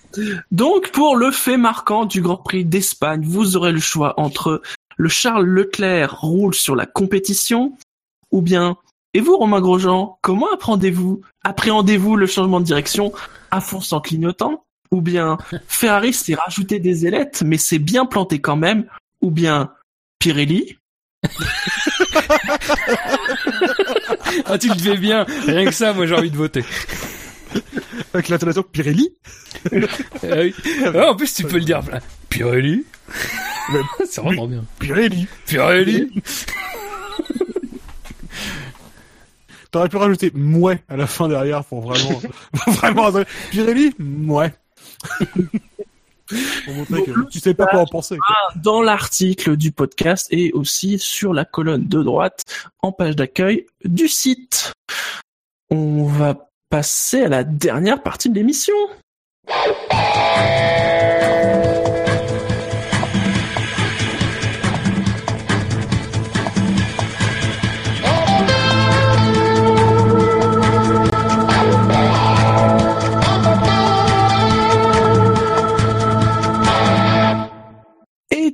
Donc, 0.50 0.90
pour 0.90 1.16
le 1.16 1.30
fait 1.30 1.56
marquant 1.56 2.04
du 2.04 2.20
Grand 2.22 2.38
Prix 2.38 2.64
d'Espagne, 2.64 3.22
vous 3.24 3.56
aurez 3.56 3.72
le 3.72 3.80
choix 3.80 4.14
entre 4.18 4.62
le 4.96 5.08
Charles 5.08 5.44
Leclerc 5.46 6.20
roule 6.20 6.54
sur 6.54 6.74
la 6.74 6.86
compétition, 6.86 7.76
ou 8.30 8.40
bien, 8.40 8.76
et 9.12 9.20
vous, 9.20 9.36
Romain 9.36 9.60
Grosjean, 9.60 10.18
comment 10.22 10.50
appréhendez-vous, 10.52 11.20
appréhendez-vous 11.44 12.16
le 12.16 12.26
changement 12.26 12.60
de 12.60 12.64
direction 12.64 13.12
à 13.50 13.60
fond 13.60 13.80
sans 13.80 14.00
clignotant, 14.00 14.64
ou 14.96 15.02
bien, 15.02 15.36
Ferrari 15.68 16.12
s'est 16.12 16.34
rajouté 16.34 16.78
des 16.78 17.06
ailettes, 17.06 17.42
mais 17.44 17.58
c'est 17.58 17.78
bien 17.78 18.06
planté 18.06 18.40
quand 18.40 18.56
même, 18.56 18.86
ou 19.20 19.30
bien, 19.30 19.72
Pirelli, 20.18 20.78
ah, 24.44 24.58
tu 24.58 24.68
le 24.68 24.74
fais 24.74 24.96
bien. 24.96 25.26
Rien 25.46 25.64
que 25.66 25.72
ça, 25.72 25.92
moi 25.92 26.06
j'ai 26.06 26.14
envie 26.14 26.30
de 26.30 26.36
voter. 26.36 26.64
Avec 28.14 28.28
l'intonation 28.28 28.62
Pirelli 28.62 29.10
Ah 29.72 29.78
oui. 30.38 30.54
Ah, 30.84 31.10
en 31.10 31.16
plus, 31.16 31.34
tu 31.34 31.44
peux 31.44 31.58
le 31.58 31.64
dire. 31.64 31.82
Pirelli 32.28 32.84
C'est 34.08 34.20
vraiment 34.20 34.46
bien. 34.46 34.64
Pirelli 34.78 35.26
Pirelli 35.46 36.10
T'aurais 39.70 39.88
pu 39.88 39.96
rajouter 39.96 40.30
mouais 40.34 40.82
à 40.88 40.96
la 40.96 41.06
fin 41.06 41.28
derrière 41.28 41.64
pour 41.64 41.80
vraiment, 41.82 42.20
vraiment, 42.66 43.10
Pirelli, 43.50 43.94
mouais. 43.98 44.54
Tu 47.30 47.38
sais 47.38 47.54
pas 47.54 47.66
quoi 47.66 47.80
en 47.80 47.86
penser. 47.86 48.16
quoi. 48.16 48.36
Dans 48.56 48.82
l'article 48.82 49.56
du 49.56 49.72
podcast 49.72 50.26
et 50.30 50.52
aussi 50.52 50.98
sur 50.98 51.32
la 51.32 51.44
colonne 51.44 51.86
de 51.86 52.02
droite 52.02 52.44
en 52.82 52.92
page 52.92 53.16
d'accueil 53.16 53.66
du 53.84 54.08
site. 54.08 54.72
On 55.70 56.04
va 56.04 56.48
passer 56.68 57.22
à 57.22 57.28
la 57.28 57.44
dernière 57.44 58.02
partie 58.02 58.28
de 58.28 58.34
l'émission. 58.34 58.74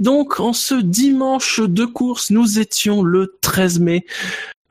Donc, 0.02 0.40
en 0.40 0.52
ce 0.52 0.74
dimanche 0.74 1.60
de 1.60 1.84
course, 1.84 2.30
nous 2.30 2.58
étions 2.58 3.02
le 3.02 3.38
13 3.40 3.78
mai. 3.78 4.04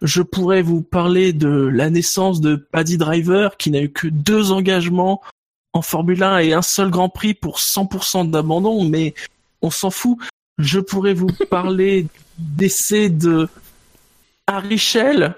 Je 0.01 0.21
pourrais 0.21 0.61
vous 0.61 0.81
parler 0.81 1.31
de 1.31 1.47
la 1.47 1.89
naissance 1.89 2.41
de 2.41 2.57
Paddy 2.57 2.97
Driver, 2.97 3.55
qui 3.55 3.71
n'a 3.71 3.81
eu 3.81 3.89
que 3.89 4.07
deux 4.07 4.51
engagements 4.51 5.21
en 5.71 5.81
Formule 5.81 6.21
1 6.21 6.39
et 6.39 6.53
un 6.53 6.61
seul 6.61 6.89
Grand 6.89 7.07
Prix 7.07 7.33
pour 7.33 7.59
100% 7.59 8.29
d'abandon, 8.29 8.83
mais 8.83 9.13
on 9.61 9.69
s'en 9.69 9.89
fout. 9.89 10.17
Je 10.57 10.81
pourrais 10.81 11.13
vous 11.13 11.29
parler 11.49 12.07
d'essai 12.37 13.09
de 13.09 13.47
Harry 14.47 14.77
Schell, 14.77 15.33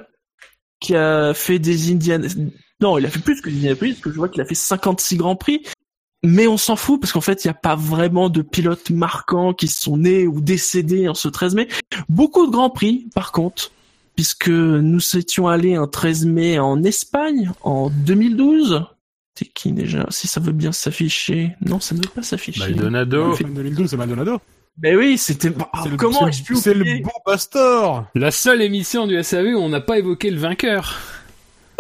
qui 0.80 0.96
a 0.96 1.36
fait 1.36 1.60
des 1.60 1.92
Indian... 1.92 2.22
Non, 2.82 2.98
il 2.98 3.06
a 3.06 3.10
fait 3.10 3.20
plus 3.20 3.42
que 3.42 3.50
des 3.52 3.58
Indianapolis, 3.58 3.94
parce 3.94 4.04
que 4.04 4.12
je 4.12 4.16
vois 4.16 4.30
qu'il 4.30 4.42
a 4.42 4.46
fait 4.46 4.56
56 4.56 5.18
Grands 5.18 5.36
Prix. 5.36 5.62
Mais 6.26 6.48
on 6.48 6.58
s'en 6.58 6.76
fout 6.76 7.02
parce 7.02 7.12
qu'en 7.12 7.22
fait, 7.22 7.44
il 7.44 7.48
n'y 7.48 7.52
a 7.52 7.56
pas 7.56 7.76
vraiment 7.76 8.30
de 8.30 8.42
pilotes 8.42 8.90
marquants 8.92 9.54
qui 9.54 9.68
sont 9.68 9.98
nés 9.98 10.26
ou 10.26 10.40
décédés 10.40 11.10
en 11.10 11.14
ce 11.14 11.28
13 11.28 11.56
mai. 11.56 11.68
Beaucoup 12.08 12.46
de 12.46 12.52
grands 12.52 12.70
prix, 12.70 13.08
par 13.14 13.32
contre, 13.34 13.72
puisque 14.16 14.48
nous 14.50 15.02
étions 15.18 15.48
allés 15.48 15.76
un 15.76 15.88
13 15.88 16.26
mai 16.26 16.60
en 16.60 16.82
Espagne 16.84 17.52
en 17.62 17.90
2012. 17.90 18.86
C'est 19.38 19.46
qui 19.46 19.72
déjà? 19.74 20.06
Si 20.10 20.28
ça 20.28 20.40
veut 20.40 20.52
bien 20.54 20.72
s'afficher. 20.72 21.56
Non, 21.66 21.80
ça 21.80 21.96
ne 21.96 22.00
veut 22.02 22.10
pas 22.14 22.22
s'afficher. 22.24 22.60
Maldonado. 22.60 23.34
En 23.34 23.36
2012, 23.50 23.90
c'est 23.90 23.98
Maldonado. 23.98 24.40
Ben 24.78 24.96
oui, 24.98 25.18
c'était. 25.18 25.50
Le- 25.50 25.98
comment 25.98 26.20
c'est 26.20 26.26
le- 26.26 26.30
ai-je 26.30 26.44
pu 26.44 26.56
C'est 26.56 26.74
le 26.74 26.82
oublier 26.82 27.02
beau 27.02 27.12
pastor 27.26 28.06
La 28.16 28.32
seule 28.32 28.62
émission 28.62 29.08
du 29.08 29.22
SAV 29.22 29.56
où 29.56 29.58
on 29.58 29.70
n'a 29.70 29.82
pas 29.82 29.98
évoqué 30.00 30.32
le 30.32 30.38
vainqueur. 30.40 31.00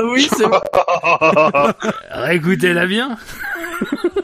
Oui, 0.04 0.28
c'est 0.36 0.44
vrai. 0.46 0.60
Réécoutez-la 2.12 2.86
bien. 2.88 3.18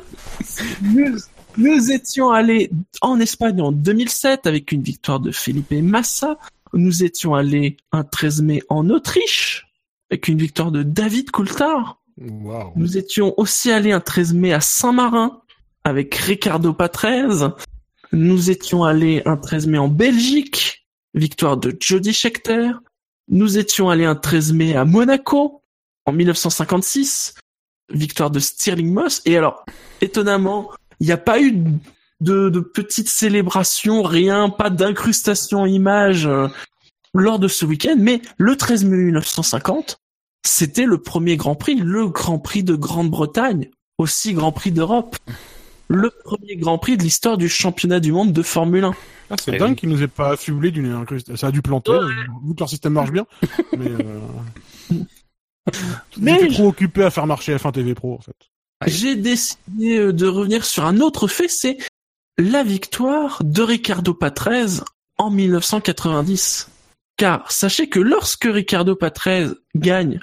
nous, 0.81 1.17
nous 1.57 1.91
étions 1.91 2.29
allés 2.29 2.71
en 3.01 3.19
Espagne 3.19 3.61
en 3.61 3.71
2007 3.71 4.47
avec 4.47 4.71
une 4.71 4.81
victoire 4.81 5.19
de 5.19 5.31
Felipe 5.31 5.71
Massa. 5.71 6.38
Nous 6.73 7.03
étions 7.03 7.35
allés 7.35 7.77
un 7.91 8.03
13 8.03 8.41
mai 8.41 8.61
en 8.69 8.89
Autriche 8.89 9.67
avec 10.09 10.27
une 10.27 10.38
victoire 10.38 10.71
de 10.71 10.83
David 10.83 11.31
Coulthard. 11.31 11.99
Wow. 12.17 12.73
Nous 12.75 12.97
étions 12.97 13.33
aussi 13.38 13.71
allés 13.71 13.91
un 13.91 13.99
13 13.99 14.33
mai 14.33 14.53
à 14.53 14.61
Saint-Marin 14.61 15.41
avec 15.83 16.13
Ricardo 16.15 16.73
Patrese. 16.73 17.49
Nous 18.11 18.49
étions 18.49 18.83
allés 18.83 19.21
un 19.25 19.38
13 19.38 19.67
mai 19.67 19.77
en 19.77 19.88
Belgique, 19.88 20.85
victoire 21.13 21.57
de 21.57 21.75
Jody 21.79 22.13
Scheckter. 22.13 22.71
Nous 23.29 23.57
étions 23.57 23.89
allés 23.89 24.05
un 24.05 24.15
13 24.15 24.53
mai 24.53 24.75
à 24.75 24.85
Monaco 24.85 25.61
en 26.05 26.11
1956, 26.11 27.35
victoire 27.91 28.31
de 28.31 28.39
Stirling 28.39 28.93
Moss. 28.93 29.21
Et 29.25 29.37
alors, 29.37 29.65
étonnamment, 30.01 30.69
il 30.99 31.07
n'y 31.07 31.13
a 31.13 31.17
pas 31.17 31.41
eu 31.41 31.53
de, 32.21 32.49
de 32.49 32.59
petites 32.59 33.09
célébrations, 33.09 34.03
rien, 34.03 34.49
pas 34.49 34.69
d'incrustation 34.69 35.65
image 35.65 36.25
euh, 36.25 36.47
lors 37.13 37.39
de 37.39 37.47
ce 37.47 37.65
week-end, 37.65 37.95
mais 37.97 38.21
le 38.37 38.55
13 38.55 38.85
mai 38.85 38.97
1950, 38.97 39.97
c'était 40.45 40.85
le 40.85 40.97
premier 41.01 41.37
Grand 41.37 41.55
Prix, 41.55 41.75
le 41.75 42.07
Grand 42.07 42.39
Prix 42.39 42.63
de 42.63 42.75
Grande-Bretagne, 42.75 43.69
aussi 43.97 44.33
Grand 44.33 44.51
Prix 44.51 44.71
d'Europe. 44.71 45.15
Le 45.91 46.11
premier 46.23 46.55
Grand 46.55 46.77
Prix 46.77 46.97
de 46.97 47.03
l'histoire 47.03 47.35
du 47.35 47.49
championnat 47.49 47.99
du 47.99 48.11
monde 48.11 48.31
de 48.31 48.43
Formule 48.43 48.83
1. 48.83 48.93
Ah, 49.31 49.35
c'est 49.41 49.55
Eh 49.55 49.57
dingue 49.57 49.71
oui. 49.71 49.75
qu'ils 49.75 49.89
nous 49.89 50.03
aient 50.03 50.07
pas 50.07 50.33
affublé 50.33 50.69
d'une 50.69 50.91
incrustation. 50.91 51.35
Ça 51.35 51.47
a 51.47 51.51
dû 51.51 51.63
planter, 51.63 51.93
euh, 51.93 52.07
vu 52.45 52.53
que 52.53 52.59
leur 52.59 52.69
système 52.69 52.93
marche 52.93 53.11
bien. 53.11 53.25
mais 53.77 53.89
euh... 53.89 54.99
Mais 56.17 56.39
J'étais 56.39 56.53
trop 56.53 56.67
occupé 56.67 57.03
à 57.03 57.09
faire 57.09 57.27
marcher 57.27 57.55
F1 57.55 57.71
TV 57.71 57.93
Pro, 57.95 58.15
en 58.15 58.21
fait. 58.21 58.35
J'ai 58.88 59.15
décidé 59.15 59.97
euh, 59.97 60.13
de 60.13 60.27
revenir 60.27 60.65
sur 60.65 60.85
un 60.85 60.99
autre 60.99 61.27
fait, 61.27 61.49
c'est 61.49 61.77
la 62.38 62.63
victoire 62.63 63.41
de 63.43 63.61
Ricardo 63.61 64.13
Patrese 64.13 64.83
en 65.17 65.29
1990. 65.29 66.69
Car 67.17 67.51
sachez 67.51 67.89
que 67.89 67.99
lorsque 67.99 68.45
Ricardo 68.45 68.95
Patrese 68.95 69.55
gagne 69.75 70.21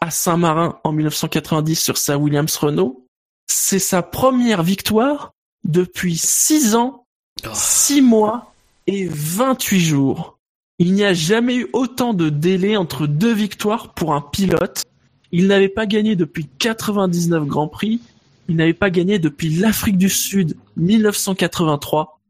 à 0.00 0.10
Saint-Marin 0.10 0.78
en 0.84 0.92
1990 0.92 1.74
sur 1.74 1.98
sa 1.98 2.18
Williams 2.18 2.56
Renault, 2.56 3.06
c'est 3.48 3.80
sa 3.80 4.02
première 4.02 4.62
victoire 4.62 5.32
depuis 5.64 6.16
6 6.16 6.76
ans, 6.76 7.06
6 7.52 8.02
mois 8.02 8.52
et 8.86 9.08
28 9.10 9.80
jours. 9.80 10.35
Il 10.78 10.92
n'y 10.92 11.04
a 11.04 11.14
jamais 11.14 11.56
eu 11.56 11.68
autant 11.72 12.12
de 12.12 12.28
délai 12.28 12.76
entre 12.76 13.06
deux 13.06 13.32
victoires 13.32 13.94
pour 13.94 14.14
un 14.14 14.20
pilote. 14.20 14.84
Il 15.32 15.46
n'avait 15.46 15.68
pas 15.68 15.86
gagné 15.86 16.16
depuis 16.16 16.46
99 16.58 17.46
Grands 17.46 17.68
Prix. 17.68 18.00
Il 18.48 18.56
n'avait 18.56 18.74
pas 18.74 18.90
gagné 18.90 19.18
depuis 19.18 19.48
l'Afrique 19.50 19.98
du 19.98 20.08
Sud 20.08 20.56
1983. 20.76 22.20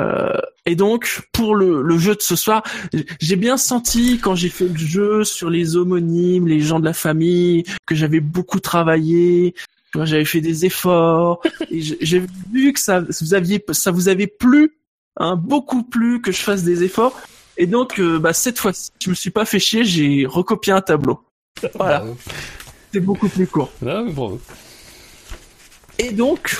Euh, 0.00 0.32
et 0.64 0.76
donc, 0.76 1.22
pour 1.32 1.54
le, 1.54 1.82
le 1.82 1.98
jeu 1.98 2.14
de 2.14 2.22
ce 2.22 2.36
soir, 2.36 2.62
j'ai 3.20 3.36
bien 3.36 3.56
senti 3.56 4.18
quand 4.18 4.34
j'ai 4.34 4.48
fait 4.48 4.68
le 4.68 4.76
jeu 4.76 5.24
sur 5.24 5.50
les 5.50 5.76
homonymes, 5.76 6.48
les 6.48 6.60
gens 6.60 6.80
de 6.80 6.84
la 6.84 6.92
famille, 6.92 7.64
que 7.86 7.94
j'avais 7.94 8.20
beaucoup 8.20 8.60
travaillé, 8.60 9.54
vois, 9.94 10.04
j'avais 10.04 10.24
fait 10.24 10.40
des 10.40 10.64
efforts. 10.64 11.42
et 11.70 11.80
j'ai 11.80 11.98
j'ai 12.00 12.22
vu 12.52 12.72
que 12.72 12.80
ça 12.80 13.00
vous 13.00 13.34
aviez, 13.34 13.64
ça 13.72 13.90
vous 13.90 14.08
avait 14.08 14.26
plu, 14.26 14.78
hein, 15.16 15.36
beaucoup 15.36 15.82
plu 15.82 16.20
que 16.20 16.32
je 16.32 16.40
fasse 16.40 16.64
des 16.64 16.82
efforts. 16.84 17.18
Et 17.58 17.66
donc, 17.66 17.98
euh, 17.98 18.20
bah, 18.20 18.32
cette 18.32 18.58
fois-ci, 18.58 18.92
je 19.02 19.10
me 19.10 19.14
suis 19.14 19.30
pas 19.30 19.44
fait 19.44 19.58
chier, 19.58 19.84
j'ai 19.84 20.26
recopié 20.26 20.72
un 20.72 20.80
tableau. 20.80 21.20
Voilà. 21.74 22.04
C'est 22.92 23.00
beaucoup 23.00 23.28
plus 23.28 23.48
court. 23.48 23.70
Ah, 23.84 24.02
mais 24.04 24.12
bravo. 24.12 24.40
Et 25.98 26.12
donc, 26.12 26.56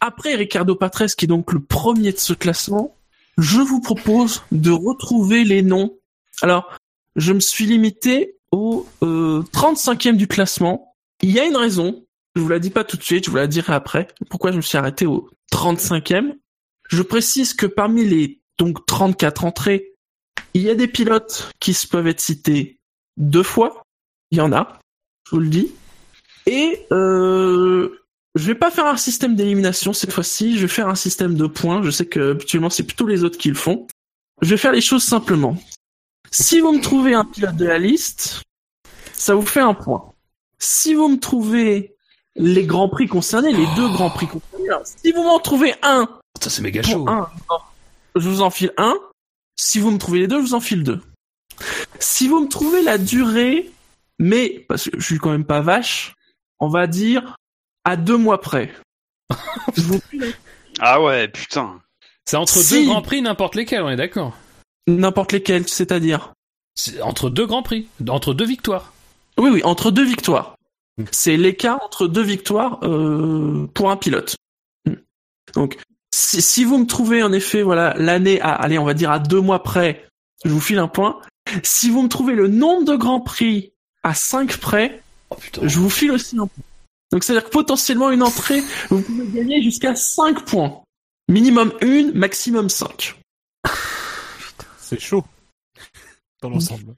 après 0.00 0.34
Ricardo 0.34 0.76
Patrese, 0.76 1.14
qui 1.14 1.24
est 1.24 1.28
donc 1.28 1.52
le 1.52 1.60
premier 1.60 2.12
de 2.12 2.18
ce 2.18 2.34
classement, 2.34 2.94
je 3.38 3.60
vous 3.60 3.80
propose 3.80 4.42
de 4.52 4.70
retrouver 4.70 5.44
les 5.44 5.62
noms. 5.62 5.96
Alors, 6.42 6.70
je 7.16 7.32
me 7.32 7.40
suis 7.40 7.64
limité 7.64 8.36
au 8.52 8.86
euh, 9.02 9.42
35e 9.54 10.16
du 10.16 10.28
classement. 10.28 10.94
Il 11.22 11.30
y 11.30 11.40
a 11.40 11.46
une 11.46 11.56
raison. 11.56 12.04
Je 12.36 12.42
vous 12.42 12.48
la 12.48 12.58
dis 12.58 12.70
pas 12.70 12.84
tout 12.84 12.98
de 12.98 13.02
suite, 13.02 13.24
je 13.24 13.30
vous 13.30 13.36
la 13.36 13.46
dirai 13.46 13.72
après. 13.72 14.08
Pourquoi 14.28 14.52
je 14.52 14.58
me 14.58 14.62
suis 14.62 14.76
arrêté 14.76 15.06
au 15.06 15.30
35e. 15.52 16.34
Je 16.90 17.02
précise 17.02 17.54
que 17.54 17.66
parmi 17.66 18.04
les 18.04 18.37
donc 18.58 18.84
34 18.86 19.44
entrées, 19.44 19.94
il 20.54 20.62
y 20.62 20.70
a 20.70 20.74
des 20.74 20.88
pilotes 20.88 21.50
qui 21.60 21.74
se 21.74 21.86
peuvent 21.86 22.06
être 22.06 22.20
cités 22.20 22.78
deux 23.16 23.42
fois. 23.42 23.82
Il 24.30 24.38
y 24.38 24.40
en 24.40 24.52
a, 24.52 24.78
je 25.26 25.36
vous 25.36 25.40
le 25.40 25.48
dis. 25.48 25.72
Et 26.46 26.86
euh, 26.92 28.02
je 28.34 28.46
vais 28.46 28.54
pas 28.54 28.70
faire 28.70 28.86
un 28.86 28.96
système 28.96 29.36
d'élimination 29.36 29.92
cette 29.92 30.12
fois-ci, 30.12 30.56
je 30.56 30.62
vais 30.62 30.68
faire 30.68 30.88
un 30.88 30.94
système 30.94 31.34
de 31.34 31.46
points. 31.46 31.82
Je 31.82 31.90
sais 31.90 32.06
que 32.06 32.32
habituellement 32.32 32.70
c'est 32.70 32.84
plutôt 32.84 33.06
les 33.06 33.24
autres 33.24 33.38
qui 33.38 33.48
le 33.48 33.54
font. 33.54 33.86
Je 34.42 34.50
vais 34.50 34.56
faire 34.56 34.72
les 34.72 34.80
choses 34.80 35.04
simplement. 35.04 35.56
Si 36.30 36.60
vous 36.60 36.72
me 36.72 36.80
trouvez 36.80 37.14
un 37.14 37.24
pilote 37.24 37.56
de 37.56 37.64
la 37.66 37.78
liste, 37.78 38.42
ça 39.12 39.34
vous 39.34 39.46
fait 39.46 39.60
un 39.60 39.74
point. 39.74 40.12
Si 40.58 40.94
vous 40.94 41.08
me 41.08 41.18
trouvez 41.18 41.94
les 42.36 42.66
grands 42.66 42.88
prix 42.88 43.06
concernés, 43.06 43.52
les 43.52 43.66
deux 43.76 43.88
grands 43.88 44.10
prix 44.10 44.26
concernés, 44.26 44.68
alors, 44.68 44.82
si 44.84 45.12
vous 45.12 45.22
m'en 45.22 45.40
trouvez 45.40 45.74
un, 45.82 46.08
Ça, 46.40 46.50
c'est 46.50 46.62
méga 46.62 46.82
chaud. 46.82 47.08
un, 47.08 47.28
je 48.16 48.28
vous 48.28 48.42
en 48.42 48.50
file 48.50 48.72
un. 48.76 48.94
Si 49.56 49.78
vous 49.78 49.90
me 49.90 49.98
trouvez 49.98 50.20
les 50.20 50.26
deux, 50.28 50.36
je 50.40 50.46
vous 50.46 50.54
en 50.54 50.60
file 50.60 50.82
deux. 50.84 51.00
Si 51.98 52.28
vous 52.28 52.40
me 52.44 52.48
trouvez 52.48 52.82
la 52.82 52.98
durée, 52.98 53.70
mais 54.18 54.64
parce 54.68 54.88
que 54.88 54.98
je 55.00 55.04
suis 55.04 55.18
quand 55.18 55.30
même 55.30 55.44
pas 55.44 55.60
vache, 55.60 56.14
on 56.60 56.68
va 56.68 56.86
dire 56.86 57.36
à 57.84 57.96
deux 57.96 58.16
mois 58.16 58.40
près. 58.40 58.72
Je 59.76 59.82
vous 59.82 60.00
file- 60.10 60.34
Ah 60.80 61.02
ouais, 61.02 61.28
putain. 61.28 61.80
C'est 62.24 62.36
entre 62.36 62.58
Si. 62.58 62.74
deux 62.84 62.86
grands 62.90 63.02
prix, 63.02 63.20
n'importe 63.22 63.54
lesquels, 63.54 63.82
on 63.82 63.88
est 63.90 63.96
d'accord. 63.96 64.36
N'importe 64.86 65.32
lesquels, 65.32 65.68
c'est-à-dire 65.68 66.32
C'est 66.74 67.00
entre 67.02 67.28
deux 67.30 67.46
grands 67.46 67.62
prix, 67.62 67.88
entre 68.08 68.34
deux 68.34 68.46
victoires. 68.46 68.92
Oui, 69.38 69.50
oui, 69.50 69.62
entre 69.64 69.90
deux 69.90 70.04
victoires. 70.04 70.54
C'est 71.12 71.36
l'écart 71.36 71.82
entre 71.84 72.06
deux 72.08 72.22
victoires 72.22 72.78
euh, 72.82 73.66
pour 73.74 73.90
un 73.90 73.96
pilote. 73.96 74.36
Donc, 75.54 75.76
si, 76.18 76.42
si 76.42 76.64
vous 76.64 76.78
me 76.78 76.86
trouvez 76.86 77.22
en 77.22 77.32
effet, 77.32 77.62
voilà, 77.62 77.94
l'année 77.96 78.40
à, 78.40 78.52
allez, 78.52 78.78
on 78.78 78.84
va 78.84 78.94
dire 78.94 79.10
à 79.10 79.20
deux 79.20 79.40
mois 79.40 79.62
près, 79.62 80.04
je 80.44 80.50
vous 80.50 80.60
file 80.60 80.78
un 80.78 80.88
point. 80.88 81.20
Si 81.62 81.90
vous 81.90 82.02
me 82.02 82.08
trouvez 82.08 82.34
le 82.34 82.48
nombre 82.48 82.84
de 82.84 82.96
grands 82.96 83.20
prix 83.20 83.72
à 84.02 84.14
5 84.14 84.56
près, 84.58 85.00
je 85.62 85.78
vous 85.78 85.88
file 85.88 86.10
aussi 86.10 86.36
un 86.36 86.46
point. 86.46 86.64
Donc, 87.12 87.24
c'est-à-dire 87.24 87.44
que 87.44 87.50
potentiellement 87.50 88.10
une 88.10 88.22
entrée, 88.22 88.62
vous 88.90 89.00
pouvez 89.00 89.26
gagner 89.28 89.62
jusqu'à 89.62 89.94
5 89.94 90.44
points. 90.44 90.82
Minimum 91.28 91.72
une, 91.80 92.12
maximum 92.12 92.68
5. 92.68 93.18
C'est 94.78 95.00
chaud. 95.00 95.24
Dans 96.42 96.50
l'ensemble. 96.50 96.94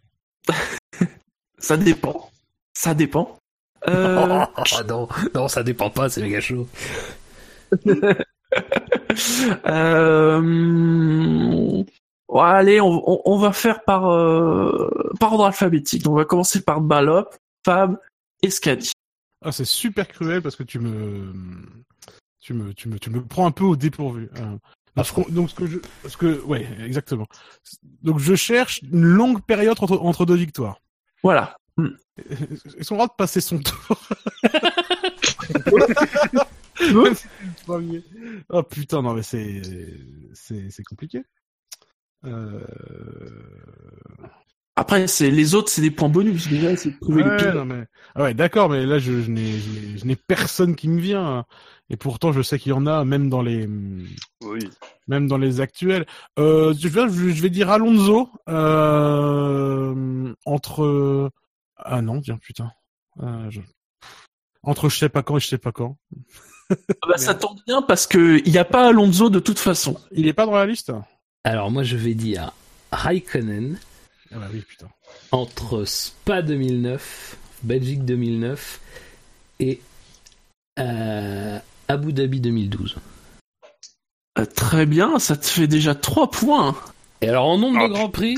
Ça 1.58 1.76
dépend. 1.76 2.30
Ça 2.72 2.94
dépend. 2.94 3.36
Euh... 3.86 4.46
Ah 4.56 4.82
non, 4.88 5.08
non, 5.34 5.48
ça 5.48 5.62
dépend 5.62 5.90
pas, 5.90 6.08
c'est 6.08 6.22
méga 6.22 6.40
chaud. 6.40 6.66
euh... 9.66 11.82
ouais, 12.28 12.40
allez, 12.42 12.80
on, 12.80 13.02
on, 13.10 13.22
on 13.24 13.38
va 13.38 13.52
faire 13.52 13.82
par, 13.84 14.08
euh, 14.10 14.88
par 15.18 15.32
ordre 15.32 15.46
alphabétique. 15.46 16.06
On 16.08 16.14
va 16.14 16.24
commencer 16.24 16.62
par 16.62 16.80
Ballop, 16.80 17.26
Fab 17.64 17.98
et 18.42 18.50
Scadi. 18.50 18.92
Ah, 19.44 19.52
c'est 19.52 19.64
super 19.64 20.06
cruel 20.08 20.42
parce 20.42 20.56
que 20.56 20.62
tu 20.62 20.78
me, 20.78 21.32
tu 22.40 22.52
me, 22.54 22.72
tu 22.74 22.88
me, 22.88 22.98
tu 22.98 23.10
me 23.10 23.24
prends 23.24 23.46
un 23.46 23.50
peu 23.52 23.64
au 23.64 23.76
dépourvu. 23.76 24.28
Euh, 24.36 24.56
donc, 24.96 25.06
ce 25.06 25.12
qu'on- 25.12 25.26
donc 25.30 25.50
ce 25.50 25.54
que 25.54 25.66
je, 25.66 25.78
ce 26.08 26.16
que, 26.16 26.40
ouais, 26.42 26.66
exactement. 26.84 27.26
Donc 28.02 28.18
je 28.18 28.34
cherche 28.34 28.82
une 28.82 29.04
longue 29.04 29.42
période 29.42 29.76
entre, 29.80 29.96
entre 29.98 30.26
deux 30.26 30.34
victoires. 30.34 30.78
Voilà. 31.22 31.56
Ils 31.78 32.84
sont 32.84 32.96
droit 32.96 33.06
de 33.06 33.12
passer 33.16 33.40
son 33.40 33.58
tour? 33.60 34.00
oh 38.50 38.62
putain, 38.62 39.02
non 39.02 39.14
mais 39.14 39.22
c'est, 39.22 39.62
c'est, 40.34 40.70
c'est 40.70 40.82
compliqué. 40.84 41.22
Euh... 42.24 42.60
Après, 44.76 45.06
c'est 45.08 45.30
les 45.30 45.54
autres, 45.54 45.68
c'est 45.68 45.82
des 45.82 45.90
points 45.90 46.08
bonus. 46.08 46.48
Déjà, 46.48 46.74
c'est 46.74 46.92
de 46.92 46.98
trouver 47.00 47.22
les 47.22 47.28
Ouais, 47.30 47.36
pilotes. 47.36 47.54
non, 47.54 47.64
mais... 47.66 47.84
ah 48.14 48.22
ouais, 48.22 48.34
d'accord, 48.34 48.70
mais 48.70 48.86
là, 48.86 48.98
je, 48.98 49.20
je 49.20 49.30
n'ai, 49.30 49.58
je 49.58 49.70
n'ai- 49.70 49.98
je 49.98 50.04
n'ai 50.06 50.16
personne 50.16 50.74
qui 50.74 50.88
me 50.88 50.98
vient. 51.00 51.38
hein. 51.40 51.44
Et 51.90 51.96
pourtant, 51.98 52.32
je 52.32 52.40
sais 52.40 52.58
qu'il 52.58 52.70
y 52.70 52.72
en 52.72 52.86
a, 52.86 53.04
même 53.04 53.28
dans 53.28 53.42
les, 53.42 53.66
Oui. 54.42 54.60
même 55.06 55.26
dans 55.26 55.36
les 55.36 55.60
actuels. 55.60 56.06
Euh, 56.38 56.72
je, 56.78 56.88
vais, 56.88 57.08
je 57.10 57.42
vais 57.42 57.50
dire 57.50 57.68
Alonso 57.70 58.30
euh, 58.48 60.32
entre. 60.46 61.30
Ah 61.76 62.00
non, 62.00 62.20
tiens, 62.22 62.38
putain. 62.38 62.70
Euh, 63.20 63.50
je- 63.50 63.60
Entre 64.62 64.88
je 64.88 64.96
sais 64.96 65.08
pas 65.10 65.22
quand 65.22 65.36
et 65.36 65.40
je 65.40 65.48
sais 65.48 65.58
pas 65.58 65.72
quand. 65.72 65.98
Ah 66.70 67.06
bah, 67.08 67.16
ça 67.16 67.34
tombe 67.34 67.58
bien 67.66 67.82
parce 67.82 68.06
que 68.06 68.40
il 68.44 68.52
n'y 68.52 68.58
a 68.58 68.64
pas 68.64 68.88
Alonso 68.88 69.28
de 69.30 69.40
toute 69.40 69.58
façon. 69.58 69.96
Il 70.12 70.26
est 70.28 70.32
pas 70.32 70.46
dans 70.46 70.54
la 70.54 70.66
liste 70.66 70.92
Alors 71.44 71.70
moi 71.70 71.82
je 71.82 71.96
vais 71.96 72.14
dire 72.14 72.52
Raikkonen 72.92 73.78
Ah 74.32 74.36
bah 74.38 74.46
oui, 74.52 74.60
putain. 74.60 74.88
entre 75.32 75.84
Spa 75.84 76.42
2009, 76.42 77.36
Belgique 77.62 78.04
2009 78.04 78.80
et 79.60 79.80
euh, 80.78 81.58
Abu 81.88 82.12
Dhabi 82.12 82.40
2012. 82.40 82.96
Euh, 84.38 84.44
très 84.46 84.86
bien, 84.86 85.18
ça 85.18 85.36
te 85.36 85.46
fait 85.46 85.66
déjà 85.66 85.94
3 85.94 86.30
points. 86.30 86.76
Et 87.20 87.28
alors 87.28 87.46
en 87.46 87.58
nombre 87.58 87.80
Oh, 87.82 87.88
de 87.88 87.92
grands 87.92 88.08
prix, 88.08 88.36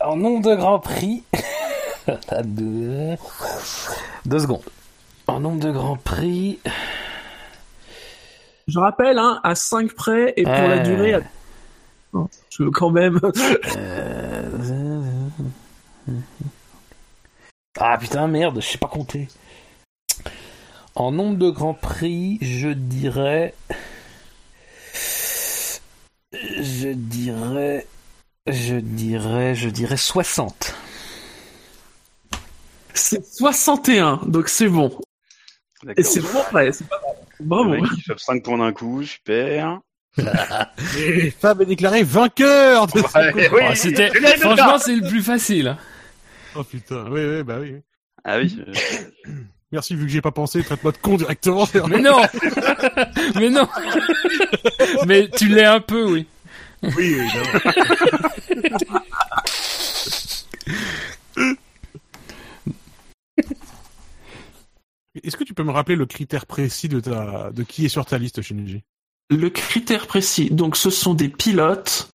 en 0.00 0.16
nombre 0.16 0.50
de 0.50 0.54
grands 0.56 0.80
prix, 0.80 1.22
deux... 2.44 3.14
deux 4.26 4.38
secondes. 4.40 4.62
En 5.28 5.40
nombre 5.40 5.60
de 5.64 5.70
grands 5.72 5.96
prix, 5.96 6.58
Je 8.68 8.78
rappelle, 8.80 9.18
hein, 9.18 9.40
à 9.44 9.54
5 9.54 9.92
près 9.94 10.34
et 10.36 10.42
pour 10.42 10.52
la 10.52 10.78
Euh. 10.78 10.82
durée. 10.82 11.14
à- 11.14 11.22
Oh, 12.12 12.28
Je 12.50 12.62
veux 12.64 12.70
quand 12.70 12.90
même. 12.90 13.20
Euh, 13.76 14.42
Ah 17.78 17.98
putain, 17.98 18.26
merde, 18.26 18.60
je 18.62 18.66
sais 18.66 18.78
pas 18.78 18.88
compter. 18.88 19.28
En 20.94 21.12
nombre 21.12 21.36
de 21.36 21.50
grands 21.50 21.74
prix, 21.74 22.38
je 22.40 22.68
dirais. 22.70 23.54
Je 26.32 26.88
dirais. 26.88 27.86
Je 28.46 28.76
dirais. 28.76 29.54
Je 29.54 29.68
dirais 29.68 29.96
60. 29.98 30.74
C'est 32.94 33.24
61, 33.26 34.20
donc 34.26 34.48
c'est 34.48 34.68
bon. 34.68 34.98
Et 35.98 36.02
c'est 36.02 36.20
bon 36.22 36.42
près, 36.50 36.72
c'est 36.72 36.88
pas 36.88 36.98
mal. 37.04 37.15
Bravo. 37.40 37.70
Le 37.74 37.80
mec, 37.82 37.90
il 37.96 38.02
chope 38.02 38.18
5 38.20 38.42
points 38.42 38.58
d'un 38.58 38.72
coup, 38.72 39.02
super. 39.02 39.80
Et 40.98 41.30
Fab 41.30 41.60
est 41.62 41.66
déclaré 41.66 42.02
vainqueur 42.02 42.86
de 42.86 43.00
Ouais, 43.00 43.48
oui, 43.52 43.60
Oh, 43.70 43.74
c'était, 43.74 44.08
franchement, 44.38 44.78
c'est 44.78 44.96
le 44.96 45.06
plus 45.06 45.22
facile. 45.22 45.68
hein. 45.68 45.78
Oh 46.54 46.64
putain, 46.64 47.04
oui, 47.10 47.20
oui, 47.22 47.42
bah 47.42 47.56
oui. 47.60 47.76
Ah 48.24 48.38
oui. 48.38 48.58
euh, 48.66 48.72
Merci, 49.72 49.94
vu 49.94 50.06
que 50.06 50.10
j'ai 50.12 50.22
pas 50.22 50.30
pensé, 50.30 50.62
traite-moi 50.62 50.92
de 50.92 50.96
con 50.98 51.16
directement. 51.16 51.66
Mais 51.88 52.00
non 52.00 52.18
Mais 53.34 53.50
non 53.50 53.68
Mais 55.06 55.28
tu 55.28 55.48
l'es 55.48 55.64
un 55.66 55.80
peu, 55.80 56.04
oui. 56.10 56.26
Oui, 56.82 56.92
oui, 57.18 57.26
Est-ce 65.24 65.36
que 65.36 65.44
tu 65.44 65.54
peux 65.54 65.62
me 65.64 65.70
rappeler 65.72 65.96
le 65.96 66.06
critère 66.06 66.46
précis 66.46 66.88
de 66.88 67.00
ta, 67.00 67.50
de 67.50 67.62
qui 67.62 67.84
est 67.84 67.88
sur 67.88 68.04
ta 68.06 68.18
liste, 68.18 68.42
Shinji? 68.42 68.82
Le 69.30 69.50
critère 69.50 70.06
précis, 70.06 70.50
donc 70.50 70.76
ce 70.76 70.90
sont 70.90 71.14
des 71.14 71.28
pilotes 71.28 72.08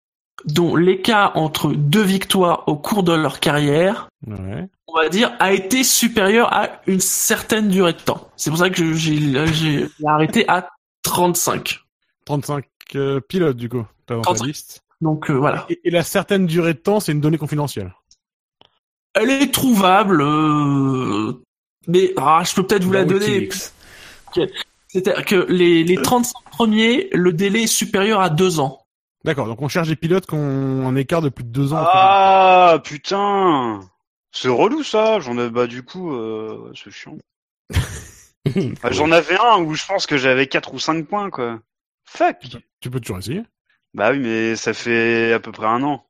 dont 0.46 0.76
l'écart 0.76 1.36
entre 1.36 1.72
deux 1.74 2.04
victoires 2.04 2.64
au 2.68 2.76
cours 2.78 3.04
de 3.04 3.12
leur 3.14 3.40
carrière, 3.40 4.08
Ouais. 4.28 4.68
on 4.88 4.96
va 4.96 5.10
dire, 5.10 5.36
a 5.40 5.52
été 5.54 5.84
supérieur 5.84 6.54
à 6.54 6.82
une 6.88 7.00
certaine 7.00 7.68
durée 7.70 7.94
de 7.94 8.00
temps. 8.00 8.30
C'est 8.38 8.50
pour 8.50 8.60
ça 8.60 8.70
que 8.70 8.94
j'ai 8.94 9.88
arrêté 10.06 10.46
à 10.48 10.70
35. 11.04 11.80
35 12.26 12.66
euh, 12.96 13.20
pilotes, 13.22 13.58
du 13.58 13.70
coup, 13.70 13.86
dans 14.08 14.18
ta 14.22 14.22
35. 14.22 14.46
liste. 14.46 14.82
Donc 15.02 15.30
euh, 15.30 15.34
voilà. 15.34 15.66
Et, 15.70 15.80
et 15.86 15.90
la 15.90 16.04
certaine 16.04 16.46
durée 16.46 16.74
de 16.74 16.80
temps, 16.80 17.00
c'est 17.00 17.12
une 17.12 17.22
donnée 17.22 17.38
confidentielle? 17.38 17.94
Elle 19.14 19.30
est 19.32 19.52
trouvable, 19.54 20.22
euh, 20.22 21.42
mais 21.88 22.14
ah, 22.18 22.44
je 22.46 22.54
peux 22.54 22.66
peut-être 22.66 22.84
vous 22.84 22.92
la 22.92 23.06
Dans 23.06 23.14
donner. 23.14 23.50
C'est-à-dire 24.88 25.26
que 25.26 25.46
les, 25.50 25.84
les 25.84 25.96
35 25.96 26.34
premiers, 26.52 27.10
le 27.12 27.32
délai 27.32 27.64
est 27.64 27.68
supérieur 27.68 28.22
à 28.22 28.30
deux 28.30 28.60
ans. 28.60 28.86
D'accord, 29.26 29.48
donc 29.48 29.62
on 29.62 29.68
cherche 29.68 29.90
des 29.90 29.96
pilotes 29.96 30.26
qui 30.26 30.34
ont 30.34 30.88
un 30.88 30.96
écart 30.96 31.22
de 31.22 31.30
plus 31.30 31.44
de 31.44 31.50
deux 31.50 31.74
ans. 31.74 31.80
entre 31.80 31.90
Ah 31.94 32.80
putain 32.84 33.82
C'est 34.32 34.48
relou 34.48 34.84
ça. 34.84 35.20
J'en 35.20 35.38
ai 35.38 35.50
bah 35.50 35.68
du 35.68 35.84
coup 35.84 36.14
euh, 36.14 36.72
c'est 36.76 36.92
chiant. 36.92 37.18
Ah, 38.82 38.90
J'en 38.92 39.12
avais 39.12 39.38
un 39.38 39.60
où 39.62 39.76
je 39.76 39.86
pense 39.86 40.08
que 40.08 40.18
j'avais 40.18 40.48
4 40.48 40.74
ou 40.74 40.80
5 40.80 41.06
points 41.06 41.30
quoi. 41.30 41.60
Fuck. 42.06 42.38
Tu 42.80 42.90
peux 42.90 43.00
toujours 43.00 43.20
essayer. 43.20 43.44
Bah 43.94 44.12
oui 44.12 44.20
mais 44.20 44.56
ça 44.56 44.74
fait 44.74 45.34
à 45.34 45.40
peu 45.40 45.52
près 45.52 45.68
un 45.68 45.84
an. 45.84 46.08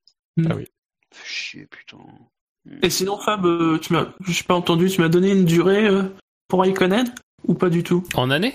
Ah 0.48 0.56
oui. 0.56 0.66
Fait 1.12 1.28
chier 1.28 1.66
putain. 1.66 1.98
Et 2.82 2.90
sinon, 2.90 3.18
Fab, 3.18 3.46
euh, 3.46 3.78
tu 3.80 3.94
m'as, 3.94 4.08
je 4.26 4.32
n'ai 4.32 4.44
pas 4.48 4.56
entendu, 4.56 4.90
tu 4.90 5.02
m'as 5.02 5.10
donné 5.10 5.32
une 5.32 5.46
durée 5.46 5.88
euh, 5.88 6.04
pour 6.48 6.62
Raikkonen 6.62 7.14
ou 7.48 7.54
pas 7.54 7.70
du 7.70 7.84
tout? 7.84 8.04
En 8.16 8.30
année? 8.30 8.54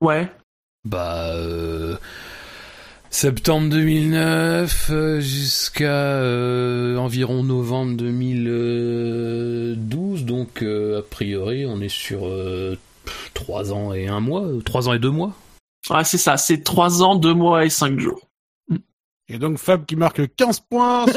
Ouais. 0.00 0.30
Bah, 0.84 1.30
euh, 1.34 1.96
septembre 3.10 3.68
2009 3.70 4.90
euh, 4.90 5.20
jusqu'à 5.20 5.84
euh, 5.84 6.96
environ 6.96 7.44
novembre 7.44 7.96
2012. 7.96 10.24
Donc, 10.24 10.62
euh, 10.62 11.00
a 11.00 11.02
priori, 11.02 11.66
on 11.66 11.80
est 11.80 11.88
sur 11.88 12.26
euh, 12.26 12.76
3 13.34 13.72
ans 13.72 13.92
et 13.92 14.08
un 14.08 14.20
mois, 14.20 14.44
3 14.64 14.88
ans 14.88 14.94
et 14.94 14.98
deux 14.98 15.10
mois. 15.10 15.34
Ouais, 15.90 16.04
c'est 16.04 16.18
ça, 16.18 16.36
c'est 16.36 16.62
3 16.64 17.02
ans, 17.02 17.16
2 17.16 17.34
mois 17.34 17.64
et 17.64 17.70
5 17.70 17.98
jours. 17.98 18.20
Et 19.28 19.38
donc 19.38 19.58
Fab 19.58 19.86
qui 19.86 19.96
marque 19.96 20.34
15 20.34 20.60
points. 20.60 21.06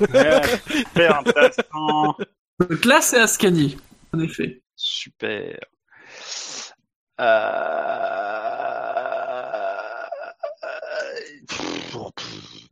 Ouais, 0.00 0.42
super 0.68 1.18
intéressant. 1.20 2.16
Donc 2.58 2.84
là, 2.84 3.00
c'est 3.00 3.20
Ascani, 3.20 3.76
en 4.12 4.20
effet. 4.20 4.62
Super. 4.76 5.58
Euh... 7.20 8.22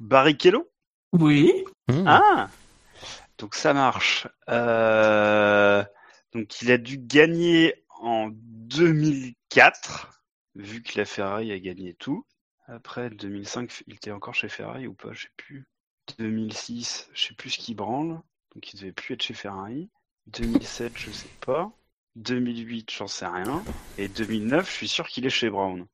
Barrichello? 0.00 0.68
Oui. 1.12 1.64
Hmm. 1.88 2.04
Ah 2.06 2.48
Donc 3.38 3.54
ça 3.54 3.72
marche. 3.72 4.26
Euh, 4.48 5.84
Donc 6.34 6.62
il 6.62 6.72
a 6.72 6.78
dû 6.78 6.98
gagner 6.98 7.84
en 8.00 8.30
2004, 8.32 10.22
vu 10.56 10.82
que 10.82 10.98
la 10.98 11.04
Ferrari 11.04 11.52
a 11.52 11.58
gagné 11.58 11.94
tout. 11.94 12.24
Après 12.72 13.10
2005, 13.10 13.82
il 13.88 13.94
était 13.94 14.12
encore 14.12 14.34
chez 14.34 14.48
Ferrari 14.48 14.86
ou 14.86 14.94
pas, 14.94 15.12
je 15.12 15.22
sais 15.22 15.32
plus. 15.36 15.66
2006, 16.18 17.10
je 17.12 17.26
sais 17.26 17.34
plus 17.34 17.50
ce 17.50 17.58
qui 17.58 17.74
branle. 17.74 18.20
Donc 18.54 18.72
il 18.72 18.78
devait 18.78 18.92
plus 18.92 19.14
être 19.14 19.22
chez 19.22 19.34
Ferrari. 19.34 19.90
2007, 20.28 20.92
je 20.96 21.10
sais 21.10 21.28
pas. 21.44 21.72
2008, 22.14 22.92
j'en 22.92 23.08
sais 23.08 23.26
rien. 23.26 23.62
Et 23.98 24.06
2009, 24.08 24.68
je 24.68 24.72
suis 24.72 24.88
sûr 24.88 25.08
qu'il 25.08 25.26
est 25.26 25.30
chez 25.30 25.50
Brown. 25.50 25.86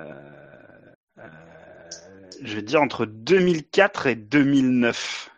Euh, 0.00 0.94
euh, 1.18 1.90
je 2.42 2.54
vais 2.54 2.62
dire 2.62 2.82
entre 2.82 3.06
2004 3.06 4.06
et 4.08 4.14
2009. 4.14 5.30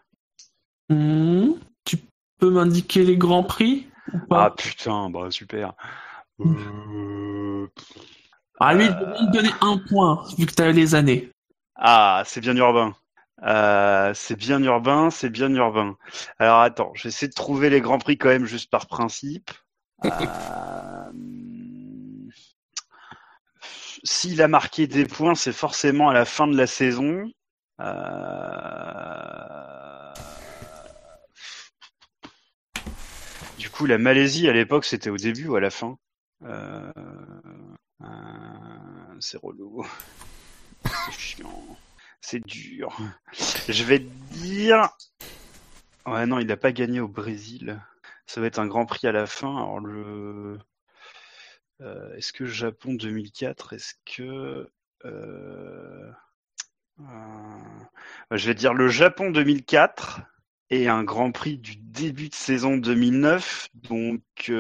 Hmm, 0.89 1.53
tu 1.85 1.99
peux 2.39 2.51
m'indiquer 2.51 3.05
les 3.05 3.17
grands 3.17 3.45
prix 3.45 3.87
ou 4.13 4.19
pas? 4.27 4.47
Ah 4.47 4.51
putain, 4.51 5.09
bah 5.09 5.31
super. 5.31 5.75
Euh, 6.41 7.69
Ah, 8.61 8.75
lui, 8.75 8.85
il 8.85 8.91
devait 8.95 9.23
me 9.23 9.33
donner 9.33 9.51
un 9.63 9.79
point, 9.79 10.23
vu 10.37 10.45
que 10.47 10.53
t'as 10.53 10.71
les 10.71 10.95
années. 10.95 11.31
Ah, 11.77 12.23
c'est 12.27 12.41
bien 12.41 12.55
urbain. 12.57 12.95
Euh, 13.43 14.13
c'est 14.15 14.37
bien 14.37 14.63
urbain, 14.63 15.09
c'est 15.11 15.31
bien 15.31 15.51
urbain. 15.55 15.97
Alors 16.39 16.61
attends, 16.61 16.93
je 16.95 17.05
vais 17.05 17.09
essayer 17.09 17.29
de 17.29 17.35
trouver 17.35 17.71
les 17.71 17.81
grands 17.81 17.99
prix 17.99 18.19
quand 18.19 18.29
même 18.29 18.45
juste 18.45 18.71
par 18.71 18.87
principe. 18.87 19.51
Euh, 20.03 21.11
S'il 24.05 24.41
a 24.41 24.49
marqué 24.49 24.87
des 24.87 25.05
points, 25.05 25.35
c'est 25.35 25.53
forcément 25.53 26.09
à 26.09 26.15
la 26.15 26.25
fin 26.25 26.47
de 26.47 26.57
la 26.57 26.67
saison. 26.67 27.31
Euh, 27.81 29.41
Du 33.59 33.69
coup, 33.69 33.85
la 33.85 33.99
Malaisie 33.99 34.49
à 34.49 34.53
l'époque, 34.53 34.87
c'était 34.87 35.11
au 35.11 35.19
début 35.19 35.49
ou 35.49 35.57
à 35.57 35.61
la 35.61 35.71
fin? 35.71 35.99
Euh, 38.03 39.17
C'est 39.21 39.39
relou. 39.41 39.87
C'est 40.85 41.13
chiant. 41.13 41.77
C'est 42.21 42.45
dur. 42.47 42.97
Je 43.69 43.85
vais 43.85 43.99
dire. 43.99 44.89
Ouais, 46.07 46.27
non, 46.27 46.39
il 46.39 46.47
n'a 46.47 46.57
pas 46.57 46.73
gagné 46.73 47.01
au 47.01 47.09
Brésil. 47.09 47.81
Ça 48.27 48.41
va 48.41 48.47
être 48.47 48.59
un 48.59 48.67
grand 48.67 48.87
prix 48.87 49.07
à 49.07 49.13
la 49.13 49.27
fin. 49.27 49.57
Alors, 49.57 49.81
le. 49.81 50.59
Euh, 51.81 52.15
Est-ce 52.17 52.33
que 52.33 52.47
Japon 52.47 52.95
2004 52.95 53.73
Est-ce 53.75 53.95
que. 54.05 54.71
euh, 55.05 56.13
Je 58.31 58.47
vais 58.47 58.55
dire 58.55 58.75
le 58.75 58.89
Japon 58.89 59.31
2004 59.31 60.21
et 60.71 60.89
un 60.89 61.03
grand 61.05 61.33
prix 61.33 61.59
du 61.59 61.77
début 61.77 62.29
de 62.29 62.35
saison 62.35 62.77
2009. 62.77 63.69
Donc. 63.75 64.51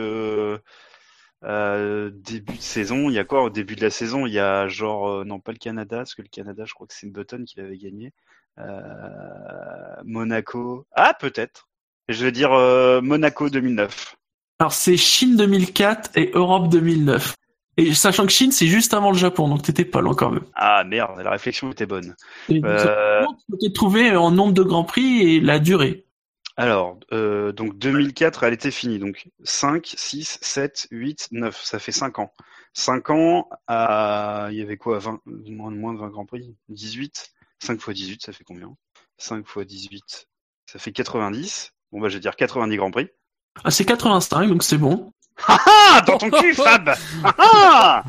Euh, 1.44 2.10
début 2.12 2.56
de 2.56 2.62
saison, 2.62 3.08
il 3.08 3.14
y 3.14 3.18
a 3.18 3.24
quoi 3.24 3.42
au 3.42 3.50
début 3.50 3.76
de 3.76 3.82
la 3.82 3.90
saison? 3.90 4.26
Il 4.26 4.32
y 4.32 4.38
a 4.38 4.68
genre 4.68 5.08
euh, 5.08 5.24
non 5.24 5.40
pas 5.40 5.52
le 5.52 5.58
Canada, 5.58 5.98
parce 5.98 6.14
que 6.14 6.22
le 6.22 6.28
Canada, 6.28 6.64
je 6.66 6.74
crois 6.74 6.86
que 6.86 6.94
c'est 6.94 7.10
Button 7.10 7.44
qui 7.44 7.58
l'avait 7.58 7.78
gagné. 7.78 8.12
Euh, 8.58 10.02
Monaco, 10.04 10.86
ah 10.94 11.14
peut-être. 11.18 11.68
Je 12.08 12.24
vais 12.24 12.32
dire 12.32 12.52
euh, 12.52 13.00
Monaco 13.00 13.48
2009. 13.48 14.16
Alors, 14.58 14.72
c'est 14.72 14.96
Chine 14.96 15.36
2004 15.36 16.10
et 16.16 16.30
Europe 16.34 16.68
2009. 16.68 17.34
Et 17.76 17.94
sachant 17.94 18.26
que 18.26 18.32
Chine, 18.32 18.52
c'est 18.52 18.66
juste 18.66 18.92
avant 18.92 19.10
le 19.10 19.16
Japon, 19.16 19.48
donc 19.48 19.62
t'étais 19.62 19.86
pas 19.86 20.02
loin 20.02 20.14
quand 20.14 20.30
même. 20.30 20.44
Ah 20.54 20.84
merde, 20.84 21.18
la 21.22 21.30
réflexion 21.30 21.70
était 21.70 21.86
bonne. 21.86 22.14
Euh, 22.50 23.24
tu 23.24 23.52
peux 23.52 23.58
te 23.58 23.72
trouver 23.72 24.14
en 24.14 24.30
nombre 24.30 24.52
de 24.52 24.62
grands 24.62 24.84
prix 24.84 25.36
et 25.36 25.40
la 25.40 25.58
durée. 25.58 26.04
Alors, 26.60 26.98
euh, 27.12 27.52
donc 27.52 27.78
2004, 27.78 28.44
elle 28.44 28.52
était 28.52 28.70
finie. 28.70 28.98
Donc 28.98 29.28
5, 29.44 29.94
6, 29.96 30.38
7, 30.42 30.88
8, 30.90 31.28
9. 31.32 31.58
Ça 31.64 31.78
fait 31.78 31.90
5 31.90 32.18
ans. 32.18 32.34
5 32.74 33.08
ans, 33.10 33.48
à... 33.66 34.48
il 34.50 34.58
y 34.58 34.62
avait 34.62 34.76
quoi 34.76 34.98
20, 34.98 35.20
moins, 35.24 35.70
moins 35.70 35.94
de 35.94 35.98
20 35.98 36.08
Grands 36.08 36.26
Prix? 36.26 36.54
18 36.68 37.32
5 37.62 37.74
x 37.74 37.88
18, 37.90 38.22
ça 38.26 38.32
fait 38.32 38.44
combien? 38.44 38.74
5 39.16 39.38
x 39.56 39.66
18, 39.66 40.28
ça 40.66 40.78
fait 40.78 40.92
90. 40.92 41.72
Bon, 41.92 42.00
bah, 42.00 42.08
je 42.10 42.14
vais 42.14 42.20
dire 42.20 42.36
90 42.36 42.76
Grands 42.76 42.90
Prix. 42.90 43.08
Ah, 43.64 43.70
c'est 43.70 43.86
85, 43.86 44.48
donc 44.48 44.62
c'est 44.62 44.78
bon. 44.78 45.12
Ah 45.48 45.58
ah 45.66 46.00
Dans 46.06 46.18
ton 46.18 46.30
cul, 46.30 46.54
Fab 46.54 46.90
Ah 47.24 47.34
ah 47.38 48.04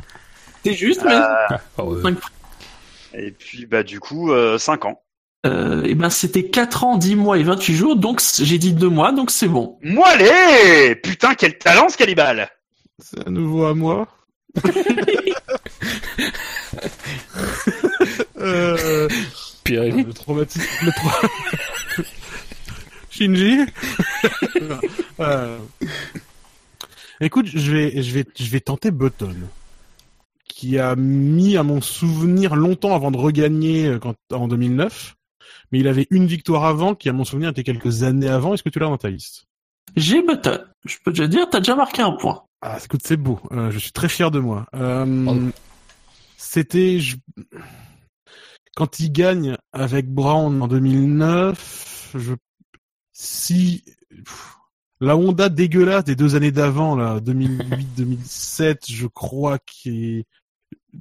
C'est 0.66 0.74
juste, 0.74 1.04
mais... 1.06 1.16
Euh, 1.16 2.02
Cinq- 2.02 2.20
Et 3.14 3.32
puis, 3.32 3.66
bah, 3.66 3.84
du 3.84 4.02
coup, 4.02 4.32
euh, 4.34 4.58
5 4.58 4.84
ans. 4.86 5.02
Euh, 5.46 5.84
et 5.86 5.96
ben, 5.96 6.10
c'était 6.12 6.46
4 6.46 6.84
ans, 6.84 6.98
10 6.98 7.16
mois 7.16 7.38
et 7.40 7.44
28 7.44 7.76
jours, 7.76 7.96
donc 7.96 8.22
j'ai 8.40 8.58
dit 8.60 8.74
2 8.74 8.90
mois, 8.90 9.12
donc 9.12 9.32
c'est 9.32 9.48
bon. 9.48 9.78
Moi, 9.82 10.08
allez 10.08 10.96
Putain, 10.96 11.34
quel 11.36 11.58
talent, 11.58 11.90
ce 11.90 11.98
cannibale 11.98 12.48
C'est 13.00 13.28
à 13.28 13.30
nouveau 13.32 13.66
à 13.66 13.74
moi. 13.74 14.08
euh, 18.40 19.08
le 19.70 20.12
traumatisme. 20.14 20.68
Le 20.84 20.92
tra- 20.92 21.30
Shinji? 23.10 23.60
Euh, 25.20 25.58
Écoute, 27.20 27.46
je 27.48 27.72
vais, 27.72 28.02
je 28.02 28.12
vais, 28.12 28.26
je 28.36 28.50
vais 28.50 28.60
tenter 28.60 28.90
Button, 28.90 29.36
qui 30.48 30.80
a 30.80 30.96
mis 30.96 31.58
à 31.58 31.64
mon 31.64 31.80
souvenir 31.82 32.56
longtemps 32.56 32.96
avant 32.96 33.12
de 33.12 33.18
regagner 33.18 33.86
euh, 33.86 34.00
quand, 34.00 34.16
en 34.34 34.48
2009. 34.48 35.16
Mais 35.72 35.80
il 35.80 35.88
avait 35.88 36.08
une 36.12 36.28
victoire 36.28 36.66
avant, 36.66 36.96
qui 36.96 37.10
à 37.10 37.14
mon 37.14 37.24
souvenir 37.24 37.50
était 37.50 37.64
quelques 37.64 38.04
années 38.04 38.28
avant. 38.30 38.54
Est-ce 38.54 38.64
que 38.64 38.70
tu 38.70 38.80
l'as 38.80 38.88
dans 38.88 38.98
ta 38.98 39.10
liste? 39.10 39.46
J'ai 39.96 40.22
Button. 40.22 40.60
Je 40.86 40.98
peux 41.04 41.12
déjà 41.12 41.28
dire, 41.28 41.50
t'as 41.50 41.60
déjà 41.60 41.76
marqué 41.76 42.02
un 42.02 42.12
point. 42.14 42.44
Ah, 42.62 42.78
écoute, 42.84 43.02
c'est 43.04 43.18
beau. 43.18 43.40
Euh, 43.52 43.72
je 43.72 43.80
suis 43.80 43.92
très 43.92 44.08
fier 44.10 44.32
de 44.32 44.40
moi. 44.40 44.68
Euh, 44.76 45.50
C'était 46.38 47.00
je- 47.00 47.18
quand 48.76 49.00
il 49.00 49.12
gagne 49.12 49.58
avec 49.74 50.08
Brown 50.10 50.62
en 50.62 50.68
2009. 50.68 52.12
Je 52.18 52.34
si 53.14 53.84
pff, 54.10 54.56
la 55.00 55.16
Honda 55.18 55.50
dégueulasse 55.50 56.04
des 56.04 56.16
deux 56.16 56.36
années 56.36 56.52
d'avant, 56.52 56.96
là, 56.96 57.20
2008-2007, 57.20 58.92
je 58.92 59.08
crois 59.08 59.60
qui 59.60 60.26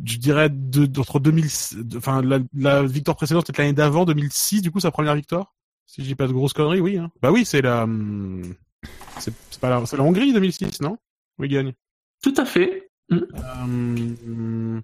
je 0.04 0.18
dirais 0.18 0.48
de, 0.50 1.00
entre 1.00 1.20
2000, 1.20 1.46
enfin 1.96 2.22
la, 2.22 2.38
la 2.54 2.82
victoire 2.82 3.16
précédente 3.16 3.46
c'était 3.46 3.62
l'année 3.62 3.74
d'avant, 3.74 4.04
2006, 4.04 4.62
du 4.62 4.70
coup 4.70 4.80
sa 4.80 4.90
première 4.90 5.14
victoire. 5.14 5.54
Si 5.86 6.04
j'ai 6.04 6.14
pas 6.14 6.28
de 6.28 6.32
grosses 6.32 6.52
conneries, 6.52 6.80
oui. 6.80 6.96
Hein. 6.98 7.10
Bah 7.20 7.32
oui, 7.32 7.44
c'est 7.44 7.62
la, 7.62 7.82
hum, 7.82 8.54
c'est 9.18 9.34
pas 9.60 9.68
la, 9.70 9.82
Hongrie 10.00 10.32
2006, 10.32 10.80
non? 10.82 10.96
Oui, 11.38 11.48
il 11.48 11.52
gagne. 11.52 11.72
Tout 12.22 12.34
à 12.36 12.44
fait. 12.44 12.90
Mm. 13.10 13.18
Euh, 13.34 14.80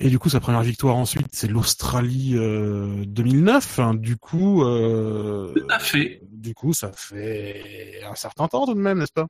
et 0.00 0.10
du 0.10 0.18
coup, 0.18 0.28
sa 0.28 0.40
première 0.40 0.62
victoire 0.62 0.96
ensuite, 0.96 1.28
c'est 1.32 1.48
l'Australie 1.48 2.32
euh, 2.36 3.04
2009. 3.06 3.78
hein. 3.78 3.94
Du 3.94 4.16
coup, 4.16 4.64
euh, 4.64 5.52
Tout 5.54 5.66
à 5.70 5.78
fait. 5.78 6.20
du 6.30 6.54
coup, 6.54 6.72
ça 6.72 6.90
fait 6.92 8.00
un 8.08 8.14
certain 8.14 8.48
temps 8.48 8.66
tout 8.66 8.74
de 8.74 8.80
même, 8.80 8.98
n'est-ce 8.98 9.12
pas? 9.12 9.26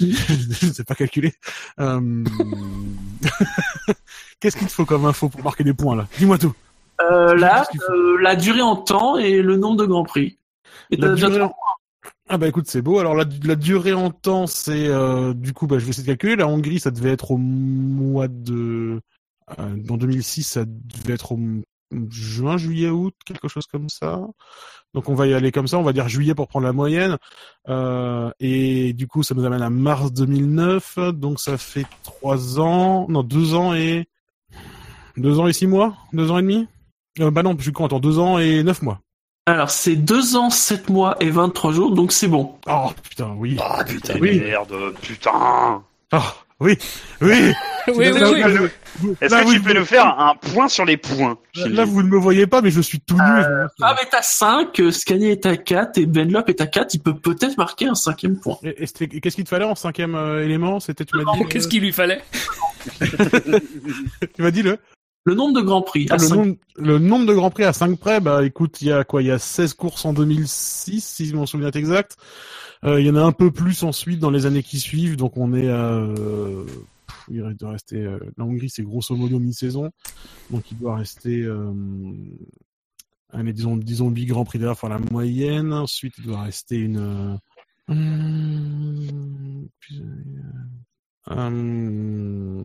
Je 0.08 0.66
ne 0.66 0.72
sais 0.72 0.84
pas 0.84 0.94
calculer. 0.94 1.34
Euh, 1.78 2.00
Qu'est-ce 4.40 4.56
qu'il 4.56 4.66
te 4.66 4.72
faut 4.72 4.84
comme 4.84 5.04
info 5.04 5.28
pour 5.28 5.42
marquer 5.42 5.64
des 5.64 5.74
points 5.74 5.96
là? 5.96 6.06
Dis-moi 6.18 6.38
tout. 6.38 6.54
Euh, 7.02 7.34
là, 7.34 7.66
euh, 7.90 8.18
la 8.20 8.36
durée 8.36 8.62
en 8.62 8.76
temps 8.76 9.16
et 9.18 9.42
le 9.42 9.56
nombre 9.56 9.76
de 9.76 9.86
grands 9.86 10.04
prix. 10.04 10.38
Et 10.90 10.96
La 10.96 11.08
t'as 11.08 11.14
déjà 11.14 11.26
durée 11.28 11.40
trois 11.40 11.50
en- 11.50 12.10
Ah 12.28 12.38
bah 12.38 12.48
écoute, 12.48 12.66
c'est 12.68 12.82
beau. 12.82 12.98
Alors 12.98 13.14
la, 13.14 13.24
la 13.44 13.56
durée 13.56 13.92
en 13.92 14.10
temps, 14.10 14.46
c'est 14.46 14.88
du 15.34 15.52
coup, 15.52 15.66
bah, 15.66 15.78
je 15.78 15.84
vais 15.84 15.90
essayer 15.90 16.04
de 16.04 16.08
calculer. 16.08 16.36
La 16.36 16.48
Hongrie, 16.48 16.80
ça 16.80 16.90
devait 16.90 17.12
être 17.12 17.30
au 17.30 17.36
mois 17.36 18.28
de... 18.28 19.00
En 19.58 19.96
2006, 19.96 20.44
ça 20.44 20.64
devait 20.64 21.14
être 21.14 21.32
au 21.32 21.40
juin, 22.10 22.56
juillet, 22.56 22.88
août, 22.90 23.14
quelque 23.24 23.48
chose 23.48 23.66
comme 23.66 23.88
ça. 23.88 24.20
Donc 24.94 25.08
on 25.08 25.14
va 25.14 25.26
y 25.26 25.34
aller 25.34 25.52
comme 25.52 25.66
ça, 25.68 25.78
on 25.78 25.82
va 25.82 25.92
dire 25.92 26.08
juillet 26.08 26.34
pour 26.34 26.48
prendre 26.48 26.66
la 26.66 26.72
moyenne. 26.72 27.16
Euh, 27.68 28.30
et 28.40 28.92
du 28.92 29.06
coup, 29.06 29.22
ça 29.22 29.34
nous 29.34 29.44
amène 29.44 29.62
à 29.62 29.70
mars 29.70 30.12
2009. 30.12 30.98
Donc 31.12 31.40
ça 31.40 31.56
fait 31.58 31.86
trois 32.02 32.58
ans, 32.60 33.06
non 33.08 33.22
deux 33.22 33.54
ans 33.54 33.74
et 33.74 34.08
deux 35.16 35.38
ans 35.38 35.46
et 35.46 35.52
six 35.52 35.66
mois, 35.66 35.96
deux 36.12 36.30
ans 36.30 36.38
et 36.38 36.42
demi? 36.42 36.66
Euh, 37.20 37.30
bah 37.30 37.42
non, 37.42 37.54
je 37.58 37.62
suis 37.64 37.72
con. 37.72 37.86
Attends, 37.86 38.00
deux 38.00 38.18
ans 38.18 38.38
et 38.38 38.62
neuf 38.62 38.82
mois. 38.82 39.00
Alors, 39.46 39.70
c'est 39.70 39.96
2 39.96 40.36
ans, 40.36 40.48
7 40.50 40.90
mois 40.90 41.16
et 41.18 41.30
23 41.30 41.72
jours, 41.72 41.94
donc 41.94 42.12
c'est 42.12 42.28
bon. 42.28 42.54
Oh 42.68 42.90
putain, 43.02 43.34
oui. 43.36 43.56
Ah 43.60 43.82
putain, 43.84 44.16
Oui. 44.20 44.38
merde, 44.38 44.92
putain 45.02 45.82
Ah 46.12 46.34
oui, 46.60 46.76
oui. 47.20 47.52
Oui, 47.88 47.94
oui, 47.96 48.04
Est-ce 49.20 49.34
que 49.34 49.44
vous- 49.44 49.52
tu 49.54 49.60
peux 49.62 49.72
nous 49.72 49.84
faire 49.86 50.06
un 50.20 50.34
point 50.36 50.68
sur 50.68 50.84
les 50.84 50.98
points 50.98 51.38
Là, 51.56 51.84
vous 51.86 52.02
ne 52.02 52.08
me 52.08 52.18
voyez 52.18 52.46
pas, 52.46 52.60
mais 52.60 52.70
je 52.70 52.80
suis 52.82 53.00
tout 53.00 53.14
nu. 53.14 53.20
je- 53.20 53.66
Ah, 53.80 53.96
mais 53.98 54.06
t'as 54.10 54.20
5, 54.22 54.78
euh, 54.80 54.90
Scania 54.92 55.30
est 55.30 55.46
à 55.46 55.56
4 55.56 55.96
et 55.98 56.04
Benlop 56.06 56.44
est 56.48 56.60
à 56.60 56.66
4, 56.66 56.92
il 56.94 57.00
peut 57.00 57.14
peut-être 57.16 57.56
marquer 57.56 57.86
un 57.86 57.94
cinquième 57.94 58.38
point. 58.38 58.58
Et- 58.62 58.82
et 58.82 58.86
c'était- 58.86 59.16
et 59.16 59.20
Qu'est-ce 59.20 59.36
qu'il 59.36 59.44
te 59.44 59.48
fallait 59.48 59.64
en 59.64 59.74
cinquième 59.74 60.14
euh, 60.14 60.44
élément? 60.44 60.78
C'était 60.78 61.06
tu 61.06 61.16
m'as 61.16 61.24
dit. 61.32 61.44
Qu'est-ce 61.48 61.68
qu'il 61.68 61.80
lui 61.80 61.92
fallait? 61.92 62.20
Tu 64.34 64.42
m'as 64.42 64.50
dit 64.50 64.62
le? 64.62 64.78
Le 65.24 65.34
nombre 65.34 65.54
de 65.60 65.64
grands 65.64 65.82
prix, 65.82 66.06
Ah, 66.10 66.14
à 66.14 66.16
le, 66.16 66.26
cinq. 66.26 66.34
nombre, 66.36 66.56
le 66.76 66.98
nombre 66.98 67.26
de 67.26 67.34
grands 67.34 67.50
prix 67.50 67.64
à 67.64 67.72
5 67.74 67.98
près, 67.98 68.20
bah 68.20 68.44
écoute, 68.44 68.80
il 68.80 68.88
y 68.88 68.92
a 68.92 69.04
quoi? 69.04 69.20
Il 69.22 69.28
y 69.28 69.30
a 69.30 69.38
16 69.38 69.74
courses 69.74 70.04
en 70.06 70.12
2006, 70.14 71.04
si 71.04 71.34
mon 71.34 71.44
souvenir 71.46 71.68
est 71.68 71.76
exact. 71.76 72.16
Euh, 72.84 73.00
il 73.00 73.06
y 73.06 73.10
en 73.10 73.16
a 73.16 73.22
un 73.22 73.32
peu 73.32 73.50
plus 73.50 73.82
ensuite 73.82 74.20
dans 74.20 74.30
les 74.30 74.46
années 74.46 74.62
qui 74.62 74.78
suivent, 74.80 75.16
donc 75.16 75.36
on 75.36 75.52
est 75.52 75.68
à... 75.68 75.92
euh, 75.92 76.64
il 77.30 77.42
doit 77.56 77.72
rester... 77.72 77.96
euh, 77.96 78.18
la 78.38 78.44
Hongrie, 78.44 78.70
c'est 78.70 78.82
grosso 78.82 79.14
modo 79.14 79.38
mi-saison, 79.38 79.90
donc 80.50 80.70
il 80.70 80.78
doit 80.78 80.96
rester... 80.96 81.42
euh, 81.42 81.72
Allez, 83.32 83.52
disons, 83.52 83.76
disons 83.76 84.10
8 84.10 84.26
Grands 84.26 84.44
Prix 84.44 84.58
d'ailleurs 84.58 84.76
pour 84.76 84.88
la 84.88 84.98
moyenne. 84.98 85.72
Ensuite, 85.72 86.14
il 86.18 86.24
doit 86.24 86.42
rester 86.42 86.76
une... 86.78 87.38
euh, 91.30 92.64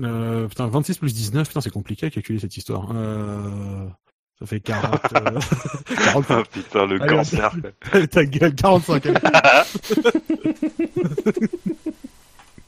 euh, 0.00 0.48
putain, 0.48 0.68
26 0.68 0.98
plus 0.98 1.12
19, 1.14 1.48
putain, 1.48 1.60
c'est 1.60 1.70
compliqué 1.70 2.06
à 2.06 2.10
calculer 2.10 2.38
cette 2.38 2.56
histoire. 2.56 2.92
Ça 4.40 4.46
fait 4.46 4.60
40... 4.60 5.00
euh, 5.16 5.38
40 6.04 6.24
Ah, 6.30 6.42
putain, 6.50 6.86
le 6.86 7.02
Allez, 7.02 7.14
cancer. 7.16 7.52
ta- 7.92 8.06
Ta 8.06 8.24
gueule, 8.24 8.54
45. 8.54 9.06
allez. 9.06 9.18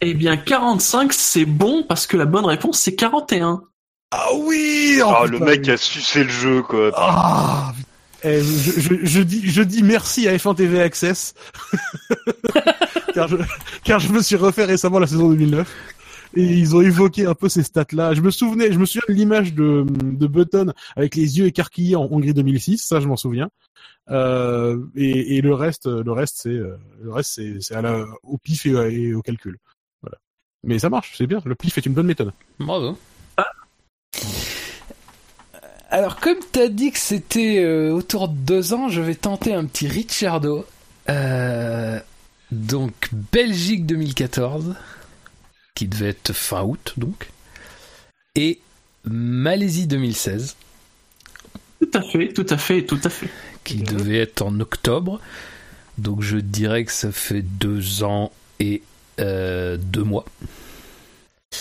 Eh 0.05 0.15
bien, 0.15 0.36
45, 0.36 1.12
c'est 1.12 1.44
bon 1.44 1.84
parce 1.89 2.09
que 2.09 2.17
la 2.17 2.25
bonne 2.25 2.44
réponse, 2.44 2.81
c'est 2.81 2.97
41. 2.97 3.62
Ah 4.10 4.26
oui 4.36 4.99
oh, 5.01 5.12
Ah, 5.17 5.25
le 5.26 5.39
putain, 5.39 5.44
mec 5.44 5.60
oui. 5.65 5.70
a 5.70 5.76
sucé 5.76 6.25
le 6.25 6.31
jeu, 6.31 6.62
quoi. 6.62 6.91
Ah 6.97 7.73
Eh, 8.25 8.42
je, 8.42 8.81
je, 8.81 8.94
je 9.05 9.23
dis, 9.23 9.49
je 9.49 9.62
dis 9.62 9.83
merci 9.84 10.26
à 10.28 10.34
F1 10.36 10.57
TV 10.57 10.83
Access 10.83 11.34
car, 13.15 13.28
je, 13.28 13.36
car 13.84 14.01
je 14.01 14.09
me 14.12 14.20
suis 14.23 14.34
refait 14.36 14.65
récemment 14.65 14.99
la 14.99 15.07
saison 15.07 15.28
2009 15.28 15.68
et 16.35 16.43
ils 16.43 16.77
ont 16.77 16.81
évoqué 16.81 17.27
un 17.27 17.35
peu 17.35 17.49
ces 17.49 17.62
stats-là. 17.62 18.15
Je 18.15 18.20
me 18.20 18.31
souvenais, 18.31 18.73
je 18.73 18.78
me 18.78 18.86
souviens 18.86 19.02
de 19.09 19.15
l'image 19.15 19.55
de, 19.55 19.85
de 19.89 20.27
Button 20.27 20.73
avec 20.97 21.15
les 21.15 21.39
yeux 21.39 21.47
écarquillés 21.47 21.97
en 21.97 22.09
Hongrie 22.11 22.35
2006, 22.35 22.78
ça 22.78 23.01
je 23.01 23.09
m'en 23.09 23.17
souviens. 23.17 23.51
Euh, 24.11 24.85
et, 24.97 25.36
et 25.36 25.41
le 25.41 25.55
reste, 25.55 25.86
le 25.86 26.12
reste 26.12 26.39
c'est 26.43 26.49
euh, 26.51 26.77
le 27.01 27.12
reste 27.12 27.33
c'est 27.35 27.61
c'est 27.61 27.75
à 27.75 27.83
la, 27.83 28.05
au 28.25 28.36
pif 28.36 28.67
et, 28.67 28.70
et 28.70 29.15
au 29.15 29.23
calcul. 29.23 29.59
Voilà. 30.02 30.19
Mais 30.65 30.78
ça 30.78 30.91
marche, 30.91 31.15
c'est 31.17 31.27
bien. 31.27 31.41
Le 31.44 31.55
pif 31.55 31.78
est 31.78 31.86
une 31.86 31.94
bonne 31.94 32.07
méthode. 32.07 32.33
Bravo. 32.59 32.97
Alors, 35.93 36.17
comme 36.17 36.39
t'as 36.52 36.69
dit 36.69 36.91
que 36.91 36.99
c'était 36.99 37.62
euh, 37.62 37.93
autour 37.93 38.28
de 38.28 38.35
deux 38.35 38.73
ans, 38.73 38.89
je 38.89 39.02
vais 39.02 39.15
tenter 39.15 39.52
un 39.52 39.67
petit 39.67 39.86
Ricciardo. 39.86 40.65
Euh, 41.11 42.01
donc, 42.51 43.11
Belgique 43.31 43.85
2014, 43.85 44.75
qui 45.75 45.86
devait 45.89 46.09
être 46.10 46.33
fin 46.33 46.62
août, 46.62 46.94
donc. 46.97 47.31
Et 48.34 48.60
Malaisie 49.05 49.86
2016, 49.86 50.57
Tout 51.81 51.91
à 51.94 52.02
fait, 52.02 52.33
tout 52.33 52.47
à 52.49 52.57
fait, 52.57 52.84
tout 52.84 53.01
à 53.05 53.10
fait. 53.10 53.28
qui 53.65 53.76
devait 53.76 54.18
être 54.18 54.42
en 54.42 54.59
octobre. 54.60 55.20
Donc, 55.99 56.23
je 56.23 56.39
dirais 56.39 56.84
que 56.84 56.92
ça 56.92 57.12
fait 57.12 57.42
deux 57.42 58.02
ans 58.02 58.33
et 58.60 58.83
euh, 59.20 59.76
deux 59.76 60.05
mois. 60.05 60.25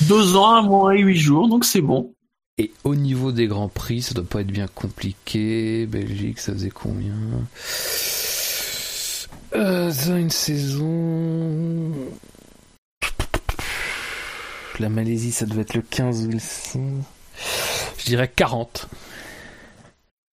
Deux 0.01 0.35
ans, 0.37 0.51
un 0.55 0.61
mois 0.61 0.95
et 0.95 1.01
huit 1.01 1.17
jours, 1.17 1.49
donc 1.49 1.65
c'est 1.65 1.81
bon. 1.81 2.13
Et 2.57 2.71
au 2.83 2.95
niveau 2.95 3.31
des 3.31 3.47
grands 3.47 3.67
prix, 3.69 4.01
ça 4.01 4.13
doit 4.13 4.23
pas 4.23 4.41
être 4.41 4.47
bien 4.47 4.67
compliqué. 4.67 5.85
Belgique, 5.87 6.39
ça 6.39 6.53
faisait 6.53 6.69
combien? 6.69 7.13
Euh, 9.55 9.91
ça, 9.91 10.17
une 10.17 10.29
saison. 10.29 11.91
La 14.79 14.89
Malaisie, 14.89 15.31
ça 15.31 15.45
devait 15.45 15.61
être 15.61 15.73
le 15.75 15.81
15 15.81 16.25
ou 16.25 16.31
le 16.31 16.39
16. 16.39 16.81
Je 17.97 18.05
dirais 18.05 18.27
40. 18.27 18.87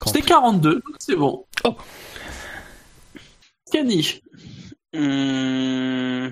C'était 0.05 0.21
42, 0.21 0.75
donc 0.75 0.83
c'est 0.99 1.15
bon. 1.15 1.45
Oh. 1.63 1.75
Kenny. 3.71 4.21
Hum, 4.95 6.31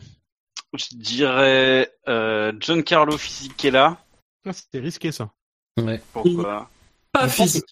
je 0.74 0.85
dirais 0.93 1.92
euh, 2.08 2.53
Giancarlo 2.59 3.17
Fisichella. 3.17 3.98
Ah, 4.48 4.53
C'était 4.53 4.80
risqué 4.80 5.11
ça. 5.11 5.32
Ouais. 5.77 6.01
Pourquoi 6.14 6.69
Pas 7.11 7.27
physique. 7.27 7.66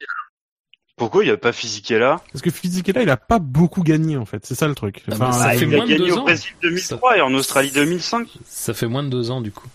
Pourquoi 0.95 1.23
il 1.23 1.27
n'y 1.27 1.33
a 1.33 1.37
pas 1.37 1.53
Fisichella 1.53 2.21
Parce 2.31 2.41
que 2.41 2.51
Fisichella, 2.51 3.01
il 3.01 3.09
a 3.09 3.17
pas 3.17 3.39
beaucoup 3.39 3.81
gagné 3.81 4.17
en 4.17 4.25
fait. 4.25 4.45
C'est 4.45 4.55
ça 4.55 4.67
le 4.67 4.75
truc. 4.75 5.03
Ah, 5.07 5.13
Enfin, 5.13 5.31
ça 5.31 5.49
fait 5.51 5.65
Il 5.65 5.73
a 5.73 5.77
moins 5.77 5.85
de 5.85 5.91
gagné 5.91 6.07
deux 6.07 6.13
au 6.13 6.17
ans. 6.19 6.23
Brésil 6.23 6.51
2003 6.61 7.17
et 7.17 7.21
en 7.21 7.33
Australie 7.33 7.71
2005. 7.71 8.27
Ça 8.45 8.73
fait 8.73 8.87
moins 8.87 9.03
de 9.03 9.09
deux 9.09 9.31
ans, 9.31 9.41
du 9.41 9.51
coup. 9.51 9.67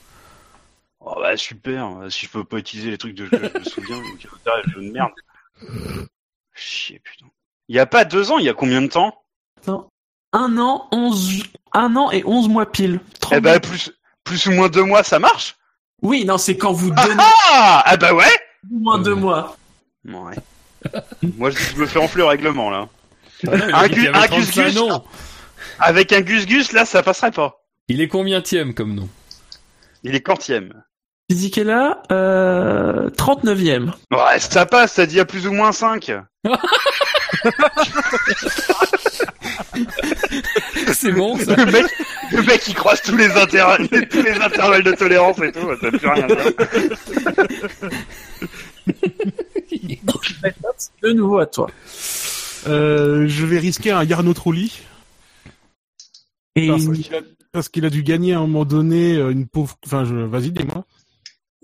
Oh 1.01 1.15
bah 1.21 1.37
super, 1.37 1.89
si 2.11 2.27
je 2.27 2.31
peux 2.31 2.45
pas 2.45 2.59
utiliser 2.59 2.91
les 2.91 2.99
trucs 2.99 3.15
de 3.15 3.27
jeu, 3.27 3.31
je 3.55 3.59
me 3.59 3.65
souviens, 3.65 4.01
le 4.01 4.71
jeu 4.73 4.81
de 4.83 4.91
merde. 4.91 5.13
Chier, 6.55 6.99
putain. 7.01 7.27
Il 7.69 7.77
y 7.77 7.79
a 7.79 7.87
pas 7.87 8.05
deux 8.05 8.31
ans, 8.33 8.39
il 8.39 8.45
y 8.45 8.49
a 8.49 8.55
combien 8.55 8.83
de 8.83 8.89
temps? 8.89 9.23
Attends. 9.59 9.89
Un 10.33 10.59
an, 10.59 10.89
onze, 10.93 11.43
un 11.73 11.95
an 11.97 12.11
et 12.11 12.23
onze 12.27 12.49
mois 12.49 12.71
pile. 12.71 13.01
Eh 13.17 13.19
30 13.21 13.41
bah 13.43 13.61
plus, 13.61 13.93
plus 14.25 14.47
ou 14.47 14.53
moins 14.53 14.69
deux 14.69 14.83
mois, 14.83 15.03
ça 15.03 15.19
marche? 15.19 15.57
Oui, 16.03 16.25
non, 16.25 16.37
c'est 16.39 16.57
quand 16.57 16.73
vous 16.73 16.91
donnez 16.91 17.23
Ah 17.51 17.83
Ah 17.87 17.97
bah 17.97 18.13
ouais 18.15 18.27
moins 18.71 18.99
deux 18.99 19.15
mois. 19.15 19.57
Ouais. 20.05 20.35
Moi 21.37 21.51
je 21.51 21.57
dis 21.59 21.65
que 21.65 21.71
je 21.77 21.81
me 21.81 21.87
fais 21.87 21.99
enfler 21.99 22.23
au 22.23 22.29
règlement 22.29 22.71
là. 22.71 22.89
il 23.43 23.51
un 23.51 23.61
a 23.73 23.89
dit 23.89 23.95
qu'il 23.95 24.03
gu- 24.03 24.09
avait 24.09 24.19
un 24.19 24.27
35 24.27 24.65
gus-gus 24.65 24.75
noms. 24.77 25.05
Avec 25.81 26.13
un 26.13 26.21
Gus 26.21 26.47
Gus 26.47 26.73
là, 26.73 26.85
ça 26.85 27.03
passerait 27.03 27.31
pas. 27.31 27.63
Il 27.89 28.01
est 28.01 28.09
combienième 28.09 28.75
comme 28.75 28.95
nom? 28.95 29.09
Il 30.05 30.15
est 30.15 30.21
quantième. 30.21 30.83
Fisichella, 31.31 32.03
euh, 32.11 33.11
39e. 33.11 33.93
Ouais, 34.11 34.39
ça 34.39 34.65
passe, 34.65 34.95
ça 34.95 35.05
dit 35.07 35.21
à 35.21 35.27
plus 35.27 35.47
ou 35.47 35.53
moins 35.53 35.73
5. 35.73 36.11
C'est 40.95 41.13
bon, 41.13 41.37
ça. 41.39 41.55
Le 41.55 41.71
mec, 41.71 41.87
le 42.33 42.43
mec 42.43 42.67
il 42.67 42.75
croise 42.75 43.03
tous 43.03 43.17
les, 43.17 43.31
intervalles, 43.31 43.89
tous 43.89 44.23
les 44.23 44.33
intervalles 44.33 44.83
de 44.83 44.93
tolérance 44.93 45.39
et 45.41 45.53
tout, 45.53 45.69
ça 45.81 45.91
plus 45.91 46.09
rien. 46.09 46.27
De 51.03 51.13
nouveau 51.13 51.39
à 51.39 51.47
toi. 51.47 51.71
euh, 52.67 53.27
je 53.29 53.47
vais 53.47 53.59
risquer 53.59 53.91
un 53.91 54.05
Yarno 54.05 54.33
Trulli. 54.33 54.81
Et 56.57 56.71
parce 57.59 57.69
qu'il 57.69 57.85
a 57.85 57.91
dû 57.91 58.05
gagner 58.05 58.35
à 58.35 58.39
un 58.39 58.43
moment 58.43 58.65
donné 58.65 59.17
euh, 59.17 59.31
une 59.31 59.49
pauvre. 59.49 59.77
Enfin, 59.85 60.05
je... 60.05 60.15
vas-y, 60.15 60.53
dis-moi. 60.53 60.85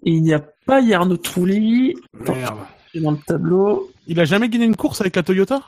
il 0.03 0.23
n'y 0.25 0.35
a 0.35 0.41
pas 0.67 0.81
Yarno 0.81 1.17
Trulli 1.17 1.95
Merde. 2.13 2.59
dans 2.97 3.13
le 3.13 3.19
tableau. 3.25 3.93
Il 4.09 4.19
a 4.19 4.25
jamais 4.25 4.49
gagné 4.49 4.65
une 4.65 4.75
course 4.75 5.01
avec 5.01 5.15
la 5.15 5.23
Toyota? 5.23 5.63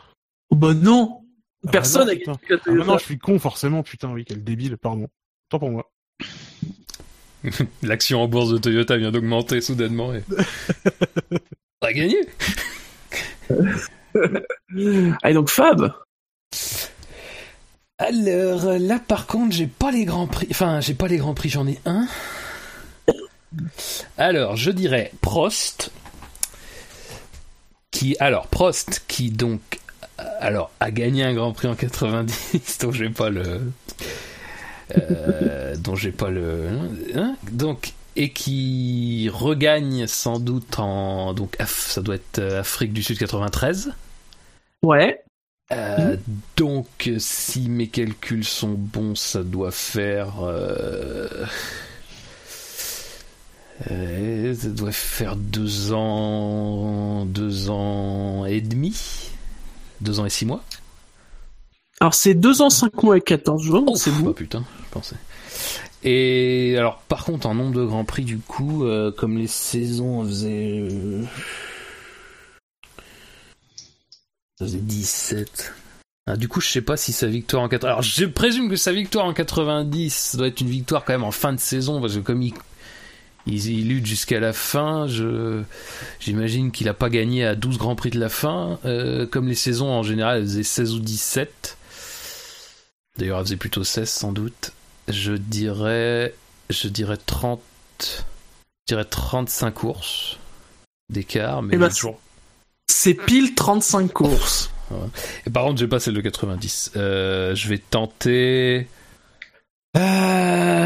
Oh 0.51 0.57
bah 0.57 0.75
non 0.75 1.21
Ah 1.65 1.71
Personne 1.71 2.09
bah 2.09 2.15
non, 2.27 2.33
gagné 2.33 2.49
la 2.49 2.57
Ah 2.57 2.59
bah 2.67 2.73
non, 2.73 2.83
Toyota. 2.83 2.99
je 2.99 3.05
suis 3.05 3.19
con 3.19 3.39
forcément. 3.39 3.85
Putain, 3.85 4.13
oui, 4.13 4.25
quel 4.25 4.43
débile. 4.43 4.77
Pardon. 4.79 5.07
Tant 5.49 5.61
pour 5.61 5.71
moi. 5.71 5.93
L'action 7.85 8.21
en 8.21 8.27
bourse 8.27 8.51
de 8.51 8.59
Toyota 8.59 8.97
vient 8.97 9.13
d'augmenter 9.13 9.61
soudainement. 9.61 10.13
Et... 10.13 10.25
On 11.83 11.87
a 11.87 11.93
gagné 11.93 12.17
Allez 15.23 15.35
donc 15.35 15.51
Fab? 15.51 15.95
Alors 17.99 18.79
là 18.79 18.99
par 18.99 19.27
contre 19.27 19.55
j'ai 19.55 19.67
pas 19.67 19.91
les 19.91 20.05
grands 20.05 20.27
prix. 20.27 20.49
Enfin 20.51 20.81
j'ai 20.81 20.95
pas 20.95 21.09
les 21.09 21.17
grands 21.17 21.35
prix, 21.35 21.49
j'en 21.49 21.67
ai 21.67 21.79
un. 21.87 22.07
Alors 24.19 24.57
je 24.57 24.71
dirais 24.71 25.13
Prost. 25.21 25.91
Qui 27.91 28.17
alors 28.21 28.49
Prost 28.49 29.03
qui 29.09 29.31
donc 29.31 29.81
alors 30.19 30.71
a 30.81 30.91
gagné 30.91 31.25
un 31.25 31.35
Grand 31.35 31.53
Prix 31.53 31.69
en 31.69 31.75
90 31.75 32.79
dont 32.81 32.93
j'ai 32.93 33.11
pas 33.11 33.31
le 33.31 33.73
euh, 34.97 35.77
dont 35.77 35.95
j'ai 35.95 36.13
pas 36.13 36.31
le 36.31 36.69
hein, 37.15 37.37
donc 37.51 37.93
et 38.17 38.31
qui 38.31 39.31
regagne 39.33 40.07
sans 40.07 40.39
doute 40.39 40.79
en 40.79 41.35
donc 41.35 41.57
ça 41.67 42.01
doit 42.01 42.15
être 42.15 42.39
euh, 42.39 42.61
Afrique 42.61 42.93
du 42.93 43.03
Sud 43.03 43.19
93. 43.19 43.93
Ouais. 44.83 45.23
Euh, 45.73 46.17
Donc, 46.57 47.11
si 47.19 47.69
mes 47.69 47.89
calculs 47.89 48.45
sont 48.45 48.73
bons, 48.75 49.15
ça 49.15 49.43
doit 49.43 49.73
faire. 49.73 50.41
euh, 50.43 51.45
euh, 53.91 54.55
ça 54.55 54.69
doit 54.69 54.93
faire 54.93 55.37
deux 55.37 55.93
ans, 55.93 57.27
deux 57.27 57.69
ans 57.71 58.47
et 58.47 58.61
demi, 58.61 59.31
deux 60.01 60.21
ans 60.21 60.27
et 60.27 60.31
six 60.31 60.47
mois. 60.47 60.65
Alors 62.01 62.15
c'est 62.15 62.33
2 62.33 62.63
ans, 62.63 62.71
5 62.71 63.03
mois 63.03 63.19
et 63.19 63.21
14 63.21 63.63
jours, 63.63 63.83
donc 63.85 63.99
c'est 63.99 64.11
Oh 64.23 64.31
bon. 64.31 64.33
putain, 64.33 64.65
je 64.85 64.89
pensais. 64.91 65.17
Et 66.03 66.75
alors, 66.79 67.03
par 67.09 67.25
contre, 67.25 67.47
en 67.47 67.55
nombre 67.55 67.75
de 67.75 67.85
grands 67.85 68.05
prix, 68.05 68.25
du 68.25 68.39
coup, 68.39 68.85
comme 69.17 69.39
les 69.39 69.47
saisons 69.47 70.25
faisaient. 70.25 70.89
Euh, 74.61 74.65
ça 74.65 74.65
faisait 74.67 74.79
17. 74.79 75.75
Ah, 76.29 76.37
du 76.37 76.49
coup, 76.49 76.61
je 76.61 76.69
sais 76.69 76.81
pas 76.81 76.97
si 76.97 77.13
sa 77.13 77.29
victoire 77.29 77.63
en 77.63 77.69
80. 77.69 77.89
Alors, 77.89 78.03
je 78.03 78.25
présume 78.25 78.69
que 78.69 78.77
sa 78.77 78.93
victoire 78.93 79.27
en 79.27 79.33
90 79.33 80.13
ça 80.13 80.39
doit 80.39 80.49
être 80.49 80.61
une 80.61 80.69
victoire 80.69 81.05
quand 81.05 81.13
même 81.13 81.25
en 81.25 81.31
fin 81.31 81.53
de 81.53 81.61
saison, 81.61 82.01
parce 82.01 82.15
que 82.15 82.21
comme 82.21 82.43
il, 82.43 82.53
il, 83.47 83.65
il 83.65 83.89
lutte 83.89 84.07
jusqu'à 84.07 84.41
la 84.41 84.53
fin, 84.53 85.07
je 85.07 85.63
j'imagine 86.19 86.73
qu'il 86.73 86.89
a 86.89 86.95
pas 86.95 87.11
gagné 87.11 87.45
à 87.45 87.55
12 87.55 87.79
grands 87.79 87.95
prix 87.95 88.11
de 88.11 88.19
la 88.19 88.29
fin. 88.29 88.81
Euh, 88.85 89.27
comme 89.27 89.47
les 89.47 89.55
saisons 89.55 89.89
en 89.89 90.03
général, 90.03 90.39
elles 90.39 90.47
faisaient 90.47 90.63
16 90.65 90.95
ou 90.95 90.99
17. 90.99 91.77
D'ailleurs, 93.19 93.39
elle 93.39 93.45
faisait 93.45 93.57
plutôt 93.57 93.85
16 93.85 94.09
sans 94.11 94.33
doute. 94.33 94.73
Je 95.09 95.33
dirais, 95.33 96.35
je 96.71 96.89
dirais 96.89 97.17
30, 97.25 97.61
je 98.01 98.95
dirais 98.95 99.05
35 99.05 99.71
courses 99.71 100.39
d'écart, 101.09 101.63
mais 101.63 101.75
Eh 101.75 101.79
ben, 101.79 101.89
toujours. 101.89 102.19
C'est 102.89 103.15
pile 103.15 103.55
35 103.55 104.13
courses. 104.13 104.71
Ouais. 104.91 104.99
Et 105.47 105.51
par 105.51 105.65
contre, 105.65 105.79
j'ai 105.79 105.89
pas 105.89 106.01
celle 106.01 106.15
de 106.15 106.21
90. 106.21 106.93
Euh, 106.97 107.55
je 107.55 107.69
vais 107.69 107.79
tenter. 107.79 108.89
Euh... 109.97 110.77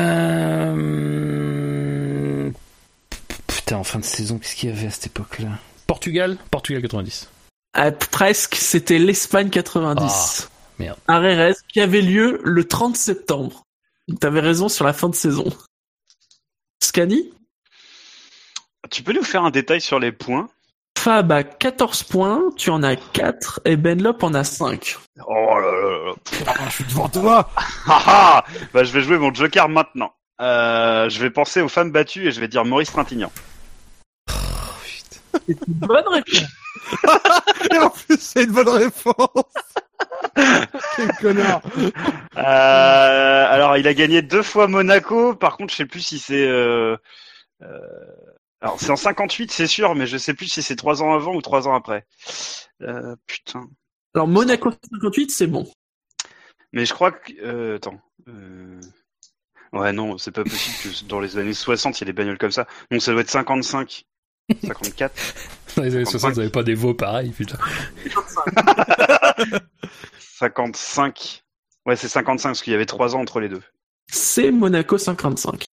Putain, 3.47 3.77
en 3.77 3.85
fin 3.85 3.99
de 3.99 4.05
saison, 4.05 4.39
qu'est-ce 4.39 4.57
qu'il 4.57 4.71
y 4.71 4.73
avait 4.73 4.87
à 4.87 4.91
cette 4.91 5.07
époque-là? 5.07 5.49
Portugal 5.87 6.37
Portugal 6.51 6.83
90. 6.83 7.29
Ah, 7.75 7.93
presque, 7.93 8.57
c'était 8.57 8.99
l'Espagne 8.99 9.51
90. 9.51 10.03
Ah, 10.03 10.49
merde. 10.79 10.99
Rérez, 11.09 11.55
qui 11.69 11.81
avait 11.81 12.01
lieu 12.03 12.41
le 12.43 12.65
30 12.67 12.97
septembre. 12.97 13.63
T'avais 14.19 14.41
raison 14.41 14.69
sur 14.69 14.85
la 14.85 14.93
fin 14.93 15.09
de 15.09 15.15
saison. 15.15 15.45
Scani? 16.83 17.31
Tu 18.91 19.03
peux 19.03 19.13
nous 19.13 19.23
faire 19.23 19.45
un 19.45 19.51
détail 19.51 19.81
sur 19.81 20.01
les 20.01 20.11
points? 20.11 20.49
Fab 21.03 21.33
a 21.33 21.45
14 21.45 22.03
points, 22.03 22.43
tu 22.59 22.69
en 22.69 22.83
as 22.83 22.95
4 22.95 23.63
et 23.65 23.77
Benlop 23.77 24.23
en 24.23 24.35
a 24.35 24.45
5. 24.45 24.99
Oh 25.27 25.59
là 25.59 25.73
là 25.73 26.05
là. 26.05 26.13
Ah, 26.47 26.69
je 26.69 26.75
suis 26.75 26.85
devant 26.85 27.09
toi. 27.09 27.49
Ah 27.87 28.03
ah 28.07 28.45
bah, 28.75 28.85
je 28.85 28.93
vais 28.93 29.01
jouer 29.01 29.17
mon 29.17 29.33
joker 29.33 29.71
maintenant. 29.71 30.13
Euh, 30.43 31.09
je 31.09 31.19
vais 31.23 31.31
penser 31.31 31.63
aux 31.63 31.71
femmes 31.71 31.91
battues 31.91 32.29
et 32.29 32.33
je 32.33 32.39
vais 32.39 32.49
dire 32.49 32.67
Maurice 32.67 32.93
Trintignant. 32.93 33.33
C'est 34.29 35.49
une 35.49 35.75
bonne 35.75 36.07
réponse. 36.07 36.45
Et 37.73 37.79
en 37.79 37.89
plus, 37.89 38.21
c'est 38.21 38.45
une 38.45 38.53
bonne 38.53 38.69
réponse. 38.69 39.45
Quel 40.97 41.13
connard. 41.19 41.63
Euh, 42.37 43.47
alors, 43.49 43.79
il 43.79 43.89
a 43.89 43.95
gagné 43.95 44.21
deux 44.21 44.43
fois 44.43 44.69
Monaco. 44.69 45.35
Par 45.35 45.57
contre, 45.57 45.73
je 45.73 45.79
sais 45.79 45.87
plus 45.87 46.01
si 46.01 46.19
c'est. 46.19 46.47
Euh, 46.47 46.99
euh, 47.63 47.79
alors, 48.61 48.79
c'est 48.79 48.91
en 48.91 48.97
58, 48.97 49.51
c'est 49.51 49.67
sûr, 49.67 49.95
mais 49.95 50.07
je 50.07 50.19
sais 50.19 50.35
plus 50.35 50.47
si 50.47 50.63
c'est 50.63 50.77
trois 50.77 51.03
ans 51.03 51.15
avant 51.15 51.35
ou 51.35 51.41
trois 51.41 51.67
ans 51.67 51.75
après. 51.75 52.07
Euh, 52.83 53.17
putain. 53.27 53.69
Alors 54.15 54.29
Monaco 54.29 54.71
58, 54.93 55.31
c'est 55.31 55.47
bon. 55.47 55.67
Mais 56.73 56.85
je 56.85 56.93
crois 56.93 57.13
que. 57.13 57.33
Euh, 57.43 57.77
attends. 57.77 58.01
Euh... 58.29 58.81
Ouais, 59.73 59.93
non, 59.93 60.19
c'est 60.19 60.33
pas 60.33 60.43
possible 60.43 60.77
que 60.83 61.05
dans 61.05 61.21
les 61.21 61.39
années 61.39 61.55
60, 61.55 61.99
il 61.99 62.01
y 62.01 62.03
ait 62.03 62.07
des 62.07 62.13
bagnoles 62.13 62.39
comme 62.39 62.51
ça. 62.51 62.67
Donc, 62.91 63.01
ça 63.01 63.13
doit 63.13 63.21
être 63.23 63.31
55. 63.31 64.05
54. 64.65 65.15
Dans 65.77 65.83
les 65.85 65.95
années 65.95 66.05
60, 66.05 66.33
vous 66.33 66.41
avez 66.41 66.51
pas 66.51 66.65
des 66.65 66.75
veaux 66.75 66.93
pareils, 66.93 67.31
putain. 67.31 67.57
55. 70.19 71.45
Ouais, 71.87 71.95
c'est 71.95 72.09
55 72.09 72.49
parce 72.49 72.63
qu'il 72.63 72.73
y 72.73 72.77
avait 72.77 72.87
3 72.87 73.15
ans 73.15 73.21
entre 73.21 73.39
les 73.39 73.49
deux. 73.49 73.63
C'est 74.09 74.51
Monaco 74.51 74.99
55. 74.99 75.65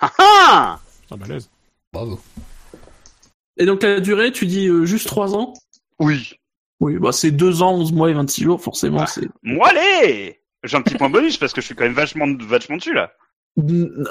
Ah 0.00 0.12
ah 0.18 0.80
Ah, 1.12 1.16
balèze. 1.16 1.48
Bravo. 1.94 2.20
Et 3.56 3.64
donc 3.66 3.82
la 3.82 4.00
durée, 4.00 4.32
tu 4.32 4.46
dis 4.46 4.66
euh, 4.68 4.84
juste 4.84 5.06
3 5.06 5.34
ans 5.34 5.54
Oui. 6.00 6.34
Oui, 6.80 6.96
bah 6.98 7.12
c'est 7.12 7.30
2 7.30 7.62
ans, 7.62 7.72
11 7.74 7.92
mois 7.92 8.10
et 8.10 8.14
26 8.14 8.42
jours, 8.42 8.60
forcément. 8.60 8.98
Ah. 9.00 9.06
c'est. 9.06 9.28
Moi, 9.42 9.68
allez 9.68 10.40
J'ai 10.64 10.76
un 10.76 10.82
petit 10.82 10.96
point 10.96 11.08
bonus 11.08 11.36
parce 11.38 11.52
que 11.52 11.60
je 11.60 11.66
suis 11.66 11.74
quand 11.74 11.84
même 11.84 11.92
vachement, 11.94 12.26
vachement 12.40 12.76
dessus 12.76 12.92
là. 12.94 13.12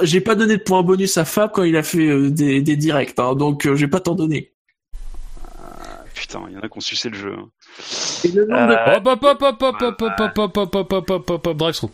J'ai 0.02 0.22
pas 0.22 0.36
donné 0.36 0.56
de 0.58 0.64
point 0.64 0.82
bonus 0.82 1.18
à 1.18 1.26
Fab 1.26 1.52
quand 1.52 1.64
il 1.64 1.76
a 1.76 1.84
fait 1.84 2.08
euh, 2.08 2.32
des, 2.32 2.62
des 2.62 2.78
directs, 2.78 3.14
hein, 3.20 3.36
donc 3.36 3.68
euh, 3.68 3.76
j'ai 3.76 3.90
pas 3.90 4.00
t'en 4.00 4.16
donné. 4.16 4.54
Putain, 6.14 6.44
il 6.48 6.54
y 6.54 6.58
en 6.58 6.62
a 6.62 6.70
qui 6.70 6.78
ont 6.78 6.82
sucé 6.82 7.10
le 7.10 7.18
jeu. 7.18 7.34
hein. 7.38 7.50
Et 8.24 8.30
le 8.30 8.46
nombre 8.46 8.68
de- 8.68 8.74
Euh, 8.74 8.96
Hop, 8.98 9.08
hop, 9.08 9.24
hop, 9.24 9.42
hop, 9.42 9.62
hop, 9.62 9.82
hop, 9.82 10.02
hop, 10.02 10.20
hop, 10.20 10.38
hop, 10.38 10.58
hop, 10.58 10.76
hop, 10.76 10.94
hop, 10.94 11.10
hop, 11.10 11.30
hop, 11.30 11.48
hop, 11.48 11.58
drive-through. 11.58 11.92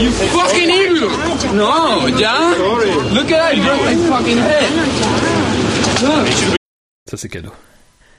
You 0.00 0.10
fucking 0.10 0.70
idiot! 0.70 1.10
No, 1.54 2.08
John! 2.18 3.14
Look 3.14 3.30
at 3.30 3.38
that, 3.38 3.56
you 3.56 3.62
broke 3.62 3.82
my 3.84 3.94
fucking 4.08 4.38
head! 4.38 4.72
Look! 6.02 6.56
Ça, 7.08 7.16
c'est 7.16 7.28
cadeau. 7.28 7.52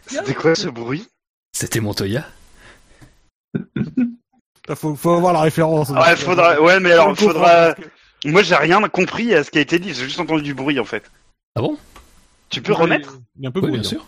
C'était 0.08 0.34
quoi 0.34 0.54
ce 0.56 0.68
bruit? 0.68 1.08
C'était 1.54 1.80
Montoya 1.80 2.26
Là, 4.68 4.76
faut, 4.76 4.96
faut 4.96 5.12
avoir 5.14 5.34
la 5.34 5.42
référence. 5.42 5.90
Ouais, 5.90 6.16
faudra. 6.16 6.62
Ouais, 6.62 6.80
mais 6.80 6.92
alors, 6.92 7.18
faudra. 7.18 7.74
Moi, 8.26 8.44
j'ai 8.44 8.56
rien 8.56 8.80
compris 8.90 9.34
à 9.34 9.44
ce 9.44 9.50
qui 9.50 9.58
a 9.58 9.62
été 9.62 9.80
dit. 9.80 9.94
J'ai 9.94 10.06
juste 10.06 10.20
entendu 10.20 10.44
du 10.44 10.54
bruit 10.54 10.80
en 10.80 10.86
fait. 10.86 11.10
Ah 11.56 11.62
bon? 11.62 11.78
Tu 12.50 12.62
peux 12.62 12.74
remettre? 12.74 13.18
Il 13.40 13.46
est 13.46 13.48
un 13.48 13.52
peu 13.52 13.60
Oui, 13.60 13.72
bien 13.72 13.80
bruyant. 13.80 13.90
sûr. 13.90 14.06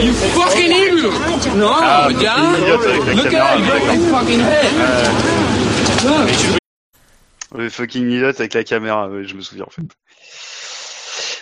You 0.00 0.12
fucking 0.12 0.70
idiot! 0.70 1.12
No, 1.56 1.68
Ah, 1.72 2.08
John! 2.10 2.60
Look 3.16 3.32
at 3.34 3.58
you 3.58 3.64
fucking 4.10 4.40
head! 4.40 4.72
Look! 6.04 6.30
Le 7.54 7.68
fucking 7.70 8.08
idiot 8.10 8.28
avec 8.28 8.54
la 8.54 8.62
caméra, 8.64 9.08
ouais, 9.08 9.24
je 9.24 9.34
me 9.34 9.40
souviens 9.40 9.64
en 9.66 9.70
fait. 9.70 9.82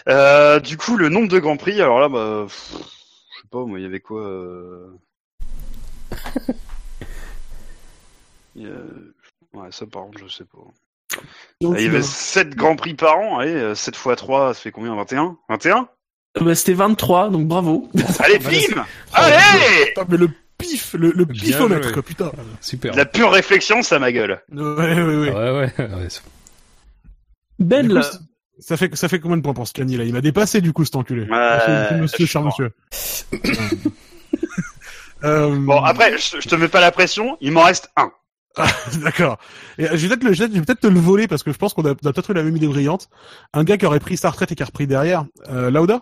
Euh, 0.09 0.61
du 0.61 0.77
coup, 0.77 0.97
le 0.97 1.09
nombre 1.09 1.29
de 1.29 1.39
grands 1.39 1.57
prix, 1.57 1.81
alors 1.83 1.99
là, 2.01 2.09
bah, 2.09 2.45
pff, 2.47 2.73
je 2.73 3.41
sais 3.43 3.49
pas, 3.51 3.65
moi, 3.65 3.79
il 3.79 3.83
y 3.83 3.87
avait 3.87 4.01
quoi 4.01 4.23
euh... 4.27 4.87
il 8.55 8.63
y 8.63 8.67
a- 8.67 9.59
Ouais, 9.59 9.69
ça 9.73 9.87
par 9.87 10.03
contre, 10.05 10.19
je 10.19 10.29
sais 10.29 10.45
pas. 10.45 10.59
donc, 11.61 11.75
il 11.79 11.85
y 11.85 11.89
avait 11.89 11.99
euh, 11.99 12.03
7 12.03 12.55
grands 12.55 12.77
prix 12.77 12.95
par 12.95 13.19
an, 13.19 13.39
allez, 13.39 13.53
euh, 13.55 13.75
7 13.75 13.97
x 13.97 14.17
3, 14.17 14.55
ça 14.55 14.61
fait 14.61 14.71
combien 14.71 14.95
21 14.95 15.37
21 15.49 15.89
bah, 16.41 16.55
c'était 16.55 16.75
23, 16.75 17.31
donc 17.31 17.47
bravo. 17.47 17.89
Allez, 18.21 18.39
bim 18.39 18.85
Allez 19.13 19.37
Putain, 19.89 20.05
mais 20.09 20.17
le 20.17 20.29
pif, 20.59 20.95
le, 20.99 21.11
le 21.13 21.25
Bien 21.25 21.43
pifomètre, 21.43 21.85
joué. 21.85 21.93
quoi, 21.93 22.03
putain. 22.03 22.33
Super. 22.61 22.95
La 22.95 23.05
pure 23.07 23.31
réflexion, 23.33 23.83
ça 23.83 23.99
ma 23.99 24.13
gueule. 24.13 24.43
Ouais, 24.53 24.63
ouais, 24.63 25.03
ouais. 25.03 25.31
Ouais, 25.31 25.51
ouais, 25.51 25.73
ouais. 25.79 26.09
Ben, 27.59 27.89
coup, 27.89 28.03
ça- 28.61 28.77
fait, 28.77 28.95
ça 28.97 29.09
fait 29.09 29.19
combien 29.21 29.37
de 29.39 29.43
points 29.43 29.55
pour 29.55 29.67
Scani, 29.69 29.97
là? 29.97 30.05
Il 30.05 30.13
m'a 30.13 30.21
dépassé, 30.21 30.61
du 30.61 30.73
coup, 30.73 30.85
cet 30.85 30.97
enculé. 30.97 31.23
Ouais, 31.29 32.01
monsieur, 32.01 32.27
cher 32.27 32.43
je 32.43 32.47
monsieur. 32.47 32.73
euh, 35.25 35.57
Bon, 35.57 35.83
après, 35.83 36.17
je, 36.19 36.41
je 36.41 36.49
te 36.49 36.55
mets 36.55 36.69
pas 36.69 36.81
la 36.81 36.91
pression, 36.93 37.37
il 37.41 37.53
m'en 37.53 37.63
reste 37.63 37.91
un. 37.97 38.11
D'accord. 39.03 39.39
Et, 39.79 39.85
euh, 39.89 39.97
je 39.97 40.07
vais 40.07 40.17
peut-être 40.17 40.25
le, 40.25 40.33
je 40.33 40.45
vais 40.45 40.75
te 40.75 40.87
le 40.87 40.99
voler 41.01 41.29
parce 41.29 41.43
que 41.43 41.53
je 41.53 41.59
pense 41.59 41.75
qu'on 41.75 41.85
a, 41.85 41.95
peut-être 41.95 42.31
eu 42.31 42.35
la 42.35 42.43
même 42.43 42.57
idée 42.57 42.67
brillante. 42.69 43.09
Un 43.53 43.65
gars 43.65 43.77
qui 43.77 43.85
aurait 43.85 44.01
pris 44.01 44.17
sa 44.17 44.31
retraite 44.31 44.53
et 44.53 44.55
qui 44.55 44.63
a 44.63 44.67
repris 44.67 44.87
derrière, 44.87 45.27
euh, 45.51 45.71
Lauda? 45.71 46.01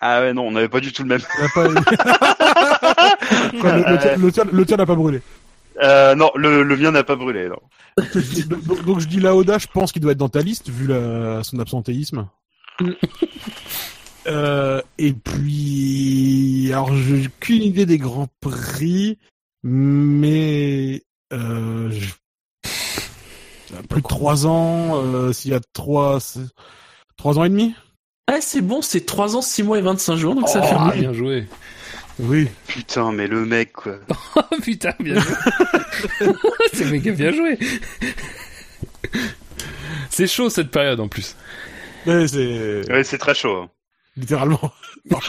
Ah 0.00 0.20
ouais, 0.20 0.32
non, 0.34 0.42
on 0.46 0.50
n'avait 0.52 0.68
pas 0.68 0.80
du 0.80 0.92
tout 0.92 1.02
le 1.02 1.08
même. 1.08 1.20
Pas- 1.54 1.68
Quoi, 3.60 3.76
le, 3.76 3.92
le 3.92 3.98
tien- 3.98 4.16
le 4.16 4.32
tien- 4.32 4.44
le 4.52 4.66
tien 4.66 4.76
n'a 4.76 4.86
pas 4.86 4.94
brûlé. 4.94 5.20
Euh, 5.82 6.14
non, 6.14 6.30
le, 6.36 6.62
le 6.62 6.76
mien 6.76 6.90
n'a 6.90 7.02
pas 7.04 7.16
brûlé, 7.16 7.48
non. 7.48 7.60
donc, 8.66 8.84
donc 8.84 9.00
je 9.00 9.06
dis 9.08 9.20
Lauda, 9.20 9.58
je 9.58 9.66
pense 9.66 9.92
qu'il 9.92 10.00
doit 10.02 10.12
être 10.12 10.18
dans 10.18 10.28
ta 10.28 10.40
liste 10.40 10.68
vu 10.70 10.86
la, 10.86 11.42
son 11.44 11.58
absentéisme. 11.58 12.28
Euh, 14.26 14.82
et 14.98 15.12
puis, 15.12 16.68
alors 16.72 16.94
j'ai 16.94 17.28
qu'une 17.40 17.62
idée 17.62 17.86
des 17.86 17.98
grands 17.98 18.28
prix, 18.40 19.18
mais 19.62 21.02
euh, 21.32 21.90
je- 21.90 22.14
plus 23.88 24.02
de 24.02 24.06
trois 24.08 24.46
ans, 24.46 24.96
euh, 25.04 25.32
s'il 25.32 25.52
y 25.52 25.54
a 25.54 25.60
trois, 25.72 26.18
c'est- 26.20 26.40
trois 27.16 27.38
ans 27.38 27.44
et 27.44 27.48
demi. 27.50 27.74
Ah, 28.26 28.40
c'est 28.40 28.60
bon, 28.60 28.82
c'est 28.82 29.06
3 29.06 29.36
ans, 29.36 29.42
6 29.42 29.62
mois 29.62 29.78
et 29.78 29.82
25 29.82 30.16
jours, 30.16 30.34
donc 30.34 30.48
ça 30.48 30.62
fait 30.62 30.74
Ah, 30.78 30.92
bien 30.94 31.12
joué. 31.12 31.46
Oui. 32.18 32.48
Putain, 32.66 33.12
mais 33.12 33.26
le 33.26 33.44
mec, 33.44 33.72
quoi. 33.72 33.96
Oh 34.36 34.42
putain, 34.62 34.92
bien 34.98 35.18
joué. 35.20 35.34
C'est 36.72 36.90
méga 36.90 37.12
bien 37.12 37.30
joué. 37.32 37.58
C'est 40.10 40.26
chaud 40.26 40.48
cette 40.50 40.70
période 40.70 40.98
en 41.00 41.08
plus. 41.08 41.36
Mais 42.06 42.26
c'est 42.28 42.90
Ouais, 42.90 43.04
c'est 43.04 43.18
très 43.18 43.34
chaud. 43.34 43.56
hein. 43.62 43.70
littéralement. 44.16 44.72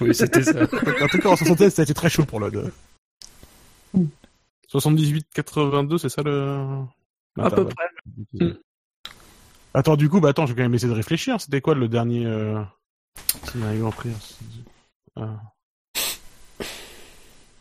Oui, 0.00 0.14
c'était 0.14 0.42
ça. 0.42 0.62
en 0.62 1.08
tout 1.08 1.18
cas, 1.18 1.28
en 1.30 1.36
76, 1.36 1.72
ça 1.74 1.82
a 1.82 1.84
été 1.84 1.94
très 1.94 2.10
chaud 2.10 2.24
pour 2.24 2.38
l'Ode. 2.40 2.70
78-82, 4.72 5.98
c'est 5.98 6.08
ça 6.08 6.22
le... 6.22 6.64
À 7.38 7.50
peu 7.50 7.66
près. 7.66 7.84
ouais. 8.40 8.52
Attends, 9.76 9.96
du 9.96 10.08
coup, 10.08 10.20
bah 10.20 10.30
attends, 10.30 10.46
je 10.46 10.52
vais 10.52 10.56
quand 10.56 10.62
même 10.62 10.74
essayer 10.74 10.90
de 10.90 10.96
réfléchir. 10.96 11.38
C'était 11.38 11.60
quoi 11.60 11.74
le 11.74 11.86
dernier... 11.86 12.24
Euh... 12.24 12.62
Ah. 15.16 15.36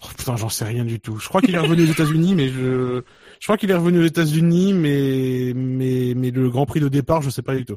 Oh, 0.02 0.08
putain, 0.18 0.38
j'en 0.38 0.48
sais 0.48 0.64
rien 0.64 0.86
du 0.86 1.02
tout. 1.02 1.20
Je 1.20 1.28
crois 1.28 1.42
qu'il 1.42 1.54
est 1.54 1.60
revenu 1.60 1.84
aux 1.84 1.92
États-Unis, 1.92 2.34
mais 2.34 2.48
je... 2.48 3.02
Je 3.42 3.46
crois 3.46 3.58
qu'il 3.58 3.70
est 3.70 3.76
revenu 3.76 4.00
aux 4.00 4.06
États-Unis, 4.06 4.72
mais... 4.72 5.52
mais 5.54 6.14
mais 6.16 6.32
le 6.32 6.50
Grand 6.50 6.66
Prix 6.66 6.80
de 6.80 6.88
départ, 6.88 7.22
je 7.22 7.30
sais 7.30 7.42
pas 7.42 7.54
du 7.54 7.66
tout. 7.66 7.76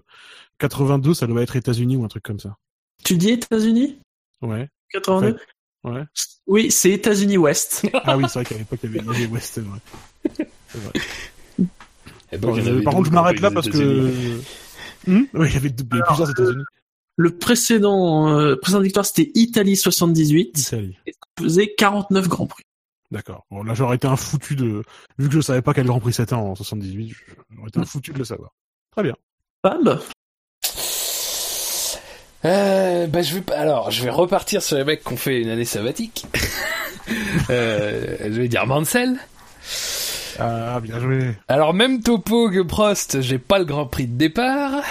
82, 0.61 1.15
ça 1.15 1.27
doit 1.27 1.43
être 1.43 1.57
États-Unis 1.57 1.97
ou 1.97 2.05
un 2.05 2.09
truc 2.09 2.23
comme 2.23 2.39
ça. 2.39 2.59
Tu 3.03 3.17
dis 3.17 3.31
États-Unis? 3.31 3.99
Ouais. 4.41 4.69
82 4.93 5.37
Ouais. 5.83 6.05
Oui, 6.47 6.71
c'est 6.71 6.91
États-Unis 6.93 7.39
Ouest. 7.39 7.89
Ah 8.05 8.17
oui, 8.17 8.27
c'est 8.29 8.39
vrai 8.39 8.45
qu'à 8.45 8.59
l'époque, 8.59 8.79
il 8.85 8.95
y 8.95 8.99
avait 9.01 9.19
les 9.19 9.27
West, 9.27 9.55
c'est 9.55 9.63
vrai. 9.63 9.81
C'est 10.69 10.79
vrai. 10.79 10.93
Eh 12.33 12.39
ben, 12.39 12.49
euh, 12.49 12.83
par 12.83 12.95
contre, 12.95 13.07
je 13.09 13.15
m'arrête 13.15 13.41
là 13.41 13.51
parce 13.51 13.69
que. 13.69 14.39
Hmm 15.07 15.23
oui, 15.35 15.49
il 15.49 15.55
y 15.55 15.57
avait 15.57 15.69
avait 15.69 16.03
plusieurs 16.07 16.31
États-Unis. 16.31 16.65
Le 17.17 17.37
précédent, 17.37 18.29
euh, 18.29 18.57
précédente 18.57 18.85
victoire, 18.85 19.07
c'était 19.07 19.31
Italie 19.35 19.77
78. 19.77 20.57
Italie. 20.59 20.97
Et 21.07 21.13
ça 21.13 21.43
faisait 21.45 21.75
49 21.77 22.29
Grands 22.29 22.47
Prix. 22.47 22.63
D'accord. 23.11 23.47
Bon, 23.51 23.63
là, 23.63 23.75
j'aurais 23.75 23.97
été 23.97 24.07
un 24.07 24.17
foutu 24.17 24.55
de. 24.55 24.83
Vu 25.19 25.29
que 25.29 25.35
je 25.35 25.41
savais 25.41 25.63
pas 25.63 25.73
quel 25.75 25.87
Grand 25.87 25.99
Prix 26.01 26.13
c'était 26.13 26.35
en 26.35 26.55
78, 26.55 27.15
j'aurais 27.57 27.69
été 27.69 27.81
un 27.81 27.85
foutu 27.85 28.13
de 28.13 28.19
le 28.19 28.25
savoir. 28.25 28.51
Très 28.93 29.03
bien. 29.03 29.15
Fab 29.63 30.01
Euh, 32.45 33.07
bah, 33.09 33.23
je 33.23 33.35
vais 33.35 33.41
pas- 33.41 33.57
alors, 33.59 33.91
je 33.91 34.05
vais 34.05 34.11
repartir 34.11 34.63
sur 34.63 34.77
les 34.77 34.85
mecs 34.85 35.03
qui 35.03 35.13
ont 35.13 35.17
fait 35.17 35.41
une 35.41 35.49
année 35.49 35.65
sabbatique. 35.65 36.27
Euh, 37.49 38.19
je 38.21 38.39
vais 38.39 38.49
dire 38.49 38.67
Mansell. 38.67 39.17
Ah, 40.39 40.81
bien 40.81 41.01
joué. 41.01 41.37
Alors, 41.49 41.75
même 41.75 42.03
topo 42.03 42.51
que 42.51 42.63
Prost, 42.63 43.21
j'ai 43.21 43.39
pas 43.39 43.59
le 43.59 43.65
grand 43.65 43.87
prix 43.87 44.07
de 44.07 44.17
départ, 44.17 44.83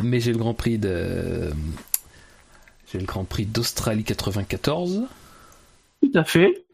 mais 0.00 0.20
j'ai 0.20 0.32
le 0.32 0.38
grand 0.38 0.54
prix 0.54 0.78
de. 0.78 1.50
J'ai 2.92 2.98
le 2.98 3.06
grand 3.06 3.24
prix 3.24 3.46
d'Australie 3.46 4.04
94. 4.04 5.04
Tout 6.02 6.12
à 6.14 6.24
fait. 6.24 6.64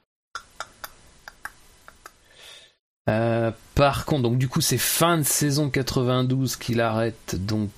Euh, 3.09 3.53
par 3.75 4.05
contre, 4.05 4.23
donc 4.23 4.39
du 4.39 4.49
coup, 4.49 4.61
c'est 4.61 4.79
fin 4.79 5.19
de 5.19 5.23
saison 5.23 5.71
92 5.71 6.57
qu'il 6.57 6.81
arrête, 6.81 7.37
donc. 7.47 7.71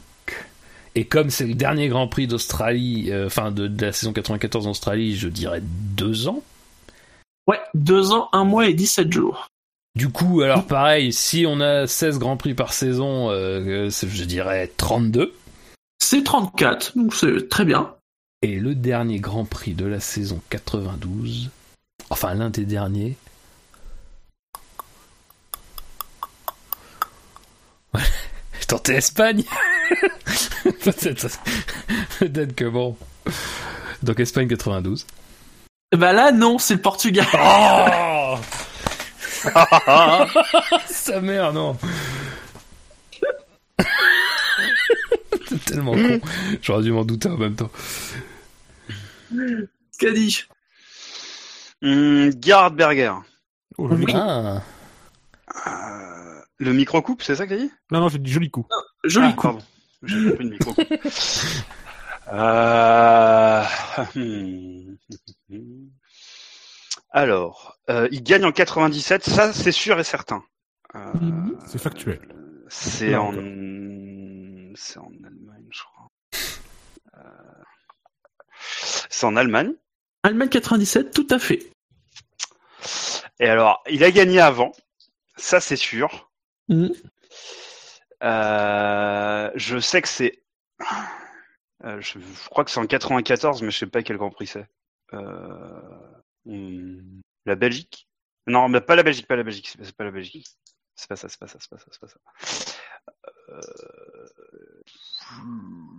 Et 0.94 1.04
comme 1.04 1.30
c'est 1.30 1.46
le 1.46 1.54
dernier 1.54 1.88
Grand 1.88 2.08
Prix 2.08 2.26
d'Australie, 2.26 3.12
euh, 3.12 3.26
enfin 3.26 3.52
de, 3.52 3.68
de 3.68 3.86
la 3.86 3.92
saison 3.92 4.12
94 4.12 4.66
en 4.66 4.70
Australie, 4.70 5.16
je 5.16 5.28
dirais 5.28 5.60
deux 5.62 6.28
ans. 6.28 6.42
Ouais, 7.46 7.60
deux 7.74 8.12
ans, 8.12 8.28
un 8.32 8.44
mois 8.44 8.68
et 8.68 8.74
17 8.74 9.12
jours. 9.12 9.48
Du 9.98 10.10
coup, 10.10 10.42
alors 10.42 10.64
pareil, 10.64 11.12
si 11.12 11.44
on 11.44 11.60
a 11.60 11.88
16 11.88 12.20
Grands 12.20 12.36
Prix 12.36 12.54
par 12.54 12.72
saison, 12.72 13.30
euh, 13.30 13.90
c'est- 13.90 14.08
je 14.08 14.22
dirais 14.22 14.70
32. 14.76 15.34
C'est 15.98 16.22
34, 16.22 16.96
donc 16.96 17.12
c'est 17.16 17.48
très 17.48 17.64
bien. 17.64 17.92
Et 18.42 18.60
le 18.60 18.76
dernier 18.76 19.18
Grand 19.18 19.44
Prix 19.44 19.74
de 19.74 19.84
la 19.86 19.98
saison 19.98 20.40
92, 20.50 21.50
enfin 22.10 22.34
l'un 22.34 22.48
des 22.48 22.64
derniers. 22.64 23.16
J'ai 27.96 28.66
tenté 28.68 28.94
Espagne? 28.94 29.42
Peut-être 30.62 31.26
peut-être 32.20 32.54
que 32.54 32.66
bon. 32.66 32.96
Donc 34.04 34.20
Espagne 34.20 34.46
92. 34.46 35.06
Bah 35.96 36.12
là, 36.12 36.30
non, 36.30 36.58
c'est 36.58 36.74
le 36.74 36.80
Portugal. 36.82 37.26
Oh 37.34 38.36
Sa 40.86 41.20
mère, 41.20 41.52
non. 41.52 41.76
C'est 45.46 45.64
tellement 45.64 45.92
con. 45.92 46.20
J'aurais 46.62 46.82
dû 46.82 46.92
m'en 46.92 47.04
douter 47.04 47.28
en 47.28 47.38
même 47.38 47.54
temps. 47.54 47.70
Scadi. 49.92 50.44
Gerhard 51.82 52.74
Berger. 52.74 53.14
Oh, 53.78 53.88
joli 53.88 54.06
coup. 54.06 54.12
Ah. 54.16 54.62
Euh, 55.66 56.40
le 56.58 56.72
micro-coupe, 56.72 57.22
c'est 57.22 57.36
ça 57.36 57.46
que 57.46 57.50
t'as 57.50 57.60
dit? 57.60 57.70
Non, 57.90 58.00
non, 58.00 58.08
j'ai 58.08 58.18
dit 58.18 58.32
joli 58.32 58.50
coup. 58.50 58.66
Joli 59.04 59.28
Ah, 59.28 59.32
coup. 59.32 59.42
Pardon. 59.42 59.60
J'ai 60.02 60.30
compris 60.30 60.44
le 60.44 60.50
micro-coupe. 60.50 60.92
Euh, 62.30 63.64
hmm. 64.14 65.88
Alors, 67.10 67.77
euh, 67.88 68.08
il 68.10 68.22
gagne 68.22 68.44
en 68.44 68.52
97, 68.52 69.24
ça 69.24 69.52
c'est 69.52 69.72
sûr 69.72 69.98
et 69.98 70.04
certain. 70.04 70.44
Euh, 70.94 71.12
C'est 71.66 71.80
factuel. 71.80 72.20
c'est 72.68 73.14
en... 73.14 73.28
en 73.28 73.32
Allemagne, 73.34 74.74
je 75.70 75.82
crois. 75.82 76.10
Euh, 77.16 77.62
C'est 79.08 79.24
en 79.24 79.36
Allemagne. 79.36 79.72
Allemagne 80.22 80.50
97, 80.50 81.14
tout 81.14 81.26
à 81.30 81.38
fait. 81.38 81.70
Et 83.40 83.48
alors, 83.48 83.82
il 83.88 84.04
a 84.04 84.10
gagné 84.10 84.40
avant, 84.40 84.72
ça 85.36 85.60
c'est 85.60 85.76
sûr. 85.76 86.30
Mhm. 86.68 86.92
Euh, 88.22 89.50
je 89.54 89.78
sais 89.78 90.02
que 90.02 90.08
c'est. 90.08 90.42
Je, 91.84 92.18
crois 92.50 92.64
que 92.64 92.70
c'est 92.70 92.80
en 92.80 92.86
94, 92.86 93.62
mais 93.62 93.70
je 93.70 93.78
sais 93.78 93.86
pas 93.86 94.02
quel 94.02 94.16
Grand 94.16 94.30
Prix 94.30 94.48
c'est. 94.48 94.66
La 97.48 97.54
Belgique? 97.56 98.06
Non, 98.46 98.68
mais 98.68 98.82
pas 98.82 98.94
la 98.94 99.02
Belgique, 99.02 99.26
pas 99.26 99.36
la 99.36 99.42
Belgique, 99.42 99.74
c'est 99.82 99.96
pas- 99.96 100.04
la 100.04 100.10
Belgique. 100.10 100.46
C'est 100.94 101.08
pas 101.08 101.16
ça, 101.16 101.28
c'est 101.30 101.38
pas 101.40 101.46
ça, 101.46 101.56
c'est 101.60 101.70
pas 101.70 101.78
ça, 101.78 101.86
c'est 101.90 102.00
pas 102.00 102.08
ça. 102.08 102.18
Euh, 103.48 103.60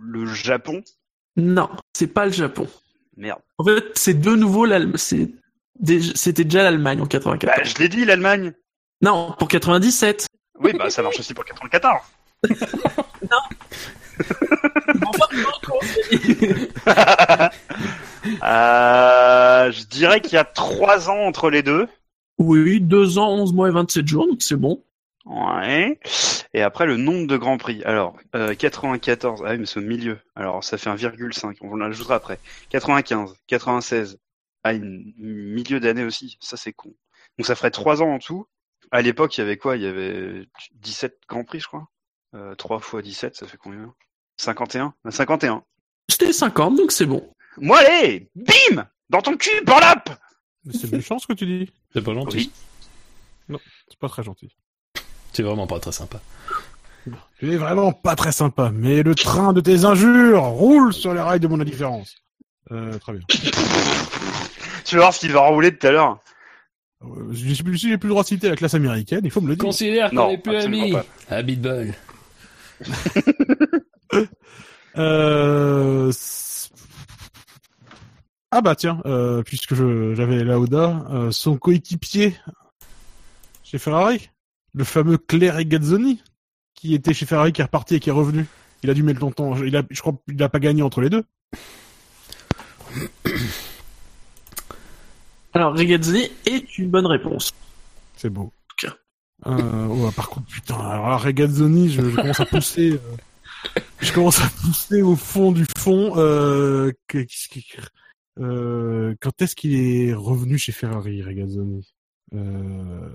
Le 0.00 0.26
Japon? 0.26 0.84
Non, 1.36 1.68
c'est 1.92 2.06
pas 2.06 2.24
le 2.26 2.30
Japon. 2.32 2.68
Merde. 3.16 3.40
En 3.58 3.64
fait, 3.64 3.98
c'est 3.98 4.14
de 4.14 4.30
nouveau 4.36 4.64
l'Allemagne. 4.64 4.96
C'était 4.96 6.44
déjà 6.44 6.62
l'Allemagne 6.62 7.00
en 7.00 7.06
94. 7.06 7.56
Bah, 7.56 7.64
je 7.64 7.74
l'ai 7.78 7.88
dit, 7.88 8.04
l'Allemagne. 8.04 8.52
Non, 9.02 9.34
pour 9.38 9.48
97. 9.48 10.26
Oui, 10.60 10.72
bah 10.74 10.88
ça 10.90 11.02
marche 11.02 11.18
aussi 11.18 11.34
pour 11.34 11.44
94. 11.44 12.00
Euh, 18.42 19.70
je 19.72 19.84
dirais 19.86 20.20
qu'il 20.20 20.34
y 20.34 20.38
a 20.38 20.44
trois 20.44 21.08
ans 21.10 21.20
entre 21.20 21.50
les 21.50 21.62
deux. 21.62 21.86
Oui, 22.38 22.80
deux 22.80 23.18
ans, 23.18 23.30
11 23.30 23.52
mois 23.52 23.68
et 23.68 23.72
27 23.72 24.06
jours, 24.06 24.26
donc 24.26 24.42
c'est 24.42 24.56
bon. 24.56 24.82
Ouais. 25.26 25.98
Et 26.54 26.62
après 26.62 26.86
le 26.86 26.96
nombre 26.96 27.26
de 27.26 27.36
grands 27.36 27.58
prix. 27.58 27.82
Alors 27.84 28.16
euh, 28.34 28.54
94. 28.54 29.42
Ah 29.44 29.50
oui, 29.52 29.58
mais 29.58 29.66
c'est 29.66 29.78
au 29.78 29.82
milieu. 29.82 30.18
Alors 30.34 30.64
ça 30.64 30.78
fait 30.78 30.90
un 30.90 30.94
virgule 30.94 31.34
5. 31.34 31.58
On 31.60 31.76
l'ajoutera 31.76 32.14
après. 32.16 32.38
95, 32.70 33.34
96. 33.46 34.18
Ah, 34.64 34.72
une 34.72 35.12
milieu 35.16 35.80
d'année 35.80 36.04
aussi. 36.04 36.38
Ça 36.40 36.56
c'est 36.56 36.72
con. 36.72 36.92
Donc 37.38 37.46
ça 37.46 37.54
ferait 37.54 37.70
trois 37.70 38.02
ans 38.02 38.14
en 38.14 38.18
tout. 38.18 38.46
À 38.90 39.02
l'époque, 39.02 39.36
il 39.36 39.42
y 39.42 39.44
avait 39.44 39.56
quoi? 39.56 39.76
Il 39.76 39.82
y 39.82 39.86
avait 39.86 40.48
17 40.74 41.20
grands 41.28 41.44
prix, 41.44 41.60
je 41.60 41.66
crois. 41.68 41.86
Euh, 42.34 42.54
3 42.54 42.80
fois 42.80 43.02
17, 43.02 43.36
ça 43.36 43.46
fait 43.46 43.56
combien? 43.56 43.94
51 44.38 44.94
Euh, 45.06 45.10
51. 45.10 45.62
C'était 46.08 46.32
50, 46.32 46.76
donc 46.76 46.90
c'est 46.92 47.06
bon. 47.06 47.22
Moi, 47.60 47.78
allez 47.78 48.28
Bim 48.34 48.86
Dans 49.10 49.22
ton 49.22 49.36
cul, 49.36 49.64
Borlap 49.64 50.10
Mais 50.64 50.72
c'est 50.72 50.90
méchant 50.92 51.18
ce 51.18 51.26
que 51.26 51.32
tu 51.34 51.46
dis. 51.46 51.70
C'est 51.92 52.02
pas 52.02 52.14
gentil. 52.14 52.36
Oui. 52.36 52.50
Non, 53.48 53.58
c'est 53.88 53.98
pas 53.98 54.08
très 54.08 54.22
gentil. 54.22 54.54
C'est 55.32 55.42
vraiment 55.42 55.66
pas 55.66 55.78
très 55.80 55.92
sympa. 55.92 56.20
Tu 57.38 57.52
es 57.52 57.56
vraiment 57.56 57.92
pas 57.92 58.14
très 58.16 58.32
sympa, 58.32 58.70
mais 58.74 59.02
le 59.02 59.14
train 59.14 59.52
de 59.52 59.60
tes 59.60 59.84
injures 59.84 60.44
roule 60.44 60.92
sur 60.92 61.14
les 61.14 61.20
rails 61.20 61.40
de 61.40 61.48
mon 61.48 61.60
indifférence. 61.60 62.16
Euh, 62.70 62.98
très 62.98 63.12
bien. 63.12 63.22
Tu 64.84 64.96
vas 64.96 65.02
voir 65.02 65.14
ce 65.14 65.20
qu'il 65.20 65.30
va 65.32 65.40
rouler 65.46 65.76
tout 65.76 65.86
à 65.86 65.90
l'heure? 65.92 66.18
Euh, 67.02 67.28
je 67.32 67.54
sais 67.54 67.62
plus 67.62 67.78
si 67.78 67.88
j'ai 67.88 67.96
plus 67.98 68.08
le 68.08 68.12
droit 68.12 68.22
de 68.24 68.28
citer 68.28 68.48
la 68.48 68.56
classe 68.56 68.74
américaine, 68.74 69.20
il 69.22 69.30
faut 69.30 69.40
me 69.40 69.48
le 69.48 69.54
dire. 69.54 69.64
Considère 69.64 70.10
qu'on 70.10 70.16
Non, 70.16 70.30
est 70.30 70.38
plus 70.38 70.56
amis. 70.56 70.92
pas. 70.92 71.04
Ah, 71.30 71.42
Beatball. 71.42 71.94
Euh... 74.96 76.10
Ah 78.50 78.60
bah 78.62 78.74
tiens, 78.74 79.00
euh, 79.06 79.42
puisque 79.42 79.74
j'avais 79.74 80.42
Lauda, 80.42 81.06
euh, 81.10 81.30
son 81.30 81.56
coéquipier 81.56 82.36
chez 83.62 83.78
Ferrari, 83.78 84.30
le 84.74 84.82
fameux 84.84 85.18
Claire 85.18 85.62
Gazzoni, 85.64 86.20
qui 86.74 86.94
était 86.94 87.14
chez 87.14 87.26
Ferrari, 87.26 87.52
qui 87.52 87.60
est 87.60 87.64
reparti 87.64 87.94
et 87.96 88.00
qui 88.00 88.08
est 88.08 88.12
revenu. 88.12 88.46
Il 88.82 88.90
a 88.90 88.94
dû 88.94 89.02
mettre 89.02 89.20
longtemps. 89.20 89.54
Il 89.62 89.76
a, 89.76 89.82
je 89.90 90.00
crois 90.00 90.14
qu'il 90.28 90.42
a 90.42 90.48
pas 90.48 90.58
gagné 90.58 90.82
entre 90.82 91.00
les 91.00 91.10
deux. 91.10 91.24
Alors, 95.52 95.74
Regazzoni 95.76 96.30
est 96.46 96.78
une 96.78 96.88
bonne 96.90 97.06
réponse. 97.06 97.52
C'est 98.16 98.30
beau. 98.30 98.52
Euh, 99.46 99.86
ouais, 99.86 100.10
par 100.12 100.28
contre, 100.28 100.46
putain, 100.48 100.74
alors 100.78 101.08
là, 101.08 101.16
Regazzoni, 101.16 101.90
je, 101.90 102.02
je 102.10 102.16
commence 102.16 102.40
à 102.40 102.44
pousser. 102.46 102.90
euh, 102.92 103.78
je 104.00 104.12
commence 104.12 104.38
à 104.40 104.48
pousser 104.60 105.00
au 105.00 105.16
fond 105.16 105.50
du 105.50 105.64
fond. 105.78 106.12
Euh, 106.16 106.92
que- 107.08 107.26
euh, 108.38 109.14
quand 109.20 109.42
est-ce 109.42 109.56
qu'il 109.56 109.74
est 109.74 110.14
revenu 110.14 110.58
chez 110.58 110.72
Ferrari, 110.72 111.22
Regazzoni? 111.22 111.94
Euh, 112.34 113.08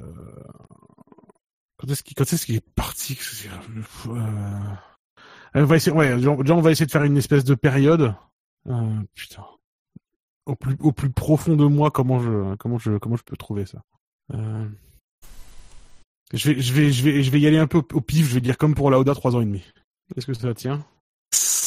Quand 1.78 1.88
est-ce 1.90 2.46
qu'il 2.46 2.56
est 2.56 2.70
parti? 2.76 3.18
Euh, 4.08 4.76
on 5.54 5.66
va 5.66 5.76
essayer, 5.78 5.96
ouais, 5.96 6.14
on 6.28 6.62
va 6.62 6.72
essayer 6.72 6.86
de 6.86 6.92
faire 6.92 7.04
une 7.04 7.18
espèce 7.18 7.44
de 7.44 7.56
période. 7.56 8.14
Euh, 8.68 9.02
putain. 9.14 9.46
Au 10.46 10.56
plus, 10.56 11.10
profond 11.10 11.56
de 11.56 11.66
moi, 11.66 11.90
comment 11.90 12.20
je, 12.20 13.24
peux 13.26 13.38
trouver 13.38 13.66
ça? 13.66 13.82
Je 16.34 16.52
vais, 17.32 17.40
y 17.40 17.48
aller 17.48 17.58
un 17.58 17.68
peu 17.68 17.82
au, 17.94 18.02
pif. 18.02 18.28
Je 18.28 18.36
vais 18.36 18.42
dire 18.42 18.58
comme 18.58 18.76
pour 18.76 18.92
Lauda, 18.92 19.16
trois 19.16 19.36
ans 19.36 19.42
et 19.42 19.46
demi. 19.46 19.64
Est-ce 20.16 20.28
que 20.28 20.34
ça 20.34 20.54
tient? 20.54 20.86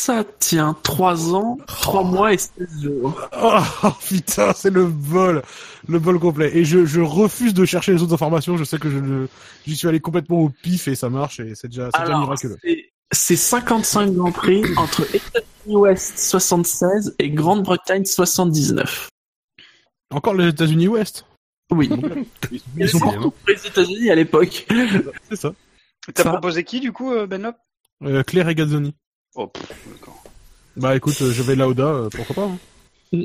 Ça 0.09 0.25
tient 0.39 0.75
3 0.85 1.35
ans, 1.35 1.59
3 1.67 2.03
mois 2.03 2.33
et 2.33 2.39
16 2.39 2.83
jours. 2.83 3.21
oh, 3.43 3.59
putain, 4.09 4.55
c'est 4.55 4.71
le 4.71 4.81
vol, 4.83 5.43
le 5.87 5.99
vol 5.99 6.19
complet. 6.19 6.51
Et 6.57 6.65
je, 6.65 6.87
je 6.87 7.03
refuse 7.03 7.53
de 7.53 7.67
chercher 7.67 7.93
les 7.93 8.03
autres 8.03 8.15
informations. 8.15 8.57
Je 8.57 8.65
sais 8.65 8.79
que 8.79 8.89
je, 8.89 9.27
j'y 9.67 9.77
suis 9.77 9.87
allé 9.87 10.01
complètement 10.01 10.39
au 10.41 10.49
pif 10.49 10.89
et 10.89 10.95
ça 10.95 11.11
marche 11.11 11.41
et 11.41 11.55
c'est 11.55 11.69
déjà, 11.69 11.91
déjà 11.91 12.19
miraculeux. 12.21 12.57
c'est- 12.65 12.87
c'est 13.13 13.37
55 13.37 14.13
Grands 14.15 14.33
Prix 14.33 14.63
entre 14.79 15.03
États-Unis 15.15 15.77
Ouest 15.77 16.19
76 16.19 17.15
et 17.19 17.29
Grande-Bretagne 17.29 18.07
79. 18.07 19.11
Encore 20.11 20.33
les 20.35 20.49
États-Unis 20.49 20.89
Ouest? 20.89 21.27
Oui. 21.71 21.91
Ils, 22.51 22.63
Ils 22.79 22.89
sont 22.89 22.99
partout 23.01 23.35
les 23.47 23.67
États-Unis 23.67 24.11
à 24.11 24.15
l'époque. 24.15 24.67
C'est 25.29 25.37
ça. 25.37 25.53
T'as 26.15 26.25
proposé 26.25 26.65
qui 26.65 26.81
du 26.81 26.93
coup, 26.93 27.13
euh, 27.13 27.27
Benlop? 27.27 27.57
Euh, 28.05 28.23
Claire 28.23 28.49
et 28.49 28.55
Gazzoni. 28.55 28.95
Oh, 29.41 29.49
d'accord. 29.87 30.25
Bah 30.77 30.97
écoute, 30.97 31.15
euh, 31.23 31.31
je 31.33 31.43
vais 31.45 31.55
Lauda, 31.55 31.85
euh, 31.87 32.09
pourquoi 32.11 32.35
pas. 32.35 32.51
hein. 33.15 33.25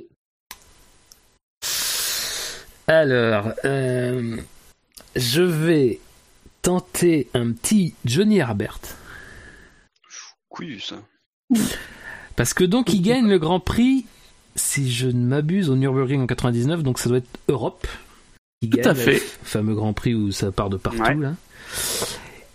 Alors, 2.87 3.51
euh, 3.65 4.37
je 5.15 5.41
vais 5.41 5.99
tenter 6.61 7.27
un 7.33 7.51
petit 7.51 7.95
Johnny 8.05 8.37
Herbert. 8.37 8.79
Couillu, 10.49 10.79
ça. 10.79 10.97
Parce 12.35 12.53
que 12.53 12.63
donc 12.63 12.93
il 12.93 13.01
gagne 13.01 13.27
le 13.27 13.39
Grand 13.39 13.59
Prix, 13.59 14.05
si 14.55 14.91
je 14.91 15.07
ne 15.07 15.25
m'abuse, 15.25 15.69
au 15.69 15.75
Nürburgring 15.75 16.21
en 16.21 16.27
99, 16.27 16.83
donc 16.83 16.99
ça 16.99 17.09
doit 17.09 17.19
être 17.19 17.39
Europe. 17.47 17.87
Il 18.61 18.69
Tout 18.69 18.77
gagne 18.77 18.87
à 18.87 18.95
fait. 18.95 19.13
Le 19.15 19.19
fameux 19.43 19.75
Grand 19.75 19.93
Prix 19.93 20.13
où 20.13 20.31
ça 20.31 20.51
part 20.51 20.69
de 20.69 20.77
partout 20.77 21.01
Ouais. 21.01 21.15
là. 21.15 21.33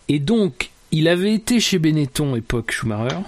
Et 0.08 0.18
donc, 0.20 0.70
il 0.90 1.08
avait 1.08 1.34
été 1.34 1.60
chez 1.60 1.78
Benetton 1.78 2.36
époque 2.36 2.70
Schumacher. 2.70 3.18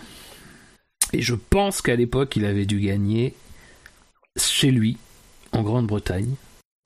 Et 1.13 1.23
je 1.23 1.35
pense 1.35 1.83
qu'à 1.83 1.97
l'époque, 1.97 2.37
il 2.37 2.45
avait 2.45 2.67
dû 2.67 2.81
gagner 2.81 3.35
chez 4.37 4.71
lui, 4.71 4.97
en 5.53 5.63
Grande-Bretagne. 5.63 6.35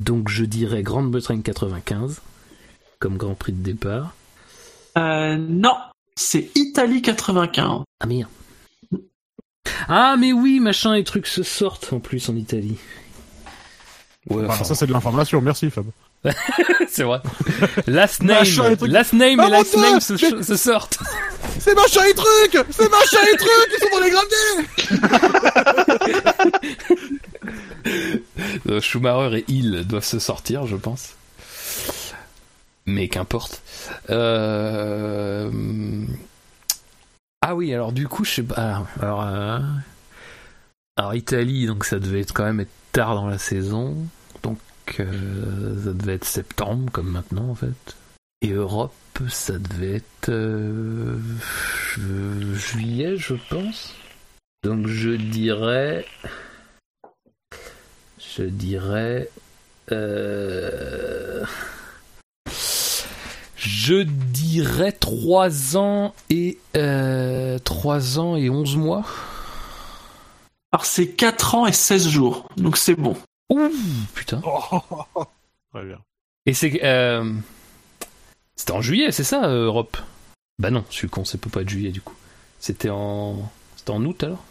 Donc 0.01 0.29
je 0.29 0.45
dirais 0.45 0.83
Grande-Bretagne 0.83 1.43
95, 1.43 2.21
comme 2.99 3.17
Grand 3.17 3.35
Prix 3.35 3.53
de 3.53 3.63
départ. 3.63 4.15
Euh, 4.97 5.37
non, 5.37 5.77
c'est 6.17 6.51
Italie 6.57 7.03
95. 7.03 7.83
Ah 8.01 8.07
merde. 8.07 8.31
Ah 9.89 10.17
mais 10.19 10.33
oui, 10.33 10.61
machin, 10.61 10.95
les 10.95 11.05
trucs 11.05 11.27
se 11.27 11.43
sortent 11.43 11.93
en 11.93 12.01
plus 12.01 12.29
en 12.29 12.37
Italie. 12.37 12.79
Ouais, 14.31 14.45
Enfin, 14.45 14.55
enfin, 14.55 14.65
ça 14.65 14.75
c'est 14.75 14.87
de 14.87 14.93
l'information, 14.93 15.41
merci 15.41 15.71
Fab. 15.71 15.87
c'est 16.89 17.03
vrai. 17.03 17.21
Last 17.87 18.23
name, 18.23 18.45
last 18.83 19.13
name 19.13 19.41
Ah, 19.41 19.49
et 19.49 19.51
last 19.51 19.77
name 19.77 20.01
se, 20.01 20.57
sortent. 20.57 20.99
C'est 21.59 21.75
machin 21.75 22.03
et 22.05 22.15
truc 22.15 22.59
C'est 22.71 22.91
machin 22.91 23.19
et 23.33 23.37
truc 23.37 23.69
Ils 23.73 23.79
sont 23.81 23.91
dans 23.93 24.01
les 24.01 24.11
gradés 24.11 24.31
Schumacher 28.81 29.39
et 29.39 29.45
Hill 29.49 29.85
doivent 29.87 30.05
se 30.05 30.19
sortir, 30.19 30.67
je 30.67 30.77
pense. 30.77 31.11
Mais 32.87 33.09
qu'importe. 33.09 33.63
Euh... 34.11 35.51
Ah 37.43 37.55
oui, 37.55 37.75
alors 37.75 37.93
du 37.93 38.09
coup, 38.09 38.25
je 38.25 38.31
sais 38.31 38.43
pas. 38.43 38.57
Alors, 38.57 38.87
alors, 39.01 39.23
euh, 39.23 39.59
alors, 40.97 41.15
Italie, 41.15 41.67
donc 41.67 41.85
ça 41.85 41.99
devait 41.99 42.21
être 42.21 42.33
quand 42.33 42.45
même 42.45 42.61
être 42.61 42.73
tard 42.93 43.15
dans 43.15 43.27
la 43.27 43.39
saison. 43.39 43.97
Euh, 45.01 45.85
ça 45.85 45.93
devait 45.93 46.15
être 46.15 46.25
septembre, 46.25 46.91
comme 46.93 47.11
maintenant 47.11 47.49
en 47.51 47.55
fait. 47.55 47.97
Et 48.43 48.51
Europe, 48.53 48.93
ça 49.29 49.59
devait 49.59 49.97
être 49.97 50.29
euh, 50.29 51.19
ju- 51.95 52.55
juillet, 52.57 53.17
je 53.17 53.35
pense. 53.49 53.95
Donc 54.63 54.87
je 54.87 55.11
dirais. 55.11 56.05
Je 58.37 58.43
dirais. 58.45 59.31
euh, 59.93 61.45
Je 63.57 64.03
dirais 64.03 64.93
3 64.93 65.77
ans 65.77 66.15
et. 66.31 66.59
Euh, 66.77 67.59
3 67.59 68.19
ans 68.19 68.37
et 68.37 68.51
11 68.51 68.77
mois. 68.77 69.05
Alors 70.73 70.85
c'est 70.85 71.09
4 71.09 71.55
ans 71.55 71.67
et 71.67 71.73
16 71.73 72.09
jours, 72.09 72.49
donc 72.57 72.77
c'est 72.77 72.97
bon. 72.97 73.17
Ouh, 73.51 73.71
putain. 74.15 74.41
Très 75.73 75.85
bien. 75.85 75.99
Et 76.47 76.55
c'est. 76.55 76.81
Euh... 76.85 77.33
C'était 78.57 78.73
en 78.73 78.83
juillet, 78.83 79.11
c'est 79.11 79.25
ça, 79.25 79.47
euh, 79.47 79.67
Europe? 79.67 79.97
Bah 80.59 80.71
non, 80.71 80.85
je 80.89 80.95
suis 80.95 81.09
con, 81.09 81.25
ça 81.25 81.39
peut 81.39 81.51
pas 81.51 81.63
être 81.63 81.69
juillet 81.69 81.91
du 81.91 82.01
coup. 82.01 82.15
C'était 82.61 82.91
en. 82.91 83.51
C'était 83.77 83.91
en 83.91 84.05
août 84.05 84.23
alors? 84.23 84.45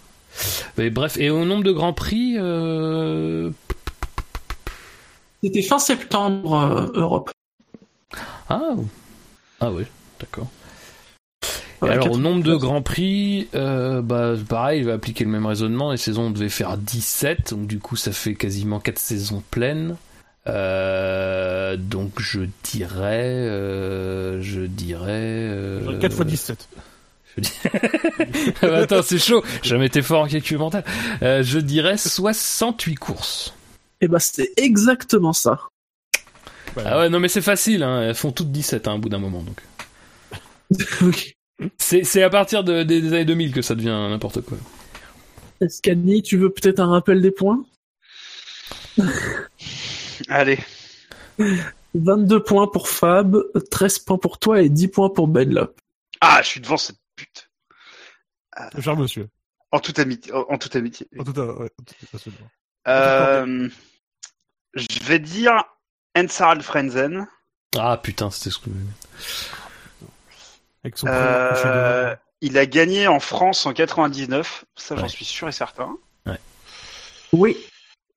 Mais 0.78 0.90
bref, 0.90 1.18
et 1.18 1.30
au 1.30 1.46
nombre 1.46 1.64
de 1.64 1.72
grands 1.72 1.94
prix. 1.94 2.36
Euh... 2.38 3.52
C'était 5.44 5.62
fin 5.62 5.80
septembre, 5.80 6.54
euh, 6.56 6.92
Europe. 6.94 7.32
Ah, 8.50 8.76
ah 9.60 9.72
ouais, 9.72 9.88
d'accord. 10.20 10.48
Et 11.86 11.90
alors, 11.90 12.08
au 12.08 12.10
80. 12.12 12.22
nombre 12.24 12.44
de 12.44 12.56
grands 12.56 12.82
prix, 12.82 13.48
euh, 13.56 14.02
bah, 14.02 14.34
pareil, 14.48 14.80
il 14.82 14.86
va 14.86 14.94
appliquer 14.94 15.24
le 15.24 15.30
même 15.30 15.46
raisonnement. 15.46 15.92
Les 15.92 15.98
saisons 15.98 16.30
devaient 16.32 16.50
faire 16.50 16.78
17, 16.78 17.52
donc 17.54 17.68
du 17.68 17.80
coup, 17.80 17.96
ça 17.96 18.12
fait 18.12 18.36
quasiment 18.36 18.80
4 18.80 18.98
saisons 19.00 19.44
pleines. 19.52 19.96
Euh, 20.48 21.78
donc, 21.78 22.20
je 22.20 22.42
dirais. 22.64 23.24
euh, 23.24 24.42
je 24.42 24.62
dirais. 24.62 25.08
euh, 25.12 25.98
4 26.00 26.14
x 26.14 26.26
17. 26.26 26.70
je 27.38 27.42
dis- 27.42 27.54
Attends, 28.62 29.02
c'est 29.04 29.20
chaud. 29.20 29.44
J'ai 29.62 29.70
jamais 29.70 29.86
été 29.88 30.02
fort 30.02 30.24
en 30.24 30.28
calcul 30.28 30.58
mental. 30.58 30.84
Euh, 31.22 31.44
je 31.44 31.60
dirais 31.60 31.98
68 31.98 32.96
courses. 32.96 33.54
Et 34.02 34.08
bah 34.10 34.20
c'est 34.20 34.52
exactement 34.58 35.32
ça. 35.34 35.60
Ah 36.86 37.00
ouais, 37.00 37.10
non, 37.10 37.20
mais 37.22 37.30
c'est 37.30 37.42
facile. 37.42 37.84
Hein. 37.84 38.02
Elles 38.02 38.16
font 38.16 38.32
toutes 38.32 38.52
17 38.52 38.88
hein, 38.88 38.96
au 38.96 38.98
bout 38.98 39.10
d'un 39.10 39.20
moment. 39.20 39.44
donc. 39.44 39.62
Oui. 41.02 41.34
C'est 41.78 42.04
c'est 42.04 42.24
à 42.24 42.30
partir 42.30 42.64
de- 42.64 42.84
des, 42.84 43.02
des 43.02 43.08
années 43.14 43.26
2000 43.26 43.54
que 43.54 43.62
ça 43.62 43.76
devient 43.76 44.08
n'importe 44.10 44.42
quoi. 44.42 44.58
Scani, 45.68 46.22
tu 46.24 46.38
veux 46.38 46.50
peut-être 46.52 46.80
un 46.80 46.88
rappel 46.88 47.22
des 47.22 47.32
points? 47.32 47.64
Allez. 50.30 50.60
22 51.96 52.44
points 52.44 52.68
pour 52.68 52.88
Fab, 52.90 53.38
13 53.72 54.00
points 54.00 54.18
pour 54.18 54.40
toi 54.40 54.62
et 54.62 54.70
10 54.70 54.88
points 54.90 55.10
pour 55.10 55.28
Bedlop. 55.28 55.76
Ah, 56.22 56.42
je 56.42 56.48
suis 56.48 56.60
devant 56.60 56.78
cette 56.78 56.98
pute. 57.16 57.50
Cher 58.80 58.96
monsieur. 58.98 59.30
En 59.72 59.80
toute 59.80 60.00
amitié. 60.00 60.32
En 60.34 60.58
toute 60.58 60.76
amitié. 60.76 61.08
En 61.18 61.24
tout 61.24 61.34
cas, 61.34 61.46
ouais. 61.46 61.70
Euh, 62.88 63.70
je 64.76 65.04
vais 65.04 65.20
dire 65.20 65.64
Ensarald 66.16 66.62
Frenzen. 66.62 67.28
Ah 67.78 67.98
putain, 68.02 68.30
c'était 68.30 68.52
ce 68.52 68.60
que. 68.60 68.70
Avec 70.84 70.98
son 70.98 71.08
Euh, 71.08 72.16
il 72.42 72.58
a 72.58 72.66
gagné 72.66 73.08
en 73.08 73.20
France 73.20 73.66
en 73.66 73.74
99, 73.74 74.66
ça 74.76 74.96
j'en 74.96 75.08
suis 75.08 75.26
sûr 75.26 75.48
et 75.48 75.54
certain. 75.54 75.98
Oui. 77.32 77.58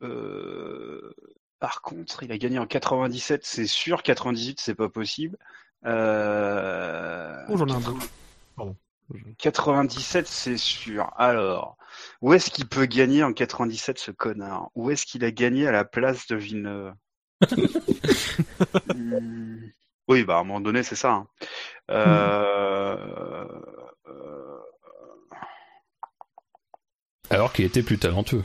Euh, 0.02 1.14
par 1.58 1.80
contre, 1.80 2.22
il 2.22 2.32
a 2.32 2.38
gagné 2.38 2.58
en 2.58 2.66
97, 2.66 3.46
c'est 3.46 3.66
sûr. 3.66 4.02
98, 4.02 4.60
c'est 4.60 4.74
pas 4.74 4.90
possible. 4.90 5.38
Euh, 5.86 7.42
Oh, 7.48 7.56
j'en 7.56 7.66
ai 7.66 7.72
un 7.72 7.80
peu. 7.80 7.94
Pardon. 8.56 8.76
97, 9.38 10.26
c'est 10.26 10.56
sûr. 10.56 11.10
Alors, 11.16 11.78
où 12.20 12.34
est-ce 12.34 12.50
qu'il 12.50 12.68
peut 12.68 12.86
gagner 12.86 13.22
en 13.22 13.32
97, 13.32 13.98
ce 13.98 14.10
connard? 14.10 14.70
Où 14.74 14.90
est-ce 14.90 15.06
qu'il 15.06 15.24
a 15.24 15.30
gagné 15.30 15.66
à 15.66 15.72
la 15.72 15.84
place 15.84 16.26
de 16.26 16.36
Villeneuve? 16.36 16.92
Hmm. 18.94 19.68
Oui, 20.08 20.24
bah 20.24 20.36
à 20.36 20.40
un 20.40 20.44
moment 20.44 20.60
donné, 20.60 20.82
c'est 20.82 20.94
ça. 20.96 21.12
hein. 21.12 21.26
Euh, 21.90 23.44
euh, 24.08 24.58
Alors 27.30 27.52
qu'il 27.52 27.64
était 27.64 27.82
plus 27.82 27.98
talentueux. 27.98 28.44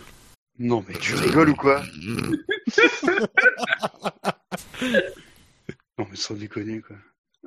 Non, 0.60 0.84
mais 0.88 0.96
tu 0.96 1.16
rigoles 1.16 1.50
ou 1.50 1.56
quoi? 1.56 1.82
Non, 5.98 6.08
mais 6.10 6.16
sans 6.16 6.34
déconner, 6.36 6.82
quoi. 6.82 6.96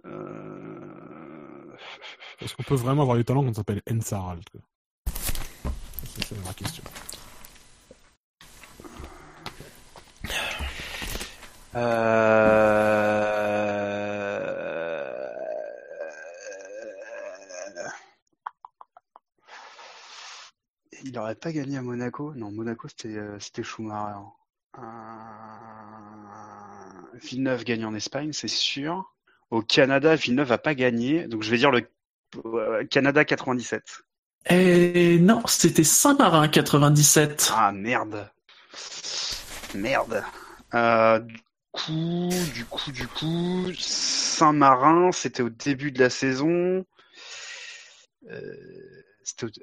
Euh... 0.06 1.76
Est-ce 2.40 2.54
qu'on 2.54 2.62
peut 2.62 2.74
vraiment 2.74 3.02
avoir 3.02 3.16
du 3.16 3.24
talent 3.24 3.42
quand 3.42 3.50
on 3.50 3.54
s'appelle 3.54 3.82
Ensarald 3.90 4.42
quoi 4.50 4.60
C'est 6.20 6.34
la 6.36 6.42
vraie 6.42 6.54
question. 6.54 6.82
Euh... 11.74 13.33
Il 21.06 21.18
aurait 21.18 21.34
pas 21.34 21.52
gagné 21.52 21.76
à 21.76 21.82
Monaco? 21.82 22.32
Non, 22.34 22.50
Monaco 22.50 22.88
c'était 22.88 23.18
euh, 23.18 23.38
c'était 23.38 23.62
Schumacher. 23.62 24.24
Euh... 24.78 24.82
Villeneuve 27.22 27.64
gagne 27.64 27.84
en 27.84 27.94
Espagne, 27.94 28.32
c'est 28.32 28.48
sûr. 28.48 29.14
Au 29.50 29.60
Canada, 29.60 30.16
Villeneuve 30.16 30.50
a 30.52 30.58
pas 30.58 30.74
gagné, 30.74 31.28
donc 31.28 31.42
je 31.42 31.50
vais 31.50 31.58
dire 31.58 31.70
le 31.70 31.86
euh, 32.46 32.84
Canada 32.86 33.24
97. 33.24 33.82
Et 34.48 35.18
non, 35.18 35.42
c'était 35.46 35.84
Saint-Marin 35.84 36.48
97. 36.48 37.52
Ah 37.54 37.70
merde. 37.70 38.30
Merde. 39.74 40.24
Euh, 40.72 41.18
du 41.18 41.42
coup, 41.70 42.30
du 42.54 42.64
coup, 42.64 42.92
du 42.92 43.06
coup, 43.08 43.66
Saint-Marin, 43.78 45.12
c'était 45.12 45.42
au 45.42 45.50
début 45.50 45.92
de 45.92 46.00
la 46.00 46.08
saison. 46.08 46.84
Euh, 48.30 49.04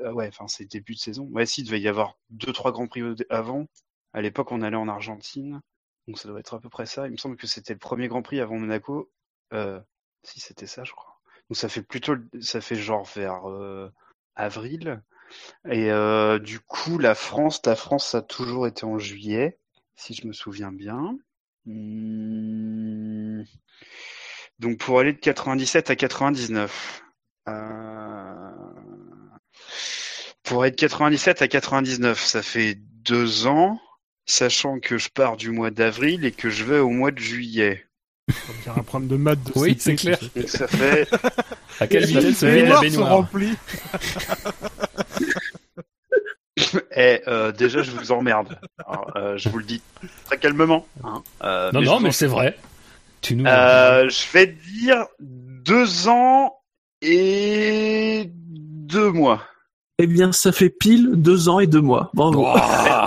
ah 0.03 0.13
ouais, 0.13 0.27
enfin 0.27 0.47
c'est 0.47 0.65
début 0.65 0.93
de 0.95 0.99
saison. 0.99 1.25
Ouais, 1.31 1.45
si, 1.45 1.61
il 1.61 1.65
devait 1.65 1.81
y 1.81 1.87
avoir 1.87 2.17
deux, 2.29 2.53
trois 2.53 2.71
grands 2.71 2.87
prix 2.87 3.01
avant. 3.29 3.67
À 4.13 4.21
l'époque, 4.21 4.51
on 4.51 4.61
allait 4.61 4.77
en 4.77 4.87
Argentine, 4.87 5.61
donc 6.07 6.19
ça 6.19 6.27
doit 6.27 6.39
être 6.39 6.55
à 6.55 6.59
peu 6.59 6.69
près 6.69 6.85
ça. 6.85 7.07
Il 7.07 7.11
me 7.11 7.17
semble 7.17 7.37
que 7.37 7.47
c'était 7.47 7.73
le 7.73 7.79
premier 7.79 8.07
Grand 8.07 8.21
Prix 8.21 8.39
avant 8.39 8.57
Monaco. 8.57 9.11
Euh, 9.53 9.79
si 10.23 10.39
c'était 10.39 10.67
ça, 10.67 10.83
je 10.83 10.91
crois. 10.91 11.19
Donc 11.49 11.57
ça 11.57 11.69
fait 11.69 11.81
plutôt, 11.81 12.15
ça 12.41 12.61
fait 12.61 12.75
genre 12.75 13.05
vers 13.15 13.49
euh, 13.49 13.91
avril. 14.35 15.01
Et 15.69 15.91
euh, 15.91 16.39
du 16.39 16.59
coup, 16.59 16.97
la 16.97 17.15
France, 17.15 17.61
la 17.65 17.75
France, 17.75 18.07
ça 18.07 18.19
a 18.19 18.21
toujours 18.21 18.67
été 18.67 18.85
en 18.85 18.97
juillet, 18.97 19.57
si 19.95 20.13
je 20.13 20.27
me 20.27 20.33
souviens 20.33 20.71
bien. 20.71 21.17
Hmm. 21.65 23.43
Donc 24.59 24.77
pour 24.79 24.99
aller 24.99 25.13
de 25.13 25.19
97 25.19 25.89
à 25.89 25.95
99. 25.95 27.03
Euh... 27.47 28.20
Pour 30.51 30.63
de 30.63 30.69
97 30.69 31.41
à 31.41 31.47
99, 31.47 32.19
ça 32.19 32.41
fait 32.41 32.77
deux 33.05 33.47
ans, 33.47 33.79
sachant 34.25 34.81
que 34.81 34.97
je 34.97 35.07
pars 35.07 35.37
du 35.37 35.49
mois 35.49 35.71
d'avril 35.71 36.25
et 36.25 36.33
que 36.33 36.49
je 36.49 36.65
vais 36.65 36.79
au 36.79 36.89
mois 36.89 37.11
de 37.11 37.19
juillet. 37.19 37.85
Il 38.27 38.33
y 38.65 38.69
a 38.69 38.73
un 38.73 38.83
problème 38.83 39.07
de 39.07 39.15
maths. 39.15 39.41
De 39.41 39.53
Oui, 39.55 39.77
c'est 39.79 39.95
clair. 39.95 40.19
Donc 40.35 40.49
ça 40.49 40.67
fait 40.67 41.07
À 41.79 41.87
quelle 41.87 42.05
vitesse 42.05 42.39
se 42.39 42.45
fait 42.45 42.65
la 42.65 42.81
baignoire. 42.81 43.29
Eh, 46.95 47.21
euh, 47.27 47.53
déjà, 47.53 47.81
je 47.81 47.91
vous 47.91 48.11
emmerde. 48.11 48.59
Alors, 48.85 49.09
euh, 49.15 49.37
je 49.37 49.47
vous 49.47 49.57
le 49.57 49.63
dis 49.63 49.81
très 50.25 50.37
calmement. 50.37 50.85
hein. 51.03 51.23
Euh, 51.43 51.71
Non, 51.71 51.79
mais 51.79 52.07
non, 52.07 52.11
c'est 52.11 52.27
vrai. 52.27 52.57
Tu 53.21 53.35
nous. 53.37 53.45
Euh, 53.45 54.09
je 54.09 54.31
vais 54.33 54.47
dire 54.47 55.05
deux 55.19 56.09
ans 56.09 56.57
et 57.01 58.29
deux 58.35 59.11
mois. 59.11 59.43
Eh 60.03 60.07
bien, 60.07 60.31
ça 60.31 60.51
fait 60.51 60.69
pile 60.71 61.11
deux 61.13 61.47
ans 61.47 61.59
et 61.59 61.67
deux 61.67 61.81
mois. 61.81 62.09
Bravo. 62.15 62.47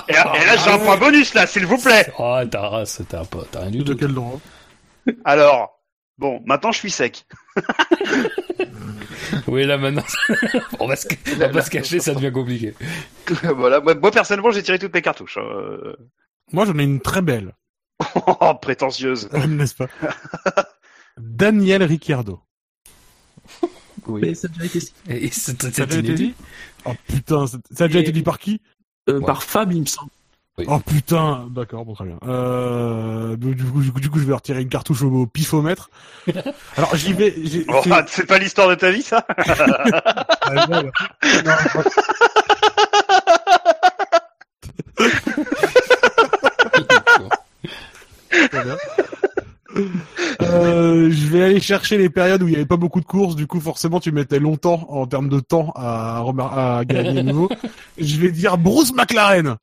Et, 0.09 0.13
et 0.13 0.15
là, 0.15 0.57
j'ai 0.65 0.71
un 0.71 0.79
point 0.79 0.97
bonus 0.97 1.35
là, 1.35 1.45
s'il 1.47 1.67
vous 1.67 1.79
plaît. 1.79 2.13
Oh, 2.21 2.39
ta 2.49 2.69
race, 2.69 3.03
t'as 3.09 3.25
pas, 3.25 3.41
t'as 3.51 3.61
rien 3.63 3.71
du 3.71 3.83
De 3.83 3.95
quel 3.95 4.15
droit? 4.15 4.39
Alors, 5.25 5.81
bon, 6.19 6.41
maintenant 6.47 6.71
je 6.73 6.79
suis 6.79 6.91
sec. 6.91 7.27
Oui, 9.49 9.65
là 9.67 9.79
maintenant, 9.79 10.03
on 10.81 10.87
va 10.87 10.97
se, 10.97 11.07
on 11.35 11.39
va 11.39 11.49
pas 11.49 11.63
se 11.63 11.71
cacher, 11.71 11.99
ça 11.99 12.15
devient 12.15 12.31
compliqué. 12.33 12.75
voilà, 13.57 13.81
moi, 13.81 13.95
moi, 13.95 14.11
personnellement, 14.11 14.51
j'ai 14.51 14.63
tiré 14.63 14.79
toutes 14.79 14.95
mes 14.95 15.03
cartouches. 15.03 15.39
hein. 15.39 15.45
Euh, 15.45 15.97
Moi, 16.53 16.65
j'en 16.67 16.79
ai 16.79 16.85
une 16.85 17.01
très 17.01 17.23
belle, 17.23 17.55
Oh, 18.27 18.55
prétentieuse. 18.61 19.29
n'est-ce 19.49 19.75
pas? 19.75 19.87
Daniel 21.19 21.83
Ricciardo. 21.85 22.41
Mais 24.09 24.35
ça 24.35 24.49
a 24.49 24.49
déjà 24.49 24.65
été 24.65 24.79
Et 25.09 25.31
c'est 25.31 25.61
Ça 25.75 25.83
a 25.83 25.87
déjà 25.87 26.01
été 26.01 26.15
dit 26.15 26.35
Oh 26.85 26.93
putain, 27.09 27.47
ça 27.47 27.59
ça 27.73 27.85
a 27.85 27.87
déjà 27.89 27.99
Et- 28.01 28.03
été 28.03 28.13
dit 28.13 28.23
par 28.23 28.39
qui 28.39 28.61
euh, 29.09 29.19
Ouais. 29.21 29.27
par 29.27 29.43
Fab, 29.43 29.73
il 29.73 29.81
me 29.83 29.87
semble. 29.87 30.11
Oui. 30.57 30.65
Oh 30.69 30.79
putain, 30.79 31.49
d'accord, 31.51 31.85
bon 31.85 31.95
très 31.95 32.05
bien. 32.05 32.17
Euh, 32.27 33.35
du, 33.37 33.57
coup, 33.57 33.81
du 33.83 33.91
coup, 33.93 34.01
du 34.01 34.09
coup, 34.11 34.19
je 34.21 34.25
vais 34.25 34.35
retirer 34.35 34.63
une 34.63 34.69
cartouche 34.69 35.03
au, 35.03 35.11
au 35.11 35.27
pifomètre. 35.27 35.91
Alors 36.77 36.95
j'y 36.95 37.13
vais. 37.13 37.35
j'ai- 37.43 37.65
Oh, 37.69 37.83
c'est- 38.07 38.25
pas 38.27 38.39
l'histoire 38.39 38.69
de 38.69 38.77
ta 38.77 38.91
vie, 38.93 39.03
ça 39.03 39.27
Ah, 39.37 40.67
voilà. 40.69 40.83
Non, 41.45 41.53
Très 48.49 48.65
bien. 48.65 48.77
Euh, 50.43 51.11
je 51.11 51.27
vais 51.29 51.43
aller 51.43 51.61
chercher 51.61 51.99
les 51.99 52.09
périodes 52.09 52.43
où 52.43 52.47
il 52.49 52.51
n'y 52.51 52.57
avait 52.57 52.67
pas 52.67 52.77
beaucoup 52.77 53.01
de 53.01 53.05
courses, 53.07 53.35
du 53.37 53.47
coup 53.47 53.61
forcément 53.61 53.99
tu 54.01 54.13
mettais 54.13 54.39
longtemps 54.39 54.87
en 54.89 55.07
termes 55.07 55.29
de 55.29 55.41
temps 55.41 55.73
à, 55.75 56.21
remar- 56.21 56.57
à 56.59 56.85
gagner 56.85 57.21
à 57.21 57.23
nouveau. 57.23 57.49
Je 57.99 58.17
vais 58.19 58.31
dire 58.31 58.57
Bruce 58.59 58.93
McLaren. 58.95 59.57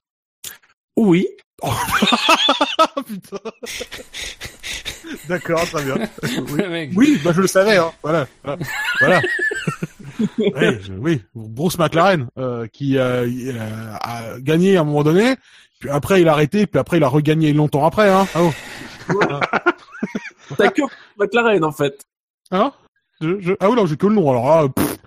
Oui. 0.98 1.28
Putain. 3.08 3.38
D'accord, 5.30 5.62
très 5.70 5.84
bien. 5.84 5.96
Oui, 6.96 7.20
bah 7.24 7.32
je 7.36 7.42
le 7.42 7.48
savais, 7.48 7.78
hein. 7.78 7.92
Voilà, 8.02 8.28
voilà. 8.44 8.60
voilà. 9.00 9.22
oui, 10.40 10.78
je- 10.82 10.94
oui, 10.94 11.22
Bruce 11.36 11.78
McLaren 11.78 12.28
euh, 12.38 12.68
qui 12.68 12.98
euh, 12.98 13.28
a 14.02 14.40
gagné 14.40 14.78
à 14.78 14.82
un 14.82 14.84
moment 14.84 15.04
donné, 15.04 15.36
puis 15.80 15.90
après 15.90 16.22
il 16.22 16.28
a 16.28 16.32
arrêté, 16.34 16.66
puis 16.68 16.80
après 16.80 16.98
il 16.98 17.04
a 17.04 17.08
regagné 17.08 17.54
longtemps 17.54 17.86
après, 17.86 18.10
hein. 18.10 18.28
Ah, 18.36 18.40
oh. 18.42 18.52
T'as 20.66 20.72
que 20.72 20.82
McLaren, 21.18 21.64
en 21.64 21.72
fait. 21.72 22.02
Hein 22.52 22.74
je, 23.22 23.40
je- 23.40 23.54
Ah 23.60 23.70
oui, 23.70 23.76
non, 23.76 23.86
j'ai 23.86 23.98
que 23.98 24.08
le 24.08 24.16
nom. 24.16 24.30
Alors 24.30 24.74
pff, 24.74 24.98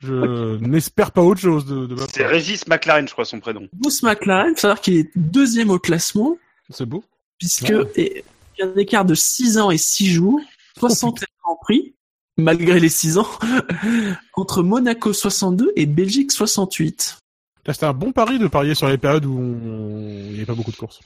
je 0.00 0.56
n'espère 0.58 1.12
pas 1.12 1.22
autre 1.22 1.40
chose 1.40 1.66
de, 1.66 1.86
de 1.86 1.94
ma 1.94 2.06
C'est. 2.06 2.26
Régis 2.26 2.66
McLaren, 2.68 3.06
je 3.08 3.12
crois, 3.12 3.24
son 3.24 3.40
prénom. 3.40 3.68
Bruce 3.72 4.02
McLaren, 4.02 4.54
faut 4.54 4.60
savoir 4.62 4.80
qu'il 4.80 4.96
est 4.96 5.10
deuxième 5.16 5.70
au 5.70 5.78
classement, 5.78 6.36
C'est 6.70 6.86
beau. 6.86 7.04
puisque 7.38 7.70
Ah. 7.72 7.82
et- 7.96 8.24
il 8.60 8.64
y 8.64 8.68
a 8.68 8.70
un 8.72 8.76
écart 8.76 9.04
de 9.04 9.14
6 9.14 9.58
ans 9.58 9.70
et 9.70 9.78
6 9.78 10.08
jours, 10.10 10.40
61 10.78 11.26
Grands 11.44 11.58
Prix, 11.62 11.94
malgré 12.36 12.80
les 12.80 12.88
6 12.88 13.18
ans, 13.18 13.28
entre 14.34 14.62
Monaco 14.62 15.12
62 15.12 15.72
et 15.76 15.86
Belgique 15.86 16.32
68. 16.32 17.18
Là, 17.66 17.74
c'était 17.74 17.86
un 17.86 17.92
bon 17.92 18.12
pari 18.12 18.38
de 18.38 18.46
parier 18.48 18.74
sur 18.74 18.88
les 18.88 18.98
périodes 18.98 19.26
où 19.26 19.38
on- 19.38 19.98
il 20.26 20.30
n'y 20.30 20.36
avait 20.36 20.46
pas 20.46 20.54
beaucoup 20.54 20.70
de 20.72 20.76
courses. 20.76 21.00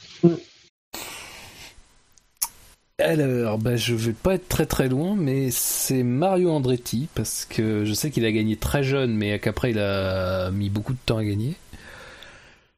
Alors, 2.98 3.58
bah, 3.58 3.76
je 3.76 3.94
vais 3.94 4.12
pas 4.12 4.34
être 4.34 4.48
très 4.48 4.66
très 4.66 4.88
loin, 4.88 5.16
mais 5.16 5.50
c'est 5.50 6.02
Mario 6.02 6.50
Andretti, 6.50 7.08
parce 7.14 7.44
que 7.44 7.84
je 7.84 7.92
sais 7.94 8.10
qu'il 8.10 8.24
a 8.24 8.32
gagné 8.32 8.56
très 8.56 8.84
jeune, 8.84 9.14
mais 9.16 9.38
qu'après 9.38 9.70
il 9.72 9.78
a 9.78 10.50
mis 10.50 10.68
beaucoup 10.70 10.92
de 10.92 10.98
temps 11.04 11.16
à 11.18 11.24
gagner. 11.24 11.56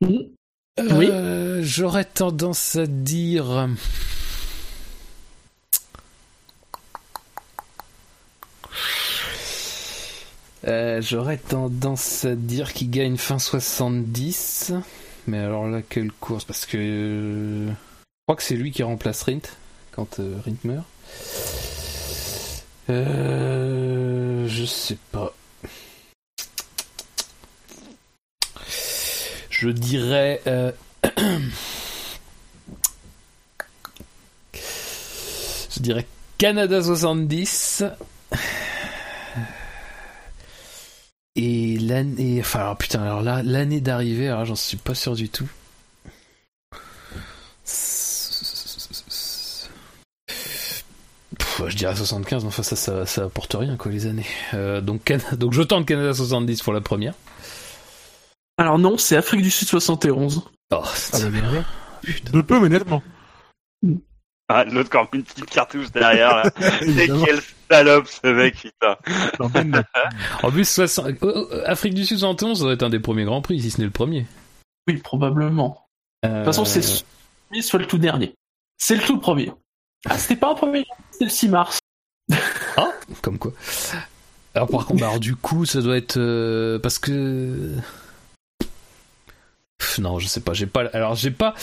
Oui. 0.00 0.30
Euh, 0.80 1.60
J'aurais 1.62 2.04
tendance 2.04 2.76
à 2.76 2.86
dire. 2.86 3.68
Euh, 10.66 11.00
J'aurais 11.02 11.36
tendance 11.36 12.24
à 12.24 12.34
dire 12.34 12.72
qu'il 12.72 12.90
gagne 12.90 13.16
fin 13.16 13.38
70. 13.38 14.72
Mais 15.26 15.38
alors 15.38 15.68
là, 15.68 15.80
quelle 15.82 16.12
course 16.12 16.44
Parce 16.44 16.66
que. 16.66 16.76
euh, 16.78 17.66
Je 17.68 17.72
crois 18.26 18.36
que 18.36 18.42
c'est 18.42 18.56
lui 18.56 18.70
qui 18.72 18.82
remplace 18.82 19.22
Rint 19.22 19.40
quand 19.94 20.18
euh, 20.20 20.36
Rint 20.44 20.56
meurt. 20.64 20.84
Euh, 22.90 24.46
je 24.48 24.64
sais 24.64 24.98
pas. 25.12 25.34
Je 29.50 29.68
dirais. 29.70 30.42
euh, 30.46 30.72
Je 35.76 35.80
dirais 35.80 36.06
Canada 36.38 36.82
70. 36.82 37.84
Et 41.36 41.78
l'année. 41.78 42.38
Enfin, 42.40 42.60
alors, 42.60 42.76
putain, 42.78 43.02
alors 43.02 43.22
là, 43.22 43.42
l'année 43.42 43.80
d'arrivée, 43.80 44.28
alors 44.28 44.44
j'en 44.44 44.54
suis 44.54 44.76
pas 44.76 44.94
sûr 44.94 45.14
du 45.14 45.28
tout. 45.28 45.48
Je 51.68 51.76
dirais 51.76 51.94
75, 51.94 52.42
mais 52.42 52.48
enfin, 52.48 52.62
ça, 52.62 52.76
ça, 52.76 53.06
ça 53.06 53.24
apporte 53.24 53.54
rien, 53.54 53.76
quoi, 53.76 53.90
les 53.90 54.06
années. 54.06 54.26
Euh, 54.54 54.80
donc, 54.80 55.12
donc, 55.32 55.52
je 55.52 55.62
tente 55.62 55.86
Canada 55.86 56.12
70 56.12 56.62
pour 56.62 56.72
la 56.72 56.80
première. 56.80 57.14
Alors 58.56 58.78
non, 58.78 58.96
c'est 58.98 59.16
Afrique 59.16 59.42
du 59.42 59.50
Sud 59.50 59.68
71. 59.68 60.42
Oh, 60.72 60.82
Ah 61.12 61.18
bah 61.20 61.28
bien 61.28 61.50
joué. 61.50 61.62
De 62.32 62.40
peu, 62.42 62.60
mais 62.60 62.68
nettement. 62.68 63.02
Ah, 64.48 64.64
l'autre 64.64 64.90
qui 64.90 65.16
une 65.16 65.22
petite 65.22 65.46
cartouche 65.46 65.90
derrière, 65.90 66.36
là. 66.36 66.50
C'est 66.80 67.08
quel 67.08 67.40
salope, 67.70 68.06
ce 68.06 68.26
mec, 68.28 68.56
putain. 68.56 68.96
En 70.42 70.50
plus, 70.50 70.68
60... 70.68 71.14
oh, 71.22 71.32
oh, 71.34 71.46
Afrique 71.64 71.94
du 71.94 72.04
Sud 72.04 72.18
71, 72.18 72.58
ça 72.58 72.64
doit 72.64 72.74
être 72.74 72.82
un 72.82 72.90
des 72.90 73.00
premiers 73.00 73.24
grands 73.24 73.40
prix, 73.40 73.60
si 73.60 73.70
ce 73.70 73.78
n'est 73.78 73.86
le 73.86 73.90
premier. 73.90 74.26
Oui, 74.86 74.98
probablement. 74.98 75.88
De 76.22 76.28
toute 76.28 76.44
façon, 76.44 76.64
c'est 76.66 77.04
premier, 77.48 77.62
soit 77.62 77.80
le 77.80 77.86
tout 77.86 77.98
dernier. 77.98 78.34
C'est 78.76 78.96
le 78.96 79.02
tout 79.02 79.18
premier. 79.18 79.50
Ah, 80.08 80.18
c'était 80.18 80.36
pas 80.36 80.50
un 80.50 80.54
premier, 80.54 80.84
c'était 81.10 81.24
le 81.24 81.30
6 81.30 81.48
mars. 81.48 81.78
Ah, 82.76 82.92
comme 83.22 83.38
quoi. 83.38 83.52
Alors 84.54 84.68
par 84.68 84.86
contre, 84.86 85.02
alors 85.02 85.20
du 85.20 85.36
coup, 85.36 85.64
ça 85.64 85.80
doit 85.82 85.96
être 85.96 86.16
euh, 86.16 86.78
parce 86.78 86.98
que 86.98 87.76
Pff, 89.78 89.98
non, 89.98 90.18
je 90.18 90.26
sais 90.26 90.40
pas, 90.40 90.52
j'ai 90.54 90.66
pas. 90.66 90.84
Alors 90.92 91.14
j'ai 91.14 91.30
pas. 91.30 91.54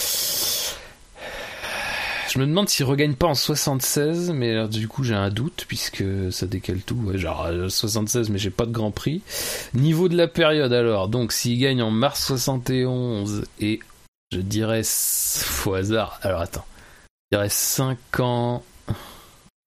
Je 2.30 2.40
me 2.40 2.46
demande 2.46 2.70
s'il 2.70 2.86
regagne 2.86 3.14
pas 3.16 3.28
en 3.28 3.36
76, 3.36 4.32
mais 4.32 4.52
alors, 4.52 4.70
du 4.70 4.88
coup 4.88 5.04
j'ai 5.04 5.16
un 5.16 5.30
doute 5.30 5.66
puisque 5.68 6.04
ça 6.32 6.46
décale 6.46 6.80
tout. 6.80 6.96
Ouais, 6.96 7.18
genre 7.18 7.46
euh, 7.46 7.68
76, 7.68 8.30
mais 8.30 8.38
j'ai 8.38 8.52
pas 8.52 8.66
de 8.66 8.72
Grand 8.72 8.92
Prix. 8.92 9.22
Niveau 9.74 10.08
de 10.08 10.16
la 10.16 10.28
période 10.28 10.72
alors, 10.72 11.10
donc 11.10 11.34
s'il 11.34 11.60
gagne 11.60 11.82
en 11.82 11.92
mars 11.92 12.26
71 12.26 13.44
et 13.60 13.82
je 14.32 14.40
dirais 14.40 14.84
au 15.66 15.74
hasard. 15.74 16.20
Alors 16.24 16.40
attends, 16.40 16.66
je 17.32 17.38
dirais 17.38 17.50
5 17.50 18.20
ans. 18.20 18.64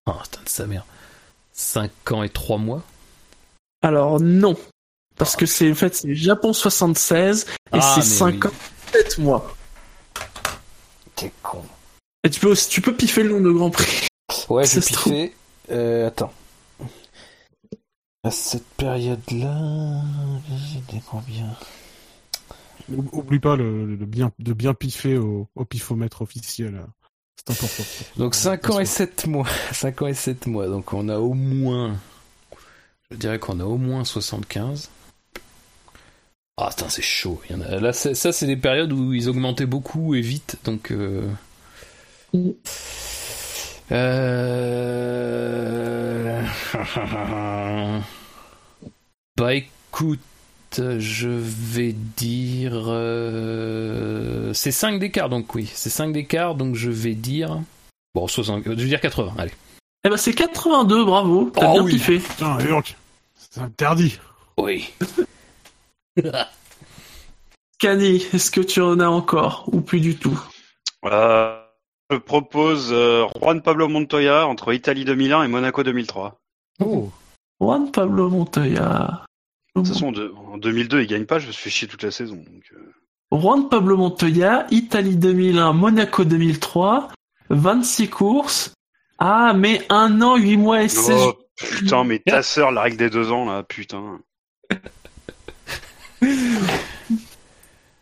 Oh 0.06 0.12
putain 0.22 0.42
de 0.44 0.48
sa 0.48 0.66
mère. 0.66 0.84
5 1.52 2.12
ans 2.12 2.22
et 2.22 2.28
3 2.28 2.58
mois. 2.58 2.82
Alors 3.82 4.20
non. 4.20 4.56
Parce 5.16 5.36
que 5.36 5.46
c'est 5.46 5.70
en 5.70 5.74
fait 5.74 5.94
c'est 5.94 6.14
Japon 6.14 6.52
76 6.52 7.46
et 7.48 7.54
Ah, 7.72 7.80
c'est 7.80 8.00
mais 8.00 8.06
5 8.06 8.44
oui. 8.44 8.50
ans 8.50 8.54
7 8.92 9.18
mois. 9.18 9.56
T'es 11.16 11.32
con. 11.42 11.62
Et 12.24 12.30
tu 12.30 12.40
peux 12.40 12.48
aussi, 12.48 12.68
tu 12.68 12.80
peux 12.80 12.94
piffer 12.94 13.22
le 13.22 13.30
nom 13.30 13.40
de 13.40 13.50
Grand 13.50 13.70
Prix. 13.70 14.06
Ouais, 14.48 14.66
j'ai 14.66 14.80
piffé. 14.80 15.34
Euh, 15.70 16.08
attends. 16.08 16.32
À 18.24 18.30
cette 18.30 18.66
période-là, 18.76 20.00
j'étais 20.72 21.02
combien? 21.08 21.54
Ou- 22.90 23.04
Oublie 23.12 23.38
pas 23.38 23.54
le, 23.56 23.84
le 23.94 24.06
bien, 24.06 24.32
de 24.38 24.52
bien 24.54 24.72
piffer 24.74 25.16
au, 25.18 25.48
au 25.54 25.64
pifomètre 25.66 26.22
officiel. 26.22 26.84
C'est. 27.46 28.16
Donc 28.16 28.34
5 28.34 28.70
ans 28.70 28.80
et 28.80 28.86
7 28.86 29.26
mois. 29.26 29.46
5 29.72 30.02
ans 30.02 30.06
et 30.06 30.14
7 30.14 30.46
mois. 30.46 30.66
Donc 30.68 30.92
on 30.92 31.08
a 31.08 31.18
au 31.18 31.34
moins. 31.34 31.96
Je 33.10 33.16
dirais 33.16 33.38
qu'on 33.38 33.60
a 33.60 33.64
au 33.64 33.76
moins 33.76 34.04
75. 34.04 34.90
Ah, 36.56 36.70
putain, 36.70 36.88
c'est 36.88 37.02
chaud. 37.02 37.42
Il 37.48 37.56
y 37.56 37.58
en 37.58 37.62
a... 37.62 37.80
Là, 37.80 37.92
ça, 37.92 38.32
c'est 38.32 38.46
des 38.46 38.56
périodes 38.56 38.92
où 38.92 39.12
ils 39.12 39.28
augmentaient 39.28 39.66
beaucoup 39.66 40.14
et 40.14 40.20
vite. 40.20 40.56
Donc. 40.64 40.92
Euh... 40.92 41.28
Euh... 43.92 44.82
bah 49.36 49.54
écoute, 49.54 50.20
je 50.98 51.28
vais 51.28 51.92
dire... 51.92 52.84
euh, 52.86 54.52
C'est 54.54 54.70
5 54.72 54.98
d'écart, 54.98 55.28
donc 55.28 55.54
oui. 55.54 55.70
C'est 55.74 55.90
5 55.90 56.12
d'écart, 56.12 56.54
donc 56.54 56.74
je 56.74 56.90
vais 56.90 57.14
dire... 57.14 57.60
Bon, 58.14 58.26
60... 58.28 58.62
je 58.64 58.70
vais 58.70 58.76
dire 58.76 59.00
80, 59.00 59.34
allez. 59.38 59.52
Eh 60.04 60.10
ben 60.10 60.16
c'est 60.16 60.34
82, 60.34 61.04
bravo. 61.04 61.50
T'as 61.54 61.70
Oh 61.70 61.72
bien 61.74 61.82
oui. 61.84 61.92
kiffé. 61.92 62.18
Putain, 62.18 62.58
Urk, 62.60 62.96
c'est 63.34 63.60
interdit. 63.60 64.18
Oui. 64.58 64.92
Cani, 67.78 68.24
est-ce 68.32 68.50
que 68.50 68.60
tu 68.60 68.80
en 68.80 69.00
as 69.00 69.08
encore 69.08 69.64
ou 69.72 69.80
plus 69.80 70.00
du 70.00 70.16
tout? 70.16 70.40
Euh, 71.06 71.58
je 72.10 72.16
propose 72.16 72.90
euh, 72.92 73.26
Juan 73.40 73.60
Pablo 73.62 73.88
Montoya 73.88 74.46
entre 74.46 74.72
Italie 74.72 75.04
2001 75.04 75.44
et 75.44 75.48
Monaco 75.48 75.82
2003. 75.82 76.36
Oh. 76.84 77.10
Juan 77.60 77.90
Pablo 77.90 78.28
Montoya. 78.30 79.24
De 79.76 79.80
toute 79.80 79.88
façon, 79.88 80.12
en 80.52 80.56
2002, 80.58 81.00
il 81.02 81.06
gagne 81.08 81.24
pas, 81.26 81.38
je 81.40 81.48
me 81.48 81.52
suis 81.52 81.62
fait 81.64 81.70
chier 81.70 81.88
toute 81.88 82.02
la 82.04 82.10
saison. 82.12 82.36
donc, 82.36 82.62
euh. 82.72 82.92
Juan 83.36 83.68
Pablo 83.68 83.96
Montoya, 83.96 84.66
Italie 84.70 85.16
2001, 85.16 85.72
Monaco 85.72 86.24
2003, 86.24 87.08
26 87.50 88.08
courses. 88.08 88.72
Ah, 89.18 89.52
mais 89.56 89.82
un 89.90 90.20
an, 90.22 90.36
8 90.36 90.56
mois 90.56 90.82
et 90.84 90.88
16 90.88 91.14
Oh, 91.20 91.34
putain, 91.56 92.04
mais 92.04 92.20
ta 92.20 92.42
sœur, 92.44 92.70
la 92.70 92.82
règle 92.82 92.96
des 92.98 93.10
deux 93.10 93.32
ans, 93.32 93.44
là, 93.46 93.62
putain. 93.64 94.20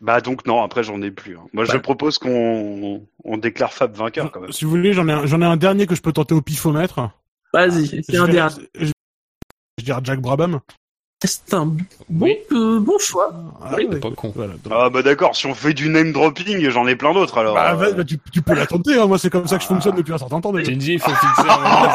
Bah 0.01 0.21
donc 0.21 0.47
non, 0.47 0.61
après 0.63 0.83
j'en 0.83 1.01
ai 1.01 1.13
plus. 1.13 1.37
hein. 1.39 1.45
Moi 1.53 1.65
je 1.65 1.77
propose 1.77 2.19
qu'on 2.19 3.07
on 3.23 3.37
déclare 3.37 3.73
Fab 3.73 3.95
vainqueur 3.95 4.33
quand 4.33 4.41
même. 4.41 4.51
Si 4.51 4.65
vous 4.65 4.71
voulez, 4.73 4.93
j'en 4.95 5.07
ai, 5.07 5.13
un- 5.13 5.27
j'en 5.27 5.41
ai 5.41 5.45
un 5.45 5.57
dernier 5.57 5.87
que 5.87 5.95
je 5.95 6.03
peux 6.03 6.13
tenter 6.13 6.35
au 6.35 6.43
pifomètre. 6.43 7.11
Vas-y, 7.55 7.87
c'est 7.87 8.03
Je 8.13 8.21
un 8.21 8.27
dernier. 8.27 8.55
Je, 8.75 8.91
je 9.79 9.85
dirais 9.85 10.01
Jack 10.03 10.21
Brabham. 10.21 10.59
C'est 11.25 11.55
un 11.55 11.67
bon, 12.09 12.37
euh, 12.53 12.81
bon 12.81 12.99
choix. 12.99 13.31
Ah, 13.63 13.75
Oui, 13.77 13.87
ouais, 13.87 14.01
pas 14.01 14.11
con. 14.11 14.33
voilà. 14.35 14.55
Donc, 14.55 14.73
Ah 14.77 14.91
bah 14.91 15.03
d'accord, 15.03 15.37
si 15.37 15.47
on 15.47 15.55
fait 15.55 15.73
du 15.75 15.89
name 15.89 16.13
dropping, 16.13 16.69
j'en 16.71 16.87
ai 16.87 16.97
plein 16.97 17.15
d'autres 17.15 17.39
alors. 17.39 17.55
bah, 17.55 17.77
euh. 17.81 17.93
bah, 17.93 18.05
tu, 18.05 18.19
tu 18.33 18.43
peux 18.43 18.55
la 18.55 18.67
tenter, 18.67 18.97
hein. 18.99 19.07
moi 19.07 19.19
c'est 19.19 19.31
comme 19.31 19.47
ça 19.47 19.57
que 19.57 19.63
je 19.63 19.69
fonctionne 19.69 19.95
depuis 19.97 20.13
un 20.13 20.19
certain 20.19 20.41
temps 20.41 20.53
déjà. 20.53 20.71
Shinji, 20.71 20.95
il 20.95 21.01
faut 21.01 21.11
fixer 21.11 21.49
un 21.49 21.59
moment. 21.59 21.95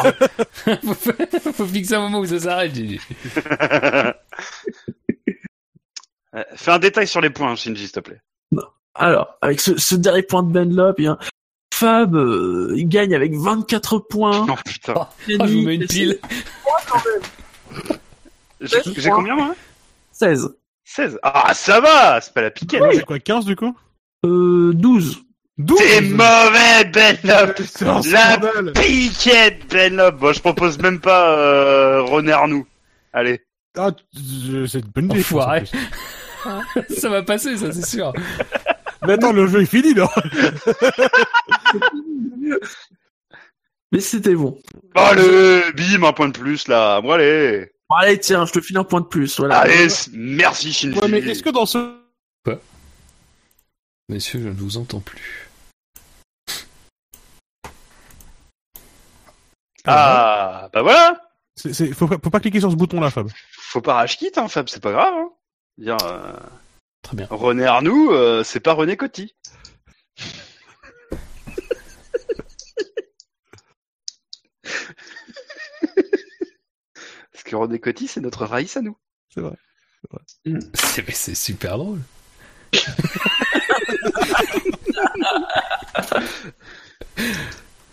où 0.82 0.94
ça- 0.94 1.52
faut 1.52 1.66
fixer 1.66 1.94
un 1.94 2.00
moment 2.00 2.20
où 2.20 2.26
ça 2.26 2.40
s'arrête, 2.40 2.74
Shinji. 2.74 3.00
Euh, 6.36 6.42
Fais 6.56 6.70
un 6.72 6.78
détail 6.78 7.06
sur 7.06 7.22
les 7.22 7.30
points, 7.30 7.54
Shinji, 7.56 7.84
s'il 7.84 7.92
te 7.92 8.00
plaît. 8.00 8.20
Alors, 8.94 9.38
avec 9.40 9.60
ce, 9.60 9.78
ce 9.78 9.94
dernier 9.94 10.22
point 10.22 10.42
de 10.42 10.52
Ben 10.52 10.74
Lop, 10.74 10.96
bien, 10.98 11.16
Fab, 11.72 12.14
euh, 12.16 12.74
il 12.76 12.86
gagne 12.88 13.14
avec 13.14 13.34
24 13.34 13.98
points. 14.00 14.44
Oh 14.48 14.54
putain. 14.66 14.94
Ah, 14.96 15.08
je 15.26 15.34
vous 15.36 15.62
mets 15.62 15.76
une 15.76 15.86
pile. 15.86 16.18
J'ai 16.20 16.30
j'ai 18.60 19.10
combien 19.10 19.34
moi 19.34 19.54
16. 20.12 20.56
16. 20.84 21.18
Ah 21.22 21.52
ça 21.54 21.80
va, 21.80 22.20
c'est 22.20 22.32
pas 22.32 22.42
la 22.42 22.50
piquette. 22.50 22.80
Moi 22.80 22.92
j'ai 22.92 23.02
quoi, 23.02 23.18
15 23.18 23.44
du 23.44 23.56
coup 23.56 23.76
Euh, 24.24 24.72
12. 24.74 25.22
12 25.58 25.78
T'es 25.78 26.00
mauvais, 26.02 26.84
Benlop 26.84 27.54
La 28.12 28.72
piquette, 28.72 29.68
Benlop 29.70 30.18
Bon, 30.18 30.32
je 30.32 30.40
propose 30.40 30.78
même 30.78 31.00
pas 31.00 31.36
euh, 31.36 32.02
René 32.02 32.32
Arnoux. 32.32 32.66
Allez. 33.12 33.40
Ah, 33.76 33.90
c'est 34.14 34.78
une 34.78 34.90
bonne 34.94 35.06
idée. 35.06 35.20
Enfoiré. 35.20 35.64
ça 36.96 37.08
va 37.08 37.22
passer, 37.22 37.56
ça, 37.56 37.72
c'est 37.72 37.84
sûr. 37.86 38.12
Mais 39.06 39.12
attends, 39.14 39.32
le 39.32 39.46
jeu 39.46 39.62
est 39.62 39.66
fini 39.66 39.94
là 39.94 40.08
Mais 43.92 44.00
c'était 44.00 44.34
bon. 44.34 44.58
Allez, 44.94 45.62
bim, 45.76 46.04
un 46.04 46.12
point 46.12 46.28
de 46.28 46.38
plus 46.38 46.68
là. 46.68 47.00
Bon, 47.00 47.12
allez. 47.12 47.70
Bon, 47.90 47.96
allez, 47.96 48.18
tiens, 48.20 48.44
je 48.44 48.52
te 48.52 48.60
file 48.60 48.76
un 48.78 48.84
point 48.84 49.00
de 49.00 49.06
plus. 49.06 49.38
Voilà. 49.38 49.58
Allez, 49.60 49.88
merci 50.12 50.72
Shinji. 50.72 50.98
Ouais, 50.98 51.08
mais 51.08 51.18
est-ce 51.20 51.42
que 51.42 51.50
dans 51.50 51.66
ce... 51.66 51.96
Messieurs, 54.10 54.40
je 54.42 54.48
ne 54.48 54.54
vous 54.54 54.78
entends 54.78 55.00
plus. 55.00 55.48
Ah, 59.84 60.68
bah 60.72 60.82
voilà. 60.82 61.20
c'est- 61.56 61.72
c'est- 61.72 61.92
faut, 61.92 62.06
pas- 62.08 62.16
faut 62.22 62.30
pas 62.30 62.40
cliquer 62.40 62.60
sur 62.60 62.70
ce 62.70 62.76
bouton 62.76 63.00
là, 63.00 63.10
Fab. 63.10 63.28
Faut 63.52 63.80
pas 63.80 63.94
rage 63.94 64.16
quitte, 64.18 64.38
hein, 64.38 64.48
Fab, 64.48 64.68
c'est 64.68 64.82
pas 64.82 64.92
grave. 64.92 65.14
Hein. 65.14 65.30
Dire, 65.78 65.96
euh, 66.04 66.32
Très 67.02 67.16
bien. 67.16 67.26
René 67.30 67.64
Arnoux, 67.64 68.10
euh, 68.12 68.42
c'est 68.44 68.60
pas 68.60 68.72
René 68.72 68.96
Coty. 68.96 69.34
Que 77.48 77.56
René 77.56 77.78
Coty, 77.78 78.06
c'est 78.08 78.20
notre 78.20 78.44
Raïs 78.44 78.76
à 78.76 78.82
nous. 78.82 78.96
C'est 79.34 79.40
vrai. 79.40 79.56
C'est 80.74 81.06
mais 81.06 81.14
c'est 81.14 81.34
super 81.34 81.78
drôle. 81.78 82.00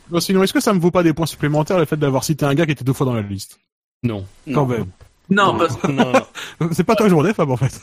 Bon, 0.08 0.20
sinon, 0.20 0.44
est-ce 0.44 0.54
que 0.54 0.60
ça 0.60 0.72
me 0.72 0.80
vaut 0.80 0.92
pas 0.92 1.02
des 1.02 1.14
points 1.14 1.26
supplémentaires 1.26 1.80
le 1.80 1.86
fait 1.86 1.98
d'avoir 1.98 2.24
cité 2.24 2.46
un 2.46 2.54
gars 2.54 2.66
qui 2.68 2.74
était 2.74 2.84
deux 2.84 2.94
fois 2.94 3.08
dans 3.08 3.16
la 3.16 3.24
liste? 3.24 3.60
Non. 4.04 4.26
Quand 4.54 4.68
même. 4.68 4.86
Non, 5.32 5.58
parce 5.58 5.76
que 5.78 5.88
Non, 5.88 6.12
non. 6.60 6.70
C'est 6.74 6.84
pas 6.84 6.96
toi 6.96 7.10
journée, 7.10 7.34
Fab, 7.34 7.50
en 7.50 7.58
fait. 7.58 7.82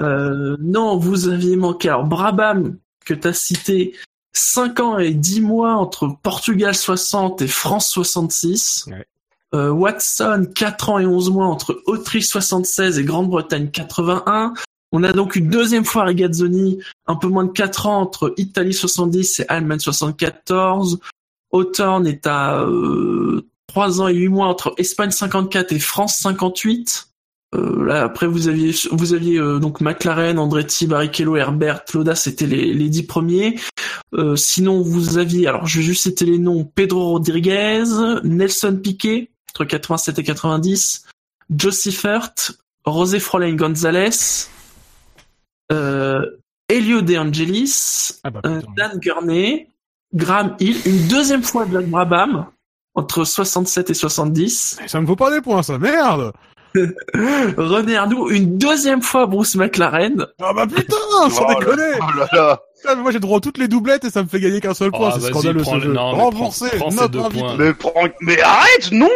Euh, 0.00 0.56
non, 0.58 0.96
vous 0.96 1.28
aviez 1.28 1.54
manqué. 1.54 1.90
Alors, 1.90 2.04
Brabham, 2.04 2.76
que 3.04 3.14
t'as 3.14 3.32
cité, 3.32 3.94
5 4.32 4.80
ans 4.80 4.98
et 4.98 5.14
10 5.14 5.42
mois 5.42 5.74
entre 5.74 6.08
Portugal 6.08 6.74
60 6.74 7.42
et 7.42 7.46
France 7.48 7.88
66. 7.90 8.86
Ouais. 8.90 9.06
Euh, 9.54 9.70
Watson, 9.70 10.46
4 10.54 10.90
ans 10.90 10.98
et 10.98 11.06
11 11.06 11.30
mois 11.30 11.46
entre 11.46 11.82
Autriche 11.86 12.26
76 12.26 12.98
et 12.98 13.04
Grande-Bretagne 13.04 13.68
81. 13.68 14.54
On 14.92 15.02
a 15.02 15.12
donc 15.12 15.36
une 15.36 15.48
deuxième 15.48 15.84
fois 15.84 16.04
Regazzoni, 16.04 16.78
un 17.06 17.16
peu 17.16 17.28
moins 17.28 17.44
de 17.44 17.52
4 17.52 17.86
ans 17.86 18.00
entre 18.00 18.34
Italie 18.36 18.74
70 18.74 19.40
et 19.40 19.44
Allemagne 19.48 19.78
74. 19.80 20.98
Hawthorne 21.52 22.06
est 22.06 22.26
à 22.26 22.62
euh, 22.62 23.46
3 23.68 24.00
ans 24.00 24.08
et 24.08 24.14
8 24.14 24.28
mois 24.28 24.46
entre 24.46 24.74
Espagne 24.78 25.10
54 25.10 25.72
et 25.72 25.78
France 25.78 26.16
58. 26.18 27.10
Euh, 27.54 27.84
là, 27.84 28.04
après, 28.04 28.26
vous 28.26 28.48
aviez, 28.48 28.74
vous 28.92 29.12
aviez 29.12 29.38
euh, 29.38 29.58
donc 29.58 29.80
McLaren, 29.80 30.38
Andretti, 30.38 30.86
Barrichello, 30.86 31.36
Herbert, 31.36 31.82
Loda, 31.94 32.14
c'était 32.14 32.46
les, 32.46 32.72
les 32.72 32.88
dix 32.88 33.02
premiers. 33.02 33.58
Euh, 34.14 34.36
sinon, 34.36 34.82
vous 34.82 35.18
aviez, 35.18 35.48
alors 35.48 35.66
je 35.66 35.78
vais 35.78 35.84
juste 35.84 36.02
citer 36.02 36.26
les 36.26 36.38
noms, 36.38 36.64
Pedro 36.64 37.10
Rodriguez, 37.10 37.84
Nelson 38.22 38.78
Piquet, 38.80 39.29
entre 39.50 39.64
87 39.64 40.18
et 40.18 40.22
90, 40.22 41.06
Joe 41.54 41.74
Seifert, 41.76 42.32
José 42.86 43.18
Froline 43.20 43.56
Gonzalez, 43.56 44.10
euh, 45.72 46.24
Elio 46.68 47.02
De 47.02 47.16
Angelis, 47.16 48.20
Ah 48.24 48.30
bah, 48.30 48.40
euh. 48.46 48.60
Dan 48.76 48.98
Gurney, 49.00 49.68
Graham 50.14 50.56
Hill, 50.60 50.76
une 50.86 51.08
deuxième 51.08 51.42
fois 51.42 51.66
Jack 51.70 51.86
Brabham, 51.86 52.46
entre 52.94 53.24
67 53.24 53.90
et 53.90 53.94
70. 53.94 54.80
Ça 54.86 55.00
me 55.00 55.06
vaut 55.06 55.16
pas 55.16 55.30
des 55.30 55.40
points, 55.40 55.62
ça, 55.62 55.78
merde 55.78 56.32
René 57.14 57.96
Arnoux, 57.96 58.30
une 58.30 58.56
deuxième 58.56 59.02
fois 59.02 59.26
Bruce 59.26 59.56
McLaren. 59.56 60.26
Ah 60.40 60.52
bah 60.52 60.68
putain, 60.68 60.94
sans 61.28 61.42
Oh 61.44 61.48
là- 61.48 61.54
déconner 61.58 61.98
Oh 62.00 62.18
là 62.18 62.28
là. 62.32 62.60
Ah, 62.86 62.94
mais 62.96 63.02
Moi 63.02 63.10
j'ai 63.12 63.20
droit 63.20 63.38
à 63.38 63.40
toutes 63.40 63.58
les 63.58 63.68
doublettes 63.68 64.04
et 64.04 64.10
ça 64.10 64.22
me 64.22 64.28
fait 64.28 64.40
gagner 64.40 64.60
qu'un 64.60 64.74
seul 64.74 64.90
point, 64.90 65.08
Ah, 65.10 65.14
c'est 65.14 65.20
vas-y, 65.20 65.30
scandaleux 65.30 65.62
prends 65.62 65.72
ce 65.72 65.76
le- 65.76 65.82
jeu. 65.82 65.92
non, 65.92 66.16
mais 66.16 66.22
Remboursé, 66.22 66.66
prends- 66.78 67.02
invité. 67.02 67.44
Mais, 67.58 67.74
prends- 67.74 67.92
mais 68.20 68.40
arrête, 68.42 68.90
non 68.92 69.08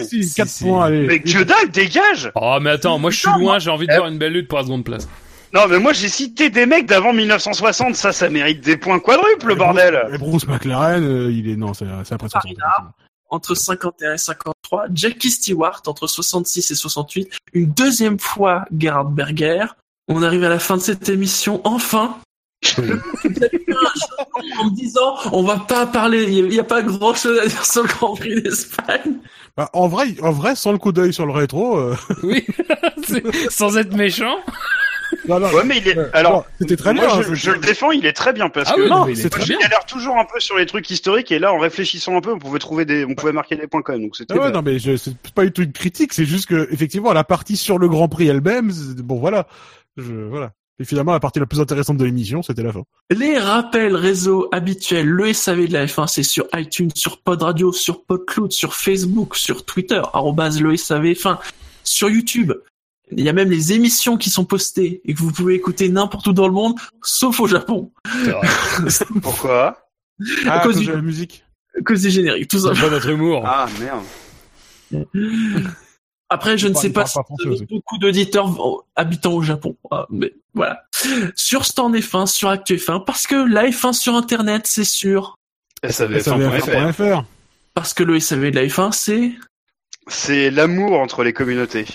Si, 0.00 0.24
Si, 0.24 0.34
4 0.34 0.48
si. 0.48 0.64
points, 0.64 0.84
allez. 0.86 1.06
Mais 1.06 1.20
que 1.20 1.42
dalle, 1.42 1.70
dégage 1.70 2.32
Oh, 2.34 2.58
mais 2.60 2.70
attends, 2.70 2.98
moi 2.98 3.10
je 3.10 3.18
suis 3.20 3.30
loin, 3.38 3.58
j'ai 3.58 3.70
envie 3.70 3.86
de 3.86 3.94
voir 3.94 4.08
une 4.08 4.18
belle 4.18 4.32
lutte 4.32 4.48
pour 4.48 4.58
la 4.58 4.64
seconde 4.64 4.84
place. 4.84 5.08
Non, 5.52 5.62
mais 5.68 5.78
moi 5.78 5.92
j'ai 5.92 6.08
cité 6.08 6.50
des 6.50 6.66
mecs 6.66 6.86
d'avant 6.86 7.12
1960, 7.12 7.94
ça, 7.94 8.12
ça 8.12 8.28
mérite 8.28 8.60
des 8.64 8.76
points 8.76 8.98
quadruples, 8.98 9.46
le 9.46 9.54
bordel 9.54 10.08
Et 10.12 10.18
Bruce 10.18 10.48
McLaren, 10.48 11.04
euh, 11.04 11.30
il 11.30 11.48
est... 11.48 11.56
Non, 11.56 11.72
c'est 11.74 11.84
c'est 12.04 12.14
après 12.14 12.28
60. 12.28 12.52
entre 13.30 13.54
51 13.54 14.14
et 14.14 14.18
53, 14.18 14.86
Jackie 14.92 15.30
Stewart 15.30 15.80
entre 15.86 16.06
66 16.08 16.70
et 16.72 16.74
68, 16.74 17.30
une 17.52 17.66
deuxième 17.70 18.18
fois 18.18 18.64
Gerhard 18.76 19.10
Berger. 19.10 19.64
On 20.08 20.22
arrive 20.22 20.42
à 20.44 20.48
la 20.48 20.58
fin 20.58 20.76
de 20.76 20.82
cette 20.82 21.08
émission, 21.08 21.60
enfin. 21.64 22.16
En 24.58 24.64
me 24.66 24.74
disant, 24.74 25.16
on 25.32 25.42
va 25.42 25.58
pas 25.58 25.86
parler, 25.86 26.24
il 26.24 26.48
n'y 26.48 26.58
a, 26.58 26.64
pas 26.64 26.82
grand 26.82 27.14
chose 27.14 27.38
à 27.38 27.46
dire 27.46 27.64
sur 27.64 27.82
le 27.82 27.88
Grand 27.88 28.14
Prix 28.14 28.42
d'Espagne. 28.42 29.18
Bah, 29.56 29.70
en 29.72 29.88
vrai, 29.88 30.14
en 30.22 30.32
vrai, 30.32 30.54
sans 30.56 30.72
le 30.72 30.78
coup 30.78 30.92
d'œil 30.92 31.12
sur 31.12 31.26
le 31.26 31.32
rétro, 31.32 31.76
euh, 31.78 31.96
Oui, 32.22 32.44
sans 33.50 33.76
être 33.76 33.94
méchant. 33.94 34.36
Non, 35.28 35.38
non, 35.38 35.48
Ouais, 35.52 35.64
mais 35.64 35.78
il 35.78 35.88
est. 35.88 35.96
Alors, 36.12 36.44
c'était 36.60 36.76
très 36.76 36.92
moi, 36.92 37.06
bien. 37.06 37.22
je, 37.22 37.30
hein, 37.30 37.34
je 37.34 37.50
le 37.52 37.58
défends, 37.58 37.92
il 37.92 38.04
est 38.04 38.12
très 38.12 38.32
bien 38.32 38.48
parce 38.48 38.70
Ah 38.72 38.74
que 38.74 38.82
oui, 38.82 38.90
Non, 38.90 39.04
mais 39.06 39.12
il 39.12 39.18
est 39.18 39.22
c'est 39.22 39.30
très 39.30 39.42
je 39.42 39.48
bien. 39.48 39.58
galère 39.58 39.84
toujours 39.86 40.16
un 40.18 40.24
peu 40.24 40.40
sur 40.40 40.56
les 40.58 40.66
trucs 40.66 40.90
historiques 40.90 41.30
et 41.30 41.38
là, 41.38 41.52
en 41.52 41.58
réfléchissant 41.58 42.16
un 42.16 42.20
peu, 42.20 42.32
on 42.32 42.38
pouvait 42.38 42.58
trouver 42.58 42.84
des, 42.84 43.04
on 43.04 43.14
pouvait 43.14 43.32
marquer 43.32 43.54
des 43.56 43.66
points 43.68 43.82
quand 43.82 43.92
même. 43.92 44.02
Donc 44.02 44.16
c'était. 44.16 44.34
Ah 44.36 44.40
ouais, 44.42 44.50
non, 44.50 44.62
mais 44.62 44.78
je, 44.78 44.96
c'est 44.96 45.16
pas 45.32 45.44
du 45.44 45.52
tout 45.52 45.62
une 45.62 45.72
critique, 45.72 46.12
c'est 46.12 46.24
juste 46.24 46.46
que, 46.46 46.68
effectivement, 46.72 47.12
la 47.12 47.24
partie 47.24 47.56
sur 47.56 47.78
le 47.78 47.88
Grand 47.88 48.08
Prix 48.08 48.26
elle-même, 48.28 48.72
bon, 49.04 49.16
voilà. 49.20 49.46
Je, 49.96 50.12
voilà. 50.12 50.50
Et 50.80 50.84
finalement, 50.84 51.12
la 51.12 51.20
partie 51.20 51.38
la 51.38 51.46
plus 51.46 51.60
intéressante 51.60 51.98
de 51.98 52.04
l'émission, 52.04 52.42
c'était 52.42 52.62
la 52.64 52.72
fin. 52.72 52.82
Les 53.10 53.38
rappels 53.38 53.94
réseaux 53.94 54.48
habituels, 54.50 55.06
le 55.06 55.32
SAV 55.32 55.68
de 55.68 55.72
la 55.72 55.86
F1, 55.86 56.08
c'est 56.08 56.24
sur 56.24 56.46
iTunes, 56.54 56.90
sur 56.96 57.20
Pod 57.22 57.42
Radio, 57.42 57.72
sur 57.72 58.04
PodCloud, 58.04 58.50
sur 58.50 58.74
Facebook, 58.74 59.36
sur 59.36 59.64
Twitter, 59.64 60.02
arrobase 60.12 60.60
le 60.60 60.76
SAV 60.76 61.12
F1, 61.12 61.38
sur 61.84 62.10
YouTube. 62.10 62.52
Il 63.12 63.22
y 63.22 63.28
a 63.28 63.32
même 63.32 63.50
les 63.50 63.72
émissions 63.72 64.16
qui 64.16 64.30
sont 64.30 64.44
postées 64.44 65.00
et 65.04 65.14
que 65.14 65.18
vous 65.20 65.30
pouvez 65.30 65.54
écouter 65.54 65.88
n'importe 65.90 66.26
où 66.26 66.32
dans 66.32 66.48
le 66.48 66.54
monde, 66.54 66.74
sauf 67.02 67.38
au 67.38 67.46
Japon. 67.46 67.92
Vrai. 68.24 68.40
Pourquoi? 69.22 69.78
Ah, 70.46 70.54
à 70.54 70.60
cause 70.60 70.72
cause 70.74 70.80
du- 70.82 70.88
de 70.88 70.92
la 70.92 71.02
musique. 71.02 71.44
Que 71.84 71.94
c'est 71.94 72.10
générique, 72.10 72.48
tout 72.48 72.58
simplement. 72.58 72.86
pas 72.86 72.90
notre 72.90 73.08
humour. 73.10 73.42
Ah 73.46 73.66
merde. 73.80 74.04
Après, 76.30 76.56
je 76.58 76.68
ne 76.68 76.74
sais 76.74 76.90
pas 76.90 77.06
si 77.06 77.12
français 77.12 77.66
beaucoup 77.68 77.98
d'auditeurs 77.98 78.50
habitant 78.96 79.32
au 79.34 79.42
Japon. 79.42 79.76
Ah, 79.90 80.06
Mais 80.10 80.32
voilà. 80.54 80.84
Sur 81.36 81.64
Stand 81.64 81.94
F1, 81.94 82.26
sur 82.26 82.48
Actu 82.48 82.76
F1, 82.76 83.04
parce 83.04 83.26
que 83.26 83.34
la 83.34 83.68
F1 83.68 83.92
sur 83.92 84.14
Internet, 84.14 84.66
c'est 84.66 84.84
sûr. 84.84 85.36
SAVF1.fr. 85.84 86.92
SAVF1.fr. 86.92 87.24
Parce 87.74 87.92
que 87.92 88.02
le 88.04 88.18
SAV 88.20 88.50
de 88.50 88.56
la 88.56 88.64
F1, 88.66 88.92
c'est... 88.92 89.32
C'est 90.06 90.50
l'amour 90.50 90.98
entre 91.00 91.24
les 91.24 91.32
communautés. 91.32 91.86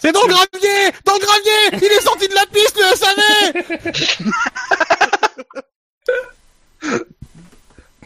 C'est 0.00 0.12
dans 0.12 0.22
le 0.22 0.28
gravier! 0.28 0.92
Dans 1.04 1.14
le 1.14 1.20
gravier! 1.20 1.78
Il 1.86 1.92
est 1.92 2.02
sorti 2.02 2.28
de 2.28 2.34
la 2.34 2.46
piste, 2.46 2.78
le 2.78 2.96
SAV! 2.96 3.20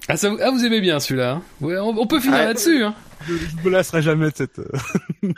Ah, 0.09 0.17
ça, 0.17 0.31
ah, 0.43 0.51
vous 0.51 0.65
aimez 0.65 0.81
bien 0.81 1.01
celui-là. 1.01 1.33
hein 1.33 1.43
ouais, 1.61 1.77
on, 1.79 1.89
on 1.91 2.07
peut 2.07 2.21
finir 2.21 2.39
là-dessus. 2.39 2.83
Hein. 2.83 2.95
Je, 3.27 3.35
je 3.35 3.65
me 3.65 3.71
lasserai 3.71 4.03
jamais 4.03 4.31
de 4.31 4.37
cette, 4.37 4.59
euh, 4.59 5.33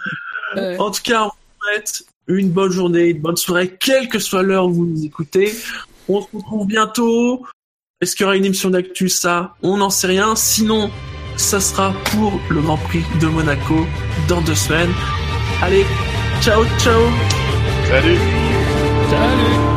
Ouais. 0.56 0.76
En 0.78 0.90
tout 0.90 1.02
cas, 1.02 1.22
on 1.22 1.26
vous 1.26 1.72
souhaite 1.72 2.04
une 2.26 2.50
bonne 2.50 2.72
journée, 2.72 3.08
une 3.10 3.20
bonne 3.20 3.36
soirée, 3.36 3.76
quelle 3.78 4.08
que 4.08 4.18
soit 4.18 4.42
l'heure 4.42 4.66
où 4.66 4.72
vous 4.72 4.86
nous 4.86 5.04
écoutez. 5.04 5.52
On 6.08 6.20
se 6.22 6.26
retrouve 6.32 6.66
bientôt. 6.66 7.46
Est-ce 8.00 8.16
qu'il 8.16 8.24
y 8.24 8.26
aura 8.26 8.36
une 8.36 8.44
émission 8.44 8.70
d'actu? 8.70 9.08
Ça, 9.08 9.54
on 9.62 9.76
n'en 9.76 9.90
sait 9.90 10.06
rien. 10.08 10.34
Sinon, 10.34 10.90
ça 11.36 11.60
sera 11.60 11.92
pour 12.12 12.40
le 12.48 12.60
Grand 12.62 12.78
Prix 12.78 13.04
de 13.20 13.26
Monaco 13.26 13.86
dans 14.28 14.40
deux 14.40 14.54
semaines. 14.54 14.92
Allez, 15.62 15.84
ciao, 16.40 16.64
ciao 16.78 17.00
Salut. 17.88 18.18
Salut 19.10 19.69